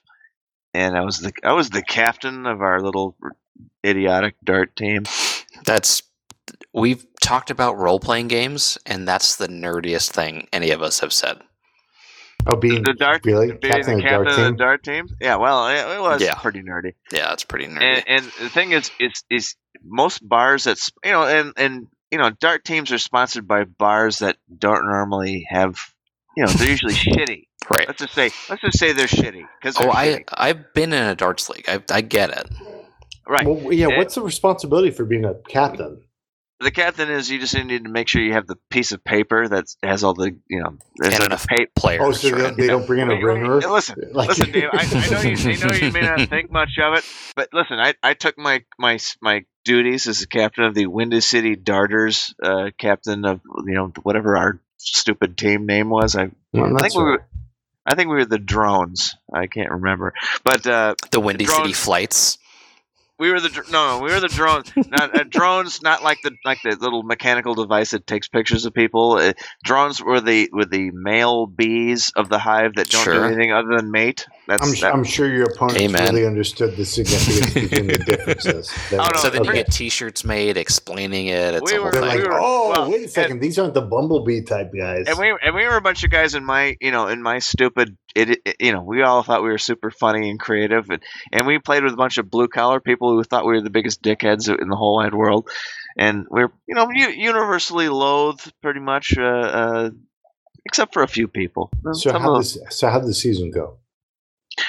and 0.75 0.97
I 0.97 1.03
was 1.03 1.21
the 1.21 1.33
I 1.45 1.53
was 1.53 1.71
the 1.71 1.83
captain 1.83 2.47
of 2.47 2.61
our 2.61 2.81
little 2.81 3.17
idiotic 3.85 4.35
dart 4.45 4.75
team. 4.77 5.05
That's 5.65 6.03
we've 6.73 7.07
talked 7.21 7.51
about 7.51 7.79
role 7.79 8.01
playing 8.01 8.29
games, 8.29 8.79
and 8.87 9.07
that's 9.07 9.37
the 9.37 9.49
nerdiest 9.49 10.11
thing 10.11 10.49
any 10.53 10.71
of 10.71 10.83
us 10.83 11.01
have 11.01 11.13
said. 11.13 11.41
Oh, 12.47 12.57
being 12.57 12.83
The 12.83 12.93
dart, 12.95 13.25
really 13.25 13.53
being 13.53 13.61
captain 13.61 13.87
the 13.87 13.93
of 13.99 14.03
the 14.03 14.09
dart 14.09 14.27
of 14.29 14.35
team. 14.37 14.45
the 14.45 14.53
dart 14.59 14.83
team. 14.83 15.09
Yeah, 15.21 15.37
well, 15.37 15.69
it, 15.69 15.97
it 15.97 16.01
was 16.01 16.23
Yeah. 16.23 16.35
pretty 16.35 16.63
nerdy. 16.63 16.95
Yeah, 17.13 17.33
it's 17.33 17.45
pretty 17.45 17.67
nerdy. 17.67 17.83
And, 17.83 18.05
and 18.09 18.25
the 18.41 18.49
thing 18.49 18.73
is, 18.73 18.91
it's 18.99 19.23
is 19.31 19.55
most 19.85 20.27
bars 20.27 20.65
that's 20.65 20.91
you 21.05 21.11
know, 21.13 21.25
and 21.25 21.53
and 21.57 21.87
you 22.11 22.19
know, 22.19 22.31
dart 22.41 22.65
teams 22.65 22.91
are 22.93 22.99
sponsored 22.99 23.47
by 23.49 23.65
bars 23.65 24.19
that 24.19 24.37
don't 24.59 24.85
normally 24.87 25.47
have, 25.49 25.79
you 26.37 26.45
know, 26.45 26.51
they're 26.51 26.69
usually 26.69 26.93
shitty. 26.95 27.45
right. 27.75 27.87
Let's 27.89 28.01
just 28.01 28.15
say, 28.15 28.31
let's 28.51 28.61
just 28.63 28.79
say 28.79 28.93
they're 28.93 29.07
shitty 29.07 29.45
because 29.61 29.77
Oh, 29.79 29.91
I 29.91 30.25
I've 30.33 30.73
been 30.75 30.93
in 30.93 31.03
a 31.05 31.15
darts 31.15 31.49
league. 31.49 31.65
I 31.69 31.81
I 31.91 32.01
get 32.01 32.31
it. 32.31 32.49
right. 33.29 33.47
Well, 33.47 33.73
yeah. 33.73 33.97
What's 33.99 34.15
the 34.17 34.23
responsibility 34.23 34.91
for 34.91 35.05
being 35.05 35.25
a 35.25 35.35
captain? 35.49 36.03
The 36.63 36.71
captain 36.71 37.11
is 37.11 37.29
you 37.31 37.39
just 37.39 37.55
need 37.55 37.85
to 37.85 37.91
make 37.91 38.09
sure 38.09 38.23
you 38.23 38.33
have 38.33 38.47
the 38.47 38.57
piece 38.71 38.93
of 38.93 39.03
paper 39.05 39.47
that 39.49 39.67
has 39.83 40.03
all 40.05 40.15
the 40.15 40.37
you 40.49 40.63
know 40.63 40.77
there's 40.97 41.15
And 41.15 41.23
a 41.25 41.27
enough 41.27 41.47
pa- 41.47 41.65
players. 41.77 42.01
Oh, 42.03 42.13
so 42.13 42.31
they, 42.31 42.43
right? 42.43 42.57
they 42.57 42.67
don't 42.69 42.87
bring 42.87 43.01
in 43.01 43.09
a 43.11 43.15
Wait, 43.15 43.25
wait, 43.25 43.35
ringer. 43.35 43.61
listen, 43.61 43.97
Like- 44.13 44.29
listen, 44.29 44.53
Dave. 44.53 44.71
I, 44.73 44.79
I 44.79 45.11
know 45.11 45.21
you. 45.21 45.37
I 45.37 45.67
know 45.67 45.73
you 45.87 45.93
may 45.93 46.01
not 46.03 46.21
think 46.29 46.51
much 46.51 46.79
of 46.83 46.95
it, 46.95 47.05
but 47.37 47.49
listen. 47.53 47.79
I, 47.79 47.95
I 48.03 48.15
took 48.15 48.39
my 48.39 48.65
my 48.79 48.99
my 49.21 49.45
duties 49.65 50.07
as 50.07 50.21
the 50.21 50.27
captain 50.27 50.65
of 50.65 50.75
the 50.75 50.87
Windy 50.87 51.21
City 51.21 51.55
Darters, 51.57 52.35
uh, 52.43 52.71
captain 52.79 53.25
of 53.25 53.41
you 53.67 53.75
know 53.75 53.93
whatever 54.03 54.37
our 54.37 54.61
stupid 54.79 55.37
team 55.37 55.67
name 55.67 55.89
was. 55.91 56.17
I 56.17 56.31
Well, 56.53 56.65
I 56.65 56.69
that's 56.71 56.83
think 56.83 56.95
we 56.97 57.03
were. 57.05 57.11
right. 57.19 57.21
I 57.85 57.97
think 57.97 58.11
we 58.11 58.15
were 58.17 58.25
the 58.25 58.39
drones. 58.39 59.17
I 59.35 59.49
can't 59.49 59.71
remember, 59.71 60.15
but 60.45 60.65
uh, 60.69 60.95
the 61.11 61.19
Windy 61.19 61.45
Drone- 61.47 61.63
City 61.63 61.73
flights. 61.73 62.39
We 63.23 63.31
were 63.31 63.39
the 63.41 63.49
dr- 63.49 63.71
no, 63.71 63.99
no, 63.99 64.05
we 64.05 64.11
were 64.11 64.19
the 64.19 64.27
drones. 64.29 64.73
Not 64.77 65.15
uh, 65.19 65.23
drones, 65.29 65.81
not 65.81 66.03
like 66.03 66.19
the 66.23 66.33
like 66.45 66.59
the 66.63 66.71
little 66.77 67.05
mechanical 67.05 67.55
device 67.55 67.93
that 67.93 68.05
takes 68.07 68.27
pictures 68.27 68.65
of 68.67 68.75
people. 68.75 69.13
Uh, 69.13 69.33
drones 69.63 70.03
were 70.03 70.21
the 70.21 70.51
were 70.53 70.65
the 70.65 70.91
male 70.93 71.47
bees 71.47 72.11
of 72.17 72.29
the 72.29 72.39
hive 72.41 72.75
that 72.75 72.89
don't 72.89 73.05
do 73.05 73.23
anything 73.23 73.53
other 73.53 73.77
than 73.77 73.93
mate. 73.93 74.27
That's 74.49 74.67
I'm, 74.67 74.75
that, 74.81 74.93
I'm 74.93 75.05
sure 75.05 75.33
your 75.33 75.45
opponents 75.45 75.81
Amen. 75.81 76.13
really 76.15 76.27
understood 76.27 76.77
the 76.77 76.85
significance 76.85 77.55
between 77.55 77.87
the 77.87 77.99
differences. 77.99 78.73
They're 78.91 79.01
Oh, 79.03 79.09
no, 79.15 79.21
so 79.21 79.31
then 79.31 79.43
okay. 79.43 79.49
you 79.51 79.55
get 79.65 79.73
T-shirts 79.73 80.25
made 80.25 80.57
explaining 80.57 81.29
it. 81.29 81.55
It's 81.55 81.71
We 81.71 81.77
a 81.79 81.81
whole 81.81 81.87
were- 81.87 81.93
thing. 81.93 82.01
like, 82.03 82.19
we 82.19 82.25
were- 82.25 82.41
oh, 82.41 82.71
well, 82.71 82.91
wait 82.91 83.05
a 83.05 83.09
second. 83.09 83.41
These 83.41 83.59
aren't 83.61 83.75
the 83.75 83.83
bumblebee 83.83 84.43
type 84.43 84.73
guys. 84.77 85.05
and 85.07 85.17
we 85.17 85.33
and 85.43 85.55
we 85.55 85.65
were 85.67 85.77
a 85.77 85.81
bunch 85.81 86.03
of 86.03 86.11
guys 86.11 86.35
in 86.35 86.45
my 86.45 86.77
you 86.81 86.91
know 86.91 87.07
in 87.07 87.23
my 87.23 87.39
stupid 87.39 87.97
it, 88.17 88.41
it- 88.45 88.57
you 88.59 88.73
know 88.73 88.83
we 88.83 89.03
all 89.03 89.23
thought 89.23 89.43
we 89.43 89.49
were 89.49 89.59
super 89.59 89.91
funny 89.91 90.29
and 90.29 90.41
creative 90.41 90.91
and 90.91 91.01
and 91.31 91.47
we 91.47 91.59
played 91.61 91.85
with 91.85 91.93
a 91.93 91.97
bunch 91.97 92.19
of 92.19 92.29
blue 92.31 92.49
collar 92.49 92.81
people 92.81 93.12
who 93.17 93.25
thought 93.25 93.47
we 93.47 93.53
were 93.53 93.61
the 93.61 93.71
biggest 93.71 94.03
dickheads 94.03 94.49
in 94.49 94.69
the 94.69 94.77
whole 94.77 94.97
wide 94.97 95.15
world. 95.15 95.49
And 95.97 96.27
we're 96.31 96.51
you 96.67 96.75
know 96.75 96.91
universally 96.91 97.89
loathed 97.89 98.53
pretty 98.63 98.81
much 98.81 99.17
uh, 99.19 99.23
uh, 99.23 99.91
except 100.65 100.95
for 100.95 101.03
a 101.03 101.09
few 101.09 101.29
people. 101.29 101.71
So 101.93 102.11
Some 102.11 102.23
how 102.23 102.39
this 102.39 102.59
so 102.71 102.89
how 102.89 102.99
did 102.99 103.09
the 103.09 103.15
season 103.15 103.51
go? 103.51 103.79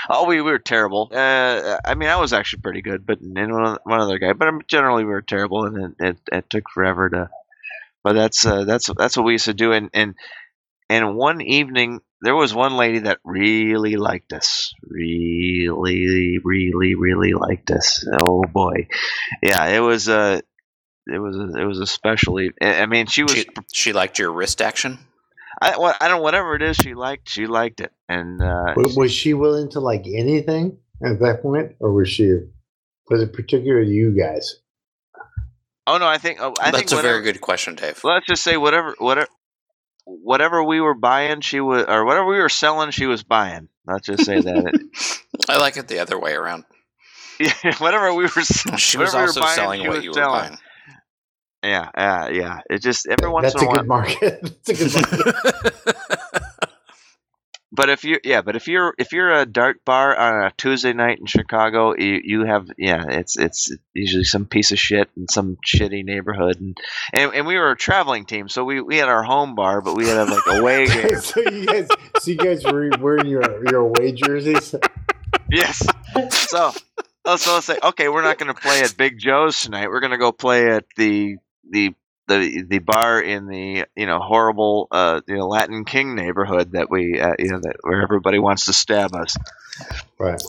oh 0.10 0.26
we, 0.26 0.38
we 0.38 0.50
were 0.50 0.60
terrible. 0.60 1.10
Uh, 1.14 1.78
i 1.84 1.94
mean 1.94 2.08
i 2.08 2.16
was 2.16 2.32
actually 2.32 2.62
pretty 2.62 2.82
good 2.82 3.06
but 3.06 3.20
and 3.20 3.52
one, 3.52 3.78
one 3.84 4.00
other 4.00 4.18
guy 4.18 4.32
but 4.32 4.48
um, 4.48 4.62
generally 4.66 5.04
we 5.04 5.12
were 5.12 5.22
terrible 5.22 5.66
and 5.66 5.78
it, 6.00 6.06
it, 6.08 6.18
it 6.32 6.50
took 6.50 6.70
forever 6.70 7.10
to 7.10 7.30
but 8.04 8.14
that's 8.14 8.46
uh, 8.46 8.66
that's 8.66 8.90
that's 8.98 9.16
what 9.16 9.26
we 9.26 9.34
used 9.34 9.46
to 9.46 9.54
do. 9.54 9.72
And 9.72 9.90
and 9.94 10.16
and 10.90 11.16
one 11.16 11.42
evening 11.42 12.02
there 12.24 12.36
was 12.36 12.54
one 12.54 12.76
lady 12.78 13.00
that 13.00 13.20
really 13.24 13.96
liked 13.98 14.34
us 14.34 14.74
really 14.84 16.40
really 16.44 16.96
really 16.96 17.34
liked 17.34 17.70
us 17.72 18.06
oh 18.22 18.44
boy 18.52 18.88
yeah 19.42 19.66
it 19.68 19.80
was 19.80 20.10
uh 20.10 20.40
it 21.06 21.20
was 21.20 21.36
a, 21.38 21.62
it 21.62 21.66
was 21.66 21.80
especially. 21.80 22.52
I 22.62 22.84
I 22.84 22.86
mean, 22.86 23.08
she 23.08 23.24
was. 23.24 23.34
She, 23.34 23.46
she 23.74 23.94
liked 23.94 24.20
your 24.20 24.32
wrist 24.32 24.62
action. 24.62 25.00
I, 25.62 25.78
what- 25.78 25.98
I 26.02 26.08
don't 26.08 26.22
whatever 26.22 26.56
it 26.56 26.62
is 26.62 26.78
she 26.78 26.94
liked. 26.94 27.30
She 27.30 27.46
liked 27.46 27.82
it, 27.82 27.92
and 28.08 28.42
uh, 28.42 28.74
Was, 28.76 28.96
was 28.96 29.12
she 29.12 29.34
willing 29.34 29.70
to 29.72 29.80
like 29.80 30.06
anything 30.08 30.78
at 31.04 31.20
that 31.20 31.42
point, 31.42 31.76
or 31.80 31.92
was 31.94 32.10
she? 32.10 32.32
Was 33.10 33.22
it 33.22 33.34
particular 33.34 33.84
to 33.84 33.90
you 33.90 34.18
guys? 34.18 34.62
oh 35.88 35.98
no, 35.98 36.08
I 36.08 36.18
think 36.20 36.40
oh, 36.42 36.54
I 36.60 36.72
think 36.72 36.84
That's 36.86 36.94
a 36.94 36.96
whatever, 36.96 37.16
very 37.22 37.34
good 37.34 37.42
question, 37.42 37.76
Dave. 37.76 38.02
Let's 38.06 38.26
just 38.26 38.44
say 38.44 38.56
whatever 38.56 38.96
whatever 38.98 39.28
whatever 40.06 40.64
we 40.64 40.82
were 40.82 40.94
buying, 40.96 41.42
she 41.42 41.60
was 41.60 41.86
or 41.88 42.06
whatever 42.06 42.28
we 42.28 42.40
were 42.40 42.50
selling, 42.50 42.92
she 42.92 43.06
was 43.06 43.24
buying. 43.24 43.70
Let's 43.88 44.06
just 44.08 44.26
say 44.26 44.40
that. 44.40 45.20
I 45.50 45.58
like 45.58 45.78
it 45.78 45.88
the 45.88 46.00
other 46.00 46.20
way 46.20 46.34
around. 46.34 46.66
yeah, 47.40 47.54
whatever 47.80 48.14
we 48.14 48.24
were. 48.24 48.30
s- 48.40 48.64
She 48.80 48.98
was 48.98 49.14
whatever 49.14 49.18
we 49.18 49.22
were 49.22 49.28
also 49.28 49.42
buying, 49.42 49.56
selling 49.56 49.80
what 49.88 49.96
was 49.96 50.04
you 50.04 50.10
were 50.12 50.16
selling. 50.16 50.50
buying. 50.50 50.58
Yeah, 51.64 51.90
yeah, 51.98 52.28
yeah. 52.30 52.60
It 52.70 52.82
just 52.82 53.08
every 53.08 53.30
once 53.30 53.54
That's 53.54 53.56
in 53.56 53.62
a 53.62 53.64
a 53.64 53.68
while. 53.68 53.78
good 53.78 53.88
market. 53.88 54.42
That's 54.66 54.70
a 54.70 54.74
good 54.74 54.94
market. 54.94 56.44
But 57.76 57.90
if 57.90 58.04
you 58.04 58.20
yeah, 58.24 58.44
but 58.44 58.56
if 58.56 58.68
you're 58.68 58.94
if 59.00 59.14
you're 59.14 59.34
a 59.34 59.48
dart 59.48 59.84
bar 59.84 60.16
on 60.16 60.46
a 60.46 60.52
Tuesday 60.58 60.94
night 60.94 61.18
in 61.20 61.26
Chicago, 61.26 61.96
you, 61.98 62.22
you 62.24 62.46
have 62.46 62.68
yeah, 62.78 63.04
it's 63.10 63.36
it's 63.36 63.72
usually 63.96 64.26
some 64.26 64.46
piece 64.46 64.72
of 64.72 64.78
shit 64.78 65.10
in 65.18 65.28
some 65.28 65.58
shitty 65.66 66.06
neighborhood, 66.06 66.62
and 66.62 66.78
and, 67.14 67.34
and 67.34 67.48
we 67.48 67.58
were 67.58 67.72
a 67.72 67.76
traveling 67.76 68.26
team, 68.26 68.48
so 68.48 68.64
we, 68.64 68.80
we 68.80 68.98
had 68.98 69.10
our 69.10 69.24
home 69.24 69.56
bar, 69.56 69.82
but 69.82 69.96
we 69.96 70.08
had 70.08 70.30
like 70.30 70.46
away 70.46 70.86
game. 70.86 71.16
so 71.20 71.40
you 71.40 71.66
guys, 71.66 71.88
so 72.20 72.32
you 72.32 72.38
guys 72.38 72.64
were 72.64 72.92
wearing 73.00 73.26
your 73.26 73.68
your 73.68 73.82
away 73.82 74.12
jerseys. 74.12 74.76
yes. 75.50 75.84
So 76.30 76.72
oh, 77.26 77.36
so 77.38 77.54
let's 77.56 77.66
say 77.66 77.80
okay, 77.82 78.08
we're 78.08 78.22
not 78.22 78.38
going 78.38 78.54
to 78.54 78.62
play 78.62 78.82
at 78.82 78.96
Big 78.98 79.18
Joe's 79.18 79.60
tonight. 79.60 79.88
We're 79.90 80.00
going 80.00 80.12
to 80.12 80.20
go 80.20 80.32
play 80.32 80.70
at 80.70 80.86
the 80.96 81.38
the 81.68 81.96
the 82.28 82.64
the 82.68 82.80
bar 82.80 83.22
in 83.22 83.48
the 83.48 83.86
you 83.96 84.06
know 84.06 84.20
horrible 84.20 84.88
uh 84.92 85.22
you 85.28 85.36
know 85.38 85.48
Latin 85.48 85.86
King 85.86 86.16
neighborhood 86.16 86.72
that 86.74 86.90
we 86.90 87.20
uh, 87.20 87.34
you 87.40 87.50
know 87.52 87.60
that 87.62 87.78
where 87.82 88.02
everybody 88.02 88.40
wants 88.40 88.66
to 88.66 88.74
stab 88.74 89.14
us. 89.16 89.38
Right. 90.18 90.42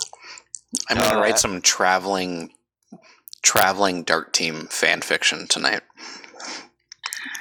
I'm 0.88 0.98
gonna 0.98 1.16
Uh, 1.16 1.20
write 1.20 1.38
some 1.38 1.60
traveling, 1.62 2.52
traveling 3.42 4.05
dart 4.05 4.32
team 4.32 4.66
fan 4.68 5.02
fiction 5.02 5.46
tonight. 5.48 5.82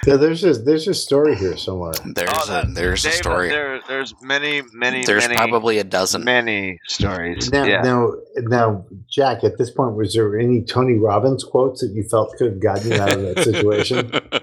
Yeah, 0.05 0.17
there's 0.17 0.41
just 0.41 0.65
there's 0.65 0.87
a 0.87 0.93
story 0.93 1.35
here 1.35 1.55
somewhere. 1.57 1.93
There's 2.05 2.29
Oh, 2.31 2.43
a 2.43 2.47
that- 2.47 2.73
there's 2.75 3.05
a 3.05 3.11
story. 3.11 3.49
There, 3.49 3.79
there's 3.87 4.13
many, 4.21 4.61
many, 4.73 5.05
there's 5.05 5.23
many, 5.23 5.35
probably 5.35 5.77
a 5.79 5.83
dozen. 5.83 6.23
many 6.23 6.79
stories. 6.87 7.51
Now, 7.51 7.63
yeah. 7.63 7.81
now, 7.81 8.13
now, 8.37 8.85
Jack. 9.09 9.43
At 9.43 9.57
this 9.57 9.69
point, 9.71 9.95
was 9.95 10.13
there 10.13 10.37
any 10.37 10.61
Tony 10.63 10.97
Robbins 10.97 11.43
quotes 11.43 11.81
that 11.81 11.91
you 11.93 12.03
felt 12.03 12.35
could 12.37 12.47
have 12.51 12.59
gotten 12.61 12.91
you 12.91 13.01
out 13.01 13.13
of 13.13 13.21
that 13.21 13.43
situation? 13.43 14.11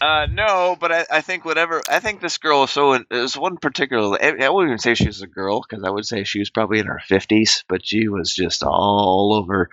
Uh, 0.00 0.26
no, 0.32 0.76
but 0.80 0.90
I, 0.90 1.06
I 1.12 1.20
think 1.20 1.44
whatever. 1.44 1.80
I 1.88 2.00
think 2.00 2.20
this 2.20 2.36
girl 2.36 2.64
is 2.64 2.70
so. 2.72 2.98
There's 3.08 3.36
one 3.36 3.56
particular. 3.56 4.18
I, 4.20 4.30
I 4.46 4.48
wouldn't 4.50 4.70
even 4.70 4.78
say 4.78 4.94
she 4.94 5.06
was 5.06 5.22
a 5.22 5.28
girl 5.28 5.62
because 5.62 5.84
I 5.84 5.90
would 5.90 6.04
say 6.06 6.24
she 6.24 6.40
was 6.40 6.50
probably 6.50 6.80
in 6.80 6.86
her 6.86 7.00
fifties, 7.06 7.62
but 7.68 7.86
she 7.86 8.08
was 8.08 8.34
just 8.34 8.64
all 8.64 9.32
over. 9.32 9.68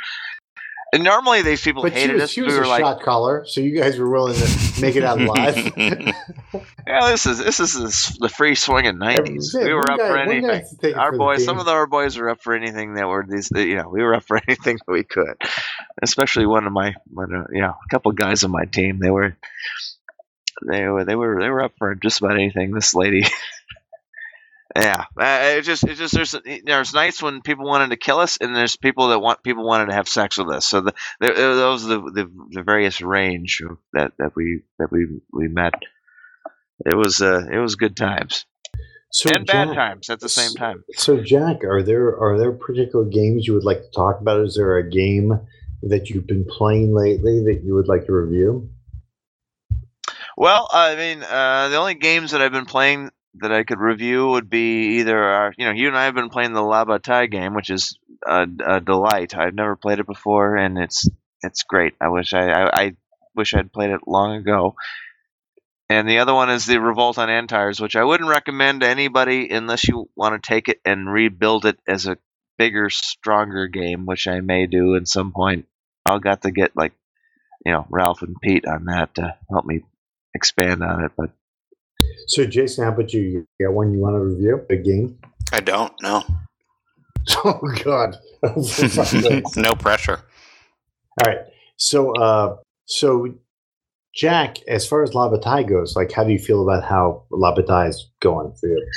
And 0.92 1.04
normally 1.04 1.44
these 1.44 1.62
people 1.62 1.84
But 1.84 1.94
she 1.94 2.00
hated 2.00 2.14
was, 2.16 2.24
us. 2.24 2.30
she 2.32 2.42
we 2.42 2.48
was 2.48 2.56
were 2.56 2.64
a 2.64 2.68
like, 2.68 2.82
shot 2.82 3.02
caller, 3.04 3.46
so 3.46 3.62
you 3.62 3.80
guys 3.80 4.00
were 4.00 4.10
willing 4.10 4.34
to 4.36 4.82
make 4.82 4.96
it 4.96 5.04
out 5.04 5.22
alive. 5.22 5.56
yeah, 5.78 7.12
this 7.12 7.26
is 7.28 7.38
this 7.38 7.60
is 7.60 7.74
the- 7.74 8.18
the 8.22 8.30
free 8.30 8.56
swinging 8.56 8.98
nineties. 8.98 9.54
We 9.54 9.72
were 9.74 9.90
up 9.92 10.00
guy- 10.00 10.08
for 10.08 10.18
anything. 10.18 10.50
has 10.50 10.70
to 10.72 10.78
take 10.78 10.92
it 10.94 10.98
Our 10.98 11.10
for 11.12 11.12
the 11.14 11.18
boys, 11.20 11.38
team. 11.38 11.46
some 11.46 11.60
of 11.60 11.68
our 11.68 11.86
boys 11.86 12.18
were 12.18 12.30
up 12.30 12.42
for 12.42 12.56
anything 12.56 12.96
that 12.96 13.08
were 13.08 13.24
these. 13.30 13.52
You 13.56 13.76
know, 13.76 13.90
we 13.90 14.02
were 14.02 14.16
up 14.16 14.24
for 14.24 14.40
anything 14.48 14.78
that 14.86 14.92
we 14.92 15.04
could. 15.04 15.36
Especially 16.02 16.46
one 16.48 16.66
of 16.66 16.74
my, 16.74 16.96
one 17.12 17.34
of, 17.34 17.48
you 17.52 17.62
know, 17.62 17.70
a 17.70 17.90
couple 17.92 18.10
of 18.10 18.18
guys 18.18 18.44
on 18.44 18.50
my 18.52 18.66
team. 18.66 18.98
They 19.00 19.12
were, 19.12 19.38
they 20.68 20.88
were, 20.88 21.06
they 21.06 21.16
were, 21.16 21.40
they 21.40 21.50
were 21.50 21.64
up 21.64 21.74
for 21.78 21.94
just 21.96 22.20
about 22.22 22.34
anything. 22.34 22.72
This 22.72 22.96
lady. 22.96 23.24
Yeah, 24.76 25.06
uh, 25.20 25.58
it 25.58 25.64
just, 25.64 25.84
it 25.84 25.96
just, 25.96 26.14
there's, 26.14 26.36
there's 26.64 26.94
nights 26.94 27.24
when 27.24 27.42
people 27.42 27.66
wanted 27.66 27.90
to 27.90 27.98
kill 27.98 28.20
us, 28.20 28.38
and 28.40 28.56
there's 28.56 28.76
people 28.76 29.10
that 29.10 29.20
want, 29.20 29.42
people 29.42 29.66
wanted 29.66 29.88
to 29.88 29.94
have 29.94 30.08
sex 30.08 30.38
with 30.38 30.50
us. 30.50 30.66
So 30.66 30.82
the, 30.82 30.94
the, 31.20 31.28
those 31.34 31.86
are 31.86 31.90
the, 31.90 32.02
the, 32.02 32.32
the 32.52 32.64
various 32.64 33.02
range 33.02 33.62
of 33.68 33.78
that, 33.94 34.14
that 34.20 34.36
we, 34.36 34.62
that 34.78 34.92
we, 34.92 35.08
we 35.34 35.48
met. 35.48 35.74
It 36.86 36.96
was, 36.96 37.20
uh, 37.22 37.48
it 37.52 37.58
was 37.58 37.76
good 37.76 37.98
times 37.98 38.46
so 39.12 39.30
and 39.34 39.46
bad 39.46 39.74
times 39.74 40.10
at 40.10 40.20
the 40.20 40.30
same 40.30 40.54
time. 40.54 40.84
So, 40.96 41.22
Jack, 41.22 41.64
are 41.64 41.82
there 41.82 42.18
are 42.20 42.38
there 42.38 42.52
particular 42.52 43.06
games 43.06 43.48
you 43.48 43.54
would 43.54 43.64
like 43.64 43.82
to 43.82 43.92
talk 43.92 44.22
about? 44.22 44.42
Is 44.42 44.56
there 44.56 44.78
a 44.78 44.90
game 44.90 45.40
that 45.84 46.10
you've 46.10 46.28
been 46.28 46.46
playing 46.46 46.94
lately 46.94 47.44
that 47.46 47.64
you 47.64 47.74
would 47.74 47.88
like 47.88 48.06
to 48.06 48.14
review? 48.14 48.70
Well, 50.38 50.70
I 50.72 50.96
mean, 50.96 51.24
uh, 51.24 51.70
the 51.70 51.78
only 51.78 51.96
games 51.96 52.32
that 52.32 52.42
I've 52.42 52.52
been 52.52 52.66
playing 52.66 53.10
that 53.42 53.52
I 53.52 53.64
could 53.64 53.80
review 53.80 54.28
would 54.30 54.50
be 54.50 55.00
either, 55.00 55.18
our, 55.18 55.54
you 55.58 55.66
know, 55.66 55.72
you 55.72 55.88
and 55.88 55.98
I 55.98 56.06
have 56.06 56.16
been 56.16 56.30
playing 56.30 56.54
the 56.54 56.62
La 56.62 56.86
Bataille 56.86 57.28
game, 57.28 57.54
which 57.54 57.70
is 57.70 57.98
a, 58.26 58.48
a 58.66 58.82
delight. 58.82 59.36
I've 59.36 59.54
never 59.54 59.76
played 59.76 60.00
it 60.00 60.08
before, 60.08 60.56
and 60.56 60.78
it's 60.78 61.08
it's 61.42 61.64
great. 61.64 61.94
I 62.02 62.10
wish 62.10 62.34
I, 62.34 62.52
I, 62.52 62.82
I 62.82 62.96
wish 63.36 63.54
I'd 63.54 63.72
played 63.72 63.92
it 63.92 64.02
long 64.08 64.36
ago. 64.36 64.76
And 65.90 66.08
the 66.08 66.20
other 66.20 66.34
one 66.34 66.52
is 66.52 66.66
the 66.66 66.80
Revolt 66.80 67.18
on 67.18 67.30
Antares, 67.30 67.80
which 67.80 67.96
I 67.96 68.04
wouldn't 68.04 68.30
recommend 68.30 68.82
to 68.82 68.88
anybody 68.88 69.50
unless 69.50 69.88
you 69.88 70.10
want 70.16 70.42
to 70.42 70.48
take 70.48 70.68
it 70.68 70.80
and 70.86 71.12
rebuild 71.12 71.66
it 71.66 71.80
as 71.88 72.06
a 72.06 72.18
bigger, 72.60 72.90
stronger 72.92 73.68
game, 73.68 74.06
which 74.06 74.28
I 74.28 74.42
may 74.42 74.68
do 74.68 74.96
at 74.96 75.08
some 75.08 75.32
point. 75.32 75.66
I'll 76.06 76.20
got 76.20 76.44
to 76.44 76.52
get 76.52 76.76
like, 76.76 76.94
you 77.66 77.72
know, 77.72 77.88
Ralph 77.90 78.22
and 78.22 78.36
Pete 78.40 78.68
on 78.68 78.86
that 78.86 79.16
to 79.16 79.36
help 79.50 79.66
me 79.66 79.82
expand 80.36 80.84
on 80.84 81.06
it. 81.06 81.12
But 81.18 81.32
So, 82.28 82.46
Jason, 82.46 82.84
how 82.84 82.92
about 82.92 83.14
you? 83.14 83.46
You 83.60 83.68
got 83.68 83.74
one 83.74 83.94
you 83.94 84.00
want 84.00 84.16
to 84.16 84.20
review? 84.20 84.66
A 84.70 84.76
game? 84.76 85.18
I 85.52 85.60
don't 85.60 85.94
know. 86.02 86.24
Oh 87.46 87.60
God! 87.84 88.16
No 89.56 89.76
pressure. 89.76 90.20
All 91.20 91.26
right. 91.28 91.40
So, 91.78 92.12
uh, 92.16 92.56
so 92.86 93.28
Jack, 94.16 94.58
as 94.68 94.88
far 94.88 95.04
as 95.04 95.14
La 95.14 95.30
Bataille 95.30 95.64
goes, 95.64 95.96
like, 95.96 96.12
how 96.12 96.24
do 96.24 96.32
you 96.32 96.40
feel 96.40 96.64
about 96.64 96.84
how 96.84 97.26
La 97.30 97.54
Bataille 97.54 97.90
is 97.90 98.10
going 98.20 98.54
for 98.60 98.68
you? 98.68 98.88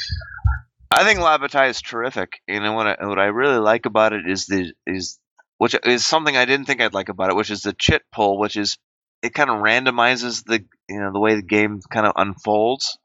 I 0.91 1.05
think 1.05 1.21
La 1.21 1.37
Bataille 1.39 1.71
is 1.71 1.83
terrific. 1.83 2.41
You 2.47 2.61
know 2.61 2.73
what? 2.73 2.87
I, 2.87 3.07
what 3.07 3.19
I 3.19 3.27
really 3.27 3.59
like 3.59 3.87
about 3.87 4.13
it 4.13 4.29
is 4.29 4.47
the 4.47 4.73
is 4.87 5.19
which 5.59 5.77
is 5.85 6.07
something 6.07 6.37
I 6.37 6.45
didn't 6.45 6.67
think 6.67 6.81
I'd 6.81 6.95
like 6.95 7.09
about 7.09 7.31
it, 7.31 7.37
which 7.37 7.51
is 7.51 7.63
the 7.63 7.75
chit 7.79 8.03
pull, 8.13 8.39
which 8.39 8.57
is 8.57 8.79
it 9.23 9.33
kind 9.35 9.49
of 9.49 9.59
randomizes 9.59 10.45
the 10.45 10.65
you 10.89 11.01
know 11.01 11.13
the 11.13 11.21
way 11.21 11.35
the 11.35 11.43
game 11.43 11.81
kind 11.91 12.07
of 12.07 12.13
unfolds, 12.17 12.99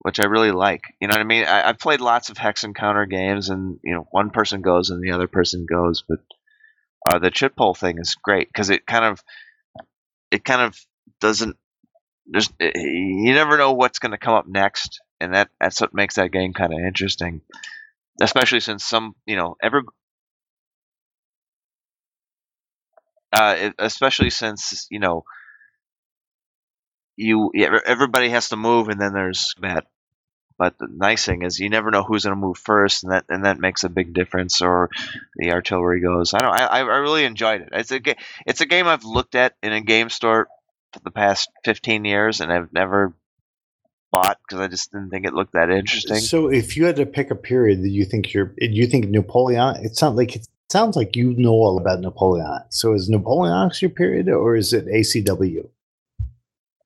which 0.00 0.20
I 0.20 0.26
really 0.26 0.52
like. 0.52 0.82
You 1.00 1.08
know 1.08 1.12
what 1.12 1.20
I 1.20 1.24
mean? 1.24 1.44
I, 1.44 1.68
I've 1.68 1.78
played 1.78 2.00
lots 2.00 2.30
of 2.30 2.38
hex 2.38 2.64
and 2.64 2.74
counter 2.74 3.06
games, 3.06 3.48
and 3.50 3.78
you 3.84 3.94
know 3.94 4.06
one 4.10 4.30
person 4.30 4.62
goes 4.62 4.90
and 4.90 5.02
the 5.02 5.12
other 5.12 5.28
person 5.28 5.66
goes, 5.66 6.02
but 6.08 6.20
uh, 7.08 7.18
the 7.18 7.30
chit 7.30 7.56
pull 7.56 7.74
thing 7.74 7.98
is 7.98 8.14
great 8.14 8.48
because 8.48 8.70
it 8.70 8.86
kind 8.86 9.04
of 9.04 9.22
it 10.30 10.44
kind 10.44 10.62
of 10.62 10.78
doesn't 11.20 11.56
there's 12.26 12.50
eh, 12.60 12.72
you 12.74 13.32
never 13.34 13.58
know 13.58 13.72
what's 13.72 13.98
going 13.98 14.12
to 14.12 14.18
come 14.18 14.34
up 14.34 14.46
next 14.46 15.00
and 15.20 15.34
that 15.34 15.48
that's 15.60 15.80
what 15.80 15.94
makes 15.94 16.14
that 16.16 16.32
game 16.32 16.52
kind 16.52 16.72
of 16.72 16.78
interesting 16.80 17.40
especially 18.20 18.60
since 18.60 18.84
some 18.84 19.14
you 19.26 19.36
know 19.36 19.56
every 19.62 19.82
uh, 23.32 23.70
especially 23.78 24.30
since 24.30 24.86
you 24.90 24.98
know 24.98 25.24
you 27.20 27.50
everybody 27.86 28.30
has 28.30 28.48
to 28.48 28.56
move 28.56 28.88
and 28.88 29.00
then 29.00 29.12
there's 29.12 29.54
that 29.60 29.86
but 30.58 30.78
the 30.78 30.88
nice 30.90 31.24
thing 31.24 31.42
is 31.42 31.58
you 31.58 31.68
never 31.68 31.90
know 31.90 32.02
who's 32.02 32.24
going 32.24 32.34
to 32.34 32.40
move 32.40 32.58
first 32.58 33.02
and 33.02 33.12
that 33.12 33.24
and 33.28 33.44
that 33.44 33.58
makes 33.58 33.84
a 33.84 33.88
big 33.88 34.12
difference 34.12 34.60
or 34.60 34.88
the 35.36 35.52
artillery 35.52 36.00
goes 36.00 36.34
i 36.34 36.38
don't 36.38 36.54
i, 36.54 36.66
I 36.66 36.80
really 36.80 37.24
enjoyed 37.24 37.62
it 37.62 37.68
it's 37.72 37.92
a 37.92 38.00
it's 38.46 38.60
a 38.60 38.66
game 38.66 38.86
i've 38.86 39.04
looked 39.04 39.34
at 39.34 39.54
in 39.62 39.72
a 39.72 39.80
game 39.80 40.10
store 40.10 40.48
for 40.92 41.00
the 41.00 41.10
past 41.10 41.50
15 41.64 42.04
years 42.04 42.40
and 42.40 42.52
i've 42.52 42.72
never 42.72 43.14
bought 44.12 44.38
because 44.42 44.60
i 44.60 44.66
just 44.66 44.90
didn't 44.92 45.10
think 45.10 45.26
it 45.26 45.34
looked 45.34 45.52
that 45.52 45.70
interesting 45.70 46.16
So, 46.16 46.48
if 46.48 46.76
you 46.76 46.84
had 46.86 46.96
to 46.96 47.06
pick 47.06 47.30
a 47.30 47.36
period 47.36 47.82
that 47.82 47.90
you 47.90 48.04
think 48.04 48.32
you're, 48.32 48.52
you 48.58 48.86
think 48.86 49.08
Napoleon, 49.08 49.84
it 49.84 49.96
sounds 49.96 50.16
like 50.16 50.34
it 50.34 50.48
sounds 50.68 50.96
like 50.96 51.14
you 51.14 51.32
know 51.34 51.52
all 51.52 51.78
about 51.78 52.00
Napoleon. 52.00 52.62
So, 52.70 52.92
is 52.92 53.08
Napoleon 53.08 53.70
your 53.80 53.90
period, 53.90 54.28
or 54.28 54.56
is 54.56 54.72
it 54.72 54.86
ACW? 54.86 55.68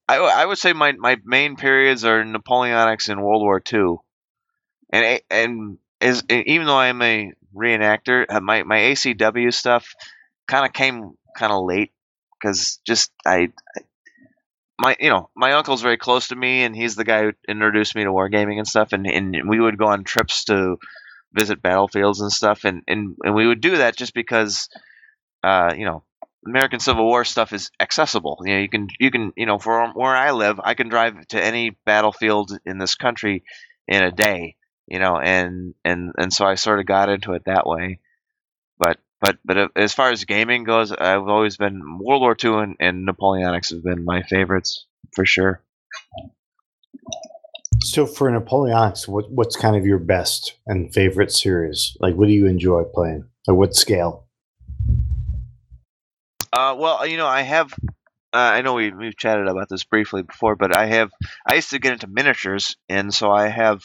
I, 0.09 0.17
I 0.17 0.45
would 0.45 0.59
say 0.59 0.73
my, 0.73 0.93
my 0.93 1.17
main 1.25 1.57
periods 1.57 2.05
are 2.05 2.23
Napoleonics 2.25 3.09
and 3.09 3.23
World 3.23 3.43
War 3.43 3.63
II, 3.73 3.97
and 4.91 5.21
and 5.31 5.79
as 6.01 6.23
even 6.29 6.67
though 6.67 6.79
I'm 6.79 7.01
a 7.03 7.33
reenactor, 7.55 8.27
uh, 8.29 8.41
my 8.41 8.63
my 8.65 8.79
ACW 8.79 9.53
stuff 9.53 9.95
kind 10.47 10.67
of 10.67 10.73
came 10.73 11.13
kind 11.37 11.53
of 11.53 11.65
late 11.65 11.93
because 12.39 12.81
just 12.85 13.11
I, 13.27 13.49
I 13.77 13.81
my 14.79 14.97
you 14.99 15.09
know 15.09 15.31
my 15.35 15.53
uncle's 15.53 15.83
very 15.83 15.97
close 15.97 16.29
to 16.29 16.37
me 16.37 16.65
and 16.65 16.75
he's 16.75 16.97
the 16.97 17.05
guy 17.05 17.23
who 17.23 17.33
introduced 17.49 17.95
me 17.95 18.05
to 18.05 18.11
wargaming 18.11 18.59
and 18.59 18.67
stuff 18.67 18.93
and 18.93 19.07
and 19.07 19.49
we 19.49 19.61
would 19.61 19.79
go 19.79 19.87
on 19.87 20.05
trips 20.05 20.45
to 20.45 20.77
visit 21.33 21.63
battlefields 21.63 22.21
and 22.21 22.33
stuff 22.33 22.65
and 22.65 22.83
and, 22.89 23.17
and 23.25 23.35
we 23.35 23.47
would 23.47 23.61
do 23.61 23.77
that 23.79 23.97
just 23.97 24.15
because 24.15 24.69
uh 25.43 25.73
you 25.77 25.85
know 25.85 26.03
American 26.47 26.81
Civil 26.81 27.05
War 27.05 27.25
stuff 27.25 27.53
is 27.53 27.71
accessible. 27.81 28.43
You 28.45 28.55
know, 28.55 28.61
you 28.61 28.69
can 28.69 28.89
you 28.99 29.11
can 29.11 29.33
you 29.37 29.47
know 29.47 29.59
from 29.59 29.93
where 29.93 30.15
I 30.15 30.33
live, 30.33 30.61
I 30.63 30.75
can 30.75 30.89
drive 30.89 31.27
to 31.29 31.43
any 31.43 31.71
battlefield 31.87 32.57
in 32.65 32.79
this 32.79 32.95
country 32.95 33.45
in 33.89 34.03
a 34.03 34.11
day. 34.11 34.57
You 34.87 34.99
know, 34.99 35.19
and 35.19 35.75
and 35.85 36.13
and 36.19 36.33
so 36.33 36.45
I 36.45 36.57
sort 36.57 36.81
of 36.81 36.87
got 36.87 37.09
into 37.09 37.33
it 37.33 37.45
that 37.47 37.67
way. 37.67 38.01
But 38.79 38.99
but 39.21 39.39
but 39.45 39.57
uh, 39.57 39.69
as 39.77 39.95
far 39.95 40.11
as 40.11 40.25
gaming 40.25 40.65
goes, 40.65 40.93
I've 40.93 41.29
always 41.29 41.57
been 41.57 41.99
World 41.99 42.21
War 42.21 42.37
II 42.43 42.63
and, 42.63 42.77
and 42.79 43.09
Napoleonics 43.09 43.71
have 43.71 43.83
been 43.83 44.05
my 44.05 44.23
favorites 44.23 44.87
for 45.15 45.25
sure. 45.25 45.63
So 47.81 48.07
for 48.07 48.31
Napoleonics, 48.31 49.09
what 49.09 49.31
what's 49.31 49.57
kind 49.57 49.77
of 49.77 49.87
your 49.87 49.99
best 49.99 50.55
and 50.67 50.93
favorite 50.93 51.33
series? 51.33 51.97
Like, 52.01 52.15
what 52.15 52.29
do 52.29 52.35
you 52.35 52.47
enjoy 52.47 52.85
playing? 52.85 53.25
Or 53.49 53.55
what 53.55 53.75
scale? 53.75 54.27
Uh, 56.55 56.77
well, 56.79 57.05
you 57.05 57.17
know, 57.17 57.27
I 57.27 57.43
have. 57.43 57.73
Uh, 58.33 58.37
I 58.37 58.63
know 58.63 58.75
we 58.75 58.93
we've 58.93 59.17
chatted 59.17 59.49
about 59.49 59.69
this 59.69 59.83
briefly 59.83 60.23
before, 60.23 60.55
but 60.55 60.77
I 60.77 60.87
have. 60.87 61.11
I 61.45 61.57
used 61.57 61.71
to 61.71 61.81
get 61.81 61.95
into 61.95 62.07
miniatures, 62.07 62.77
and 62.89 63.13
so 63.13 63.33
I 63.33 63.49
have 63.49 63.85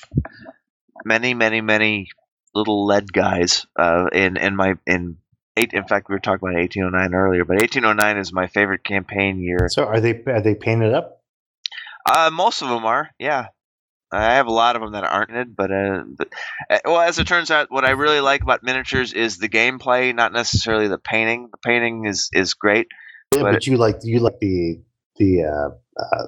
many, 1.03 1.33
many, 1.33 1.61
many 1.61 2.09
little 2.53 2.85
lead 2.85 3.11
guys. 3.11 3.65
Uh, 3.75 4.09
in 4.13 4.37
in 4.37 4.55
my 4.55 4.75
in 4.85 5.17
eight. 5.57 5.73
In 5.73 5.85
fact, 5.85 6.09
we 6.09 6.13
were 6.13 6.19
talking 6.19 6.47
about 6.47 6.59
1809 6.59 7.15
earlier, 7.15 7.43
but 7.43 7.57
1809 7.57 8.17
is 8.17 8.31
my 8.31 8.45
favorite 8.45 8.83
campaign 8.83 9.39
year. 9.39 9.67
So 9.71 9.85
are 9.85 9.99
they 9.99 10.23
are 10.27 10.41
they 10.41 10.53
painted 10.53 10.93
up? 10.93 11.23
Uh, 12.05 12.29
most 12.31 12.61
of 12.61 12.69
them 12.69 12.85
are. 12.85 13.09
Yeah, 13.17 13.47
I 14.11 14.33
have 14.35 14.47
a 14.47 14.51
lot 14.51 14.75
of 14.75 14.81
them 14.81 14.93
that 14.93 15.03
aren't 15.03 15.29
in 15.29 15.35
it, 15.37 15.55
but, 15.55 15.71
uh, 15.71 16.03
but 16.17 16.29
uh, 16.69 16.79
well, 16.85 17.01
as 17.01 17.19
it 17.19 17.27
turns 17.27 17.51
out, 17.51 17.69
what 17.69 17.85
I 17.85 17.91
really 17.91 18.21
like 18.21 18.41
about 18.41 18.63
miniatures 18.63 19.13
is 19.13 19.37
the 19.37 19.49
gameplay, 19.49 20.13
not 20.15 20.33
necessarily 20.33 20.87
the 20.87 20.97
painting. 20.97 21.49
The 21.51 21.57
painting 21.57 22.05
is 22.05 22.29
is 22.33 22.53
great. 22.53 22.87
Yeah, 23.35 23.43
But- 23.43 23.51
but, 23.53 23.67
you 23.67 23.77
like 23.77 23.99
you 24.03 24.19
like 24.19 24.39
the 24.39 24.81
the 25.17 25.43
uh, 25.43 25.69
uh, 26.01 26.27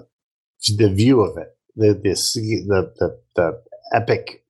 the 0.77 0.89
view 0.89 1.21
of 1.21 1.37
it, 1.37 1.55
the 1.75 1.93
this 1.93 2.33
the 2.33 2.91
the 2.99 3.19
the 3.35 3.61
epic 3.93 4.43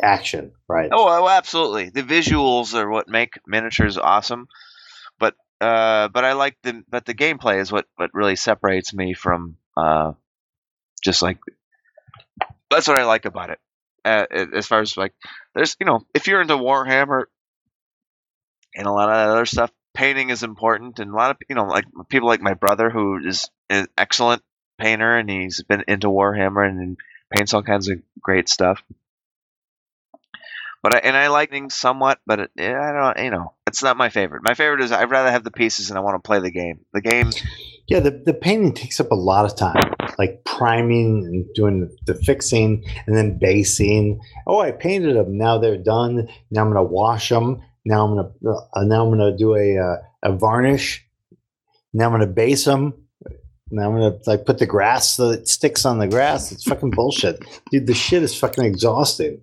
action, 0.00 0.52
right? 0.68 0.90
Oh, 0.92 1.24
oh, 1.24 1.28
absolutely. 1.28 1.90
The 1.90 2.02
visuals 2.02 2.74
are 2.74 2.88
what 2.88 3.08
make 3.08 3.34
miniatures 3.46 3.98
awesome. 3.98 4.46
But 5.18 5.34
uh, 5.60 6.08
but 6.08 6.24
I 6.24 6.34
like 6.34 6.56
the 6.62 6.84
but 6.88 7.04
the 7.06 7.14
gameplay 7.14 7.60
is 7.60 7.72
what 7.72 7.86
what 7.96 8.10
really 8.14 8.36
separates 8.36 8.94
me 8.94 9.14
from 9.14 9.56
uh, 9.76 10.12
just 11.02 11.22
like 11.22 11.38
that's 12.70 12.88
what 12.88 12.98
I 12.98 13.04
like 13.04 13.24
about 13.24 13.50
it. 13.50 13.58
Uh, 14.04 14.26
as 14.54 14.66
far 14.66 14.80
as 14.80 14.96
like, 14.96 15.14
there's 15.54 15.76
you 15.80 15.86
know, 15.86 16.00
if 16.14 16.26
you're 16.26 16.40
into 16.40 16.54
Warhammer 16.54 17.24
and 18.74 18.86
a 18.86 18.92
lot 18.92 19.08
of 19.08 19.16
that 19.16 19.30
other 19.30 19.46
stuff, 19.46 19.70
painting 19.94 20.30
is 20.30 20.42
important, 20.42 20.98
and 20.98 21.10
a 21.10 21.16
lot 21.16 21.32
of 21.32 21.38
you 21.48 21.56
know, 21.56 21.64
like 21.64 21.84
people 22.08 22.28
like 22.28 22.40
my 22.40 22.54
brother 22.54 22.90
who 22.90 23.18
is 23.26 23.50
an 23.68 23.86
excellent 23.98 24.42
painter, 24.78 25.16
and 25.16 25.28
he's 25.28 25.62
been 25.62 25.84
into 25.88 26.08
Warhammer 26.08 26.68
and 26.68 26.96
paints 27.34 27.54
all 27.54 27.62
kinds 27.62 27.88
of 27.88 27.98
great 28.22 28.48
stuff. 28.48 28.82
But 30.82 30.94
I, 30.94 30.98
and 30.98 31.16
I 31.16 31.26
like 31.28 31.50
things 31.50 31.74
somewhat, 31.74 32.20
but 32.26 32.38
it, 32.38 32.50
I 32.58 32.92
don't, 32.92 33.24
you 33.24 33.30
know, 33.32 33.54
it's 33.66 33.82
not 33.82 33.96
my 33.96 34.08
favorite. 34.08 34.44
My 34.44 34.54
favorite 34.54 34.82
is 34.82 34.92
I'd 34.92 35.10
rather 35.10 35.32
have 35.32 35.42
the 35.42 35.50
pieces 35.50 35.90
and 35.90 35.98
I 35.98 36.00
want 36.00 36.14
to 36.14 36.24
play 36.24 36.38
the 36.38 36.52
game. 36.52 36.78
The 36.92 37.00
game, 37.00 37.32
Yeah, 37.88 37.98
the, 37.98 38.12
the 38.12 38.34
painting 38.34 38.72
takes 38.72 39.00
up 39.00 39.10
a 39.10 39.16
lot 39.16 39.44
of 39.46 39.56
time, 39.56 39.94
like 40.18 40.44
priming 40.44 41.24
and 41.24 41.46
doing 41.54 41.90
the, 42.06 42.14
fixing 42.14 42.84
and 43.06 43.16
then 43.16 43.38
basing. 43.38 44.20
Oh, 44.46 44.60
I 44.60 44.72
painted 44.72 45.16
them. 45.16 45.36
Now 45.36 45.58
they're 45.58 45.76
done. 45.76 46.28
Now 46.50 46.62
I'm 46.62 46.72
going 46.72 46.86
to 46.86 46.92
wash 46.92 47.28
them. 47.28 47.62
Now 47.84 48.04
I'm 48.04 48.14
going 48.14 48.32
to 48.42 48.48
uh, 48.74 48.84
now 48.84 49.04
I'm 49.04 49.16
going 49.16 49.30
to 49.30 49.36
do 49.36 49.54
a 49.54 49.78
uh, 49.78 49.96
a 50.22 50.32
varnish. 50.32 51.06
Now 51.92 52.06
I'm 52.06 52.10
going 52.10 52.20
to 52.20 52.26
base 52.26 52.64
them. 52.64 52.94
Now 53.70 53.90
I'm 53.90 53.96
going 53.96 54.12
to 54.12 54.30
like 54.30 54.46
put 54.46 54.58
the 54.58 54.66
grass 54.66 55.16
so 55.16 55.30
it 55.30 55.48
sticks 55.48 55.84
on 55.84 55.98
the 55.98 56.08
grass. 56.08 56.52
It's 56.52 56.64
fucking 56.64 56.90
bullshit, 56.90 57.44
dude. 57.70 57.86
The 57.86 57.94
shit 57.94 58.22
is 58.22 58.38
fucking 58.38 58.64
exhausting. 58.64 59.40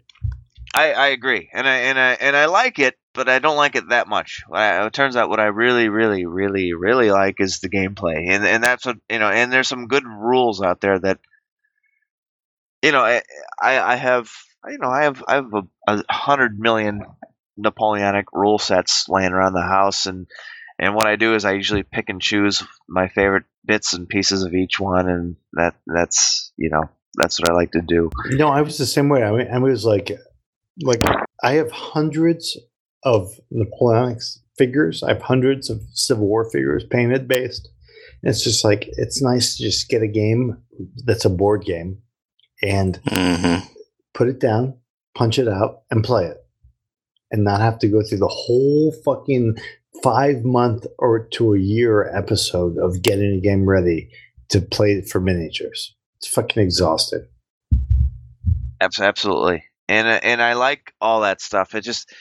I, 0.74 0.92
I 0.94 1.08
agree, 1.08 1.50
and 1.54 1.68
I 1.68 1.76
and 1.76 2.00
I 2.00 2.12
and 2.14 2.36
I 2.36 2.46
like 2.46 2.80
it, 2.80 2.98
but 3.14 3.30
I 3.30 3.40
don't 3.40 3.58
like 3.58 3.76
it 3.76 3.90
that 3.90 4.08
much. 4.08 4.44
I, 4.52 4.86
it 4.86 4.94
turns 4.94 5.16
out 5.16 5.30
what 5.30 5.40
I 5.40 5.46
really, 5.46 5.90
really, 5.90 6.26
really, 6.26 6.74
really 6.74 7.12
like 7.12 7.40
is 7.40 7.60
the 7.60 7.70
gameplay, 7.70 8.30
and 8.30 8.46
and 8.46 8.64
that's 8.64 8.86
what 8.86 8.98
you 9.10 9.20
know. 9.20 9.30
And 9.30 9.52
there's 9.52 9.68
some 9.68 9.88
good 9.88 10.06
rules 10.06 10.62
out 10.62 10.82
there 10.82 11.00
that, 11.00 11.20
you 12.82 12.92
know, 12.92 13.02
I 13.02 13.22
I, 13.62 13.80
I 13.80 13.96
have 13.96 14.32
you 14.68 14.78
know 14.80 14.90
I 14.90 15.04
have 15.04 15.24
I 15.28 15.36
have 15.36 15.54
a, 15.54 15.64
a 15.88 16.14
hundred 16.14 16.60
million 16.60 17.04
Napoleonic 17.56 18.26
rule 18.34 18.58
sets 18.58 19.08
laying 19.08 19.32
around 19.32 19.54
the 19.54 19.62
house, 19.62 20.06
and 20.06 20.28
and 20.80 20.96
what 20.96 21.06
I 21.06 21.16
do 21.16 21.36
is 21.36 21.46
I 21.46 21.54
usually 21.54 21.84
pick 21.84 22.10
and 22.10 22.22
choose 22.22 22.64
my 22.88 23.08
favorite 23.08 23.46
bits 23.66 23.94
and 23.94 24.10
pieces 24.10 24.44
of 24.44 24.56
each 24.56 24.80
one, 24.80 25.08
and 25.08 25.36
that 25.54 25.76
that's 25.86 26.52
you 26.58 26.70
know 26.70 26.90
that's 27.16 27.40
what 27.40 27.52
I 27.52 27.54
like 27.54 27.72
to 27.74 27.82
do. 27.82 28.10
No, 28.32 28.48
I 28.48 28.62
was 28.62 28.80
the 28.80 28.88
same 28.88 29.08
way. 29.08 29.24
I, 29.24 29.32
mean, 29.32 29.48
I 29.48 29.60
was 29.60 29.86
like, 29.86 30.12
like 30.82 31.04
I 31.44 31.54
have 31.54 31.72
hundreds 31.72 32.58
of 33.06 33.40
Napoleonic 33.52 34.20
figures. 34.58 35.04
I 35.04 35.10
have 35.14 35.22
hundreds 35.22 35.70
of 35.70 35.82
Civil 35.94 36.28
War 36.28 36.50
figures 36.50 36.84
painted 36.84 37.28
based. 37.28 37.70
And 38.22 38.30
it's 38.30 38.44
just 38.44 38.64
like 38.64 38.86
it's 38.98 39.22
nice 39.22 39.58
to 39.58 39.64
just 39.64 39.90
get 39.90 40.02
a 40.02 40.08
game 40.08 40.58
that's 41.06 41.26
a 41.26 41.30
board 41.30 41.66
game 41.66 41.98
and 42.62 43.00
Mm-hmm. 43.06 43.66
put 44.14 44.30
it 44.30 44.40
down, 44.40 44.78
punch 45.16 45.38
it 45.40 45.48
out, 45.48 45.82
and 45.92 46.04
play 46.04 46.26
it, 46.26 46.38
and 47.32 47.44
not 47.44 47.60
have 47.62 47.80
to 47.80 47.88
go 47.88 48.02
through 48.02 48.20
the 48.20 48.28
whole 48.28 48.94
fucking 49.04 49.58
five 50.02 50.44
month 50.44 50.86
or 51.00 51.28
to 51.28 51.54
a 51.54 51.60
year 51.60 52.10
episode 52.16 52.78
of 52.78 53.02
getting 53.02 53.36
a 53.36 53.42
game 53.42 53.66
ready 53.66 54.10
to 54.50 54.62
play 54.62 54.94
it 54.94 55.10
for 55.10 55.20
miniatures. 55.20 55.94
It's 56.18 56.28
fucking 56.28 56.62
exhausting. 56.64 57.26
Absolutely, 58.82 59.64
and 59.88 60.08
and 60.08 60.42
I 60.42 60.54
like 60.54 60.94
all 61.00 61.22
that 61.22 61.42
stuff. 61.42 61.74
It 61.76 61.82
just, 61.82 62.14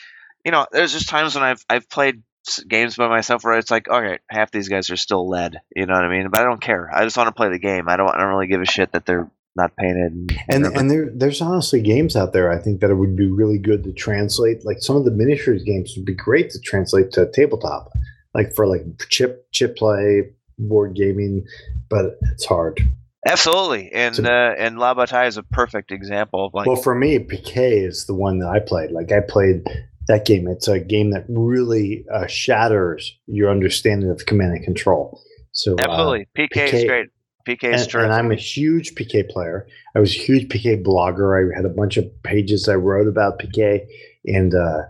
you 0.45 0.53
know, 0.53 0.67
there's 0.73 0.93
just 0.93 1.09
times 1.09 1.35
when 1.35 1.45
I've 1.45 1.65
I've 1.69 1.89
played 1.89 2.23
games 2.69 2.97
by 2.97 3.09
myself 3.09 3.45
where 3.45 3.57
it's 3.59 3.71
like, 3.71 3.89
all 3.89 4.03
right, 4.03 4.21
half 4.29 4.51
these 4.51 4.69
guys 4.69 4.91
are 4.91 4.97
still 4.97 5.29
lead. 5.29 5.61
You 5.77 5.87
know 5.87 5.95
what 5.95 6.05
I 6.05 6.09
mean? 6.09 6.29
But 6.31 6.41
I 6.41 6.45
don't 6.45 6.61
care. 6.61 6.91
I 6.93 7.05
just 7.05 7.17
want 7.17 7.29
to 7.29 7.33
play 7.35 7.49
the 7.51 7.59
game. 7.59 7.89
I 7.89 7.97
don't. 7.97 8.09
I 8.09 8.19
don't 8.19 8.29
really 8.29 8.49
give 8.49 8.61
a 8.61 8.67
shit 8.67 8.93
that 8.93 9.07
they're 9.07 9.31
not 9.55 9.77
painted. 9.77 10.13
And, 10.49 10.65
And 10.65 10.77
and 10.77 10.91
there 10.91 11.11
there's 11.15 11.41
honestly 11.43 11.81
games 11.83 12.17
out 12.17 12.33
there 12.33 12.51
I 12.51 12.59
think 12.59 12.81
that 12.81 12.91
it 12.91 12.95
would 12.95 13.17
be 13.17 13.31
really 13.31 13.59
good 13.59 13.85
to 13.85 13.93
translate. 13.93 14.65
Like 14.65 14.79
some 14.83 14.97
of 14.97 15.05
the 15.05 15.11
miniatures 15.11 15.63
games 15.63 15.93
would 15.97 16.07
be 16.07 16.15
great 16.15 16.51
to 16.51 16.59
translate 16.61 17.13
to 17.13 17.31
tabletop, 17.31 17.93
like 18.35 18.55
for 18.57 18.67
like 18.67 18.83
chip 19.09 19.47
chip 19.53 19.77
play, 19.77 20.31
board 20.59 20.95
gaming, 20.95 21.45
but 21.91 22.19
it's 22.33 22.47
hard. 22.47 22.81
absolutely, 23.27 23.93
and 23.93 24.17
So- 24.17 24.25
uh, 24.25 24.55
and 24.59 24.79
La 24.79 24.95
Bataille 24.95 25.29
is 25.29 25.37
a 25.37 25.43
perfect 25.43 25.93
example 25.93 26.47
of 26.47 26.55
like. 26.55 26.67
well, 26.67 26.77
for 26.77 26.95
me, 26.95 27.19
Piquet 27.19 27.79
is 27.81 28.07
the 28.07 28.15
one 28.15 28.39
that 28.39 28.49
I 28.49 28.59
played. 28.59 28.91
Like 28.91 29.13
I 29.13 29.21
played 29.21 29.65
that 30.09 30.25
game. 30.25 30.49
It's 30.49 30.69
a 30.69 30.81
game 30.81 31.11
that 31.11 31.25
really 31.29 32.05
uh, 32.13 32.27
shatters 32.27 33.17
your 33.27 33.51
understanding 33.51 34.11
of 34.11 34.27
command 34.27 34.53
and 34.53 34.65
control. 34.65 35.21
So 35.53 35.75
uh, 35.75 35.83
absolutely, 35.83 36.29
Piquet 36.35 36.71
is 36.71 36.85
great. 36.85 37.09
Piquet 37.45 37.75
is 37.75 37.87
terrific. 37.87 38.11
and 38.11 38.15
I'm 38.15 38.31
a 38.31 38.37
huge 38.37 38.95
Piquet 38.95 39.25
player. 39.25 39.67
I 39.95 40.01
was 40.01 40.15
a 40.15 40.19
huge 40.19 40.49
Piquet 40.49 40.83
blogger. 40.83 41.53
I 41.53 41.57
had 41.57 41.65
a 41.65 41.71
bunch 41.71 41.97
of 41.97 42.05
pages 42.23 42.69
I 42.69 42.75
wrote 42.75 43.09
about 43.09 43.39
Piquet, 43.39 43.87
and 44.27 44.55
uh, 44.55 44.83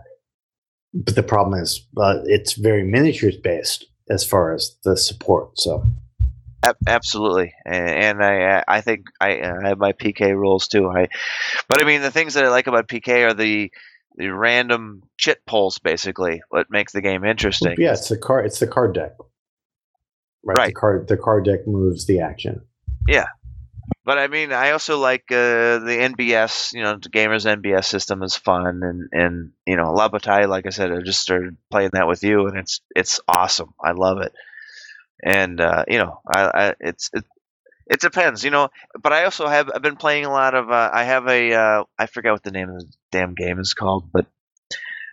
but 0.93 1.15
the 1.15 1.23
problem 1.23 1.59
is 1.59 1.85
uh, 1.97 2.19
it's 2.25 2.53
very 2.53 2.83
miniatures 2.83 3.37
based 3.37 3.85
as 4.09 4.25
far 4.25 4.53
as 4.53 4.75
the 4.83 4.95
support. 4.95 5.59
So 5.59 5.83
absolutely, 6.87 7.53
and, 7.65 7.89
and 7.89 8.23
I 8.23 8.63
I 8.67 8.81
think 8.81 9.07
I, 9.19 9.41
I 9.41 9.69
have 9.69 9.79
my 9.79 9.91
Piquet 9.91 10.33
rules 10.33 10.67
too. 10.67 10.89
I, 10.89 11.07
but 11.67 11.81
I 11.81 11.85
mean 11.85 12.01
the 12.01 12.11
things 12.11 12.35
that 12.35 12.45
I 12.45 12.49
like 12.49 12.67
about 12.67 12.87
Piquet 12.87 13.23
are 13.23 13.33
the 13.33 13.71
the 14.15 14.29
random 14.29 15.03
chit 15.17 15.45
pulls, 15.45 15.79
basically, 15.79 16.41
what 16.49 16.67
makes 16.69 16.93
the 16.93 17.01
game 17.01 17.23
interesting. 17.23 17.75
yeah, 17.77 17.93
it's 17.93 18.09
the 18.09 18.17
card. 18.17 18.45
It's 18.45 18.59
the 18.59 18.67
card 18.67 18.93
deck. 18.93 19.13
Right. 20.43 20.67
The 20.67 20.73
card. 20.73 21.07
The 21.07 21.17
card 21.17 21.45
deck 21.45 21.67
moves 21.67 22.05
the 22.05 22.19
action. 22.19 22.61
Yeah, 23.07 23.27
but 24.05 24.17
I 24.17 24.27
mean, 24.27 24.51
I 24.51 24.71
also 24.71 24.99
like 24.99 25.23
uh, 25.31 25.79
the 25.79 25.97
NBS. 26.15 26.73
You 26.73 26.83
know, 26.83 26.97
the 27.01 27.09
gamers 27.09 27.45
NBS 27.45 27.85
system 27.85 28.21
is 28.23 28.35
fun, 28.35 28.81
and 28.83 29.09
and 29.11 29.51
you 29.65 29.77
know, 29.77 29.93
La 29.93 30.09
Bataille, 30.09 30.49
like 30.49 30.65
I 30.65 30.71
said, 30.71 30.91
I 30.91 31.01
just 31.01 31.21
started 31.21 31.55
playing 31.71 31.91
that 31.93 32.07
with 32.07 32.23
you, 32.23 32.47
and 32.47 32.57
it's 32.57 32.81
it's 32.95 33.19
awesome. 33.27 33.73
I 33.81 33.91
love 33.91 34.19
it, 34.19 34.33
and 35.23 35.59
uh, 35.61 35.85
you 35.87 35.99
know, 35.99 36.19
I, 36.27 36.41
I 36.53 36.75
it's 36.81 37.09
it, 37.13 37.23
it 37.87 37.99
depends, 37.99 38.43
you 38.43 38.51
know. 38.51 38.69
But 39.01 39.13
I 39.13 39.25
also 39.25 39.47
have 39.47 39.69
I've 39.73 39.81
been 39.81 39.95
playing 39.95 40.25
a 40.25 40.31
lot 40.31 40.55
of. 40.55 40.69
Uh, 40.69 40.89
I 40.93 41.03
have 41.03 41.27
a 41.27 41.53
uh, 41.53 41.83
I 41.97 42.05
forget 42.07 42.31
what 42.31 42.43
the 42.43 42.51
name 42.51 42.69
of 42.69 42.79
the 42.79 42.91
damn 43.11 43.33
game 43.35 43.59
is 43.59 43.73
called, 43.73 44.09
but 44.11 44.25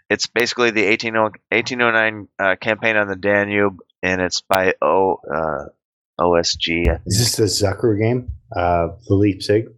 it's 0.08 0.26
basically 0.26 0.70
the 0.70 0.84
18, 0.84 1.14
1809 1.14 2.28
uh, 2.38 2.56
campaign 2.56 2.96
on 2.96 3.06
the 3.08 3.16
Danube, 3.16 3.78
and 4.02 4.20
it's 4.20 4.40
by 4.40 4.74
O 4.82 5.20
uh, 5.32 5.66
OSG. 6.20 7.00
Is 7.06 7.18
this 7.18 7.36
the 7.36 7.44
Zucker 7.44 7.98
game? 7.98 8.32
Uh, 8.54 8.88
the 9.08 9.14
Leipzig. 9.14 9.68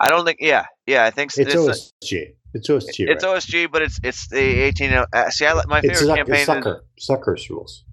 I 0.00 0.08
don't 0.08 0.24
think. 0.24 0.38
Yeah, 0.40 0.66
yeah. 0.86 1.04
I 1.04 1.10
think 1.10 1.30
It's 1.36 1.54
it's 1.54 1.54
OSG. 1.54 2.34
It's 2.54 2.68
OSG. 2.68 3.08
it's 3.08 3.24
right? 3.24 3.36
OSG, 3.36 3.70
but 3.70 3.82
it's 3.82 3.98
it's 4.02 4.28
the 4.28 4.38
eighteen. 4.38 4.92
Uh, 4.92 5.30
see, 5.30 5.46
I 5.46 5.52
like 5.52 5.66
my 5.68 5.80
favorite 5.80 5.96
Zuck- 5.98 6.16
campaign. 6.16 6.34
it's 6.34 6.48
Is, 6.48 6.54
Zucker. 6.54 6.80
Zucker's 7.00 7.50
rules. 7.50 7.84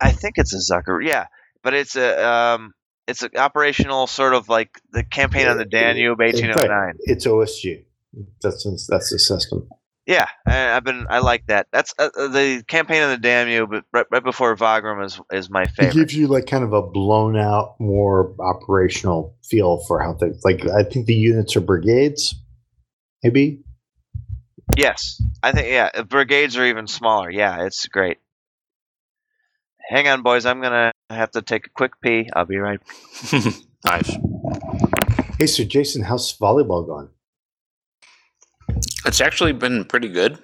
I 0.00 0.12
think 0.12 0.34
it's 0.38 0.54
a 0.54 0.72
Zucker. 0.74 1.04
Yeah, 1.06 1.26
but 1.62 1.74
it's 1.74 1.96
a 1.96 2.26
um, 2.26 2.72
it's 3.10 3.22
an 3.22 3.30
operational 3.36 4.06
sort 4.06 4.34
of 4.34 4.48
like 4.48 4.80
the 4.92 5.04
campaign 5.04 5.48
on 5.48 5.58
the 5.58 5.64
Danube, 5.64 6.20
eighteen 6.20 6.50
oh 6.50 6.66
nine. 6.66 6.94
It's 7.00 7.26
OSG. 7.26 7.84
That's 8.40 8.64
that's 8.88 9.10
the 9.10 9.18
system. 9.18 9.68
Yeah, 10.06 10.26
I, 10.46 10.70
I've 10.70 10.84
been. 10.84 11.06
I 11.08 11.18
like 11.18 11.46
that. 11.46 11.68
That's 11.70 11.94
uh, 11.98 12.08
uh, 12.16 12.28
the 12.28 12.64
campaign 12.66 13.02
on 13.02 13.10
the 13.10 13.18
Danube, 13.18 13.70
but 13.70 13.84
right, 13.92 14.06
right 14.10 14.24
before 14.24 14.56
Wagram 14.58 15.02
is 15.02 15.20
is 15.30 15.50
my 15.50 15.66
favorite. 15.66 15.94
It 15.94 15.98
gives 15.98 16.16
you 16.16 16.26
like 16.26 16.46
kind 16.46 16.64
of 16.64 16.72
a 16.72 16.82
blown 16.82 17.36
out, 17.36 17.76
more 17.78 18.34
operational 18.40 19.36
feel 19.44 19.84
for 19.86 20.00
how 20.00 20.14
things. 20.14 20.42
Like 20.44 20.66
I 20.66 20.82
think 20.82 21.06
the 21.06 21.14
units 21.14 21.54
are 21.56 21.60
brigades, 21.60 22.34
maybe. 23.22 23.62
Yes, 24.76 25.22
I 25.42 25.52
think 25.52 25.68
yeah. 25.68 26.02
Brigades 26.02 26.56
are 26.56 26.64
even 26.64 26.86
smaller. 26.86 27.30
Yeah, 27.30 27.64
it's 27.66 27.86
great. 27.86 28.18
Hang 29.88 30.08
on, 30.08 30.22
boys. 30.22 30.46
I'm 30.46 30.60
gonna 30.60 30.92
have 31.16 31.30
to 31.32 31.42
take 31.42 31.66
a 31.66 31.70
quick 31.70 32.00
pee. 32.00 32.28
I'll 32.34 32.44
be 32.44 32.58
right. 32.58 32.80
nice. 33.84 34.16
Hey, 35.38 35.46
so 35.46 35.64
Jason, 35.64 36.02
how's 36.02 36.36
volleyball 36.36 36.86
going? 36.86 37.08
It's 39.04 39.20
actually 39.20 39.52
been 39.52 39.84
pretty 39.84 40.08
good. 40.08 40.38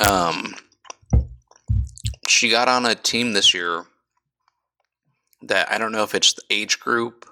Um, 0.00 0.54
she 2.26 2.48
got 2.48 2.68
on 2.68 2.86
a 2.86 2.94
team 2.94 3.32
this 3.32 3.54
year 3.54 3.84
that 5.42 5.70
I 5.70 5.78
don't 5.78 5.92
know 5.92 6.02
if 6.02 6.14
it's 6.14 6.32
the 6.32 6.42
age 6.50 6.80
group 6.80 7.26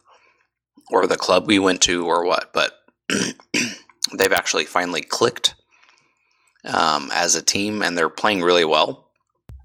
or 0.90 1.07
the 1.07 1.16
club 1.16 1.47
we 1.47 1.59
went 1.59 1.81
to 1.82 2.07
or 2.07 2.24
what, 2.24 2.53
but 2.53 2.73
they've 4.16 4.32
actually 4.32 4.65
finally 4.65 5.03
clicked 5.03 5.55
um, 6.65 7.11
as 7.12 7.35
a 7.35 7.43
team 7.43 7.82
and 7.82 7.97
they're 7.97 8.09
playing 8.09 8.43
really 8.43 8.65
well. 8.65 9.06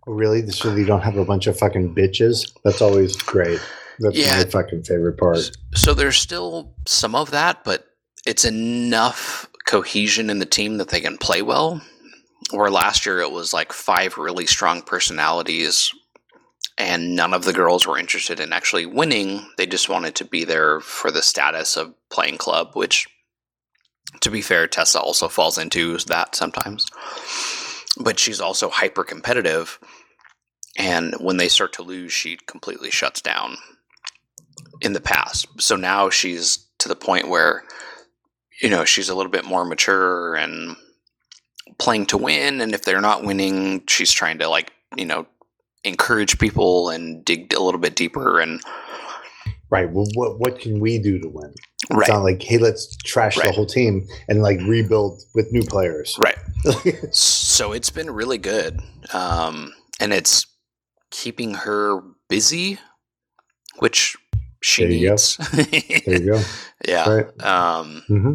Really? 0.07 0.47
So 0.49 0.75
you 0.75 0.85
don't 0.85 1.01
have 1.01 1.17
a 1.17 1.25
bunch 1.25 1.47
of 1.47 1.57
fucking 1.57 1.93
bitches? 1.95 2.51
That's 2.63 2.81
always 2.81 3.15
great. 3.15 3.59
That's 3.99 4.17
Yeah. 4.17 4.37
my 4.37 4.45
fucking 4.45 4.83
favorite 4.83 5.17
part. 5.17 5.51
So 5.75 5.93
there's 5.93 6.17
still 6.17 6.73
some 6.87 7.13
of 7.15 7.31
that, 7.31 7.63
but 7.63 7.85
it's 8.25 8.45
enough 8.45 9.47
cohesion 9.67 10.29
in 10.29 10.39
the 10.39 10.45
team 10.45 10.77
that 10.77 10.89
they 10.89 11.01
can 11.01 11.17
play 11.17 11.41
well. 11.41 11.81
Where 12.49 12.71
last 12.71 13.05
year 13.05 13.19
it 13.19 13.31
was 13.31 13.53
like 13.53 13.71
five 13.71 14.17
really 14.17 14.45
strong 14.47 14.81
personalities, 14.81 15.93
and 16.77 17.15
none 17.15 17.33
of 17.33 17.45
the 17.45 17.53
girls 17.53 17.85
were 17.85 17.97
interested 17.99 18.39
in 18.39 18.51
actually 18.51 18.87
winning. 18.87 19.47
They 19.57 19.67
just 19.67 19.87
wanted 19.87 20.15
to 20.15 20.25
be 20.25 20.43
there 20.43 20.79
for 20.81 21.11
the 21.11 21.21
status 21.21 21.77
of 21.77 21.93
playing 22.09 22.39
club, 22.39 22.71
which, 22.73 23.07
to 24.21 24.31
be 24.31 24.41
fair, 24.41 24.67
Tessa 24.67 24.99
also 24.99 25.27
falls 25.29 25.57
into 25.59 25.97
that 26.07 26.35
sometimes. 26.35 26.87
But 28.03 28.19
she's 28.19 28.41
also 28.41 28.69
hyper 28.69 29.03
competitive, 29.03 29.79
and 30.77 31.15
when 31.19 31.37
they 31.37 31.47
start 31.47 31.73
to 31.73 31.83
lose, 31.83 32.13
she 32.13 32.37
completely 32.47 32.91
shuts 32.91 33.21
down 33.21 33.57
in 34.81 34.93
the 34.93 35.01
past. 35.01 35.47
So 35.61 35.75
now 35.75 36.09
she's 36.09 36.65
to 36.79 36.89
the 36.89 36.95
point 36.95 37.27
where, 37.29 37.63
you 38.61 38.69
know, 38.69 38.85
she's 38.85 39.09
a 39.09 39.15
little 39.15 39.31
bit 39.31 39.45
more 39.45 39.65
mature 39.65 40.35
and 40.35 40.75
playing 41.77 42.07
to 42.07 42.17
win. 42.17 42.61
And 42.61 42.73
if 42.73 42.83
they're 42.83 43.01
not 43.01 43.23
winning, 43.23 43.83
she's 43.87 44.11
trying 44.11 44.39
to 44.39 44.47
like, 44.47 44.71
you 44.95 45.05
know, 45.05 45.27
encourage 45.83 46.39
people 46.39 46.89
and 46.89 47.23
dig 47.23 47.53
a 47.53 47.61
little 47.61 47.79
bit 47.79 47.95
deeper. 47.95 48.39
And 48.39 48.61
Right. 49.71 49.89
Well, 49.91 50.05
what 50.15 50.39
what 50.39 50.59
can 50.59 50.79
we 50.79 50.97
do 50.99 51.17
to 51.19 51.29
win? 51.29 51.53
It's 51.89 51.97
right, 51.97 52.09
not 52.09 52.23
like, 52.23 52.43
hey, 52.43 52.57
let's 52.57 52.95
trash 52.97 53.37
the 53.37 53.51
whole 53.51 53.65
team 53.65 54.05
and 54.29 54.41
like 54.43 54.59
rebuild 54.67 55.21
with 55.33 55.51
new 55.51 55.63
players. 55.63 56.15
right. 56.19 56.37
So 57.11 57.71
it's 57.71 57.89
been 57.89 58.11
really 58.11 58.37
good. 58.37 58.79
Um, 59.13 59.73
and 59.99 60.13
it's 60.13 60.45
keeping 61.09 61.53
her 61.55 62.01
busy, 62.29 62.77
which 63.79 64.15
she 64.61 64.83
There 64.83 64.91
you 64.91 65.05
go. 65.07 65.11
needs. 65.11 65.37
there 66.05 66.19
you 66.21 66.31
go. 66.31 66.41
yeah. 66.87 67.09
Right. 67.09 67.41
Um, 67.43 68.03
hmm 68.07 68.33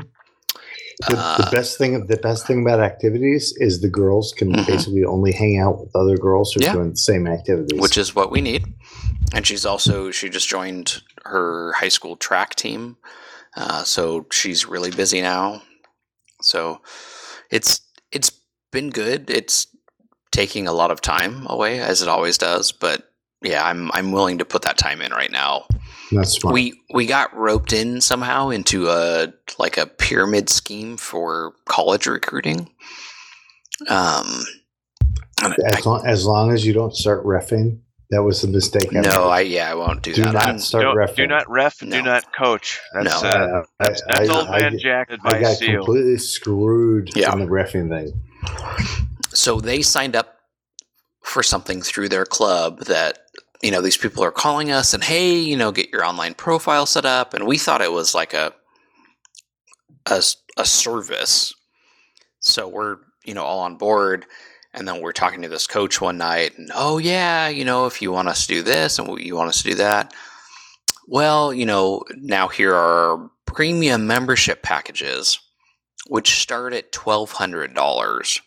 The, 1.09 1.15
the 1.15 1.47
uh, 1.47 1.51
best 1.51 1.77
thing 1.79 2.07
the 2.07 2.17
best 2.17 2.47
thing 2.47 2.63
about 2.63 2.81
activities 2.81 3.53
is 3.59 3.81
the 3.81 3.89
girls 3.91 4.33
can 4.37 4.53
Mhm. 4.53 4.67
basically 4.67 5.05
only 5.05 5.33
hang 5.33 5.59
out 5.59 5.79
with 5.81 5.95
other 5.95 6.17
girls 6.17 6.53
who 6.53 6.61
are 6.61 6.65
Yeah. 6.65 6.73
doing 6.73 6.91
the 6.91 6.97
same 6.97 7.27
activities. 7.27 7.79
which 7.81 7.99
is 7.99 8.15
what 8.15 8.31
we 8.31 8.41
need. 8.41 8.65
And 9.35 9.47
she's 9.47 9.67
also 9.67 10.11
she 10.11 10.29
just 10.29 10.49
joined 10.49 11.03
her 11.25 11.73
high 11.73 11.89
school 11.89 12.17
track 12.17 12.55
team, 12.55 12.97
uh, 13.57 13.83
so 13.85 14.27
she's 14.31 14.67
really 14.67 14.91
busy 14.91 15.21
now. 15.21 15.63
So 16.43 16.81
it's 17.51 17.81
it's 18.13 18.31
been 18.73 18.91
good. 18.91 19.29
It's 19.31 19.67
taking 20.33 20.69
a 20.69 20.73
lot 20.73 20.91
of 20.91 21.01
time 21.01 21.47
away 21.49 21.81
as 21.81 22.03
it 22.03 22.09
always 22.09 22.39
does, 22.39 22.73
but 22.73 23.11
yeah, 23.43 23.65
I'm 23.67 23.91
I'm 23.93 24.13
willing 24.13 24.39
to 24.39 24.45
put 24.45 24.63
that 24.63 24.79
time 24.79 25.03
in 25.03 25.13
right 25.13 25.31
now. 25.31 25.65
that's 26.13 26.33
smart. 26.33 26.55
We 26.55 26.81
we 26.95 27.07
got 27.07 27.35
roped 27.37 27.73
in 27.73 28.01
somehow 28.01 28.51
into 28.51 28.89
a 28.89 29.33
like 29.59 29.77
a 29.77 29.87
pyramid 29.87 30.49
scheme 30.49 30.97
for 30.97 31.55
college 31.67 32.07
recruiting. 32.07 32.71
Um, 33.89 34.45
I- 35.41 35.55
as, 35.67 35.85
long, 35.85 36.07
as 36.07 36.25
long 36.25 36.53
as 36.53 36.65
you 36.65 36.73
don't 36.73 36.95
start 36.95 37.25
refing, 37.25 37.81
that 38.11 38.23
was 38.23 38.45
a 38.45 38.49
mistake. 38.49 38.89
I 38.95 39.01
no, 39.01 39.03
made. 39.03 39.17
I 39.17 39.41
yeah, 39.41 39.71
I 39.71 39.75
won't 39.75 40.03
do, 40.03 40.13
do 40.15 40.23
that. 40.25 40.33
not 40.35 40.61
start 40.61 40.85
Don't- 40.85 40.97
refing. 40.97 41.17
do 41.17 41.27
not 41.27 41.51
ref. 41.51 41.83
No. 41.83 41.97
Do 41.97 42.03
not 42.03 42.25
coach. 42.35 42.81
That's 42.95 43.23
No. 43.23 43.29
uh, 43.29 43.63
that's, 43.81 44.03
I- 44.03 44.15
that's 44.15 44.29
I- 44.31 44.39
old 44.39 44.49
I 44.49 44.59
man 44.61 44.73
get- 44.73 44.81
Jack 44.81 45.09
I 45.11 45.15
advice 45.15 45.41
got 45.43 45.59
to 45.59 45.71
you. 45.71 45.77
completely 45.79 46.19
screwed 46.19 47.11
Yeah. 47.17 47.33
in 47.33 47.41
the 47.41 47.47
refing 47.47 47.89
thing. 47.89 48.23
so 49.33 49.61
they 49.61 49.83
signed 49.83 50.15
up 50.17 50.37
for 51.23 51.43
something 51.43 51.83
through 51.83 52.09
their 52.09 52.25
club 52.25 52.81
that 52.85 53.19
you 53.63 53.71
know 53.73 53.81
these 53.81 53.97
people 53.97 54.23
are 54.23 54.31
calling 54.31 54.71
us 54.71 54.95
and 54.95 55.03
hey 55.03 55.35
you 55.37 55.57
know 55.57 55.73
get 55.73 55.91
your 55.91 56.05
online 56.05 56.35
profile 56.35 56.87
set 56.87 57.05
up 57.05 57.35
and 57.35 57.45
we 57.47 57.59
thought 57.59 57.81
it 57.81 57.91
was 57.93 58.15
like 58.15 58.33
a 58.35 58.53
a, 60.07 60.23
a 60.57 60.65
service 60.65 61.53
so 62.39 62.69
we're 62.69 62.99
you 63.25 63.35
know 63.35 63.43
all 63.43 63.59
on 63.61 63.77
board 63.77 64.25
and 64.77 64.87
then 64.87 65.01
we're 65.01 65.13
talking 65.13 65.43
to 65.43 65.49
this 65.49 65.67
coach 65.67 66.01
one 66.01 66.19
night 66.19 66.57
and 66.59 66.71
oh 66.75 66.99
yeah 66.99 67.49
you 67.49 67.65
know 67.65 67.87
if 67.87 68.01
you 68.01 68.13
want 68.13 68.29
us 68.29 68.47
to 68.47 68.55
do 68.55 68.63
this 68.63 68.99
and 68.99 69.19
you 69.19 69.35
want 69.35 69.49
us 69.49 69.63
to 69.63 69.71
do 69.71 69.75
that 69.75 70.13
well 71.09 71.53
you 71.53 71.67
know 71.67 72.03
now 72.17 72.47
here 72.49 72.75
are 72.75 73.31
premium 73.47 74.07
membership 74.07 74.63
packages 74.63 75.39
which 76.09 76.41
start 76.41 76.73
at 76.73 76.93
$1200 76.93 78.41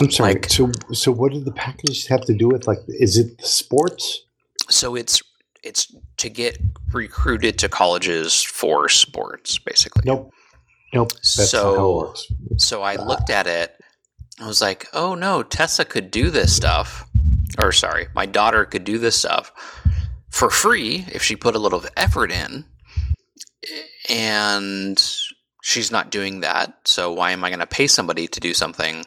I'm 0.00 0.10
sorry. 0.10 0.34
Like- 0.34 0.50
so, 0.50 0.70
so 0.92 1.12
what 1.12 1.32
do 1.32 1.40
the 1.40 1.52
packages 1.52 2.06
have 2.08 2.22
to 2.22 2.34
do 2.34 2.48
with? 2.48 2.66
Like, 2.66 2.78
is 2.88 3.16
it 3.16 3.40
sports? 3.44 4.24
So 4.68 4.94
it's 4.94 5.22
it's 5.62 5.94
to 6.18 6.28
get 6.28 6.58
recruited 6.92 7.58
to 7.60 7.68
colleges 7.68 8.42
for 8.42 8.88
sports, 8.88 9.58
basically. 9.58 10.02
Nope. 10.04 10.32
Nope. 10.92 11.12
That's 11.12 11.52
not 11.52 11.62
how 11.76 12.00
it 12.00 12.18
So-. 12.18 12.56
So 12.58 12.82
I 12.82 12.96
uh, 12.96 13.04
looked 13.04 13.30
at 13.30 13.46
it. 13.46 13.74
I 14.40 14.46
was 14.46 14.60
like, 14.60 14.86
oh 14.92 15.14
no, 15.14 15.42
Tessa 15.42 15.84
could 15.84 16.10
do 16.10 16.30
this 16.30 16.54
stuff. 16.54 17.06
Or 17.58 17.72
sorry, 17.72 18.08
my 18.14 18.26
daughter 18.26 18.64
could 18.64 18.84
do 18.84 18.98
this 18.98 19.16
stuff 19.16 19.52
for 20.30 20.50
free 20.50 21.04
if 21.12 21.22
she 21.22 21.36
put 21.36 21.54
a 21.54 21.60
little 21.60 21.84
effort 21.96 22.32
in. 22.32 22.64
And 24.10 25.02
she's 25.62 25.90
not 25.90 26.10
doing 26.10 26.40
that. 26.40 26.76
So 26.84 27.12
why 27.12 27.30
am 27.30 27.44
I 27.44 27.48
going 27.48 27.60
to 27.60 27.66
pay 27.66 27.86
somebody 27.86 28.26
to 28.28 28.40
do 28.40 28.52
something? 28.52 29.04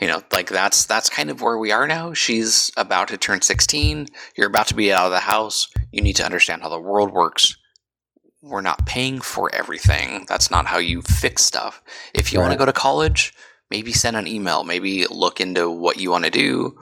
You 0.00 0.06
know, 0.06 0.22
like 0.32 0.48
that's 0.48 0.86
that's 0.86 1.10
kind 1.10 1.28
of 1.28 1.42
where 1.42 1.58
we 1.58 1.72
are 1.72 1.88
now. 1.88 2.12
She's 2.14 2.70
about 2.76 3.08
to 3.08 3.16
turn 3.16 3.42
16. 3.42 4.06
You're 4.36 4.46
about 4.46 4.68
to 4.68 4.74
be 4.74 4.92
out 4.92 5.06
of 5.06 5.10
the 5.10 5.18
house. 5.18 5.68
You 5.90 6.02
need 6.02 6.16
to 6.16 6.24
understand 6.24 6.62
how 6.62 6.68
the 6.68 6.80
world 6.80 7.12
works. 7.12 7.56
We're 8.40 8.60
not 8.60 8.86
paying 8.86 9.20
for 9.20 9.52
everything. 9.52 10.24
That's 10.28 10.50
not 10.50 10.66
how 10.66 10.78
you 10.78 11.02
fix 11.02 11.42
stuff. 11.42 11.82
If 12.14 12.32
you 12.32 12.38
want 12.38 12.52
to 12.52 12.58
go 12.58 12.64
to 12.64 12.72
college, 12.72 13.34
maybe 13.70 13.92
send 13.92 14.16
an 14.16 14.26
email, 14.26 14.64
maybe 14.64 15.06
look 15.06 15.40
into 15.40 15.70
what 15.70 15.98
you 15.98 16.10
want 16.10 16.24
to 16.24 16.30
do. 16.30 16.76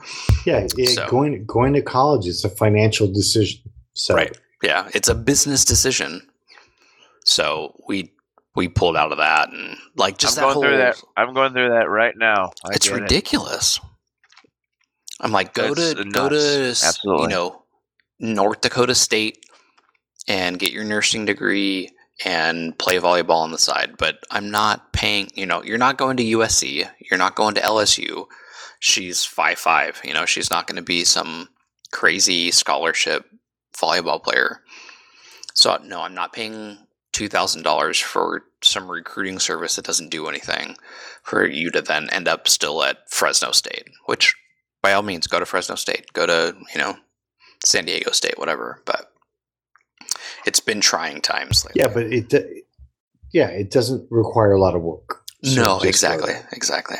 Yeah, 0.45 0.67
yeah 0.75 0.89
So- 0.91 1.09
going 1.09 1.45
going 1.45 1.73
to 1.73 1.81
college 1.81 2.27
is 2.27 2.43
a 2.45 2.49
financial 2.49 3.07
decision. 3.07 3.61
So, 3.93 4.15
Right. 4.15 4.37
Yeah, 4.63 4.89
it's 4.93 5.07
a 5.07 5.15
business 5.15 5.63
decision. 5.65 6.27
So 7.25 7.75
we 7.87 8.11
we 8.55 8.67
pulled 8.67 8.95
out 8.97 9.11
of 9.11 9.17
that 9.19 9.49
and 9.51 9.77
like 9.95 10.17
just 10.17 10.37
I'm 10.37 10.41
that 10.41 10.45
going 10.45 10.53
whole 10.53 10.63
through 10.63 10.77
that. 10.77 10.95
I'm 11.15 11.33
going 11.33 11.53
through 11.53 11.69
that 11.69 11.89
right 11.89 12.15
now. 12.17 12.51
I 12.65 12.73
it's 12.73 12.87
get 12.87 12.97
it. 12.97 13.01
ridiculous. 13.01 13.79
I'm 15.19 15.31
like 15.31 15.53
go 15.53 15.71
It's 15.73 15.93
to 15.95 16.05
go 16.05 16.29
to 16.29 16.69
Absolutely. 16.69 17.23
you 17.23 17.29
know 17.29 17.63
North 18.19 18.61
Dakota 18.61 18.95
State 18.95 19.45
and 20.27 20.57
get 20.57 20.71
your 20.71 20.83
nursing 20.83 21.25
degree 21.25 21.89
and 22.25 22.77
play 22.79 22.97
volleyball 22.97 23.41
on 23.41 23.51
the 23.51 23.57
side, 23.57 23.95
but 23.97 24.19
I'm 24.31 24.49
not 24.49 24.91
paying, 24.93 25.29
you 25.35 25.45
know, 25.45 25.63
you're 25.63 25.77
not 25.77 25.97
going 25.97 26.17
to 26.17 26.23
USC, 26.23 26.89
you're 26.99 27.17
not 27.17 27.35
going 27.35 27.55
to 27.55 27.61
LSU. 27.61 28.25
She's 28.79 29.23
five 29.23 29.57
five, 29.57 30.01
you 30.03 30.13
know, 30.13 30.25
she's 30.25 30.49
not 30.49 30.67
going 30.67 30.77
to 30.77 30.83
be 30.83 31.03
some 31.03 31.49
crazy 31.91 32.51
scholarship 32.51 33.25
volleyball 33.75 34.21
player. 34.21 34.61
So 35.53 35.77
no, 35.83 36.01
I'm 36.01 36.13
not 36.13 36.33
paying 36.33 36.77
two 37.11 37.27
thousand 37.27 37.63
dollars 37.63 37.99
for 37.99 38.43
some 38.61 38.89
recruiting 38.89 39.39
service 39.39 39.75
that 39.75 39.85
doesn't 39.85 40.11
do 40.11 40.27
anything 40.27 40.75
for 41.23 41.47
you 41.47 41.71
to 41.71 41.81
then 41.81 42.09
end 42.11 42.27
up 42.27 42.47
still 42.47 42.83
at 42.83 43.09
Fresno 43.09 43.51
State, 43.51 43.87
which 44.05 44.35
by 44.81 44.93
all 44.93 45.01
means, 45.01 45.27
go 45.27 45.39
to 45.39 45.45
Fresno 45.45 45.75
State, 45.75 46.13
go 46.13 46.25
to 46.25 46.55
you 46.73 46.79
know 46.79 46.97
San 47.65 47.85
Diego 47.85 48.11
State, 48.11 48.37
whatever. 48.37 48.81
But 48.85 49.11
it's 50.47 50.61
been 50.61 50.81
trying 50.81 51.21
times. 51.21 51.65
Lately. 51.65 51.81
Yeah, 51.81 51.87
but 51.89 52.03
it, 52.05 52.65
yeah, 53.33 53.49
it 53.49 53.69
doesn't 53.69 54.07
require 54.09 54.53
a 54.53 54.59
lot 54.59 54.75
of 54.75 54.81
work. 54.81 55.23
So 55.43 55.61
no, 55.61 55.77
uh, 55.77 55.83
exactly, 55.83 56.33
there. 56.33 56.49
exactly. 56.53 56.97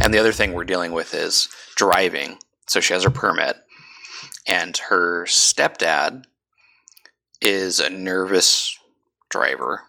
And 0.00 0.12
the 0.12 0.18
other 0.18 0.32
thing 0.32 0.52
we're 0.52 0.64
dealing 0.64 0.92
with 0.92 1.14
is 1.14 1.48
driving. 1.76 2.38
So 2.66 2.80
she 2.80 2.94
has 2.94 3.04
her 3.04 3.10
permit, 3.10 3.56
and 4.46 4.76
her 4.88 5.26
stepdad 5.26 6.24
is 7.40 7.78
a 7.78 7.90
nervous 7.90 8.76
driver, 9.30 9.82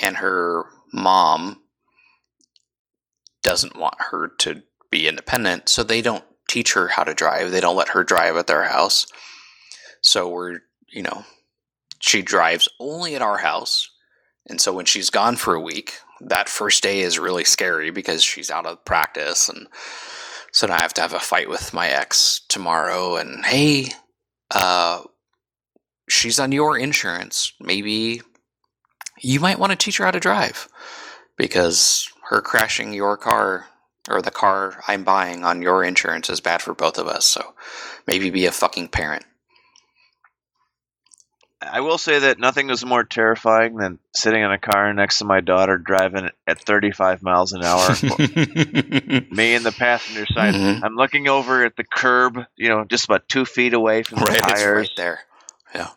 and 0.00 0.16
her 0.16 0.64
mom 0.92 1.60
doesn't 3.42 3.76
want 3.76 3.96
her 4.10 4.28
to 4.38 4.62
be 4.90 5.08
independent, 5.08 5.68
so 5.68 5.82
they 5.82 6.00
don't 6.00 6.24
teach 6.48 6.72
her 6.72 6.88
how 6.88 7.04
to 7.04 7.12
drive. 7.12 7.50
They 7.50 7.60
don't 7.60 7.76
let 7.76 7.90
her 7.90 8.02
drive 8.02 8.36
at 8.36 8.46
their 8.46 8.64
house. 8.64 9.06
So 10.00 10.28
we're, 10.28 10.60
you 10.88 11.02
know, 11.02 11.24
she 11.98 12.22
drives 12.22 12.68
only 12.78 13.14
at 13.14 13.22
our 13.22 13.38
house. 13.38 13.90
And 14.48 14.60
so 14.60 14.72
when 14.72 14.86
she's 14.86 15.10
gone 15.10 15.36
for 15.36 15.54
a 15.54 15.60
week, 15.60 15.94
that 16.20 16.48
first 16.48 16.82
day 16.82 17.00
is 17.00 17.18
really 17.18 17.44
scary 17.44 17.90
because 17.90 18.24
she's 18.24 18.50
out 18.50 18.66
of 18.66 18.84
practice. 18.84 19.48
And 19.48 19.68
so 20.52 20.66
now 20.66 20.74
I 20.74 20.82
have 20.82 20.94
to 20.94 21.02
have 21.02 21.12
a 21.12 21.20
fight 21.20 21.48
with 21.48 21.74
my 21.74 21.88
ex 21.88 22.40
tomorrow. 22.48 23.16
And 23.16 23.44
hey, 23.44 23.88
uh, 24.50 25.02
she's 26.08 26.38
on 26.40 26.52
your 26.52 26.78
insurance. 26.78 27.52
Maybe 27.60 28.22
you 29.20 29.40
might 29.40 29.58
want 29.58 29.70
to 29.70 29.76
teach 29.76 29.98
her 29.98 30.04
how 30.04 30.10
to 30.10 30.20
drive 30.20 30.68
because 31.36 32.08
her 32.30 32.40
crashing 32.40 32.92
your 32.92 33.16
car 33.16 33.66
or 34.08 34.22
the 34.22 34.30
car 34.30 34.82
I'm 34.88 35.04
buying 35.04 35.44
on 35.44 35.62
your 35.62 35.84
insurance 35.84 36.30
is 36.30 36.40
bad 36.40 36.62
for 36.62 36.74
both 36.74 36.98
of 36.98 37.06
us. 37.06 37.26
So 37.26 37.54
maybe 38.06 38.30
be 38.30 38.46
a 38.46 38.52
fucking 38.52 38.88
parent. 38.88 39.24
I 41.70 41.80
will 41.80 41.98
say 41.98 42.18
that 42.20 42.38
nothing 42.38 42.70
is 42.70 42.84
more 42.84 43.04
terrifying 43.04 43.76
than 43.76 43.98
sitting 44.14 44.42
in 44.42 44.50
a 44.50 44.58
car 44.58 44.92
next 44.94 45.18
to 45.18 45.24
my 45.24 45.40
daughter 45.40 45.78
driving 45.78 46.30
at 46.46 46.60
35 46.60 47.22
miles 47.22 47.52
an 47.52 47.62
hour. 47.64 47.88
Me 49.30 49.54
in 49.54 49.62
the 49.62 49.74
passenger 49.76 50.26
side. 50.32 50.54
Mhm. 50.54 50.80
I'm 50.82 50.94
looking 50.96 51.28
over 51.28 51.64
at 51.64 51.76
the 51.76 51.84
curb, 51.84 52.38
you 52.56 52.68
know, 52.68 52.84
just 52.84 53.04
about 53.04 53.28
two 53.28 53.44
feet 53.44 53.74
away 53.74 54.02
from 54.02 54.18
the 54.20 54.24
right, 54.26 54.38
it's 54.38 54.46
tires. 54.46 54.78
right 54.88 54.90
there. 54.96 55.18
Yeah. 55.74 55.88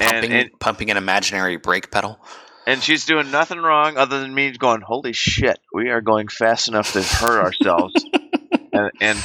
And- 0.00 0.10
Pumping, 0.12 0.32
and- 0.32 0.50
pumping 0.60 0.90
an 0.90 0.96
imaginary 0.96 1.56
brake 1.56 1.90
pedal. 1.90 2.18
and 2.66 2.82
she's 2.82 3.06
doing 3.06 3.30
nothing 3.30 3.58
wrong 3.58 3.96
other 3.96 4.20
than 4.20 4.34
me 4.34 4.50
going, 4.52 4.82
"Holy 4.82 5.12
shit, 5.14 5.58
we 5.72 5.88
are 5.88 6.00
going 6.02 6.28
fast 6.28 6.68
enough 6.68 6.92
to 6.92 7.02
hurt 7.02 7.40
ourselves." 7.42 7.94
and, 8.72 8.90
and 9.00 9.18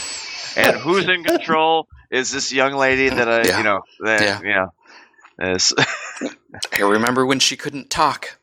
and 0.56 0.78
who's 0.78 1.07
in 1.10 1.24
control 1.24 1.88
is 2.10 2.32
this 2.32 2.53
young 2.53 2.74
lady 2.74 3.10
that 3.10 3.28
I, 3.28 3.41
Yeah. 3.44 3.57
you 3.57 3.64
know, 3.64 3.82
that, 4.02 4.22
Yeah. 4.22 4.40
you 4.41 4.53
know, 4.56 4.74
is 5.39 5.73
I 6.73 6.80
remember 6.81 7.26
when 7.26 7.39
she 7.39 7.57
couldn't 7.57 7.89
talk. 7.89 8.38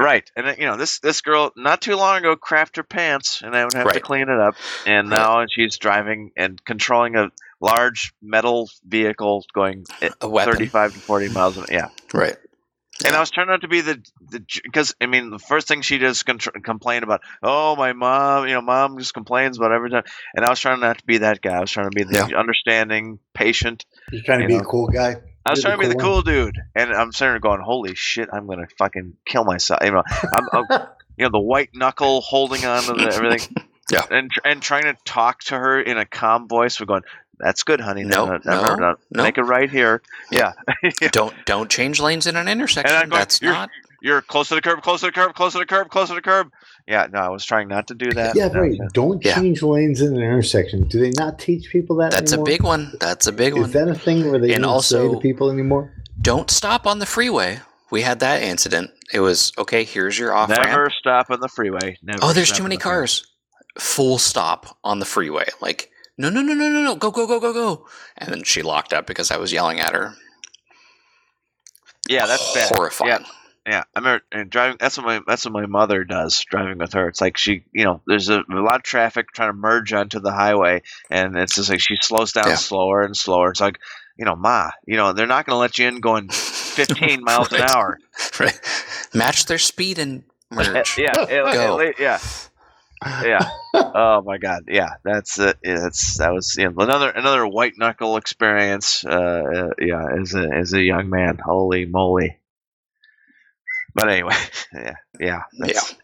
right. 0.00 0.28
And 0.36 0.58
you 0.58 0.66
know, 0.66 0.76
this 0.76 0.98
this 1.00 1.20
girl 1.20 1.52
not 1.56 1.80
too 1.80 1.96
long 1.96 2.18
ago 2.18 2.36
crapped 2.36 2.76
her 2.76 2.82
pants, 2.82 3.42
and 3.42 3.56
I 3.56 3.64
would 3.64 3.74
have 3.74 3.92
to 3.92 4.00
clean 4.00 4.28
it 4.28 4.40
up. 4.40 4.54
And 4.86 5.10
Right. 5.10 5.16
now 5.18 5.44
she's 5.48 5.78
driving 5.78 6.32
and 6.36 6.62
controlling 6.64 7.16
a 7.16 7.30
large 7.60 8.12
metal 8.20 8.68
vehicle 8.84 9.44
going 9.54 9.84
at 10.02 10.12
A 10.20 10.28
35 10.28 10.94
to 10.94 10.98
40 11.00 11.28
miles 11.28 11.56
an 11.56 11.66
yeah. 11.70 11.88
Right. 12.12 12.36
And 13.04 13.16
I 13.16 13.18
was 13.20 13.30
trying 13.32 13.48
not 13.48 13.62
to 13.62 13.68
be 13.68 13.80
the 13.80 14.00
the 14.30 14.44
because 14.62 14.94
I 15.00 15.06
mean 15.06 15.30
the 15.30 15.38
first 15.40 15.66
thing 15.66 15.82
she 15.82 15.98
does 15.98 16.18
is 16.18 16.22
contr- 16.22 16.62
complain 16.62 17.02
about 17.02 17.22
oh 17.42 17.74
my 17.74 17.92
mom 17.92 18.46
you 18.46 18.54
know 18.54 18.60
mom 18.60 18.98
just 18.98 19.12
complains 19.14 19.56
about 19.58 19.72
every 19.72 19.90
time 19.90 20.04
and 20.34 20.44
I 20.44 20.50
was 20.50 20.60
trying 20.60 20.78
not 20.78 20.98
to 20.98 21.04
be 21.04 21.18
that 21.18 21.40
guy 21.42 21.56
I 21.56 21.60
was 21.60 21.72
trying 21.72 21.90
to 21.90 21.94
be 21.94 22.04
the 22.04 22.36
understanding 22.36 23.18
patient 23.34 23.84
You're 24.12 24.22
trying 24.22 24.38
to 24.40 24.44
You 24.44 24.48
be 24.48 24.54
know. 24.58 24.60
a 24.60 24.64
cool 24.66 24.86
guy. 24.86 25.16
I 25.46 25.50
was 25.50 25.60
trying 25.62 25.78
to 25.78 25.82
be 25.82 25.92
the 25.92 26.00
cool 26.00 26.22
dude 26.22 26.56
and 26.74 26.92
I'm 26.92 27.12
sitting 27.12 27.32
there 27.32 27.38
going 27.40 27.60
holy 27.60 27.94
shit 27.94 28.28
I'm 28.32 28.46
gonna 28.46 28.66
fucking 28.78 29.16
kill 29.26 29.44
myself 29.44 29.80
you 29.84 29.90
know 29.92 30.02
I'm, 30.36 30.48
I'm 30.52 30.66
you 31.16 31.24
know 31.24 31.30
the 31.30 31.40
white 31.40 31.70
knuckle 31.74 32.20
holding 32.22 32.64
on 32.64 32.82
to 32.84 32.92
the, 32.94 33.10
everything 33.14 33.54
Yeah. 33.90 34.02
and 34.10 34.30
and 34.44 34.62
trying 34.62 34.84
to 34.84 34.96
talk 35.04 35.40
to 35.44 35.58
her 35.58 35.78
in 35.80 35.98
a 35.98 36.06
calm 36.06 36.48
voice 36.48 36.80
we're 36.80 36.86
going 36.86 37.02
that's 37.38 37.62
good 37.64 37.80
honey 37.80 38.04
No, 38.04 38.26
no, 38.26 38.38
no, 38.44 38.76
no. 38.76 39.22
make 39.22 39.36
it 39.38 39.42
right 39.42 39.68
here 39.70 40.00
yeah 40.30 40.52
don't 41.12 41.34
don't 41.44 41.68
change 41.70 42.00
lanes 42.00 42.26
in 42.26 42.36
an 42.36 42.48
intersection. 42.48 42.96
Going, 42.96 43.10
That's 43.10 43.42
"You're- 43.42 43.54
not. 43.54 43.70
You're 44.04 44.20
close 44.20 44.48
to 44.50 44.54
the 44.54 44.60
curb, 44.60 44.82
close 44.82 45.00
to 45.00 45.06
the 45.06 45.12
curb, 45.12 45.34
close 45.34 45.52
to 45.52 45.58
the 45.58 45.66
curb, 45.66 45.88
close 45.88 46.08
to 46.08 46.14
the 46.14 46.20
curb. 46.20 46.50
Yeah, 46.86 47.06
no, 47.10 47.18
I 47.20 47.28
was 47.30 47.44
trying 47.44 47.68
not 47.68 47.88
to 47.88 47.94
do 47.94 48.10
that. 48.12 48.36
Yeah, 48.36 48.48
No, 48.48 48.60
right. 48.60 48.76
no. 48.78 48.88
Don't 48.92 49.24
Yeah. 49.24 49.34
change 49.36 49.62
lanes 49.62 50.00
in 50.02 50.08
an 50.14 50.22
intersection. 50.22 50.86
Do 50.86 51.00
they 51.00 51.10
not 51.18 51.38
teach 51.38 51.70
people 51.72 51.96
that? 51.96 52.10
That's 52.10 52.32
a 52.32 52.42
big 52.42 52.62
one. 52.62 52.92
That's 53.00 53.26
a 53.26 53.32
big 53.32 53.54
Is 53.54 53.58
one. 53.60 53.64
Is 53.68 53.72
that 53.72 53.88
a 53.88 53.94
thing 53.94 54.30
where 54.30 54.38
they 54.38 54.52
And 54.52 54.62
don't 54.62 54.82
say 54.82 54.98
also- 54.98 55.14
to 55.14 55.20
people 55.20 55.50
anymore? 55.50 55.92
Don't 56.20 56.50
stop 56.50 56.86
on 56.86 56.98
the 56.98 57.06
freeway. 57.06 57.60
We 57.90 58.02
had 58.02 58.20
that 58.20 58.42
incident. 58.42 58.90
It 59.12 59.20
was 59.20 59.52
okay. 59.56 59.84
Here's 59.84 60.18
your 60.18 60.34
off 60.34 60.48
Never 60.50 60.90
stop 60.90 61.30
on 61.30 61.40
the 61.40 61.48
freeway. 61.48 61.96
Never 62.02 62.18
Oh, 62.22 62.32
there's 62.32 62.52
too 62.52 62.62
many 62.62 62.76
the 62.76 62.82
freeway. 62.82 62.96
cars. 62.98 63.26
Full 63.78 64.18
stop 64.18 64.76
on 64.84 64.98
the 64.98 65.04
freeway. 65.06 65.46
Like 65.60 65.90
no, 66.18 66.28
no, 66.30 66.42
no, 66.42 66.54
no, 66.54 66.68
no, 66.68 66.82
no. 66.82 66.94
Go, 66.96 67.10
go, 67.10 67.26
go, 67.26 67.40
go, 67.40 67.52
go. 67.52 67.86
And 68.18 68.30
then 68.32 68.42
she 68.44 68.62
locked 68.62 68.92
up 68.92 69.06
because 69.06 69.30
I 69.30 69.36
was 69.36 69.52
yelling 69.52 69.80
at 69.80 69.92
her. 69.94 70.14
Yeah, 72.08 72.26
that's 72.26 72.52
bad. 72.54 72.76
horrifying. 72.76 73.10
Yeah, 73.10 73.26
yeah. 73.66 73.84
I 73.94 73.98
remember 73.98 74.24
and 74.32 74.50
driving. 74.50 74.76
That's 74.80 74.96
what 74.96 75.06
my 75.06 75.20
that's 75.26 75.44
what 75.44 75.52
my 75.54 75.66
mother 75.66 76.04
does. 76.04 76.44
Driving 76.50 76.78
with 76.78 76.92
her, 76.94 77.08
it's 77.08 77.20
like 77.20 77.36
she, 77.36 77.64
you 77.72 77.84
know, 77.84 78.00
there's 78.06 78.28
a, 78.28 78.40
a 78.40 78.60
lot 78.60 78.76
of 78.76 78.82
traffic 78.82 79.32
trying 79.32 79.50
to 79.50 79.54
merge 79.54 79.92
onto 79.92 80.20
the 80.20 80.32
highway, 80.32 80.82
and 81.10 81.36
it's 81.36 81.54
just 81.54 81.70
like 81.70 81.80
she 81.80 81.96
slows 82.00 82.32
down 82.32 82.48
Yeah. 82.48 82.54
slower 82.56 83.02
and 83.02 83.16
slower. 83.16 83.50
It's 83.50 83.60
like, 83.60 83.78
you 84.18 84.24
know, 84.24 84.36
ma, 84.36 84.70
you 84.86 84.96
know, 84.96 85.12
they're 85.12 85.26
not 85.26 85.46
going 85.46 85.54
to 85.56 85.60
let 85.60 85.78
you 85.78 85.88
in 85.88 86.00
going 86.00 86.28
15 86.30 87.22
miles 87.24 87.52
an 87.52 87.62
hour. 87.62 87.98
Right. 88.38 88.60
Match 89.14 89.46
their 89.46 89.58
speed 89.58 89.98
and 89.98 90.24
merge. 90.50 90.98
yeah, 90.98 91.12
it- 91.16 91.52
Go. 91.54 91.78
it- 91.80 91.96
yeah. 91.98 92.18
yeah. 93.22 93.48
Oh 93.74 94.22
my 94.24 94.38
God. 94.38 94.64
Yeah, 94.68 94.90
that's 95.04 95.38
uh, 95.38 95.52
yeah, 95.62 95.80
that's 95.80 96.18
that 96.18 96.32
was 96.32 96.56
another 96.58 97.10
another 97.10 97.46
white 97.46 97.74
knuckle 97.76 98.16
experience. 98.16 99.04
Uh, 99.04 99.10
uh, 99.10 99.70
yeah, 99.78 100.06
as 100.20 100.34
a 100.34 100.48
as 100.54 100.72
a 100.72 100.80
young 100.82 101.10
man. 101.10 101.38
Holy 101.44 101.84
moly. 101.86 102.38
But 103.94 104.08
anyway, 104.08 104.34
yeah, 104.74 104.94
yeah, 105.20 105.42
that's- 105.58 105.94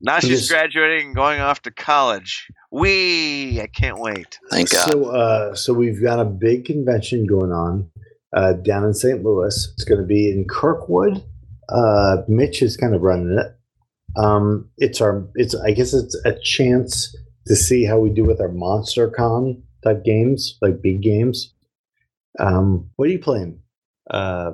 Now 0.00 0.18
she's 0.20 0.30
Yes. 0.30 0.48
graduating 0.50 1.06
and 1.08 1.14
going 1.16 1.40
off 1.40 1.62
to 1.62 1.70
college. 1.70 2.46
We, 2.70 3.60
I 3.60 3.66
can't 3.68 3.98
wait. 4.00 4.38
Thank 4.50 4.70
God. 4.70 4.90
So, 4.90 5.04
uh, 5.06 5.54
so 5.54 5.72
we've 5.72 6.02
got 6.02 6.18
a 6.20 6.24
big 6.24 6.64
convention 6.66 7.26
going 7.26 7.52
on 7.52 7.90
uh, 8.34 8.54
down 8.54 8.84
in 8.84 8.92
St. 8.94 9.22
Louis. 9.22 9.72
It's 9.74 9.84
going 9.84 10.00
to 10.00 10.06
be 10.06 10.30
in 10.30 10.44
Kirkwood. 10.46 11.22
Uh, 11.68 12.18
Mitch 12.28 12.60
is 12.62 12.76
kind 12.76 12.94
of 12.94 13.00
running 13.02 13.38
it. 13.38 13.56
Um, 14.16 14.68
it's 14.78 15.00
our, 15.00 15.26
it's 15.34 15.54
I 15.54 15.70
guess 15.72 15.92
it's 15.94 16.14
a 16.24 16.38
chance 16.40 17.14
to 17.46 17.56
see 17.56 17.84
how 17.84 17.98
we 17.98 18.10
do 18.10 18.24
with 18.24 18.40
our 18.40 18.48
Monster 18.52 19.08
Con 19.08 19.62
type 19.82 20.04
games, 20.04 20.58
like 20.62 20.82
big 20.82 21.00
games. 21.02 21.52
Um, 22.38 22.90
what 22.96 23.08
are 23.08 23.12
you 23.12 23.18
playing? 23.18 23.60
Uh, 24.10 24.52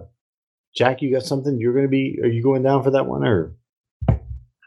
Jack, 0.75 1.03
you 1.03 1.13
got 1.13 1.23
something? 1.25 1.59
You're 1.59 1.73
going 1.73 1.87
to 1.87 1.91
be? 1.91 2.19
Are 2.23 2.29
you 2.29 2.43
going 2.43 2.63
down 2.63 2.83
for 2.83 2.93
that 2.93 3.07
one 3.07 3.25
or? 3.25 3.55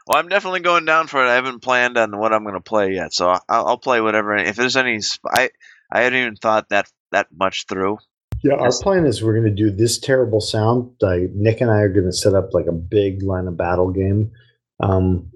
Well, 0.06 0.18
I'm 0.18 0.28
definitely 0.28 0.60
going 0.60 0.84
down 0.84 1.06
for 1.06 1.24
it. 1.24 1.28
I 1.28 1.34
haven't 1.34 1.60
planned 1.60 1.96
on 1.96 2.18
what 2.18 2.34
I'm 2.34 2.42
going 2.42 2.54
to 2.54 2.60
play 2.60 2.92
yet, 2.92 3.14
so 3.14 3.30
I'll, 3.30 3.42
I'll 3.48 3.78
play 3.78 4.02
whatever. 4.02 4.36
If 4.36 4.56
there's 4.56 4.76
any, 4.76 5.00
I 5.26 5.50
I 5.90 6.02
hadn't 6.02 6.18
even 6.18 6.36
thought 6.36 6.68
that 6.68 6.90
that 7.12 7.28
much 7.34 7.66
through. 7.66 7.98
Yeah, 8.42 8.56
our 8.56 8.70
plan 8.70 9.06
is 9.06 9.22
we're 9.22 9.32
going 9.32 9.56
to 9.56 9.62
do 9.62 9.70
this 9.70 9.98
terrible 9.98 10.42
sound. 10.42 10.90
Like 11.00 11.30
Nick 11.32 11.62
and 11.62 11.70
I 11.70 11.78
are 11.78 11.88
going 11.88 12.04
to 12.04 12.12
set 12.12 12.34
up 12.34 12.52
like 12.52 12.66
a 12.66 12.72
big 12.72 13.22
line 13.22 13.48
of 13.48 13.56
battle 13.56 13.90
game. 13.90 14.32
Um, 14.80 15.30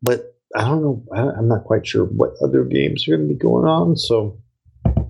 but 0.00 0.34
I 0.56 0.62
don't 0.62 0.82
know. 0.82 1.04
I, 1.12 1.36
I'm 1.36 1.48
not 1.48 1.64
quite 1.64 1.86
sure 1.86 2.06
what 2.06 2.32
other 2.42 2.64
games 2.64 3.06
are 3.06 3.16
going 3.16 3.28
to 3.28 3.34
be 3.34 3.38
going 3.38 3.66
on. 3.66 3.98
So, 3.98 4.40
so 4.86 5.04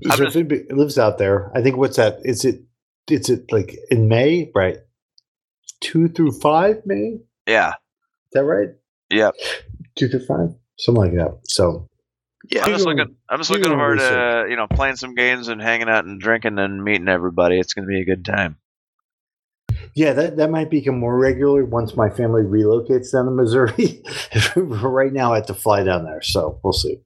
if 0.00 0.16
just- 0.16 0.36
anybody 0.36 0.64
lives 0.70 0.96
out 0.98 1.18
there, 1.18 1.52
I 1.54 1.60
think 1.60 1.76
what's 1.76 1.98
that? 1.98 2.20
Is 2.24 2.46
it? 2.46 2.62
It's 3.08 3.28
it 3.28 3.50
like 3.52 3.76
in 3.90 4.08
May, 4.08 4.50
right? 4.54 4.78
Two 5.80 6.08
through 6.08 6.32
five 6.32 6.82
May. 6.86 7.18
Yeah, 7.46 7.70
Is 7.70 8.32
that 8.32 8.44
right? 8.44 8.68
Yeah, 9.10 9.30
Two 9.96 10.08
through 10.08 10.24
five, 10.24 10.54
something 10.78 11.02
like 11.02 11.12
that. 11.14 11.40
So 11.44 11.88
yeah. 12.50 12.64
I'm 12.64 12.72
just 12.72 12.86
looking. 12.86 13.16
I'm 13.28 13.38
just 13.38 13.50
looking 13.50 13.70
forward 13.70 13.98
to 13.98 14.46
you 14.48 14.56
know 14.56 14.66
playing 14.66 14.96
some 14.96 15.14
games 15.14 15.48
and 15.48 15.60
hanging 15.60 15.88
out 15.88 16.04
and 16.04 16.20
drinking 16.20 16.58
and 16.58 16.82
meeting 16.82 17.08
everybody. 17.08 17.58
It's 17.58 17.74
going 17.74 17.86
to 17.86 17.88
be 17.88 18.00
a 18.00 18.04
good 18.04 18.24
time. 18.24 18.56
Yeah, 19.94 20.14
that, 20.14 20.36
that 20.38 20.50
might 20.50 20.70
become 20.70 20.98
more 20.98 21.18
regular 21.18 21.64
once 21.64 21.96
my 21.96 22.08
family 22.08 22.42
relocates 22.42 23.12
down 23.12 23.26
to 23.26 23.30
Missouri. 23.30 24.02
right 24.56 25.12
now, 25.12 25.32
I 25.32 25.36
have 25.36 25.46
to 25.46 25.54
fly 25.54 25.82
down 25.82 26.04
there, 26.04 26.22
so 26.22 26.58
we'll 26.62 26.72
see. 26.72 26.98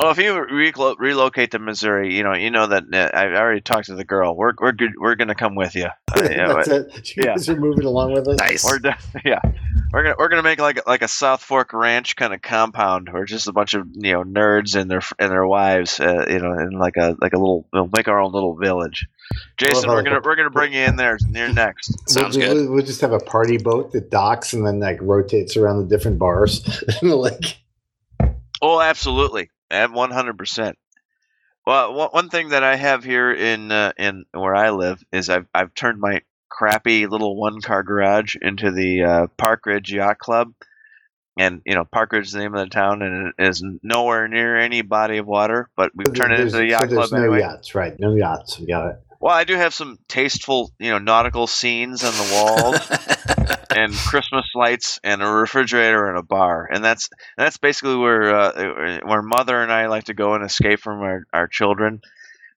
Well, 0.00 0.10
if 0.10 0.18
you 0.18 0.32
reclo- 0.32 0.96
relocate 0.98 1.52
to 1.52 1.58
Missouri, 1.58 2.14
you 2.14 2.22
know, 2.22 2.34
you 2.34 2.50
know 2.50 2.66
that 2.66 2.84
uh, 2.92 3.16
I 3.16 3.26
already 3.36 3.60
talked 3.60 3.86
to 3.86 3.94
the 3.94 4.04
girl. 4.04 4.36
We're 4.36 4.52
we're 4.58 4.72
good. 4.72 4.92
We're 4.98 5.14
gonna 5.14 5.34
come 5.34 5.54
with 5.54 5.74
you. 5.74 5.86
Uh, 6.14 6.28
yeah, 6.30 6.52
That's 6.52 6.68
it. 6.68 7.10
You 7.16 7.22
yeah. 7.24 7.34
guys 7.34 7.48
are 7.48 7.56
moving 7.56 7.84
along 7.84 8.12
with 8.12 8.26
us. 8.28 8.38
Nice. 8.38 8.64
we're 8.64 8.78
de- 8.78 8.96
yeah. 9.24 9.40
We're 9.92 10.02
gonna 10.02 10.16
we're 10.18 10.28
gonna 10.28 10.42
make 10.42 10.58
like 10.58 10.86
like 10.88 11.02
a 11.02 11.08
South 11.08 11.42
Fork 11.42 11.72
Ranch 11.72 12.16
kind 12.16 12.34
of 12.34 12.42
compound, 12.42 13.08
where 13.12 13.24
just 13.24 13.46
a 13.46 13.52
bunch 13.52 13.74
of 13.74 13.86
you 13.94 14.12
know 14.12 14.24
nerds 14.24 14.74
and 14.74 14.90
their 14.90 15.02
and 15.18 15.30
their 15.30 15.46
wives, 15.46 16.00
uh, 16.00 16.26
you 16.28 16.40
know, 16.40 16.52
in 16.58 16.72
like 16.72 16.96
a 16.96 17.16
like 17.20 17.32
a 17.32 17.38
little 17.38 17.66
we'll 17.72 17.88
make 17.96 18.08
our 18.08 18.20
own 18.20 18.32
little 18.32 18.56
village. 18.56 19.06
Jason, 19.56 19.88
we're 19.88 20.02
gonna 20.02 20.20
we're 20.24 20.34
gonna 20.34 20.50
bring 20.50 20.72
you 20.72 20.80
in 20.80 20.96
there 20.96 21.18
near 21.28 21.52
next. 21.52 21.94
Sounds 22.10 22.36
we'll, 22.36 22.48
good. 22.48 22.54
We'll, 22.56 22.72
we'll 22.74 22.84
just 22.84 23.00
have 23.02 23.12
a 23.12 23.20
party 23.20 23.58
boat 23.58 23.92
that 23.92 24.10
docks 24.10 24.52
and 24.52 24.66
then 24.66 24.80
like 24.80 24.98
rotates 25.00 25.56
around 25.56 25.78
the 25.78 25.96
different 25.96 26.18
bars 26.18 26.64
in 27.00 27.08
the 27.08 27.16
lake. 27.16 27.58
Oh, 28.60 28.80
absolutely, 28.80 29.50
at 29.70 29.92
one 29.92 30.10
hundred 30.10 30.38
percent. 30.38 30.78
Well, 31.66 31.94
one- 31.94 32.10
one 32.10 32.28
thing 32.30 32.50
that 32.50 32.62
I 32.62 32.76
have 32.76 33.04
here 33.04 33.32
in 33.32 33.72
uh, 33.72 33.92
in 33.98 34.24
where 34.32 34.54
I 34.54 34.70
live 34.70 35.02
is 35.12 35.28
I've 35.30 35.46
I've 35.54 35.74
turned 35.74 36.00
my 36.00 36.20
crappy 36.50 37.06
little 37.06 37.36
one 37.36 37.60
car 37.60 37.82
garage 37.82 38.36
into 38.40 38.70
the 38.70 39.02
uh, 39.04 39.26
Park 39.38 39.66
Ridge 39.66 39.92
Yacht 39.92 40.18
Club, 40.18 40.52
and 41.38 41.62
you 41.64 41.74
know 41.74 41.84
Park 41.84 42.12
Ridge 42.12 42.26
is 42.26 42.32
the 42.32 42.40
name 42.40 42.54
of 42.54 42.60
the 42.60 42.70
town, 42.70 43.02
and 43.02 43.32
it 43.38 43.48
is 43.48 43.64
nowhere 43.82 44.28
near 44.28 44.58
any 44.58 44.82
body 44.82 45.18
of 45.18 45.26
water, 45.26 45.68
but 45.76 45.92
we've 45.94 46.12
turned 46.14 46.32
it 46.34 46.40
into 46.40 46.56
the 46.58 46.66
yacht 46.66 46.90
so 46.90 46.96
club 46.96 47.12
no 47.12 47.18
anyway. 47.22 47.40
yachts, 47.40 47.74
right? 47.74 47.98
No 47.98 48.14
yachts. 48.14 48.58
We 48.58 48.66
got 48.66 48.90
it. 48.90 48.96
Well, 49.24 49.32
I 49.32 49.44
do 49.44 49.56
have 49.56 49.72
some 49.72 49.98
tasteful, 50.06 50.70
you 50.78 50.90
know, 50.90 50.98
nautical 50.98 51.46
scenes 51.46 52.04
on 52.04 52.12
the 52.12 52.30
walls. 52.34 53.56
and 53.74 53.94
Christmas 53.94 54.44
lights 54.54 55.00
and 55.02 55.22
a 55.22 55.26
refrigerator 55.26 56.10
and 56.10 56.18
a 56.18 56.22
bar, 56.22 56.68
and 56.70 56.84
that's 56.84 57.08
that's 57.38 57.56
basically 57.56 57.96
where 57.96 58.36
uh, 58.36 58.98
where 59.02 59.22
mother 59.22 59.62
and 59.62 59.72
I 59.72 59.86
like 59.86 60.04
to 60.04 60.14
go 60.14 60.34
and 60.34 60.44
escape 60.44 60.80
from 60.80 61.00
our, 61.00 61.24
our 61.32 61.48
children, 61.48 62.02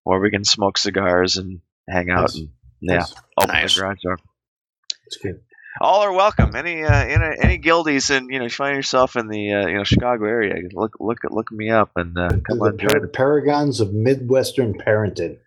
where 0.03 0.19
we 0.19 0.29
can 0.29 0.43
smoke 0.43 0.77
cigars 0.77 1.37
and 1.37 1.61
hang 1.87 2.09
out 2.09 2.35
and 2.35 2.49
yeah, 2.81 2.97
Nice. 2.97 3.13
open 3.37 3.55
Nice. 3.55 3.75
the 3.75 3.81
garage 3.81 4.01
door. 4.03 4.17
It's 5.05 5.15
good. 5.15 5.39
All 5.79 6.01
are 6.01 6.11
welcome. 6.11 6.53
Any 6.53 6.83
uh, 6.83 6.93
any, 6.93 7.37
any 7.41 7.57
guildies, 7.59 8.09
and 8.09 8.29
you 8.29 8.39
know, 8.39 8.43
you 8.43 8.49
find 8.49 8.75
yourself 8.75 9.15
in 9.15 9.29
the 9.29 9.53
uh, 9.53 9.67
you 9.67 9.77
know 9.77 9.85
Chicago 9.85 10.25
area, 10.25 10.53
look 10.73 10.97
look 10.99 11.19
look 11.29 11.49
me 11.49 11.69
up 11.69 11.91
and 11.95 12.17
uh, 12.17 12.27
come 12.45 12.61
on. 12.61 12.77
join 12.77 12.89
par- 12.89 13.07
paragons 13.07 13.79
of 13.79 13.93
Midwestern 13.93 14.73
parenting. 14.73 15.37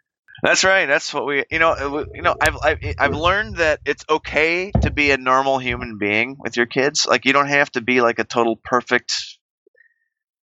That's 0.42 0.64
right. 0.64 0.86
That's 0.86 1.12
what 1.12 1.26
we, 1.26 1.44
you 1.50 1.58
know, 1.58 2.06
you 2.14 2.22
know. 2.22 2.34
I've, 2.40 2.56
I've 2.62 2.78
I've 2.98 3.14
learned 3.14 3.56
that 3.56 3.80
it's 3.84 4.04
okay 4.08 4.70
to 4.82 4.90
be 4.90 5.10
a 5.10 5.16
normal 5.18 5.58
human 5.58 5.98
being 5.98 6.36
with 6.38 6.56
your 6.56 6.66
kids. 6.66 7.06
Like 7.06 7.24
you 7.26 7.32
don't 7.32 7.48
have 7.48 7.70
to 7.72 7.80
be 7.82 8.00
like 8.00 8.18
a 8.18 8.24
total 8.24 8.56
perfect. 8.56 9.12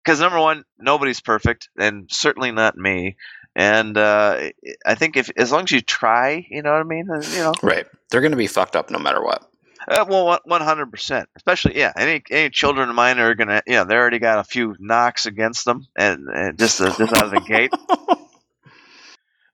Because 0.03 0.19
number 0.19 0.40
one, 0.40 0.64
nobody's 0.80 1.19
perfect, 1.19 1.69
and 1.77 2.08
certainly 2.11 2.51
not 2.51 2.77
me. 2.77 3.17
And 3.56 3.98
uh, 3.98 4.50
I 4.85 4.95
think 4.95 5.17
if 5.17 5.32
as 5.35 5.51
long 5.51 5.64
as 5.64 5.72
you 5.72 5.82
try, 5.82 6.45
you 6.50 6.61
know 6.61 6.72
what 6.72 6.80
I 6.80 6.84
mean. 6.84 7.09
uh, 7.11 7.22
You 7.32 7.40
know, 7.40 7.53
right. 7.64 7.88
They're 8.09 8.22
going 8.22 8.32
to 8.32 8.38
be 8.38 8.48
fucked 8.48 8.76
up 8.76 8.90
no 8.92 9.00
matter 9.00 9.22
what. 9.22 9.50
uh, 9.88 10.06
well, 10.08 10.40
one 10.45 10.61
hundred 10.61 10.92
percent. 10.92 11.27
Especially, 11.35 11.77
yeah. 11.77 11.92
Any 11.98 12.22
any 12.30 12.50
children 12.51 12.88
of 12.88 12.95
mine 12.95 13.19
are 13.19 13.34
gonna, 13.35 13.64
you 13.66 13.74
know, 13.74 13.84
they 13.85 13.95
already 13.95 14.19
got 14.19 14.40
a 14.40 14.43
few 14.43 14.76
knocks 14.80 15.26
against 15.26 15.66
them, 15.66 15.88
and, 15.98 16.27
and 16.30 16.58
just 16.59 16.80
uh, 16.80 16.95
just 16.95 17.14
out 17.14 17.26
of 17.26 17.32
the 17.32 17.42
gate. 17.42 17.72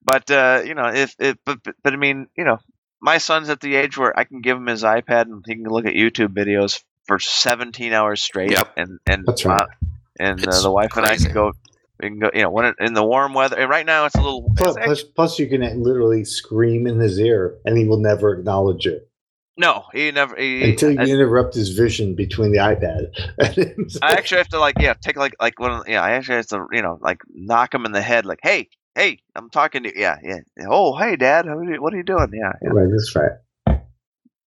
But 0.03 0.29
uh, 0.29 0.61
you 0.65 0.75
know, 0.75 0.87
if, 0.87 1.15
if 1.19 1.37
but, 1.45 1.63
but 1.63 1.75
but 1.83 1.93
I 1.93 1.95
mean, 1.95 2.27
you 2.37 2.43
know, 2.43 2.59
my 3.01 3.17
son's 3.17 3.49
at 3.49 3.61
the 3.61 3.75
age 3.75 3.97
where 3.97 4.17
I 4.17 4.23
can 4.23 4.41
give 4.41 4.57
him 4.57 4.67
his 4.67 4.83
iPad 4.83 5.23
and 5.23 5.43
he 5.47 5.55
can 5.55 5.65
look 5.65 5.85
at 5.85 5.93
YouTube 5.93 6.33
videos 6.33 6.81
for 7.05 7.19
17 7.19 7.93
hours 7.93 8.21
straight. 8.21 8.51
Yep. 8.51 8.73
And 8.77 8.99
and 9.07 9.25
That's 9.25 9.45
right. 9.45 9.61
uh, 9.61 9.67
and 10.19 10.47
uh, 10.47 10.61
the 10.61 10.71
wife 10.71 10.95
and 10.95 11.05
I 11.05 11.17
can 11.17 11.33
go. 11.33 11.53
We 12.01 12.09
can 12.09 12.19
go. 12.19 12.31
You 12.33 12.43
know, 12.43 12.49
when 12.49 12.65
it, 12.65 12.75
in 12.79 12.93
the 12.93 13.03
warm 13.03 13.33
weather. 13.33 13.57
and 13.57 13.69
Right 13.69 13.85
now, 13.85 14.05
it's 14.05 14.15
a 14.15 14.21
little. 14.21 14.51
Plus, 14.55 14.75
it's 14.75 14.85
plus, 14.85 15.03
plus, 15.03 15.39
you 15.39 15.47
can 15.47 15.61
literally 15.81 16.25
scream 16.25 16.87
in 16.87 16.99
his 16.99 17.19
ear, 17.19 17.57
and 17.65 17.77
he 17.77 17.85
will 17.85 17.99
never 17.99 18.33
acknowledge 18.33 18.85
it 18.85 19.09
no, 19.55 19.83
he 19.93 20.11
never. 20.11 20.35
He, 20.35 20.71
until 20.71 20.91
you 20.91 20.99
I, 20.99 21.05
interrupt 21.05 21.53
his 21.53 21.69
vision 21.69 22.15
between 22.15 22.51
the 22.51 22.57
iPad. 22.57 23.11
I 24.01 24.13
actually 24.13 24.39
have 24.39 24.47
to 24.49 24.59
like 24.59 24.75
yeah 24.79 24.95
take 24.95 25.15
like 25.15 25.35
like 25.39 25.59
one 25.59 25.71
of 25.71 25.87
yeah 25.87 26.01
I 26.01 26.11
actually 26.11 26.37
have 26.37 26.47
to 26.47 26.65
you 26.71 26.81
know 26.81 26.97
like 27.01 27.21
knock 27.31 27.73
him 27.73 27.85
in 27.85 27.91
the 27.91 28.01
head 28.01 28.25
like 28.25 28.39
hey 28.41 28.69
hey 28.95 29.19
I'm 29.35 29.49
talking 29.49 29.83
to 29.83 29.89
you 29.89 30.01
yeah 30.01 30.17
yeah 30.23 30.39
oh 30.69 30.95
hey 30.97 31.15
dad 31.15 31.45
you, 31.45 31.81
what 31.81 31.93
are 31.93 31.97
you 31.97 32.03
doing 32.03 32.29
yeah, 32.33 32.53
yeah. 32.61 32.69
right, 32.69 32.89
that's 32.89 33.15
right. 33.15 33.31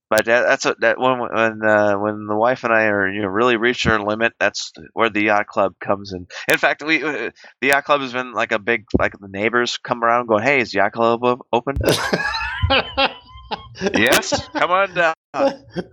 But 0.07 0.25
that, 0.25 0.43
that's 0.43 0.65
a, 0.67 0.75
that 0.82 0.99
when 0.99 1.17
when 1.19 1.65
uh, 1.65 1.95
when 1.98 2.27
the 2.27 2.35
wife 2.35 2.64
and 2.64 2.72
I 2.72 2.83
are 2.85 3.11
you 3.11 3.24
know 3.24 3.27
really 3.27 3.57
reach 3.57 3.88
our 3.88 3.99
limit, 3.99 4.33
that's 4.40 4.72
where 4.93 5.09
the 5.09 5.24
yacht 5.24 5.48
club 5.48 5.74
comes 5.80 6.14
in. 6.14 6.27
In 6.48 6.59
fact, 6.59 6.83
we 6.83 7.03
uh, 7.03 7.32
the 7.59 7.67
yacht 7.69 7.85
club 7.85 8.01
has 8.01 8.14
been 8.14 8.32
like 8.32 8.51
a 8.51 8.59
big 8.59 8.85
like 8.99 9.14
the 9.19 9.27
neighbors 9.27 9.77
come 9.77 10.03
around 10.03 10.27
going, 10.27 10.43
"Hey, 10.43 10.59
is 10.59 10.72
the 10.72 10.77
yacht 10.77 10.91
club 10.91 11.22
open?" 11.51 11.77
yes, 13.95 14.48
come 14.49 14.69
on 14.72 14.93
down. 14.93 15.15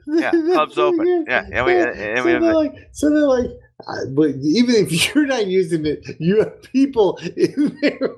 Yeah, 0.06 0.30
club's 0.30 0.76
open. 0.78 1.24
Yeah, 1.26 1.44
and 1.50 1.64
we- 1.66 1.72
and 1.72 2.18
so 2.18 2.24
we 2.24 2.32
have 2.32 2.42
like, 2.42 2.88
so 2.92 3.08
they're 3.08 3.26
like, 3.26 3.50
uh, 3.88 4.06
but 4.10 4.30
even 4.42 4.74
if 4.74 4.92
you're 5.14 5.26
not 5.26 5.46
using 5.46 5.86
it, 5.86 6.04
you 6.18 6.40
have 6.40 6.62
people 6.62 7.16
in 7.36 7.78
there 7.80 8.10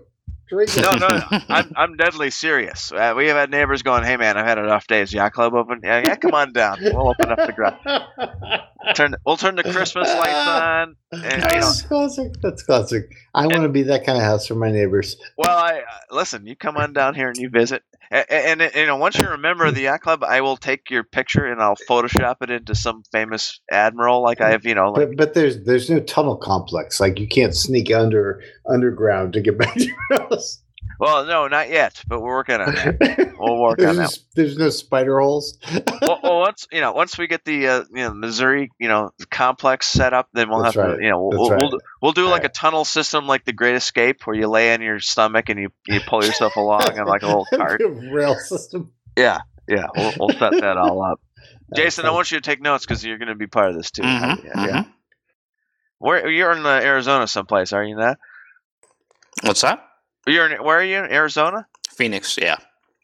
No, 0.51 0.93
no, 0.93 1.09
no. 1.09 1.23
I'm 1.49 1.73
I'm 1.77 1.97
deadly 1.97 2.31
serious. 2.31 2.93
Uh, 2.93 3.15
we 3.17 3.27
have 3.29 3.37
had 3.37 3.51
neighbors 3.51 3.83
going, 3.83 4.05
"Hey, 4.05 4.17
man, 4.17 4.37
I've 4.37 4.47
had 4.47 4.59
enough 4.59 4.87
days. 4.87 5.11
day. 5.11 5.17
Yacht 5.19 5.33
club 5.33 5.55
open?" 5.55 5.81
Yeah, 5.83 6.03
yeah, 6.05 6.17
come 6.17 6.35
on 6.35 6.53
down. 6.53 6.79
We'll 6.81 7.09
open 7.09 7.31
up 7.31 7.39
the 7.39 7.53
garage. 7.53 8.61
Turn 8.95 9.15
we'll 9.25 9.39
turn 9.39 9.57
the 9.57 9.63
Christmas 9.63 10.13
lights 10.15 10.47
on. 10.47 10.97
And, 11.13 11.23
you 11.25 11.39
know, 11.39 11.49
That's 11.49 11.83
classic. 11.83 12.33
That's 12.43 12.63
classic. 12.63 13.15
I 13.35 13.47
want 13.47 13.63
to 13.63 13.71
be 13.71 13.83
that 13.85 14.05
kind 14.05 14.19
of 14.19 14.25
house 14.25 14.47
for 14.47 14.57
my 14.57 14.71
neighbors. 14.71 15.17
Well, 15.39 15.57
I 15.57 15.79
uh, 15.79 16.15
listen. 16.15 16.47
You 16.47 16.55
come 16.55 16.77
on 16.77 16.93
down 16.93 17.15
here 17.15 17.29
and 17.29 17.37
you 17.39 17.49
visit, 17.49 17.83
and, 18.15 18.63
and, 18.63 18.75
you 18.75 18.87
know 18.87 18.97
once 18.97 19.19
you're 19.19 19.33
a 19.33 19.39
member 19.39 19.65
of 19.65 19.75
the 19.75 19.83
yacht 19.83 20.01
club, 20.01 20.23
I 20.23 20.41
will 20.41 20.57
take 20.57 20.91
your 20.91 21.05
picture 21.05 21.47
and 21.47 21.61
I'll 21.61 21.77
Photoshop 21.89 22.37
it 22.43 22.51
into 22.51 22.75
some 22.75 23.03
famous 23.13 23.61
admiral, 23.71 24.23
like 24.23 24.41
I 24.41 24.51
have, 24.51 24.65
you 24.65 24.75
know, 24.75 24.93
like 24.93 25.09
But 25.09 25.17
but 25.17 25.35
there's 25.35 25.65
there's 25.65 25.91
no 25.91 26.01
tunnel 26.01 26.37
complex. 26.37 27.01
Like 27.01 27.19
you 27.19 27.27
can't 27.27 27.55
sneak 27.55 27.93
under 27.93 28.43
underground 28.69 29.33
to 29.35 29.41
get 29.41 29.59
back 29.59 29.75
to 29.75 29.85
your 29.85 30.19
house. 30.29 30.63
Well, 31.01 31.27
no, 31.27 31.47
not 31.49 31.69
yet, 31.71 32.03
but 32.07 32.21
we're 32.21 32.35
working 32.35 32.57
on 32.61 32.75
that. 32.75 33.31
We'll 33.37 33.61
work 33.61 33.79
on 33.81 33.97
there's, 33.97 33.97
that. 33.97 34.21
no, 34.37 34.43
there's 34.43 34.57
no 34.57 34.71
spider 34.71 35.21
holes. 35.21 35.59
well, 36.01 36.21
well, 36.23 36.39
once 36.41 36.67
you 36.73 36.81
know, 36.81 36.93
once 36.93 37.19
we 37.19 37.27
get 37.27 37.45
the 37.45 37.67
uh, 37.69 37.85
you 37.91 38.05
know 38.05 38.15
Missouri, 38.15 38.71
you 38.79 38.89
know, 38.89 39.11
complex 39.31 39.87
set 39.89 40.15
up, 40.15 40.29
then 40.33 40.49
we'll 40.49 40.63
That's 40.63 40.77
have 40.77 40.85
right. 40.87 40.97
to, 40.97 41.03
you 41.03 41.11
know, 41.11 41.29
we'll 41.31 41.51
right. 41.51 41.59
we'll, 41.59 41.71
do- 41.71 41.81
we'll 42.01 42.13
do 42.13 42.25
like 42.27 42.43
Right. 42.43 42.51
a 42.51 42.55
tunnel 42.55 42.87
system, 42.87 43.27
like 43.27 43.45
the 43.45 43.53
Great 43.53 43.75
Escape, 43.75 44.23
where 44.27 44.35
you 44.37 44.47
lay 44.49 44.73
on 44.73 44.81
your 44.81 44.99
stomach 45.01 45.49
and 45.51 45.61
you 45.61 45.69
you 45.87 46.01
pull 46.07 46.25
yourself 46.25 46.57
along 46.57 46.83
on 46.99 47.07
like 47.07 47.23
a 47.23 47.27
little 47.27 47.47
cart. 47.55 47.83
rail 47.85 48.37
system. 48.37 48.93
Yeah, 49.17 49.41
yeah, 49.69 49.89
we'll, 49.95 50.13
we'll 50.21 50.29
set 50.39 50.53
that 50.53 50.77
all 50.79 51.03
up. 51.03 51.21
Jason, 51.75 52.07
I 52.07 52.13
want 52.13 52.31
you 52.31 52.39
to 52.39 52.43
take 52.43 52.63
notes 52.63 52.87
because 52.87 53.05
you're 53.05 53.19
going 53.19 53.29
to 53.29 53.35
be 53.35 53.49
part 53.49 53.69
of 53.69 53.77
this 53.77 53.91
too. 53.91 54.03
Mhm, 54.03 54.45
Yeah, 54.45 54.67
yeah. 54.67 54.83
mhm. 54.85 54.93
Where 55.99 56.31
you're 56.31 56.53
in 56.53 56.65
uh, 56.65 56.69
Arizona, 56.83 57.27
someplace, 57.27 57.73
are 57.75 57.85
you 57.85 57.97
not? 57.97 58.17
What's 59.43 59.61
that? 59.63 59.81
You're 60.27 60.47
in 60.51 60.63
where 60.65 60.79
are 60.79 60.85
you? 60.85 60.99
In 60.99 61.11
Arizona? 61.13 61.67
Phoenix, 61.91 62.37
yeah. 62.41 62.57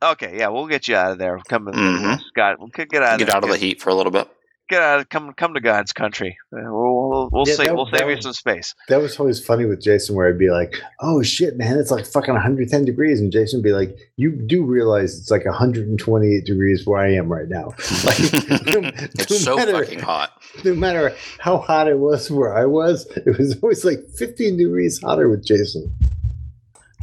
Okay, 0.02 0.38
yeah, 0.38 0.48
we'll 0.48 0.66
get 0.66 0.88
you 0.88 0.96
out 0.96 1.12
of 1.12 1.18
there. 1.18 1.38
Come, 1.48 1.66
to 1.66 1.72
Mhm. 1.72 2.20
Scott. 2.28 2.58
We'll 2.58 2.68
get 2.68 2.94
out 3.02 3.14
of 3.14 3.18
Get 3.18 3.26
there. 3.26 3.36
out 3.36 3.44
of 3.44 3.50
the 3.50 3.58
heat 3.58 3.82
for 3.82 3.90
a 3.90 3.94
little 3.94 4.10
bit. 4.12 4.26
Get 4.70 4.80
out. 4.82 5.00
Of, 5.00 5.08
come, 5.10 5.32
come 5.34 5.52
to 5.54 5.60
God's 5.60 5.92
country. 5.92 6.38
We'll, 6.52 6.62
we'll, 6.72 7.28
we'll 7.32 7.44
Yeah, 7.46 7.54
save. 7.54 7.66
that- 7.66 7.74
we'll 7.76 7.90
that 7.90 7.98
save 7.98 8.08
you 8.10 8.22
some 8.22 8.32
space. 8.32 8.74
That 8.88 9.02
was 9.02 9.18
always 9.20 9.44
funny 9.44 9.64
with 9.66 9.82
Jason, 9.82 10.14
where 10.14 10.28
I'd 10.28 10.38
be 10.38 10.48
like, 10.50 10.80
"Oh 11.00 11.22
shit, 11.22 11.56
man, 11.58 11.76
it's 11.78 11.90
like 11.90 12.06
fucking 12.06 12.32
110 12.34 12.84
degrees," 12.84 13.20
and 13.20 13.30
Jason 13.32 13.58
would 13.58 13.64
be 13.64 13.72
like, 13.72 13.96
"You 14.16 14.30
do 14.30 14.64
realize 14.64 15.18
it's 15.18 15.30
like 15.30 15.44
128 15.44 16.44
degrees 16.46 16.86
where 16.86 17.00
I 17.00 17.12
am 17.14 17.30
right 17.30 17.48
now? 17.48 17.74
Like, 18.04 18.32
no- 18.66 18.80
no 18.80 18.90
it's 18.94 19.40
so 19.44 19.56
matter- 19.56 19.72
fucking 19.72 19.98
hot. 20.00 20.32
No 20.64 20.74
matter 20.74 21.14
how 21.38 21.58
hot 21.58 21.88
it 21.88 21.98
was 21.98 22.30
where 22.30 22.56
I 22.56 22.64
was, 22.64 23.06
it 23.26 23.36
was 23.38 23.58
always 23.62 23.84
like 23.84 24.06
15 24.16 24.56
degrees 24.56 25.00
hotter 25.02 25.28
with 25.28 25.44
Jason. 25.44 25.92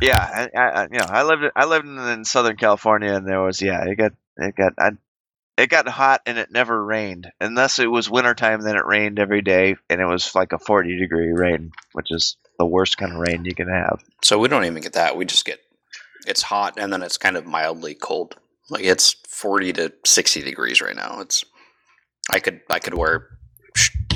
Yeah, 0.01 0.49
I, 0.55 0.59
I, 0.59 0.83
you 0.83 0.99
know, 0.99 1.07
I 1.07 1.23
lived. 1.23 1.43
I 1.55 1.65
lived 1.65 1.87
in, 1.87 2.25
Southern 2.25 2.57
California, 2.57 3.13
and 3.13 3.27
there 3.27 3.41
was 3.41 3.61
yeah, 3.61 3.83
it 3.85 3.95
got 3.95 4.11
it 4.37 4.55
got 4.55 4.73
I, 4.77 4.91
it 5.57 5.69
got 5.69 5.87
hot, 5.87 6.21
and 6.25 6.37
it 6.37 6.51
never 6.51 6.83
rained 6.83 7.31
unless 7.41 7.79
it 7.79 7.87
was 7.87 8.09
wintertime. 8.09 8.61
Then 8.61 8.75
it 8.75 8.85
rained 8.85 9.17
every 9.19 9.41
day, 9.41 9.75
and 9.89 9.99
it 9.99 10.05
was 10.05 10.35
like 10.35 10.53
a 10.53 10.59
40 10.59 10.99
degree 10.99 11.31
rain, 11.31 11.71
which 11.93 12.11
is 12.11 12.37
the 12.59 12.65
worst 12.65 12.97
kind 12.97 13.11
of 13.11 13.19
rain 13.19 13.45
you 13.45 13.55
can 13.55 13.69
have. 13.69 14.03
So 14.23 14.37
we 14.37 14.47
don't 14.47 14.65
even 14.65 14.83
get 14.83 14.93
that. 14.93 15.17
We 15.17 15.25
just 15.25 15.45
get 15.45 15.59
it's 16.27 16.41
hot 16.41 16.77
and 16.77 16.91
then 16.91 17.01
it's 17.01 17.17
kind 17.17 17.37
of 17.37 17.45
mildly 17.45 17.95
cold. 17.95 18.35
Like 18.69 18.83
it's 18.83 19.13
40 19.27 19.73
to 19.73 19.93
60 20.05 20.43
degrees 20.43 20.81
right 20.81 20.95
now. 20.95 21.21
It's 21.21 21.43
I 22.31 22.39
could 22.39 22.61
I 22.69 22.79
could 22.79 22.93
wear 22.93 23.36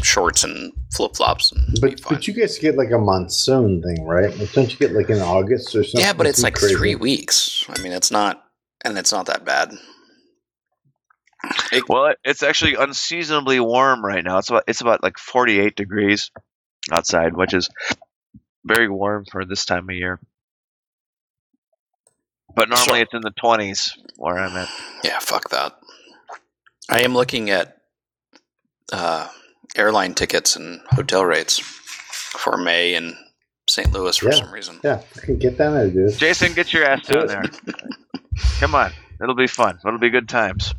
shorts 0.01 0.43
and 0.43 0.71
flip-flops 0.93 1.51
But 1.81 1.99
fine. 1.99 2.13
but 2.15 2.27
you 2.27 2.33
guys 2.33 2.57
get 2.59 2.75
like 2.77 2.91
a 2.91 2.97
monsoon 2.97 3.81
thing, 3.81 4.05
right? 4.05 4.35
Like, 4.37 4.51
don't 4.53 4.71
you 4.71 4.77
get 4.77 4.91
like 4.93 5.09
in 5.09 5.19
August 5.19 5.75
or 5.75 5.83
something? 5.83 6.01
yeah, 6.01 6.13
but 6.13 6.27
it's 6.27 6.43
like 6.43 6.55
crazy? 6.55 6.75
3 6.75 6.95
weeks. 6.95 7.65
I 7.69 7.81
mean, 7.81 7.91
it's 7.91 8.11
not 8.11 8.43
and 8.83 8.97
it's 8.97 9.11
not 9.11 9.25
that 9.27 9.45
bad. 9.45 9.71
It- 11.71 11.87
Well, 11.89 12.13
it's 12.23 12.43
actually 12.43 12.75
unseasonably 12.75 13.59
warm 13.59 14.05
right 14.05 14.23
now. 14.23 14.37
It's 14.37 14.49
about 14.49 14.63
it's 14.67 14.81
about 14.81 15.01
like 15.03 15.17
48 15.17 15.75
degrees 15.75 16.29
outside, 16.91 17.35
which 17.35 17.53
is 17.53 17.69
very 18.65 18.89
warm 18.89 19.25
for 19.31 19.43
this 19.45 19.65
time 19.65 19.89
of 19.89 19.95
year. 19.95 20.19
But 22.55 22.69
normally 22.69 22.99
So- 22.99 23.03
it's 23.03 23.13
in 23.13 23.21
the 23.21 23.31
20s 23.31 23.91
where 24.17 24.37
I'm 24.37 24.55
at. 24.57 24.69
Yeah, 25.03 25.19
fuck 25.19 25.49
that. 25.49 25.77
I 26.89 27.01
am 27.01 27.13
looking 27.13 27.49
at 27.49 27.77
uh, 28.91 29.29
airline 29.75 30.13
tickets 30.13 30.55
and 30.55 30.81
hotel 30.91 31.25
rates 31.25 31.59
for 31.59 32.57
May 32.57 32.93
in 32.95 33.15
St. 33.69 33.91
Louis 33.91 34.17
for 34.17 34.29
Yeah. 34.29 34.35
some 34.35 34.51
reason. 34.51 34.79
Yeah, 34.83 35.01
I 35.17 35.25
can 35.25 35.37
get 35.37 35.57
that 35.57 35.73
out 35.73 35.85
of 35.85 35.93
dude. 35.93 36.13
Jason, 36.17 36.53
get 36.53 36.73
your 36.73 36.85
ass 36.85 37.05
down 37.07 37.27
there. 37.27 37.43
Come 38.59 38.75
on. 38.75 38.91
It'll 39.21 39.35
be 39.35 39.47
fun. 39.47 39.77
It'll 39.85 39.99
be 39.99 40.09
good 40.09 40.27
times. 40.29 40.73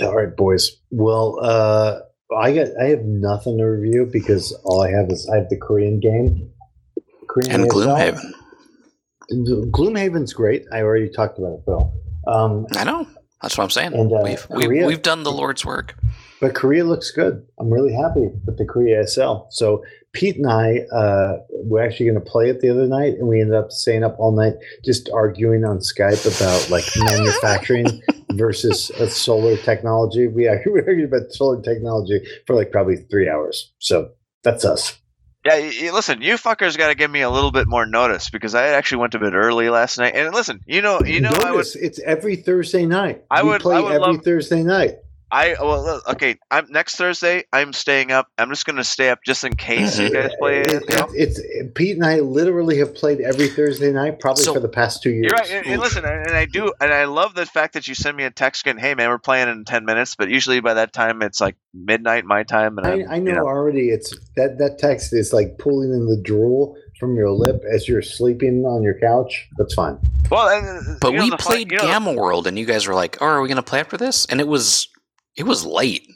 All 0.00 0.14
right, 0.16 0.34
boys. 0.34 0.70
Well, 0.90 1.38
uh, 1.42 2.00
I 2.36 2.54
got 2.54 2.68
I 2.80 2.86
have 2.86 3.02
nothing 3.04 3.58
to 3.58 3.64
review 3.64 4.08
because 4.10 4.52
all 4.64 4.82
I 4.82 4.90
have 4.90 5.10
is 5.10 5.28
I 5.32 5.36
have 5.36 5.48
the 5.48 5.56
Korean 5.56 5.98
game. 6.00 6.50
Korean 7.28 7.52
And 7.62 7.64
ASL. 7.70 7.84
Gloomhaven. 7.86 9.70
Gloomhaven's 9.70 10.32
great. 10.32 10.64
I 10.72 10.80
already 10.82 11.08
talked 11.10 11.38
about 11.38 11.54
it, 11.54 11.66
Bill. 11.66 11.92
Um, 12.26 12.66
I 12.76 12.84
know. 12.84 13.06
That's 13.42 13.56
what 13.58 13.64
I'm 13.64 13.70
saying. 13.70 13.92
And, 13.94 14.12
uh, 14.12 14.20
we've, 14.24 14.46
we've, 14.50 14.86
we've 14.86 15.02
done 15.02 15.22
the 15.22 15.30
Lord's 15.32 15.64
work. 15.64 15.94
But 16.40 16.54
Korea 16.54 16.84
looks 16.84 17.10
good. 17.10 17.44
I'm 17.58 17.70
really 17.70 17.92
happy 17.92 18.28
with 18.46 18.58
the 18.58 18.64
Korea 18.64 19.06
SL. 19.06 19.46
So 19.50 19.82
Pete 20.12 20.36
and 20.36 20.46
I 20.50 20.78
uh, 20.94 21.38
were 21.64 21.82
actually 21.82 22.06
going 22.06 22.22
to 22.24 22.30
play 22.30 22.48
it 22.48 22.60
the 22.60 22.70
other 22.70 22.86
night, 22.86 23.14
and 23.18 23.28
we 23.28 23.40
ended 23.40 23.54
up 23.56 23.70
staying 23.70 24.04
up 24.04 24.16
all 24.18 24.32
night 24.32 24.54
just 24.84 25.10
arguing 25.10 25.64
on 25.64 25.78
Skype 25.78 26.24
about 26.26 26.70
like 26.70 26.84
manufacturing 26.96 27.86
versus 28.32 28.90
uh, 28.92 29.06
solar 29.08 29.56
technology. 29.58 30.26
We 30.28 30.48
actually 30.48 30.72
we 30.74 30.80
argued 30.80 31.12
about 31.12 31.30
solar 31.32 31.60
technology 31.62 32.20
for 32.46 32.54
like 32.56 32.70
probably 32.72 32.96
three 32.96 33.28
hours. 33.28 33.72
So 33.78 34.10
that's 34.42 34.64
us. 34.64 34.98
Yeah, 35.44 35.54
y 35.58 35.72
y- 35.82 35.90
listen, 35.92 36.20
you 36.20 36.34
fuckers 36.34 36.76
got 36.76 36.88
to 36.88 36.94
give 36.94 37.10
me 37.10 37.20
a 37.20 37.30
little 37.30 37.52
bit 37.52 37.68
more 37.68 37.86
notice 37.86 38.28
because 38.28 38.54
I 38.54 38.68
actually 38.68 38.98
went 38.98 39.12
to 39.12 39.18
bed 39.18 39.34
early 39.34 39.68
last 39.70 39.96
night. 39.98 40.14
And 40.16 40.34
listen, 40.34 40.60
you 40.66 40.82
know, 40.82 41.00
you 41.00 41.20
know, 41.20 41.30
I 41.30 41.52
would, 41.52 41.66
it's 41.76 42.00
every 42.00 42.36
Thursday 42.36 42.86
night. 42.86 43.22
I 43.30 43.42
We 43.42 43.50
would- 43.50 43.60
play 43.62 43.76
I 43.76 43.80
would 43.80 43.92
every 43.92 44.14
love- 44.14 44.24
Thursday 44.24 44.62
night. 44.62 44.94
I 45.30 45.54
well, 45.60 46.00
okay. 46.08 46.38
I'm 46.50 46.66
next 46.70 46.96
Thursday. 46.96 47.44
I'm 47.52 47.72
staying 47.74 48.10
up. 48.12 48.28
I'm 48.38 48.48
just 48.48 48.64
gonna 48.64 48.82
stay 48.84 49.10
up 49.10 49.18
just 49.26 49.44
in 49.44 49.54
case 49.56 49.98
you 49.98 50.10
guys 50.10 50.30
play 50.38 50.60
it. 50.60 50.72
It- 50.72 50.84
it- 50.88 51.06
it's 51.14 51.72
Pete 51.74 51.96
and 51.96 52.06
I 52.06 52.20
literally 52.20 52.78
have 52.78 52.94
played 52.94 53.20
every 53.20 53.48
Thursday 53.48 53.92
night 53.92 54.20
probably 54.20 54.44
So- 54.44 54.54
for 54.54 54.60
the 54.60 54.68
past 54.68 55.02
two 55.02 55.10
years. 55.10 55.24
You're 55.30 55.38
right. 55.38 55.50
And, 55.50 55.66
and 55.66 55.80
listen, 55.80 56.04
and 56.04 56.30
I 56.30 56.46
do, 56.46 56.72
and 56.80 56.92
I 56.92 57.04
love 57.04 57.34
the 57.34 57.44
fact 57.44 57.74
that 57.74 57.86
you 57.86 57.94
send 57.94 58.16
me 58.16 58.24
a 58.24 58.30
text 58.30 58.64
saying, 58.64 58.78
"Hey, 58.78 58.94
man, 58.94 59.10
we're 59.10 59.18
playing 59.18 59.48
in 59.48 59.64
ten 59.66 59.84
minutes." 59.84 60.14
But 60.14 60.30
usually 60.30 60.60
by 60.60 60.74
that 60.74 60.92
time, 60.94 61.20
it's 61.22 61.40
like 61.42 61.56
midnight 61.74 62.24
my 62.24 62.42
time, 62.42 62.78
and 62.78 62.86
I, 62.86 62.92
I'm, 63.14 63.24
know, 63.24 63.30
you 63.32 63.36
know, 63.36 63.46
already. 63.46 63.90
It's 63.90 64.14
that 64.36 64.56
that 64.58 64.78
text 64.78 65.12
is 65.12 65.32
like 65.34 65.58
pulling 65.58 65.90
in 65.92 66.06
the 66.06 66.16
drool 66.22 66.76
from 66.98 67.16
your 67.16 67.30
lip 67.30 67.62
as 67.70 67.86
you're 67.86 68.02
sleeping 68.02 68.64
on 68.64 68.82
your 68.82 68.98
couch. 68.98 69.46
That's 69.58 69.74
fine. 69.74 69.98
well, 70.30 70.48
and, 70.48 70.66
uh, 70.88 70.94
But 71.00 71.12
you 71.12 71.18
know, 71.18 71.24
we 71.24 71.30
fun- 71.30 71.38
played 71.38 71.70
know, 71.70 71.78
Gamma 71.78 72.12
World, 72.14 72.46
and 72.46 72.58
you 72.58 72.64
guys 72.64 72.86
were 72.88 72.94
like, 72.94 73.18
"Oh, 73.20 73.26
are 73.26 73.42
we 73.42 73.48
going 73.48 73.56
to 73.56 73.62
play 73.62 73.80
after 73.80 73.96
this?" 73.98 74.24
And 74.26 74.40
it 74.40 74.48
was 74.48 74.88
it 75.38 75.44
was 75.46 75.64
late 75.64 76.06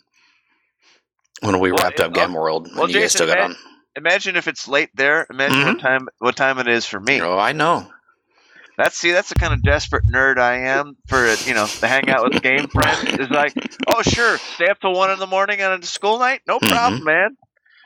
when 1.41 1.59
we 1.61 1.73
Well, 1.73 1.83
wrapped 1.83 2.01
up 2.01 2.09
it- 2.11 2.15
Gamma 2.15 2.39
World, 2.41 2.69
well, 2.75 2.85
and 2.85 2.93
you 2.93 3.01
guys 3.01 3.13
Jason, 3.13 3.19
still 3.19 3.27
got 3.29 3.39
man- 3.39 3.51
on. 3.53 3.57
Imagine 3.95 4.37
if 4.37 4.49
it's 4.49 4.67
late 4.69 4.89
there. 4.95 5.27
Imagine 5.31 5.67
what 5.67 5.81
time 5.81 6.09
what 6.19 6.35
time 6.37 6.59
it 6.59 6.67
is 6.67 6.87
for 6.87 6.99
me. 6.99 7.21
Oh, 7.21 7.39
I 7.39 7.53
know. 7.53 7.87
That's 8.79 8.97
see, 8.97 9.11
that's 9.13 9.29
the 9.29 9.35
kind 9.35 9.53
of 9.53 9.63
desperate 9.63 10.07
nerd 10.07 10.39
I 10.39 10.61
am 10.61 10.97
for 11.09 11.27
you 11.47 11.53
know 11.53 11.67
to 11.67 11.87
hang 11.87 12.09
out 12.09 12.25
with 12.25 12.43
game 12.43 12.69
friends. 12.73 13.19
Is 13.19 13.29
like, 13.29 13.53
oh 13.95 14.01
sure, 14.01 14.39
stay 14.39 14.69
up 14.69 14.81
till 14.81 14.95
one 14.95 15.11
in 15.11 15.19
the 15.19 15.27
morning 15.27 15.61
on 15.63 15.79
a 15.79 15.83
school 15.85 16.19
night, 16.19 16.41
no 16.49 16.59
Mhm. 16.59 16.71
problem, 16.71 17.05
man. 17.05 17.37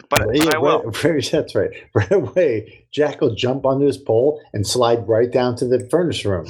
But, 0.08 0.28
Yeah, 0.32 0.44
but 0.44 0.54
I 0.54 0.58
will. 0.58 0.82
right- 0.84 1.04
right- 1.04 1.28
that's 1.32 1.56
right. 1.56 1.70
Right 1.94 2.12
away, 2.12 2.86
Jack 2.92 3.20
will 3.20 3.34
jump 3.34 3.66
onto 3.66 3.84
his 3.86 3.98
pole 3.98 4.40
and 4.52 4.64
slide 4.64 5.08
right 5.08 5.30
down 5.32 5.56
to 5.56 5.64
the 5.66 5.88
furnace 5.90 6.24
room. 6.24 6.46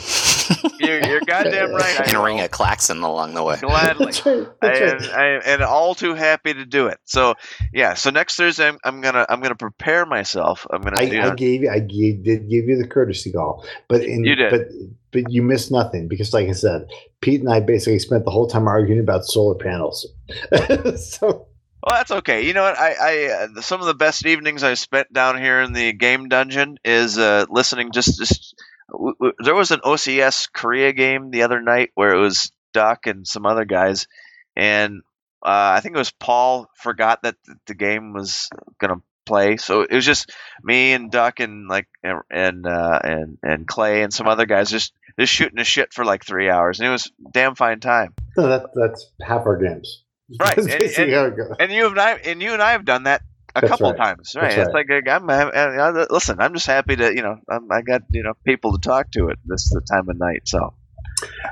You're, 0.79 1.05
you're 1.07 1.21
goddamn 1.21 1.73
right. 1.73 2.01
I 2.01 2.05
and 2.09 2.23
ring 2.23 2.41
a 2.41 2.49
klaxon 2.49 3.03
along 3.03 3.35
the 3.35 3.43
way. 3.43 3.57
gladly. 3.61 4.07
That's 4.07 4.27
right. 4.27 4.47
That's 4.61 4.81
and, 4.81 5.01
right. 5.13 5.13
I, 5.13 5.27
and 5.53 5.63
all 5.63 5.95
too 5.95 6.15
happy 6.15 6.55
to 6.55 6.65
do 6.65 6.87
it. 6.89 6.99
So 7.05 7.35
yeah, 7.73 7.95
so 7.95 8.11
next 8.11 8.37
Thursday 8.37 8.69
I'm, 8.69 8.79
I'm 8.85 9.01
gonna 9.01 9.27
I'm 9.29 9.41
gonna 9.41 9.55
prepare 9.55 10.07
myself. 10.07 10.67
I'm 10.71 10.83
gonna 10.83 10.99
I, 10.99 11.03
you 11.03 11.21
I 11.21 11.35
gave 11.35 11.63
you, 11.63 11.71
I 11.71 11.81
gave, 11.81 12.25
did 12.25 12.49
give 12.49 12.67
you 12.67 12.77
the 12.77 12.87
courtesy 12.87 13.33
call, 13.33 13.67
but 13.89 14.03
in, 14.03 14.25
You 14.25 14.35
did. 14.35 14.51
but 14.51 14.69
but 15.13 15.33
you 15.33 15.43
missed 15.43 15.71
nothing 15.71 16.09
because, 16.09 16.33
like 16.33 16.49
I 16.49 16.53
said, 16.53 16.89
Pete 17.21 17.41
and 17.41 17.49
I 17.49 17.61
basically 17.61 17.99
spent 17.99 18.25
the 18.25 18.31
whole 18.31 18.47
time 18.47 18.69
arguing 18.69 19.01
about 19.01 19.25
solar 19.25 19.55
panels. 19.55 20.07
so 20.97 21.49
Well, 21.83 21.95
that's 21.95 22.11
okay. 22.11 22.45
You 22.45 22.53
know 22.53 22.63
what? 22.63 22.79
I, 22.79 22.95
I 23.01 23.45
uh, 23.45 23.61
some 23.61 23.81
of 23.81 23.87
the 23.87 23.95
best 23.95 24.27
evenings 24.27 24.63
I 24.63 24.75
spent 24.75 25.13
down 25.13 25.41
here 25.41 25.61
in 25.61 25.73
the 25.73 25.93
game 25.93 26.29
dungeon 26.29 26.79
is 26.85 27.17
uh, 27.17 27.47
listening. 27.49 27.93
Just, 27.93 28.19
just 28.19 28.61
w- 28.91 29.15
w- 29.15 29.35
there 29.39 29.55
was 29.55 29.71
an 29.71 29.81
OCS 29.81 30.49
Korea 30.53 30.93
game 30.93 31.31
the 31.31 31.43
other 31.43 31.61
night 31.61 31.91
where 31.95 32.15
it 32.15 32.21
was 32.21 32.51
Duck 32.73 33.07
and 33.07 33.27
some 33.27 33.47
other 33.47 33.65
guys, 33.65 34.07
and 34.55 35.03
uh, 35.45 35.75
I 35.77 35.81
think 35.81 35.95
it 35.95 35.99
was 35.99 36.11
Paul 36.13 36.69
forgot 36.75 37.23
that 37.23 37.37
the 37.67 37.75
game 37.75 38.13
was 38.13 38.49
gonna 38.79 39.01
play, 39.25 39.57
so 39.57 39.83
it 39.83 39.93
was 39.93 40.05
just 40.05 40.31
me 40.63 40.93
and 40.93 41.11
Duck 41.11 41.41
and 41.41 41.69
like 41.69 41.89
and 42.03 42.21
and 42.31 42.67
uh, 42.67 43.01
and, 43.03 43.39
and 43.43 43.67
Clay 43.67 44.03
and 44.03 44.13
some 44.13 44.27
other 44.29 44.47
guys 44.47 44.71
just 44.71 44.93
just 45.19 45.33
shooting 45.33 45.57
the 45.57 45.65
shit 45.65 45.93
for 45.95 46.05
like 46.05 46.25
three 46.25 46.51
hours, 46.51 46.79
and 46.81 46.87
it 46.89 46.93
was 46.93 47.11
damn 47.33 47.55
fine 47.55 47.81
time. 47.81 48.15
no, 48.37 48.49
that 48.49 48.67
that's 48.75 49.11
half 49.23 49.47
our 49.47 49.57
games. 49.57 50.03
Right, 50.41 50.59
and- 50.59 50.71
and- 50.71 51.13
how 51.13 51.25
it 51.27 51.37
goes. 51.37 51.57
and 51.61 51.73
you 51.73 51.87
and 51.87 51.99
I 52.01 52.13
and 52.15 52.43
you 52.43 52.53
and 52.53 52.61
I 52.63 52.73
have 52.73 52.85
done 52.85 53.05
that 53.05 53.23
a 53.57 53.61
That's 53.63 53.71
couple 53.71 53.91
right. 53.93 53.97
times, 53.97 54.33
right? 54.37 54.55
That's 54.55 54.69
It's 54.69 54.75
like 54.75 54.91
uh, 54.91 55.11
I'm, 55.11 55.29
I'm, 55.31 55.49
I'm- 55.55 56.07
listen. 56.11 56.41
I'm 56.41 56.53
just 56.55 56.67
happy 56.67 56.97
to 56.97 57.15
you 57.15 57.23
know 57.23 57.37
I'm, 57.51 57.71
I 57.73 57.83
got 57.83 58.03
you 58.11 58.23
know 58.23 58.35
people 58.45 58.73
to 58.73 58.79
talk 58.79 59.11
to 59.13 59.31
at 59.31 59.39
this 59.45 59.69
the 59.71 59.81
time 59.81 60.09
of 60.09 60.19
night. 60.19 60.43
So 60.47 60.75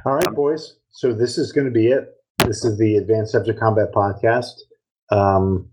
All 0.06 0.14
right, 0.14 0.34
boys. 0.34 0.76
So 0.90 1.12
this 1.12 1.38
is 1.38 1.52
going 1.52 1.66
to 1.66 1.72
be 1.72 1.88
it. 1.88 2.08
This 2.46 2.64
is 2.64 2.78
the 2.78 2.96
Advanced 2.96 3.34
After 3.34 3.52
Combat 3.54 3.92
podcast. 3.92 4.52
Um, 5.10 5.70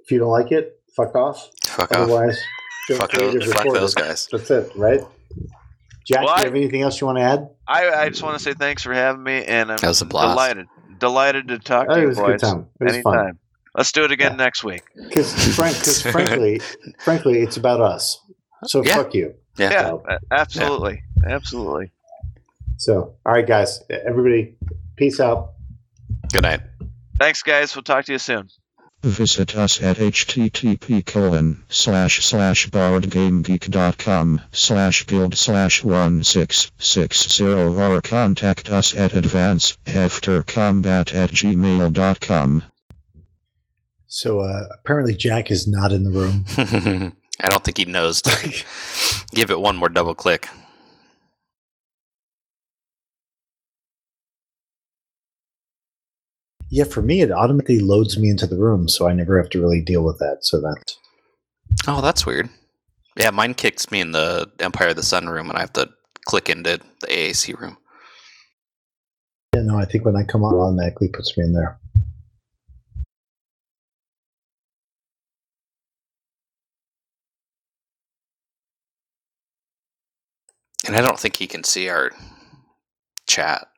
if 0.00 0.10
you 0.10 0.18
don't 0.18 0.30
like 0.30 0.52
it, 0.52 0.80
fuck 0.96 1.14
off. 1.14 1.50
Fuck 1.64 1.90
off. 1.92 1.96
Otherwise, 2.02 2.38
feel 2.86 2.96
Fuck, 2.98 3.12
free 3.12 3.26
those, 3.38 3.52
fuck 3.52 3.72
those 3.72 3.94
guys. 3.94 4.28
That's 4.30 4.50
it, 4.50 4.70
right? 4.76 5.00
Jack, 6.06 6.24
Well, 6.24 6.34
do 6.36 6.40
you 6.40 6.46
have 6.46 6.54
anything 6.54 6.82
else 6.82 7.00
you 7.00 7.06
want 7.06 7.18
to 7.18 7.22
add? 7.22 7.48
I, 7.68 7.88
I 7.90 8.08
just 8.08 8.22
want 8.22 8.36
to 8.38 8.42
say 8.42 8.52
thanks 8.54 8.82
for 8.82 8.92
having 8.94 9.22
me, 9.22 9.44
and 9.44 9.70
I'm 9.70 9.76
That 9.78 9.88
was 9.88 10.00
a 10.02 10.06
blast. 10.06 10.30
delighted 10.32 10.66
delighted 10.98 11.48
to 11.48 11.58
talk 11.58 11.86
Oh, 11.88 11.94
to 11.94 11.98
it 11.98 12.02
you 12.02 12.08
was 12.08 12.18
a 12.18 12.22
good 12.22 12.30
boys 12.32 12.40
time. 12.40 12.66
It 12.80 12.84
was 12.84 12.92
anytime. 12.94 13.02
fun. 13.26 13.38
Let's 13.76 13.92
do 13.92 14.04
it 14.04 14.10
again 14.12 14.32
Yeah. 14.32 14.36
next 14.44 14.64
week. 14.64 14.82
Because 14.96 15.32
frank, 15.54 15.76
frankly, 16.12 16.60
frankly, 17.00 17.40
it's 17.40 17.56
about 17.56 17.80
us. 17.80 18.20
So 18.64 18.82
Yeah. 18.84 18.96
fuck 18.96 19.14
you. 19.14 19.34
Yeah. 19.56 19.70
Yeah, 19.70 19.82
So- 19.88 20.02
absolutely, 20.30 21.02
absolutely. 21.26 21.90
So, 22.78 23.14
all 23.26 23.32
right, 23.32 23.46
guys, 23.46 23.82
everybody, 23.90 24.56
peace 24.96 25.20
out. 25.20 25.52
Good 26.32 26.42
night. 26.42 26.60
Thanks, 27.18 27.42
guys. 27.42 27.74
We'll 27.76 27.82
talk 27.82 28.06
to 28.06 28.12
you 28.12 28.18
soon. 28.18 28.48
Visit 29.02 29.56
us 29.56 29.82
at 29.82 29.96
http 29.96 31.04
colon 31.06 31.64
slash 31.70 32.22
slash 32.24 32.68
boardgamegeek.com 32.68 34.40
slash 34.52 35.06
guild 35.06 35.34
slash 35.34 35.82
1660 35.82 37.44
or 37.46 38.00
contact 38.02 38.68
us 38.70 38.94
at 38.94 39.12
advancedaftercombat 39.12 41.14
at 41.14 41.30
gmail.com. 41.30 42.62
So 44.12 44.40
uh, 44.40 44.66
apparently, 44.74 45.14
Jack 45.14 45.52
is 45.52 45.68
not 45.68 45.92
in 45.92 46.02
the 46.02 46.10
room. 46.10 46.44
I 47.40 47.48
don't 47.48 47.62
think 47.62 47.78
he 47.78 47.84
knows 47.84 48.20
to 48.22 48.64
give 49.34 49.50
it 49.50 49.60
one 49.60 49.76
more 49.76 49.88
double 49.88 50.16
click. 50.16 50.48
Yeah, 56.68 56.84
for 56.84 57.02
me, 57.02 57.20
it 57.20 57.32
automatically 57.32 57.80
loads 57.80 58.18
me 58.18 58.28
into 58.30 58.46
the 58.46 58.56
room, 58.58 58.88
so 58.88 59.08
I 59.08 59.12
never 59.12 59.40
have 59.40 59.50
to 59.50 59.60
really 59.60 59.80
deal 59.80 60.04
with 60.04 60.18
that. 60.18 60.38
So 60.42 60.60
that 60.60 60.94
Oh, 61.86 62.00
that's 62.00 62.26
weird. 62.26 62.48
Yeah, 63.16 63.30
mine 63.30 63.54
kicks 63.54 63.90
me 63.90 64.00
in 64.00 64.12
the 64.12 64.50
Empire 64.60 64.88
of 64.88 64.96
the 64.96 65.02
Sun 65.02 65.28
room, 65.28 65.48
and 65.48 65.56
I 65.56 65.60
have 65.60 65.72
to 65.74 65.88
click 66.26 66.48
into 66.48 66.80
the 67.00 67.06
AAC 67.06 67.58
room. 67.60 67.76
yeah, 69.54 69.62
no, 69.62 69.78
I 69.78 69.84
think 69.84 70.04
when 70.04 70.16
I 70.16 70.22
come 70.24 70.44
on, 70.44 70.54
it 70.54 70.58
automatically 70.58 71.08
puts 71.08 71.36
me 71.38 71.44
in 71.44 71.52
there. 71.52 71.79
And 80.90 80.98
I 80.98 81.02
don't 81.02 81.20
think 81.20 81.36
he 81.36 81.46
can 81.46 81.62
see 81.62 81.88
our 81.88 82.10
chat. 83.28 83.68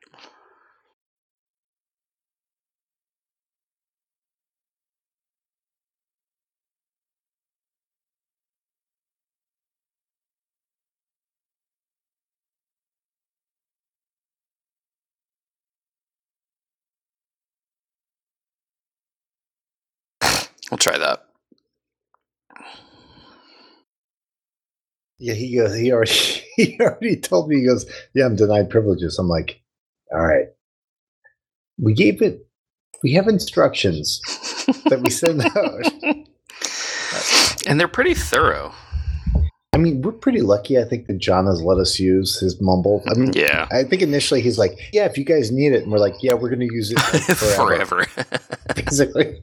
We'll 20.71 20.79
try 20.79 20.97
that. 20.97 21.27
Yeah, 25.23 25.35
he 25.35 25.55
goes. 25.55 25.73
He 25.75 25.91
already 25.93 26.11
he 26.57 26.77
already 26.81 27.15
told 27.15 27.47
me. 27.49 27.61
He 27.61 27.65
goes, 27.65 27.85
"Yeah, 28.13 28.25
I'm 28.25 28.35
denied 28.35 28.69
privileges." 28.69 29.17
I'm 29.17 29.29
like, 29.29 29.61
"All 30.11 30.25
right." 30.25 30.47
We 31.79 31.93
gave 31.93 32.21
it. 32.21 32.45
We 33.03 33.13
have 33.13 33.27
instructions 33.27 34.19
that 34.89 34.99
we 35.01 35.09
send 35.09 35.41
out. 35.57 36.25
and 37.67 37.79
they're 37.79 37.87
pretty 37.87 38.13
thorough. 38.13 38.73
I 39.73 39.77
mean, 39.77 40.01
we're 40.01 40.11
pretty 40.11 40.41
lucky. 40.41 40.77
I 40.77 40.83
think 40.83 41.07
that 41.07 41.17
John 41.17 41.47
has 41.47 41.61
let 41.61 41.79
us 41.79 41.99
use 41.99 42.39
his 42.39 42.61
mumble. 42.61 43.01
I 43.07 43.15
mean, 43.15 43.31
Yeah. 43.33 43.67
I 43.71 43.83
think 43.83 44.01
initially 44.01 44.41
he's 44.41 44.57
like, 44.59 44.77
"Yeah, 44.91 45.05
if 45.05 45.17
you 45.17 45.23
guys 45.23 45.51
need 45.51 45.71
it," 45.73 45.83
and 45.83 45.91
we're 45.91 45.99
like, 45.99 46.15
"Yeah, 46.21 46.33
we're 46.33 46.49
going 46.49 46.67
to 46.67 46.73
use 46.73 46.91
it 46.91 46.99
forever." 47.37 48.03
Forever. 48.05 48.05
Basically, 48.75 49.41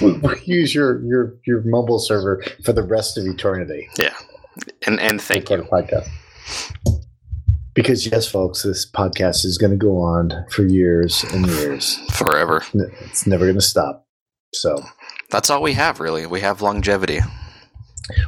we, 0.00 0.12
we 0.12 0.40
use 0.44 0.74
your 0.74 1.02
your 1.04 1.34
your 1.46 1.60
mumble 1.62 1.98
server 1.98 2.42
for 2.64 2.72
the 2.72 2.82
rest 2.82 3.16
of 3.18 3.26
eternity. 3.26 3.88
And 4.86 5.00
and 5.00 5.20
thank 5.20 5.50
you. 5.50 5.58
podcast. 5.62 6.08
Because 7.74 8.06
yes, 8.06 8.26
folks, 8.26 8.62
this 8.62 8.90
podcast 8.90 9.44
is 9.44 9.58
going 9.58 9.72
to 9.72 9.76
go 9.76 9.98
on 9.98 10.32
for 10.50 10.62
years 10.62 11.24
and 11.32 11.46
years. 11.46 11.96
Forever. 12.14 12.62
It's 13.02 13.26
never 13.26 13.44
going 13.44 13.56
to 13.56 13.60
stop. 13.60 14.06
So 14.54 14.82
That's 15.30 15.50
all 15.50 15.60
we 15.62 15.74
have, 15.74 16.00
really. 16.00 16.24
We 16.24 16.40
have 16.40 16.62
longevity. 16.62 17.20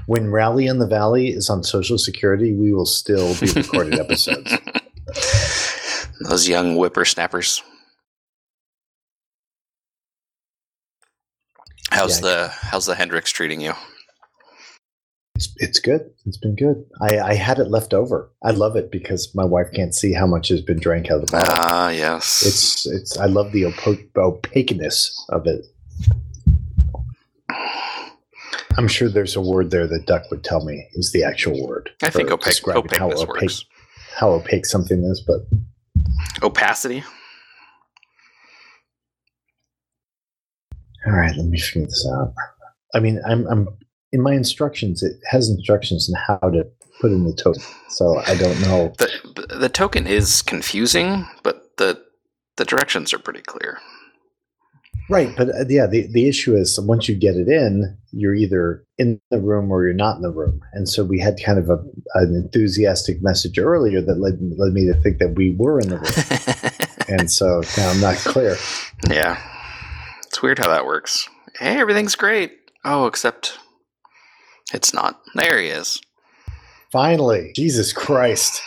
when 0.06 0.30
Rally 0.30 0.66
in 0.66 0.78
the 0.80 0.86
Valley 0.86 1.28
is 1.28 1.48
on 1.48 1.62
Social 1.62 1.96
Security, 1.96 2.52
we 2.54 2.74
will 2.74 2.84
still 2.84 3.34
be 3.40 3.50
recording 3.56 3.98
episodes. 3.98 4.52
Those 6.28 6.46
young 6.48 6.76
whippersnappers. 6.76 7.62
How's 11.90 12.20
Yeah. 12.20 12.28
the 12.28 12.48
how's 12.48 12.84
the 12.86 12.94
Hendrick's 12.94 13.30
treating 13.30 13.60
you? 13.62 13.72
It's, 15.38 15.54
it's 15.58 15.78
good. 15.78 16.10
It's 16.26 16.36
been 16.36 16.56
good. 16.56 16.84
I, 17.00 17.20
I 17.20 17.34
had 17.34 17.60
it 17.60 17.70
left 17.70 17.94
over. 17.94 18.28
I 18.42 18.50
love 18.50 18.74
it 18.74 18.90
because 18.90 19.32
my 19.36 19.44
wife 19.44 19.68
can't 19.72 19.94
see 19.94 20.12
how 20.12 20.26
much 20.26 20.48
has 20.48 20.60
been 20.60 20.80
drank 20.80 21.12
out 21.12 21.20
of 21.22 21.26
the 21.26 21.30
bottle. 21.30 21.54
Ah, 21.56 21.90
yes. 21.90 22.42
it's 22.44 22.84
it's. 22.86 23.16
I 23.18 23.26
love 23.26 23.52
the 23.52 23.62
opa- 23.62 24.08
opaqueness 24.16 25.16
of 25.28 25.46
it. 25.46 25.64
I'm 28.76 28.88
sure 28.88 29.08
there's 29.08 29.36
a 29.36 29.40
word 29.40 29.70
there 29.70 29.86
that 29.86 30.06
Duck 30.06 30.28
would 30.32 30.42
tell 30.42 30.64
me 30.64 30.88
is 30.94 31.12
the 31.12 31.22
actual 31.22 31.64
word. 31.68 31.88
I 32.02 32.10
think 32.10 32.32
opaque, 32.32 32.44
describing 32.54 32.82
how 32.98 33.06
opaqueness 33.06 33.22
opaque, 33.22 33.42
works. 33.42 33.64
how 34.16 34.30
opaque 34.30 34.66
something 34.66 35.04
is, 35.04 35.20
but 35.24 35.42
Opacity. 36.42 37.04
all 41.06 41.12
right, 41.12 41.36
let 41.36 41.46
me 41.46 41.60
figure 41.60 41.86
this 41.86 42.04
out. 42.12 42.34
I 42.92 42.98
mean, 42.98 43.20
I'm 43.24 43.46
I'm 43.46 43.68
in 44.12 44.22
my 44.22 44.34
instructions. 44.34 45.02
It 45.02 45.16
has 45.30 45.48
instructions 45.48 46.12
on 46.12 46.20
how 46.26 46.48
to 46.50 46.66
put 47.00 47.12
in 47.12 47.24
the 47.24 47.34
token, 47.34 47.62
so 47.88 48.18
I 48.26 48.34
don't 48.36 48.60
know. 48.62 48.92
The 48.98 49.56
the 49.58 49.68
token 49.68 50.06
is 50.06 50.42
confusing, 50.42 51.26
but 51.42 51.76
the 51.76 52.02
the 52.56 52.64
directions 52.64 53.12
are 53.12 53.18
pretty 53.18 53.42
clear. 53.42 53.78
Right, 55.10 55.34
but 55.36 55.48
uh, 55.48 55.64
yeah, 55.68 55.86
the, 55.86 56.06
the 56.12 56.28
issue 56.28 56.54
is 56.54 56.78
once 56.78 57.08
you 57.08 57.14
get 57.14 57.34
it 57.34 57.48
in, 57.48 57.96
you're 58.12 58.34
either 58.34 58.84
in 58.98 59.20
the 59.30 59.40
room 59.40 59.70
or 59.70 59.84
you're 59.84 59.94
not 59.94 60.16
in 60.16 60.22
the 60.22 60.30
room. 60.30 60.60
And 60.74 60.86
so 60.86 61.02
we 61.02 61.18
had 61.18 61.40
kind 61.42 61.58
of 61.58 61.70
a, 61.70 61.78
an 62.14 62.34
enthusiastic 62.34 63.22
message 63.22 63.58
earlier 63.58 64.02
that 64.02 64.18
led, 64.18 64.38
led 64.58 64.74
me 64.74 64.86
to 64.86 64.92
think 65.00 65.18
that 65.18 65.34
we 65.34 65.54
were 65.56 65.80
in 65.80 65.88
the 65.88 65.96
room. 65.96 67.08
and 67.20 67.30
so 67.30 67.62
now 67.78 67.88
I'm 67.88 68.00
not 68.00 68.16
clear. 68.16 68.56
yeah. 69.08 69.40
It's 70.26 70.42
weird 70.42 70.58
how 70.58 70.68
that 70.68 70.84
works. 70.84 71.26
Hey, 71.58 71.80
everything's 71.80 72.14
great. 72.14 72.52
Oh, 72.84 73.06
except 73.06 73.58
it's 74.72 74.92
not. 74.92 75.20
There 75.34 75.60
he 75.60 75.68
is. 75.68 76.00
Finally, 76.92 77.52
Jesus 77.54 77.92
Christ. 77.92 78.62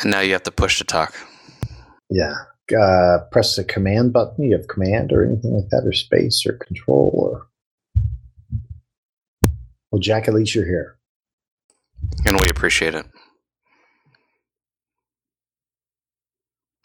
And 0.00 0.10
now 0.10 0.20
you 0.20 0.32
have 0.32 0.42
to 0.44 0.50
push 0.50 0.78
to 0.78 0.84
talk. 0.84 1.14
Yeah. 2.10 2.34
Uh, 2.76 3.18
press 3.30 3.56
the 3.56 3.64
command 3.64 4.12
button. 4.12 4.44
You 4.44 4.56
have 4.56 4.68
command 4.68 5.12
or 5.12 5.24
anything 5.24 5.52
like 5.52 5.68
that, 5.70 5.84
or 5.84 5.92
space 5.92 6.44
or 6.46 6.54
control 6.54 7.10
or. 7.14 7.46
Well, 9.90 10.00
Jack, 10.00 10.26
at 10.26 10.34
least 10.34 10.54
you're 10.54 10.64
here. 10.64 10.96
And 12.26 12.40
we 12.40 12.48
appreciate 12.48 12.94
it. 12.94 13.06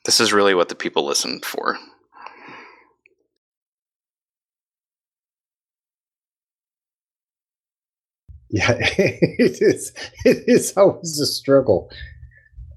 This 0.06 0.20
is 0.20 0.34
really 0.34 0.54
what 0.54 0.70
the 0.70 0.76
people 0.76 1.06
listen 1.06 1.42
for. 1.42 1.78
Yeah, 8.50 8.76
it 8.80 9.62
is. 9.62 9.94
It 10.26 10.44
is 10.48 10.74
always 10.76 11.20
a 11.20 11.26
struggle. 11.26 11.90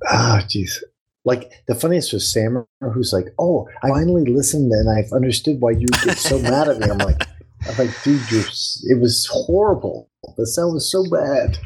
Ah, 0.06 0.44
jeez. 0.46 0.82
Like 1.24 1.50
the 1.68 1.74
funniest 1.74 2.12
was 2.12 2.30
Sam, 2.30 2.66
who's 2.80 3.12
like, 3.12 3.26
"Oh, 3.38 3.68
I 3.82 3.88
finally 3.88 4.24
listened 4.24 4.72
and 4.72 4.90
I've 4.90 5.12
understood 5.12 5.60
why 5.60 5.70
you 5.70 5.86
get 6.04 6.18
so 6.18 6.38
mad 6.42 6.68
at 6.68 6.78
me." 6.78 6.90
I'm 6.90 6.98
like, 6.98 7.26
"I'm 7.68 7.76
like, 7.78 8.02
dude, 8.02 8.30
you're, 8.30 8.42
it 8.90 9.00
was 9.00 9.28
horrible. 9.30 10.10
The 10.36 10.46
sound 10.46 10.74
was 10.74 10.90
so 10.90 11.04
bad." 11.10 11.58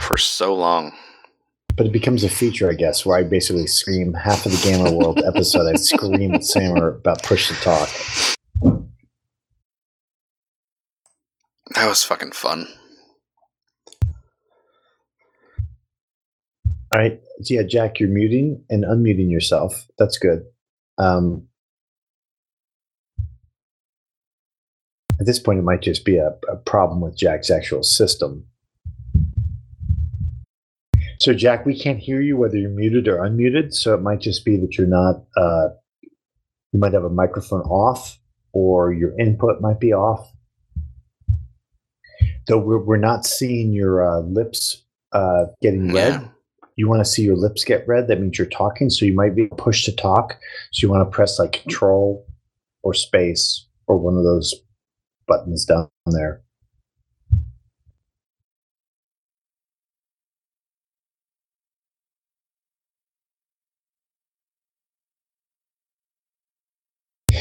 For 0.00 0.16
so 0.16 0.54
long. 0.54 0.92
But 1.76 1.86
it 1.86 1.92
becomes 1.92 2.24
a 2.24 2.28
feature, 2.28 2.70
I 2.70 2.74
guess, 2.74 3.04
where 3.06 3.18
I 3.18 3.24
basically 3.24 3.66
scream 3.66 4.12
half 4.14 4.46
of 4.46 4.52
the 4.52 4.60
Gamer 4.62 4.90
World 4.92 5.18
episode. 5.26 5.66
I 5.66 5.74
scream 5.76 6.34
at 6.34 6.44
Sammer 6.44 6.96
about 6.96 7.22
push 7.22 7.48
to 7.48 7.54
talk. 7.54 7.88
That 11.74 11.88
was 11.88 12.04
fucking 12.04 12.32
fun. 12.32 12.66
All 16.92 16.98
right. 16.98 17.20
So 17.42 17.54
yeah, 17.54 17.62
Jack, 17.62 18.00
you're 18.00 18.08
muting 18.08 18.64
and 18.70 18.84
unmuting 18.84 19.30
yourself. 19.30 19.86
That's 19.98 20.18
good. 20.18 20.44
Um, 20.96 21.46
at 25.20 25.26
this 25.26 25.38
point, 25.38 25.58
it 25.58 25.62
might 25.62 25.82
just 25.82 26.04
be 26.04 26.16
a, 26.16 26.30
a 26.48 26.56
problem 26.56 27.00
with 27.00 27.16
Jack's 27.16 27.50
actual 27.50 27.82
system. 27.82 28.46
So, 31.20 31.34
Jack, 31.34 31.66
we 31.66 31.78
can't 31.78 31.98
hear 31.98 32.20
you 32.20 32.36
whether 32.36 32.56
you're 32.56 32.70
muted 32.70 33.08
or 33.08 33.18
unmuted. 33.18 33.74
So 33.74 33.92
it 33.94 34.02
might 34.02 34.20
just 34.20 34.44
be 34.44 34.56
that 34.56 34.78
you're 34.78 34.86
not. 34.86 35.24
Uh, 35.36 35.68
you 36.72 36.78
might 36.78 36.92
have 36.92 37.04
a 37.04 37.10
microphone 37.10 37.62
off, 37.62 38.18
or 38.52 38.92
your 38.92 39.18
input 39.18 39.60
might 39.60 39.80
be 39.80 39.92
off. 39.92 40.32
Though 42.46 42.58
we're, 42.58 42.78
we're 42.82 42.96
not 42.96 43.26
seeing 43.26 43.72
your 43.72 44.06
uh, 44.08 44.20
lips 44.20 44.84
uh, 45.12 45.46
getting 45.60 45.92
red 45.92 46.12
Yeah. 46.12 46.28
You 46.78 46.88
want 46.88 47.00
to 47.00 47.04
see 47.04 47.22
your 47.22 47.34
lips 47.34 47.64
get 47.64 47.86
red, 47.88 48.06
that 48.06 48.20
means 48.20 48.38
you're 48.38 48.46
talking. 48.46 48.88
So 48.88 49.04
you 49.04 49.12
might 49.12 49.34
be 49.34 49.48
pushed 49.48 49.84
to 49.86 49.92
talk. 49.96 50.38
So 50.70 50.86
you 50.86 50.90
want 50.92 51.04
to 51.04 51.10
press 51.14 51.36
like 51.36 51.60
control 51.62 52.24
or 52.84 52.94
space 52.94 53.66
or 53.88 53.98
one 53.98 54.16
of 54.16 54.22
those 54.22 54.54
buttons 55.26 55.64
down 55.64 55.90
there. 56.06 56.40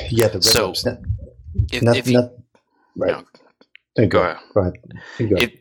Yeah, 0.10 0.30
the 0.30 0.40
red 0.40 0.44
So, 0.44 0.68
lips. 0.70 0.84
Not, 0.84 0.98
If, 1.72 1.84
not, 1.84 1.96
if 1.98 2.08
you, 2.08 2.14
not- 2.14 2.32
right. 2.96 3.12
no, 3.12 3.26
There 3.96 4.08
go 4.08 4.24
ahead. 4.24 4.38
Go 4.56 4.62
ahead. 4.62 4.74
Go. 5.30 5.36
If, 5.38 5.52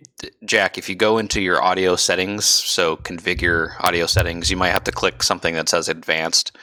Jack, 0.44 0.78
if 0.78 0.88
you 0.88 0.94
go 0.94 1.18
into 1.18 1.42
your 1.42 1.62
audio 1.62 1.94
settings, 1.94 2.46
so 2.46 2.96
configure 2.96 3.78
audio 3.80 4.06
settings, 4.06 4.50
you 4.50 4.56
might 4.56 4.70
have 4.70 4.84
to 4.84 4.92
click 4.92 5.22
something 5.22 5.54
that 5.54 5.68
says 5.68 5.88
advanced. 5.88 6.56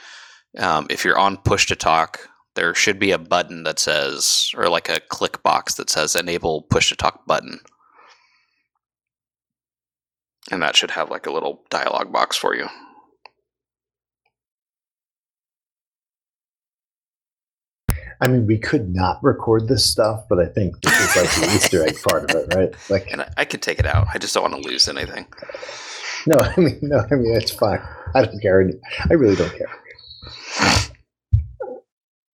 Um, 0.58 0.86
if 0.90 1.04
you're 1.04 1.18
on 1.18 1.36
push 1.36 1.66
to 1.66 1.76
talk, 1.76 2.28
there 2.56 2.74
should 2.74 2.98
be 2.98 3.12
a 3.12 3.18
button 3.18 3.62
that 3.64 3.78
says, 3.78 4.50
or 4.56 4.68
like 4.68 4.88
a 4.88 5.00
click 5.08 5.42
box 5.42 5.74
that 5.74 5.90
says 5.90 6.16
enable 6.16 6.62
push 6.62 6.88
to 6.88 6.96
talk 6.96 7.26
button. 7.26 7.60
And 10.50 10.62
that 10.62 10.76
should 10.76 10.90
have 10.92 11.10
like 11.10 11.26
a 11.26 11.32
little 11.32 11.62
dialog 11.70 12.12
box 12.12 12.36
for 12.36 12.54
you. 12.54 12.68
I 18.24 18.28
mean, 18.28 18.46
we 18.46 18.56
could 18.56 18.94
not 18.94 19.22
record 19.22 19.68
this 19.68 19.84
stuff, 19.84 20.24
but 20.30 20.38
I 20.38 20.46
think 20.46 20.80
this 20.80 20.98
is 20.98 21.14
like 21.14 21.30
the 21.34 21.54
Easter 21.54 21.84
egg 21.86 21.98
part 22.08 22.30
of 22.30 22.36
it, 22.36 22.54
right? 22.54 22.74
Like, 22.88 23.06
And 23.12 23.20
I, 23.20 23.30
I 23.36 23.44
could 23.44 23.60
take 23.60 23.78
it 23.78 23.84
out. 23.84 24.06
I 24.14 24.18
just 24.18 24.32
don't 24.32 24.50
want 24.50 24.62
to 24.62 24.66
lose 24.66 24.88
anything. 24.88 25.26
No, 26.26 26.38
I 26.40 26.58
mean, 26.58 26.78
no, 26.80 27.04
I 27.10 27.14
mean, 27.16 27.36
it's 27.36 27.50
fine. 27.50 27.82
I 28.14 28.24
don't 28.24 28.40
care. 28.40 28.66
I 29.10 29.12
really 29.12 29.36
don't 29.36 29.52
care. 29.52 29.68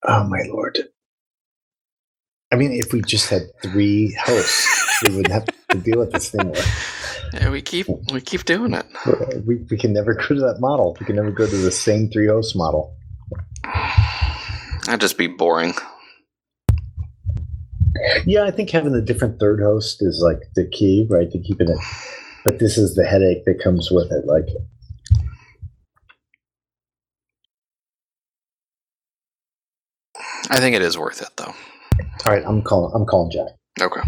Oh, 0.04 0.26
my 0.26 0.42
lord. 0.50 0.78
I 2.52 2.58
mean, 2.58 2.74
if 2.74 2.92
we 2.92 3.02
just 3.02 3.30
had 3.30 3.44
three 3.64 4.14
hosts, 4.20 5.04
we 5.08 5.16
wouldn't 5.16 5.34
have 5.34 5.46
to 5.70 5.78
deal 5.78 6.00
with 6.00 6.12
this 6.12 6.32
thing. 6.32 6.54
Yeah, 7.34 7.50
we 7.50 7.62
keep 7.62 7.88
we 8.12 8.22
keep 8.22 8.46
doing 8.46 8.74
it. 8.74 8.86
We, 9.46 9.56
we 9.70 9.78
can 9.78 9.92
never 9.92 10.14
go 10.14 10.28
to 10.28 10.40
that 10.42 10.60
model. 10.60 10.96
We 11.00 11.06
can 11.06 11.16
never 11.16 11.32
go 11.32 11.46
to 11.46 11.58
the 11.58 11.72
same 11.72 12.10
three 12.10 12.28
host 12.28 12.56
model. 12.56 12.96
That'd 14.88 15.02
just 15.02 15.18
be 15.18 15.28
boring. 15.28 15.74
Yeah, 18.26 18.46
I 18.46 18.52
think 18.52 18.70
having 18.70 18.96
a 18.96 19.02
different 19.02 19.38
third 19.38 19.60
host 19.60 20.02
is 20.02 20.22
like 20.22 20.40
the 20.56 20.66
key, 20.66 21.06
right? 21.10 21.30
To 21.30 21.40
keeping 21.40 21.68
it. 21.68 21.78
But 22.46 22.60
this 22.60 22.78
is 22.78 22.96
the 22.96 23.06
headache 23.06 23.44
that 23.44 23.60
comes 23.62 23.92
with 23.92 24.14
it. 24.14 24.26
Like, 24.26 24.48
I 30.50 30.62
think 30.62 30.74
it 30.74 30.82
is 30.82 30.98
worth 30.98 31.22
it 31.22 31.32
though. 31.36 31.54
all 32.26 32.34
right, 32.34 32.44
I'm 32.46 32.62
calling. 32.62 32.94
I'm 32.96 33.06
calling 33.06 33.30
Jack. 33.30 33.50
Okay. 33.82 34.08